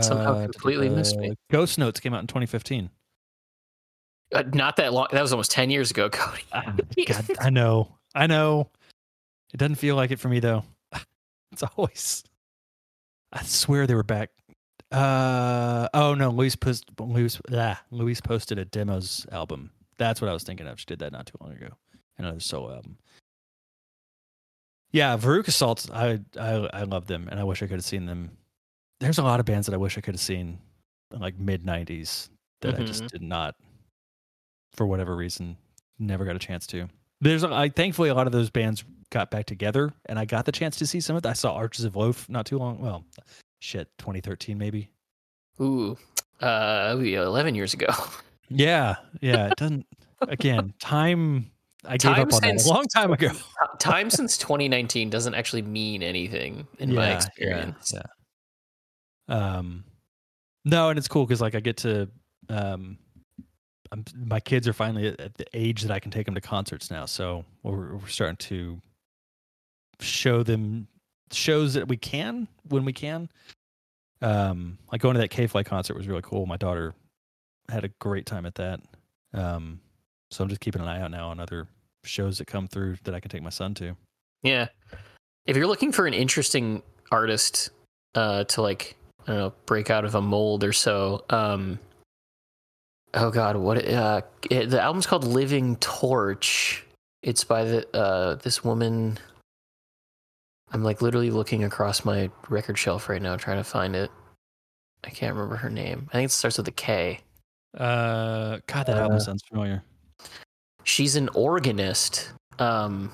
Somehow 0.00 0.34
Uh, 0.34 0.42
completely 0.44 0.88
missed 0.88 1.16
me. 1.18 1.34
Ghost 1.50 1.78
Notes 1.78 2.00
came 2.00 2.14
out 2.14 2.20
in 2.20 2.26
2015. 2.26 2.90
Uh, 4.32 4.42
not 4.54 4.76
that 4.76 4.92
long. 4.92 5.06
That 5.12 5.20
was 5.22 5.32
almost 5.32 5.50
ten 5.50 5.70
years 5.70 5.90
ago, 5.90 6.08
Cody. 6.12 6.42
God, 7.06 7.26
I 7.38 7.50
know, 7.50 7.98
I 8.14 8.26
know. 8.26 8.70
It 9.52 9.58
doesn't 9.58 9.76
feel 9.76 9.94
like 9.96 10.10
it 10.10 10.18
for 10.18 10.28
me 10.28 10.40
though. 10.40 10.64
It's 11.52 11.62
always. 11.76 12.24
I 13.32 13.42
swear 13.44 13.86
they 13.86 13.94
were 13.94 14.02
back. 14.02 14.30
Uh 14.90 15.88
oh 15.94 16.14
no, 16.14 16.30
Louise 16.30 16.56
post 16.56 16.86
Louise 16.98 17.40
ah, 17.52 17.80
Louise 17.92 18.20
posted 18.20 18.58
a 18.58 18.64
demos 18.64 19.24
album. 19.30 19.70
That's 19.98 20.20
what 20.20 20.28
I 20.28 20.32
was 20.32 20.42
thinking 20.42 20.66
of. 20.66 20.80
She 20.80 20.86
did 20.86 20.98
that 21.00 21.12
not 21.12 21.26
too 21.26 21.36
long 21.40 21.52
ago. 21.52 21.68
Another 22.18 22.40
solo 22.40 22.74
album. 22.74 22.96
Yeah, 24.94 25.16
Veruca 25.16 25.50
Salt. 25.50 25.90
I 25.92 26.20
I 26.38 26.68
I 26.72 26.82
love 26.84 27.06
them, 27.08 27.26
and 27.28 27.40
I 27.40 27.42
wish 27.42 27.62
I 27.62 27.66
could 27.66 27.78
have 27.78 27.84
seen 27.84 28.06
them. 28.06 28.30
There's 29.00 29.18
a 29.18 29.24
lot 29.24 29.40
of 29.40 29.46
bands 29.46 29.66
that 29.66 29.74
I 29.74 29.76
wish 29.76 29.98
I 29.98 30.00
could 30.00 30.14
have 30.14 30.20
seen, 30.20 30.58
in 31.12 31.18
like 31.20 31.36
mid 31.36 31.64
'90s, 31.64 32.28
that 32.60 32.78
I 32.78 32.84
just 32.84 33.08
did 33.08 33.20
not, 33.20 33.56
for 34.72 34.86
whatever 34.86 35.16
reason, 35.16 35.56
never 35.98 36.24
got 36.24 36.36
a 36.36 36.38
chance 36.38 36.64
to. 36.68 36.88
There's, 37.20 37.42
a- 37.42 37.52
I 37.52 37.70
thankfully 37.70 38.08
a 38.08 38.14
lot 38.14 38.26
of 38.28 38.32
those 38.32 38.50
bands 38.50 38.84
got 39.10 39.32
back 39.32 39.46
together, 39.46 39.92
and 40.06 40.16
I 40.16 40.26
got 40.26 40.44
the 40.44 40.52
chance 40.52 40.76
to 40.76 40.86
see 40.86 41.00
some 41.00 41.16
of 41.16 41.22
that. 41.24 41.30
I 41.30 41.32
saw 41.32 41.54
Archers 41.54 41.84
of 41.84 41.96
Loaf 41.96 42.28
not 42.28 42.46
too 42.46 42.58
long. 42.58 42.78
Well, 42.80 43.04
shit, 43.58 43.88
2013 43.98 44.56
maybe. 44.56 44.90
Ooh, 45.60 45.98
uh, 46.40 46.86
that 46.88 46.94
would 46.94 47.02
be 47.02 47.14
eleven 47.16 47.56
years 47.56 47.74
ago. 47.74 47.88
Yeah, 48.50 48.96
yeah. 49.22 49.46
It 49.48 49.56
doesn't. 49.56 49.86
again, 50.20 50.74
time. 50.78 51.50
I 51.86 51.92
gave 51.92 52.14
Time 52.14 52.28
up 52.28 52.34
on 52.34 52.40
that 52.40 52.48
since- 52.48 52.66
a 52.66 52.72
long 52.72 52.84
time 52.86 53.12
ago. 53.12 53.30
Time 53.78 54.10
since 54.10 54.36
2019 54.38 55.10
doesn't 55.10 55.34
actually 55.34 55.62
mean 55.62 56.02
anything 56.02 56.66
in 56.78 56.94
my 56.94 57.14
experience. 57.14 57.92
Yeah, 57.94 58.02
yeah. 59.28 59.56
Um, 59.56 59.84
no, 60.64 60.88
and 60.90 60.98
it's 60.98 61.08
cool 61.08 61.26
because 61.26 61.40
like 61.40 61.54
I 61.54 61.60
get 61.60 61.76
to, 61.78 62.08
um, 62.48 62.98
I'm, 63.92 64.04
my 64.26 64.40
kids 64.40 64.66
are 64.66 64.72
finally 64.72 65.08
at, 65.08 65.20
at 65.20 65.34
the 65.34 65.46
age 65.52 65.82
that 65.82 65.90
I 65.90 65.98
can 65.98 66.10
take 66.10 66.26
them 66.26 66.34
to 66.34 66.40
concerts 66.40 66.90
now. 66.90 67.06
So 67.06 67.44
we're, 67.62 67.96
we're 67.96 68.08
starting 68.08 68.36
to 68.36 68.80
show 70.00 70.42
them 70.42 70.88
shows 71.32 71.74
that 71.74 71.88
we 71.88 71.96
can 71.96 72.48
when 72.68 72.84
we 72.84 72.92
can. 72.92 73.28
Um, 74.22 74.78
like 74.90 75.00
going 75.00 75.14
to 75.14 75.20
that 75.20 75.30
K.Flay 75.30 75.64
concert 75.64 75.96
was 75.96 76.08
really 76.08 76.22
cool. 76.22 76.46
My 76.46 76.56
daughter 76.56 76.94
had 77.68 77.84
a 77.84 77.88
great 78.00 78.24
time 78.24 78.46
at 78.46 78.54
that. 78.54 78.80
Um, 79.34 79.80
so 80.34 80.42
I'm 80.42 80.48
just 80.48 80.60
keeping 80.60 80.82
an 80.82 80.88
eye 80.88 81.00
out 81.00 81.10
now 81.10 81.28
on 81.28 81.38
other 81.38 81.68
shows 82.04 82.38
that 82.38 82.46
come 82.46 82.66
through 82.66 82.96
that 83.04 83.14
I 83.14 83.20
can 83.20 83.30
take 83.30 83.42
my 83.42 83.50
son 83.50 83.72
to. 83.74 83.96
Yeah. 84.42 84.68
If 85.46 85.56
you're 85.56 85.66
looking 85.66 85.92
for 85.92 86.06
an 86.06 86.14
interesting 86.14 86.82
artist 87.10 87.70
uh, 88.14 88.44
to 88.44 88.62
like, 88.62 88.96
I 89.22 89.26
don't 89.28 89.36
know, 89.36 89.52
break 89.66 89.90
out 89.90 90.04
of 90.04 90.14
a 90.14 90.20
mold 90.20 90.64
or 90.64 90.72
so, 90.72 91.24
um, 91.30 91.78
oh 93.14 93.30
god, 93.30 93.56
what? 93.56 93.86
Uh, 93.86 94.22
it, 94.50 94.70
the 94.70 94.80
album's 94.80 95.06
called 95.06 95.24
Living 95.24 95.76
Torch. 95.76 96.84
It's 97.22 97.44
by 97.44 97.64
the 97.64 97.96
uh, 97.96 98.34
this 98.36 98.64
woman. 98.64 99.18
I'm 100.72 100.82
like 100.82 101.00
literally 101.00 101.30
looking 101.30 101.62
across 101.62 102.04
my 102.04 102.30
record 102.48 102.76
shelf 102.76 103.08
right 103.08 103.22
now 103.22 103.36
trying 103.36 103.58
to 103.58 103.64
find 103.64 103.94
it. 103.94 104.10
I 105.04 105.10
can't 105.10 105.34
remember 105.34 105.56
her 105.56 105.70
name. 105.70 106.08
I 106.10 106.16
think 106.16 106.26
it 106.26 106.32
starts 106.32 106.58
with 106.58 106.66
a 106.68 106.72
K. 106.72 107.20
Uh, 107.76 108.58
God, 108.66 108.86
that 108.86 108.98
album 108.98 109.16
Uh, 109.16 109.20
sounds 109.20 109.42
familiar. 109.48 109.84
She's 110.84 111.16
an 111.16 111.28
organist. 111.34 112.30
Um, 112.58 113.10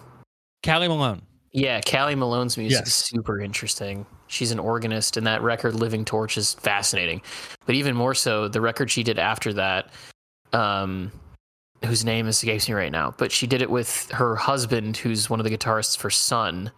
Kali 0.63 0.89
Malone. 0.89 1.23
yeah, 1.53 1.81
Kali 1.81 2.15
Malone's 2.15 2.57
music 2.59 2.81
Yes. 2.81 2.89
is 2.89 2.95
super 2.95 3.41
interesting. 3.41 4.05
She's 4.29 4.53
an 4.53 4.59
organist, 4.59 5.17
and 5.17 5.27
that 5.27 5.43
record, 5.43 5.75
Living 5.75 6.05
Torch, 6.05 6.37
is 6.37 6.55
fascinating. 6.55 7.23
But 7.67 7.75
even 7.75 7.97
more 7.97 8.15
so, 8.15 8.47
the 8.49 8.61
record 8.61 8.91
she 8.91 9.03
did 9.03 9.19
after 9.19 9.53
that, 9.55 9.91
um, 10.53 11.11
whose 11.85 12.05
name 12.05 12.27
escapes 12.29 12.69
me 12.69 12.75
right 12.75 12.93
now, 12.93 13.15
but 13.17 13.33
she 13.33 13.47
did 13.47 13.63
it 13.63 13.71
with 13.71 14.11
her 14.13 14.37
husband, 14.37 14.97
who's 14.99 15.31
one 15.31 15.41
of 15.41 15.45
the 15.45 15.51
guitarists 15.57 15.97
for 15.97 16.11
Sun. 16.11 16.71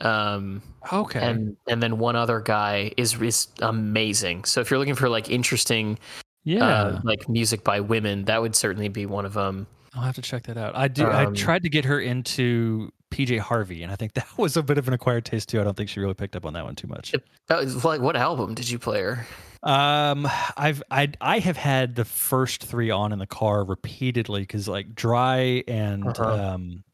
Um, 0.00 0.62
Okay. 0.92 1.20
and 1.20 1.56
and 1.68 1.82
then 1.82 1.98
one 1.98 2.16
other 2.16 2.40
guy 2.40 2.90
is 2.96 3.20
is 3.20 3.48
amazing. 3.60 4.44
So 4.44 4.62
if 4.62 4.70
you're 4.70 4.78
looking 4.78 4.94
for 4.94 5.10
like 5.10 5.28
interesting, 5.30 5.98
yeah, 6.44 6.64
uh, 6.66 7.00
like 7.04 7.28
music 7.28 7.62
by 7.64 7.80
women, 7.80 8.24
that 8.24 8.40
would 8.40 8.56
certainly 8.56 8.88
be 8.88 9.04
one 9.04 9.26
of 9.26 9.34
them. 9.34 9.66
I'll 9.94 10.02
have 10.02 10.14
to 10.16 10.22
check 10.22 10.44
that 10.44 10.56
out. 10.56 10.76
I 10.76 10.88
do. 10.88 11.04
I 11.04 11.24
um, 11.24 11.34
tried 11.34 11.62
to 11.64 11.68
get 11.68 11.84
her 11.84 12.00
into 12.00 12.92
PJ 13.10 13.38
Harvey, 13.40 13.82
and 13.82 13.92
I 13.92 13.96
think 13.96 14.12
that 14.14 14.26
was 14.38 14.56
a 14.56 14.62
bit 14.62 14.78
of 14.78 14.86
an 14.88 14.94
acquired 14.94 15.24
taste 15.24 15.48
too. 15.48 15.60
I 15.60 15.64
don't 15.64 15.76
think 15.76 15.88
she 15.88 16.00
really 16.00 16.14
picked 16.14 16.36
up 16.36 16.46
on 16.46 16.52
that 16.52 16.64
one 16.64 16.74
too 16.76 16.86
much. 16.86 17.12
That 17.48 17.58
was 17.64 17.84
like, 17.84 18.00
what 18.00 18.16
album 18.16 18.54
did 18.54 18.70
you 18.70 18.78
play 18.78 19.00
her? 19.02 19.26
Um, 19.62 20.26
I've 20.56 20.82
I 20.90 21.10
I 21.20 21.38
have 21.40 21.56
had 21.56 21.94
the 21.96 22.04
first 22.04 22.64
three 22.64 22.90
on 22.90 23.12
in 23.12 23.18
the 23.18 23.26
car 23.26 23.64
repeatedly 23.64 24.40
because 24.40 24.68
like 24.68 24.94
dry 24.94 25.62
and 25.68 26.06
Uh-huh. 26.06 26.54
um, 26.54 26.84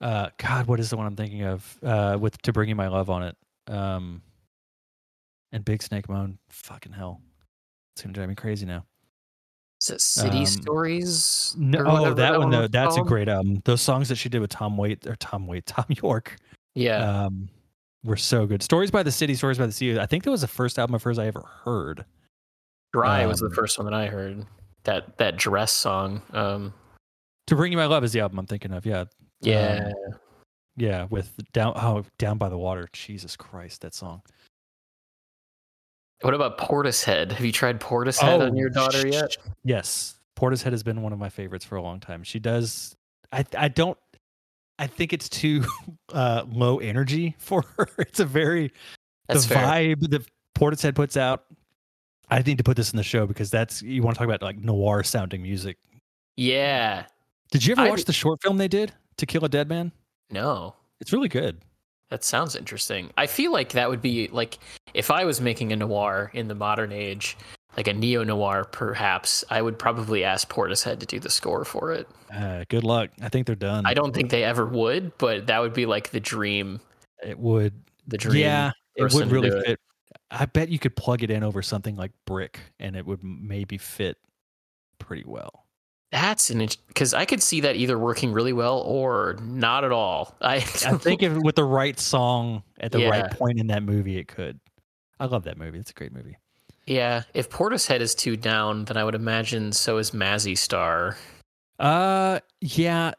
uh, 0.00 0.30
God, 0.38 0.66
what 0.66 0.80
is 0.80 0.90
the 0.90 0.96
one 0.96 1.06
I'm 1.06 1.16
thinking 1.16 1.44
of? 1.44 1.78
Uh, 1.82 2.18
with 2.20 2.40
to 2.42 2.52
bring 2.52 2.68
you 2.68 2.74
my 2.74 2.88
love 2.88 3.08
on 3.10 3.22
it. 3.22 3.36
Um, 3.68 4.22
and 5.52 5.64
Big 5.64 5.82
Snake 5.82 6.08
Moan. 6.08 6.38
Fucking 6.48 6.92
hell, 6.92 7.20
it's 7.94 8.02
gonna 8.02 8.12
drive 8.14 8.28
me 8.28 8.34
crazy 8.34 8.66
now. 8.66 8.84
Is 9.84 9.90
it 9.90 10.00
City 10.00 10.38
Um, 10.38 10.46
Stories? 10.46 11.54
No, 11.58 11.84
oh, 11.86 12.14
that 12.14 12.38
one 12.38 12.48
though. 12.48 12.66
That's 12.66 12.96
a 12.96 13.02
great 13.02 13.28
album. 13.28 13.60
Those 13.66 13.82
songs 13.82 14.08
that 14.08 14.16
she 14.16 14.30
did 14.30 14.40
with 14.40 14.48
Tom 14.48 14.78
Waite 14.78 15.06
or 15.06 15.14
Tom 15.16 15.46
Waite, 15.46 15.66
Thom 15.66 15.84
Yorke, 15.88 16.36
Yeah, 16.74 17.24
um, 17.26 17.50
were 18.02 18.16
so 18.16 18.46
good. 18.46 18.62
Stories 18.62 18.90
by 18.90 19.02
the 19.02 19.12
City, 19.12 19.34
Stories 19.34 19.58
by 19.58 19.66
the 19.66 19.72
Sea. 19.72 19.98
I 19.98 20.06
think 20.06 20.24
that 20.24 20.30
was 20.30 20.40
the 20.40 20.48
first 20.48 20.78
album 20.78 20.94
of 20.94 21.02
hers 21.02 21.18
I 21.18 21.26
ever 21.26 21.42
heard. 21.64 22.06
Dry 22.94 23.26
was 23.26 23.40
the 23.40 23.46
um, 23.46 23.52
first 23.52 23.76
one 23.78 23.84
that 23.84 23.94
I 23.94 24.06
heard. 24.06 24.46
That 24.84 25.18
that 25.18 25.36
dress 25.36 25.70
song. 25.70 26.22
Um, 26.32 26.72
To 27.48 27.54
Bring 27.54 27.70
You 27.70 27.76
My 27.76 27.86
Love 27.86 28.04
is 28.04 28.12
the 28.12 28.20
album 28.20 28.38
I'm 28.38 28.46
thinking 28.46 28.72
of. 28.72 28.86
Yeah, 28.86 29.04
yeah, 29.40 29.92
yeah. 30.76 31.06
With 31.10 31.30
down, 31.52 31.74
oh, 31.76 32.04
down 32.16 32.38
by 32.38 32.48
the 32.48 32.56
water. 32.58 32.88
Jesus 32.94 33.36
Christ, 33.36 33.82
that 33.82 33.92
song. 33.92 34.22
What 36.22 36.34
about 36.34 36.58
Portishead? 36.58 37.32
Have 37.32 37.44
you 37.44 37.52
tried 37.52 37.80
Portishead 37.80 38.40
on 38.40 38.56
your 38.56 38.70
daughter 38.70 39.06
yet? 39.06 39.36
Yes, 39.64 40.16
Portishead 40.36 40.72
has 40.72 40.82
been 40.82 41.02
one 41.02 41.12
of 41.12 41.18
my 41.18 41.28
favorites 41.28 41.64
for 41.64 41.76
a 41.76 41.82
long 41.82 42.00
time. 42.00 42.22
She 42.22 42.38
does. 42.38 42.96
I 43.32 43.44
I 43.56 43.68
don't. 43.68 43.98
I 44.78 44.86
think 44.86 45.12
it's 45.12 45.28
too 45.28 45.64
uh, 46.12 46.44
low 46.48 46.78
energy 46.78 47.36
for 47.38 47.62
her. 47.76 47.88
It's 47.98 48.20
a 48.20 48.24
very 48.24 48.72
That's 49.28 49.46
the 49.46 49.54
fair. 49.54 49.66
vibe 49.66 50.10
that 50.10 50.26
Portishead 50.56 50.94
puts 50.94 51.16
out. 51.16 51.44
I 52.30 52.40
need 52.40 52.58
to 52.58 52.64
put 52.64 52.76
this 52.76 52.90
in 52.90 52.96
the 52.96 53.02
show 53.02 53.26
because 53.26 53.50
that's 53.50 53.82
you 53.82 54.02
want 54.02 54.16
to 54.16 54.18
talk 54.18 54.26
about 54.26 54.42
like 54.42 54.58
noir 54.58 55.02
sounding 55.02 55.42
music. 55.42 55.76
Yeah. 56.36 57.04
Did 57.50 57.64
you 57.64 57.72
ever 57.72 57.88
watch 57.88 58.04
the 58.04 58.12
short 58.12 58.42
film 58.42 58.56
they 58.56 58.66
did 58.66 58.92
to 59.18 59.26
kill 59.26 59.44
a 59.44 59.48
dead 59.48 59.68
man? 59.68 59.92
No. 60.30 60.74
It's 61.00 61.12
really 61.12 61.28
good. 61.28 61.60
That 62.10 62.24
sounds 62.24 62.54
interesting. 62.54 63.10
I 63.16 63.26
feel 63.26 63.52
like 63.52 63.72
that 63.72 63.88
would 63.88 64.02
be 64.02 64.28
like 64.28 64.58
if 64.92 65.10
I 65.10 65.24
was 65.24 65.40
making 65.40 65.72
a 65.72 65.76
noir 65.76 66.30
in 66.34 66.48
the 66.48 66.54
modern 66.54 66.92
age, 66.92 67.36
like 67.76 67.88
a 67.88 67.92
neo 67.92 68.22
noir, 68.22 68.64
perhaps 68.64 69.44
I 69.50 69.62
would 69.62 69.78
probably 69.78 70.22
ask 70.22 70.48
Portishead 70.48 71.00
to 71.00 71.06
do 71.06 71.18
the 71.18 71.30
score 71.30 71.64
for 71.64 71.92
it. 71.92 72.08
Uh, 72.32 72.64
good 72.68 72.84
luck. 72.84 73.10
I 73.20 73.28
think 73.28 73.46
they're 73.46 73.56
done. 73.56 73.84
I 73.86 73.94
don't 73.94 74.14
think 74.14 74.30
they 74.30 74.44
ever 74.44 74.66
would, 74.66 75.16
but 75.18 75.46
that 75.48 75.60
would 75.60 75.74
be 75.74 75.86
like 75.86 76.10
the 76.10 76.20
dream. 76.20 76.80
It 77.22 77.38
would. 77.38 77.72
The 78.06 78.18
dream. 78.18 78.42
Yeah, 78.42 78.72
it 78.96 79.12
would 79.12 79.30
really 79.30 79.50
do 79.50 79.56
it. 79.56 79.66
fit. 79.66 79.80
I 80.30 80.46
bet 80.46 80.68
you 80.68 80.78
could 80.78 80.96
plug 80.96 81.22
it 81.22 81.30
in 81.30 81.42
over 81.42 81.62
something 81.62 81.96
like 81.96 82.12
Brick, 82.26 82.60
and 82.78 82.96
it 82.96 83.06
would 83.06 83.22
maybe 83.22 83.78
fit 83.78 84.18
pretty 84.98 85.24
well. 85.26 85.63
That's 86.14 86.48
an 86.48 86.64
because 86.86 87.12
I 87.12 87.24
could 87.24 87.42
see 87.42 87.60
that 87.62 87.74
either 87.74 87.98
working 87.98 88.32
really 88.32 88.52
well 88.52 88.78
or 88.78 89.36
not 89.42 89.82
at 89.82 89.90
all. 89.90 90.36
I 90.40 90.54
I 90.56 90.60
think 90.60 91.24
if 91.24 91.36
with 91.38 91.56
the 91.56 91.64
right 91.64 91.98
song 91.98 92.62
at 92.78 92.92
the 92.92 93.00
Yeah. 93.00 93.08
right 93.08 93.30
point 93.32 93.58
in 93.58 93.66
that 93.66 93.82
movie, 93.82 94.16
it 94.16 94.28
could. 94.28 94.60
I 95.18 95.26
love 95.26 95.42
that 95.44 95.58
movie. 95.58 95.80
It's 95.80 95.90
a 95.90 95.94
great 95.94 96.12
movie. 96.12 96.36
yeah, 96.86 97.22
if 97.34 97.50
Portishead 97.50 97.98
is 98.00 98.14
too 98.14 98.36
down, 98.36 98.84
then 98.84 98.96
I 98.96 99.02
would 99.02 99.16
imagine 99.16 99.72
so 99.72 99.98
is 99.98 100.12
Mazzy 100.12 100.56
Star. 100.56 101.16
Uh, 101.80 102.38
yeah, 102.60 103.10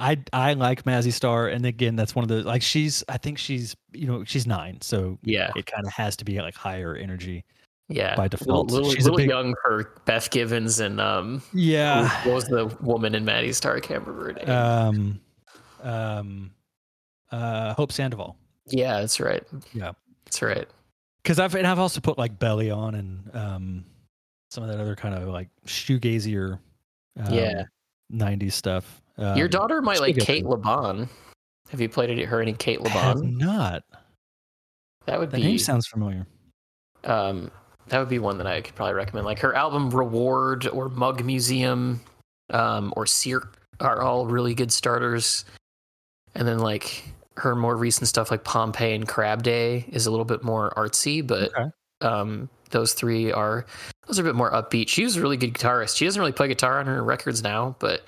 I 0.00 0.16
I 0.32 0.54
like 0.54 0.84
Mazzy 0.84 1.12
Star, 1.12 1.48
and 1.48 1.66
again, 1.66 1.96
that's 1.96 2.14
one 2.14 2.22
of 2.22 2.28
the 2.30 2.42
like 2.44 2.62
she's. 2.62 3.04
I 3.10 3.18
think 3.18 3.36
she's 3.36 3.76
you 3.92 4.06
know 4.06 4.24
she's 4.24 4.46
nine, 4.46 4.80
so 4.80 5.18
Yeah, 5.22 5.50
it 5.54 5.66
kind 5.66 5.86
of 5.86 5.92
has 5.92 6.16
to 6.16 6.24
be 6.24 6.40
like 6.40 6.54
higher 6.54 6.96
energy. 6.96 7.44
Yeah. 7.88 8.14
by 8.16 8.28
default. 8.28 8.70
little, 8.70 8.80
little, 8.86 8.90
She's 8.94 9.06
a 9.06 9.10
little 9.10 9.16
big- 9.18 9.28
young 9.30 9.54
for 9.64 9.94
Beth 10.04 10.30
Gibbons 10.30 10.78
and 10.80 11.00
um. 11.00 11.42
Yeah. 11.54 12.08
What 12.26 12.34
was 12.34 12.44
the 12.44 12.66
woman 12.80 13.14
in 13.14 13.24
Mazzy 13.24 13.54
Star? 13.54 13.76
I 13.76 13.80
can't 13.80 14.06
remember 14.06 14.26
her 14.26 14.32
name. 14.34 14.50
Um, 14.50 15.20
um, 15.82 16.50
uh, 17.30 17.74
Hope 17.74 17.92
Sandoval. 17.92 18.36
yeah, 18.66 19.00
that's 19.00 19.20
right. 19.20 19.42
Yeah. 19.72 19.92
that's 20.24 20.42
right. 20.42 20.68
Because 21.22 21.38
I've 21.38 21.54
and 21.54 21.66
I've 21.66 21.78
also 21.78 22.00
put 22.00 22.18
like 22.18 22.38
Belly 22.38 22.70
on 22.70 22.94
and 22.94 23.30
um 23.34 23.84
some 24.50 24.64
of 24.64 24.70
that 24.70 24.80
other 24.80 24.96
kind 24.96 25.14
of 25.14 25.28
like 25.28 25.48
shoegazier, 25.66 26.58
um, 27.22 27.34
Yeah. 27.34 27.64
'90s 28.12 28.52
stuff. 28.52 29.02
Um, 29.18 29.36
Your 29.36 29.48
daughter 29.48 29.82
might 29.82 30.00
like 30.00 30.16
Cate. 30.18 30.44
LeBon. 30.44 31.08
Have 31.70 31.80
you 31.82 31.88
played 31.88 32.08
it? 32.10 32.24
Her 32.24 32.40
any 32.40 32.52
Cate 32.54 32.80
I 32.84 32.88
have 32.88 33.16
Le 33.16 33.22
Bon? 33.24 33.36
not. 33.38 33.82
That 35.06 35.18
would 35.20 35.30
The 35.30 35.36
be 35.38 35.42
name 35.42 35.58
sounds 35.58 35.86
familiar. 35.86 36.26
um 37.04 37.50
that 37.88 37.98
would 37.98 38.08
be 38.08 38.18
one 38.18 38.38
that 38.38 38.46
I 38.46 38.60
could 38.60 38.74
probably 38.74 38.94
recommend. 38.94 39.26
Like 39.26 39.38
her 39.40 39.54
album 39.54 39.90
Reward 39.90 40.66
or 40.68 40.88
Mug 40.88 41.24
Museum 41.24 42.00
um 42.50 42.92
or 42.96 43.04
Cyrk 43.04 43.54
are 43.80 44.00
all 44.02 44.26
really 44.26 44.54
good 44.54 44.72
starters. 44.72 45.44
And 46.34 46.46
then 46.46 46.58
like 46.58 47.04
her 47.36 47.54
more 47.54 47.76
recent 47.76 48.08
stuff 48.08 48.30
like 48.30 48.42
Pompeii 48.44 48.94
and 48.94 49.06
Crab 49.06 49.42
Day 49.42 49.84
is 49.88 50.06
a 50.06 50.10
little 50.10 50.24
bit 50.24 50.42
more 50.42 50.72
artsy, 50.76 51.26
but 51.26 51.50
Okay. 51.56 51.70
um 52.02 52.48
those 52.70 52.92
three 52.92 53.32
are 53.32 53.64
those 54.06 54.18
are 54.18 54.22
a 54.22 54.24
bit 54.24 54.34
more 54.34 54.50
upbeat. 54.50 54.88
She 54.88 55.04
was 55.04 55.16
a 55.16 55.20
really 55.22 55.36
good 55.36 55.54
guitarist. 55.54 55.96
She 55.96 56.04
doesn't 56.04 56.20
really 56.20 56.32
play 56.32 56.48
guitar 56.48 56.78
on 56.80 56.86
her 56.86 57.02
records 57.02 57.42
now, 57.42 57.76
but 57.78 58.04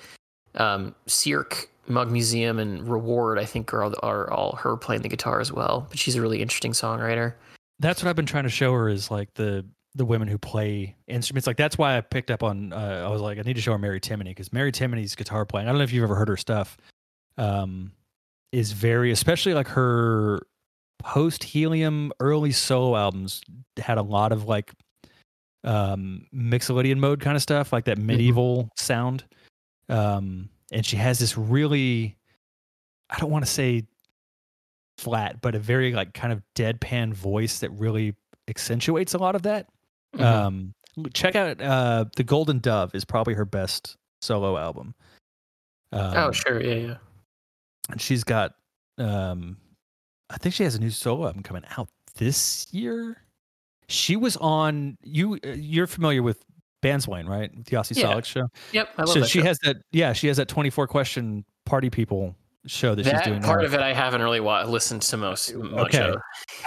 um 0.55 0.93
Cyrk, 1.07 1.67
Mug 1.87 2.11
Museum 2.11 2.59
and 2.59 2.87
Reward 2.87 3.39
I 3.39 3.45
think 3.45 3.73
are 3.73 3.83
all, 3.83 3.93
are 4.03 4.29
all 4.31 4.55
her 4.57 4.75
playing 4.77 5.01
the 5.01 5.09
guitar 5.09 5.39
as 5.39 5.51
well. 5.51 5.87
But 5.89 5.97
she's 5.99 6.15
a 6.15 6.21
really 6.21 6.41
interesting 6.41 6.71
songwriter. 6.73 7.33
That's 7.81 8.01
what 8.01 8.09
I've 8.09 8.15
been 8.15 8.25
trying 8.25 8.43
to 8.43 8.49
show 8.49 8.73
her 8.73 8.87
is 8.87 9.11
like 9.11 9.33
the 9.33 9.65
the 9.95 10.05
women 10.05 10.27
who 10.27 10.37
play 10.37 10.95
instruments. 11.07 11.47
Like 11.47 11.57
that's 11.57 11.77
why 11.77 11.97
I 11.97 12.01
picked 12.01 12.31
up 12.31 12.43
on. 12.43 12.71
Uh, 12.71 13.03
I 13.05 13.09
was 13.09 13.21
like, 13.21 13.37
I 13.37 13.41
need 13.41 13.55
to 13.55 13.61
show 13.61 13.73
her 13.73 13.77
Mary 13.77 13.99
Timony 13.99 14.25
because 14.25 14.53
Mary 14.53 14.71
Timony's 14.71 15.15
guitar 15.15 15.45
playing. 15.45 15.67
I 15.67 15.71
don't 15.71 15.79
know 15.79 15.83
if 15.83 15.91
you've 15.91 16.03
ever 16.03 16.15
heard 16.15 16.29
her 16.29 16.37
stuff. 16.37 16.77
Um, 17.37 17.91
is 18.51 18.73
very 18.73 19.11
especially 19.11 19.53
like 19.53 19.67
her 19.67 20.45
post 20.99 21.43
helium 21.43 22.11
early 22.19 22.51
solo 22.51 22.95
albums 22.95 23.41
had 23.77 23.97
a 23.97 24.01
lot 24.01 24.31
of 24.31 24.45
like 24.45 24.71
um 25.63 26.27
mixolydian 26.33 26.97
mode 26.97 27.19
kind 27.19 27.35
of 27.35 27.41
stuff 27.41 27.71
like 27.71 27.85
that 27.85 27.97
medieval 27.97 28.69
sound 28.75 29.23
um 29.89 30.49
and 30.71 30.85
she 30.85 30.95
has 30.97 31.19
this 31.19 31.37
really 31.37 32.17
i 33.09 33.17
don't 33.19 33.31
want 33.31 33.45
to 33.45 33.49
say 33.51 33.83
flat 35.01 35.41
but 35.41 35.55
a 35.55 35.59
very 35.59 35.93
like 35.93 36.13
kind 36.13 36.31
of 36.31 36.41
deadpan 36.55 37.13
voice 37.13 37.59
that 37.59 37.69
really 37.71 38.13
accentuates 38.47 39.13
a 39.13 39.17
lot 39.17 39.35
of 39.35 39.41
that 39.43 39.67
Mhm. 40.15 40.21
um 40.23 40.73
check 41.13 41.35
out 41.35 41.61
uh 41.61 42.05
the 42.17 42.23
golden 42.23 42.59
dove 42.59 42.93
is 42.93 43.05
probably 43.05 43.33
her 43.33 43.45
best 43.45 43.97
solo 44.21 44.57
album 44.57 44.93
um, 45.93 46.13
oh 46.15 46.31
sure, 46.31 46.61
yeah, 46.61 46.75
yeah. 46.75 46.95
and 47.89 48.01
she's 48.01 48.23
got 48.23 48.53
um 48.97 49.57
i 50.29 50.37
think 50.37 50.53
she 50.53 50.63
has 50.63 50.75
a 50.75 50.79
new 50.79 50.89
solo 50.89 51.25
album 51.27 51.43
coming 51.43 51.63
out 51.77 51.87
this 52.17 52.67
year 52.71 53.17
she 53.87 54.15
was 54.15 54.37
on 54.37 54.97
you 55.03 55.39
uh, 55.45 55.49
you're 55.55 55.87
familiar 55.87 56.21
with 56.23 56.43
Bandsplain, 56.83 57.27
right 57.29 57.51
the 57.65 57.75
Aussie 57.77 57.95
Yeah. 57.95 58.19
Show 58.21 58.49
Yep, 58.71 58.89
I 58.97 59.01
love 59.03 59.09
so 59.13 59.19
that 59.19 59.29
she 59.29 59.37
show. 59.39 59.45
has 59.45 59.59
that 59.59 59.77
yeah 59.91 60.13
she 60.13 60.27
has 60.27 60.37
that 60.37 60.47
24 60.47 60.87
question 60.87 61.45
party 61.65 61.89
people 61.91 62.35
show 62.67 62.93
that, 62.95 63.05
she's 63.05 63.21
doing 63.21 63.41
part 63.41 63.61
now. 63.61 63.65
of 63.67 63.73
it 63.73 63.79
I 63.79 63.93
haven't 63.93 64.21
really 64.21 64.39
wa- 64.39 64.63
listened 64.63 65.01
to 65.03 65.17
most 65.17 65.53
much 65.55 65.95
Okay. 65.95 66.09
of. 66.11 66.17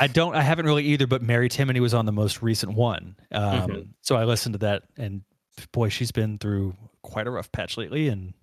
i 0.01 0.07
don't 0.09 0.35
i 0.35 0.43
haven't 0.43 0.67
really 0.67 0.83
either 0.85 1.07
but 1.07 1.23
mary 1.23 1.49
timony 1.49 1.79
was 1.81 1.95
on 1.95 2.05
the 2.05 2.13
most 2.13 2.43
recent 2.43 2.73
one 2.75 3.15
um 3.31 3.69
Mhm. 3.71 3.89
so 4.03 4.17
i 4.17 4.25
listened 4.25 4.55
to 4.55 4.59
that 4.59 4.83
and 4.97 5.23
boy 5.73 5.89
she's 5.89 6.11
been 6.11 6.37
through 6.39 6.75
quite 7.03 7.27
a 7.29 7.31
rough 7.31 7.53
patch 7.53 7.77
lately 7.77 8.09
and 8.09 8.35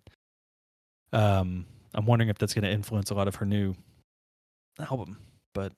um 1.12 1.66
i'm 1.94 2.06
wondering 2.06 2.30
if 2.30 2.38
that's 2.38 2.54
going 2.54 2.64
to 2.64 2.72
influence 2.72 3.12
a 3.12 3.14
lot 3.16 3.28
of 3.28 3.36
her 3.36 3.46
new 3.46 3.74
album 4.80 5.18
but 5.54 5.74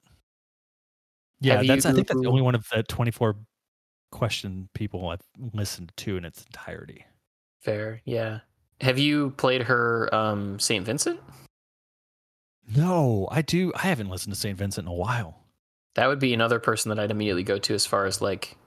yeah 1.41 1.57
Have 1.57 1.65
that's 1.67 1.85
i 1.87 1.91
think 1.91 2.07
that's 2.07 2.21
the 2.21 2.27
only 2.29 2.43
one 2.43 2.53
of 2.55 2.67
the 2.69 2.83
24 2.83 3.35
question 4.11 4.69
people 4.75 5.09
I've 5.09 5.21
listened 5.53 5.91
to 5.97 6.17
in 6.17 6.23
its 6.23 6.43
entirety. 6.45 7.03
Fair, 7.63 7.99
yeah. 8.05 8.41
Have 8.79 8.99
you 8.99 9.31
played 9.37 9.63
her 9.63 10.07
um, 10.13 10.59
Saint 10.59 10.85
Vincent? 10.85 11.19
No, 12.75 13.27
I 13.31 13.41
do. 13.41 13.71
I 13.75 13.79
haven't 13.87 14.09
listened 14.09 14.33
to 14.33 14.39
Saint 14.39 14.57
Vincent 14.57 14.87
in 14.87 14.91
a 14.91 14.95
while. 14.95 15.39
That 15.95 16.07
would 16.07 16.19
be 16.19 16.33
another 16.33 16.59
person 16.59 16.89
that 16.89 16.99
I'd 16.99 17.11
immediately 17.11 17.43
go 17.43 17.57
to 17.59 17.73
as 17.73 17.85
far 17.85 18.05
as 18.05 18.21
like 18.21 18.57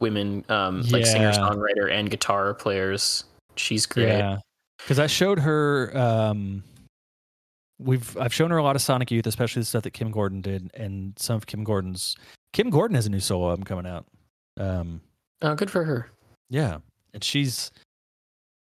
women, 0.00 0.44
um, 0.48 0.82
like 0.90 1.04
Yeah. 1.06 1.12
singer 1.12 1.32
songwriter 1.32 1.90
and 1.90 2.10
guitar 2.10 2.52
players. 2.54 3.24
She's 3.56 3.86
great. 3.86 4.08
Yeah, 4.08 4.38
because 4.78 4.98
I 4.98 5.06
showed 5.06 5.38
her. 5.38 5.96
Um, 5.96 6.62
we've 7.78 8.16
I've 8.18 8.34
shown 8.34 8.50
her 8.50 8.58
a 8.58 8.62
lot 8.62 8.76
of 8.76 8.82
Sonic 8.82 9.10
Youth, 9.10 9.26
especially 9.26 9.60
the 9.62 9.66
stuff 9.66 9.84
that 9.84 9.92
Kim 9.92 10.10
Gordon 10.10 10.40
did, 10.42 10.70
and 10.74 11.18
some 11.18 11.36
of 11.36 11.46
Kim 11.46 11.64
Gordon's. 11.64 12.16
Kim 12.52 12.68
Gordon 12.70 12.94
has 12.96 13.06
a 13.06 13.10
new 13.10 13.20
solo 13.20 13.50
album 13.50 13.64
coming 13.64 13.86
out. 13.86 14.06
Um, 14.58 15.00
Oh, 15.42 15.54
good 15.54 15.70
for 15.70 15.84
her. 15.84 16.10
yeah, 16.50 16.78
and 17.14 17.22
she's 17.24 17.70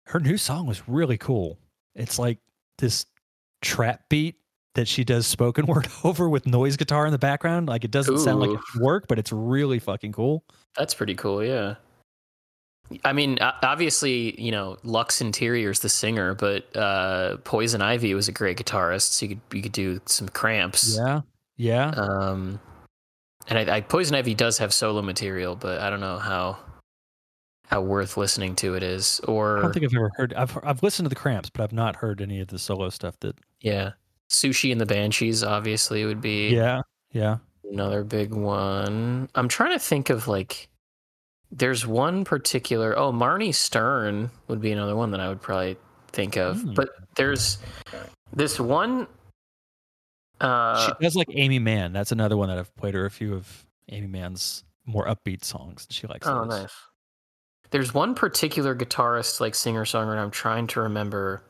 her 0.05 0.19
new 0.19 0.37
song 0.37 0.65
was 0.65 0.87
really 0.87 1.17
cool. 1.17 1.57
It's 1.95 2.17
like 2.17 2.37
this 2.77 3.05
trap 3.61 4.03
beat 4.09 4.35
that 4.75 4.87
she 4.87 5.03
does 5.03 5.27
spoken 5.27 5.65
word 5.67 5.87
over 6.03 6.29
with 6.29 6.45
noise 6.45 6.77
guitar 6.77 7.05
in 7.05 7.11
the 7.11 7.19
background. 7.19 7.67
Like 7.67 7.83
it 7.83 7.91
doesn't 7.91 8.19
sound 8.19 8.39
like 8.39 8.49
it 8.49 8.53
Ooh. 8.53 8.63
should 8.71 8.81
work, 8.81 9.07
but 9.07 9.19
it's 9.19 9.31
really 9.31 9.79
fucking 9.79 10.11
cool. 10.11 10.43
That's 10.77 10.93
pretty 10.93 11.15
cool. 11.15 11.43
Yeah. 11.43 11.75
I 13.05 13.13
mean, 13.13 13.37
obviously, 13.39 14.39
you 14.41 14.51
know, 14.51 14.77
Lux 14.83 15.21
Interior's 15.21 15.79
the 15.81 15.89
singer, 15.89 16.33
but 16.33 16.75
uh, 16.75 17.37
Poison 17.43 17.83
Ivy 17.83 18.15
was 18.15 18.27
a 18.27 18.31
great 18.31 18.57
guitarist. 18.57 19.11
So 19.11 19.27
you 19.27 19.35
could 19.35 19.57
you 19.57 19.61
could 19.61 19.71
do 19.71 20.01
some 20.05 20.27
cramps. 20.27 20.97
Yeah, 20.97 21.21
yeah. 21.57 21.89
Um, 21.89 22.59
and 23.47 23.69
I, 23.69 23.77
I 23.77 23.81
Poison 23.81 24.15
Ivy 24.15 24.33
does 24.33 24.57
have 24.57 24.73
solo 24.73 25.03
material, 25.03 25.55
but 25.55 25.81
I 25.81 25.91
don't 25.91 25.99
know 25.99 26.17
how 26.17 26.57
how 27.67 27.81
worth 27.81 28.17
listening 28.17 28.55
to 28.55 28.73
it 28.73 28.81
is. 28.81 29.19
Or 29.27 29.59
I 29.59 29.61
don't 29.61 29.73
think 29.73 29.85
I've 29.85 29.95
ever 29.95 30.09
heard. 30.15 30.33
I've 30.33 30.57
I've 30.63 30.81
listened 30.81 31.05
to 31.05 31.09
the 31.09 31.15
Cramps, 31.15 31.51
but 31.51 31.61
I've 31.61 31.73
not 31.73 31.95
heard 31.95 32.21
any 32.21 32.39
of 32.39 32.47
the 32.47 32.57
solo 32.57 32.89
stuff. 32.89 33.19
That 33.19 33.35
yeah, 33.61 33.91
Siouxsie 34.29 34.71
and 34.71 34.79
the 34.79 34.85
Banshees 34.85 35.43
obviously 35.43 36.05
would 36.05 36.21
be 36.21 36.49
yeah, 36.49 36.81
yeah. 37.11 37.37
another 37.71 38.03
big 38.03 38.33
one. 38.33 39.29
I'm 39.35 39.47
trying 39.47 39.73
to 39.73 39.79
think 39.79 40.09
of 40.09 40.27
like. 40.27 40.67
There's 41.51 41.87
one 41.87 42.25
particular. 42.25 42.95
Oh, 42.95 43.11
Marnie 43.11 43.55
Stern 43.55 44.29
would 44.47 44.61
be 44.61 44.71
another 44.71 44.95
one 44.95 45.09
that 45.11 45.19
I 45.19 45.29
would 45.29 45.41
probably 45.41 45.77
think 46.11 46.37
of. 46.37 46.61
Hmm. 46.61 46.73
But 46.73 46.89
there's 47.15 47.57
this 48.33 48.59
one. 48.59 49.07
Uh, 50.39 50.85
she 50.85 50.91
does 51.01 51.15
like 51.15 51.27
Aimee 51.33 51.57
Mann. 51.57 51.91
That's 51.91 52.11
another 52.11 52.37
one 52.37 52.49
that 52.49 52.59
I've 52.59 52.75
played 52.75 52.93
her 52.93 53.05
a 53.05 53.11
few 53.11 53.33
of 53.33 53.65
Aimee 53.89 54.07
Mann's 54.07 54.63
more 54.85 55.07
upbeat 55.07 55.43
songs. 55.43 55.87
She 55.89 56.05
likes. 56.05 56.27
Oh, 56.27 56.45
those. 56.45 56.61
nice. 56.61 56.73
There's 57.71 57.93
one 57.93 58.15
particular 58.15 58.75
guitarist, 58.75 59.39
like 59.39 59.55
singer 59.55 59.85
songwriter. 59.85 60.19
I'm 60.19 60.31
trying 60.31 60.67
to 60.67 60.81
remember. 60.81 61.41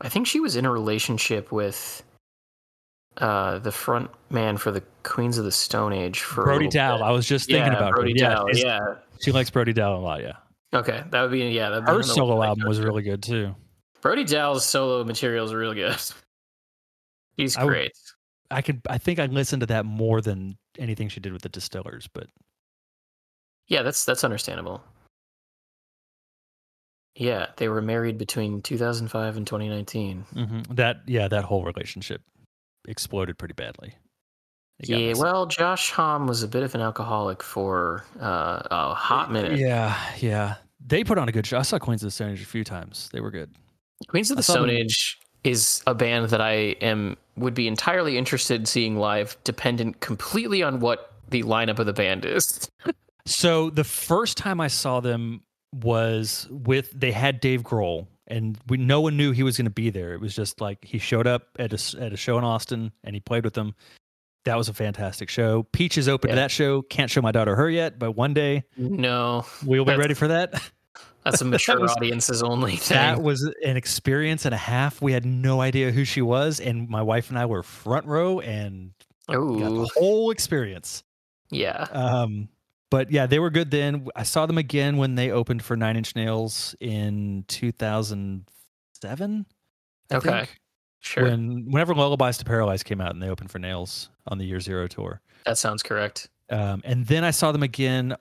I 0.00 0.08
think 0.08 0.26
she 0.26 0.40
was 0.40 0.56
in 0.56 0.64
a 0.64 0.70
relationship 0.70 1.50
with 1.50 2.02
uh, 3.16 3.58
the 3.58 3.72
front 3.72 4.10
man 4.30 4.56
for 4.56 4.70
the 4.70 4.82
Queens 5.02 5.38
of 5.38 5.44
the 5.44 5.52
Stone 5.52 5.92
Age 5.92 6.20
for 6.20 6.44
Brody 6.44 6.68
Dalle. 6.68 7.02
I 7.02 7.10
was 7.10 7.26
just 7.26 7.46
thinking 7.46 7.72
yeah, 7.72 7.78
about 7.78 7.94
Brody. 7.94 8.14
Dalle. 8.14 8.52
she's- 8.52 8.64
Yeah. 8.64 8.94
she 9.20 9.32
likes 9.32 9.50
Brody 9.50 9.72
Dalle 9.72 9.96
a 9.96 10.00
lot. 10.00 10.20
Yeah, 10.22 10.36
Okay, 10.72 11.02
that 11.10 11.22
would 11.22 11.30
be 11.32 11.40
yeah. 11.48 11.70
That'd 11.70 11.86
be 11.86 11.92
her 11.92 12.02
solo 12.02 12.42
album 12.42 12.68
was 12.68 12.80
really 12.80 13.02
good 13.02 13.22
too. 13.22 13.54
Brody 14.00 14.22
Dalle's 14.24 14.64
solo 14.64 15.02
material 15.04 15.44
is 15.44 15.52
really 15.52 15.74
good. 15.76 15.96
He's 17.36 17.56
I 17.56 17.66
great. 17.66 17.92
I 18.50 18.62
could. 18.62 18.80
I 18.88 18.98
think 18.98 19.18
I 19.18 19.26
listened 19.26 19.60
to 19.60 19.66
that 19.66 19.84
more 19.84 20.20
than 20.20 20.56
anything 20.78 21.08
she 21.08 21.20
did 21.20 21.32
with 21.32 21.42
the 21.42 21.48
Distillers. 21.48 22.08
But 22.12 22.28
Yeah, 23.66 23.82
that's 23.82 24.04
that's 24.04 24.22
understandable. 24.24 24.82
Yeah, 27.18 27.46
they 27.56 27.68
were 27.68 27.82
married 27.82 28.16
between 28.16 28.62
2005 28.62 29.36
and 29.36 29.46
2019. 29.46 30.24
mhm, 30.34 30.76
that 30.76 31.00
yeah, 31.06 31.26
that 31.28 31.44
whole 31.44 31.64
relationship 31.64 32.22
exploded 32.86 33.36
pretty 33.38 33.54
badly. 33.54 33.94
Yeah, 34.80 35.14
well, 35.16 35.46
Josh 35.46 35.90
Homme 35.90 36.28
was 36.28 36.44
a 36.44 36.48
bit 36.48 36.62
of 36.62 36.76
an 36.76 36.80
alcoholic 36.80 37.42
for 37.42 38.04
uh, 38.20 38.62
a 38.70 38.94
hot 38.94 39.32
minute. 39.32 39.58
Yeah, 39.58 39.98
yeah. 40.18 40.54
They 40.86 41.02
put 41.02 41.18
on 41.18 41.28
a 41.28 41.32
good 41.32 41.44
show. 41.44 41.58
I 41.58 41.62
saw 41.62 41.80
Queens 41.80 42.04
of 42.04 42.06
the 42.06 42.10
Stone 42.12 42.30
Age 42.30 42.42
a 42.42 42.46
few 42.46 42.62
times. 42.62 43.10
They 43.12 43.20
were 43.20 43.32
good. 43.32 43.50
Queens 44.06 44.30
of 44.30 44.36
the 44.36 44.44
Stone 44.44 44.70
Age 44.70 45.18
is 45.42 45.82
a 45.88 45.94
band 45.94 46.28
that 46.30 46.40
I 46.40 46.52
am 46.80 47.16
would 47.36 47.54
be 47.54 47.66
entirely 47.66 48.16
interested 48.16 48.60
in 48.60 48.66
seeing 48.66 48.96
live, 48.96 49.36
dependent 49.42 49.98
completely 49.98 50.62
on 50.62 50.78
what 50.78 51.12
the 51.28 51.42
lineup 51.42 51.80
of 51.80 51.86
the 51.86 51.92
band 51.92 52.24
is. 52.24 52.70
So 53.26 53.68
the 53.68 53.84
first 53.84 54.38
time 54.38 54.58
I 54.58 54.68
saw 54.68 55.00
them 55.00 55.42
was 55.74 56.46
with 56.50 56.90
they 56.98 57.12
had 57.12 57.40
Dave 57.40 57.62
Grohl, 57.62 58.06
and 58.26 58.58
we 58.68 58.76
no 58.78 59.00
one 59.00 59.16
knew 59.16 59.32
he 59.32 59.42
was 59.42 59.56
going 59.56 59.66
to 59.66 59.70
be 59.70 59.90
there. 59.90 60.12
It 60.14 60.20
was 60.20 60.34
just 60.34 60.60
like 60.60 60.84
he 60.84 60.98
showed 60.98 61.26
up 61.26 61.48
at 61.58 61.72
a 61.72 62.00
at 62.00 62.12
a 62.12 62.16
show 62.16 62.38
in 62.38 62.44
Austin, 62.44 62.92
and 63.04 63.14
he 63.14 63.20
played 63.20 63.44
with 63.44 63.54
them. 63.54 63.74
That 64.44 64.56
was 64.56 64.68
a 64.70 64.74
fantastic 64.74 65.28
show. 65.28 65.64
Peaches 65.72 66.08
open 66.08 66.30
to 66.30 66.36
that 66.36 66.50
show. 66.50 66.80
Can't 66.82 67.10
show 67.10 67.20
my 67.20 67.32
daughter 67.32 67.54
her 67.56 67.68
yet, 67.68 67.98
but 67.98 68.12
one 68.12 68.32
day 68.32 68.64
No, 68.78 69.44
we'll 69.66 69.84
be 69.84 69.94
ready 69.96 70.14
for 70.14 70.28
that. 70.28 70.54
that's 71.22 71.42
a 71.42 71.44
mature 71.44 71.78
was- 71.78 71.90
audiences 71.90 72.42
only 72.42 72.76
thing. 72.76 72.96
That 72.96 73.20
was 73.22 73.42
an 73.62 73.76
experience 73.76 74.46
and 74.46 74.54
a 74.54 74.58
half. 74.58 75.02
We 75.02 75.12
had 75.12 75.26
no 75.26 75.60
idea 75.60 75.90
who 75.90 76.04
she 76.04 76.22
was, 76.22 76.60
and 76.60 76.88
my 76.88 77.02
wife 77.02 77.28
and 77.28 77.38
I 77.38 77.44
were 77.44 77.62
front 77.62 78.06
row 78.06 78.40
and 78.40 78.92
got 79.26 79.34
the 79.36 79.90
whole 79.96 80.30
experience. 80.30 81.02
yeah. 81.50 81.86
Um, 81.92 82.48
but 82.90 83.10
yeah, 83.10 83.26
they 83.26 83.38
were 83.38 83.50
good 83.50 83.70
then. 83.70 84.08
I 84.16 84.22
saw 84.22 84.46
them 84.46 84.58
again 84.58 84.96
when 84.96 85.14
they 85.14 85.30
opened 85.30 85.62
for 85.62 85.76
Nine 85.76 85.96
Inch 85.96 86.14
Nails 86.16 86.74
in 86.80 87.44
2007. 87.48 89.46
I 90.10 90.16
Okay, 90.16 90.28
think, 90.30 90.58
Sure, 91.00 91.24
When 91.24 91.70
whenever 91.70 91.94
Lullabies 91.94 92.38
to 92.38 92.44
Paralyze 92.44 92.82
came 92.82 93.00
out 93.00 93.12
and 93.12 93.22
they 93.22 93.28
opened 93.28 93.50
for 93.50 93.58
Nails 93.58 94.10
on 94.26 94.38
the 94.38 94.44
Year 94.44 94.58
Zero 94.60 94.86
tour. 94.88 95.20
that 95.44 95.58
sounds 95.58 95.82
correct. 95.82 96.28
Um, 96.50 96.80
and 96.84 97.06
then 97.06 97.24
I 97.24 97.30
saw 97.30 97.52
them 97.52 97.62
again 97.62 98.16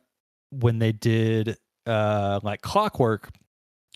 when 0.51 0.79
they 0.79 0.91
did 0.91 1.57
uh, 1.85 2.39
like 2.43 2.61
Clockwork, 2.61 3.29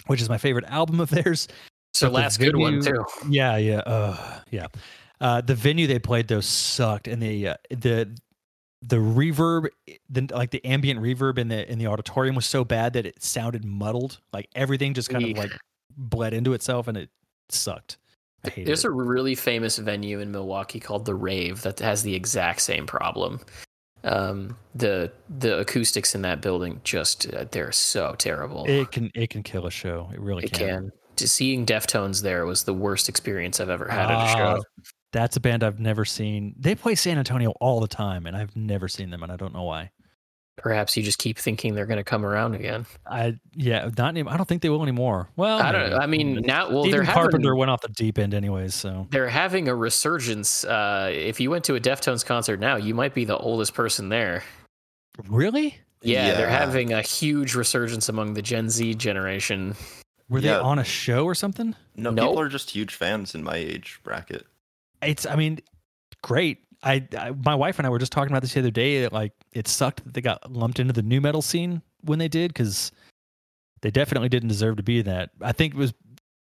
which 0.08 0.22
is 0.22 0.30
my 0.30 0.38
favorite 0.38 0.66
album 0.66 1.00
of 1.00 1.10
theirs. 1.12 1.48
So 1.94 2.08
But 2.08 2.14
last 2.14 2.38
good 2.40 2.56
one 2.56 2.82
too. 2.82 3.06
Yeah, 3.30 3.58
yeah, 3.58 3.80
uh, 3.80 4.40
yeah. 4.50 4.68
Uh, 5.20 5.42
the 5.42 5.54
venue 5.54 5.86
they 5.86 6.00
played 6.00 6.28
though 6.30 6.40
sucked, 6.40 7.08
and 7.08 7.22
the 7.22 7.50
uh, 7.50 7.56
the 7.70 8.18
the 8.82 8.98
reverb, 8.98 9.68
the 10.10 10.28
like 10.32 10.52
the 10.52 10.64
ambient 10.66 11.00
reverb 11.00 11.38
in 11.38 11.48
the 11.50 11.70
in 11.72 11.78
the 11.78 11.88
auditorium 11.88 12.36
was 12.36 12.46
so 12.46 12.64
bad 12.64 12.94
that 12.94 13.06
it 13.06 13.22
sounded 13.24 13.64
muddled. 13.64 14.20
Like 14.34 14.50
everything 14.56 14.94
just 14.94 15.10
kind 15.10 15.24
of 15.24 15.38
like 15.38 15.52
bled 15.98 16.34
into 16.34 16.54
itself, 16.54 16.88
and 16.88 16.98
it 16.98 17.10
sucked. 17.50 17.98
There's 18.56 18.84
it. 18.84 18.88
a 18.88 18.92
really 18.92 19.36
famous 19.36 19.78
venue 19.78 20.20
in 20.20 20.32
Milwaukee 20.32 20.80
called 20.80 21.06
the 21.06 21.14
Rave 21.14 21.62
that 21.62 21.78
has 21.80 22.02
the 22.02 22.16
exact 22.16 22.62
same 22.62 22.88
problem. 22.88 23.40
Um, 24.04 24.58
the 24.74 25.12
the 25.30 25.60
acoustics 25.60 26.16
in 26.16 26.24
that 26.24 26.42
building 26.42 26.82
just 26.84 27.32
uh, 27.32 27.46
they're 27.52 27.72
so 27.72 28.16
terrible. 28.18 28.66
It 28.68 28.92
can 28.92 29.12
it 29.14 29.30
can 29.30 29.44
kill 29.44 29.68
a 29.68 29.72
show. 29.72 30.10
It 30.12 30.20
really 30.20 30.46
It 30.46 30.54
can. 30.54 30.68
can. 30.68 30.92
Just 31.18 31.36
seeing 31.36 31.68
Deftones 31.68 32.24
there 32.24 32.48
was 32.48 32.64
the 32.64 32.74
worst 32.74 33.10
experience 33.10 33.60
I've 33.60 33.70
ever 33.70 33.88
had 33.88 34.06
at 34.06 34.12
a 34.12 34.16
Ah, 34.16 34.56
show. 34.56 34.64
That's 35.12 35.36
a 35.36 35.40
band 35.40 35.64
I've 35.64 35.80
never 35.80 36.06
seen. 36.06 36.56
They 36.58 36.74
play 36.76 36.96
San 36.96 37.18
Antonio 37.18 37.52
all 37.60 37.80
the 37.82 37.88
time, 37.88 38.26
and 38.26 38.36
I've 38.36 38.56
never 38.56 38.88
seen 38.88 39.10
them, 39.10 39.24
and 39.24 39.32
I 39.32 39.36
don't 39.36 39.54
know 39.54 39.64
why. 39.64 39.92
Perhaps 40.58 40.96
you 40.96 41.02
just 41.02 41.18
keep 41.18 41.38
thinking 41.40 41.74
they're 41.74 41.86
going 41.88 41.98
to 41.98 42.04
come 42.04 42.26
around 42.26 42.54
again. 42.56 42.86
I 43.10 43.40
yeah, 43.56 43.90
not 43.98 44.10
any, 44.10 44.22
I 44.30 44.38
don't 44.38 44.48
think 44.48 44.62
they 44.62 44.70
will 44.70 44.84
anymore. 44.84 45.28
Well, 45.36 45.60
I 45.60 45.72
don't. 45.72 45.82
maybe. 45.90 45.96
I 45.96 46.06
mean, 46.06 46.34
now 46.46 46.70
well, 46.70 46.84
Stephen 46.84 46.92
they're 46.98 47.04
having 47.04 47.22
Carpenter 47.24 47.56
went 47.56 47.72
off 47.72 47.82
the 47.82 47.88
deep 47.90 48.20
end 48.20 48.34
anyways, 48.34 48.76
so 48.76 49.08
they're 49.12 49.28
having 49.30 49.68
a 49.70 49.76
resurgence. 49.76 50.64
Uh, 50.64 51.10
if 51.14 51.40
you 51.40 51.50
went 51.50 51.64
to 51.66 51.76
a 51.76 51.80
Deftones 51.80 52.24
concert 52.26 52.60
now, 52.60 52.76
you 52.76 52.94
might 52.94 53.14
be 53.14 53.26
the 53.26 53.38
oldest 53.38 53.74
person 53.74 54.10
there. 54.10 54.44
really 55.28 55.78
Yeah, 56.04 56.34
they're 56.36 56.50
having 56.50 56.94
a 56.94 57.02
huge 57.02 57.56
resurgence 57.56 58.08
among 58.10 58.34
the 58.34 58.42
Gen 58.42 58.70
Z 58.70 58.94
generation. 58.96 59.76
were 60.30 60.40
Yeah. 60.40 60.58
they 60.58 60.60
on 60.60 60.80
a 60.80 60.84
show 60.84 61.26
or 61.26 61.34
something? 61.36 61.76
No, 61.96 62.12
Nope. 62.12 62.30
people 62.30 62.40
are 62.40 62.50
just 62.50 62.70
huge 62.70 62.94
fans 62.94 63.34
in 63.36 63.44
my 63.44 63.56
age 63.56 64.00
bracket. 64.04 64.46
It's 65.02 65.26
I 65.26 65.36
mean, 65.36 65.60
great. 66.22 66.60
I, 66.84 67.08
I 67.18 67.32
my 67.32 67.56
wife 67.56 67.80
and 67.80 67.86
I 67.86 67.90
were 67.90 68.00
just 68.00 68.12
talking 68.12 68.32
about 68.32 68.42
this 68.42 68.54
the 68.54 68.60
other 68.60 68.72
day. 68.72 69.02
That 69.02 69.14
like 69.14 69.34
it 69.54 69.68
sucked 69.68 70.04
that 70.04 70.14
they 70.14 70.22
got 70.22 70.52
lumped 70.52 70.80
into 70.80 70.94
the 70.94 71.04
nu 71.04 71.22
metal 71.22 71.42
scene 71.42 71.82
when 72.02 72.20
they 72.20 72.28
did 72.28 72.54
because 72.54 72.92
they 73.82 73.92
definitely 73.92 74.30
didn't 74.30 74.50
deserve 74.50 74.78
to 74.78 74.84
be 74.84 75.02
that. 75.02 75.32
I 75.42 75.52
think 75.52 75.74
it 75.74 75.78
was 75.78 75.94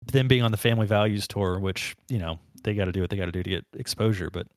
them 0.06 0.28
being 0.28 0.44
on 0.44 0.52
the 0.52 0.58
Family 0.58 0.88
Values 0.88 1.28
tour, 1.28 1.60
which 1.60 1.96
you 2.10 2.20
know 2.20 2.40
they 2.64 2.74
got 2.74 2.86
to 2.86 2.92
do 2.92 3.02
what 3.02 3.10
they 3.10 3.18
got 3.18 3.26
to 3.26 3.32
do 3.32 3.44
to 3.44 3.50
get 3.50 3.66
exposure, 3.74 4.30
but 4.30 4.48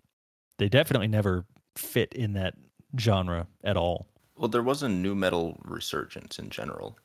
they 0.59 0.69
definitely 0.69 1.09
never 1.09 1.45
fit 1.77 2.13
in 2.13 2.35
that 2.35 2.55
genre 2.99 3.47
at 3.65 3.77
all. 3.77 4.07
Well, 4.37 4.49
there 4.49 4.63
was 4.63 4.83
a 4.83 4.89
nu 4.89 5.15
metal 5.15 5.59
resurgence 5.65 6.39
in 6.39 6.51
general. 6.51 6.99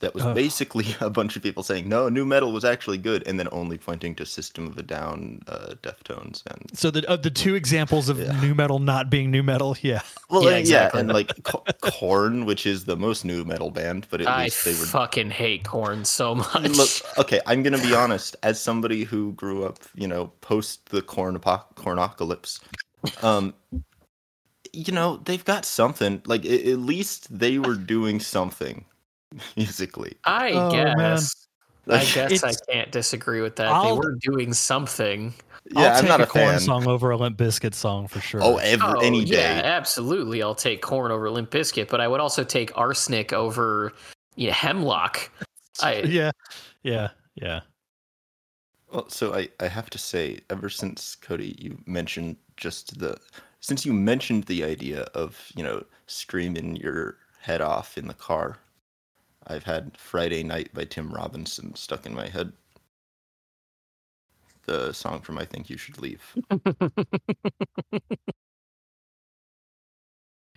That 0.00 0.14
was 0.14 0.22
Ugh. 0.24 0.34
basically 0.34 0.86
a 1.00 1.10
bunch 1.10 1.34
of 1.36 1.42
people 1.42 1.62
saying 1.62 1.88
no, 1.88 2.08
nu 2.08 2.24
metal 2.24 2.52
was 2.52 2.64
actually 2.64 2.98
good, 2.98 3.26
and 3.26 3.38
then 3.38 3.48
only 3.50 3.78
pointing 3.78 4.14
to 4.16 4.26
System 4.26 4.66
of 4.68 4.78
a 4.78 4.82
Down, 4.82 5.42
uh, 5.48 5.74
Deftones, 5.82 6.42
and 6.46 6.70
So 6.78 6.90
the 6.90 7.08
uh, 7.10 7.16
the 7.16 7.30
two 7.30 7.54
examples 7.54 8.08
of 8.08 8.18
Yeah. 8.20 8.38
nu 8.40 8.54
metal 8.54 8.78
not 8.78 9.10
being 9.10 9.30
nu 9.30 9.42
metal, 9.42 9.76
yeah. 9.82 10.02
well, 10.30 10.44
Yeah, 10.44 10.50
yeah, 10.50 10.56
exactly. 10.56 11.00
and 11.00 11.08
like 11.12 11.32
Korn, 11.80 12.44
which 12.44 12.66
is 12.66 12.84
the 12.84 12.96
most 12.96 13.24
nu 13.24 13.44
metal 13.44 13.70
band, 13.70 14.06
but 14.10 14.20
at 14.20 14.28
I 14.28 14.44
least 14.44 14.64
they 14.64 14.72
were 14.72 14.86
fucking 14.86 15.30
hate 15.30 15.64
Korn 15.64 16.04
so 16.04 16.34
much. 16.34 16.68
Look, 16.76 16.90
okay, 17.18 17.40
I'm 17.46 17.62
gonna 17.64 17.78
be 17.82 17.94
honest. 17.94 18.36
As 18.42 18.60
somebody 18.60 19.04
who 19.04 19.32
grew 19.32 19.64
up, 19.64 19.78
you 19.94 20.06
know, 20.06 20.28
post 20.42 20.90
the 20.90 21.02
Korn 21.02 21.34
apo- 21.36 21.66
cornocalypse, 21.74 22.60
um, 23.24 23.54
you 24.72 24.92
know, 24.92 25.16
they've 25.24 25.44
got 25.44 25.64
something. 25.64 26.22
Like 26.26 26.44
at 26.44 26.78
least 26.78 27.36
they 27.36 27.58
were 27.58 27.74
doing 27.74 28.20
something 28.20 28.84
musically. 29.56 30.16
I 30.24 30.50
Oh, 30.52 30.70
man. 30.72 30.96
guess. 30.96 31.34
I 31.88 31.90
Like, 31.96 32.08
guess 32.14 32.44
I 32.44 32.52
can't 32.70 32.90
disagree 32.92 33.40
with 33.40 33.56
that. 33.56 33.64
They 33.68 33.88
I'll- 33.88 33.96
were 33.96 34.16
doing 34.20 34.52
something. 34.52 35.34
yeah, 35.70 35.80
I'll 35.80 35.94
I'm 35.96 36.00
take 36.02 36.08
not 36.08 36.20
a, 36.20 36.24
a 36.24 36.26
Korn 36.26 36.60
song 36.60 36.86
over 36.86 37.10
a 37.10 37.16
Limp 37.16 37.38
Bizkit 37.38 37.74
song 37.74 38.08
for 38.08 38.20
sure. 38.20 38.42
Oh, 38.42 38.56
every 38.56 38.86
Oh, 38.86 39.00
any 39.00 39.22
yeah, 39.24 39.62
day. 39.62 39.68
absolutely. 39.68 40.42
I'll 40.42 40.54
take 40.54 40.82
Korn 40.82 41.10
over 41.10 41.30
Limp 41.30 41.50
Bizkit, 41.50 41.88
but 41.88 42.00
I 42.00 42.08
would 42.08 42.20
also 42.20 42.44
take 42.44 42.76
arsenic 42.76 43.32
over 43.32 43.92
you 44.36 44.48
know, 44.48 44.52
hemlock. 44.54 45.30
I 45.82 46.00
yeah, 46.02 46.30
yeah, 46.82 47.10
yeah. 47.36 47.60
Well, 48.90 49.08
so 49.10 49.34
I, 49.34 49.48
I 49.60 49.68
have 49.68 49.90
to 49.90 49.98
say, 49.98 50.40
ever 50.50 50.68
since 50.70 51.14
Cody, 51.14 51.54
you 51.58 51.78
mentioned 51.86 52.36
just 52.56 52.98
the 52.98 53.16
since 53.60 53.84
you 53.84 53.92
mentioned 53.92 54.44
the 54.44 54.64
idea 54.64 55.02
of 55.14 55.52
you 55.54 55.62
know 55.62 55.84
screaming 56.06 56.76
your 56.76 57.18
head 57.40 57.60
off 57.60 57.96
in 57.98 58.08
the 58.08 58.14
car, 58.14 58.58
I've 59.48 59.64
had 59.64 59.96
Friday 59.96 60.42
Night 60.42 60.74
by 60.74 60.84
Tim 60.84 61.10
Robinson 61.10 61.74
stuck 61.74 62.04
in 62.06 62.14
my 62.14 62.28
head. 62.28 62.52
The 64.66 64.92
song 64.92 65.20
from 65.22 65.38
I 65.38 65.46
Think 65.46 65.70
You 65.70 65.78
Should 65.78 65.98
Leave. 65.98 66.36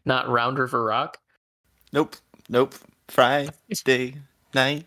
not 0.05 0.27
Round 0.27 0.59
River 0.59 0.84
Rock. 0.84 1.19
Nope, 1.93 2.18
nope. 2.49 2.76
Friday 3.07 4.15
night, 4.53 4.85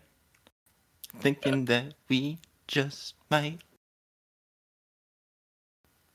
thinking 1.19 1.65
that 1.65 1.95
we 2.07 2.37
just 2.67 3.15
might. 3.31 3.59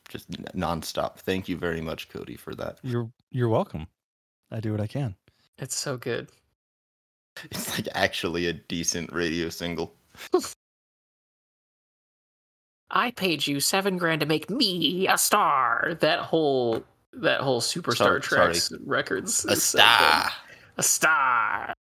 Just 0.09 0.31
nonstop. 0.31 1.17
Thank 1.19 1.49
you 1.49 1.57
very 1.57 1.81
much, 1.81 2.09
Cody, 2.09 2.37
for 2.37 2.55
that. 2.57 2.79
You're 2.83 3.11
you're 3.31 3.49
welcome. 3.49 3.87
I 4.51 4.61
do 4.61 4.73
what 4.73 4.81
I 4.81 4.89
can. 4.89 5.17
It's 5.59 5.77
so 5.77 5.97
good. 5.97 6.29
It's 7.51 7.79
like 7.79 7.89
actually 7.95 8.47
a 8.47 8.53
decent 8.53 9.13
radio 9.13 9.49
single. 9.49 9.95
I 12.91 13.13
paid 13.13 13.47
you 13.47 13.61
seven 13.61 13.99
grand 13.99 14.21
to 14.21 14.27
make 14.27 14.51
me 14.51 15.07
a 15.07 15.17
star. 15.17 15.97
That 16.01 16.21
whole 16.21 16.83
that 17.13 17.41
whole 17.41 17.61
Superstar 17.61 18.21
Tracks 18.21 18.73
records. 18.85 19.45
A 19.45 19.57
star. 19.57 20.31
a 20.77 20.83
star. 20.83 21.73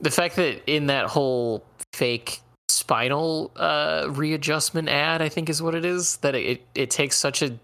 The 0.00 0.10
fact 0.10 0.36
that 0.36 0.62
in 0.66 0.86
that 0.86 1.06
whole 1.06 1.64
fake 1.92 2.40
spinal 2.68 3.50
uh, 3.56 4.08
readjustment 4.10 4.88
ad, 4.88 5.20
I 5.20 5.28
think 5.28 5.50
is 5.50 5.60
what 5.60 5.74
it 5.74 5.84
is, 5.84 6.16
that 6.18 6.34
it, 6.34 6.62
it 6.74 6.90
takes 6.90 7.16
such 7.16 7.42
a 7.42 7.58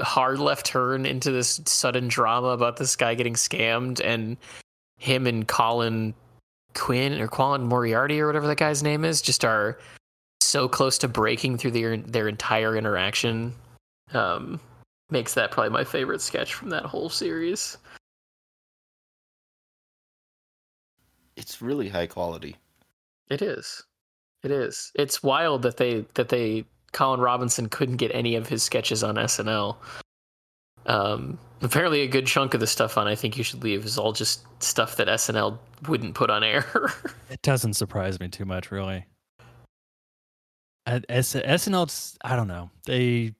hard 0.00 0.38
left 0.38 0.64
turn 0.64 1.04
into 1.04 1.30
this 1.30 1.60
sudden 1.66 2.08
drama 2.08 2.48
about 2.48 2.76
this 2.76 2.96
guy 2.96 3.14
getting 3.14 3.34
scammed 3.34 4.00
and 4.02 4.36
him 4.98 5.26
and 5.26 5.46
Colin 5.48 6.14
Quinn 6.74 7.20
or 7.20 7.28
Colin 7.28 7.64
Moriarty 7.64 8.20
or 8.20 8.26
whatever 8.26 8.46
that 8.46 8.58
guy's 8.58 8.82
name 8.82 9.04
is 9.04 9.22
just 9.22 9.44
are 9.44 9.78
so 10.40 10.68
close 10.68 10.98
to 10.98 11.08
breaking 11.08 11.58
through 11.58 11.72
their 11.72 11.96
their 11.96 12.28
entire 12.28 12.76
interaction. 12.76 13.54
Um, 14.12 14.60
makes 15.10 15.34
that 15.34 15.50
probably 15.50 15.70
my 15.70 15.84
favorite 15.84 16.20
sketch 16.20 16.54
from 16.54 16.70
that 16.70 16.84
whole 16.84 17.08
series. 17.08 17.76
It's 21.36 21.62
really 21.62 21.88
high 21.88 22.06
quality. 22.06 22.56
It 23.30 23.42
is. 23.42 23.84
It 24.42 24.50
is. 24.50 24.90
It's 24.94 25.22
wild 25.22 25.62
that 25.62 25.76
they 25.76 26.04
that 26.14 26.28
they 26.28 26.64
Colin 26.92 27.20
Robinson 27.20 27.68
couldn't 27.68 27.96
get 27.96 28.10
any 28.14 28.34
of 28.34 28.48
his 28.48 28.62
sketches 28.62 29.04
on 29.04 29.16
SNL. 29.16 29.76
Um, 30.88 31.38
apparently, 31.62 32.00
a 32.02 32.08
good 32.08 32.26
chunk 32.26 32.54
of 32.54 32.60
the 32.60 32.66
stuff 32.66 32.98
on 32.98 33.06
I 33.06 33.14
think 33.14 33.36
you 33.36 33.44
should 33.44 33.62
leave 33.62 33.84
is 33.84 33.98
all 33.98 34.12
just 34.12 34.42
stuff 34.62 34.96
that 34.96 35.06
SNL 35.06 35.58
wouldn't 35.86 36.14
put 36.14 36.30
on 36.30 36.42
air. 36.42 36.64
It 37.30 37.42
doesn't 37.42 37.74
surprise 37.74 38.18
me 38.20 38.28
too 38.28 38.46
much, 38.46 38.70
really. 38.70 39.04
At 40.86 41.04
S- 41.10 41.34
SNL, 41.34 41.82
it's- 41.84 42.16
I 42.24 42.36
don't 42.36 42.48
know. 42.48 42.70
They, 42.86 43.34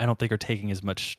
I 0.00 0.06
don't 0.06 0.18
think 0.18 0.32
are 0.32 0.38
taking 0.38 0.70
as 0.70 0.82
much 0.82 1.18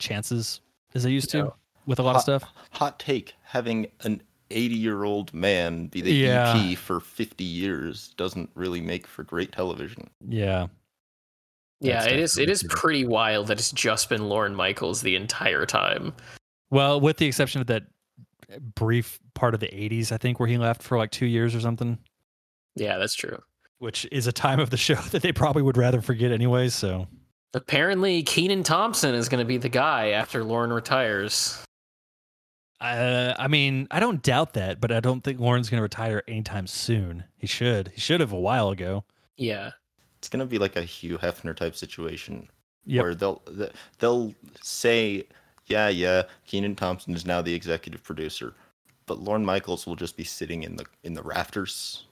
chances 0.00 0.60
as 0.94 1.04
they 1.04 1.10
used 1.10 1.30
to 1.30 1.38
No. 1.38 1.54
with 1.86 2.00
a 2.00 2.02
lot 2.02 2.16
of 2.16 2.22
stuff. 2.22 2.42
Hot 2.72 2.98
take: 2.98 3.34
having 3.42 3.86
an 4.02 4.22
80-year-old 4.50 5.32
man 5.32 5.86
be 5.86 6.00
the 6.00 6.12
Yeah. 6.12 6.52
EP 6.56 6.76
for 6.76 6.98
50 6.98 7.44
years 7.44 8.08
doesn't 8.16 8.50
really 8.56 8.80
make 8.80 9.06
for 9.06 9.22
great 9.22 9.52
television. 9.52 10.10
Yeah, 10.28 10.66
yeah, 11.80 12.00
That's 12.00 12.06
it 12.06 12.18
is. 12.18 12.36
It 12.38 12.40
definitely 12.46 12.52
is 12.52 12.60
true. 12.60 12.68
pretty 12.70 13.04
wild 13.06 13.46
that 13.48 13.58
it's 13.58 13.72
just 13.72 14.08
been 14.08 14.28
Lorne 14.28 14.54
Michaels 14.54 15.00
the 15.02 15.16
entire 15.16 15.64
time. 15.66 16.12
Well, 16.70 17.00
with 17.00 17.16
the 17.16 17.26
exception 17.26 17.60
of 17.60 17.66
that 17.68 17.84
brief 18.74 19.18
part 19.34 19.54
of 19.54 19.60
the 19.60 19.68
80s, 19.68 20.12
I 20.12 20.16
think, 20.18 20.38
where 20.40 20.48
he 20.48 20.58
left 20.58 20.82
for 20.82 20.98
like 20.98 21.10
two 21.10 21.26
years 21.26 21.54
or 21.54 21.60
something, 21.60 21.98
Yeah, 22.76 22.98
that's 22.98 23.14
true. 23.14 23.38
which 23.78 24.06
is 24.12 24.26
a 24.26 24.32
time 24.32 24.60
of 24.60 24.70
the 24.70 24.76
show 24.76 24.94
that 25.10 25.22
they 25.22 25.32
probably 25.32 25.62
would 25.62 25.76
rather 25.76 26.00
forget 26.00 26.32
anyway. 26.32 26.68
So, 26.68 27.06
Apparently, 27.54 28.22
Kenan 28.22 28.62
Thompson 28.62 29.14
is 29.14 29.28
going 29.28 29.40
to 29.40 29.44
be 29.44 29.56
the 29.56 29.68
guy 29.68 30.10
after 30.10 30.44
Lauren 30.44 30.72
retires. 30.72 31.58
uh, 32.80 33.34
I 33.38 33.48
mean, 33.48 33.88
I 33.90 34.00
don't 34.00 34.22
doubt 34.22 34.52
that, 34.54 34.80
but 34.80 34.92
I 34.92 35.00
don't 35.00 35.22
think 35.22 35.40
Lorne's 35.40 35.68
going 35.68 35.78
to 35.78 35.82
retire 35.82 36.22
anytime 36.28 36.66
soon. 36.66 37.24
He 37.36 37.46
should. 37.46 37.88
He 37.94 38.00
should 38.00 38.20
have 38.20 38.32
a 38.32 38.38
while 38.38 38.70
ago. 38.70 39.04
Yeah, 39.36 39.70
It's 40.20 40.28
gonna 40.28 40.44
be 40.46 40.58
like 40.58 40.76
a 40.76 40.82
Hugh 40.82 41.16
Hefner 41.18 41.56
type 41.56 41.74
situation 41.74 42.48
Yep. 42.86 43.02
where 43.02 43.14
they'll 43.14 43.42
they'll 43.98 44.34
say, 44.62 45.26
"Yeah, 45.66 45.88
yeah, 45.88 46.24
Kenan 46.46 46.76
Thompson 46.76 47.14
is 47.14 47.24
now 47.24 47.40
the 47.42 47.54
executive 47.54 48.02
producer," 48.02 48.54
but 49.06 49.18
Lorne 49.20 49.44
Michaels 49.44 49.86
will 49.86 49.96
just 49.96 50.16
be 50.16 50.24
sitting 50.24 50.62
in 50.62 50.76
the 50.76 50.84
in 51.02 51.14
the 51.14 51.22
rafters. 51.22 52.04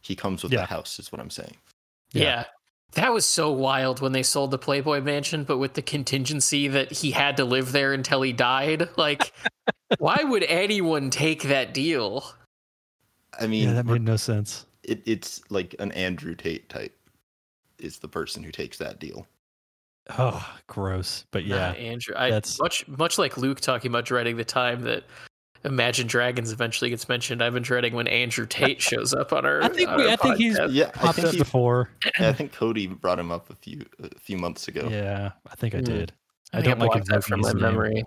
He 0.00 0.16
comes 0.16 0.42
with 0.42 0.52
Yeah. 0.52 0.60
the 0.60 0.66
house, 0.66 0.98
is 0.98 1.12
what 1.12 1.20
I'm 1.20 1.28
saying. 1.30 1.56
Yeah. 2.12 2.22
Yeah. 2.22 2.44
That 2.94 3.12
was 3.12 3.24
so 3.26 3.52
wild 3.52 4.00
when 4.00 4.12
they 4.12 4.22
sold 4.24 4.50
the 4.50 4.58
Playboy 4.58 5.00
Mansion, 5.02 5.44
but 5.44 5.58
with 5.58 5.74
the 5.74 5.82
contingency 5.82 6.66
that 6.68 6.90
he 6.90 7.12
had 7.12 7.36
to 7.36 7.44
live 7.44 7.70
there 7.72 7.92
until 7.92 8.22
he 8.22 8.32
died. 8.32 8.88
Like, 8.96 9.32
why 9.98 10.24
would 10.24 10.42
anyone 10.44 11.10
take 11.10 11.42
that 11.44 11.72
deal? 11.74 12.24
I 13.38 13.46
mean, 13.46 13.68
yeah, 13.68 13.74
that 13.74 13.86
made 13.86 14.02
no 14.02 14.16
sense. 14.16 14.66
it, 14.82 15.02
it's 15.06 15.40
like 15.50 15.74
an 15.78 15.92
Andrew 15.92 16.34
Tate 16.34 16.68
type 16.68 16.96
is 17.80 17.98
the 17.98 18.08
person 18.08 18.42
who 18.42 18.50
takes 18.52 18.78
that 18.78 18.98
deal. 18.98 19.26
Oh, 20.18 20.44
gross. 20.66 21.24
But 21.30 21.46
Nah, 21.46 21.56
yeah, 21.56 21.70
Andrew. 21.72 22.14
I, 22.16 22.30
that's- 22.30 22.58
much 22.60 22.86
much 22.88 23.18
like 23.18 23.36
Luke 23.36 23.60
talking 23.60 23.90
about 23.90 24.04
dreading 24.06 24.36
the 24.36 24.44
time 24.44 24.82
that 24.82 25.04
Imagine 25.62 26.06
Dragons 26.06 26.52
eventually 26.52 26.88
gets 26.88 27.06
mentioned. 27.06 27.42
I've 27.42 27.52
been 27.52 27.62
dreading 27.62 27.92
when 27.94 28.08
Andrew 28.08 28.46
Tate 28.46 28.80
shows 28.80 29.12
up 29.12 29.30
on 29.32 29.44
our. 29.44 29.62
I 29.62 29.68
think 29.68 29.90
we- 29.94 30.04
our 30.04 30.08
I 30.08 30.16
think 30.16 30.36
he's- 30.36 30.58
podcast. 30.58 30.72
Yeah, 30.72 30.90
I 30.94 31.12
think 31.12 31.26
up 31.28 31.32
he, 31.34 31.38
before. 31.38 31.90
yeah, 32.18 32.30
I 32.30 32.32
think 32.32 32.52
Cody 32.52 32.86
brought 32.86 33.18
him 33.18 33.30
up 33.30 33.50
a 33.50 33.54
few 33.54 33.84
a 34.02 34.18
few 34.18 34.38
months 34.38 34.68
ago. 34.68 34.88
Yeah, 34.90 35.32
I 35.50 35.54
think 35.56 35.74
I 35.74 35.78
Hmm. 35.78 35.84
did. 35.84 36.12
I, 36.52 36.58
I 36.58 36.62
think 36.62 36.78
don't 36.78 36.88
like 36.88 37.04
that 37.04 37.14
invoking 37.14 37.22
from 37.22 37.40
my 37.42 37.48
his 37.48 37.54
name. 37.54 37.62
memory. 37.62 38.04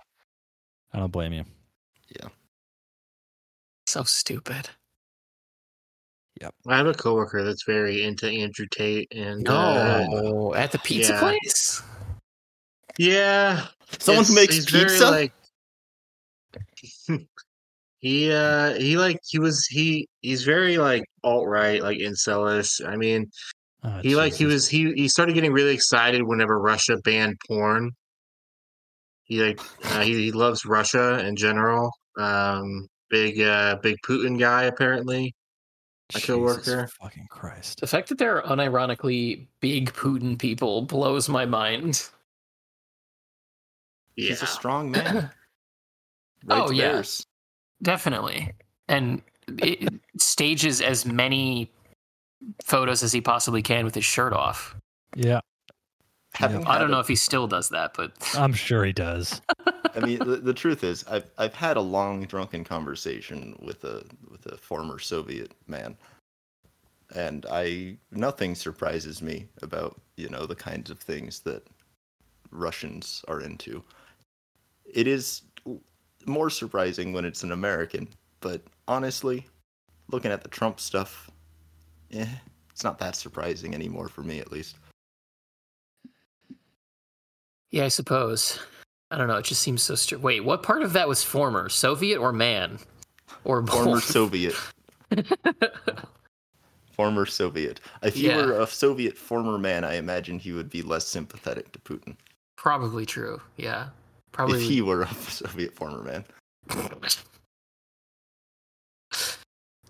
I 0.92 0.98
don't 0.98 1.12
blame 1.12 1.32
you. 1.32 1.44
Yeah. 2.20 2.28
So 3.86 4.02
stupid. 4.02 4.70
I 6.66 6.76
have 6.76 6.86
a 6.86 6.94
coworker 6.94 7.42
that's 7.44 7.64
very 7.64 8.02
into 8.02 8.28
Andrew 8.28 8.66
Tate, 8.70 9.12
and 9.14 9.48
uh, 9.48 10.06
No, 10.08 10.54
at 10.54 10.72
the 10.72 10.78
pizza 10.78 11.12
yeah. 11.12 11.20
place. 11.20 11.82
yeah, 12.98 13.66
Someone 13.98 14.24
who 14.24 14.32
it's- 14.32 14.34
makes 14.34 14.54
he's 14.56 14.68
very, 14.70 14.84
pizza. 14.88 15.10
like, 15.10 15.32
he 17.98 18.30
uh 18.32 18.74
he 18.74 18.96
like 18.98 19.18
he 19.28 19.38
was 19.38 19.64
he 19.66 20.08
he's 20.20 20.42
very 20.44 20.76
like 20.78 21.04
alt 21.22 21.46
right 21.46 21.82
like 21.82 21.98
incelish. 21.98 22.84
I 22.86 22.96
mean, 22.96 23.30
Oh, 23.86 24.00
he 24.02 24.16
like 24.16 24.32
he 24.32 24.46
was 24.46 24.66
he 24.68 24.92
he 24.94 25.08
started 25.08 25.34
getting 25.34 25.52
really 25.52 25.74
excited 25.74 26.22
whenever 26.22 26.58
Russia 26.58 26.96
banned 27.04 27.36
porn. 27.46 27.92
He 29.24 29.42
like 29.42 29.60
uh, 29.84 30.00
he, 30.00 30.14
he 30.14 30.32
loves 30.32 30.64
Russia 30.64 31.24
in 31.26 31.36
general. 31.36 31.90
Um, 32.18 32.88
big 33.10 33.40
uh 33.40 33.76
big 33.82 33.96
Putin 34.06 34.38
guy 34.38 34.64
apparently. 34.64 35.34
My 36.12 36.20
Jesus 36.20 36.26
coworker. 36.26 36.88
Fucking 37.00 37.26
Christ. 37.30 37.80
The 37.80 37.86
fact 37.86 38.08
that 38.10 38.18
there 38.18 38.42
are 38.44 38.56
unironically 38.56 39.46
big 39.60 39.92
Putin 39.94 40.38
people 40.38 40.82
blows 40.82 41.28
my 41.28 41.46
mind. 41.46 42.08
Yeah, 44.16 44.28
He's 44.28 44.42
a 44.42 44.46
strong 44.46 44.90
man. 44.90 45.30
Oh, 46.50 46.58
Writes 46.60 46.72
yeah. 46.74 46.92
bears. 46.92 47.26
Definitely. 47.80 48.52
And 48.86 49.22
it 49.48 49.88
stages 50.18 50.82
as 50.82 51.06
many 51.06 51.70
photos 52.62 53.02
as 53.02 53.12
he 53.12 53.22
possibly 53.22 53.62
can 53.62 53.86
with 53.86 53.94
his 53.94 54.04
shirt 54.04 54.34
off. 54.34 54.76
Yeah, 55.16 55.40
Having 56.34 56.66
I 56.66 56.76
don't 56.78 56.90
a- 56.90 56.92
know 56.92 57.00
if 57.00 57.08
he 57.08 57.14
still 57.16 57.46
does 57.46 57.70
that, 57.70 57.92
but 57.96 58.12
I'm 58.36 58.52
sure 58.52 58.84
he 58.84 58.92
does. 58.92 59.40
I 59.94 60.00
mean, 60.00 60.18
the, 60.18 60.36
the 60.36 60.54
truth 60.54 60.84
is, 60.84 61.04
I've 61.08 61.30
I've 61.38 61.54
had 61.54 61.76
a 61.76 61.82
long 61.82 62.24
drunken 62.24 62.64
conversation 62.64 63.56
with 63.62 63.84
a 63.84 64.04
with 64.30 64.46
a 64.46 64.56
former 64.56 64.98
Soviet 64.98 65.52
man, 65.66 65.96
and 67.14 67.46
I 67.50 67.96
nothing 68.10 68.54
surprises 68.54 69.22
me 69.22 69.48
about 69.62 70.00
you 70.16 70.28
know 70.28 70.46
the 70.46 70.54
kinds 70.54 70.90
of 70.90 70.98
things 70.98 71.40
that 71.40 71.66
Russians 72.50 73.24
are 73.28 73.40
into. 73.40 73.82
It 74.84 75.06
is 75.06 75.42
more 76.26 76.50
surprising 76.50 77.12
when 77.12 77.24
it's 77.24 77.42
an 77.42 77.52
American, 77.52 78.08
but 78.40 78.62
honestly, 78.88 79.46
looking 80.10 80.30
at 80.30 80.42
the 80.42 80.48
Trump 80.48 80.80
stuff, 80.80 81.30
eh, 82.12 82.26
it's 82.70 82.84
not 82.84 82.98
that 82.98 83.16
surprising 83.16 83.74
anymore 83.74 84.08
for 84.08 84.22
me, 84.22 84.40
at 84.40 84.52
least. 84.52 84.76
yeah, 87.70 87.84
I 87.84 87.88
suppose. 87.88 88.60
I 89.10 89.16
don't 89.18 89.28
know. 89.28 89.36
It 89.36 89.44
just 89.44 89.60
seems 89.62 89.82
so. 89.82 89.94
strange. 89.94 90.22
Wait, 90.22 90.44
what 90.44 90.62
part 90.62 90.82
of 90.82 90.92
that 90.94 91.08
was 91.08 91.22
former 91.22 91.68
Soviet 91.68 92.18
or 92.18 92.32
man, 92.32 92.78
or 93.44 93.64
Former 93.66 93.92
both? 93.92 94.04
Soviet. 94.10 94.54
former 96.92 97.26
Soviet. 97.26 97.80
If 98.02 98.14
he 98.14 98.26
Yeah. 98.28 98.36
were 98.36 98.60
a 98.60 98.66
Soviet 98.66 99.16
former 99.16 99.58
man, 99.58 99.84
I 99.84 99.94
imagine 99.96 100.38
he 100.38 100.52
would 100.52 100.70
be 100.70 100.82
less 100.82 101.06
sympathetic 101.06 101.70
to 101.72 101.78
Putin. 101.80 102.16
Probably 102.56 103.04
true. 103.06 103.40
Yeah, 103.56 103.88
probably. 104.32 104.62
If 104.62 104.68
he 104.68 104.80
were 104.82 105.02
a 105.02 105.14
Soviet 105.28 105.74
former 105.74 106.02
man. 106.02 106.24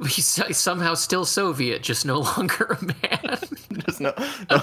He's 0.08 0.26
somehow 0.58 0.94
still 0.94 1.24
Soviet, 1.24 1.82
just 1.82 2.04
no 2.04 2.18
longer 2.20 2.76
a 2.80 2.84
man. 2.84 3.38
Just 3.86 4.00
no, 4.00 4.12
no. 4.50 4.62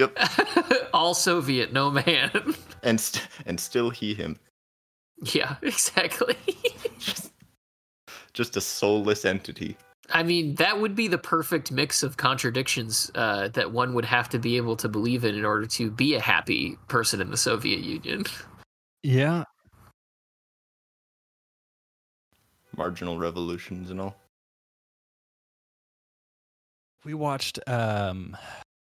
Yep. 0.00 0.18
All 0.94 1.12
Soviet, 1.14 1.72
no 1.72 1.90
man. 1.90 2.30
And 2.82 2.98
st- 2.98 3.28
and 3.44 3.60
still 3.60 3.90
he 3.90 4.14
him. 4.14 4.38
yeah, 5.34 5.56
exactly. 5.62 6.34
Just, 6.98 7.30
just 8.32 8.56
a 8.56 8.60
soulless 8.62 9.26
entity. 9.26 9.76
I 10.10 10.22
mean, 10.22 10.54
that 10.54 10.80
would 10.80 10.94
be 10.94 11.06
the 11.06 11.18
perfect 11.18 11.70
mix 11.70 12.02
of 12.02 12.16
contradictions 12.16 13.10
uh, 13.14 13.48
that 13.48 13.70
one 13.72 13.92
would 13.92 14.06
have 14.06 14.30
to 14.30 14.38
be 14.38 14.56
able 14.56 14.76
to 14.76 14.88
believe 14.88 15.26
in 15.26 15.34
in 15.34 15.44
order 15.44 15.66
to 15.66 15.90
be 15.90 16.14
a 16.14 16.20
happy 16.22 16.78
person 16.88 17.20
in 17.20 17.30
the 17.30 17.36
Soviet 17.36 17.80
Union. 17.80 18.24
Yeah, 19.02 19.44
Marginal 22.74 23.18
revolutions 23.18 23.90
and 23.90 24.00
all. 24.00 24.16
we 27.04 27.12
watched 27.14 27.58
um 27.66 28.36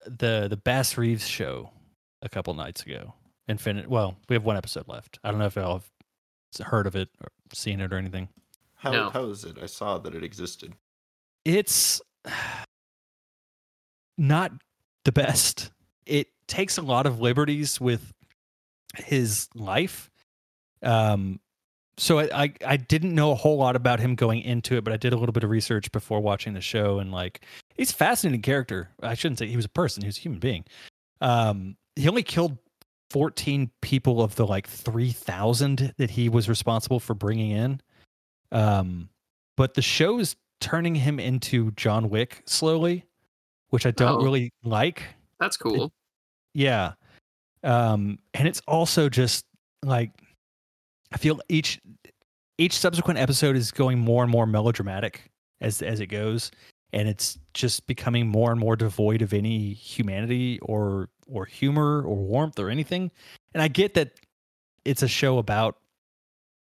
the 0.07 0.47
the 0.49 0.57
Bass 0.57 0.97
Reeves 0.97 1.27
show 1.27 1.71
a 2.23 2.29
couple 2.29 2.55
nights 2.55 2.83
ago. 2.83 3.15
Infinite. 3.49 3.89
Well, 3.89 4.17
we 4.29 4.35
have 4.35 4.45
one 4.45 4.57
episode 4.57 4.87
left. 4.89 5.19
I 5.25 5.31
don't 5.31 5.39
know 5.41 5.47
if 5.47 5.57
y'all 5.57 5.83
have 6.59 6.67
heard 6.69 6.87
of 6.87 6.95
it 6.97 7.09
or 7.21 7.29
seen 7.53 7.81
it 7.81 7.93
or 7.93 7.97
anything. 7.97 8.29
How 8.77 8.93
No. 8.93 9.11
how 9.11 9.25
is 9.27 9.45
it? 9.45 9.57
I 9.63 9.67
saw 9.67 9.99
that 9.99 10.15
it 10.15 10.23
existed. 10.25 10.75
it's 11.45 12.01
not 14.19 14.53
the 15.05 15.13
best. 15.13 15.71
It 16.07 16.29
takes 16.47 16.79
a 16.79 16.83
lot 16.83 17.07
of 17.07 17.21
liberties 17.21 17.81
with 17.81 18.13
his 18.97 19.49
life. 19.55 20.11
Um, 20.83 21.41
so 21.97 22.19
I, 22.21 22.29
I 22.45 22.53
I 22.67 22.77
didn't 22.77 23.15
know 23.15 23.33
a 23.33 23.35
whole 23.35 23.57
lot 23.59 23.77
about 23.77 24.01
him 24.01 24.15
going 24.15 24.41
into 24.41 24.77
it, 24.77 24.85
but 24.85 24.93
I 24.93 24.97
did 24.97 25.13
a 25.13 25.17
little 25.17 25.33
bit 25.33 25.45
of 25.45 25.51
research 25.51 25.93
before 25.93 26.21
watching 26.21 26.55
the 26.55 26.61
show, 26.61 26.99
and 26.99 27.13
like 27.13 27.43
he's 27.77 27.91
a 27.91 27.95
fascinating 27.95 28.43
character. 28.43 28.91
I 29.03 29.15
shouldn't 29.15 29.39
say 29.39 29.47
he 29.47 29.57
was 29.57 29.65
a 29.65 29.71
person; 29.71 30.03
he 30.03 30.07
was 30.09 30.17
a 30.19 30.21
human 30.21 30.39
being. 30.41 30.65
Um, 31.21 31.77
he 31.97 32.09
only 32.09 32.23
killed 32.23 32.59
fourteen 33.11 33.71
people 33.83 34.23
of 34.23 34.37
the 34.37 34.47
like 34.47 34.69
three 34.69 35.11
thousand 35.13 35.95
that 35.99 36.11
he 36.11 36.29
was 36.29 36.49
responsible 36.49 37.01
for 37.01 37.15
bringing 37.15 37.51
in. 37.51 37.81
Um, 38.53 39.09
but 39.57 39.75
the 39.75 39.83
show 39.83 40.19
is 40.19 40.37
turning 40.61 40.95
him 40.95 41.19
into 41.21 41.71
John 41.73 42.09
Wick 42.11 42.43
slowly, 42.47 43.05
which 43.71 43.87
I 43.87 43.91
don't 43.93 44.21
Oh. 44.21 44.25
really 44.25 44.53
like. 44.63 45.03
That's 45.39 45.57
cool. 45.57 45.93
Yeah. 46.55 46.93
Um, 47.63 48.19
and 48.35 48.49
it's 48.49 48.61
also 48.67 49.09
just 49.09 49.45
like 49.85 50.11
I 51.13 51.19
feel 51.19 51.41
each 51.49 51.81
each 52.59 52.79
subsequent 52.79 53.19
episode 53.19 53.57
is 53.57 53.71
going 53.73 53.99
more 53.99 54.23
and 54.23 54.31
more 54.33 54.47
melodramatic 54.47 55.31
as 55.61 55.83
as 55.83 56.01
it 56.01 56.07
goes, 56.07 56.51
and 56.93 57.09
it's 57.09 57.39
just 57.55 57.87
becoming 57.87 58.27
more 58.27 58.51
and 58.51 58.61
more 58.61 58.77
devoid 58.77 59.23
of 59.23 59.33
any 59.33 59.73
humanity 59.73 60.59
or 60.61 61.09
or 61.27 61.45
humor 61.45 62.03
or 62.03 62.17
warmth 62.17 62.59
or 62.59 62.71
anything. 62.71 63.11
And 63.55 63.63
I 63.63 63.69
get 63.69 63.95
that 63.95 64.13
it's 64.85 65.03
a 65.03 65.09
show 65.09 65.39
about 65.39 65.77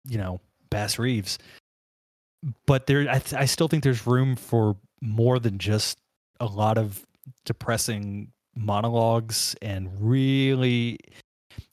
you 0.09 0.19
know 0.19 0.41
Bass 0.71 0.99
Reeves, 0.99 1.39
but 2.67 2.87
there 2.87 3.09
I, 3.09 3.19
th- 3.19 3.41
I 3.41 3.45
still 3.45 3.69
think 3.69 3.85
there's 3.85 4.07
room 4.07 4.37
for 4.37 4.77
more 5.01 5.39
than 5.39 5.59
just 5.59 5.99
a 6.41 6.47
lot 6.47 6.79
of 6.79 7.05
depressing 7.45 8.33
monologues 8.57 9.57
and 9.61 9.89
really 9.99 10.99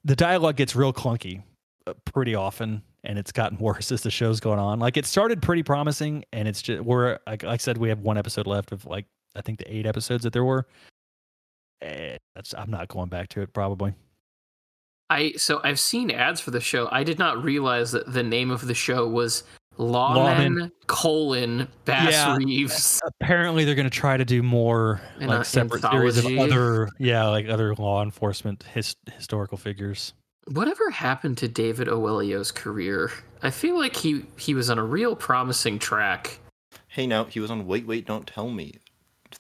the 0.03 0.15
dialogue 0.15 0.55
gets 0.55 0.75
real 0.75 0.91
clunky 0.91 1.43
uh, 1.85 1.93
pretty 2.05 2.33
often 2.33 2.81
and 3.03 3.17
it's 3.19 3.31
gotten 3.31 3.57
worse 3.59 3.91
as 3.91 4.01
the 4.01 4.11
show's 4.11 4.39
going 4.39 4.59
on 4.59 4.79
like 4.79 4.97
it 4.97 5.05
started 5.05 5.41
pretty 5.41 5.63
promising 5.63 6.23
and 6.33 6.47
it's 6.47 6.61
just 6.61 6.81
we're 6.83 7.17
like 7.27 7.43
i 7.43 7.57
said 7.57 7.77
we 7.77 7.89
have 7.89 7.99
one 7.99 8.17
episode 8.17 8.47
left 8.47 8.71
of 8.71 8.85
like 8.85 9.05
i 9.35 9.41
think 9.41 9.59
the 9.59 9.73
eight 9.75 9.85
episodes 9.85 10.23
that 10.23 10.33
there 10.33 10.45
were 10.45 10.65
Eh, 11.81 12.15
that's 12.35 12.53
i'm 12.55 12.69
not 12.69 12.87
going 12.89 13.09
back 13.09 13.27
to 13.29 13.41
it 13.41 13.51
probably 13.53 13.93
I 15.09 15.33
so 15.35 15.59
I've 15.63 15.79
seen 15.79 16.09
ads 16.09 16.39
for 16.39 16.51
the 16.51 16.61
show. 16.61 16.87
I 16.89 17.03
did 17.03 17.19
not 17.19 17.43
realize 17.43 17.91
that 17.91 18.13
the 18.13 18.23
name 18.23 18.49
of 18.49 18.65
the 18.65 18.73
show 18.73 19.05
was 19.05 19.43
Lawmen, 19.77 20.15
Lawmen. 20.55 20.71
colon 20.87 21.67
Bass 21.83 22.13
Yeah. 22.13 22.37
Reeves. 22.37 23.01
apparently 23.21 23.65
they're 23.65 23.75
going 23.75 23.89
to 23.89 23.89
try 23.89 24.15
to 24.15 24.23
do 24.23 24.41
more 24.41 25.01
An 25.19 25.27
like 25.27 25.43
separate 25.43 25.81
series 25.81 26.17
of 26.17 26.25
other 26.37 26.87
yeah 26.97 27.27
like 27.27 27.49
other 27.49 27.75
law 27.75 28.01
enforcement 28.01 28.63
his, 28.73 28.95
historical 29.13 29.57
figures 29.57 30.13
Whatever 30.47 30.89
happened 30.89 31.37
to 31.39 31.47
David 31.47 31.87
Oyelowo's 31.87 32.51
career? 32.51 33.11
I 33.43 33.49
feel 33.51 33.77
like 33.77 33.95
he 33.95 34.25
he 34.37 34.53
was 34.53 34.69
on 34.69 34.77
a 34.79 34.83
real 34.83 35.15
promising 35.15 35.79
track. 35.79 36.39
Hey, 36.87 37.07
now 37.07 37.25
he 37.25 37.39
was 37.39 37.51
on 37.51 37.67
Wait 37.67 37.85
Wait 37.85 38.05
Don't 38.05 38.27
Tell 38.27 38.49
Me 38.49 38.73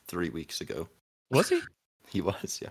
three 0.07 0.29
weeks 0.29 0.61
ago. 0.61 0.87
was 1.29 1.49
he 1.49 1.59
He 2.09 2.21
was, 2.21 2.59
yeah. 2.61 2.69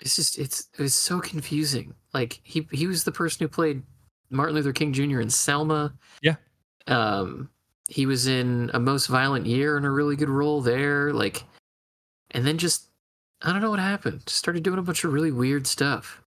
It's 0.00 0.16
just 0.16 0.38
it's 0.38 0.68
it 0.78 0.82
was 0.82 0.94
so 0.94 1.20
confusing. 1.20 1.94
Like 2.14 2.40
he 2.42 2.66
he 2.72 2.86
was 2.86 3.04
the 3.04 3.12
person 3.12 3.44
who 3.44 3.48
played 3.48 3.82
Martin 4.30 4.54
Luther 4.54 4.72
King 4.72 4.92
Jr. 4.92 5.20
in 5.20 5.30
Selma. 5.30 5.92
Yeah. 6.22 6.36
Um 6.86 7.50
he 7.88 8.06
was 8.06 8.26
in 8.28 8.70
A 8.72 8.78
Most 8.78 9.08
Violent 9.08 9.46
Year 9.46 9.76
in 9.76 9.84
a 9.84 9.90
really 9.90 10.16
good 10.16 10.28
role 10.28 10.60
there. 10.60 11.12
Like 11.12 11.44
and 12.30 12.46
then 12.46 12.56
just 12.56 12.89
I 13.42 13.52
don't 13.52 13.62
know 13.62 13.70
what 13.70 13.78
happened. 13.80 14.26
Just 14.26 14.38
started 14.38 14.62
doing 14.62 14.78
a 14.78 14.82
bunch 14.82 15.04
of 15.04 15.12
really 15.12 15.32
weird 15.32 15.66
stuff. 15.66 16.22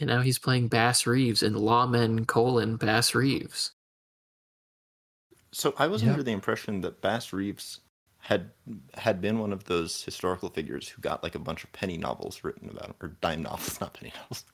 And 0.00 0.08
now 0.08 0.20
he's 0.22 0.38
playing 0.38 0.68
Bass 0.68 1.06
Reeves 1.06 1.42
in 1.42 1.54
Lawmen 1.54 2.26
colon 2.26 2.76
Bass 2.76 3.14
Reeves. 3.14 3.72
So 5.52 5.74
I 5.78 5.86
was 5.86 6.02
Yeah. 6.02 6.10
under 6.10 6.22
the 6.22 6.32
impression 6.32 6.80
that 6.82 7.00
Bass 7.00 7.32
Reeves 7.32 7.80
had 8.20 8.50
had 8.94 9.20
been 9.20 9.38
one 9.38 9.52
of 9.52 9.64
those 9.64 10.02
historical 10.02 10.48
figures 10.50 10.88
who 10.88 11.00
got 11.00 11.22
like 11.22 11.34
a 11.34 11.38
bunch 11.40 11.64
of 11.64 11.72
penny 11.72 11.96
novels 11.96 12.42
written 12.44 12.68
about 12.70 12.86
him, 12.86 12.94
or 13.00 13.08
dime 13.20 13.42
novels, 13.42 13.80
not 13.80 13.94
penny 13.94 14.12
novels. 14.16 14.44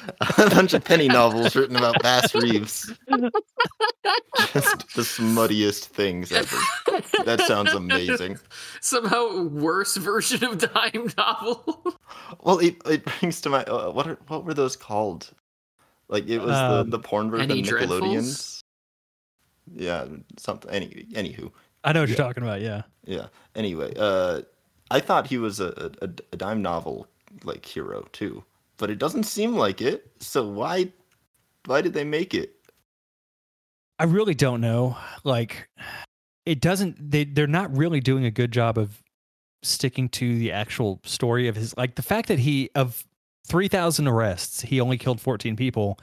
a 0.38 0.50
bunch 0.50 0.74
of 0.74 0.84
penny 0.84 1.08
novels 1.08 1.54
written 1.56 1.76
about 1.76 2.02
Bass 2.02 2.34
Reeves. 2.34 2.92
Just 4.52 4.94
the 4.94 5.02
smuttiest 5.02 5.86
things 5.86 6.32
ever. 6.32 6.56
That 7.24 7.40
sounds 7.46 7.72
amazing. 7.72 8.38
Somehow 8.80 9.42
worse 9.44 9.96
version 9.96 10.44
of 10.44 10.58
dime 10.58 11.12
novel. 11.16 11.84
Well, 12.42 12.58
it, 12.58 12.76
it 12.86 13.04
brings 13.04 13.40
to 13.42 13.50
my 13.50 13.64
uh, 13.64 13.90
what 13.90 14.06
are 14.06 14.18
what 14.28 14.44
were 14.44 14.54
those 14.54 14.76
called? 14.76 15.30
Like 16.08 16.28
it 16.28 16.38
was 16.38 16.56
Um, 16.56 16.90
the 16.90 16.98
the 16.98 17.02
porn 17.02 17.30
version 17.30 17.48
Penny 17.48 17.60
of 17.60 17.66
Dreadfuls? 17.66 18.00
Nickelodeon's. 18.00 18.60
Yeah, 19.74 20.06
something. 20.38 20.70
Any 20.70 21.06
anywho, 21.12 21.50
i 21.84 21.92
know 21.92 22.00
what 22.00 22.08
Yeah. 22.08 22.16
you're 22.16 22.24
talking 22.26 22.42
about 22.42 22.60
yeah 22.60 22.82
yeah. 23.04 23.26
Anyway, 23.54 23.92
uh, 23.96 24.42
I 24.90 25.00
thought 25.00 25.26
he 25.26 25.38
was 25.38 25.60
a, 25.60 25.92
a 26.00 26.08
a 26.32 26.36
dime 26.36 26.62
novel 26.62 27.06
like 27.44 27.66
hero 27.66 28.06
too, 28.12 28.44
but 28.78 28.90
it 28.90 28.98
doesn't 28.98 29.24
seem 29.24 29.54
like 29.56 29.80
it. 29.80 30.10
So 30.20 30.48
why 30.48 30.92
why 31.66 31.82
did 31.82 31.92
they 31.92 32.04
make 32.04 32.34
it? 32.34 32.54
I 33.98 34.04
really 34.04 34.34
don't 34.34 34.60
know. 34.60 34.96
Like 35.24 35.68
it 36.46 36.60
doesn't 36.60 37.10
they 37.10 37.24
they're 37.24 37.46
not 37.46 37.76
really 37.76 38.00
doing 38.00 38.24
a 38.24 38.30
good 38.30 38.52
job 38.52 38.78
of 38.78 39.02
sticking 39.62 40.08
to 40.08 40.38
the 40.38 40.52
actual 40.52 41.00
story 41.04 41.48
of 41.48 41.56
his 41.56 41.76
like 41.76 41.96
the 41.96 42.02
fact 42.02 42.28
that 42.28 42.38
he 42.38 42.70
of 42.74 43.04
3,000 43.48 44.06
arrests. 44.06 44.60
He 44.60 44.80
only 44.80 44.98
killed 44.98 45.20
14 45.20 45.56
people. 45.56 45.98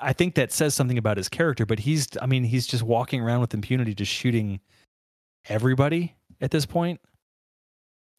I 0.00 0.12
think 0.12 0.34
that 0.34 0.52
says 0.52 0.74
something 0.74 0.98
about 0.98 1.18
his 1.18 1.28
character, 1.28 1.66
but 1.66 1.78
he's, 1.78 2.08
I 2.20 2.26
mean, 2.26 2.44
he's 2.44 2.66
just 2.66 2.82
walking 2.82 3.20
around 3.20 3.40
with 3.40 3.54
impunity, 3.54 3.94
just 3.94 4.10
shooting 4.10 4.58
everybody 5.48 6.16
at 6.40 6.50
this 6.50 6.66
point. 6.66 7.00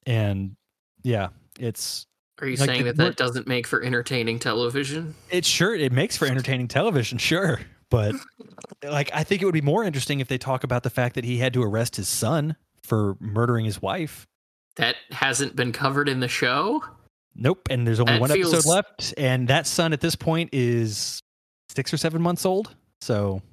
And 0.05 0.55
yeah, 1.01 1.29
it's, 1.59 2.05
Are 2.41 2.47
you 2.47 2.57
Like, 2.57 2.67
saying 2.69 2.85
that 2.85 2.97
that 2.97 3.15
doesn't 3.15 3.47
make 3.47 3.67
for 3.67 3.81
entertaining 3.83 4.39
television? 4.39 5.13
it 5.29 5.45
sure, 5.45 5.75
it 5.75 5.91
makes 5.91 6.17
for 6.17 6.25
entertaining 6.25 6.67
television, 6.67 7.17
sure. 7.17 7.61
But 7.89 8.15
like, 8.83 9.11
I 9.13 9.23
think 9.23 9.41
it 9.41 9.45
would 9.45 9.53
be 9.53 9.61
more 9.61 9.83
interesting 9.83 10.19
if 10.19 10.27
they 10.27 10.39
talk 10.39 10.63
about 10.63 10.81
the 10.83 10.89
fact 10.89 11.13
that 11.15 11.23
he 11.25 11.37
had 11.37 11.53
to 11.53 11.61
arrest 11.61 11.95
his 11.95 12.07
son 12.09 12.55
for 12.83 13.15
murdering 13.19 13.65
his 13.65 13.81
wife. 13.81 14.25
That 14.77 14.95
hasn't 15.11 15.55
been 15.55 15.71
covered 15.71 16.09
in 16.09 16.19
the 16.19 16.27
show? 16.27 16.83
Nope. 17.35 17.67
And 17.69 17.85
there's 17.85 17.99
only 17.99 18.13
That 18.13 18.21
one 18.21 18.29
feels- 18.31 18.51
episode 18.53 18.69
left. 18.69 19.13
And 19.17 19.47
that 19.47 19.67
son 19.67 19.93
at 19.93 20.01
this 20.01 20.15
point 20.15 20.49
is 20.53 21.19
six 21.69 21.93
or 21.93 21.97
seven 21.97 22.21
months 22.21 22.45
old. 22.47 22.75
So, 23.01 23.43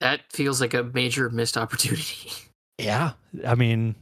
That 0.00 0.22
feels 0.32 0.60
like 0.60 0.74
a 0.74 0.82
major 0.82 1.30
missed 1.30 1.56
opportunity. 1.56 2.30
yeah. 2.78 3.12
I 3.46 3.54
mean, 3.54 3.94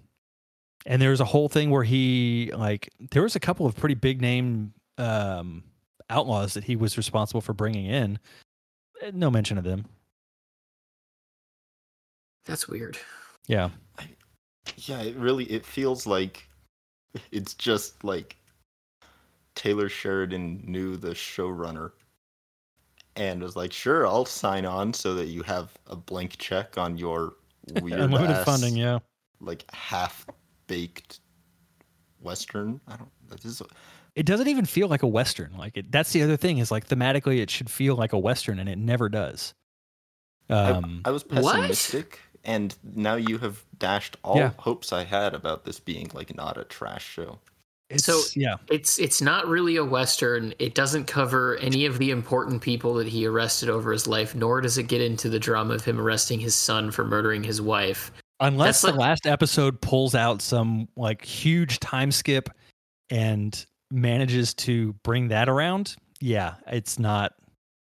and 0.86 1.00
there's 1.00 1.20
a 1.20 1.24
whole 1.24 1.48
thing 1.48 1.70
where 1.70 1.84
he, 1.84 2.50
like, 2.56 2.88
there 3.10 3.22
was 3.22 3.36
a 3.36 3.40
couple 3.40 3.66
of 3.66 3.76
pretty 3.76 3.94
big 3.94 4.20
name 4.20 4.72
um, 4.98 5.62
outlaws 6.10 6.54
that 6.54 6.64
he 6.64 6.76
was 6.76 6.96
responsible 6.96 7.40
for 7.40 7.52
bringing 7.52 7.86
in. 7.86 8.18
Eh, 9.02 9.10
No 9.14 9.30
mention 9.30 9.58
of 9.58 9.64
them. 9.64 9.84
That's 12.44 12.68
weird. 12.68 12.98
Yeah. 13.46 13.70
Yeah, 14.76 15.00
it 15.02 15.16
really 15.16 15.44
it 15.46 15.66
feels 15.66 16.06
like 16.06 16.48
it's 17.32 17.54
just 17.54 18.02
like 18.04 18.36
Taylor 19.54 19.88
Sheridan 19.88 20.62
knew 20.64 20.96
the 20.96 21.10
showrunner 21.10 21.92
and 23.16 23.42
was 23.42 23.56
like, 23.56 23.72
"Sure, 23.72 24.06
I'll 24.06 24.24
sign 24.24 24.64
on 24.64 24.92
so 24.94 25.14
that 25.14 25.26
you 25.26 25.42
have 25.42 25.72
a 25.88 25.96
blank 25.96 26.38
check 26.38 26.78
on 26.78 26.96
your 26.96 27.34
weird 27.82 28.00
Unlimited 28.00 28.36
ass, 28.36 28.44
funding. 28.44 28.76
Yeah. 28.76 29.00
like 29.40 29.64
half 29.72 30.26
baked 30.66 31.20
western." 32.20 32.80
I 32.88 32.96
don't. 32.96 33.10
That 33.28 33.44
is 33.44 33.62
It 34.14 34.26
doesn't 34.26 34.48
even 34.48 34.66
feel 34.66 34.88
like 34.88 35.02
a 35.02 35.06
Western. 35.06 35.56
Like, 35.56 35.76
it, 35.76 35.90
that's 35.90 36.12
the 36.12 36.22
other 36.22 36.36
thing 36.36 36.58
is 36.58 36.70
like 36.70 36.86
thematically, 36.86 37.38
it 37.38 37.50
should 37.50 37.70
feel 37.70 37.96
like 37.96 38.12
a 38.12 38.18
Western 38.18 38.58
and 38.58 38.68
it 38.68 38.76
never 38.76 39.08
does. 39.08 39.54
Um, 40.50 41.00
I, 41.04 41.08
I 41.08 41.12
was 41.12 41.24
what? 41.30 41.54
pessimistic, 41.54 42.18
and 42.44 42.76
now 42.94 43.14
you 43.14 43.38
have 43.38 43.64
dashed 43.78 44.18
all 44.22 44.36
Yeah. 44.36 44.50
hopes 44.58 44.92
I 44.92 45.04
had 45.04 45.34
about 45.34 45.64
this 45.64 45.80
being 45.80 46.10
like 46.12 46.34
not 46.36 46.58
a 46.58 46.64
trash 46.64 47.06
show. 47.08 47.38
it's, 47.88 48.04
so- 48.04 48.20
yeah. 48.34 48.56
It's 48.68 48.98
it's 48.98 49.22
not 49.22 49.46
really 49.48 49.76
a 49.76 49.84
western. 49.84 50.52
It 50.58 50.74
doesn't 50.74 51.04
cover 51.06 51.56
any 51.56 51.86
of 51.86 51.96
the 51.98 52.10
important 52.10 52.60
people 52.60 52.94
that 52.94 53.06
he 53.08 53.26
arrested 53.26 53.70
over 53.70 53.92
his 53.92 54.06
life, 54.06 54.34
nor 54.34 54.60
does 54.60 54.76
it 54.76 54.84
get 54.88 55.00
into 55.00 55.30
the 55.30 55.38
drama 55.38 55.74
of 55.74 55.84
him 55.84 55.98
arresting 55.98 56.40
his 56.40 56.54
son 56.54 56.90
for 56.90 57.04
murdering 57.04 57.44
his 57.44 57.62
wife. 57.62 58.12
Unless 58.42 58.82
That's 58.82 58.92
the 58.92 58.98
like- 58.98 59.08
last 59.08 59.26
episode 59.26 59.80
pulls 59.80 60.14
out 60.14 60.42
some 60.42 60.88
like 60.96 61.24
huge 61.24 61.80
time 61.80 62.10
skip 62.10 62.48
and 63.08 63.64
manages 63.90 64.52
to 64.54 64.92
bring 65.04 65.28
that 65.28 65.48
around, 65.48 65.96
yeah, 66.20 66.54
it's 66.66 66.98
not. 66.98 67.32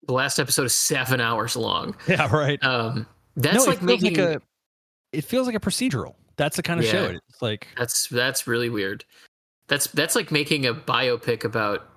The 0.07 0.13
last 0.13 0.39
episode 0.39 0.65
is 0.65 0.75
seven 0.75 1.21
hours 1.21 1.57
long. 1.57 1.97
Yeah, 2.09 2.31
right. 2.35 2.63
Um, 2.65 3.07
that's 3.37 3.65
no, 3.65 3.71
like 3.71 3.83
making 3.83 4.17
like 4.17 4.37
a. 4.37 4.43
It 5.13 5.25
feels 5.25 5.47
like 5.47 5.57
a 5.57 5.61
procedural. 5.61 6.15
That's 6.37 6.57
the 6.57 6.63
kind 6.63 6.79
of 6.81 6.87
show 6.87 7.05
it 7.05 7.15
is. 7.17 7.43
Like, 7.43 7.67
that's 7.77 8.09
that's 8.09 8.47
really 8.47 8.69
weird. 8.71 9.05
That's 9.69 9.87
that's 9.89 10.15
like 10.15 10.31
making 10.31 10.67
a 10.67 10.75
biopic 10.75 11.45
about 11.45 11.89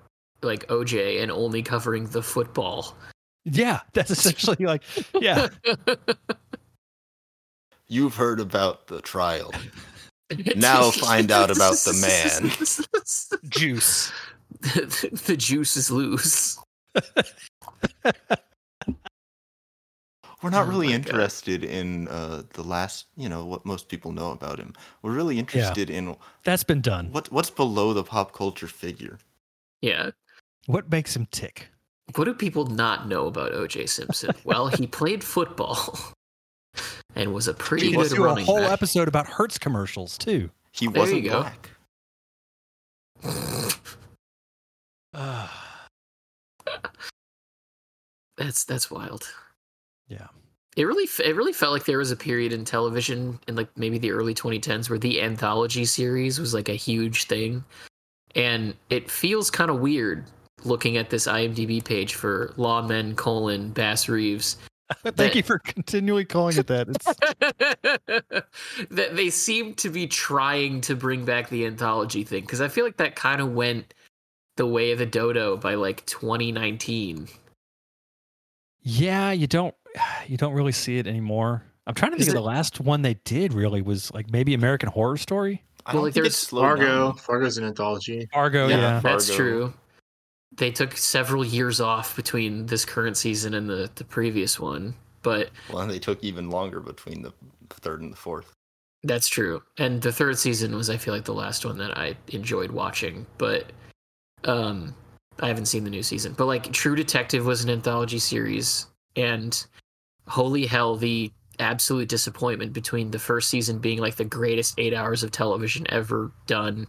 like 0.41 0.67
OJ 0.67 1.21
and 1.21 1.31
only 1.31 1.61
covering 1.63 2.07
the 2.07 2.21
football. 2.21 2.95
yeah, 3.45 3.79
that's 3.93 4.11
essentially 4.11 4.65
like, 4.65 4.83
yeah, 5.19 5.47
You've 7.93 8.15
heard 8.15 8.39
about 8.39 8.87
the 8.87 9.01
trial. 9.01 9.53
Now 10.55 10.89
find 10.89 11.31
out 11.31 11.51
about 11.51 11.75
the 11.75 11.93
man. 12.01 12.49
juice. 13.49 14.11
the 14.61 15.35
juice 15.37 15.77
is 15.77 15.91
loose. 15.91 16.57
We're 20.41 20.49
not 20.49 20.65
Oh 20.65 20.69
really 20.69 20.87
my 20.87 20.93
God. 20.97 21.07
interested 21.07 21.63
in 21.63 22.07
uh, 22.07 22.43
the 22.53 22.63
last, 22.63 23.05
you 23.15 23.29
know, 23.29 23.45
what 23.45 23.63
most 23.65 23.87
people 23.89 24.11
know 24.11 24.31
about 24.31 24.57
him. 24.59 24.73
We're 25.03 25.13
really 25.13 25.37
interested 25.37 25.89
in 25.91 26.15
That's 26.43 26.63
been 26.63 26.81
done. 26.81 27.09
what 27.11 27.31
what's 27.31 27.49
below 27.51 27.93
the 27.93 28.03
pop 28.03 28.33
culture 28.33 28.67
figure. 28.67 29.19
Yeah. 29.81 30.11
What 30.65 30.89
makes 30.89 31.15
him 31.15 31.27
tick? 31.31 31.67
What 32.15 32.25
do 32.25 32.33
people 32.33 32.65
not 32.65 33.07
know 33.07 33.27
about 33.27 33.51
OJ 33.53 33.87
Simpson? 33.87 34.31
well, 34.43 34.67
he 34.67 34.87
played 34.87 35.23
football 35.23 35.97
and 37.15 37.33
was 37.33 37.47
a 37.47 37.53
pretty 37.53 37.87
He 37.87 37.91
good 37.91 37.97
was- 37.99 38.13
Do 38.13 38.25
a 38.25 38.35
whole 38.43 38.59
back. 38.59 38.71
episode 38.71 39.07
about 39.07 39.27
Hertz 39.27 39.57
commercials 39.57 40.17
too. 40.17 40.49
He 40.71 40.87
There 40.87 41.01
wasn't 41.01 41.23
you 41.23 41.29
go. 41.29 41.41
black. 41.41 41.69
Ah. 45.15 45.87
that's 48.37 48.65
that's 48.65 48.89
wild. 48.89 49.29
Yeah. 50.07 50.27
It 50.75 50.85
really 50.85 51.07
it 51.23 51.35
really 51.35 51.53
felt 51.53 51.71
like 51.71 51.85
there 51.85 51.99
was 51.99 52.09
a 52.11 52.15
period 52.15 52.51
in 52.51 52.65
television 52.65 53.39
in 53.47 53.55
like 53.55 53.69
maybe 53.77 53.99
the 53.99 54.09
early 54.11 54.33
2010s 54.33 54.89
where 54.89 54.97
the 54.97 55.21
anthology 55.21 55.85
series 55.85 56.39
was 56.39 56.53
like 56.53 56.67
a 56.69 56.73
huge 56.75 57.25
thing. 57.25 57.63
And 58.35 58.73
it 58.89 59.11
feels 59.11 59.51
kind 59.51 59.69
of 59.69 59.79
weird 59.81 60.25
looking 60.63 60.97
at 60.97 61.11
this 61.11 61.27
IMDb 61.27 61.83
page 61.85 62.15
for 62.15 62.47
Lawmen 62.57 63.15
colon 63.15 63.69
Bass 63.69 64.09
Reeves 64.09 64.57
Thank 65.03 65.15
That- 65.17 65.35
you 65.35 65.43
for 65.43 65.59
continually 65.59 66.25
calling 66.25 66.57
it 66.57 66.67
that. 66.67 66.87
That 68.89 69.15
they 69.15 69.29
seem 69.29 69.73
to 69.75 69.89
be 69.89 70.07
trying 70.07 70.81
to 70.81 70.95
bring 70.95 71.25
back 71.25 71.49
the 71.49 71.65
anthology 71.65 72.23
thing 72.23 72.41
because 72.41 72.61
I 72.61 72.67
feel 72.67 72.85
like 72.85 72.97
that 72.97 73.15
kind 73.15 73.41
of 73.41 73.53
went 73.53 73.93
the 74.57 74.65
way 74.67 74.91
of 74.91 74.99
the 74.99 75.05
dodo 75.05 75.57
by 75.57 75.75
like 75.75 76.05
2019. 76.05 77.27
yeah, 78.81 79.31
you 79.31 79.47
don't 79.47 79.73
you 80.27 80.37
don't 80.37 80.53
really 80.53 80.71
see 80.71 80.97
it 80.97 81.07
anymore. 81.07 81.63
I'm 81.85 81.93
trying 81.95 82.11
to 82.11 82.17
Is 82.17 82.25
think 82.27 82.35
of 82.35 82.41
it- 82.41 82.43
the 82.43 82.47
last 82.47 82.79
one 82.79 83.01
they 83.01 83.15
did 83.25 83.53
really 83.53 83.81
was 83.81 84.11
like 84.13 84.31
maybe 84.31 84.53
American 84.53 84.89
Horror 84.89 85.17
Story. 85.17 85.63
I 85.85 85.91
Well, 85.91 85.95
don't 85.95 86.03
like, 86.05 86.13
think 86.13 86.23
there's 86.23 86.33
it's 86.35 86.49
Fargo. 86.49 86.85
down. 86.85 87.17
Fargo's 87.17 87.57
an 87.57 87.65
anthology. 87.65 88.27
Fargo, 88.31 88.67
Yeah. 88.69 88.77
yeah. 88.77 88.99
That's 89.01 89.27
Fargo. 89.27 89.43
true. 89.43 89.73
They 90.57 90.71
took 90.71 90.95
several 90.97 91.43
years 91.43 91.81
off 91.81 92.15
between 92.15 92.65
this 92.67 92.85
current 92.85 93.17
season 93.17 93.53
and 93.53 93.69
the, 93.69 93.89
the 93.95 94.03
previous 94.03 94.59
one, 94.59 94.93
but 95.21 95.49
Well, 95.71 95.85
they 95.87 95.99
took 95.99 96.23
even 96.23 96.49
longer 96.49 96.79
between 96.79 97.21
the 97.23 97.33
third 97.69 98.01
and 98.01 98.11
the 98.11 98.17
fourth. 98.17 98.53
that's 99.03 99.27
true. 99.27 99.63
And 99.77 100.01
the 100.01 100.11
third 100.11 100.37
season 100.37 100.75
was, 100.75 100.89
I 100.89 100.97
feel 100.97 101.13
like, 101.13 101.25
the 101.25 101.33
last 101.33 101.65
one 101.65 101.77
that 101.79 101.97
I 101.97 102.15
enjoyed 102.29 102.71
watching, 102.71 103.25
but 103.37 103.71
um, 104.45 104.93
I 105.39 105.47
haven't 105.47 105.65
seen 105.65 105.83
the 105.83 105.89
new 105.89 106.03
season. 106.03 106.33
But 106.37 106.45
like, 106.45 106.71
True 106.71 106.95
Detective 106.95 107.45
was 107.45 107.63
an 107.63 107.69
anthology 107.69 108.19
series, 108.19 108.85
and 109.15 109.65
holy 110.27 110.65
hell, 110.67 110.95
the 110.95 111.31
absolute 111.59 112.09
disappointment 112.09 112.73
between 112.73 113.11
the 113.11 113.19
first 113.19 113.49
season 113.49 113.77
being 113.79 113.99
like 113.99 114.15
the 114.15 114.25
greatest 114.25 114.73
eight 114.79 114.93
hours 114.93 115.23
of 115.23 115.31
television 115.31 115.85
ever 115.89 116.31
done, 116.47 116.87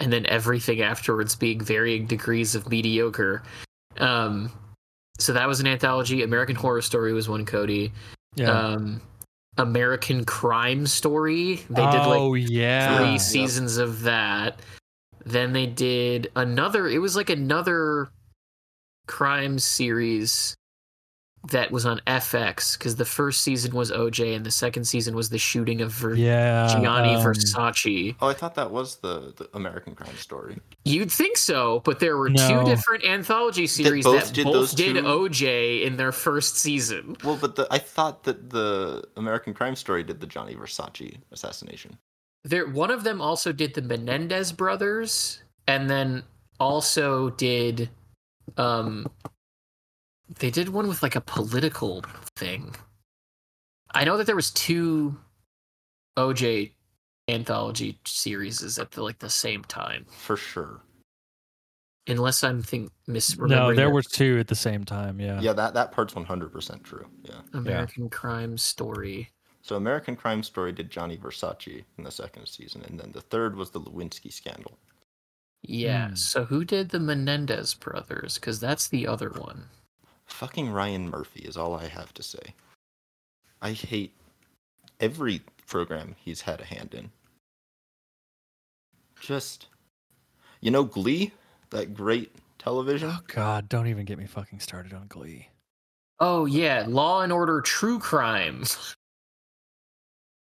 and 0.00 0.12
then 0.12 0.26
everything 0.26 0.82
afterwards 0.82 1.36
being 1.36 1.60
varying 1.60 2.06
degrees 2.06 2.54
of 2.54 2.68
mediocre. 2.68 3.42
Um, 3.98 4.50
so 5.18 5.32
that 5.34 5.46
was 5.46 5.60
an 5.60 5.66
anthology. 5.66 6.22
American 6.22 6.56
Horror 6.56 6.82
Story 6.82 7.12
was 7.12 7.28
one, 7.28 7.44
Cody. 7.44 7.92
Yeah. 8.34 8.50
Um, 8.50 9.02
American 9.58 10.24
Crime 10.24 10.86
Story. 10.86 11.56
They 11.68 11.82
did 11.82 12.06
like 12.06 12.20
oh 12.20 12.34
yeah. 12.34 12.96
three 12.96 13.10
Yeah. 13.12 13.16
seasons 13.18 13.76
of 13.76 14.02
that. 14.02 14.60
Then 15.26 15.52
they 15.52 15.66
did 15.66 16.30
another. 16.34 16.88
It 16.88 16.98
was 16.98 17.14
like 17.14 17.28
another 17.28 18.10
crime 19.06 19.58
series 19.58 20.56
that 21.48 21.70
was 21.70 21.86
on 21.86 22.00
FX 22.06 22.76
because 22.76 22.96
the 22.96 23.04
first 23.04 23.40
season 23.42 23.74
was 23.74 23.90
OJ 23.90 24.36
and 24.36 24.44
the 24.44 24.50
second 24.50 24.84
season 24.84 25.14
was 25.16 25.30
the 25.30 25.38
shooting 25.38 25.80
of 25.80 25.90
Ver- 25.90 26.14
Yeah. 26.14 26.68
Gianni 26.68 27.14
um, 27.14 27.24
Versace. 27.24 28.14
Oh, 28.20 28.28
I 28.28 28.34
thought 28.34 28.54
that 28.56 28.70
was 28.70 28.96
the, 28.96 29.32
the 29.36 29.48
American 29.54 29.94
Crime 29.94 30.14
Story. 30.16 30.58
You'd 30.84 31.10
think 31.10 31.38
so, 31.38 31.80
but 31.84 31.98
there 31.98 32.18
were 32.18 32.28
No. 32.28 32.46
two 32.46 32.64
different 32.68 33.04
anthology 33.04 33.66
series 33.66 34.04
both 34.04 34.26
that 34.26 34.34
did 34.34 34.44
both 34.44 34.52
those 34.52 34.72
did 34.72 34.96
two? 34.96 35.02
OJ 35.02 35.82
in 35.82 35.96
their 35.96 36.12
first 36.12 36.58
season. 36.58 37.16
Well, 37.24 37.38
but 37.40 37.56
the, 37.56 37.66
I 37.70 37.78
thought 37.78 38.24
that 38.24 38.50
the 38.50 39.02
American 39.16 39.54
Crime 39.54 39.76
Story 39.76 40.02
did 40.02 40.20
the 40.20 40.26
Gianni 40.26 40.54
Versace 40.54 41.16
assassination. 41.32 41.96
There, 42.44 42.66
one 42.68 42.90
of 42.90 43.02
them 43.02 43.20
also 43.22 43.50
did 43.52 43.74
the 43.74 43.82
Menendez 43.82 44.52
brothers, 44.52 45.42
and 45.66 45.88
then 45.88 46.22
also 46.58 47.30
did, 47.30 47.88
um, 48.58 49.06
they 50.38 50.50
did 50.50 50.68
one 50.68 50.88
with 50.88 51.02
like 51.02 51.16
a 51.16 51.20
political 51.20 52.04
thing. 52.36 52.74
I 53.92 54.04
know 54.04 54.16
that 54.16 54.26
there 54.26 54.36
was 54.36 54.50
two 54.52 55.18
OJ 56.16 56.72
anthology 57.28 57.98
series 58.04 58.78
at 58.78 58.92
the 58.92 59.02
like 59.02 59.18
the 59.18 59.30
same 59.30 59.64
time. 59.64 60.06
For 60.10 60.36
sure. 60.36 60.80
unless 62.06 62.42
I'm 62.42 62.62
think 62.62 62.90
misremembering. 63.08 63.50
No, 63.50 63.74
there 63.74 63.86
that 63.86 63.92
were 63.92 64.02
two 64.02 64.38
at 64.38 64.48
the 64.48 64.54
same 64.54 64.84
time. 64.84 65.20
Yeah. 65.20 65.40
Yeah, 65.40 65.52
that, 65.52 65.74
that 65.74 65.92
part's 65.92 66.14
100% 66.14 66.82
true. 66.82 67.06
Yeah. 67.22 67.40
American 67.52 68.08
Crime 68.08 68.58
Story. 68.58 69.30
So 69.62 69.76
American 69.76 70.16
Crime 70.16 70.42
Story 70.42 70.72
did 70.72 70.90
Gianni 70.90 71.16
Versace 71.18 71.84
in 71.98 72.04
the 72.04 72.10
second 72.10 72.46
season, 72.46 72.82
and 72.88 72.98
then 72.98 73.12
the 73.12 73.20
third 73.20 73.56
was 73.56 73.70
the 73.70 73.80
Lewinsky 73.80 74.32
scandal. 74.32 74.78
Yeah. 75.62 76.08
Hmm. 76.08 76.14
So 76.14 76.44
who 76.44 76.64
did 76.64 76.88
the 76.90 77.00
Menendez 77.00 77.74
brothers? 77.74 78.36
Because 78.36 78.60
that's 78.60 78.88
the 78.88 79.06
other 79.06 79.30
one. 79.30 79.64
Fucking 80.30 80.70
Ryan 80.70 81.10
Murphy 81.10 81.40
is 81.40 81.56
all 81.56 81.74
I 81.74 81.86
have 81.86 82.14
to 82.14 82.22
say. 82.22 82.54
I 83.60 83.72
hate 83.72 84.14
every 84.98 85.42
program 85.66 86.16
he's 86.18 86.40
had 86.40 86.60
a 86.60 86.64
hand 86.64 86.94
in. 86.94 87.10
Just, 89.20 89.66
you 90.60 90.70
know, 90.70 90.84
Glee, 90.84 91.32
that 91.70 91.94
great 91.94 92.34
television. 92.58 93.10
Oh 93.12 93.20
God! 93.26 93.68
Don't 93.68 93.86
even 93.86 94.06
get 94.06 94.18
me 94.18 94.26
fucking 94.26 94.60
started 94.60 94.94
on 94.94 95.06
Glee. 95.08 95.48
Oh 96.20 96.46
yeah, 96.46 96.84
Law 96.88 97.20
and 97.22 97.32
Order 97.32 97.60
True 97.60 97.98
Crime. 97.98 98.64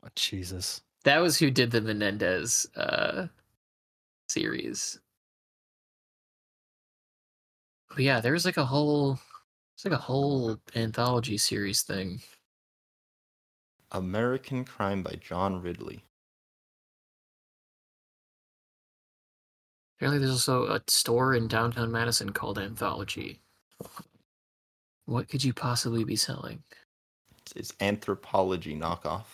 Oh, 0.05 0.09
Jesus. 0.15 0.81
That 1.03 1.19
was 1.19 1.37
who 1.37 1.49
did 1.51 1.71
the 1.71 1.81
Menendez 1.81 2.67
uh, 2.75 3.27
series. 4.29 4.99
But 7.89 7.99
yeah, 7.99 8.19
there's 8.21 8.45
like 8.45 8.57
a 8.57 8.65
whole, 8.65 9.19
it's 9.75 9.83
like 9.83 9.93
a 9.93 9.97
whole 9.97 10.57
anthology 10.75 11.37
series 11.37 11.81
thing. 11.81 12.21
American 13.91 14.63
Crime 14.63 15.03
by 15.03 15.19
John 15.21 15.61
Ridley. 15.61 16.05
Apparently, 19.97 20.19
there's 20.19 20.31
also 20.31 20.67
a 20.67 20.81
store 20.87 21.35
in 21.35 21.47
downtown 21.47 21.91
Madison 21.91 22.31
called 22.31 22.57
Anthology. 22.57 23.41
What 25.05 25.27
could 25.27 25.43
you 25.43 25.53
possibly 25.53 26.03
be 26.03 26.15
selling? 26.15 26.63
It's, 27.39 27.51
it's 27.53 27.71
Anthropologie 27.73 28.79
knockoff. 28.79 29.25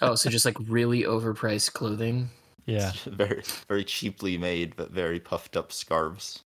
Oh, 0.00 0.14
so 0.14 0.30
just 0.30 0.44
like 0.44 0.56
really 0.66 1.02
overpriced 1.02 1.72
clothing. 1.72 2.30
Yeah. 2.66 2.92
very 3.06 3.42
very 3.68 3.84
cheaply 3.84 4.38
made, 4.38 4.76
but 4.76 4.90
very 4.90 5.20
puffed 5.20 5.56
up 5.56 5.72
scarves. 5.72 6.42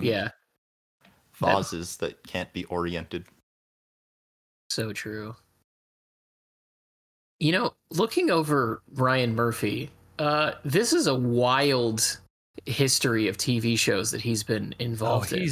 Yeah, 0.00 0.30
Vases 1.40 1.96
that 1.98 2.26
can't 2.26 2.52
be 2.52 2.64
oriented. 2.66 3.24
so 4.70 4.92
true. 4.92 5.34
You 7.40 7.52
know, 7.52 7.74
looking 7.90 8.30
over 8.30 8.82
Ryan 8.94 9.34
Murphy, 9.34 9.90
uh, 10.18 10.52
this 10.64 10.92
is 10.92 11.06
a 11.06 11.14
wild 11.14 12.18
history 12.66 13.28
of 13.28 13.36
TV 13.36 13.76
shows 13.78 14.10
that 14.12 14.20
he's 14.20 14.42
been 14.42 14.74
Oh, 14.78 14.82
involved 14.84 15.32
in. 15.32 15.42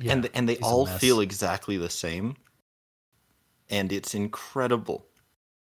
yeah, 0.00 0.12
and 0.12 0.30
and 0.34 0.48
they 0.48 0.54
he's 0.54 0.62
all 0.62 0.86
feel 0.86 1.20
exactly 1.20 1.76
the 1.76 1.90
same. 1.90 2.36
And 3.70 3.92
it's 3.92 4.14
incredible. 4.14 5.06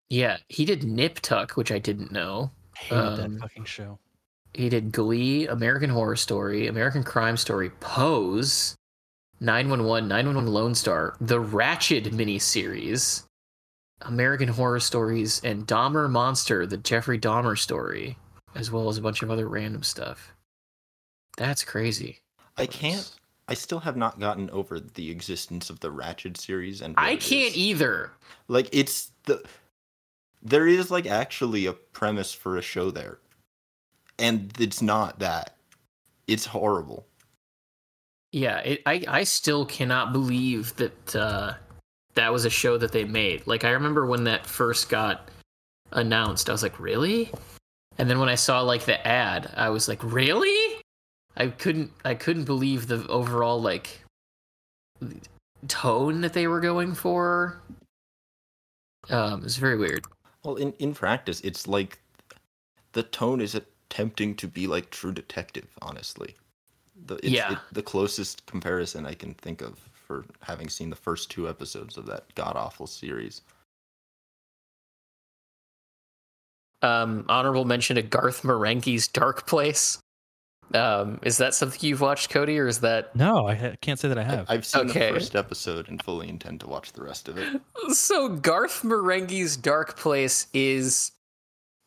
Yeah, 0.09 0.37
he 0.47 0.65
did 0.65 0.83
Nip 0.83 1.19
Tuck, 1.21 1.51
which 1.51 1.71
I 1.71 1.77
didn't 1.79 2.11
know. 2.11 2.51
hated 2.75 2.97
um, 2.97 3.33
that 3.33 3.41
fucking 3.41 3.65
show. 3.65 3.99
He 4.55 4.67
did 4.69 4.91
Glee, 4.91 5.45
American 5.47 5.89
Horror 5.91 6.15
Story, 6.15 6.65
American 6.67 7.03
Crime 7.03 7.37
Story, 7.37 7.69
Pose, 7.79 8.73
911, 9.39 10.07
911 10.07 10.53
Lone 10.53 10.75
Star, 10.75 11.15
the 11.21 11.41
Ratched 11.41 12.05
miniseries, 12.11 13.23
American 14.01 14.49
Horror 14.49 14.79
Stories, 14.79 15.41
and 15.43 15.67
Dahmer 15.67 16.09
Monster, 16.09 16.65
the 16.65 16.77
Jeffrey 16.77 17.19
Dahmer 17.19 17.57
story, 17.57 18.17
as 18.55 18.71
well 18.71 18.89
as 18.89 18.97
a 18.97 19.01
bunch 19.01 19.21
of 19.21 19.31
other 19.31 19.47
random 19.47 19.83
stuff. 19.83 20.33
That's 21.37 21.63
crazy. 21.63 22.19
I 22.57 22.65
can't 22.65 23.09
I 23.49 23.55
still 23.55 23.79
have 23.79 23.97
not 23.97 24.19
gotten 24.19 24.47
over 24.51 24.79
the 24.79 25.09
existence 25.09 25.71
of 25.71 25.79
the 25.79 25.91
Ratched 25.91 26.37
series 26.37 26.81
and 26.81 26.93
I 26.97 27.15
can't 27.15 27.57
either. 27.57 28.11
like 28.47 28.69
it's 28.71 29.11
the 29.23 29.43
there 30.43 30.67
is 30.67 30.91
like 30.91 31.07
actually 31.07 31.65
a 31.65 31.73
premise 31.73 32.31
for 32.31 32.57
a 32.57 32.61
show 32.61 32.91
there. 32.91 33.17
And 34.19 34.53
it's 34.59 34.81
not 34.81 35.19
that. 35.19 35.55
It's 36.27 36.45
horrible. 36.45 37.07
Yeah, 38.31 38.59
it, 38.59 38.81
I 38.85 39.03
I 39.07 39.23
still 39.23 39.65
cannot 39.65 40.13
believe 40.13 40.75
that 40.75 41.15
uh, 41.15 41.53
that 42.15 42.31
was 42.31 42.45
a 42.45 42.49
show 42.49 42.77
that 42.77 42.91
they 42.91 43.05
made. 43.05 43.47
Like 43.47 43.63
I 43.63 43.71
remember 43.71 44.05
when 44.05 44.25
that 44.25 44.45
first 44.45 44.89
got 44.89 45.29
announced, 45.91 46.49
I 46.49 46.51
was 46.51 46.63
like, 46.63 46.79
really? 46.79 47.31
And 47.97 48.09
then 48.09 48.19
when 48.19 48.29
I 48.29 48.35
saw 48.35 48.61
like 48.61 48.85
the 48.85 49.05
ad, 49.07 49.51
I 49.55 49.69
was 49.69 49.87
like, 49.87 50.03
really? 50.03 50.81
I 51.37 51.47
couldn't 51.47 51.91
I 52.05 52.15
couldn't 52.15 52.45
believe 52.45 52.87
the 52.87 53.05
overall 53.07 53.61
like 53.61 54.03
tone 55.67 56.21
that 56.21 56.33
they 56.33 56.47
were 56.47 56.59
going 56.59 56.93
for. 56.93 57.61
Um, 59.09 59.43
it's 59.43 59.55
very 59.55 59.77
weird. 59.77 60.05
Well, 60.43 60.55
in 60.55 60.73
in 60.73 60.93
practice, 60.93 61.41
it's 61.41 61.67
like 61.67 61.99
the 62.93 63.03
tone 63.03 63.41
is 63.41 63.55
attempting 63.55 64.35
to 64.35 64.47
be 64.47 64.67
like 64.67 64.89
True 64.89 65.11
Detective. 65.11 65.67
Honestly, 65.81 66.35
the 67.05 67.15
it's, 67.15 67.25
Yeah. 67.29 67.53
it, 67.53 67.57
the 67.71 67.81
closest 67.83 68.45
comparison 68.45 69.05
I 69.05 69.13
can 69.13 69.33
think 69.33 69.61
of 69.61 69.79
for 69.93 70.25
having 70.41 70.69
seen 70.69 70.89
the 70.89 70.95
first 70.95 71.29
two 71.31 71.47
episodes 71.47 71.97
of 71.97 72.05
that 72.07 72.33
god 72.35 72.55
awful 72.55 72.87
series. 72.87 73.41
Um, 76.81 77.25
honorable 77.27 77.65
mention 77.65 77.95
to 77.97 78.01
Garth 78.01 78.43
Marenghi's 78.43 79.07
Dark 79.07 79.45
Place. 79.45 79.99
Um, 80.73 81.19
is 81.23 81.37
that 81.39 81.53
something 81.55 81.79
you've 81.81 81.99
watched, 81.99 82.29
Cody, 82.29 82.57
or 82.59 82.67
is 82.67 82.81
that 82.81 83.15
No, 83.15 83.47
I 83.47 83.55
ha- 83.55 83.73
can't 83.81 83.99
say 83.99 84.07
that 84.07 84.17
I 84.19 84.21
I, 84.21 84.25
have. 84.25 84.45
I've 84.49 84.65
seen 84.65 84.89
Okay. 84.89 85.07
the 85.07 85.13
first 85.19 85.35
episode 85.35 85.89
and 85.89 86.01
fully 86.01 86.29
intend 86.29 86.59
to 86.61 86.67
watch 86.67 86.93
the 86.93 87.03
rest 87.03 87.27
of 87.27 87.37
it. 87.37 87.59
so 87.95 88.29
Garth 88.29 88.83
Marenghi's 88.83 89.57
Dark 89.57 89.97
Place 89.97 90.47
is 90.53 91.11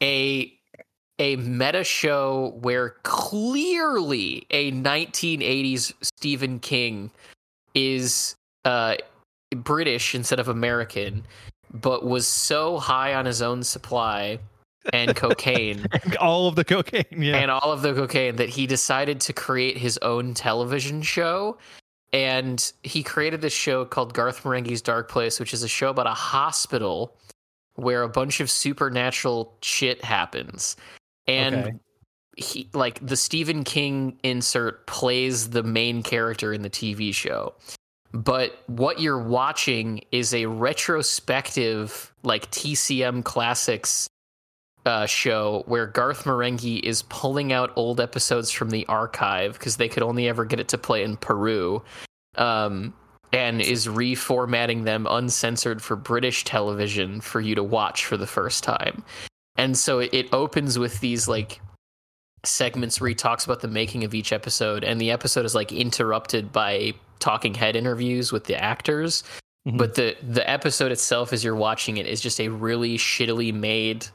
a 0.02 0.52
a 1.23 1.36
meta 1.36 1.84
show 1.84 2.59
where 2.62 2.97
clearly 3.05 4.44
a 4.51 4.73
1980s 4.73 5.92
Stephen 6.02 6.59
King 6.59 7.12
is 7.76 8.34
uh 8.65 8.97
British 9.55 10.17
instead 10.17 10.41
of 10.41 10.49
American, 10.49 11.25
but 11.73 12.05
was 12.05 12.26
so 12.26 12.78
high 12.78 13.15
on 13.15 13.25
his 13.25 13.41
own 13.41 13.62
supply 13.62 14.41
and 14.92 15.15
cocaine 15.25 15.86
All 16.20 16.49
of 16.49 16.57
the 16.57 16.65
cocaine. 16.65 17.05
Yeah. 17.17 17.36
and 17.36 17.52
all 17.52 17.70
of 17.70 17.83
the 17.83 17.94
cocaine 17.94 18.34
that 18.36 18.49
he 18.49 18.67
decided 18.67 19.20
to 19.20 19.33
create 19.33 19.78
his 19.78 19.99
own 19.99 20.34
television 20.34 21.02
show. 21.02 21.57
And 22.12 22.73
he 22.83 23.05
created 23.05 23.42
this 23.42 23.52
show 23.55 23.84
called 23.84 24.12
Garth 24.12 24.42
Marenghi's 24.42 24.83
Dark 24.83 25.09
Place, 25.09 25.39
which 25.39 25.55
is 25.55 25.62
a 25.62 25.68
show 25.68 25.91
about 25.91 26.09
a 26.09 26.15
hospital 26.15 27.15
where 27.76 28.02
a 28.02 28.09
bunch 28.09 28.41
of 28.41 28.51
supernatural 28.51 29.55
shit 29.62 30.05
happens. 30.05 30.76
And 31.26 31.55
Okay. 31.55 31.73
he 32.36 32.68
like 32.73 33.05
the 33.05 33.17
Stephen 33.17 33.65
King 33.65 34.18
insert 34.23 34.86
plays 34.86 35.51
the 35.51 35.62
main 35.62 36.02
character 36.02 36.52
in 36.52 36.62
the 36.62 36.70
TV 36.70 37.15
show. 37.15 37.55
But 38.12 38.59
what 38.67 39.01
you're 39.01 39.23
watching 39.23 40.05
is 40.12 40.34
a 40.34 40.47
retrospective 40.47 42.12
like 42.23 42.51
TCM 42.51 43.25
classics 43.25 44.07
uh, 44.84 45.07
show 45.07 45.62
where 45.67 45.86
Garth 45.86 46.25
Marenghi 46.25 46.81
is 46.81 47.02
pulling 47.02 47.52
out 47.52 47.73
old 47.76 48.01
episodes 48.01 48.51
from 48.51 48.70
the 48.70 48.84
archive 48.86 49.55
because 49.55 49.76
they 49.76 49.89
could 49.89 50.02
only 50.02 50.28
ever 50.28 50.44
get 50.44 50.60
it 50.60 50.68
to 50.68 50.78
play 50.78 51.05
in 51.05 51.17
Peru, 51.17 51.83
um, 52.36 52.92
and 53.33 53.62
is 53.62 53.86
reformatting 53.86 54.84
them 54.84 55.07
uncensored 55.09 55.81
for 55.81 55.97
British 55.97 56.44
television 56.44 57.20
for 57.20 57.41
you 57.41 57.55
to 57.55 57.62
watch 57.62 58.05
for 58.05 58.17
the 58.17 58.26
first 58.26 58.62
time. 58.65 59.02
And 59.56 59.76
so 59.76 59.98
it, 59.98 60.10
it 60.12 60.32
opens 60.32 60.78
with 60.78 61.00
these 61.00 61.28
like 61.28 61.60
segments 62.44 63.00
where 63.00 63.08
he 63.08 63.14
talks 63.14 63.44
about 63.44 63.60
the 63.60 63.68
making 63.68 64.05
of 64.05 64.14
each 64.14 64.32
episode, 64.32 64.84
and 64.84 65.00
the 65.00 65.10
episode 65.10 65.44
is 65.44 65.55
like 65.55 65.72
interrupted 65.72 66.52
by 66.52 66.94
talking 67.18 67.55
head 67.55 67.76
interviews 67.76 68.32
with 68.32 68.44
the 68.44 68.60
actors. 68.60 69.22
Mhm. 69.66 69.78
But 69.78 69.94
the 69.94 70.16
the 70.22 70.48
episode 70.48 70.90
itself, 70.90 71.32
as 71.32 71.44
you're 71.44 71.55
watching 71.55 71.97
it, 71.98 72.06
is 72.06 72.20
just 72.20 72.40
a 72.40 72.48
really 72.48 72.98
shittily 72.98 73.55
made 73.55 74.06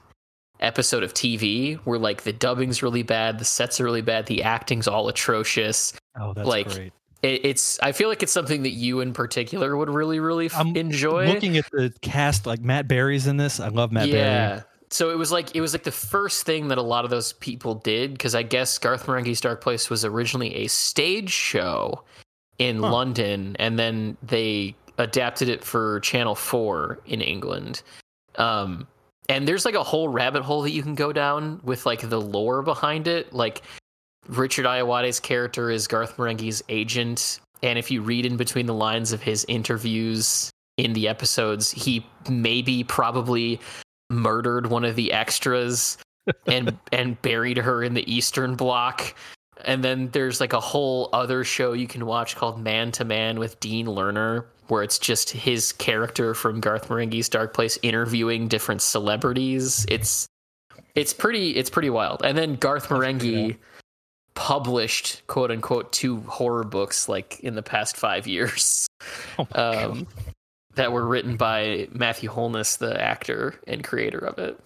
episode 0.59 1.03
of 1.03 1.13
TV 1.13 1.75
where 1.85 1.99
like 1.99 2.23
the 2.23 2.33
dubbing's 2.33 2.83
really 2.83 3.03
bad, 3.03 3.39
the 3.39 3.45
sets 3.45 3.79
are 3.79 3.83
really 3.83 4.01
bad, 4.01 4.25
the 4.25 4.43
acting's 4.43 4.87
all 4.87 5.07
atrocious. 5.07 5.93
oh, 6.19 6.33
that's 6.33 6.47
like, 6.47 6.67
great. 6.67 6.93
It, 7.23 7.45
it's 7.45 7.79
I 7.79 7.93
feel 7.93 8.09
like 8.09 8.21
it's 8.23 8.31
something 8.31 8.63
that 8.63 8.71
you 8.71 8.99
in 8.99 9.13
particular 9.13 9.77
would 9.77 9.89
really 9.89 10.19
really 10.19 10.47
f- 10.47 10.59
I'm 10.59 10.75
enjoy. 10.75 11.27
Looking 11.27 11.57
at 11.57 11.65
the 11.71 11.93
cast, 12.01 12.45
like 12.45 12.59
Matt 12.59 12.87
Berry's 12.87 13.27
in 13.27 13.37
this. 13.37 13.59
I 13.59 13.69
love 13.69 13.91
Matt 13.91 14.09
yeah. 14.09 14.49
Berry. 14.49 14.61
So 14.89 15.09
it 15.09 15.17
was 15.17 15.31
like 15.31 15.55
it 15.55 15.61
was 15.61 15.73
like 15.73 15.83
the 15.83 15.91
first 15.91 16.45
thing 16.45 16.69
that 16.69 16.77
a 16.77 16.83
lot 16.83 17.03
of 17.03 17.11
those 17.11 17.33
people 17.33 17.75
did 17.75 18.13
because 18.13 18.35
I 18.35 18.43
guess 18.43 18.77
Garth 18.77 19.05
Marenghi's 19.05 19.41
Dark 19.41 19.61
Place 19.61 19.89
was 19.89 20.05
originally 20.05 20.55
a 20.55 20.67
stage 20.67 21.29
show 21.29 22.03
in 22.59 22.77
Huh. 22.81 22.91
London, 22.91 23.55
and 23.59 23.77
then 23.77 24.17
they 24.23 24.75
adapted 24.97 25.49
it 25.49 25.63
for 25.63 25.99
Channel 25.99 26.35
Four 26.35 26.99
in 27.05 27.21
England. 27.21 27.81
Um, 28.35 28.87
and 29.29 29.47
there's 29.47 29.65
like 29.65 29.75
a 29.75 29.83
whole 29.83 30.07
rabbit 30.07 30.43
hole 30.43 30.61
that 30.61 30.71
you 30.71 30.81
can 30.81 30.95
go 30.95 31.11
down 31.11 31.59
with 31.63 31.85
like 31.85 32.09
the 32.09 32.21
lore 32.21 32.61
behind 32.61 33.07
it. 33.07 33.33
Like 33.33 33.63
Richard 34.27 34.65
Ayoade's 34.65 35.19
character 35.19 35.69
is 35.69 35.85
Garth 35.85 36.15
Marenghi's 36.15 36.63
agent, 36.69 37.41
and 37.61 37.77
if 37.77 37.91
you 37.91 38.01
read 38.01 38.25
in 38.25 38.37
between 38.37 38.67
the 38.67 38.73
lines 38.73 39.11
of 39.11 39.21
his 39.21 39.45
interviews 39.49 40.49
in 40.77 40.93
the 40.93 41.09
episodes, 41.09 41.71
he 41.71 42.05
maybe 42.29 42.83
probably 42.85 43.59
murdered 44.09 44.67
one 44.67 44.85
of 44.85 44.95
the 44.95 45.11
extras 45.11 45.97
and 46.47 46.77
and 46.91 47.21
buried 47.21 47.57
her 47.57 47.83
in 47.83 47.93
the 47.93 48.11
Eastern 48.11 48.55
Bloc. 48.55 49.15
And 49.65 49.83
then 49.83 50.09
there's 50.11 50.39
like 50.39 50.53
a 50.53 50.59
whole 50.59 51.09
other 51.13 51.43
show 51.43 51.73
you 51.73 51.87
can 51.87 52.05
watch 52.05 52.35
called 52.35 52.61
Man 52.61 52.91
to 52.93 53.05
Man 53.05 53.39
with 53.39 53.59
Dean 53.59 53.87
Lerner, 53.87 54.45
where 54.67 54.83
it's 54.83 54.99
just 54.99 55.31
his 55.31 55.71
character 55.73 56.35
from 56.35 56.59
Garth 56.59 56.89
Marenghi's 56.89 57.27
Dark 57.27 57.53
Place 57.53 57.79
interviewing 57.81 58.47
different 58.47 58.81
celebrities. 58.81 59.85
It's 59.89 60.27
it's 60.93 61.13
pretty 61.13 61.51
it's 61.55 61.69
pretty 61.69 61.89
wild. 61.89 62.23
And 62.23 62.37
then 62.37 62.55
Garth 62.55 62.89
Marenghi 62.89 63.57
published 64.35 65.25
quote 65.25 65.49
unquote 65.49 65.91
two 65.91 66.21
horror 66.21 66.63
books 66.63 67.09
like 67.09 67.39
in 67.39 67.55
the 67.55 67.63
past 67.63 67.97
five 67.97 68.27
years. 68.27 68.87
Oh. 69.39 69.47
Um, 69.53 70.07
that 70.77 70.91
were 70.91 71.05
written 71.05 71.35
by 71.37 71.87
Matthew 71.91 72.29
Holness, 72.29 72.77
the 72.77 72.99
actor 72.99 73.55
and 73.67 73.83
creator 73.83 74.19
of 74.19 74.39
it. 74.39 74.59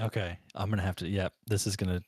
Okay, 0.00 0.36
I'm 0.54 0.68
gonna 0.68 0.82
have 0.82 0.96
to. 0.96 1.08
Yep, 1.08 1.32
this 1.46 1.66
is 1.66 1.76
gonna 1.76 2.02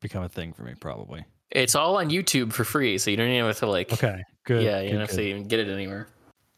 become 0.00 0.22
a 0.22 0.28
thing 0.28 0.52
for 0.52 0.62
me 0.62 0.74
probably. 0.78 1.24
It's 1.50 1.74
all 1.74 1.96
on 1.98 2.10
YouTube 2.10 2.52
for 2.52 2.64
free, 2.64 2.96
so 2.98 3.10
you 3.10 3.16
don't 3.16 3.28
even 3.28 3.46
have 3.46 3.58
to 3.58 3.66
like. 3.66 3.92
Okay, 3.92 4.22
good. 4.44 4.62
yeah, 4.62 4.80
you 4.80 4.86
good, 4.88 4.92
don't 4.92 5.00
have 5.00 5.10
good. 5.10 5.16
to 5.16 5.22
even 5.22 5.48
get 5.48 5.60
it 5.60 5.68
anywhere. 5.68 6.08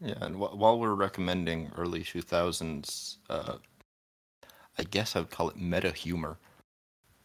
Yeah, 0.00 0.14
and 0.20 0.36
wh- 0.36 0.56
while 0.56 0.78
we're 0.78 0.94
recommending 0.94 1.70
early 1.76 2.02
2000s, 2.02 3.16
uh, 3.30 3.56
I 4.78 4.82
guess 4.82 5.16
I 5.16 5.20
would 5.20 5.30
call 5.30 5.48
it 5.48 5.56
meta 5.56 5.90
humor. 5.90 6.38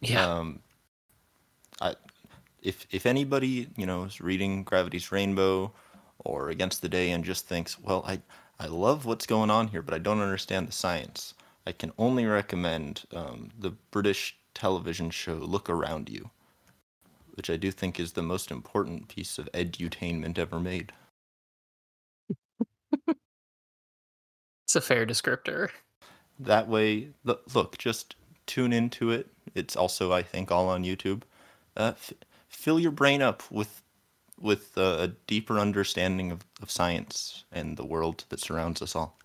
Yeah, 0.00 0.26
Um, 0.26 0.60
I, 1.80 1.94
if 2.62 2.86
if 2.90 3.06
anybody 3.06 3.68
you 3.76 3.86
know 3.86 4.04
is 4.04 4.20
reading 4.20 4.64
Gravity's 4.64 5.12
Rainbow 5.12 5.72
or 6.24 6.48
Against 6.50 6.80
the 6.82 6.88
Day 6.88 7.10
and 7.10 7.24
just 7.24 7.46
thinks, 7.46 7.78
well, 7.78 8.02
I 8.06 8.20
I 8.60 8.66
love 8.66 9.06
what's 9.06 9.24
going 9.24 9.48
on 9.50 9.68
here, 9.68 9.80
but 9.80 9.94
I 9.94 9.98
don't 9.98 10.20
understand 10.20 10.68
the 10.68 10.72
science, 10.72 11.32
I 11.66 11.72
can 11.72 11.92
only 11.96 12.26
recommend 12.26 13.04
um, 13.10 13.48
the 13.58 13.70
British 13.90 14.36
television 14.52 15.08
show 15.08 15.36
Look 15.36 15.70
Around 15.70 16.10
You, 16.10 16.28
which 17.32 17.48
I 17.48 17.56
do 17.56 17.70
think 17.70 17.98
is 17.98 18.12
the 18.12 18.22
most 18.22 18.50
important 18.50 19.08
piece 19.08 19.38
of 19.38 19.48
edutainment 19.52 20.38
ever 20.38 20.60
made. 20.60 20.92
it's 23.08 24.76
a 24.76 24.82
fair 24.82 25.06
descriptor. 25.06 25.70
That 26.38 26.68
way, 26.68 27.08
lo- 27.24 27.40
look, 27.54 27.78
just 27.78 28.14
tune 28.44 28.74
into 28.74 29.10
it. 29.10 29.28
It's 29.54 29.74
also, 29.74 30.12
I 30.12 30.22
think, 30.22 30.52
all 30.52 30.68
on 30.68 30.84
YouTube. 30.84 31.22
Uh, 31.78 31.92
f- 31.96 32.12
fill 32.48 32.78
your 32.78 32.92
brain 32.92 33.22
up 33.22 33.42
with 33.50 33.80
with 34.40 34.76
uh, 34.78 34.96
a 35.00 35.08
deeper 35.26 35.58
understanding 35.58 36.32
of, 36.32 36.44
of 36.62 36.70
science 36.70 37.44
and 37.52 37.76
the 37.76 37.84
world 37.84 38.24
that 38.30 38.40
surrounds 38.40 38.80
us 38.82 38.96
all. 38.96 39.18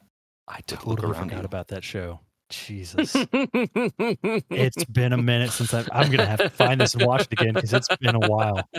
I 0.48 0.58
Look- 0.70 0.86
look 0.86 1.00
totally 1.00 1.18
forgot 1.20 1.40
you. 1.40 1.46
about 1.46 1.68
that 1.70 1.84
show. 1.84 2.20
Jesus, 2.52 3.16
it's 3.34 4.84
been 4.86 5.14
a 5.14 5.18
minute 5.18 5.50
since 5.52 5.74
I've. 5.74 5.90
I'm 5.92 6.12
gonna 6.12 6.28
have 6.28 6.38
to 6.40 6.50
find 6.52 6.80
this 6.80 6.94
and 6.94 7.04
watch 7.04 7.22
it 7.24 7.34
again 7.42 7.56
because 7.56 7.74
it's 7.74 7.88
been 8.00 8.14
a 8.14 8.20
while. 8.20 8.70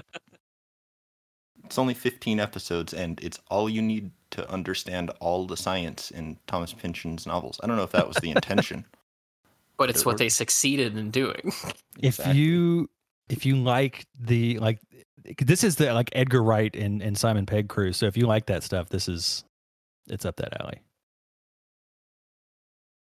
It's 1.65 1.77
only 1.77 1.95
15 1.95 2.39
episodes, 2.39 2.95
and 2.95 3.19
it's 3.21 3.41
all 3.51 3.69
you 3.69 3.83
need 3.83 4.13
to 4.31 4.49
understand 4.49 5.11
all 5.19 5.47
the 5.49 5.57
science 5.57 6.13
in 6.13 6.39
Thomas 6.47 6.73
Pynchon's 6.73 7.27
novels. 7.27 7.59
I 7.61 7.67
don't 7.67 7.77
know 7.77 7.83
if 7.83 7.91
that 7.91 8.07
was 8.07 8.17
the 8.19 8.31
intention. 8.31 8.85
but 9.77 9.91
it's 9.91 10.07
what 10.07 10.19
they 10.19 10.29
succeeded 10.29 10.97
in 10.97 11.11
doing. 11.11 11.41
If 11.99 12.21
Exactly. 12.21 12.39
you 12.39 12.89
if 13.29 13.47
you 13.47 13.57
like 13.57 14.07
the 14.19 14.59
like, 14.59 14.81
this 15.41 15.65
is 15.65 15.77
the 15.77 15.93
like 15.93 16.11
Edgar 16.13 16.43
Wright 16.43 16.75
and 16.75 17.03
and 17.03 17.17
Simon 17.17 17.47
Pegg 17.47 17.69
crew. 17.69 17.93
So 17.93 18.07
if 18.07 18.17
you 18.17 18.27
like 18.27 18.47
that 18.47 18.63
stuff, 18.63 18.89
this 18.89 19.09
is 19.09 19.45
it's 20.09 20.25
up 20.25 20.37
that 20.37 20.61
alley. 20.61 20.81